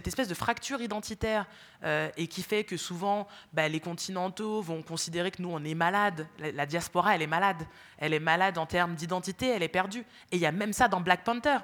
espèce 0.07 0.29
de 0.29 0.35
fracture 0.35 0.81
identitaire 0.81 1.47
euh, 1.85 2.11
et 2.17 2.27
qui 2.27 2.43
fait 2.43 2.65
que 2.65 2.77
souvent 2.77 3.27
bah, 3.53 3.69
les 3.69 3.81
continentaux 3.81 4.63
vont 4.63 4.83
considérer 4.83 5.31
que 5.31 5.43
nous 5.43 5.51
on 5.51 5.63
est 5.65 5.75
malade. 5.75 6.27
La, 6.39 6.67
diaspora 6.67 7.15
elle 7.15 7.23
est 7.23 7.27
malade, 7.27 7.67
elle 7.99 8.15
est 8.15 8.21
malade 8.21 8.59
en 8.59 8.67
termes 8.67 8.95
d'identité, 8.95 9.49
elle 9.49 9.63
est 9.63 9.69
perdue. 9.69 10.05
Et 10.33 10.37
il 10.37 10.41
y 10.41 10.47
a 10.47 10.53
même 10.53 10.73
ça 10.73 10.89
dans 10.89 11.01
Black 11.01 11.25
Panther. 11.25 11.59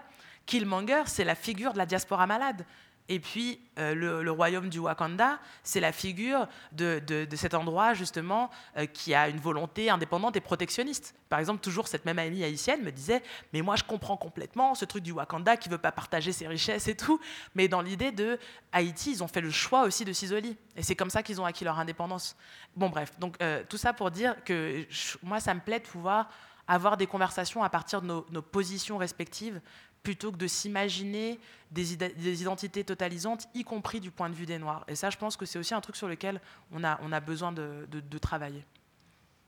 Killmonger, 0.47 1.05
c'est 1.07 1.25
la 1.25 1.35
figure 1.35 1.73
de 1.73 1.79
la 1.79 1.87
diaspora 1.87 2.27
malade. 2.27 2.65
Et 3.09 3.19
puis, 3.19 3.61
euh, 3.79 4.23
le, 4.23 4.31
royaume 4.31 4.69
du 4.69 4.79
Wakanda, 4.79 5.39
c'est 5.65 5.81
la 5.81 5.93
figure 5.93 6.47
de, 6.71 7.27
cet 7.35 7.53
endroit, 7.55 7.95
justement, 7.95 8.49
euh, 8.77 8.87
qui 8.87 9.13
a 9.13 9.29
une 9.29 9.39
volonté 9.39 9.91
indépendante 9.91 10.37
et 10.37 10.41
protectionniste. 10.41 11.15
Par 11.29 11.41
exemple, 11.41 11.61
toujours 11.61 11.89
cette 11.89 12.05
même 12.05 12.19
amie 12.19 12.45
haïtienne 12.45 12.83
me 12.83 12.93
disait 12.93 13.23
Mais 13.53 13.61
moi, 13.61 13.75
je 13.77 13.83
comprends 13.83 14.17
complètement 14.17 14.75
ce 14.75 14.85
truc 14.85 15.03
du 15.03 15.13
Wakanda 15.13 15.57
qui 15.57 15.69
ne 15.69 15.75
veut 15.75 15.81
pas 15.81 15.93
partager 15.93 16.33
ses 16.33 16.47
richesses 16.47 16.87
et 16.87 16.97
tout. 16.97 17.21
Mais 17.55 17.67
dans 17.67 17.83
l'idée 17.83 18.13
de 18.13 18.39
Haïti, 18.71 19.11
ils 19.11 19.23
ont 19.23 19.29
fait 19.29 19.41
le 19.41 19.51
choix 19.51 19.83
aussi 19.83 20.05
de 20.05 20.13
s'isoler. 20.13 20.57
Et 20.77 20.83
c'est 20.83 20.97
comme 20.97 21.11
ça 21.11 21.23
qu'ils 21.23 21.41
ont 21.41 21.45
acquis 21.45 21.65
leur 21.65 21.79
indépendance. 21.79 22.37
Bon, 22.77 22.89
bref. 22.89 23.19
Donc, 23.19 23.37
euh, 23.43 23.65
tout 23.69 23.79
ça 23.79 23.93
pour 23.93 24.11
dire 24.13 24.37
que 24.45 24.87
moi, 25.23 25.41
ça 25.41 25.55
me 25.55 25.61
plaît 25.61 25.81
de 25.81 25.87
pouvoir 25.87 26.31
avoir 26.69 26.97
des 26.97 27.09
conversations 27.09 27.65
à 27.65 27.69
partir 27.69 28.01
de 28.01 28.07
nos 28.07 28.43
positions 28.43 28.97
respectives 28.97 29.61
plutôt 30.03 30.33
que 30.33 30.37
de 30.37 30.47
s'imaginer 30.47 31.39
des, 31.71 32.43
identités 32.43 32.85
totalisantes, 32.85 33.49
y 33.55 33.65
compris 33.65 34.01
du 34.01 34.11
point 34.11 34.29
de 34.29 34.35
vue 34.35 34.47
des 34.47 34.59
Noirs. 34.59 34.85
Et 34.89 34.95
ça, 34.95 35.11
je 35.11 35.17
pense 35.17 35.37
que 35.37 35.47
c'est 35.47 35.59
aussi 35.59 35.75
un 35.75 35.81
truc 35.81 35.97
sur 35.97 36.09
lequel 36.09 36.41
on 36.73 36.83
a, 36.83 37.21
besoin 37.21 37.53
de, 37.53 38.19
travailler. 38.21 38.65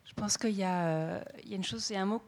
Je 0.04 0.12
pense 0.12 0.36
qu'il 0.36 0.50
y, 0.50 0.64
euh, 0.64 1.20
a 1.20 1.54
une 1.54 1.64
chose, 1.64 1.82
c'est 1.82 1.96
un 1.96 2.06
mot 2.06 2.22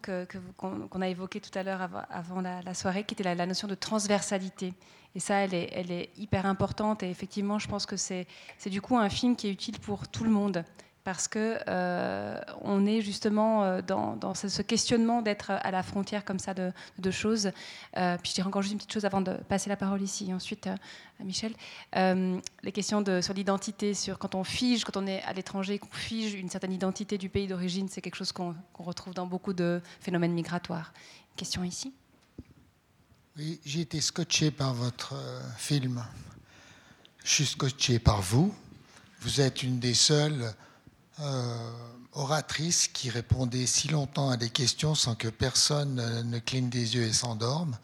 qu'on 0.57 1.01
a 1.01 1.09
évoqué 1.09 1.40
tout 1.40 1.57
à 1.57 1.62
l'heure 1.62 1.89
avant, 2.11 2.40
la, 2.40 2.74
soirée, 2.74 3.05
qui 3.05 3.15
était 3.15 3.35
la, 3.35 3.47
notion 3.47 3.69
de 3.69 3.74
transversalité. 3.74 4.74
Et 5.15 5.20
ça, 5.20 5.36
elle 5.36 5.55
est 5.55 6.11
hyper 6.16 6.47
importante. 6.47 7.03
Et 7.03 7.11
effectivement, 7.11 7.59
je 7.59 7.69
pense 7.69 7.86
que 7.86 7.97
c'est 7.97 8.27
du 8.66 8.81
coup 8.81 8.98
un 8.98 9.09
film 9.09 9.36
qui 9.36 9.48
est 9.48 9.53
utile 9.53 9.78
pour 9.78 10.09
tout 10.09 10.24
le 10.24 10.31
monde 10.31 10.65
parce 11.07 11.28
que 11.28 11.61
euh, 11.69 12.41
on 12.62 12.85
est 12.85 13.01
justement 13.01 13.62
euh, 13.62 13.81
dans, 13.81 14.35
ce, 14.35 14.61
questionnement 14.61 15.23
d'être 15.23 15.53
à 15.53 15.70
la 15.70 15.85
frontière 15.85 16.24
comme 16.24 16.41
ça 16.41 16.53
de, 16.53 17.11
choses. 17.12 17.53
Euh, 17.97 18.19
puis 18.20 18.31
je 18.31 18.35
dirais 18.35 18.49
encore 18.49 18.62
juste 18.62 18.73
une 18.73 18.78
petite 18.78 18.93
chose 18.93 19.05
avant 19.05 19.20
de 19.20 19.35
passer 19.49 19.69
la 19.69 19.77
parole 19.77 20.03
ici, 20.03 20.35
ensuite 20.35 20.66
à 20.66 20.74
Michel. 21.23 21.55
les 21.95 22.73
questions 22.73 23.05
sur 23.23 23.35
l'identité, 23.35 23.95
sur 23.95 24.19
quand 24.19 24.35
on 24.35 24.43
fige, 24.43 24.85
quand 24.85 24.97
on 24.97 25.07
est 25.07 25.23
à 25.23 25.33
l'étranger, 25.33 25.78
qu'on 25.78 25.87
fige 25.93 26.35
une 26.35 26.51
certaine 26.51 26.73
identité 26.73 27.19
du 27.19 27.28
pays 27.28 27.47
d'origine, 27.47 27.89
c'est 27.89 28.01
quelque 28.01 28.16
chose 28.16 28.33
qu'on 28.33 28.57
retrouve 28.74 29.15
dans 29.15 29.28
beaucoup 29.28 29.53
de 29.53 29.81
phénomènes 30.01 30.33
migratoires. 30.33 30.93
Question 31.37 31.62
ici. 31.62 31.95
Oui, 33.37 33.61
j'ai 33.65 33.83
été 33.83 34.01
scotché 34.01 34.51
par 34.51 34.74
votre 34.74 35.15
film. 35.57 36.05
Je 37.23 37.31
suis 37.31 37.47
scotché 37.47 38.01
par 38.01 38.23
vous. 38.23 38.53
Vous 39.20 39.41
êtes 39.41 39.62
une 39.62 39.78
des 39.78 39.95
seules 39.95 40.53
euh, 41.20 41.70
oratrice 42.12 42.88
qui 42.88 43.10
répondait 43.10 43.66
si 43.66 43.88
longtemps 43.88 44.30
à 44.30 44.36
des 44.36 44.51
questions 44.51 44.94
sans 44.94 45.14
que 45.14 45.28
personne 45.28 46.22
ne 46.28 46.38
cligne 46.38 46.68
des 46.68 46.97
yeux 46.97 47.05
et 47.05 47.12
s'endorme. 47.12 47.76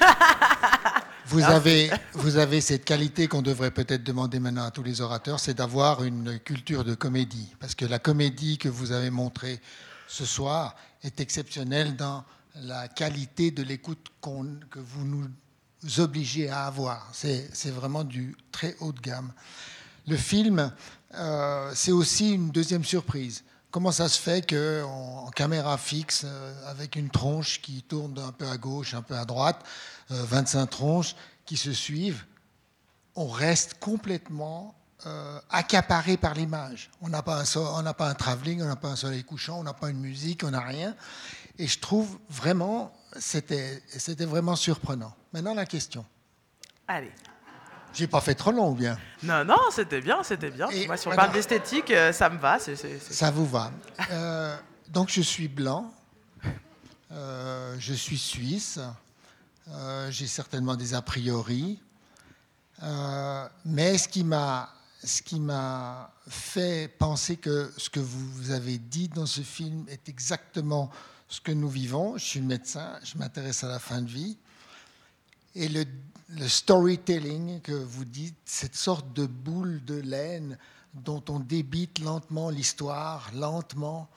Vous 1.28 1.42
avez, 1.42 1.90
vous 2.12 2.36
avez 2.36 2.60
cette 2.60 2.84
qualité 2.84 3.26
qu'on 3.26 3.42
devrait 3.42 3.72
peut-être 3.72 4.04
demander 4.04 4.38
maintenant 4.38 4.64
à 4.64 4.70
tous 4.70 4.84
les 4.84 5.00
orateurs, 5.00 5.40
c'est 5.40 5.54
d'avoir 5.54 6.04
une 6.04 6.38
culture 6.38 6.84
de 6.84 6.94
comédie. 6.94 7.52
Parce 7.58 7.74
que 7.74 7.84
la 7.84 7.98
comédie 7.98 8.58
que 8.58 8.68
vous 8.68 8.92
avez 8.92 9.10
montrée 9.10 9.60
ce 10.06 10.24
soir 10.24 10.76
est 11.02 11.18
exceptionnelle 11.18 11.96
dans 11.96 12.24
la 12.54 12.86
qualité 12.86 13.50
de 13.50 13.64
l'écoute 13.64 14.06
que 14.70 14.78
vous 14.78 15.04
nous 15.04 15.28
obligez 16.00 16.48
à 16.48 16.66
avoir. 16.66 17.08
C'est 17.12 17.70
vraiment 17.70 18.04
du 18.04 18.36
très 18.52 18.76
haut 18.78 18.92
de 18.92 19.00
gamme. 19.00 19.32
Le 20.06 20.16
film 20.16 20.72
euh, 21.14 21.72
c'est 21.74 21.92
aussi 21.92 22.32
une 22.32 22.50
deuxième 22.50 22.84
surprise. 22.84 23.44
Comment 23.70 23.92
ça 23.92 24.08
se 24.08 24.20
fait 24.20 24.48
qu'en 24.48 25.26
en 25.26 25.30
caméra 25.30 25.76
fixe, 25.78 26.22
euh, 26.24 26.70
avec 26.70 26.96
une 26.96 27.10
tronche 27.10 27.60
qui 27.60 27.82
tourne 27.82 28.18
un 28.18 28.32
peu 28.32 28.48
à 28.48 28.56
gauche, 28.56 28.94
un 28.94 29.02
peu 29.02 29.14
à 29.14 29.24
droite, 29.24 29.64
25 30.08 30.60
euh, 30.60 30.66
tronches 30.66 31.16
qui 31.44 31.56
se 31.56 31.72
suivent, 31.72 32.24
on 33.14 33.28
reste 33.28 33.78
complètement 33.78 34.74
accaparé 35.50 36.16
par 36.16 36.34
l'image. 36.34 36.90
On 37.00 37.08
n'a 37.08 37.22
pas, 37.22 37.40
un, 37.40 37.92
pas 37.92 38.08
un 38.08 38.14
travelling, 38.14 38.60
on 38.62 38.66
n'a 38.66 38.74
pas 38.74 38.88
un 38.88 38.96
soleil 38.96 39.22
couchant, 39.22 39.60
on 39.60 39.62
n'a 39.62 39.74
pas 39.74 39.90
une 39.90 40.00
musique, 40.00 40.42
on 40.42 40.50
n'a 40.50 40.62
rien. 40.62 40.96
Et 41.58 41.68
je 41.68 41.78
trouve 41.78 42.18
vraiment, 42.28 42.92
c'était 43.16 43.80
vraiment 44.20 44.56
surprenant. 44.56 45.14
Maintenant, 45.32 45.54
la 45.54 45.66
question. 45.66 46.04
Allez. 46.88 47.12
J'ai 47.96 48.06
pas 48.06 48.20
fait 48.20 48.34
trop 48.34 48.52
long, 48.52 48.72
ou 48.72 48.74
bien 48.74 48.98
Non, 49.22 49.42
non, 49.42 49.56
c'était 49.70 50.02
bien, 50.02 50.22
c'était 50.22 50.50
bien. 50.50 50.68
Moi, 50.86 50.98
si 50.98 51.08
on 51.08 51.12
parle 51.12 51.32
d'esthétique, 51.32 51.90
euh, 51.90 52.12
ça 52.12 52.28
me 52.28 52.38
va. 52.38 52.58
Ça 52.58 53.30
vous 53.30 53.46
va. 53.46 53.72
Euh, 54.10 54.54
donc, 54.88 55.08
je 55.08 55.22
suis 55.22 55.48
blanc, 55.48 55.90
euh, 57.10 57.74
je 57.78 57.94
suis 57.94 58.18
suisse, 58.18 58.78
j'ai 60.10 60.26
certainement 60.26 60.76
des 60.76 60.92
a 60.92 61.00
priori, 61.00 61.80
mais 63.64 63.96
ce 63.96 64.08
qui 64.08 64.24
m'a 64.24 64.70
ce 65.02 65.22
qui 65.22 65.38
m'a 65.38 66.10
fait 66.28 66.88
penser 66.98 67.36
que 67.36 67.72
ce 67.76 67.88
que 67.88 68.00
vous 68.00 68.50
avez 68.50 68.76
dit 68.76 69.08
dans 69.08 69.26
ce 69.26 69.40
film 69.40 69.86
est 69.88 70.08
exactement 70.08 70.90
ce 71.28 71.40
que 71.40 71.52
nous 71.52 71.68
vivons. 71.68 72.18
Je 72.18 72.24
suis 72.24 72.40
médecin, 72.40 72.98
je 73.04 73.16
m'intéresse 73.16 73.62
à 73.62 73.68
la 73.68 73.78
fin 73.78 74.02
de 74.02 74.08
vie. 74.08 74.36
Et 75.54 75.68
le 75.68 75.84
le 76.28 76.48
storytelling 76.48 77.60
que 77.60 77.72
vous 77.72 78.04
dites, 78.04 78.36
cette 78.44 78.74
sorte 78.74 79.12
de 79.12 79.26
boule 79.26 79.84
de 79.84 80.00
laine 80.00 80.58
dont 80.94 81.22
on 81.28 81.38
débite 81.38 81.98
lentement 82.00 82.50
l'histoire, 82.50 83.30
lentement, 83.34 84.08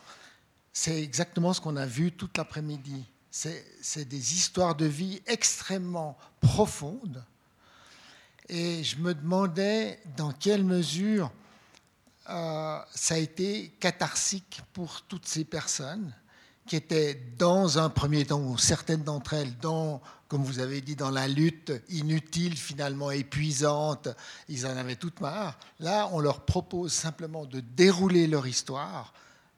c'est 0.73 1.01
exactement 1.01 1.53
ce 1.53 1.61
qu'on 1.61 1.75
a 1.75 1.85
vu 1.85 2.11
toute 2.11 2.37
l'après-midi. 2.37 3.05
C'est 3.31 4.05
des 4.05 4.33
histoires 4.33 4.75
de 4.75 4.85
vie 4.85 5.21
extrêmement 5.27 6.17
profondes. 6.41 7.23
Et 8.47 8.83
je 8.83 8.97
me 8.97 9.13
demandais 9.13 9.99
dans 10.17 10.31
quelle 10.31 10.63
mesure 10.63 11.31
euh, 12.29 12.79
ça 12.95 13.15
a 13.15 13.17
été 13.17 13.69
catharsique 13.79 14.61
pour 14.73 15.03
toutes 15.03 15.27
ces 15.27 15.45
personnes 15.45 16.13
qui 16.69 16.75
étaient 16.75 17.19
dans 17.39 17.79
un 17.79 17.89
premier 17.89 18.25
temps, 18.25 18.39
ou 18.39 18.57
certaines 18.59 19.01
d'entre 19.01 19.33
elles, 19.33 19.57
dans 19.57 20.01
comme 20.27 20.43
vous 20.43 20.59
avez 20.59 20.79
dit, 20.81 20.95
dans 20.95 21.09
la 21.09 21.27
lutte 21.27 21.73
inutile, 21.89 22.55
finalement 22.55 23.09
épuisante. 23.09 24.09
Ils 24.47 24.67
en 24.67 24.77
avaient 24.77 24.95
toute 24.95 25.19
marre. 25.21 25.57
Là, 25.79 26.07
on 26.11 26.19
leur 26.19 26.41
propose 26.41 26.93
simplement 26.93 27.45
de 27.45 27.61
dérouler 27.61 28.27
leur 28.27 28.45
histoire 28.45 29.11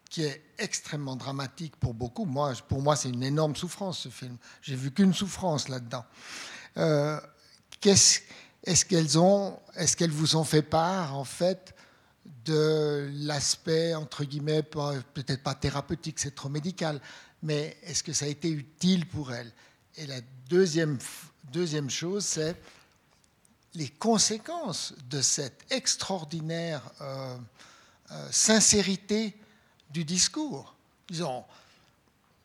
qui 0.09 0.23
est 0.23 0.41
extrêmement 0.57 1.17
dramatique 1.17 1.75
pour 1.75 1.93
beaucoup. 1.93 2.23
Moi, 2.23 2.53
pour 2.69 2.81
moi, 2.81 2.95
c'est 2.95 3.09
une 3.09 3.23
énorme 3.23 3.57
souffrance, 3.57 3.99
ce 3.99 4.09
film. 4.09 4.37
J'ai 4.61 4.77
vu 4.77 4.91
qu'une 4.91 5.13
souffrance 5.13 5.67
là-dedans. 5.67 6.05
Euh, 6.77 7.19
est-ce 7.83 8.85
qu'elles 8.85 9.19
ont, 9.19 9.59
est-ce 9.75 9.97
qu'elles 9.97 10.11
vous 10.11 10.37
ont 10.37 10.45
fait 10.45 10.61
part, 10.61 11.17
en 11.17 11.25
fait, 11.25 11.75
de 12.45 13.09
l'aspect, 13.13 13.95
entre 13.95 14.23
guillemets, 14.23 14.63
peut-être 14.63 15.43
pas 15.43 15.55
thérapeutique, 15.55 16.19
c'est 16.19 16.35
trop 16.35 16.49
médical, 16.49 17.01
mais 17.43 17.77
est-ce 17.83 18.03
que 18.03 18.13
ça 18.13 18.25
a 18.25 18.27
été 18.27 18.49
utile 18.49 19.07
pour 19.07 19.33
elles 19.33 19.51
Et 19.97 20.05
la 20.05 20.21
deuxième, 20.49 20.97
deuxième 21.51 21.89
chose, 21.89 22.25
c'est 22.25 22.55
les 23.73 23.89
conséquences 23.89 24.93
de 25.09 25.21
cette 25.21 25.65
extraordinaire 25.71 26.81
euh, 27.01 27.37
euh, 28.11 28.27
sincérité 28.31 29.35
du 29.89 30.03
discours. 30.03 30.75
Disons, 31.09 31.43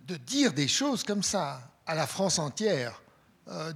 de 0.02 0.16
dire 0.16 0.52
des 0.52 0.68
choses 0.68 1.02
comme 1.02 1.22
ça 1.22 1.60
à 1.84 1.94
la 1.94 2.06
France 2.06 2.38
entière, 2.38 3.00
euh, 3.48 3.72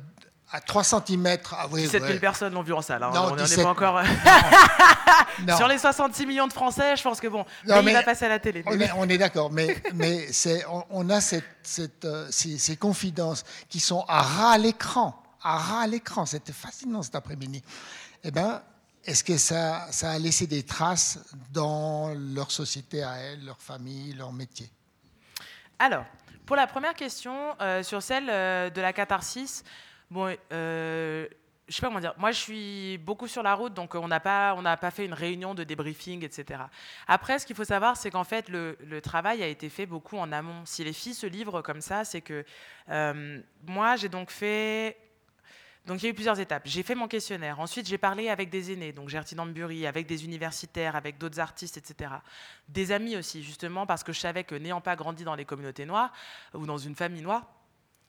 à 0.52 0.60
3 0.60 0.84
cm. 0.84 1.38
Ah, 1.52 1.66
oui, 1.70 1.82
17 1.82 2.04
000 2.04 2.18
personnes 2.18 2.54
l'ont 2.54 2.62
vu 2.62 2.72
en 2.72 2.82
salle. 2.82 3.02
Hein. 3.02 3.12
on 3.14 3.36
n'est 3.36 3.56
pas 3.56 3.68
encore. 3.68 4.02
Sur 5.56 5.68
les 5.68 5.78
66 5.78 6.26
millions 6.26 6.48
de 6.48 6.52
Français, 6.52 6.96
je 6.96 7.02
pense 7.02 7.20
que 7.20 7.28
bon, 7.28 7.44
mais, 7.64 7.82
il 7.82 7.92
va 7.92 8.02
passer 8.02 8.26
à 8.26 8.28
la 8.28 8.38
télé. 8.38 8.64
On 8.96 9.08
est, 9.08 9.18
d'accord, 9.18 9.50
mais, 9.50 9.76
mais 9.94 10.26
on, 10.90 11.08
a 11.08 11.20
cette, 11.20 12.04
euh, 12.04 12.26
ces, 12.30 12.76
confidences 12.76 13.44
qui 13.68 13.80
sont 13.80 14.04
à 14.08 14.22
ras 14.22 14.52
à 14.52 14.58
l'écran. 14.58 15.22
À 15.42 15.56
ras 15.56 15.82
à 15.82 15.86
l'écran. 15.86 16.26
C'était 16.26 16.52
fascinant 16.52 17.02
cet 17.02 17.14
après-midi. 17.14 17.62
Eh 18.24 18.30
ben, 18.30 18.60
est-ce 19.04 19.24
que 19.24 19.38
ça, 19.38 19.86
ça 19.90 20.10
a 20.10 20.18
laissé 20.18 20.46
des 20.46 20.62
traces 20.62 21.18
dans 21.52 22.12
leur 22.14 22.50
société 22.50 23.02
à 23.02 23.16
elles, 23.16 23.44
leur 23.44 23.60
famille, 23.60 24.12
leur 24.12 24.32
métier? 24.32 24.70
Alors, 25.78 26.04
pour 26.44 26.56
la 26.56 26.66
première 26.66 26.94
question, 26.94 27.54
euh, 27.60 27.82
sur 27.82 28.02
celle 28.02 28.28
euh, 28.28 28.68
de 28.70 28.80
la 28.80 28.92
catharsis, 28.92 29.62
bon, 30.10 30.36
euh, 30.52 31.26
je 31.68 31.74
sais 31.74 31.80
pas 31.80 31.88
comment 31.88 32.00
dire. 32.00 32.14
Moi, 32.18 32.32
je 32.32 32.38
suis 32.38 32.98
beaucoup 32.98 33.28
sur 33.28 33.42
la 33.42 33.54
route, 33.54 33.74
donc 33.74 33.94
on 33.94 34.08
n'a 34.08 34.20
pas, 34.20 34.56
pas 34.76 34.90
fait 34.90 35.04
une 35.04 35.14
réunion 35.14 35.54
de 35.54 35.64
débriefing, 35.64 36.24
etc. 36.24 36.60
Après, 37.06 37.38
ce 37.38 37.46
qu'il 37.46 37.56
faut 37.56 37.64
savoir, 37.64 37.96
c'est 37.96 38.10
qu'en 38.10 38.24
fait, 38.24 38.48
le, 38.48 38.76
travail 39.00 39.42
a 39.42 39.46
été 39.46 39.68
fait 39.68 39.86
beaucoup 39.86 40.18
en 40.18 40.32
amont. 40.32 40.64
Si 40.64 40.82
les 40.84 40.92
filles 40.92 41.14
se 41.14 41.26
livrent 41.26 41.62
comme 41.62 41.80
ça, 41.80 42.04
c'est 42.04 42.20
que 42.20 42.44
moi, 43.66 43.96
j'ai 43.96 44.08
donc 44.08 44.30
fait 44.30 44.96
donc 45.86 46.02
il 46.02 46.04
y 46.04 46.08
a 46.08 46.10
eu 46.10 46.14
plusieurs 46.14 46.38
étapes. 46.38 46.62
J'ai 46.66 46.82
fait 46.82 46.94
mon 46.94 47.08
questionnaire. 47.08 47.58
Ensuite, 47.58 47.88
j'ai 47.88 47.98
parlé 47.98 48.28
avec 48.28 48.50
des 48.50 48.72
aînés, 48.72 48.92
donc 48.92 49.08
Gertie 49.08 49.34
Bury, 49.34 49.86
avec 49.86 50.06
des 50.06 50.24
universitaires, 50.24 50.94
avec 50.94 51.18
d'autres 51.18 51.40
artistes, 51.40 51.78
etc. 51.78 52.12
Des 52.68 52.92
amis 52.92 53.16
aussi, 53.16 53.42
justement, 53.42 53.86
parce 53.86 54.04
que 54.04 54.12
je 54.12 54.20
savais 54.20 54.44
que 54.44 54.54
n'ayant 54.54 54.80
pas 54.80 54.94
grandi 54.94 55.24
dans 55.24 55.34
les 55.34 55.44
communautés 55.44 55.86
noires 55.86 56.12
ou 56.54 56.66
dans 56.66 56.78
une 56.78 56.94
famille 56.94 57.22
noire, 57.22 57.44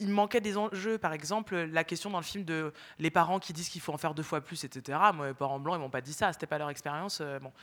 il 0.01 0.09
manquait 0.09 0.41
des 0.41 0.57
enjeux. 0.57 0.97
Par 0.97 1.13
exemple, 1.13 1.55
la 1.55 1.83
question 1.83 2.09
dans 2.09 2.19
le 2.19 2.23
film 2.23 2.43
de 2.43 2.73
les 2.99 3.11
parents 3.11 3.39
qui 3.39 3.53
disent 3.53 3.69
qu'il 3.69 3.81
faut 3.81 3.93
en 3.93 3.97
faire 3.97 4.13
deux 4.13 4.23
fois 4.23 4.41
plus, 4.41 4.63
etc. 4.63 4.97
Moi, 5.13 5.27
mes 5.27 5.33
parents 5.33 5.59
blancs, 5.59 5.77
ils 5.77 5.81
m'ont 5.81 5.89
pas 5.89 6.01
dit 6.01 6.13
ça. 6.13 6.33
C'était 6.33 6.47
pas 6.47 6.57
leur 6.57 6.69
expérience. 6.69 7.19
Euh, 7.21 7.39
bon. 7.39 7.53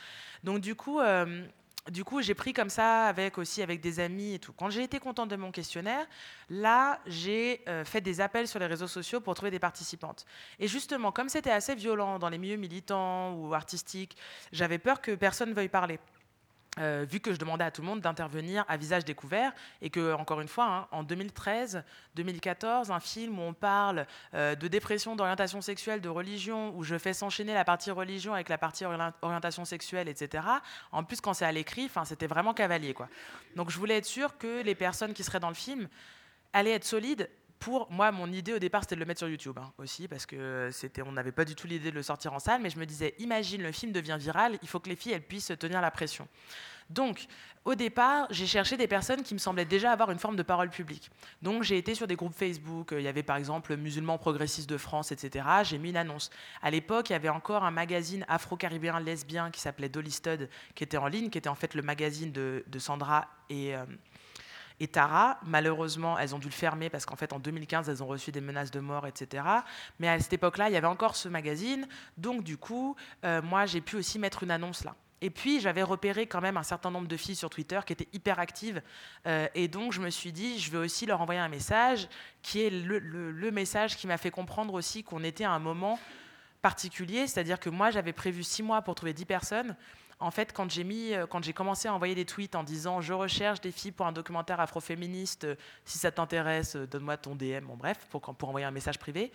Donc 0.45 0.61
du 0.61 0.75
coup, 0.75 1.01
euh, 1.01 1.45
coup, 2.05 2.23
j'ai 2.23 2.35
pris 2.35 2.53
comme 2.53 2.71
ça 2.71 3.07
avec 3.07 3.39
aussi 3.39 3.61
avec 3.61 3.81
des 3.81 4.01
amis 4.01 4.35
et 4.35 4.39
tout. 4.39 4.53
Quand 4.53 4.71
j'ai 4.71 4.85
été 4.85 5.01
contente 5.01 5.29
de 5.29 5.37
mon 5.37 5.51
questionnaire, 5.51 6.07
là, 6.49 7.01
j'ai 7.07 7.63
euh, 7.69 7.85
fait 7.85 8.01
des 8.01 8.21
appels 8.21 8.47
sur 8.47 8.61
les 8.61 8.67
réseaux 8.67 8.87
sociaux 8.87 9.21
pour 9.21 9.35
trouver 9.35 9.51
des 9.51 9.59
participantes. 9.59 10.25
Et 10.61 10.69
justement, 10.69 11.11
comme 11.11 11.29
c'était 11.29 11.51
assez 11.51 11.75
violent 11.75 12.19
dans 12.19 12.29
les 12.29 12.39
milieux 12.39 12.57
militants 12.57 13.35
ou 13.35 13.53
artistiques, 13.53 14.17
j'avais 14.53 14.79
peur 14.79 15.01
que 15.01 15.15
personne 15.15 15.53
veuille 15.53 15.69
parler. 15.69 15.99
Euh, 16.79 17.05
vu 17.09 17.21
que 17.21 17.33
je 17.33 17.39
demandais 17.39 17.65
à 17.65 17.71
tout 17.71 17.83
le 17.83 17.87
monde 17.87 18.01
d'intervenir 18.01 18.65
à 18.69 18.77
visage 18.77 19.05
découvert 19.05 19.53
et 19.83 19.91
que, 19.91 20.13
encore 20.15 20.41
une 20.41 20.49
fois, 20.49 20.65
hein, 20.65 20.89
en 20.93 21.05
2013-2014, 21.05 22.91
un 22.91 23.01
film 23.01 23.39
où 23.39 23.43
on 23.43 23.53
parle 23.53 24.07
euh, 24.35 24.55
de 24.55 24.69
dépression, 24.69 25.17
d'orientation 25.17 25.61
sexuelle, 25.61 26.01
de 26.01 26.09
religion, 26.09 26.73
où 26.77 26.85
je 26.85 26.97
fais 26.97 27.13
s'enchaîner 27.13 27.55
la 27.55 27.65
partie 27.65 27.91
religion 27.91 28.35
avec 28.35 28.49
la 28.49 28.59
partie 28.59 28.85
orientation 29.23 29.65
sexuelle, 29.65 30.09
etc. 30.09 30.45
En 30.93 31.05
plus, 31.05 31.21
quand 31.21 31.35
c'est 31.35 31.45
à 31.45 31.53
l'écrit, 31.53 31.91
c'était 32.05 32.27
vraiment 32.27 32.55
cavalier. 32.55 32.95
Quoi. 32.95 33.09
Donc 33.57 33.71
je 33.71 33.79
voulais 33.79 33.97
être 33.97 34.07
sûre 34.07 34.39
que 34.39 34.63
les 34.63 34.75
personnes 34.75 35.15
qui 35.15 35.25
seraient 35.25 35.41
dans 35.41 35.49
le 35.49 35.55
film 35.55 35.89
allaient 36.53 36.73
être 36.73 36.85
solides 36.85 37.29
pour 37.59 37.91
moi, 37.91 38.13
mon 38.13 38.31
idée 38.33 38.53
au 38.53 38.59
départ, 38.59 38.83
c'était 38.83 38.95
de 38.95 39.01
le 39.01 39.07
mettre 39.07 39.19
sur 39.19 39.29
YouTube 39.29 39.59
hein, 39.59 39.73
aussi, 39.79 40.09
parce 40.09 40.27
que 40.27 40.71
c'était, 40.73 41.03
on 41.03 41.13
n'avait 41.13 41.33
pas 41.33 41.45
du 41.45 41.55
tout 41.55 41.67
l'idée 41.67 41.91
de 41.91 41.95
le 41.95 42.03
sortir 42.03 42.33
en 42.33 42.39
salle, 42.39 42.61
mais 42.63 42.71
je 42.71 42.79
me 42.79 42.87
disais, 42.87 43.15
imagine, 43.19 43.63
le 43.63 43.73
film 43.73 43.93
devient 43.93 44.17
viral, 44.19 44.59
il 44.63 44.69
faut 44.69 44.81
que 44.81 44.89
les 44.89 44.97
filles, 44.97 45.13
elles 45.13 45.23
puissent 45.23 45.53
tenir 45.59 45.81
la 45.81 45.91
pression. 45.91 46.29
Donc, 46.91 47.27
au 47.65 47.75
départ, 47.75 48.27
j'ai 48.31 48.47
cherché 48.47 48.79
des 48.79 48.87
personnes 48.87 49.23
qui 49.23 49.35
me 49.35 49.39
semblaient 49.39 49.67
déjà 49.67 49.93
avoir 49.93 50.11
une 50.11 50.19
forme 50.19 50.37
de 50.37 50.43
parole 50.43 50.71
publique. 50.71 51.11
Donc, 51.43 51.63
j'ai 51.63 51.77
été 51.77 51.95
sur 51.95 52.07
des 52.07 52.17
groupes 52.17 52.35
Facebook. 52.35 52.95
Il 52.97 53.03
y 53.03 53.09
avait 53.09 53.23
par 53.23 53.37
exemple 53.37 53.77
Musulmans 53.77 54.17
progressistes 54.17 54.71
de 54.71 54.79
France, 54.79 55.13
etc. 55.13 55.47
J'ai 55.65 55.77
mis 55.77 55.91
une 55.91 55.99
annonce. 55.99 56.31
À 56.63 56.71
l'époque, 56.71 57.11
il 57.11 57.13
y 57.13 57.17
avait 57.17 57.29
encore 57.29 57.65
un 57.65 57.71
magazine 57.71 58.25
afro-caribéen 58.29 59.01
lesbien 59.01 59.51
qui 59.51 59.61
s'appelait 59.61 59.91
Dolly 59.91 60.11
Stud, 60.11 60.49
qui 60.75 60.85
était 60.85 60.97
en 60.97 61.09
ligne, 61.09 61.29
qui 61.29 61.37
était 61.37 61.51
en 61.51 61.55
fait 61.55 61.75
le 61.75 61.83
magazine 61.83 62.33
de, 62.33 62.65
Sandra 62.79 63.29
et, 63.51 63.75
euh, 63.75 63.85
et 64.81 64.89
Tara. 64.89 65.39
Malheureusement, 65.45 66.19
elles 66.19 66.35
ont 66.35 66.39
dû 66.39 66.49
le 66.49 66.53
fermer 66.53 66.91
parce 66.91 67.07
qu'en 67.07 67.17
fait, 67.17 67.33
en 67.33 67.39
2015, 67.39 67.89
elles 67.89 68.03
ont 68.03 68.07
reçu 68.07 68.33
des 68.33 68.41
menaces 68.41 68.71
de 68.71 68.81
mort, 68.81 69.07
etc. 69.07 69.45
Mais 69.99 70.09
à 70.09 70.19
cette 70.19 70.33
époque-là, 70.33 70.69
il 70.69 70.73
y 70.73 70.77
avait 70.77 70.87
encore 70.87 71.17
ce 71.17 71.29
magazine. 71.29 71.87
Donc, 72.17 72.43
du 72.43 72.57
coup, 72.57 72.97
euh, 73.25 73.43
moi, 73.43 73.67
j'ai 73.67 73.81
pu 73.81 73.97
aussi 73.97 74.19
mettre 74.19 74.43
une 74.43 74.51
annonce 74.51 74.85
là. 74.85 74.95
Et 75.21 75.31
puis, 75.31 75.61
j'avais 75.61 75.83
repéré 75.83 76.27
quand 76.29 76.41
même 76.41 76.57
un 76.57 76.63
certain 76.63 76.93
nombre 76.93 77.09
de 77.09 77.17
filles 77.17 77.35
sur 77.35 77.51
Twitter 77.51 77.81
qui 77.85 77.93
étaient 77.93 78.09
hyper 78.13 78.39
actives. 78.39 78.81
Euh, 79.27 79.49
et 79.55 79.67
donc, 79.67 79.93
je 79.93 80.01
me 80.01 80.11
suis 80.11 80.31
dit, 80.31 80.61
je 80.61 80.71
vais 80.71 80.79
aussi 80.79 81.07
leur 81.07 81.21
envoyer 81.21 81.41
un 81.41 81.49
message 81.49 82.09
qui 82.43 82.63
est 82.63 82.71
le, 82.71 83.01
le 83.01 83.51
message 83.51 83.97
qui 83.97 84.07
m'a 84.07 84.17
fait 84.17 84.31
comprendre 84.31 84.75
aussi 84.75 85.03
qu'on 85.03 85.25
était 85.25 85.43
à 85.43 85.51
un 85.51 85.59
moment 85.59 85.99
particulier. 86.63 87.27
C'est-à-dire 87.27 87.59
que 87.59 87.69
moi, 87.69 87.91
j'avais 87.91 88.13
prévu 88.13 88.45
six 88.45 88.63
mois 88.63 88.83
pour 88.83 88.95
trouver 88.95 89.13
dix 89.13 89.25
personnes. 89.25 89.75
En 90.21 90.33
fait, 90.33 90.53
quand 90.53 90.69
j'ai 90.71 90.83
mis, 90.83 91.15
euh, 91.15 91.27
quand 91.27 91.45
j'ai 91.45 91.53
commencé 91.53 91.87
à 91.87 91.95
envoyer 91.95 92.15
des 92.15 92.25
tweets 92.25 92.57
en 92.57 92.65
disant 92.65 93.01
je 93.01 93.13
recherche 93.13 93.61
des 93.61 93.71
filles 93.71 93.93
pour 93.93 94.07
un 94.07 94.13
documentaire 94.13 94.59
afroféministe, 94.59 95.45
euh, 95.45 95.55
si 95.85 95.99
ça 95.99 96.11
t'intéresse, 96.11 96.75
euh, 96.75 96.87
donne-moi 96.87 97.17
ton 97.17 97.37
DM, 97.37 97.65
bon 97.65 97.77
bref, 97.77 98.07
pour, 98.11 98.21
pour 98.21 98.49
envoyer 98.49 98.67
un 98.67 98.73
message 98.73 98.99
privé. 98.99 99.31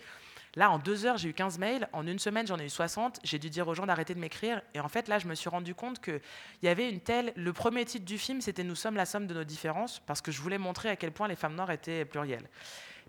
Là, 0.56 0.70
en 0.70 0.78
deux 0.78 1.04
heures, 1.04 1.16
j'ai 1.16 1.30
eu 1.30 1.34
15 1.34 1.58
mails. 1.58 1.88
En 1.92 2.06
une 2.06 2.18
semaine, 2.18 2.46
j'en 2.46 2.58
ai 2.58 2.66
eu 2.66 2.70
60. 2.70 3.18
J'ai 3.24 3.38
dû 3.38 3.50
dire 3.50 3.66
aux 3.66 3.74
gens 3.74 3.86
d'arrêter 3.86 4.14
de 4.14 4.20
m'écrire. 4.20 4.62
Et 4.72 4.80
en 4.80 4.88
fait, 4.88 5.08
là, 5.08 5.18
je 5.18 5.26
me 5.26 5.34
suis 5.34 5.48
rendu 5.48 5.74
compte 5.74 6.00
qu'il 6.00 6.20
y 6.62 6.68
avait 6.68 6.88
une 6.88 7.00
telle. 7.00 7.32
Le 7.34 7.52
premier 7.52 7.84
titre 7.84 8.04
du 8.04 8.18
film, 8.18 8.40
c'était 8.40 8.62
Nous 8.62 8.76
sommes 8.76 8.94
la 8.94 9.06
somme 9.06 9.26
de 9.26 9.34
nos 9.34 9.42
différences, 9.42 10.00
parce 10.06 10.20
que 10.20 10.30
je 10.30 10.40
voulais 10.40 10.58
montrer 10.58 10.90
à 10.90 10.96
quel 10.96 11.10
point 11.10 11.26
les 11.26 11.34
femmes 11.34 11.56
noires 11.56 11.72
étaient 11.72 12.04
plurielles. 12.04 12.48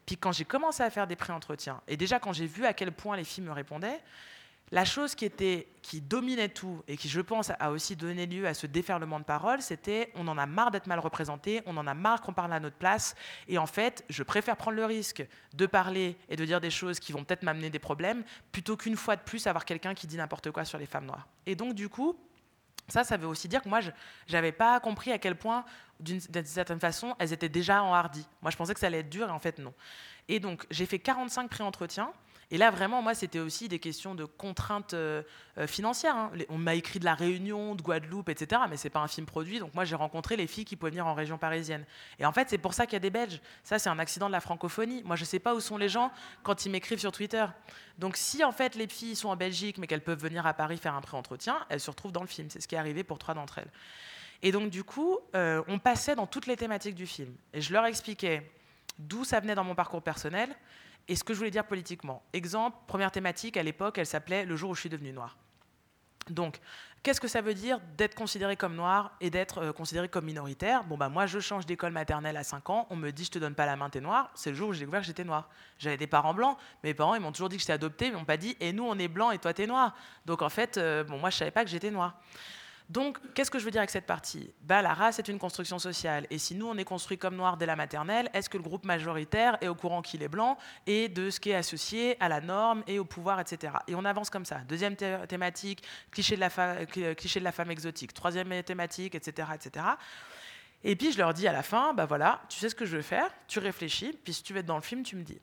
Puis 0.06 0.18
quand 0.18 0.32
j'ai 0.32 0.46
commencé 0.46 0.82
à 0.82 0.90
faire 0.90 1.08
des 1.08 1.16
pré-entretiens, 1.16 1.82
et 1.88 1.98
déjà 1.98 2.20
quand 2.20 2.34
j'ai 2.34 2.48
vu 2.48 2.66
à 2.66 2.74
quel 2.74 2.92
point 2.92 3.16
les 3.16 3.24
filles 3.24 3.44
me 3.44 3.52
répondaient, 3.52 4.00
la 4.72 4.84
chose 4.84 5.14
qui, 5.14 5.26
était, 5.26 5.68
qui 5.82 6.02
dominait 6.02 6.50
tout 6.50 6.84
et 6.88 6.98
qui, 6.98 7.08
je 7.08 7.22
pense, 7.22 7.52
a 7.60 7.72
aussi 7.72 7.96
donné 7.96 8.26
lieu 8.26 8.48
à 8.48 8.54
ce 8.54 8.66
déferlement 8.66 9.20
de 9.20 9.26
paroles, 9.26 9.62
c'était 9.62 10.12
on 10.16 10.28
en 10.28 10.38
a 10.38 10.46
marre 10.46 10.72
d'être 10.72 10.88
mal 10.88 11.00
représenté, 11.00 11.62
on 11.68 11.78
en 11.78 11.86
a 11.86 11.94
marre 11.94 12.22
qu'on 12.22 12.34
parle 12.34 12.52
à 12.52 12.60
notre 12.60 12.76
place, 12.76 13.16
et 13.48 13.60
en 13.60 13.68
fait, 13.68 14.04
je 14.10 14.24
préfère 14.24 14.58
prendre 14.58 14.78
le 14.78 14.86
risque 14.86 15.26
de 15.54 15.66
parler 15.68 16.18
et 16.30 16.36
de 16.36 16.46
dire 16.46 16.60
des 16.60 16.72
choses 16.72 17.00
qui 17.00 17.12
vont 17.12 17.24
peut-être 17.24 17.44
m'amener 17.44 17.70
des 17.70 17.80
problèmes, 17.80 18.24
plutôt 18.52 18.76
qu'une 18.76 18.96
fois 18.96 19.16
de 19.16 19.22
plus 19.22 19.46
avoir 19.46 19.66
quelqu'un 19.66 19.94
qui 19.94 20.08
dit 20.08 20.18
n'importe 20.18 20.50
quoi 20.50 20.66
sur 20.66 20.80
les 20.80 20.88
femmes 20.88 21.06
noires. 21.06 21.28
Et 21.46 21.56
donc, 21.56 21.76
du 21.76 21.88
coup, 21.88 22.18
ça, 22.88 23.04
ça 23.04 23.18
veut 23.18 23.28
aussi 23.28 23.48
dire 23.48 23.62
que 23.62 23.70
moi, 23.70 23.82
je 23.82 23.92
n'avais 24.32 24.52
pas 24.52 24.80
compris 24.80 25.12
à 25.12 25.20
quel 25.20 25.36
point, 25.36 25.64
d'une 26.00 26.20
certaine 26.20 26.80
façon, 26.80 27.16
elles 27.20 27.34
étaient 27.34 27.50
déjà 27.50 27.84
en 27.84 27.94
hardi. 27.94 28.28
Moi, 28.42 28.52
je 28.52 28.58
pensais 28.58 28.74
que 28.74 28.80
ça 28.80 28.88
allait 28.88 29.00
être 29.00 29.10
dur, 29.10 29.28
et 29.28 29.32
en 29.32 29.40
fait, 29.40 29.60
non. 29.60 29.74
Et 30.28 30.40
donc, 30.40 30.66
j'ai 30.72 30.86
fait 30.86 31.00
45 31.00 31.50
pré-entretiens. 31.50 32.12
Et 32.52 32.58
là, 32.58 32.70
vraiment, 32.70 33.02
moi, 33.02 33.16
c'était 33.16 33.40
aussi 33.40 33.68
des 33.68 33.80
questions 33.80 34.14
de 34.14 34.26
contraintes 34.26 34.94
euh, 34.94 35.24
euh, 35.58 35.68
financières. 35.68 36.16
Hein. 36.16 36.32
On 36.50 36.58
m'a 36.58 36.76
écrit 36.76 37.00
de 37.00 37.06
la 37.06 37.16
Réunion, 37.16 37.76
de 37.76 37.82
Guadeloupe, 37.82 38.30
etc. 38.30 38.62
Mais 38.70 38.78
c'est 38.78 38.90
pas 38.90 39.00
un 39.00 39.08
film 39.08 39.26
produit. 39.26 39.60
Donc 39.60 39.74
moi, 39.74 39.84
j'ai 39.84 39.96
rencontré 39.96 40.36
les 40.36 40.48
filles 40.48 40.66
qui 40.66 40.76
pouvaient 40.76 40.92
venir 40.92 41.08
en 41.08 41.14
région 41.16 41.38
parisienne. 41.38 41.86
Et 42.20 42.26
en 42.26 42.32
fait, 42.32 42.50
c'est 42.50 42.58
pour 42.58 42.74
ça 42.74 42.86
qu'il 42.86 42.94
y 42.94 42.98
a 42.98 43.00
des 43.00 43.10
Belges. 43.10 43.42
Ça, 43.64 43.80
c'est 43.80 43.90
un 43.90 44.00
accident 44.00 44.28
de 44.28 44.32
la 44.32 44.42
francophonie. 44.42 45.02
Moi, 45.04 45.16
je 45.16 45.26
sais 45.26 45.40
pas 45.40 45.56
où 45.56 45.60
sont 45.60 45.78
les 45.78 45.90
gens 45.90 46.12
quand 46.44 46.66
ils 46.66 46.72
m'écrivent 46.72 47.00
sur 47.00 47.12
Twitter. 47.12 47.46
Donc 47.98 48.18
si 48.18 48.44
en 48.44 48.52
fait 48.52 48.76
les 48.76 48.88
filles 48.88 49.16
sont 49.16 49.30
en 49.30 49.36
Belgique, 49.36 49.78
mais 49.78 49.88
qu'elles 49.88 50.04
peuvent 50.04 50.22
venir 50.22 50.46
à 50.46 50.54
Paris 50.54 50.78
faire 50.78 50.96
un 50.96 51.02
pré-entretien, 51.02 51.66
elles 51.70 51.80
se 51.80 51.90
retrouvent 51.90 52.12
dans 52.12 52.22
le 52.22 52.28
film. 52.28 52.50
C'est 52.50 52.60
ce 52.60 52.68
qui 52.68 52.76
est 52.76 52.78
arrivé 52.78 53.04
pour 53.04 53.20
trois 53.20 53.34
d'entre 53.34 53.60
elles. 53.60 53.72
Et 54.42 54.52
donc 54.52 54.70
du 54.70 54.84
coup, 54.84 55.18
euh, 55.36 55.64
on 55.68 55.80
passait 55.80 56.16
dans 56.16 56.28
toutes 56.28 56.48
les 56.48 56.58
thématiques 56.58 56.96
du 56.96 57.08
film. 57.08 57.34
Et 57.54 57.62
je 57.62 57.72
leur 57.72 57.86
expliquais 57.86 58.52
d'où 59.00 59.24
ça 59.24 59.40
venait 59.40 59.56
dans 59.56 59.64
mon 59.64 59.76
parcours 59.76 60.02
personnel, 60.02 60.56
et 61.08 61.16
ce 61.16 61.24
que 61.24 61.34
je 61.34 61.40
voulais 61.40 61.52
dire 61.52 61.66
politiquement. 61.66 62.24
Exemple, 62.34 62.78
première 62.88 63.12
thématique, 63.12 63.58
à 63.58 63.64
l'époque, 63.64 63.98
elle 63.98 64.06
s'appelait 64.06 64.46
Le 64.46 64.56
jour 64.56 64.72
où 64.72 64.76
je 64.76 64.82
suis 64.82 64.90
devenue 64.90 65.14
noire. 65.14 65.38
Donc, 66.30 66.60
qu'est-ce 67.04 67.22
que 67.22 67.28
ça 67.28 67.42
veut 67.42 67.54
dire 67.54 67.80
d'être 67.98 68.16
considéré 68.16 68.58
comme 68.58 68.76
noir 68.76 69.16
et 69.22 69.30
d'être 69.30 69.60
euh, 69.60 69.74
considéré 69.74 70.10
comme 70.10 70.26
minoritaire? 70.26 70.84
Bon, 70.86 70.98
bah, 70.98 71.08
moi, 71.08 71.28
je 71.28 71.40
change 71.40 71.68
d'école 71.68 71.92
maternelle 71.92 72.36
à 72.36 72.44
5 72.44 72.68
ans, 72.72 72.88
on 72.90 72.96
me 72.96 73.12
dit 73.12 73.26
je 73.26 73.32
te 73.32 73.40
donne 73.40 73.54
pas 73.54 73.68
la 73.68 73.76
main, 73.76 73.92
t'es 73.92 74.02
noir. 74.02 74.32
C'est 74.34 74.50
le 74.50 74.56
jour 74.56 74.70
où 74.70 74.74
j'ai 74.74 74.80
découvert 74.80 75.02
que 75.02 75.08
j'étais 75.08 75.24
noir. 75.24 75.50
J'avais 75.78 75.98
des 75.98 76.08
parents 76.08 76.34
blancs, 76.34 76.58
mes 76.84 76.96
parents, 76.96 77.14
ils 77.14 77.22
m'ont 77.22 77.32
toujours 77.32 77.50
dit 77.50 77.58
que 77.58 77.62
j'étais 77.62 77.74
adoptée, 77.74 78.06
mais 78.06 78.16
ils 78.16 78.18
m'ont 78.18 78.26
pas 78.26 78.38
dit 78.38 78.58
et 78.60 78.74
nous, 78.74 78.86
on 78.86 78.98
est 78.98 79.08
blanc 79.08 79.30
et 79.30 79.38
toi, 79.38 79.54
t'es 79.54 79.68
noir. 79.68 79.96
Donc, 80.26 80.42
en 80.42 80.50
fait, 80.50 80.78
euh, 80.78 81.04
bon, 81.04 81.20
moi, 81.20 81.30
je 81.30 81.38
savais 81.38 81.52
pas 81.52 81.64
que 81.64 81.70
j'étais 81.70 81.92
noir. 81.92 82.20
Donc, 82.90 83.18
qu'est-ce 83.34 83.50
que 83.50 83.58
je 83.58 83.66
veux 83.66 83.72
dire 83.72 83.82
avec 83.82 83.90
cette 83.90 84.06
partie? 84.06 84.54
Bah, 84.62 84.82
La 84.82 84.94
race 84.94 85.18
est 85.18 85.28
une 85.28 85.40
construction 85.40 85.80
sociale. 85.80 86.28
Et 86.30 86.38
si 86.38 86.54
nous, 86.54 86.68
on 86.68 86.78
est 86.78 86.84
construit 86.84 87.18
comme 87.18 87.36
noir 87.36 87.58
dès 87.58 87.66
la 87.66 87.76
maternelle, 87.76 88.30
est-ce 88.34 88.50
que 88.50 88.58
le 88.58 88.64
groupe 88.64 88.86
majoritaire 88.86 89.58
est 89.62 89.68
au 89.68 89.76
courant 89.76 90.04
qu'il 90.04 90.22
est 90.22 90.28
blanc 90.28 90.58
et 90.86 91.10
de 91.10 91.32
ce 91.32 91.40
qui 91.40 91.50
est 91.50 91.56
associé 91.56 92.16
à 92.22 92.30
la 92.30 92.42
norme 92.42 92.84
et 92.86 93.00
au 93.00 93.06
pouvoir, 93.06 93.40
etc. 93.40 93.74
Et 93.88 93.96
on 93.96 94.06
avance 94.06 94.30
comme 94.30 94.46
ça. 94.46 94.60
Deuxième 94.68 94.96
thématique, 94.96 95.84
cliché 96.12 96.36
de, 96.36 96.42
la 96.42 97.52
femme 97.52 97.72
exotique. 97.72 98.14
Troisième 98.14 98.62
thématique, 98.64 99.16
etc., 99.16 99.48
etc. 99.56 99.86
Et 100.84 100.96
puis, 100.96 101.12
je 101.12 101.18
leur 101.18 101.34
dis 101.34 101.48
à 101.48 101.54
la 101.54 101.64
fin, 101.64 101.94
bah 101.94 102.06
voilà, 102.06 102.44
tu 102.50 102.60
sais 102.60 102.70
ce 102.70 102.76
que 102.76 102.86
je 102.86 102.98
veux 102.98 103.02
faire, 103.02 103.32
tu 103.48 103.58
réfléchis, 103.58 104.16
puis 104.24 104.34
si 104.34 104.44
tu 104.44 104.54
veux 104.54 104.60
être 104.60 104.68
dans 104.68 104.76
le 104.76 104.84
film, 104.84 105.02
tu 105.02 105.16
me 105.16 105.24
dis. 105.24 105.42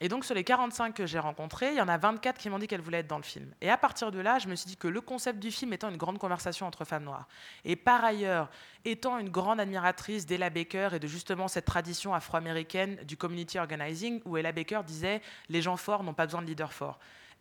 Et 0.00 0.08
donc, 0.08 0.26
sur 0.26 0.34
les 0.34 0.44
45 0.44 0.94
que 0.94 1.06
j'ai 1.06 1.18
rencontrés, 1.18 1.70
il 1.70 1.76
y 1.76 1.80
en 1.80 1.88
a 1.88 1.96
24 1.96 2.36
qui 2.38 2.50
m'ont 2.50 2.58
dit 2.58 2.66
qu'elles 2.66 2.82
voulaient 2.82 2.98
être 2.98 3.06
dans 3.06 3.16
le 3.16 3.22
film. 3.22 3.50
Et 3.62 3.70
à 3.70 3.78
partir 3.78 4.10
de 4.10 4.18
là, 4.18 4.38
je 4.38 4.46
me 4.46 4.54
suis 4.54 4.66
dit 4.66 4.76
que 4.76 4.88
le 4.88 5.00
concept 5.00 5.38
du 5.38 5.50
film 5.50 5.72
étant 5.72 5.88
une 5.88 5.96
grande 5.96 6.18
conversation 6.18 6.66
entre 6.66 6.84
femmes 6.84 7.04
noires, 7.04 7.26
et 7.64 7.76
par 7.76 8.04
ailleurs, 8.04 8.50
étant 8.84 9.18
une 9.18 9.30
grande 9.30 9.58
admiratrice 9.58 10.26
d'Ella 10.26 10.50
Baker 10.50 10.90
et 10.92 10.98
de 10.98 11.06
justement 11.06 11.48
cette 11.48 11.64
tradition 11.64 12.12
afro-américaine 12.12 12.96
du 13.04 13.16
community 13.16 13.58
organizing, 13.58 14.20
où 14.26 14.36
Ella 14.36 14.52
Baker 14.52 14.80
disait 14.86 15.22
les 15.48 15.62
gens 15.62 15.78
forts 15.78 16.02
n'ont 16.02 16.14
pas 16.14 16.26
besoin 16.26 16.42
de 16.42 16.46
leaders 16.46 16.74
forts. 16.74 16.98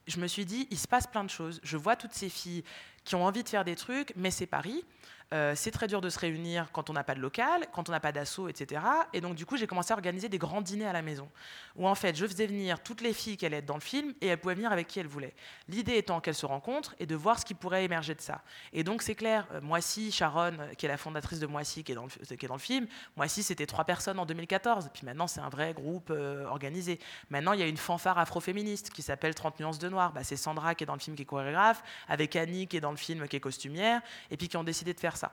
Je 0.07 0.19
me 0.19 0.27
suis 0.27 0.45
dit, 0.45 0.68
il 0.72 0.77
se 0.77 0.88
passe 0.88 1.07
plein 1.07 1.23
de 1.23 1.30
choses. 1.30 1.60
Je 1.64 1.77
vois 1.77 1.95
toutes 1.95 2.14
ces 2.14 2.30
filles 2.30 2.64
qui 3.03 3.15
ont 3.15 3.26
envie 3.26 3.44
de 3.44 3.49
faire 3.49 3.65
des 3.65 3.76
trucs, 3.76 4.14
mais 4.15 4.32
c'est 4.32 4.45
Paris. 4.45 4.86
Euh, 5.34 5.54
c'est 5.56 5.72
très 5.72 5.88
dur 5.88 6.02
de 6.02 6.10
se 6.10 6.20
réunir 6.20 6.70
quand 6.72 6.90
on 6.90 6.94
n'a 6.94 7.04
pas 7.04 7.16
de 7.16 7.20
local, 7.20 7.66
quand 7.74 7.90
on 7.90 7.92
n'a 7.92 8.00
pas 8.00 8.12
d'assaut, 8.12 8.48
etc. 8.48 8.82
Et 9.14 9.22
donc, 9.22 9.36
du 9.36 9.46
coup, 9.46 9.58
j'ai 9.58 9.68
commencé 9.68 9.92
à 9.92 9.96
organiser 9.96 10.30
des 10.30 10.38
grands 10.38 10.62
dîners 10.62 10.86
à 10.86 10.94
la 10.94 11.02
maison, 11.02 11.30
où 11.76 11.88
en 11.88 11.96
fait, 11.96 12.16
je 12.16 12.26
faisais 12.28 12.46
venir 12.46 12.82
toutes 12.82 13.02
les 13.02 13.14
filles 13.14 13.38
qui 13.38 13.46
allaient 13.46 13.58
être 13.58 13.66
dans 13.66 13.76
le 13.76 13.82
film 13.82 14.14
et 14.22 14.28
elles 14.28 14.38
pouvaient 14.38 14.56
venir 14.56 14.72
avec 14.72 14.88
qui 14.88 15.00
elles 15.00 15.08
voulaient. 15.08 15.34
L'idée 15.68 15.96
étant 15.96 16.22
qu'elles 16.22 16.36
se 16.36 16.46
rencontrent 16.46 16.94
et 17.00 17.06
de 17.06 17.16
voir 17.16 17.40
ce 17.40 17.46
qui 17.46 17.56
pourrait 17.56 17.84
émerger 17.84 18.14
de 18.14 18.22
ça. 18.22 18.42
Et 18.72 18.84
donc, 18.84 19.02
c'est 19.02 19.16
clair, 19.16 19.48
euh, 19.52 19.62
Moissy, 19.62 20.12
Sharon, 20.12 20.58
qui 20.78 20.86
est 20.86 20.90
la 20.90 20.98
fondatrice 20.98 21.40
de 21.40 21.48
Moissy, 21.48 21.84
qui 21.84 21.94
est 21.94 21.96
dans 21.96 22.06
le, 22.06 22.36
qui 22.36 22.46
est 22.46 22.48
dans 22.48 22.56
le 22.56 22.60
film, 22.60 22.88
Moissy, 23.16 23.42
c'était 23.42 23.66
trois 23.66 23.84
personnes 23.84 24.20
en 24.20 24.26
2014. 24.26 24.90
Puis 24.94 25.06
maintenant, 25.06 25.28
c'est 25.28 25.42
un 25.42 25.50
vrai 25.50 25.74
groupe 25.74 26.12
euh, 26.12 26.46
organisé. 26.46 27.00
Maintenant, 27.32 27.54
il 27.54 27.60
y 27.60 27.64
a 27.64 27.68
une 27.68 27.78
fanfare 27.78 28.20
afroféministe 28.20 28.92
qui 28.92 29.02
s'appelle 29.02 29.34
30 29.34 29.60
nuances 29.60 29.80
de 29.80 29.90
noir. 29.90 30.14
Bah, 30.14 30.24
c'est 30.24 30.38
Sandra 30.38 30.76
qui 30.76 30.84
est 30.84 30.88
dans 30.88 30.94
le 30.94 31.00
film 31.00 31.16
qui 31.16 31.24
est 31.24 31.26
chorégraphe, 31.26 31.84
avec 32.08 32.36
Annie 32.36 32.68
qui 32.68 32.78
est 32.78 32.82
dans 32.82 32.92
le 32.92 32.98
film 32.98 33.28
qui 33.28 33.36
est 33.36 33.40
costumière, 33.40 34.02
et 34.30 34.38
puis 34.38 34.48
qui 34.48 34.58
ont 34.58 34.64
décidé 34.64 34.94
de 34.94 35.00
faire 35.00 35.18
ça. 35.18 35.25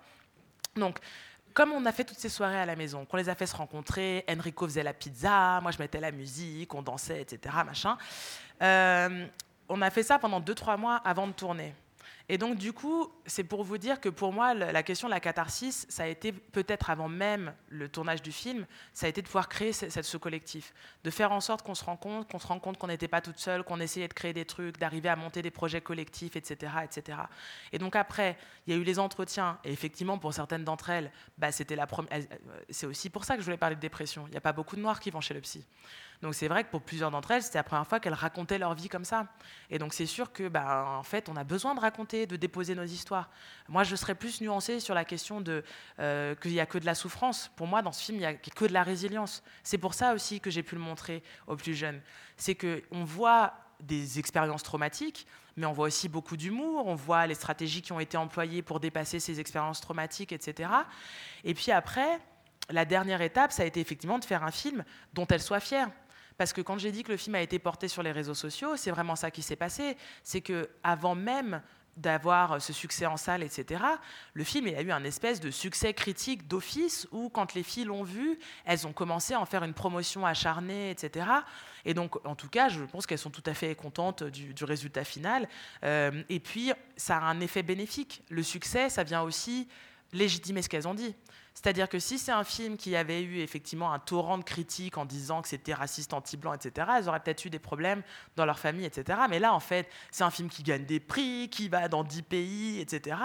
Donc, 0.77 0.99
comme 1.53 1.73
on 1.73 1.85
a 1.85 1.93
fait 1.93 2.05
toutes 2.05 2.19
ces 2.19 2.29
soirées 2.29 2.59
à 2.59 2.67
la 2.67 2.77
maison, 2.77 3.05
qu'on 3.05 3.17
les 3.17 3.29
a 3.29 3.35
fait 3.35 3.47
se 3.47 3.57
rencontrer, 3.57 4.25
Enrico 4.29 4.67
faisait 4.67 4.83
la 4.83 4.95
pizza, 4.95 5.61
moi 5.61 5.71
je 5.71 5.79
mettais 5.79 6.01
la 6.01 6.11
musique, 6.11 6.75
on 6.75 6.83
dansait, 6.83 7.21
etc. 7.21 7.55
Machin. 7.65 7.99
Euh, 8.63 9.27
on 9.69 9.83
a 9.83 9.91
fait 9.91 10.03
ça 10.03 10.19
pendant 10.19 10.41
2-3 10.41 10.79
mois 10.79 10.97
avant 10.97 11.27
de 11.27 11.33
tourner. 11.33 11.75
Et 12.33 12.39
donc, 12.39 12.57
du 12.57 12.73
coup, 12.73 13.13
c'est 13.27 13.45
pour 13.45 13.63
vous 13.63 13.77
dire 13.77 14.01
que 14.01 14.09
pour 14.09 14.33
moi, 14.33 14.55
la 14.55 14.83
question 14.83 15.07
de 15.07 15.13
la 15.13 15.21
catharsis, 15.21 15.85
ça 15.91 16.05
a 16.05 16.07
été 16.07 16.33
peut-être 16.33 16.89
avant 16.89 17.07
même 17.07 17.53
le 17.69 17.91
tournage 17.91 18.23
du 18.23 18.33
film, 18.33 18.65
ça 18.95 19.05
a 19.05 19.11
été 19.11 19.21
de 19.21 19.27
pouvoir 19.27 19.51
créer 19.51 19.75
ce, 19.75 20.17
collectif, 20.17 20.73
de 21.05 21.11
faire 21.11 21.31
en 21.31 21.43
sorte 21.43 21.61
qu'on 21.61 21.75
se 21.75 21.85
rende 21.85 22.01
compte, 22.01 22.31
qu'on 22.31 22.39
se 22.39 22.47
rend 22.47 22.59
compte 22.59 22.79
qu'on 22.79 22.87
n'était 22.87 23.07
pas 23.07 23.21
toute 23.21 23.39
seule, 23.39 23.65
qu'on 23.65 23.81
essayait 23.81 24.09
de 24.09 24.15
créer 24.15 24.33
des 24.33 24.47
trucs, 24.47 24.79
d'arriver 24.79 25.11
à 25.11 25.17
monter 25.17 25.43
des 25.43 25.51
projets 25.51 25.83
collectifs, 25.83 26.35
etc., 26.35 26.73
etc. 26.85 27.19
Et 27.71 27.79
donc 27.79 27.97
après, 27.97 28.39
il 28.67 28.73
y 28.73 28.77
a 28.79 28.81
eu 28.81 28.83
les 28.83 28.99
entretiens, 28.99 29.59
et 29.63 29.71
effectivement, 29.71 30.17
pour 30.17 30.33
certaines 30.33 30.65
d'entre 30.65 30.89
elles, 30.89 31.13
bah, 31.37 31.53
c'était 31.53 31.77
la 31.77 31.87
première. 31.87 32.15
Euh, 32.15 32.25
c'est 32.71 32.87
aussi 32.87 33.11
pour 33.11 33.27
ça 33.27 33.35
que 33.35 33.41
je 33.41 33.45
voulais 33.45 33.59
parler 33.59 33.77
de 33.77 33.81
dépression. 33.83 34.27
Il 34.29 34.31
n'y 34.31 34.39
a 34.39 34.41
pas 34.41 34.55
beaucoup 34.55 34.77
de 34.77 34.81
noirs 34.81 35.01
qui 35.01 35.11
vont 35.11 35.21
chez 35.21 35.35
le 35.35 35.43
psy. 35.43 35.67
Donc 36.23 36.37
c'est 36.37 36.47
vrai 36.47 36.63
que 36.63 36.71
pour 36.71 36.83
plusieurs 36.83 37.11
d'entre 37.11 37.33
elles, 37.33 37.43
c'était 37.43 37.59
la 37.59 37.65
première 37.65 37.87
fois 37.87 37.99
qu'elles 37.99 38.15
racontaient 38.15 38.59
leur 38.59 38.75
vie 38.75 38.89
comme 38.89 39.05
ça. 39.05 39.27
Et 39.71 39.79
donc 39.79 39.93
c'est 39.93 40.07
sûr 40.07 40.33
que, 40.33 40.49
bah, 40.49 40.87
en 40.99 41.03
fait, 41.03 41.29
on 41.29 41.37
a 41.37 41.43
besoin 41.43 41.75
de 41.75 41.81
raconter, 41.81 42.27
de 42.27 42.37
déposer 42.37 42.77
nos 42.77 42.85
histoires. 42.85 43.29
Moi, 43.69 43.83
je 43.83 43.97
serais 43.97 44.15
plus 44.15 44.41
nuancée 44.41 44.79
sur 44.79 44.95
la 44.95 45.05
question 45.05 45.41
de 45.41 45.65
euh, 45.99 46.37
qu'il 46.37 46.53
n'y 46.53 46.61
a 46.61 46.67
que 46.67 46.79
de 46.79 46.87
la 46.87 46.95
souffrance. 46.95 47.51
Pour 47.57 47.67
moi, 47.67 47.83
dans 47.83 47.93
ce 47.93 48.05
film, 48.05 48.19
il 48.19 48.21
n'y 48.21 48.27
a 48.27 48.35
que 48.35 48.65
de 48.65 48.73
la 48.73 48.85
résilience. 48.85 49.43
C'est 49.65 49.79
pour 49.79 49.95
ça 49.95 50.15
aussi 50.15 50.41
que 50.41 50.51
j'ai 50.51 50.63
pu 50.63 50.77
le 50.77 50.81
montrer 50.81 51.25
aux 51.49 51.57
plus 51.57 51.75
jeunes. 51.75 52.01
C'est 52.37 52.55
qu'on 52.55 53.05
voit 53.05 53.55
des 53.81 54.21
expériences 54.21 54.63
traumatiques, 54.63 55.27
mais 55.57 55.67
on 55.67 55.73
voit 55.73 55.87
aussi 55.87 56.09
beaucoup 56.09 56.37
d'humour, 56.37 56.87
on 56.87 56.95
voit 56.95 57.27
les 57.27 57.35
stratégies 57.35 57.83
qui 57.83 57.93
ont 57.93 58.01
été 58.01 58.17
employées 58.17 58.63
pour 58.63 58.79
dépasser 58.79 59.19
ces 59.19 59.41
expériences 59.41 59.81
traumatiques, 59.81 60.33
etc. 60.33 60.71
Et 61.43 61.53
puis 61.53 61.73
après, 61.73 62.21
la 62.71 62.85
dernière 62.85 63.21
étape, 63.23 63.53
ça 63.53 63.65
a 63.65 63.67
été 63.67 63.81
effectivement 63.81 64.19
de 64.19 64.25
faire 64.25 64.45
un 64.45 64.51
film 64.51 64.85
dont 65.15 65.27
elles 65.27 65.43
soient 65.43 65.61
fières. 65.61 65.91
Parce 66.39 66.53
que 66.53 66.61
quand 66.61 66.79
j'ai 66.79 66.93
dit 66.93 67.03
que 67.03 67.13
le 67.13 67.17
film 67.17 67.35
a 67.35 67.43
été 67.43 67.59
porté 67.59 67.89
sur 67.89 68.03
les 68.03 68.13
réseaux 68.13 68.35
sociaux, 68.35 68.77
c'est 68.77 68.91
vraiment 68.91 69.17
ça 69.17 69.31
qui 69.31 69.43
s'est 69.43 69.57
passé. 69.57 69.97
C'est 70.23 70.41
que 70.41 70.69
avant 70.83 71.15
même 71.15 71.63
d'avoir 71.97 72.61
ce 72.63 72.73
succès 72.73 73.07
en 73.07 73.17
salle, 73.17 73.43
etc., 73.43 73.85
le 74.33 74.45
film 74.45 74.67
a 74.67 74.81
eu 74.81 74.91
un 74.91 75.05
espèce 75.05 75.41
de 75.41 75.51
succès 75.51 75.93
critique 75.93 76.49
d'office 76.49 77.07
où, 77.13 77.29
quand 77.29 77.55
les 77.55 77.63
filles 77.63 77.85
l'ont 77.85 78.03
vu, 78.03 78.39
elles 78.65 78.87
ont 78.87 78.93
commencé 78.93 79.35
à 79.35 79.41
en 79.41 79.45
faire 79.45 79.63
une 79.63 79.75
promotion 79.75 80.25
acharnée, 80.25 80.91
etc. 80.91 81.27
Et 81.85 81.93
donc, 81.93 82.25
en 82.27 82.35
tout 82.35 82.49
cas, 82.49 82.69
je 82.69 82.83
pense 82.85 83.07
qu'elles 83.07 83.19
sont 83.19 83.31
tout 83.31 83.43
à 83.47 83.55
fait 83.55 83.75
contentes 83.75 84.23
du, 84.25 84.65
résultat 84.65 85.05
final. 85.05 85.49
Euh, 85.85 86.23
et 86.29 86.41
puis, 86.41 86.73
ça 86.97 87.19
a 87.19 87.21
un 87.21 87.41
effet 87.41 87.63
bénéfique. 87.63 88.23
Le 88.31 88.43
succès, 88.43 88.89
ça 88.89 89.03
vient 89.03 89.23
aussi 89.23 89.69
légitimer 90.13 90.63
ce 90.63 90.69
qu'elles 90.69 90.89
ont 90.89 90.95
dit. 90.95 91.15
C'est-à-dire 91.55 91.89
que 91.89 91.99
si 91.99 92.19
c'est 92.19 92.33
un 92.33 92.45
film 92.45 92.77
qui 92.77 92.97
avait 92.97 93.23
eu 93.23 93.41
effectivement 93.41 93.93
un 93.93 93.99
torrent 93.99 94.39
de 94.39 94.45
critiques 94.45 94.99
en 94.99 95.05
disant 95.05 95.43
que 95.43 95.49
c'était 95.49 95.75
raciste, 95.75 96.13
anti-blanc, 96.15 96.55
etc., 96.55 96.89
elles 96.99 97.09
auraient 97.09 97.21
peut-être 97.21 97.45
eu 97.45 97.51
des 97.51 97.59
problèmes 97.59 98.03
dans 98.37 98.47
leur 98.47 98.59
famille, 98.59 98.85
etc. 98.87 99.21
Mais 99.29 99.39
là, 99.39 99.53
en 99.55 99.61
fait, 99.61 99.89
c'est 100.11 100.25
un 100.25 100.31
film 100.31 100.49
qui 100.49 100.63
gagne 100.63 100.85
des 100.85 101.01
prix, 101.01 101.49
qui 101.51 101.69
va 101.69 101.89
dans 101.89 102.05
10 102.05 102.23
pays, 102.23 102.81
etc. 102.81 103.17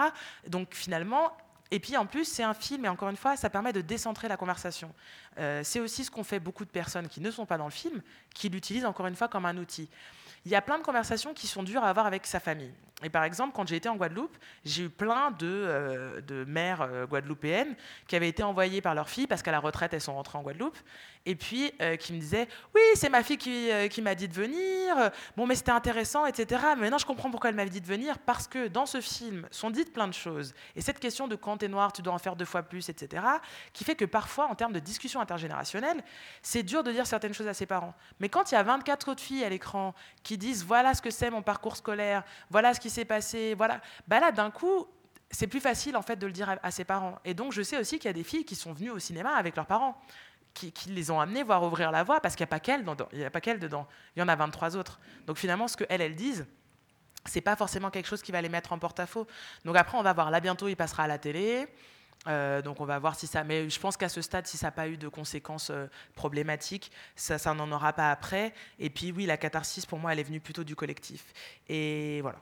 Donc 0.46 0.74
finalement, 0.74 1.32
et 1.70 1.80
puis 1.80 1.96
en 1.96 2.06
plus, 2.06 2.24
c'est 2.24 2.42
un 2.42 2.54
film, 2.54 2.84
et 2.84 2.88
encore 2.88 3.10
une 3.10 3.16
fois, 3.16 3.36
ça 3.36 3.50
permet 3.50 3.72
de 3.72 3.80
décentrer 3.80 4.28
la 4.28 4.36
conversation. 4.36 4.92
Euh, 5.38 5.60
c'est 5.64 5.80
aussi 5.80 6.04
ce 6.04 6.10
qu'ont 6.10 6.24
fait 6.24 6.40
beaucoup 6.40 6.64
de 6.64 6.70
personnes 6.70 7.08
qui 7.08 7.20
ne 7.20 7.30
sont 7.30 7.46
pas 7.46 7.58
dans 7.58 7.66
le 7.66 7.70
film, 7.70 8.00
qui 8.34 8.48
l'utilisent 8.48 8.86
encore 8.86 9.06
une 9.06 9.16
fois 9.16 9.28
comme 9.28 9.44
un 9.44 9.56
outil. 9.56 9.88
Il 10.44 10.50
y 10.50 10.54
a 10.54 10.62
plein 10.62 10.78
de 10.78 10.82
conversations 10.82 11.34
qui 11.34 11.46
sont 11.46 11.62
dures 11.62 11.84
à 11.84 11.90
avoir 11.90 12.06
avec 12.06 12.26
sa 12.26 12.40
famille. 12.40 12.72
Et 13.04 13.10
par 13.10 13.22
exemple, 13.22 13.52
quand 13.54 13.68
j'ai 13.68 13.76
été 13.76 13.88
en 13.88 13.96
Guadeloupe, 13.96 14.36
j'ai 14.64 14.84
eu 14.84 14.88
plein 14.88 15.30
de, 15.32 15.46
euh, 15.46 16.20
de 16.20 16.44
mères 16.44 16.82
euh, 16.82 17.06
guadeloupéennes 17.06 17.76
qui 18.08 18.16
avaient 18.16 18.28
été 18.28 18.42
envoyées 18.42 18.80
par 18.80 18.94
leur 18.94 19.08
fille, 19.08 19.26
parce 19.26 19.42
qu'à 19.42 19.52
la 19.52 19.60
retraite, 19.60 19.92
elles 19.92 20.00
sont 20.00 20.14
rentrées 20.14 20.38
en 20.38 20.42
Guadeloupe, 20.42 20.76
et 21.26 21.34
puis 21.34 21.72
qui 22.00 22.14
me 22.14 22.20
disaient 22.20 22.48
Oui, 22.74 22.80
c'est 22.94 23.10
ma 23.10 23.22
fille 23.22 23.36
qui, 23.36 23.68
qui 23.90 24.00
m'a 24.00 24.14
dit 24.14 24.28
de 24.28 24.32
venir, 24.32 25.10
bon, 25.36 25.46
mais 25.46 25.56
c'était 25.56 25.72
intéressant, 25.72 26.24
etc. 26.24 26.62
Mais 26.76 26.82
maintenant, 26.82 26.96
je 26.96 27.04
comprends 27.04 27.30
pourquoi 27.30 27.50
elle 27.50 27.56
m'avait 27.56 27.68
dit 27.68 27.82
de 27.82 27.86
venir, 27.86 28.18
parce 28.18 28.48
que 28.48 28.68
dans 28.68 28.86
ce 28.86 29.02
film 29.02 29.46
sont 29.50 29.68
dites 29.68 29.92
plein 29.92 30.08
de 30.08 30.14
choses. 30.14 30.54
Et 30.74 30.80
cette 30.80 30.98
question 30.98 31.28
de 31.28 31.36
quand 31.36 31.57
t'es 31.58 31.68
noir, 31.68 31.92
tu 31.92 32.02
dois 32.02 32.14
en 32.14 32.18
faire 32.18 32.36
deux 32.36 32.44
fois 32.44 32.62
plus, 32.62 32.88
etc., 32.88 33.22
qui 33.72 33.84
fait 33.84 33.96
que 33.96 34.04
parfois, 34.04 34.46
en 34.46 34.54
termes 34.54 34.72
de 34.72 34.78
discussion 34.78 35.20
intergénérationnelle, 35.20 36.02
c'est 36.42 36.62
dur 36.62 36.82
de 36.82 36.92
dire 36.92 37.06
certaines 37.06 37.34
choses 37.34 37.48
à 37.48 37.54
ses 37.54 37.66
parents. 37.66 37.94
Mais 38.20 38.28
quand 38.28 38.50
il 38.50 38.54
y 38.54 38.58
a 38.58 38.62
24 38.62 39.10
autres 39.10 39.22
filles 39.22 39.44
à 39.44 39.48
l'écran 39.48 39.94
qui 40.22 40.38
disent 40.38 40.64
Voilà 40.64 40.94
ce 40.94 41.02
que 41.02 41.10
c'est 41.10 41.30
mon 41.30 41.42
parcours 41.42 41.76
scolaire, 41.76 42.24
voilà 42.50 42.74
ce 42.74 42.80
qui 42.80 42.90
s'est 42.90 43.04
passé, 43.04 43.54
voilà. 43.54 43.80
Bah 44.06 44.20
là, 44.20 44.32
d'un 44.32 44.50
coup, 44.50 44.86
c'est 45.30 45.46
plus 45.46 45.60
facile 45.60 45.96
en 45.96 46.02
fait 46.02 46.16
de 46.16 46.26
le 46.26 46.32
dire 46.32 46.56
à, 46.62 46.70
ses 46.70 46.84
parents. 46.84 47.18
Et 47.24 47.34
donc, 47.34 47.52
je 47.52 47.62
sais 47.62 47.78
aussi 47.78 47.98
qu'il 47.98 48.08
y 48.08 48.10
a 48.10 48.14
des 48.14 48.24
filles 48.24 48.44
qui 48.44 48.54
sont 48.54 48.72
venues 48.72 48.90
au 48.90 48.98
cinéma 48.98 49.34
avec 49.34 49.56
leurs 49.56 49.66
parents, 49.66 50.00
qui, 50.54 50.72
les 50.88 51.10
ont 51.10 51.20
amenées 51.20 51.42
voir 51.42 51.62
ouvrir 51.62 51.92
la 51.92 52.02
voie 52.02 52.20
parce 52.20 52.34
qu'il 52.34 52.42
n'y 52.44 52.48
a 52.48 52.50
pas 52.50 52.60
qu'elles 52.60 52.84
dedans. 53.60 53.86
Il 54.16 54.20
y 54.20 54.22
en 54.22 54.28
a 54.28 54.36
23 54.36 54.76
autres. 54.76 54.98
Donc 55.26 55.36
finalement, 55.36 55.68
ce 55.68 55.76
que 55.76 55.84
elles, 55.88 56.00
elles 56.00 56.16
disent, 56.16 56.46
c'est 57.24 57.40
pas 57.40 57.56
forcément 57.56 57.90
quelque 57.90 58.06
chose 58.06 58.22
qui 58.22 58.32
va 58.32 58.40
les 58.40 58.48
mettre 58.48 58.72
en 58.72 58.78
porte-à-faux. 58.78 59.26
Donc 59.64 59.76
après, 59.76 59.98
on 59.98 60.02
va 60.02 60.12
voir. 60.12 60.30
Là, 60.30 60.40
bientôt, 60.40 60.68
il 60.68 60.76
passera 60.76 61.04
à 61.04 61.06
la 61.06 61.18
télé. 61.18 61.66
Euh, 62.26 62.62
donc 62.62 62.80
on 62.80 62.84
va 62.84 62.98
voir 62.98 63.14
si 63.14 63.26
ça. 63.26 63.44
Mais 63.44 63.70
je 63.70 63.78
pense 63.78 63.96
qu'à 63.96 64.08
ce 64.08 64.22
stade, 64.22 64.46
si 64.46 64.56
ça 64.56 64.68
n'a 64.68 64.72
pas 64.72 64.88
eu 64.88 64.96
de 64.96 65.08
conséquences 65.08 65.70
euh, 65.70 65.86
problématiques, 66.14 66.90
ça, 67.16 67.38
ça 67.38 67.54
n'en 67.54 67.70
aura 67.70 67.92
pas 67.92 68.10
après. 68.10 68.52
Et 68.78 68.90
puis 68.90 69.12
oui, 69.12 69.26
la 69.26 69.36
catharsis 69.36 69.86
pour 69.86 69.98
moi, 69.98 70.12
elle 70.12 70.18
est 70.18 70.24
venue 70.24 70.40
plutôt 70.40 70.64
du 70.64 70.74
collectif. 70.74 71.24
Et 71.68 72.20
voilà. 72.22 72.38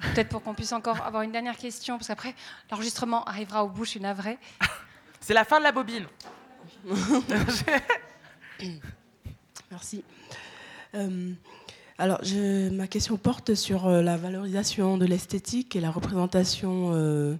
Peut-être 0.00 0.28
pour 0.28 0.42
qu'on 0.42 0.54
puisse 0.54 0.72
encore 0.72 1.00
avoir 1.02 1.22
une 1.22 1.32
dernière 1.32 1.56
question, 1.56 1.96
parce 1.96 2.08
qu'après, 2.08 2.34
l'enregistrement 2.70 3.24
arrivera 3.24 3.64
au 3.64 3.68
bout, 3.68 3.84
je 3.84 3.90
suis 3.90 4.00
navrée. 4.00 4.38
C'est 5.20 5.32
la 5.32 5.44
fin 5.44 5.58
de 5.58 5.64
la 5.64 5.72
bobine. 5.72 6.06
Merci. 9.70 10.04
Euh, 10.94 11.32
alors, 11.98 12.18
je, 12.22 12.68
ma 12.70 12.86
question 12.86 13.16
porte 13.16 13.54
sur 13.54 13.86
euh, 13.86 14.02
la 14.02 14.16
valorisation 14.16 14.98
de 14.98 15.06
l'esthétique 15.06 15.76
et 15.76 15.80
la 15.80 15.90
représentation 15.90 16.90
euh, 16.92 17.36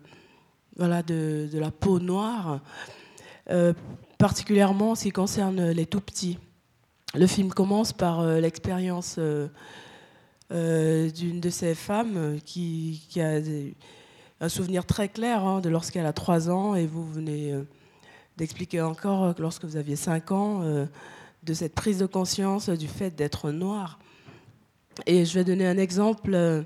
voilà, 0.76 1.02
de, 1.02 1.48
la 1.52 1.70
peau 1.70 2.00
noire, 2.00 2.60
particulièrement 4.18 4.92
en 4.92 4.94
ce 4.94 5.04
qui 5.04 5.10
concerne 5.10 5.70
les 5.70 5.86
tout 5.86 6.00
petits. 6.00 6.38
Le 7.14 7.26
film 7.26 7.50
commence 7.50 7.92
par 7.92 8.26
l'expérience 8.26 9.18
euh, 10.52 11.10
d'une 11.10 11.40
de 11.40 11.50
ces 11.50 11.74
femmes 11.74 12.38
qui, 12.44 13.02
a 13.16 13.40
un 14.40 14.48
souvenir 14.48 14.86
très 14.86 15.08
clair 15.08 15.44
hein, 15.44 15.60
de 15.60 15.68
lorsqu'elle 15.68 16.06
a 16.06 16.12
3 16.12 16.50
ans, 16.50 16.76
et 16.76 16.86
vous 16.86 17.04
venez 17.04 17.52
euh, 17.52 17.64
d'expliquer 18.36 18.80
encore 18.80 19.34
que 19.34 19.42
lorsque 19.42 19.64
vous 19.64 19.76
aviez 19.76 19.96
5 19.96 20.30
ans, 20.30 20.60
euh, 20.62 20.86
de 21.42 21.52
cette 21.52 21.74
prise 21.74 21.98
de 21.98 22.06
conscience 22.06 22.68
du 22.68 22.86
fait 22.86 23.10
d'être 23.10 23.50
noir. 23.50 23.98
Et 25.04 25.24
je 25.24 25.34
vais 25.34 25.44
donner 25.44 25.66
un 25.66 25.76
exemple 25.76 26.30
euh, 26.32 26.62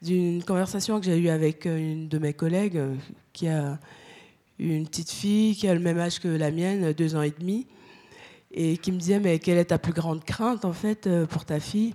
d'une 0.00 0.42
conversation 0.42 0.98
que 0.98 1.06
j'ai 1.06 1.18
eue 1.18 1.28
avec 1.28 1.66
euh, 1.66 1.76
une 1.76 2.08
de 2.08 2.18
mes 2.18 2.32
collègues 2.32 2.78
euh, 2.78 2.94
qui 3.32 3.48
a 3.48 3.78
une 4.58 4.86
petite 4.86 5.10
fille 5.10 5.54
qui 5.54 5.68
a 5.68 5.74
le 5.74 5.80
même 5.80 5.98
âge 5.98 6.18
que 6.18 6.28
la 6.28 6.50
mienne, 6.50 6.94
deux 6.94 7.14
ans 7.14 7.22
et 7.22 7.34
demi, 7.38 7.66
et 8.50 8.78
qui 8.78 8.92
me 8.92 8.98
disait 8.98 9.20
mais 9.20 9.38
quelle 9.38 9.58
est 9.58 9.66
ta 9.66 9.78
plus 9.78 9.92
grande 9.92 10.24
crainte 10.24 10.64
en 10.64 10.72
fait 10.72 11.06
pour 11.26 11.44
ta 11.44 11.60
fille? 11.60 11.92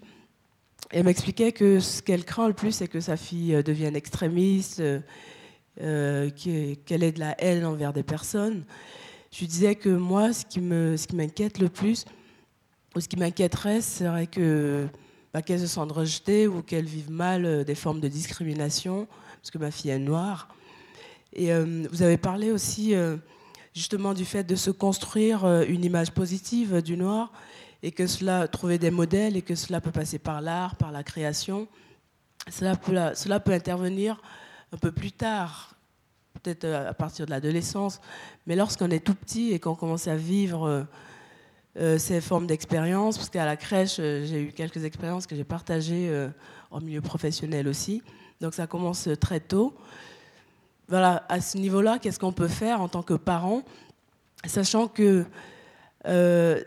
Elle 0.91 1.05
m'expliquait 1.05 1.53
que 1.53 1.79
ce 1.79 2.03
qu'elle 2.03 2.23
craint 2.23 2.47
le 2.47 2.53
plus, 2.53 2.73
c'est 2.73 2.87
que 2.87 2.99
sa 2.99 3.17
fille 3.17 3.63
devienne 3.63 3.95
extrémiste, 3.95 4.83
qu'elle 5.77 7.03
ait 7.03 7.11
de 7.11 7.19
la 7.19 7.41
haine 7.41 7.65
envers 7.65 7.93
des 7.93 8.03
personnes. 8.03 8.63
Je 9.31 9.39
lui 9.39 9.47
disais 9.47 9.73
que 9.73 9.89
moi, 9.89 10.31
ce 10.31 10.45
qui 10.45 10.59
m'inquiète 10.59 11.57
le 11.57 11.69
plus, 11.69 12.05
ou 12.95 12.99
ce 12.99 13.07
qui 13.07 13.17
m'inquiéterait, 13.17 13.81
serait 13.81 14.27
que 14.27 14.87
bah, 15.33 15.41
qu'elle 15.41 15.59
se 15.59 15.67
sente 15.67 15.91
rejetée 15.91 16.47
ou 16.47 16.61
qu'elle 16.61 16.85
vive 16.85 17.09
mal 17.09 17.45
euh, 17.45 17.63
des 17.63 17.75
formes 17.75 17.99
de 17.99 18.07
discrimination, 18.07 19.07
parce 19.37 19.51
que 19.51 19.57
ma 19.57 19.71
fille 19.71 19.91
est 19.91 19.99
noire. 19.99 20.49
Et 21.33 21.53
euh, 21.53 21.87
vous 21.91 22.01
avez 22.01 22.17
parlé 22.17 22.51
aussi 22.51 22.93
euh, 22.93 23.15
justement 23.73 24.13
du 24.13 24.25
fait 24.25 24.43
de 24.43 24.55
se 24.55 24.71
construire 24.71 25.45
une 25.63 25.85
image 25.85 26.11
positive 26.11 26.81
du 26.81 26.97
noir 26.97 27.31
et 27.83 27.91
que 27.91 28.05
cela, 28.05 28.49
trouver 28.49 28.77
des 28.77 28.91
modèles 28.91 29.37
et 29.37 29.41
que 29.41 29.55
cela 29.55 29.79
peut 29.79 29.91
passer 29.91 30.19
par 30.19 30.41
l'art, 30.41 30.75
par 30.75 30.91
la 30.91 31.03
création. 31.03 31.69
Cela 32.49 32.75
peut, 32.75 33.53
intervenir 33.53 34.21
un 34.73 34.77
peu 34.77 34.91
plus 34.91 35.13
tard, 35.13 35.75
peut-être 36.33 36.65
à 36.65 36.93
partir 36.93 37.25
de 37.25 37.31
l'adolescence, 37.31 38.01
mais 38.45 38.57
lorsqu'on 38.57 38.89
est 38.89 39.05
tout 39.05 39.15
petit 39.15 39.53
et 39.53 39.59
qu'on 39.59 39.75
commence 39.75 40.07
à 40.07 40.15
vivre 40.15 40.85
ces 41.75 42.19
formes 42.19 42.47
d'expérience, 42.47 43.17
parce 43.17 43.29
qu'à 43.29 43.45
la 43.45 43.55
crèche, 43.55 43.97
euh, 43.99 44.25
j'ai 44.25 44.41
eu 44.41 44.51
quelques 44.51 44.83
expériences 44.83 45.25
que 45.25 45.35
j'ai 45.35 45.45
partagées 45.45 46.09
euh, 46.09 46.27
en 46.69 46.81
milieu 46.81 47.01
professionnel 47.01 47.67
aussi. 47.67 48.03
Donc 48.41 48.53
ça 48.53 48.67
commence 48.67 49.07
très 49.19 49.39
tôt. 49.39 49.73
Voilà, 50.89 51.23
à 51.29 51.39
ce 51.39 51.57
niveau-là, 51.57 51.99
qu'est-ce 51.99 52.19
qu'on 52.19 52.33
peut 52.33 52.49
faire 52.49 52.81
en 52.81 52.89
tant 52.89 53.03
que 53.03 53.13
parent, 53.13 53.63
sachant 54.45 54.87
que 54.87 55.25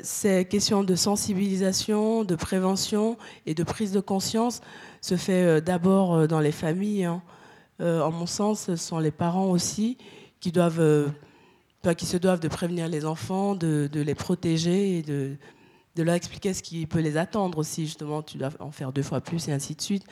ces 0.03 0.45
questions 0.45 0.85
de 0.85 0.95
sensibilisation, 0.95 2.23
de 2.23 2.37
prévention 2.37 3.19
et 3.47 3.55
de 3.55 3.65
prise 3.65 3.91
de 3.91 3.99
conscience 3.99 4.61
se 5.01 5.17
fait 5.17 5.61
d'abord 5.61 6.29
dans 6.29 6.39
les 6.39 6.53
familles. 6.53 7.05
Hein. 7.05 7.21
en 7.81 8.13
mon 8.13 8.27
sens, 8.27 8.67
ce 8.67 8.77
sont 8.77 9.01
les 9.01 9.11
parents 9.11 9.51
aussi 9.51 9.99
qui 10.39 10.53
doivent 10.53 11.11
qui 11.93 12.07
se 12.07 12.17
doivent 12.17 12.41
de 12.41 12.49
prévenir 12.49 12.89
les 12.89 13.05
enfants, 13.05 13.55
de, 13.55 13.91
les 13.93 14.15
protéger 14.15 14.99
et 14.99 15.03
de, 15.03 15.37
leur 15.99 16.15
expliquer 16.15 16.55
ce 16.55 16.63
qui 16.63 16.87
peut 16.87 17.01
les 17.01 17.19
attendre 17.19 17.59
aussi. 17.59 17.85
Justement, 17.85 18.23
tu 18.23 18.39
dois 18.39 18.51
en 18.61 18.71
faire 18.71 18.93
deux 18.93 19.03
fois 19.03 19.21
plus 19.21 19.49
et 19.49 19.53
ainsi 19.53 19.75
de 19.75 19.83
suite. 19.83 20.07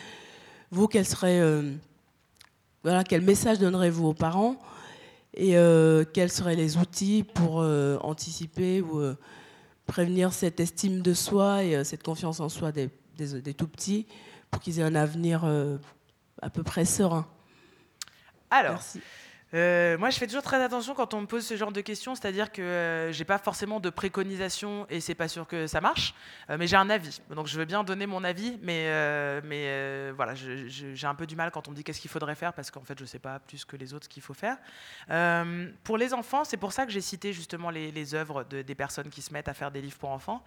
Vous, 0.71 0.89
quel 0.89 1.07
serait, 1.07 1.41
euh, 1.41 1.73
voilà, 2.83 3.05
quel 3.05 3.23
message 3.23 3.59
donnerez-vous 3.59 4.09
aux 4.09 4.15
parents 4.15 4.57
et 5.35 5.57
euh, 5.57 6.05
quels 6.05 6.31
seraient 6.31 6.57
les 6.57 6.77
outils 6.77 7.23
pour 7.23 7.63
euh, 7.63 7.97
anticiper 8.03 8.83
ou 8.83 9.01
prévenir 9.87 10.35
cette 10.35 10.61
estime 10.61 11.01
de 11.01 11.15
soi 11.15 11.65
et 11.65 11.85
cette 11.85 12.03
confiance 12.03 12.41
en 12.41 12.51
soi 12.51 12.73
des, 12.73 12.91
des 13.17 13.55
tout 13.55 13.69
petits 13.69 14.07
pour 14.51 14.61
qu'ils 14.61 14.81
aient 14.81 14.85
un 14.85 14.95
avenir 14.95 15.45
à 16.43 16.51
peu 16.51 16.63
près 16.63 16.85
serein? 16.85 17.27
Alors, 18.51 18.73
Merci. 18.73 19.01
Euh, 19.55 19.99
moi, 19.99 20.11
je 20.11 20.19
fais 20.19 20.27
toujours 20.27 20.43
très 20.43 20.63
attention 20.63 20.95
quand 20.95 21.13
on 21.15 21.21
me 21.21 21.27
pose 21.27 21.45
ce 21.45 21.57
genre 21.57 21.73
de 21.73 21.81
questions, 21.81 22.15
c'est-à-dire 22.15 22.51
que 22.51 22.63
euh, 22.63 23.13
j'ai 23.13 23.25
pas 23.25 23.39
forcément 23.39 23.81
de 23.81 23.91
préconisation 23.91 24.87
et 24.89 25.01
c'est 25.01 25.15
pas 25.15 25.29
sûr 25.29 25.47
que 25.47 25.67
ça 25.67 25.81
marche, 25.81 26.15
euh, 26.49 26.57
mais 26.59 26.67
j'ai 26.67 26.77
un 26.77 26.89
avis. 26.89 27.21
Donc, 27.35 27.47
je 27.47 27.59
veux 27.59 27.65
bien 27.65 27.85
donner 27.85 28.07
mon 28.07 28.25
avis, 28.25 28.59
mais, 28.63 28.87
mais 29.45 30.11
voilà, 30.13 30.35
j'ai 30.35 31.07
un 31.07 31.15
peu 31.15 31.27
du 31.27 31.37
mal 31.37 31.51
quand 31.51 31.69
on 31.69 31.71
me 31.71 31.77
dit 31.77 31.85
qu'est-ce 31.85 32.01
qu'il 32.01 32.11
faudrait 32.11 32.35
faire 32.35 32.53
parce 32.53 32.71
qu'en 32.71 32.83
fait, 32.83 32.99
je 32.99 33.05
sais 33.05 33.19
pas 33.19 33.39
plus 33.41 33.65
que 33.65 33.77
les 33.77 33.95
autres 33.95 34.05
ce 34.05 34.09
qu'il 34.09 34.23
faut 34.23 34.35
faire. 34.35 34.57
pour 35.85 35.99
les 35.99 36.15
enfants, 36.15 36.45
c'est 36.45 36.57
pour 36.57 36.73
ça 36.73 36.87
que 36.87 36.93
j'ai 36.93 37.01
cité 37.01 37.33
justement 37.33 37.71
les, 37.71 38.15
œuvres 38.15 38.45
de, 38.45 38.63
des 38.63 38.75
personnes 38.75 39.11
qui 39.11 39.23
se 39.23 39.33
mettent 39.33 39.49
à 39.49 39.55
faire 39.55 39.71
des 39.71 39.81
livres 39.81 39.99
pour 39.99 40.11
enfants. 40.11 40.43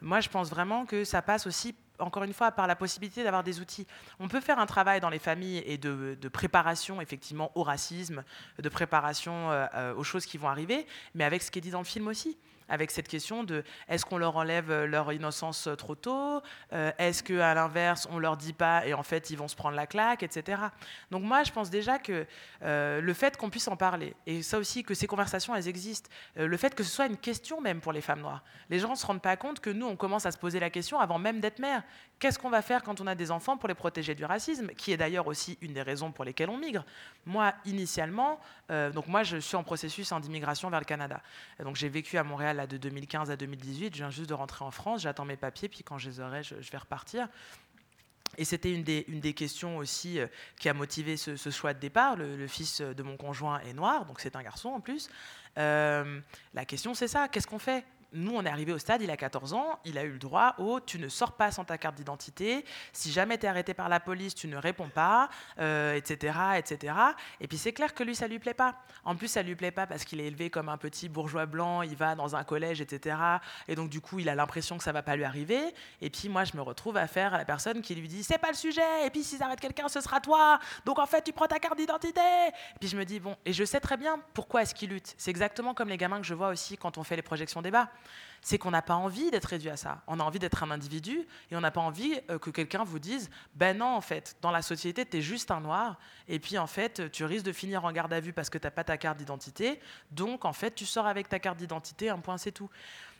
Moi, 0.00 0.20
je 0.20 0.28
pense 0.28 0.50
vraiment 0.50 0.86
que 0.86 1.04
ça 1.04 1.22
passe 1.22 1.46
aussi 1.46 1.74
encore 1.98 2.24
une 2.24 2.32
fois, 2.32 2.52
par 2.52 2.66
la 2.66 2.76
possibilité 2.76 3.24
d'avoir 3.24 3.42
des 3.42 3.60
outils. 3.60 3.86
On 4.20 4.28
peut 4.28 4.40
faire 4.40 4.58
un 4.58 4.66
travail 4.66 5.00
dans 5.00 5.10
les 5.10 5.18
familles 5.18 5.62
et 5.66 5.78
de, 5.78 6.28
préparation, 6.28 7.00
effectivement, 7.00 7.50
au 7.54 7.62
racisme, 7.62 8.24
de 8.60 8.68
préparation 8.68 9.50
euh, 9.50 9.66
euh, 9.74 9.94
aux 9.94 10.04
choses 10.04 10.26
qui 10.26 10.38
vont 10.38 10.48
arriver, 10.48 10.86
mais 11.14 11.24
avec 11.24 11.42
ce 11.42 11.50
qui 11.50 11.58
est 11.58 11.62
dit 11.62 11.70
dans 11.70 11.78
le 11.78 11.84
film 11.84 12.08
aussi 12.08 12.36
avec 12.68 12.90
cette 12.90 13.08
question 13.08 13.44
de 13.44 13.64
est-ce 13.88 14.04
qu'on 14.04 14.18
leur 14.18 14.36
enlève 14.36 14.70
euh, 14.70 14.86
leur 14.86 15.12
innocence 15.12 15.68
trop 15.78 15.94
tôt 15.94 16.42
Est-ce 16.70 17.22
qu'à 17.22 17.54
l'inverse, 17.54 18.08
on 18.10 18.18
leur 18.18 18.36
dit 18.36 18.52
pas 18.52 18.86
et 18.86 18.94
en 18.94 19.02
fait 19.02 19.30
ils 19.30 19.36
vont 19.36 19.48
se 19.48 19.56
prendre 19.56 19.76
la 19.76 19.86
claque, 19.86 20.22
etc. 20.22 20.62
Donc 21.10 21.22
moi, 21.22 21.42
je 21.42 21.52
pense 21.52 21.70
déjà 21.70 21.98
que 21.98 22.26
le 22.62 23.12
fait 23.14 23.36
qu'on 23.36 23.50
puisse 23.50 23.68
en 23.68 23.76
parler, 23.76 24.14
et 24.26 24.42
ça 24.42 24.58
aussi 24.58 24.82
que 24.82 24.94
ces 24.94 25.06
conversations, 25.06 25.54
elles 25.54 25.68
existent, 25.68 26.10
le 26.36 26.56
fait 26.56 26.74
que 26.74 26.82
ce 26.82 26.90
soit 26.90 27.06
une 27.06 27.16
question 27.16 27.60
même 27.60 27.80
pour 27.80 27.92
les 27.92 28.00
femmes 28.00 28.20
noires, 28.20 28.42
les 28.70 28.78
gens 28.78 28.90
ne 28.90 28.96
se 28.96 29.06
rendent 29.06 29.22
pas 29.22 29.36
compte 29.36 29.60
que 29.60 29.70
nous, 29.70 29.86
on 29.86 29.96
commence 29.96 30.26
à 30.26 30.32
se 30.32 30.38
poser 30.38 30.60
la 30.60 30.70
question 30.70 30.98
avant 30.98 31.18
même 31.18 31.40
d'être 31.40 31.58
mère. 31.58 31.82
Qu'est-ce 32.18 32.38
qu'on 32.38 32.50
va 32.50 32.62
faire 32.62 32.82
quand 32.82 33.00
on 33.00 33.06
a 33.06 33.14
des 33.14 33.30
enfants 33.30 33.56
pour 33.56 33.68
les 33.68 33.74
protéger 33.74 34.14
du 34.14 34.24
racisme, 34.24 34.68
qui 34.68 34.92
est 34.92 34.96
d'ailleurs 34.96 35.26
aussi 35.26 35.58
une 35.60 35.74
des 35.74 35.82
raisons 35.82 36.12
pour 36.12 36.24
lesquelles 36.24 36.48
on 36.48 36.56
migre? 36.56 36.84
Moi, 37.26 37.52
initialement, 37.66 38.40
euh, 38.70 38.90
donc 38.90 39.06
moi, 39.06 39.22
je 39.22 39.36
suis 39.36 39.56
en 39.56 39.62
processus 39.62 40.12
hein, 40.12 40.20
d'immigration 40.20 40.70
vers 40.70 40.80
le 40.80 40.86
Canada. 40.86 41.20
donc 41.62 41.76
j'ai 41.76 41.88
vécu 41.88 42.16
à 42.16 42.24
Montréal 42.24 42.55
de 42.66 42.78
2015 42.78 43.30
à 43.30 43.36
2018. 43.36 43.92
Je 43.92 43.98
viens 43.98 44.10
juste 44.10 44.28
de 44.30 44.34
rentrer 44.34 44.64
en 44.64 44.70
France. 44.70 45.02
J'attends 45.02 45.26
mes 45.26 45.36
papiers, 45.36 45.68
puis 45.68 45.82
quand 45.82 45.98
je 45.98 46.08
les 46.08 46.20
aurai, 46.20 46.42
je, 46.42 46.54
vais 46.54 46.78
repartir. 46.78 47.28
Et 48.38 48.44
c'était 48.44 48.72
une 48.72 48.82
des, 48.82 49.34
questions 49.34 49.76
aussi 49.76 50.18
euh, 50.18 50.26
qui 50.58 50.68
a 50.68 50.74
motivé 50.74 51.16
ce, 51.16 51.50
choix 51.50 51.74
de 51.74 51.80
départ. 51.80 52.16
Le, 52.16 52.46
fils 52.46 52.80
de 52.80 53.02
mon 53.02 53.16
conjoint 53.16 53.60
est 53.60 53.74
noir, 53.74 54.06
donc 54.06 54.20
c'est 54.20 54.36
un 54.36 54.42
garçon 54.42 54.70
en 54.70 54.80
plus. 54.80 55.10
Euh, 55.58 56.20
la 56.54 56.64
question, 56.64 56.94
c'est 56.94 57.08
ça. 57.08 57.28
Qu'est-ce 57.28 57.46
qu'on 57.46 57.58
fait? 57.58 57.84
Nous, 58.12 58.34
on 58.34 58.44
est 58.44 58.48
arrivé 58.48 58.72
au 58.72 58.78
stade, 58.78 59.02
il 59.02 59.10
a 59.10 59.16
14 59.16 59.52
ans, 59.52 59.78
il 59.84 59.98
a 59.98 60.04
eu 60.04 60.12
le 60.12 60.18
droit 60.18 60.54
au 60.58 60.80
tu 60.80 60.98
ne 60.98 61.08
sors 61.08 61.32
pas 61.32 61.50
sans 61.50 61.64
ta 61.64 61.78
carte 61.78 61.96
d'identité, 61.96 62.64
si 62.92 63.10
jamais 63.10 63.38
tu 63.38 63.46
es 63.46 63.48
arrêté 63.48 63.74
par 63.74 63.88
la 63.88 64.00
police, 64.00 64.34
tu 64.34 64.48
ne 64.48 64.56
réponds 64.56 64.88
pas, 64.88 65.28
etc., 65.58 66.34
euh, 66.38 66.54
etc. 66.54 66.94
Et 67.40 67.48
puis 67.48 67.58
c'est 67.58 67.72
clair 67.72 67.94
que 67.94 68.02
lui, 68.02 68.14
ça 68.14 68.28
lui 68.28 68.38
plaît 68.38 68.54
pas. 68.54 68.76
En 69.04 69.16
plus, 69.16 69.28
ça 69.28 69.42
lui 69.42 69.54
plaît 69.54 69.70
pas 69.70 69.86
parce 69.86 70.04
qu'il 70.04 70.20
est 70.20 70.26
élevé 70.26 70.50
comme 70.50 70.68
un 70.68 70.76
petit 70.76 71.08
bourgeois 71.08 71.46
blanc, 71.46 71.82
il 71.82 71.96
va 71.96 72.14
dans 72.14 72.36
un 72.36 72.44
collège, 72.44 72.80
etc. 72.80 73.16
Et 73.68 73.74
donc, 73.74 73.90
du 73.90 74.00
coup, 74.00 74.18
il 74.18 74.28
a 74.28 74.34
l'impression 74.34 74.78
que 74.78 74.84
ça 74.84 74.92
va 74.92 75.02
pas 75.02 75.16
lui 75.16 75.24
arriver. 75.24 75.60
Et 76.00 76.10
puis, 76.10 76.28
moi, 76.28 76.44
je 76.44 76.56
me 76.56 76.62
retrouve 76.62 76.96
à 76.96 77.06
faire 77.06 77.32
la 77.32 77.44
personne 77.44 77.82
qui 77.82 77.94
lui 77.94 78.08
dit 78.08 78.22
c'est 78.22 78.38
pas 78.38 78.48
le 78.48 78.54
sujet, 78.54 79.06
et 79.06 79.10
puis 79.10 79.22
s'ils 79.24 79.42
arrêtent 79.42 79.60
quelqu'un, 79.60 79.88
ce 79.88 80.00
sera 80.00 80.20
toi. 80.20 80.58
Donc, 80.84 80.98
en 80.98 81.06
fait, 81.06 81.22
tu 81.22 81.32
prends 81.32 81.46
ta 81.46 81.58
carte 81.58 81.76
d'identité. 81.76 82.20
Et 82.20 82.78
puis, 82.78 82.88
je 82.88 82.96
me 82.96 83.04
dis 83.04 83.20
bon, 83.20 83.36
et 83.44 83.52
je 83.52 83.64
sais 83.64 83.80
très 83.80 83.96
bien 83.96 84.20
pourquoi 84.34 84.62
est-ce 84.62 84.74
qu'il 84.74 84.90
lutte. 84.90 85.14
C'est 85.18 85.30
exactement 85.30 85.74
comme 85.74 85.88
les 85.88 85.96
gamins 85.96 86.20
que 86.20 86.26
je 86.26 86.34
vois 86.34 86.48
aussi 86.48 86.76
quand 86.76 86.98
on 86.98 87.04
fait 87.04 87.16
les 87.16 87.22
projections 87.22 87.62
débat 87.62 87.88
c'est 88.46 88.58
qu'on 88.58 88.70
n'a 88.70 88.82
pas 88.82 88.94
envie 88.94 89.32
d'être 89.32 89.46
réduit 89.46 89.70
à 89.70 89.76
ça. 89.76 90.02
On 90.06 90.20
a 90.20 90.22
envie 90.22 90.38
d'être 90.38 90.62
un 90.62 90.70
individu 90.70 91.26
et 91.50 91.56
on 91.56 91.60
n'a 91.60 91.72
pas 91.72 91.80
envie 91.80 92.20
euh, 92.30 92.38
que 92.38 92.50
quelqu'un 92.50 92.84
vous 92.84 93.00
dise 93.00 93.28
Ben 93.56 93.76
non, 93.76 93.96
en 93.96 94.00
fait, 94.00 94.36
dans 94.40 94.52
la 94.52 94.62
société, 94.62 95.04
tu 95.04 95.16
es 95.16 95.20
juste 95.20 95.50
un 95.50 95.60
noir 95.60 95.98
et 96.28 96.38
puis 96.38 96.56
en 96.56 96.68
fait, 96.68 97.10
tu 97.10 97.24
risques 97.24 97.44
de 97.44 97.52
finir 97.52 97.84
en 97.84 97.90
garde 97.90 98.12
à 98.12 98.20
vue 98.20 98.32
parce 98.32 98.48
que 98.48 98.58
tu 98.58 98.64
n'as 98.64 98.70
pas 98.70 98.84
ta 98.84 98.98
carte 98.98 99.18
d'identité. 99.18 99.80
Donc 100.12 100.44
en 100.44 100.52
fait, 100.52 100.74
tu 100.76 100.86
sors 100.86 101.06
avec 101.06 101.28
ta 101.28 101.40
carte 101.40 101.56
d'identité, 101.56 102.08
un 102.08 102.20
point, 102.20 102.38
c'est 102.38 102.52
tout. 102.52 102.70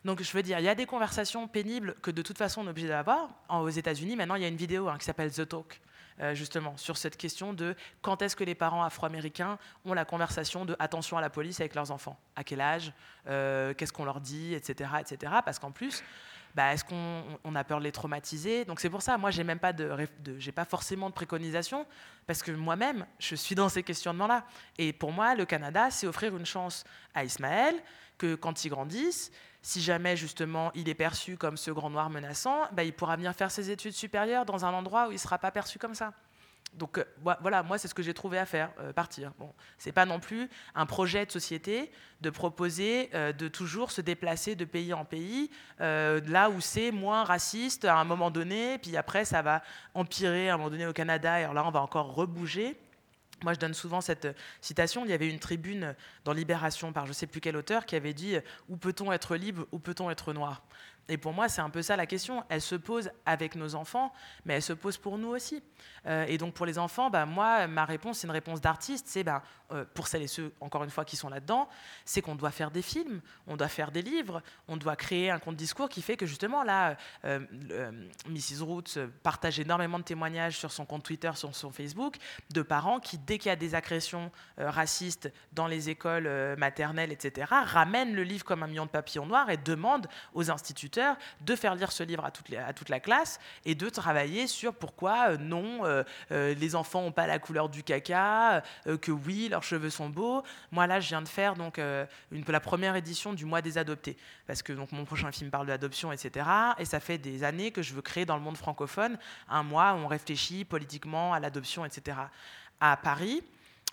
Donc 0.04 0.22
je 0.22 0.32
veux 0.32 0.44
dire, 0.44 0.60
il 0.60 0.64
y 0.64 0.68
a 0.68 0.76
des 0.76 0.86
conversations 0.86 1.48
pénibles 1.48 1.96
que 2.02 2.12
de 2.12 2.22
toute 2.22 2.38
façon 2.38 2.60
on 2.60 2.66
est 2.66 2.70
obligé 2.70 2.86
d'avoir. 2.86 3.28
Aux 3.48 3.68
États-Unis, 3.68 4.14
maintenant, 4.14 4.36
il 4.36 4.42
y 4.42 4.44
a 4.44 4.48
une 4.48 4.56
vidéo 4.56 4.88
hein, 4.88 4.96
qui 4.96 5.04
s'appelle 5.04 5.32
The 5.32 5.48
Talk. 5.48 5.80
Euh, 6.20 6.34
justement, 6.34 6.76
sur 6.76 6.96
cette 6.96 7.16
question 7.16 7.52
de 7.52 7.74
quand 8.00 8.22
est-ce 8.22 8.36
que 8.36 8.44
les 8.44 8.54
parents 8.54 8.82
afro-américains 8.82 9.58
ont 9.84 9.92
la 9.92 10.04
conversation 10.04 10.64
de 10.64 10.74
attention 10.78 11.18
à 11.18 11.20
la 11.20 11.28
police 11.28 11.60
avec 11.60 11.74
leurs 11.74 11.90
enfants, 11.90 12.18
à 12.36 12.44
quel 12.44 12.60
âge, 12.60 12.92
euh, 13.28 13.74
qu'est-ce 13.74 13.92
qu'on 13.92 14.06
leur 14.06 14.20
dit, 14.20 14.54
etc., 14.54 14.90
etc. 15.00 15.32
Parce 15.44 15.58
qu'en 15.58 15.72
plus, 15.72 16.02
bah, 16.54 16.72
est-ce 16.72 16.84
qu'on 16.84 17.54
a 17.54 17.64
peur 17.64 17.80
de 17.80 17.84
les 17.84 17.92
traumatiser? 17.92 18.64
Donc 18.64 18.80
c'est 18.80 18.88
pour 18.88 19.02
ça, 19.02 19.18
moi, 19.18 19.30
j'ai 19.30 19.44
même 19.44 19.58
pas 19.58 19.74
de, 19.74 19.94
j'ai 20.38 20.52
pas 20.52 20.64
forcément 20.64 21.10
de 21.10 21.14
préconisation, 21.14 21.86
parce 22.26 22.42
que 22.42 22.50
moi-même, 22.50 23.04
je 23.18 23.34
suis 23.34 23.54
dans 23.54 23.68
ces 23.68 23.82
questionnements-là. 23.82 24.46
Et 24.78 24.94
pour 24.94 25.12
moi, 25.12 25.34
le 25.34 25.44
Canada, 25.44 25.90
c'est 25.90 26.06
offrir 26.06 26.34
une 26.34 26.46
chance 26.46 26.84
à 27.14 27.24
Ismaël 27.24 27.74
que 28.16 28.34
quand 28.34 28.64
il 28.64 28.70
grandisse, 28.70 29.30
si 29.66 29.82
jamais 29.82 30.16
justement 30.16 30.70
il 30.76 30.88
est 30.88 30.94
perçu 30.94 31.36
comme 31.36 31.56
ce 31.56 31.72
grand 31.72 31.90
noir 31.90 32.08
menaçant, 32.08 32.68
bah, 32.70 32.84
il 32.84 32.92
pourra 32.92 33.16
venir 33.16 33.34
faire 33.34 33.50
ses 33.50 33.68
études 33.68 33.94
supérieures 33.94 34.46
dans 34.46 34.64
un 34.64 34.72
endroit 34.72 35.08
où 35.08 35.10
il 35.10 35.14
ne 35.14 35.18
sera 35.18 35.38
pas 35.38 35.50
perçu 35.50 35.76
comme 35.76 35.96
ça. 35.96 36.12
Donc 36.74 36.98
euh, 36.98 37.04
voilà, 37.40 37.64
moi 37.64 37.76
c'est 37.76 37.88
ce 37.88 37.94
que 37.94 38.02
j'ai 38.02 38.14
trouvé 38.14 38.38
à 38.38 38.46
faire, 38.46 38.70
euh, 38.78 38.92
partir. 38.92 39.32
Bon, 39.40 39.52
c'est 39.76 39.90
pas 39.90 40.06
non 40.06 40.20
plus 40.20 40.48
un 40.76 40.86
projet 40.86 41.26
de 41.26 41.32
société 41.32 41.90
de 42.20 42.30
proposer 42.30 43.10
euh, 43.14 43.32
de 43.32 43.48
toujours 43.48 43.90
se 43.90 44.00
déplacer 44.00 44.54
de 44.54 44.64
pays 44.64 44.92
en 44.92 45.04
pays, 45.04 45.50
là 45.80 46.48
où 46.48 46.60
c'est 46.60 46.92
moins 46.92 47.24
raciste 47.24 47.86
à 47.86 47.96
un 47.96 48.04
moment 48.04 48.30
donné, 48.30 48.78
puis 48.78 48.96
après 48.96 49.24
ça 49.24 49.42
va 49.42 49.62
empirer 49.94 50.48
à 50.48 50.54
un 50.54 50.58
moment 50.58 50.70
donné 50.70 50.86
au 50.86 50.92
Canada, 50.92 51.40
et 51.40 51.42
alors 51.42 51.54
là 51.54 51.64
on 51.66 51.72
va 51.72 51.82
encore 51.82 52.14
rebouger. 52.14 52.78
Moi, 53.42 53.52
je 53.52 53.58
donne 53.58 53.74
souvent 53.74 54.00
cette 54.00 54.28
citation. 54.60 55.04
Il 55.04 55.10
y 55.10 55.14
avait 55.14 55.28
une 55.28 55.38
tribune 55.38 55.94
dans 56.24 56.32
Libération 56.32 56.92
par 56.92 57.04
je 57.04 57.10
ne 57.10 57.14
sais 57.14 57.26
plus 57.26 57.40
quel 57.40 57.56
auteur 57.56 57.84
qui 57.84 57.94
avait 57.94 58.14
dit 58.14 58.36
Où 58.68 58.76
peut-on 58.76 59.12
être 59.12 59.36
libre? 59.36 59.66
Où 59.72 59.78
peut-on 59.78 60.10
être 60.10 60.32
noir? 60.32 60.62
Et 61.08 61.18
pour 61.18 61.32
moi, 61.32 61.48
c'est 61.48 61.60
un 61.60 61.70
peu 61.70 61.82
ça 61.82 61.96
la 61.96 62.06
question. 62.06 62.42
Elle 62.48 62.60
se 62.60 62.74
pose 62.74 63.10
avec 63.24 63.54
nos 63.54 63.74
enfants, 63.76 64.12
mais 64.44 64.54
elle 64.54 64.62
se 64.62 64.72
pose 64.72 64.96
pour 64.96 65.18
nous 65.18 65.28
aussi. 65.28 65.62
Euh, 66.06 66.24
et 66.26 66.36
donc 66.36 66.54
pour 66.54 66.66
les 66.66 66.78
enfants, 66.78 67.10
bah, 67.10 67.26
moi, 67.26 67.68
ma 67.68 67.84
réponse, 67.84 68.18
c'est 68.18 68.26
une 68.26 68.32
réponse 68.32 68.60
d'artiste. 68.60 69.06
C'est 69.08 69.22
bah, 69.22 69.42
euh, 69.72 69.84
pour 69.94 70.08
celles 70.08 70.22
et 70.22 70.26
ceux, 70.26 70.52
encore 70.60 70.82
une 70.82 70.90
fois, 70.90 71.04
qui 71.04 71.16
sont 71.16 71.28
là-dedans, 71.28 71.68
c'est 72.04 72.22
qu'on 72.22 72.34
doit 72.34 72.50
faire 72.50 72.72
des 72.72 72.82
films, 72.82 73.20
on 73.46 73.56
doit 73.56 73.68
faire 73.68 73.92
des 73.92 74.02
livres, 74.02 74.42
on 74.66 74.76
doit 74.76 74.96
créer 74.96 75.30
un 75.30 75.38
compte 75.38 75.56
discours 75.56 75.88
qui 75.88 76.02
fait 76.02 76.16
que 76.16 76.26
justement 76.26 76.64
là, 76.64 76.96
euh, 77.24 77.40
Mrs. 78.28 78.62
Roots 78.62 78.98
partage 79.22 79.60
énormément 79.60 79.98
de 79.98 80.04
témoignages 80.04 80.58
sur 80.58 80.72
son 80.72 80.86
compte 80.86 81.04
Twitter, 81.04 81.30
sur 81.34 81.54
son 81.54 81.70
Facebook, 81.70 82.16
de 82.50 82.62
parents 82.62 82.98
qui, 82.98 83.18
dès 83.18 83.38
qu'il 83.38 83.48
y 83.48 83.52
a 83.52 83.56
des 83.56 83.74
agressions 83.74 84.30
racistes 84.58 85.30
dans 85.52 85.66
les 85.66 85.88
écoles 85.90 86.28
maternelles, 86.56 87.12
etc., 87.12 87.46
ramènent 87.50 88.14
le 88.14 88.22
livre 88.22 88.44
comme 88.44 88.62
un 88.62 88.66
million 88.66 88.86
de 88.86 88.90
papillons 88.90 89.26
noirs 89.26 89.50
et 89.50 89.56
demandent 89.56 90.08
aux 90.34 90.50
instituteurs 90.50 90.95
de 91.40 91.56
faire 91.56 91.74
lire 91.74 91.92
ce 91.92 92.02
livre 92.02 92.24
à 92.24 92.30
toute, 92.30 92.88
la 92.88 93.00
classe 93.00 93.40
et 93.64 93.74
de 93.74 93.88
travailler 93.88 94.46
sur 94.46 94.74
pourquoi 94.74 95.36
non 95.36 95.84
euh, 95.84 96.02
euh, 96.30 96.54
les 96.54 96.74
enfants 96.74 97.02
n'ont 97.02 97.12
pas 97.12 97.26
la 97.26 97.38
couleur 97.38 97.68
du 97.68 97.82
caca, 97.82 98.62
euh, 98.86 98.96
que 98.96 99.12
oui, 99.12 99.48
leurs 99.48 99.62
cheveux 99.62 99.90
sont 99.90 100.08
beaux. 100.08 100.42
Moi, 100.72 100.86
là, 100.86 101.00
je 101.00 101.08
viens 101.08 101.22
de 101.22 101.28
faire 101.28 101.54
donc, 101.54 101.78
la 101.78 102.60
première 102.60 102.96
édition 102.96 103.32
du 103.32 103.44
mois 103.44 103.62
des 103.62 103.78
adoptés, 103.78 104.16
parce 104.46 104.62
que 104.62 104.72
donc, 104.72 104.92
mon 104.92 105.04
prochain 105.04 105.32
film 105.32 105.50
parle 105.50 105.66
d'adoption, 105.66 106.12
etc. 106.12 106.46
Et 106.78 106.84
ça 106.84 107.00
fait 107.00 107.18
des 107.18 107.44
années 107.44 107.70
que 107.70 107.82
je 107.82 107.94
veux 107.94 108.02
créer 108.02 108.24
dans 108.24 108.36
le 108.36 108.42
monde 108.42 108.56
francophone 108.56 109.18
un 109.48 109.62
mois 109.62 109.94
où 109.94 109.98
on 109.98 110.06
réfléchit 110.06 110.64
politiquement 110.64 111.32
à 111.32 111.40
l'adoption, 111.40 111.84
etc. 111.84 112.16
À 112.80 112.96
Paris, 112.96 113.42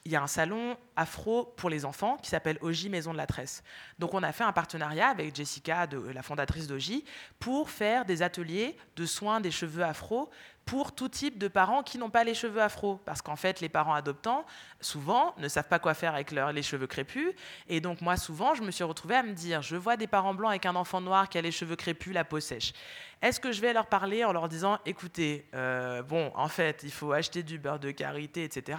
il 0.05 0.11
y 0.11 0.15
a 0.17 0.21
un 0.21 0.27
salon 0.27 0.77
afro 0.95 1.53
pour 1.55 1.69
les 1.69 1.85
enfants 1.85 2.17
qui 2.21 2.29
s'appelle 2.29 2.57
Oji 2.61 2.89
Maison 2.89 3.13
de 3.13 3.17
la 3.17 3.25
Tresse. 3.25 3.63
Donc 3.99 4.13
on 4.13 4.21
a 4.21 4.33
fait 4.33 4.43
un 4.43 4.51
partenariat 4.51 5.07
avec 5.07 5.33
Jessica, 5.33 5.87
de, 5.87 5.97
la 5.97 6.21
fondatrice 6.21 6.67
d'Oji, 6.67 7.05
pour 7.39 7.69
faire 7.69 8.03
des 8.03 8.21
ateliers 8.21 8.75
de 8.97 9.05
soins 9.05 9.39
des 9.39 9.51
cheveux 9.51 9.83
afro 9.83 10.29
pour 10.65 10.93
tout 10.93 11.09
type 11.09 11.37
de 11.37 11.47
parents 11.47 11.83
qui 11.83 11.97
n'ont 11.97 12.09
pas 12.09 12.23
les 12.23 12.33
cheveux 12.33 12.61
afro. 12.61 12.99
Parce 13.05 13.21
qu'en 13.21 13.35
fait, 13.35 13.61
les 13.61 13.69
parents 13.69 13.93
adoptants, 13.93 14.45
souvent, 14.79 15.35
ne 15.37 15.47
savent 15.47 15.67
pas 15.67 15.79
quoi 15.79 15.93
faire 15.93 16.13
avec 16.13 16.31
les 16.31 16.63
cheveux 16.63 16.87
crépus. 16.87 17.33
Et 17.67 17.81
donc, 17.81 17.99
moi, 17.99 18.15
souvent, 18.15 18.55
je 18.55 18.63
me 18.63 18.71
suis 18.71 18.85
retrouvée 18.85 19.15
à 19.15 19.23
me 19.23 19.33
dire, 19.33 19.61
je 19.61 19.75
vois 19.75 19.97
des 19.97 20.07
parents 20.07 20.33
blancs 20.33 20.51
avec 20.51 20.65
un 20.65 20.75
enfant 20.75 21.01
noir 21.01 21.27
qui 21.27 21.37
a 21.37 21.41
les 21.41 21.51
cheveux 21.51 21.75
crépus, 21.75 22.13
la 22.13 22.23
peau 22.23 22.39
sèche. 22.39 22.71
Est-ce 23.21 23.41
que 23.41 23.51
je 23.51 23.59
vais 23.59 23.73
leur 23.73 23.87
parler 23.87 24.23
en 24.23 24.31
leur 24.31 24.47
disant, 24.47 24.79
écoutez, 24.85 25.45
euh, 25.53 26.01
bon, 26.01 26.31
en 26.33 26.47
fait, 26.47 26.81
il 26.83 26.91
faut 26.91 27.11
acheter 27.11 27.43
du 27.43 27.57
beurre 27.57 27.79
de 27.79 27.91
karité, 27.91 28.45
etc 28.45 28.77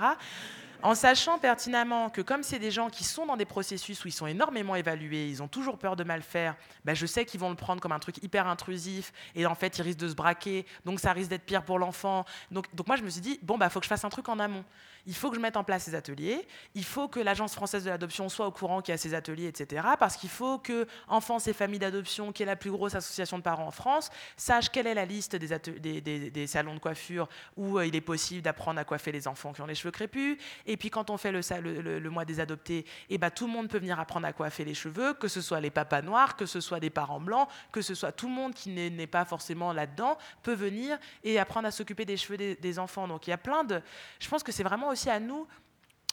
en 0.83 0.95
sachant 0.95 1.39
pertinemment 1.39 2.11
que 2.11 2.21
comme 2.21 2.43
c'est 2.43 2.59
des 2.59 2.71
gens 2.71 2.91
qui 2.91 3.05
sont 3.05 3.27
dans 3.27 3.37
des 3.37 3.45
processus 3.45 4.05
où 4.05 4.09
ils 4.09 4.13
sont 4.13 4.27
énormément 4.27 4.77
évalués, 4.77 5.29
ils 5.29 5.43
ont 5.43 5.49
toujours 5.49 5.79
peur 5.79 5.97
de 5.97 6.05
mal 6.05 6.23
faire, 6.23 6.57
ben 6.85 6.95
je 6.95 7.07
sais 7.07 7.25
qu'ils 7.25 7.41
vont 7.41 7.51
le 7.51 7.57
prendre 7.57 7.81
comme 7.81 7.93
un 7.93 7.99
truc 7.99 8.23
hyper 8.23 8.47
intrusif 8.47 9.13
et 9.35 9.47
en 9.47 9.55
fait 9.55 9.79
ils 9.79 9.83
risquent 9.83 10.01
de 10.01 10.09
se 10.09 10.15
braquer, 10.15 10.67
donc 10.85 11.01
ça 11.01 11.13
risque 11.13 11.31
d'être 11.31 11.45
pire 11.45 11.65
pour 11.65 11.79
l'enfant. 11.79 12.25
Donc, 12.51 12.67
moi 12.87 12.97
je 12.97 13.03
me 13.03 13.11
suis 13.11 13.21
dit, 13.21 13.39
bon, 13.43 13.55
il 13.55 13.59
bah, 13.59 13.69
faut 13.69 13.81
que 13.81 13.85
je 13.85 13.89
fasse 13.89 14.05
un 14.05 14.11
truc 14.11 14.29
en 14.29 14.39
amont 14.39 14.65
il 15.07 15.15
faut 15.15 15.31
que 15.31 15.37
je 15.37 15.41
mette 15.41 15.57
en 15.57 15.65
place 15.65 15.85
ces 15.85 15.95
ateliers, 15.95 16.47
il 16.75 16.85
faut 16.85 17.09
que 17.09 17.21
l'Agence 17.21 17.55
française 17.55 17.85
de 17.85 17.91
l'adoption 17.91 18.29
soit 18.29 18.47
au 18.47 18.51
courant 18.51 18.81
qu'il 18.81 18.93
y 18.93 18.95
a 18.95 18.99
ces 18.99 19.15
ateliers, 19.15 19.47
etc. 19.47 19.87
Parce 19.99 20.17
qu'il 20.17 20.31
faut 20.31 20.59
que 20.59 20.87
Enfance 21.09 21.47
et 21.47 21.53
Familles 21.53 21.79
d'adoption, 21.79 22.33
qui 22.33 22.43
est 22.43 22.47
la 22.47 22.57
plus 22.57 22.71
grosse 22.71 22.95
association 22.95 23.39
de 23.39 23.43
parents 23.43 23.67
en 23.67 23.71
France, 23.71 24.11
sache 24.37 24.71
quelle 24.71 24.87
est 24.87 24.95
la 24.95 25.05
liste 25.05 25.37
des, 25.37 26.01
des, 26.31 26.47
salons 26.47 26.75
de 26.75 26.79
coiffure 26.79 27.29
où 27.57 27.79
euh, 27.79 27.87
il 27.87 27.95
est 27.95 28.01
possible 28.01 28.43
d'apprendre 28.43 28.81
à 28.81 28.85
coiffer 28.85 29.13
les 29.13 29.29
enfants 29.29 29.53
qui 29.53 29.61
ont 29.61 29.67
les 29.67 29.75
cheveux 29.75 29.91
crépus. 29.91 30.39
Et 30.67 30.77
puis 30.77 30.91
quand 30.91 31.11
on 31.11 31.17
fait 31.17 31.33
le, 31.33 32.11
mois 32.11 32.25
des 32.25 32.41
adoptés, 32.41 32.87
eh 33.11 33.19
ben, 33.19 33.31
tout 33.31 33.47
le 33.47 33.53
monde 33.53 33.69
peut 33.69 33.79
venir 33.79 33.99
apprendre 34.01 34.27
à 34.27 34.33
coiffer 34.33 34.65
les 34.65 34.75
cheveux, 34.75 35.15
que 35.15 35.29
ce 35.29 35.41
soit 35.41 35.61
les 35.61 35.71
papas 35.71 36.03
noirs, 36.03 36.37
que 36.37 36.47
ce 36.47 36.61
soit 36.61 36.81
des 36.81 36.91
parents 36.91 37.21
blancs, 37.21 37.49
que 37.73 37.83
ce 37.83 37.95
soit 37.95 38.13
tout 38.13 38.29
le 38.29 38.35
monde 38.35 38.55
qui 38.55 38.71
n'est 38.71 39.07
pas 39.07 39.25
forcément 39.25 39.73
là-dedans, 39.73 40.17
peut 40.43 40.55
venir 40.55 40.99
et 41.23 41.39
apprendre 41.39 41.69
à 41.69 41.71
s'occuper 41.71 42.05
des 42.05 42.17
cheveux 42.17 42.37
des, 42.37 42.79
enfants. 42.79 43.07
Donc 43.07 43.27
il 43.27 43.31
y 43.31 43.33
a 43.35 43.39
plein 43.39 43.65
de... 43.65 43.81
Je 44.19 44.29
pense 44.29 44.43
que 44.43 44.53
c'est 44.53 44.63
vraiment 44.63 44.89
aussi 44.89 45.11
à 45.11 45.21
nous 45.21 45.47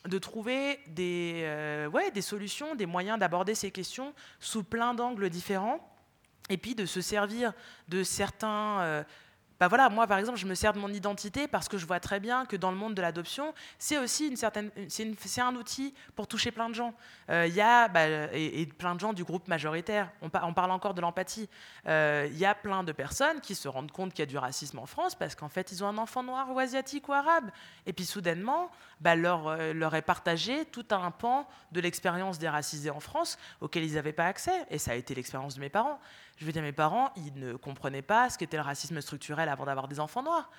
de 0.06 0.18
trouver 0.18 0.80
des, 0.88 1.42
euh, 1.44 1.88
ouais, 1.88 2.12
des 2.12 2.22
solutions, 2.22 2.76
des 2.76 2.86
moyens 2.86 3.20
d'aborder 3.20 3.56
ces 3.56 3.72
questions 3.72 4.14
sous 4.40 4.64
plein 4.64 4.94
d'angles 4.94 5.30
différents, 5.30 5.88
et 6.50 6.58
puis 6.58 6.76
de 6.76 6.86
se 6.86 7.02
servir 7.02 7.54
de 7.88 8.04
certains... 8.04 8.82
Euh, 8.82 9.04
bah 9.62 9.68
voilà, 9.68 9.90
moi 9.90 10.08
par 10.08 10.18
exemple, 10.18 10.40
je 10.40 10.48
me 10.48 10.56
sers 10.56 10.74
de 10.74 10.80
mon 10.80 10.92
identité 10.92 11.48
parce 11.48 11.70
que 11.70 11.78
je 11.78 11.86
vois 11.86 12.00
très 12.00 12.20
bien 12.20 12.48
que 12.48 12.56
dans 12.56 12.72
le 12.72 12.78
monde 12.78 12.96
de 12.96 13.02
l'adoption, 13.04 13.54
c'est 13.78 14.00
aussi 14.00 14.28
une 14.28 14.36
certaine, 14.36 14.72
c'est 14.88 15.40
un 15.42 15.56
outil 15.56 15.94
pour 16.16 16.26
toucher 16.26 16.50
plein 16.50 16.68
de 16.68 16.74
gens. 16.74 16.96
Euh, 17.30 17.46
il 17.46 17.54
y 17.54 17.62
a 17.62 17.88
bah, 17.88 18.08
et, 18.34 18.66
plein 18.66 18.96
de 18.96 19.00
gens 19.00 19.14
du 19.14 19.24
groupe 19.24 19.48
majoritaire. 19.48 20.10
On, 20.24 20.30
parle 20.30 20.72
encore 20.72 20.96
de 20.96 21.02
l'empathie. 21.02 21.48
Euh, 21.86 22.28
il 22.32 22.40
y 22.40 22.46
a 22.46 22.56
plein 22.56 22.84
de 22.84 22.92
personnes 22.92 23.40
qui 23.40 23.54
se 23.54 23.68
rendent 23.68 23.92
compte 23.92 24.14
qu'il 24.14 24.22
y 24.22 24.24
a 24.24 24.26
du 24.26 24.40
racisme 24.40 24.80
en 24.80 24.88
France 24.88 25.14
parce 25.14 25.36
qu'en 25.36 25.50
fait, 25.50 25.72
ils 25.72 25.84
ont 25.84 25.88
un 25.88 26.00
enfant 26.00 26.24
noir 26.24 26.50
ou 26.50 26.58
asiatique 26.58 27.08
ou 27.08 27.14
arabe. 27.14 27.52
Et 27.86 27.94
puis 27.94 28.06
soudainement, 28.06 28.72
bah, 29.02 29.16
leur, 29.16 29.48
euh, 29.48 29.74
leur 29.74 29.96
est 29.96 30.04
partagé 30.04 30.66
tout 30.66 30.86
un 30.92 31.12
pan 31.12 31.48
de 31.72 31.82
l'expérience 31.82 32.38
des 32.38 32.48
racisés 32.48 32.92
en 32.92 33.00
France 33.00 33.38
auquel 33.60 33.84
ils 33.84 33.96
n'avaient 33.96 34.14
pas 34.14 34.28
accès. 34.28 34.66
Et 34.70 34.78
ça 34.78 34.92
a 34.92 34.96
été 34.96 35.16
l'expérience 35.16 35.56
de 35.56 35.60
mes 35.60 35.70
parents. 35.70 36.00
Je 36.38 36.46
veux 36.46 36.52
dire, 36.52 36.62
mes 36.62 36.72
parents, 36.72 37.12
ils 37.18 37.34
ne 37.34 37.56
comprenaient 37.56 38.04
pas 38.04 38.30
ce 38.30 38.38
qu'était 38.38 38.58
le 38.58 38.64
racisme 38.64 39.02
structurel 39.02 39.50
avant 39.50 39.66
d'avoir 39.66 39.88
des 39.88 40.00
enfants 40.00 40.24
noirs. 40.24 40.50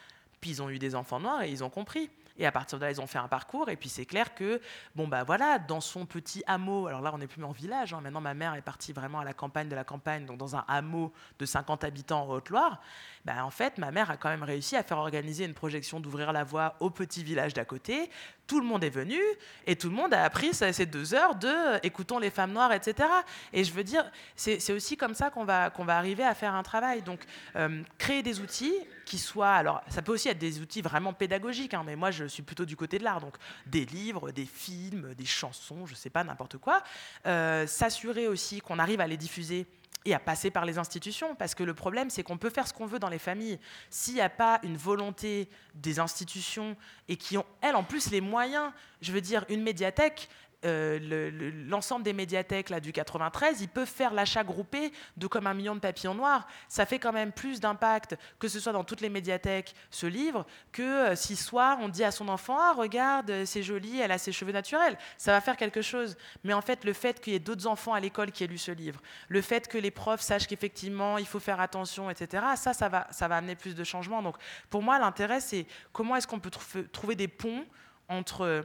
Puis 0.40 0.50
ils 0.50 0.62
ont 0.62 0.68
eu 0.68 0.78
des 0.78 0.94
enfants 0.94 1.20
noirs 1.20 1.42
et 1.42 1.50
ils 1.50 1.62
ont 1.62 1.70
compris. 1.70 2.10
Et 2.38 2.46
à 2.46 2.52
partir 2.52 2.78
de 2.78 2.84
là, 2.84 2.90
ils 2.90 3.00
ont 3.00 3.06
fait 3.06 3.18
un 3.18 3.28
parcours. 3.28 3.68
Et 3.68 3.76
puis 3.76 3.88
c'est 3.88 4.06
clair 4.06 4.34
que, 4.34 4.60
bon, 4.94 5.08
bah 5.08 5.24
voilà, 5.24 5.58
dans 5.58 5.80
son 5.80 6.06
petit 6.06 6.42
hameau, 6.46 6.86
alors 6.86 7.00
là, 7.00 7.10
on 7.14 7.18
n'est 7.18 7.26
plus 7.26 7.44
en 7.44 7.52
village. 7.52 7.92
Hein, 7.94 8.00
maintenant, 8.00 8.20
ma 8.20 8.34
mère 8.34 8.54
est 8.54 8.62
partie 8.62 8.92
vraiment 8.92 9.20
à 9.20 9.24
la 9.24 9.34
campagne 9.34 9.68
de 9.68 9.74
la 9.74 9.84
campagne, 9.84 10.26
donc 10.26 10.38
dans 10.38 10.56
un 10.56 10.64
hameau 10.68 11.12
de 11.38 11.46
50 11.46 11.84
habitants 11.84 12.22
en 12.22 12.30
Haute-Loire. 12.30 12.80
Bah, 13.24 13.44
en 13.44 13.50
fait, 13.50 13.78
ma 13.78 13.90
mère 13.90 14.10
a 14.10 14.16
quand 14.16 14.28
même 14.28 14.42
réussi 14.42 14.76
à 14.76 14.82
faire 14.82 14.98
organiser 14.98 15.44
une 15.44 15.54
projection 15.54 16.00
d'ouvrir 16.00 16.32
la 16.32 16.44
voie 16.44 16.74
au 16.80 16.90
petit 16.90 17.22
village 17.22 17.54
d'à 17.54 17.64
côté. 17.64 18.10
Tout 18.46 18.60
le 18.60 18.66
monde 18.66 18.82
est 18.82 18.90
venu 18.90 19.18
et 19.66 19.76
tout 19.76 19.88
le 19.88 19.94
monde 19.94 20.12
a 20.12 20.24
appris 20.24 20.52
ces 20.52 20.86
deux 20.86 21.14
heures 21.14 21.36
de 21.36 21.46
euh, 21.48 21.78
écoutons 21.82 22.18
les 22.18 22.30
femmes 22.30 22.52
noires, 22.52 22.72
etc. 22.72 23.08
Et 23.52 23.62
je 23.64 23.72
veux 23.72 23.84
dire, 23.84 24.04
c'est 24.34 24.72
aussi 24.72 24.96
comme 24.96 25.14
ça 25.14 25.30
qu'on 25.30 25.44
va, 25.44 25.70
va 25.70 25.96
arriver 25.96 26.24
à 26.24 26.34
faire 26.34 26.54
un 26.54 26.62
travail. 26.62 27.02
Donc, 27.02 27.20
euh, 27.56 27.82
créer 27.98 28.22
des 28.22 28.40
outils 28.40 28.74
soient. 29.18 29.52
Alors, 29.52 29.82
ça 29.88 30.02
peut 30.02 30.12
aussi 30.12 30.28
être 30.28 30.38
des 30.38 30.60
outils 30.60 30.82
vraiment 30.82 31.12
pédagogiques, 31.12 31.74
hein, 31.74 31.82
mais 31.84 31.96
moi, 31.96 32.10
je 32.10 32.24
suis 32.24 32.42
plutôt 32.42 32.64
du 32.64 32.76
côté 32.76 32.98
de 32.98 33.04
l'art. 33.04 33.20
Donc, 33.20 33.36
des 33.66 33.84
livres, 33.84 34.30
des 34.30 34.46
films, 34.46 35.14
des 35.14 35.24
chansons, 35.24 35.86
je 35.86 35.94
sais 35.94 36.10
pas, 36.10 36.24
n'importe 36.24 36.58
quoi. 36.58 36.82
Euh, 37.26 37.66
s'assurer 37.66 38.28
aussi 38.28 38.60
qu'on 38.60 38.78
arrive 38.78 39.00
à 39.00 39.06
les 39.06 39.16
diffuser 39.16 39.66
et 40.04 40.14
à 40.14 40.18
passer 40.18 40.50
par 40.50 40.64
les 40.64 40.78
institutions. 40.78 41.34
Parce 41.34 41.54
que 41.54 41.62
le 41.62 41.74
problème, 41.74 42.10
c'est 42.10 42.22
qu'on 42.22 42.38
peut 42.38 42.50
faire 42.50 42.66
ce 42.66 42.72
qu'on 42.72 42.86
veut 42.86 42.98
dans 42.98 43.08
les 43.08 43.18
familles. 43.18 43.58
S'il 43.90 44.14
n'y 44.14 44.20
a 44.20 44.30
pas 44.30 44.60
une 44.62 44.76
volonté 44.76 45.48
des 45.74 45.98
institutions 45.98 46.76
et 47.08 47.16
qui 47.16 47.38
ont, 47.38 47.46
elles, 47.60 47.76
en 47.76 47.84
plus, 47.84 48.10
les 48.10 48.20
moyens, 48.20 48.72
je 49.00 49.12
veux 49.12 49.20
dire, 49.20 49.44
une 49.48 49.62
médiathèque, 49.62 50.28
euh, 50.64 51.30
l'ensemble 51.68 52.04
des 52.04 52.12
médiathèques 52.12 52.70
là, 52.70 52.80
du 52.80 52.92
93, 52.92 53.60
ils 53.60 53.68
peuvent 53.68 53.88
faire 53.88 54.14
l'achat 54.14 54.44
groupé 54.44 54.92
de 55.16 55.26
comme 55.26 55.46
un 55.46 55.54
million 55.54 55.74
de 55.74 55.80
papillons 55.80 56.14
noirs. 56.14 56.46
Ça 56.68 56.86
fait 56.86 56.98
quand 56.98 57.12
même 57.12 57.32
plus 57.32 57.60
d'impact, 57.60 58.16
que 58.38 58.48
ce 58.48 58.60
soit 58.60 58.72
dans 58.72 58.84
toutes 58.84 59.00
les 59.00 59.08
médiathèques, 59.08 59.74
ce 59.90 60.06
livre, 60.06 60.46
que 60.70 60.82
euh, 60.82 61.16
si 61.16 61.36
soir 61.36 61.78
on 61.80 61.88
dit 61.88 62.04
à 62.04 62.12
son 62.12 62.28
enfant 62.28 62.56
Ah, 62.58 62.74
regarde, 62.76 63.44
c'est 63.44 63.62
joli, 63.62 64.00
elle 64.00 64.12
a 64.12 64.18
ses 64.18 64.32
cheveux 64.32 64.52
naturels. 64.52 64.96
Ça 65.18 65.32
va 65.32 65.40
faire 65.40 65.56
quelque 65.56 65.82
chose. 65.82 66.16
Mais 66.44 66.52
en 66.52 66.62
fait, 66.62 66.84
le 66.84 66.92
fait 66.92 67.20
qu'il 67.20 67.32
y 67.32 67.36
ait 67.36 67.40
d'autres 67.40 67.66
enfants 67.66 67.94
à 67.94 68.00
l'école 68.00 68.30
qui 68.30 68.44
aient 68.44 68.48
lu 68.48 68.58
ce 68.58 68.70
livre, 68.70 69.00
le 69.28 69.42
fait 69.42 69.66
que 69.68 69.78
les 69.78 69.90
profs 69.90 70.20
sachent 70.20 70.46
qu'effectivement 70.46 71.18
il 71.18 71.26
faut 71.26 71.40
faire 71.40 71.60
attention, 71.60 72.08
etc., 72.10 72.44
ça, 72.56 72.72
ça 72.72 72.88
va, 72.88 73.06
ça 73.10 73.26
va 73.26 73.36
amener 73.36 73.56
plus 73.56 73.74
de 73.74 73.84
changements. 73.84 74.22
Donc 74.22 74.36
pour 74.70 74.82
moi, 74.82 74.98
l'intérêt, 74.98 75.40
c'est 75.40 75.66
comment 75.92 76.16
est-ce 76.16 76.26
qu'on 76.26 76.40
peut 76.40 76.50
trouver 76.92 77.16
des 77.16 77.28
ponts 77.28 77.64
entre 78.08 78.64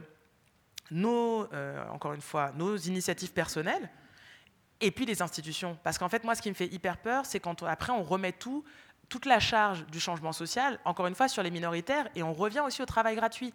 nos, 0.90 1.52
euh, 1.52 1.84
encore 1.90 2.12
une 2.12 2.20
fois, 2.20 2.52
nos 2.54 2.76
initiatives 2.76 3.32
personnelles 3.32 3.88
et 4.80 4.90
puis 4.90 5.06
les 5.06 5.22
institutions. 5.22 5.76
Parce 5.82 5.98
qu'en 5.98 6.08
fait, 6.08 6.24
moi, 6.24 6.34
ce 6.34 6.42
qui 6.42 6.48
me 6.48 6.54
fait 6.54 6.72
hyper 6.72 6.98
peur, 6.98 7.26
c'est 7.26 7.40
quand 7.40 7.62
après 7.64 7.92
on 7.92 8.02
remet 8.02 8.32
tout, 8.32 8.64
toute 9.08 9.24
la 9.24 9.40
charge 9.40 9.86
du 9.86 10.00
changement 10.00 10.32
social, 10.32 10.78
encore 10.84 11.06
une 11.06 11.14
fois, 11.14 11.28
sur 11.28 11.42
les 11.42 11.50
minoritaires, 11.50 12.08
et 12.14 12.22
on 12.22 12.32
revient 12.32 12.60
aussi 12.60 12.82
au 12.82 12.86
travail 12.86 13.16
gratuit. 13.16 13.54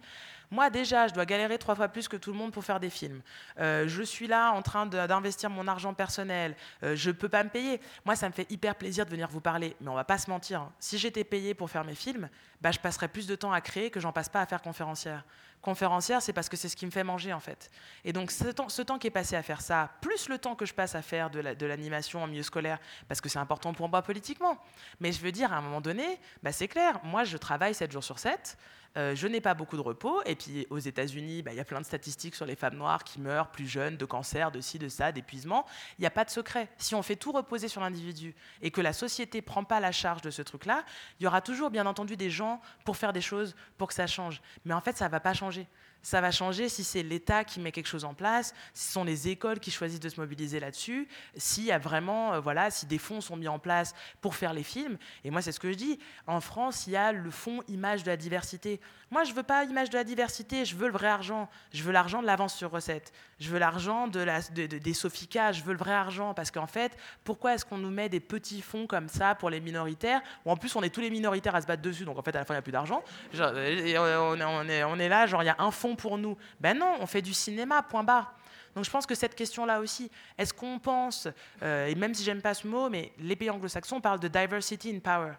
Moi, 0.50 0.68
déjà, 0.68 1.06
je 1.06 1.14
dois 1.14 1.24
galérer 1.24 1.58
trois 1.58 1.74
fois 1.74 1.88
plus 1.88 2.08
que 2.08 2.16
tout 2.16 2.32
le 2.32 2.38
monde 2.38 2.52
pour 2.52 2.64
faire 2.64 2.80
des 2.80 2.90
films. 2.90 3.22
Euh, 3.60 3.86
je 3.86 4.02
suis 4.02 4.26
là 4.26 4.52
en 4.52 4.62
train 4.62 4.86
d'investir 4.86 5.50
mon 5.50 5.68
argent 5.68 5.94
personnel. 5.94 6.56
Euh, 6.82 6.96
je 6.96 7.10
ne 7.10 7.14
peux 7.14 7.28
pas 7.28 7.44
me 7.44 7.50
payer. 7.50 7.80
Moi, 8.04 8.16
ça 8.16 8.28
me 8.28 8.32
fait 8.32 8.50
hyper 8.50 8.74
plaisir 8.74 9.04
de 9.06 9.10
venir 9.10 9.28
vous 9.28 9.40
parler. 9.40 9.76
Mais 9.80 9.88
on 9.88 9.94
va 9.94 10.04
pas 10.04 10.18
se 10.18 10.28
mentir. 10.28 10.62
Hein. 10.62 10.72
Si 10.80 10.98
j'étais 10.98 11.24
payée 11.24 11.54
pour 11.54 11.70
faire 11.70 11.84
mes 11.84 11.94
films, 11.94 12.28
bah, 12.60 12.72
je 12.72 12.78
passerais 12.78 13.08
plus 13.08 13.26
de 13.26 13.34
temps 13.34 13.52
à 13.52 13.60
créer 13.60 13.90
que 13.90 14.00
j'en 14.00 14.12
passe 14.12 14.28
pas 14.28 14.40
à 14.40 14.46
faire 14.46 14.62
conférencière 14.62 15.24
conférencière, 15.64 16.22
c'est 16.22 16.32
parce 16.32 16.48
que 16.48 16.56
c'est 16.56 16.68
ce 16.68 16.76
qui 16.76 16.86
me 16.86 16.90
fait 16.90 17.02
manger 17.02 17.32
en 17.32 17.40
fait. 17.40 17.70
Et 18.04 18.12
donc 18.12 18.30
ce 18.30 18.48
temps, 18.48 18.68
ce 18.68 18.82
temps 18.82 18.98
qui 18.98 19.08
est 19.08 19.10
passé 19.10 19.34
à 19.34 19.42
faire 19.42 19.60
ça, 19.60 19.90
plus 20.00 20.28
le 20.28 20.38
temps 20.38 20.54
que 20.54 20.66
je 20.66 20.74
passe 20.74 20.94
à 20.94 21.02
faire 21.02 21.30
de 21.30 21.66
l'animation 21.66 22.22
en 22.22 22.26
milieu 22.26 22.42
scolaire, 22.42 22.78
parce 23.08 23.20
que 23.20 23.28
c'est 23.28 23.38
important 23.40 23.72
pour 23.72 23.88
moi 23.88 24.02
politiquement. 24.02 24.58
Mais 25.00 25.10
je 25.10 25.20
veux 25.20 25.32
dire, 25.32 25.52
à 25.52 25.56
un 25.56 25.62
moment 25.62 25.80
donné, 25.80 26.20
bah, 26.42 26.52
c'est 26.52 26.68
clair, 26.68 27.00
moi 27.02 27.24
je 27.24 27.36
travaille 27.36 27.74
7 27.74 27.90
jours 27.90 28.04
sur 28.04 28.18
7, 28.18 28.56
euh, 28.96 29.14
je 29.14 29.26
n'ai 29.26 29.40
pas 29.40 29.54
beaucoup 29.54 29.76
de 29.76 29.82
repos. 29.82 30.22
Et 30.24 30.34
puis 30.34 30.66
aux 30.70 30.78
États-Unis, 30.78 31.42
bah, 31.42 31.52
il 31.52 31.56
y 31.56 31.60
a 31.60 31.64
plein 31.64 31.80
de 31.80 31.86
statistiques 31.86 32.34
sur 32.34 32.46
les 32.46 32.56
femmes 32.56 32.76
noires 32.76 33.04
qui 33.04 33.20
meurent 33.20 33.50
plus 33.50 33.66
jeunes 33.66 33.96
de 33.96 34.04
cancer, 34.04 34.50
de 34.50 34.60
ci, 34.60 34.78
de 34.78 34.88
ça, 34.88 35.12
d'épuisement. 35.12 35.66
Il 35.98 36.02
n'y 36.02 36.06
a 36.06 36.10
pas 36.10 36.24
de 36.24 36.30
secret. 36.30 36.68
Si 36.78 36.94
on 36.94 37.02
fait 37.02 37.16
tout 37.16 37.32
reposer 37.32 37.68
sur 37.68 37.80
l'individu 37.80 38.34
et 38.62 38.70
que 38.70 38.80
la 38.80 38.92
société 38.92 39.38
ne 39.38 39.44
prend 39.44 39.64
pas 39.64 39.80
la 39.80 39.92
charge 39.92 40.22
de 40.22 40.30
ce 40.30 40.42
truc-là, 40.42 40.84
il 41.18 41.24
y 41.24 41.26
aura 41.26 41.40
toujours 41.40 41.70
bien 41.70 41.86
entendu 41.86 42.16
des 42.16 42.30
gens 42.30 42.60
pour 42.84 42.96
faire 42.96 43.12
des 43.12 43.20
choses 43.20 43.54
pour 43.78 43.88
que 43.88 43.94
ça 43.94 44.06
change. 44.06 44.40
Mais 44.64 44.74
en 44.74 44.80
fait, 44.80 44.96
ça 44.96 45.06
ne 45.06 45.10
va 45.10 45.20
pas 45.20 45.34
changer. 45.34 45.66
Ça 46.04 46.20
va 46.20 46.30
changer 46.30 46.68
si 46.68 46.84
c'est 46.84 47.02
l'État 47.02 47.44
qui 47.44 47.60
met 47.60 47.72
quelque 47.72 47.86
chose 47.86 48.04
en 48.04 48.12
place, 48.12 48.54
si 48.74 48.86
ce 48.86 48.92
sont 48.92 49.04
les 49.04 49.28
écoles 49.28 49.58
qui 49.58 49.70
choisissent 49.70 50.00
de 50.00 50.10
se 50.10 50.20
mobiliser 50.20 50.60
là-dessus, 50.60 51.08
s'il 51.34 51.64
y 51.64 51.72
a 51.72 51.78
vraiment, 51.78 52.34
euh, 52.34 52.40
voilà, 52.40 52.70
si 52.70 52.84
des 52.84 52.98
fonds 52.98 53.22
sont 53.22 53.36
mis 53.36 53.48
en 53.48 53.58
place 53.58 53.94
pour 54.20 54.34
faire 54.34 54.52
les 54.52 54.62
films. 54.62 54.98
Et 55.24 55.30
moi, 55.30 55.40
c'est 55.40 55.50
ce 55.50 55.58
que 55.58 55.72
je 55.72 55.78
dis. 55.78 55.98
En 56.26 56.42
France, 56.42 56.86
il 56.86 56.92
y 56.92 56.96
a 56.96 57.10
le 57.10 57.30
fonds 57.30 57.62
image 57.68 58.02
de 58.02 58.10
la 58.10 58.18
diversité. 58.18 58.82
Moi, 59.10 59.24
je 59.24 59.32
veux 59.32 59.42
pas 59.42 59.64
image 59.64 59.88
de 59.88 59.96
la 59.96 60.04
diversité, 60.04 60.66
je 60.66 60.76
veux 60.76 60.88
le 60.88 60.92
vrai 60.92 61.08
argent. 61.08 61.48
Je 61.72 61.82
veux 61.82 61.92
l'argent 61.92 62.20
de 62.20 62.26
l'avance 62.26 62.54
sur 62.54 62.70
recette. 62.70 63.10
Je 63.40 63.50
veux 63.50 63.58
l'argent 63.58 64.08
de 64.08 64.20
la, 64.20 64.40
des 64.40 64.94
Sofica, 64.94 65.52
je 65.52 65.62
veux 65.62 65.72
le 65.72 65.78
vrai 65.78 65.92
argent. 65.92 66.34
Parce 66.34 66.50
qu'en 66.50 66.66
fait, 66.66 66.96
pourquoi 67.24 67.54
est-ce 67.54 67.64
qu'on 67.64 67.78
nous 67.78 67.90
met 67.90 68.08
des 68.08 68.20
petits 68.20 68.62
fonds 68.62 68.86
comme 68.86 69.08
ça 69.08 69.34
pour 69.34 69.50
les 69.50 69.60
minoritaires 69.60 70.20
Ou 70.44 70.50
en 70.50 70.56
plus, 70.56 70.74
on 70.76 70.82
est 70.82 70.90
tous 70.90 71.00
les 71.00 71.10
minoritaires 71.10 71.54
à 71.54 71.60
se 71.60 71.66
battre 71.66 71.82
dessus, 71.82 72.04
donc 72.04 72.18
en 72.18 72.22
fait, 72.22 72.34
à 72.34 72.40
la 72.40 72.44
fin, 72.44 72.54
il 72.54 72.56
n'y 72.56 72.60
a 72.60 72.62
plus 72.62 72.72
d'argent. 72.72 73.02
On, 73.34 74.40
on, 74.40 74.68
est, 74.68 74.84
on 74.84 74.98
est 74.98 75.08
là, 75.08 75.26
genre, 75.26 75.42
il 75.42 75.46
y 75.46 75.50
a 75.50 75.56
un 75.58 75.70
fonds 75.70 75.96
pour 75.96 76.18
nous. 76.18 76.36
Ben 76.60 76.78
non, 76.78 76.96
on 77.00 77.06
fait 77.06 77.22
du 77.22 77.34
cinéma, 77.34 77.82
point 77.82 78.04
barre. 78.04 78.34
Donc 78.74 78.84
je 78.84 78.90
pense 78.90 79.06
que 79.06 79.14
cette 79.14 79.34
question-là 79.34 79.80
aussi, 79.80 80.10
est-ce 80.36 80.52
qu'on 80.52 80.78
pense, 80.78 81.28
euh, 81.62 81.86
et 81.86 81.94
même 81.94 82.12
si 82.12 82.24
j'aime 82.24 82.42
pas 82.42 82.54
ce 82.54 82.66
mot, 82.66 82.90
mais 82.90 83.12
les 83.18 83.36
pays 83.36 83.50
anglo-saxons 83.50 84.00
parlent 84.00 84.20
de 84.20 84.28
diversity 84.28 84.90
in 84.94 84.98
power. 84.98 85.34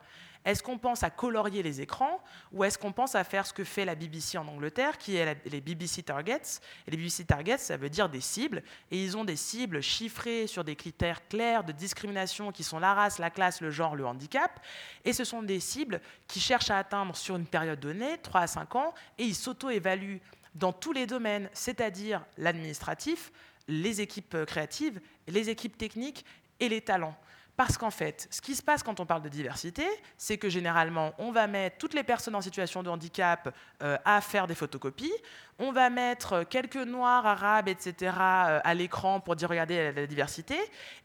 Est-ce 0.46 0.62
qu'on 0.62 0.78
pense 0.78 1.02
à 1.02 1.10
colorier 1.10 1.64
les 1.64 1.82
écrans 1.82 2.22
ou 2.54 2.64
est-ce 2.64 2.78
qu'on 2.78 2.92
pense 2.92 3.16
à 3.16 3.24
faire 3.24 3.48
ce 3.48 3.54
que 3.54 3.64
fait 3.64 3.84
la 3.84 3.96
BBC 3.96 4.38
en 4.38 4.48
Angleterre, 4.48 5.00
qui 5.00 5.16
est 5.18 5.38
les 5.46 5.60
BBC 5.60 6.04
Targets? 6.04 6.62
Et 6.88 6.92
les 6.92 6.98
BBC 6.98 7.26
Targets, 7.26 7.58
ça 7.58 7.78
veut 7.78 7.90
dire 7.90 8.08
des 8.10 8.22
cibles, 8.22 8.62
et 8.92 9.04
ils 9.04 9.18
ont 9.18 9.26
des 9.26 9.36
cibles 9.36 9.82
chiffrées 9.82 10.46
sur 10.46 10.64
des 10.64 10.76
critères 10.76 11.28
clairs 11.28 11.64
de 11.64 11.72
discrimination 11.72 12.52
qui 12.52 12.64
sont 12.64 12.78
la 12.78 12.94
race, 12.94 13.18
la 13.18 13.32
classe, 13.32 13.60
le 13.60 13.72
genre, 13.72 13.96
le 13.96 14.06
handicap, 14.06 14.60
et 15.04 15.14
ce 15.14 15.24
sont 15.24 15.42
des 15.42 15.60
cibles 15.60 16.00
qui 16.28 16.40
cherchent 16.40 16.70
à 16.70 16.78
atteindre 16.78 17.16
sur 17.16 17.36
une 17.36 17.48
période 17.48 17.80
donnée, 17.80 18.20
3 18.20 18.42
à 18.42 18.48
5 18.48 18.76
ans, 18.76 18.94
et 19.18 19.24
ils 19.24 19.36
s'auto-évaluent 19.36 20.22
dans 20.54 20.72
tous 20.72 20.94
les 20.94 21.08
domaines, 21.08 21.50
c'est-à-dire 21.54 22.24
l'administratif, 22.38 23.32
les 23.68 24.00
équipes 24.00 24.46
créatives, 24.46 25.02
les 25.28 25.50
équipes 25.50 25.78
techniques 25.78 26.24
et 26.60 26.70
les 26.70 26.82
talents. 26.82 27.18
Parce 27.58 27.78
qu'en 27.78 27.92
fait, 27.92 28.28
ce 28.32 28.42
qui 28.42 28.54
se 28.54 28.62
passe 28.62 28.84
quand 28.84 29.00
on 29.00 29.06
parle 29.06 29.22
de 29.22 29.30
diversité, 29.30 29.86
c'est 30.18 30.38
que 30.38 30.50
généralement, 30.50 31.14
on 31.18 31.32
va 31.32 31.48
mettre 31.48 31.78
toutes 31.78 31.94
les 31.94 32.04
personnes 32.04 32.36
en 32.36 32.42
situation 32.42 32.84
de 32.84 32.90
handicap 32.90 33.56
euh, 33.82 33.98
à 34.04 34.20
faire 34.20 34.46
des 34.46 34.56
photocopies, 34.56 35.14
on 35.60 35.72
va 35.72 35.90
mettre 35.90 36.44
quelques 36.44 36.76
noirs, 36.76 37.26
arabes, 37.26 37.68
etc. 37.68 38.14
Euh, 38.18 38.60
à 38.64 38.74
l'écran 38.74 39.20
pour 39.20 39.36
dire 39.36 39.50
regardez 39.50 39.92
la, 39.92 40.08
diversité, 40.08 40.58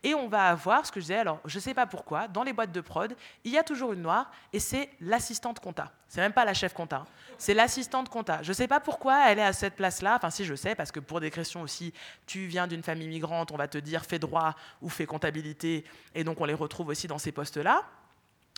et 0.03 0.15
on 0.15 0.29
va 0.29 0.49
avoir 0.49 0.85
ce 0.87 0.93
que 0.93 1.01
je 1.01 1.05
disais, 1.05 1.19
alors 1.19 1.41
je 1.45 1.59
ne 1.59 1.61
sais 1.63 1.75
pas 1.75 1.87
pourquoi, 1.87 2.29
dans 2.29 2.43
les 2.43 2.53
boîtes 2.53 2.73
de 2.73 2.81
prod, 2.81 3.15
il 3.45 3.53
y 3.53 3.59
a 3.59 3.63
toujours 3.63 3.93
une 3.93 4.03
noire, 4.03 4.31
et 4.53 4.61
c'est 4.61 4.91
l'assistante 5.01 5.61
compta. 5.61 5.93
C'est 6.09 6.21
même 6.21 6.33
pas 6.33 6.45
la 6.45 6.55
chef 6.55 6.75
compta, 6.75 7.05
c'est 7.39 7.55
l'assistante 7.55 8.09
compta. 8.09 8.43
Je 8.43 8.49
ne 8.49 8.55
sais 8.55 8.67
pas 8.67 8.81
pourquoi 8.81 9.31
elle 9.31 9.39
est 9.39 9.45
à 9.45 9.53
cette 9.53 9.77
place-là, 9.77 10.17
enfin 10.17 10.31
si 10.31 10.45
je 10.45 10.55
sais, 10.55 10.75
parce 10.75 10.91
que 10.91 11.01
pour 11.01 11.21
des 11.21 11.31
questions 11.31 11.63
aussi, 11.63 11.95
tu 12.27 12.47
viens 12.47 12.67
d'une 12.67 12.83
famille 12.83 13.09
migrante, 13.09 13.53
on 13.53 13.57
va 13.57 13.69
te 13.69 13.79
dire 13.79 14.05
fais 14.05 14.19
droit 14.19 14.57
ou 14.83 14.89
fais 14.89 15.07
comptabilité, 15.07 15.85
et 16.15 16.25
donc 16.25 16.41
on 16.41 16.45
les 16.45 16.55
retrouve 16.55 16.89
aussi 16.89 17.07
dans 17.07 17.19
ces 17.19 17.31
postes-là. 17.31 17.85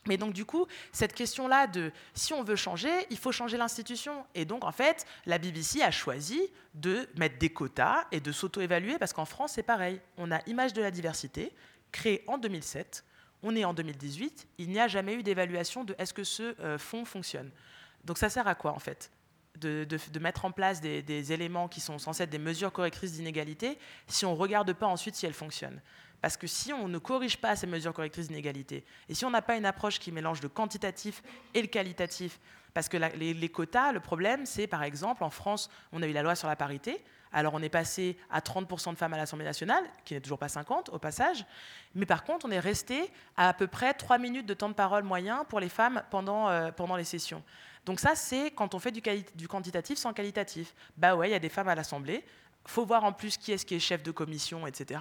Mais 0.07 0.16
donc 0.16 0.33
du 0.33 0.45
coup, 0.45 0.66
cette 0.91 1.15
question-là 1.15 1.66
de 1.66 1.93
si 2.15 2.33
on 2.33 2.43
veut 2.43 2.57
changer, 2.57 2.91
il 3.11 3.19
faut 3.19 3.33
changer 3.33 3.57
l'institution. 3.57 4.24
Et 4.35 4.45
donc 4.45 4.65
en 4.65 4.73
fait, 4.73 5.07
la 5.27 5.39
BBC 5.39 5.81
a 5.83 5.91
choisi 5.91 6.41
de 6.74 7.09
mettre 7.16 7.39
des 7.39 7.51
quotas 7.51 8.05
et 8.11 8.20
de 8.20 8.33
s'auto-évaluer 8.33 8.99
parce 8.99 9.12
qu'en 9.12 9.24
France, 9.24 9.53
c'est 9.55 9.62
pareil. 9.62 10.01
On 10.16 10.33
a 10.33 10.41
Image 10.47 10.73
de 10.73 10.83
la 10.83 10.91
diversité, 10.91 11.53
créée 11.93 12.24
en 12.27 12.39
2007. 12.39 13.05
On 13.45 13.55
est 13.55 13.65
en 13.65 13.74
2018. 13.74 14.49
Il 14.59 14.70
n'y 14.70 14.81
a 14.81 14.89
jamais 14.89 15.15
eu 15.15 15.23
d'évaluation 15.23 15.85
de 15.85 15.95
est-ce 15.99 16.15
que 16.15 16.24
ce 16.24 16.61
euh, 16.61 16.79
fonds 16.79 17.05
fonctionne. 17.05 17.51
Donc 18.05 18.19
ça 18.19 18.29
sert 18.29 18.49
à 18.49 18.55
quoi 18.55 18.73
en 18.73 18.81
fait 18.81 19.11
de, 19.61 19.87
mettre 20.19 20.45
en 20.45 20.51
place 20.51 20.81
des, 20.81 21.03
des 21.03 21.33
éléments 21.33 21.69
qui 21.69 21.81
sont 21.81 21.99
censés 21.99 22.24
être 22.24 22.31
des 22.31 22.39
mesures 22.39 22.73
correctrices 22.73 23.12
d'inégalité 23.12 23.79
si 24.09 24.27
on 24.27 24.33
ne 24.33 24.37
regarde 24.37 24.73
pas 24.73 24.87
ensuite 24.87 25.15
si 25.15 25.24
elles 25.24 25.35
fonctionnent? 25.35 25.81
Parce 26.23 26.36
que 26.36 26.47
si 26.47 26.73
on 26.73 26.86
ne 26.86 26.99
corrige 26.99 27.36
pas 27.36 27.57
ces 27.57 27.66
mesures 27.66 27.93
correctrices 27.93 28.28
d'inégalité, 28.28 28.85
et 29.09 29.15
si 29.15 29.24
on 29.24 29.31
n'a 29.31 29.43
pas 29.43 29.57
une 29.57 29.66
approche 29.66 29.99
qui 29.99 30.12
mélange 30.12 30.40
le 30.40 30.49
quantitatif 30.49 31.20
et 31.53 31.61
le 31.61 31.66
qualitatif, 31.66 32.39
parce 32.73 32.89
que 32.89 32.97
les, 32.97 33.49
quotas, 33.49 33.93
le 33.93 34.01
problème, 34.01 34.47
c'est 34.47 34.69
par 34.69 34.85
exemple, 34.85 35.24
en 35.24 35.31
France, 35.31 35.69
on 35.90 36.01
a 36.01 36.07
eu 36.07 36.12
la 36.12 36.23
loi 36.23 36.36
sur 36.36 36.47
la 36.47 36.55
parité, 36.55 37.03
alors 37.32 37.55
on 37.55 37.61
est 37.61 37.69
passé 37.69 38.16
à 38.31 38.39
30% 38.39 38.93
de 38.93 38.97
femmes 38.97 39.15
à 39.15 39.16
l'Assemblée 39.16 39.44
nationale, 39.44 39.82
qui 40.05 40.15
n'est 40.15 40.20
toujours 40.20 40.39
pas 40.39 40.49
50 40.49 40.90
au 40.90 40.99
passage, 40.99 41.44
mais 41.94 42.07
par 42.07 42.23
contre 42.23 42.47
on 42.47 42.51
est 42.53 42.61
resté 42.61 43.11
à 43.36 43.49
à 43.49 43.53
peu 43.53 43.66
près 43.66 43.93
3 43.93 44.19
minutes 44.19 44.47
de 44.47 44.55
temps 44.55 44.69
de 44.69 44.74
parole 44.74 45.03
moyen 45.03 45.44
pour 45.44 45.59
les 45.59 45.69
femmes 45.69 46.03
pendant, 46.11 46.49
euh, 46.49 46.70
pendant 46.70 46.97
les 46.97 47.05
sessions. 47.05 47.43
Donc 47.85 47.99
ça 47.99 48.15
c'est 48.15 48.53
quand 48.53 48.74
on 48.74 48.78
fait 48.78 48.93
du, 48.93 49.03
du 49.35 49.49
quantitatif 49.49 49.99
sans 49.99 50.12
qualitatif. 50.12 50.73
Bah 50.97 51.16
ouais, 51.16 51.31
il 51.31 51.32
y 51.32 51.35
a 51.36 51.40
des 51.40 51.49
femmes 51.49 51.69
à 51.69 51.74
l'Assemblée, 51.74 52.24
faut 52.66 52.85
voir 52.85 53.05
en 53.05 53.12
plus 53.12 53.36
qui 53.36 53.53
est-ce 53.53 53.66
qui 53.66 53.74
est 53.74 53.81
chef 53.81 54.03
de 54.03 54.11
commission, 54.11 54.66
etc. 54.66 55.01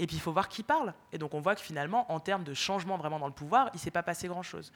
Et 0.00 0.06
puis 0.06 0.16
il 0.16 0.20
faut 0.20 0.32
voir 0.32 0.48
qui 0.48 0.62
parle. 0.62 0.94
Et 1.12 1.18
donc 1.18 1.34
on 1.34 1.40
voit 1.40 1.54
que 1.54 1.60
finalement, 1.60 2.10
en 2.12 2.20
termes 2.20 2.44
de 2.44 2.54
changement 2.54 2.96
vraiment 2.96 3.18
dans 3.18 3.26
le 3.26 3.32
pouvoir, 3.32 3.70
il 3.72 3.76
ne 3.76 3.80
s'est 3.80 3.90
pas 3.90 4.02
passé 4.02 4.28
grand-chose. 4.28 4.72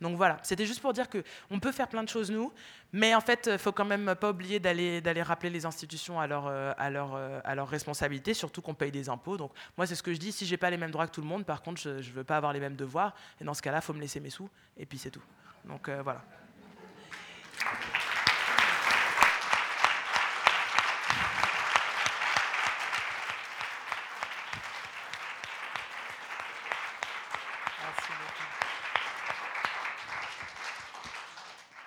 Donc 0.00 0.16
voilà, 0.16 0.38
c'était 0.42 0.66
juste 0.66 0.80
pour 0.80 0.92
dire 0.92 1.06
qu'on 1.08 1.60
peut 1.60 1.72
faire 1.72 1.88
plein 1.88 2.02
de 2.02 2.08
choses 2.08 2.30
nous, 2.30 2.52
mais 2.92 3.14
en 3.14 3.20
fait, 3.20 3.46
il 3.46 3.52
ne 3.52 3.58
faut 3.58 3.72
quand 3.72 3.84
même 3.84 4.14
pas 4.14 4.30
oublier 4.30 4.60
d'aller, 4.60 5.22
rappeler 5.22 5.50
les 5.50 5.66
institutions 5.66 6.20
à 6.20 6.26
leur, 6.26 6.46
euh, 6.46 6.72
à 6.76 6.90
leur, 6.90 7.14
euh, 7.14 7.40
à 7.44 7.54
leur 7.54 7.68
responsabilité, 7.68 8.34
surtout 8.34 8.60
qu'on 8.62 8.74
paye 8.74 8.92
des 8.92 9.08
impôts. 9.08 9.36
Donc 9.36 9.52
moi, 9.76 9.86
c'est 9.86 9.94
ce 9.94 10.02
que 10.02 10.12
je 10.12 10.18
dis, 10.18 10.32
si 10.32 10.46
j'ai 10.46 10.56
pas 10.56 10.70
les 10.70 10.76
mêmes 10.76 10.90
droits 10.90 11.06
que 11.06 11.12
tout 11.12 11.22
le 11.22 11.26
monde, 11.26 11.44
par 11.44 11.62
contre, 11.62 11.80
je 11.80 11.90
ne 11.90 12.02
veux 12.02 12.24
pas 12.24 12.36
avoir 12.36 12.52
les 12.52 12.60
mêmes 12.60 12.76
devoirs. 12.76 13.14
Et 13.40 13.44
dans 13.44 13.54
ce 13.54 13.62
cas-là, 13.62 13.78
il 13.78 13.82
faut 13.82 13.94
me 13.94 14.00
laisser 14.00 14.20
mes 14.20 14.30
sous, 14.30 14.48
et 14.76 14.86
puis 14.86 14.98
c'est 14.98 15.10
tout. 15.10 15.22
Donc 15.64 15.88
euh, 15.88 16.02
voilà. 16.02 16.22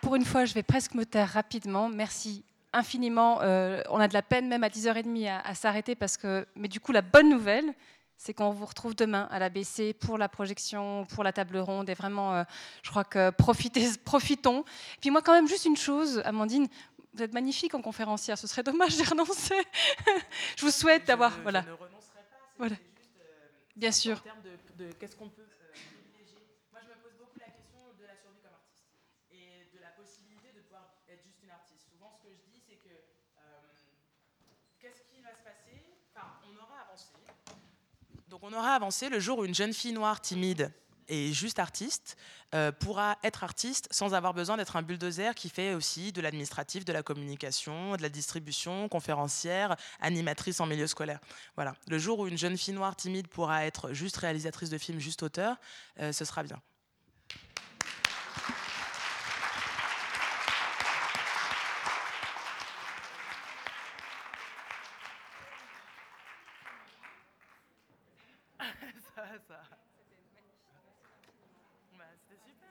Pour 0.10 0.16
une 0.16 0.26
fois, 0.26 0.46
je 0.46 0.56
vais 0.56 0.64
presque 0.64 0.96
me 0.96 1.06
taire 1.06 1.30
rapidement. 1.30 1.88
Merci 1.88 2.44
infiniment. 2.74 3.44
Euh, 3.44 3.84
on 3.92 4.00
a 4.00 4.08
de 4.08 4.16
la 4.16 4.24
peine 4.24 4.48
même 4.48 4.64
à 4.64 4.70
10h30 4.70 5.30
à, 5.44 5.54
s'arrêter 5.54 5.94
parce 5.94 6.18
que, 6.18 6.48
mais 6.56 6.68
du 6.68 6.80
coup, 6.80 6.92
la 6.92 7.04
bonne 7.04 7.30
nouvelle, 7.30 7.76
c'est 8.18 8.34
qu'on 8.34 8.50
vous 8.50 8.66
retrouve 8.66 8.96
demain 8.96 9.28
à 9.30 9.38
la 9.38 9.50
BC 9.50 9.94
pour 9.94 10.18
la 10.18 10.28
projection, 10.28 11.06
pour 11.14 11.24
la 11.24 11.32
table 11.32 11.60
ronde. 11.60 11.92
Et 11.92 11.94
vraiment, 11.94 12.34
euh, 12.34 12.44
je 12.82 12.90
crois 12.90 13.04
que 13.04 13.30
profitez, 13.30 13.86
profitons. 14.04 14.62
Et 14.96 15.00
puis 15.00 15.12
moi, 15.12 15.22
quand 15.22 15.34
même, 15.34 15.48
juste 15.48 15.66
une 15.66 15.78
chose, 15.78 16.24
Amandine, 16.26 16.68
vous 17.14 17.22
êtes 17.22 17.34
magnifique 17.34 17.76
en 17.76 17.82
conférencière. 17.84 18.36
Ce 18.36 18.48
serait 18.48 18.64
dommage 18.64 18.96
d'y 18.96 19.04
renoncer. 19.04 19.62
je 20.58 20.66
vous 20.66 20.72
souhaite 20.72 21.06
d'avoir. 21.06 21.40
Voilà. 21.44 21.62
Je 21.62 21.68
ne 21.68 21.74
renoncerai 21.74 22.20
pas. 22.32 22.50
Voilà. 22.58 22.76
Juste, 22.98 23.12
euh, 23.22 23.48
Bien 23.76 23.92
sûr. 23.92 24.18
En 24.18 24.22
termes 24.22 24.42
de, 24.42 24.86
de 24.86 24.92
qu'est-ce 24.94 25.16
qu'on 25.16 25.30
peut 25.30 25.44
Donc 38.30 38.42
on 38.44 38.54
aura 38.54 38.76
avancé 38.76 39.10
le 39.10 39.20
jour 39.20 39.40
où 39.40 39.46
une 39.46 39.56
jeune 39.56 39.74
fille 39.74 39.92
noire 39.92 40.22
timide 40.22 40.72
et 41.08 41.34
juste 41.34 41.58
artiste 41.58 42.16
euh, 42.54 42.72
pourra 42.72 43.18
être 43.24 43.44
artiste 43.44 43.88
sans 43.90 44.14
avoir 44.14 44.36
besoin 44.36 44.56
d'être 44.56 44.76
un 44.76 44.84
bulldozer 44.84 45.34
qui 45.34 45.50
fait 45.50 45.74
aussi 45.74 46.12
de 46.12 46.22
l'administratif, 46.22 46.86
de 46.86 46.94
la 46.94 47.02
communication, 47.02 47.96
de 47.96 48.04
la 48.04 48.10
distribution, 48.10 48.88
conférencière, 48.88 49.76
animatrice 50.00 50.60
en 50.60 50.68
milieu 50.68 50.86
scolaire. 50.86 51.20
Voilà. 51.56 51.74
Le 51.88 51.98
jour 51.98 52.20
où 52.20 52.28
une 52.28 52.38
jeune 52.38 52.56
fille 52.56 52.76
noire 52.76 52.96
timide 52.96 53.28
pourra 53.28 53.66
être 53.66 53.94
juste 53.94 54.18
réalisatrice 54.18 54.70
de 54.70 54.78
films, 54.78 55.00
juste 55.00 55.24
auteur, 55.24 55.58
euh, 56.00 56.12
ce 56.12 56.24
sera 56.24 56.44
bien. 56.44 56.62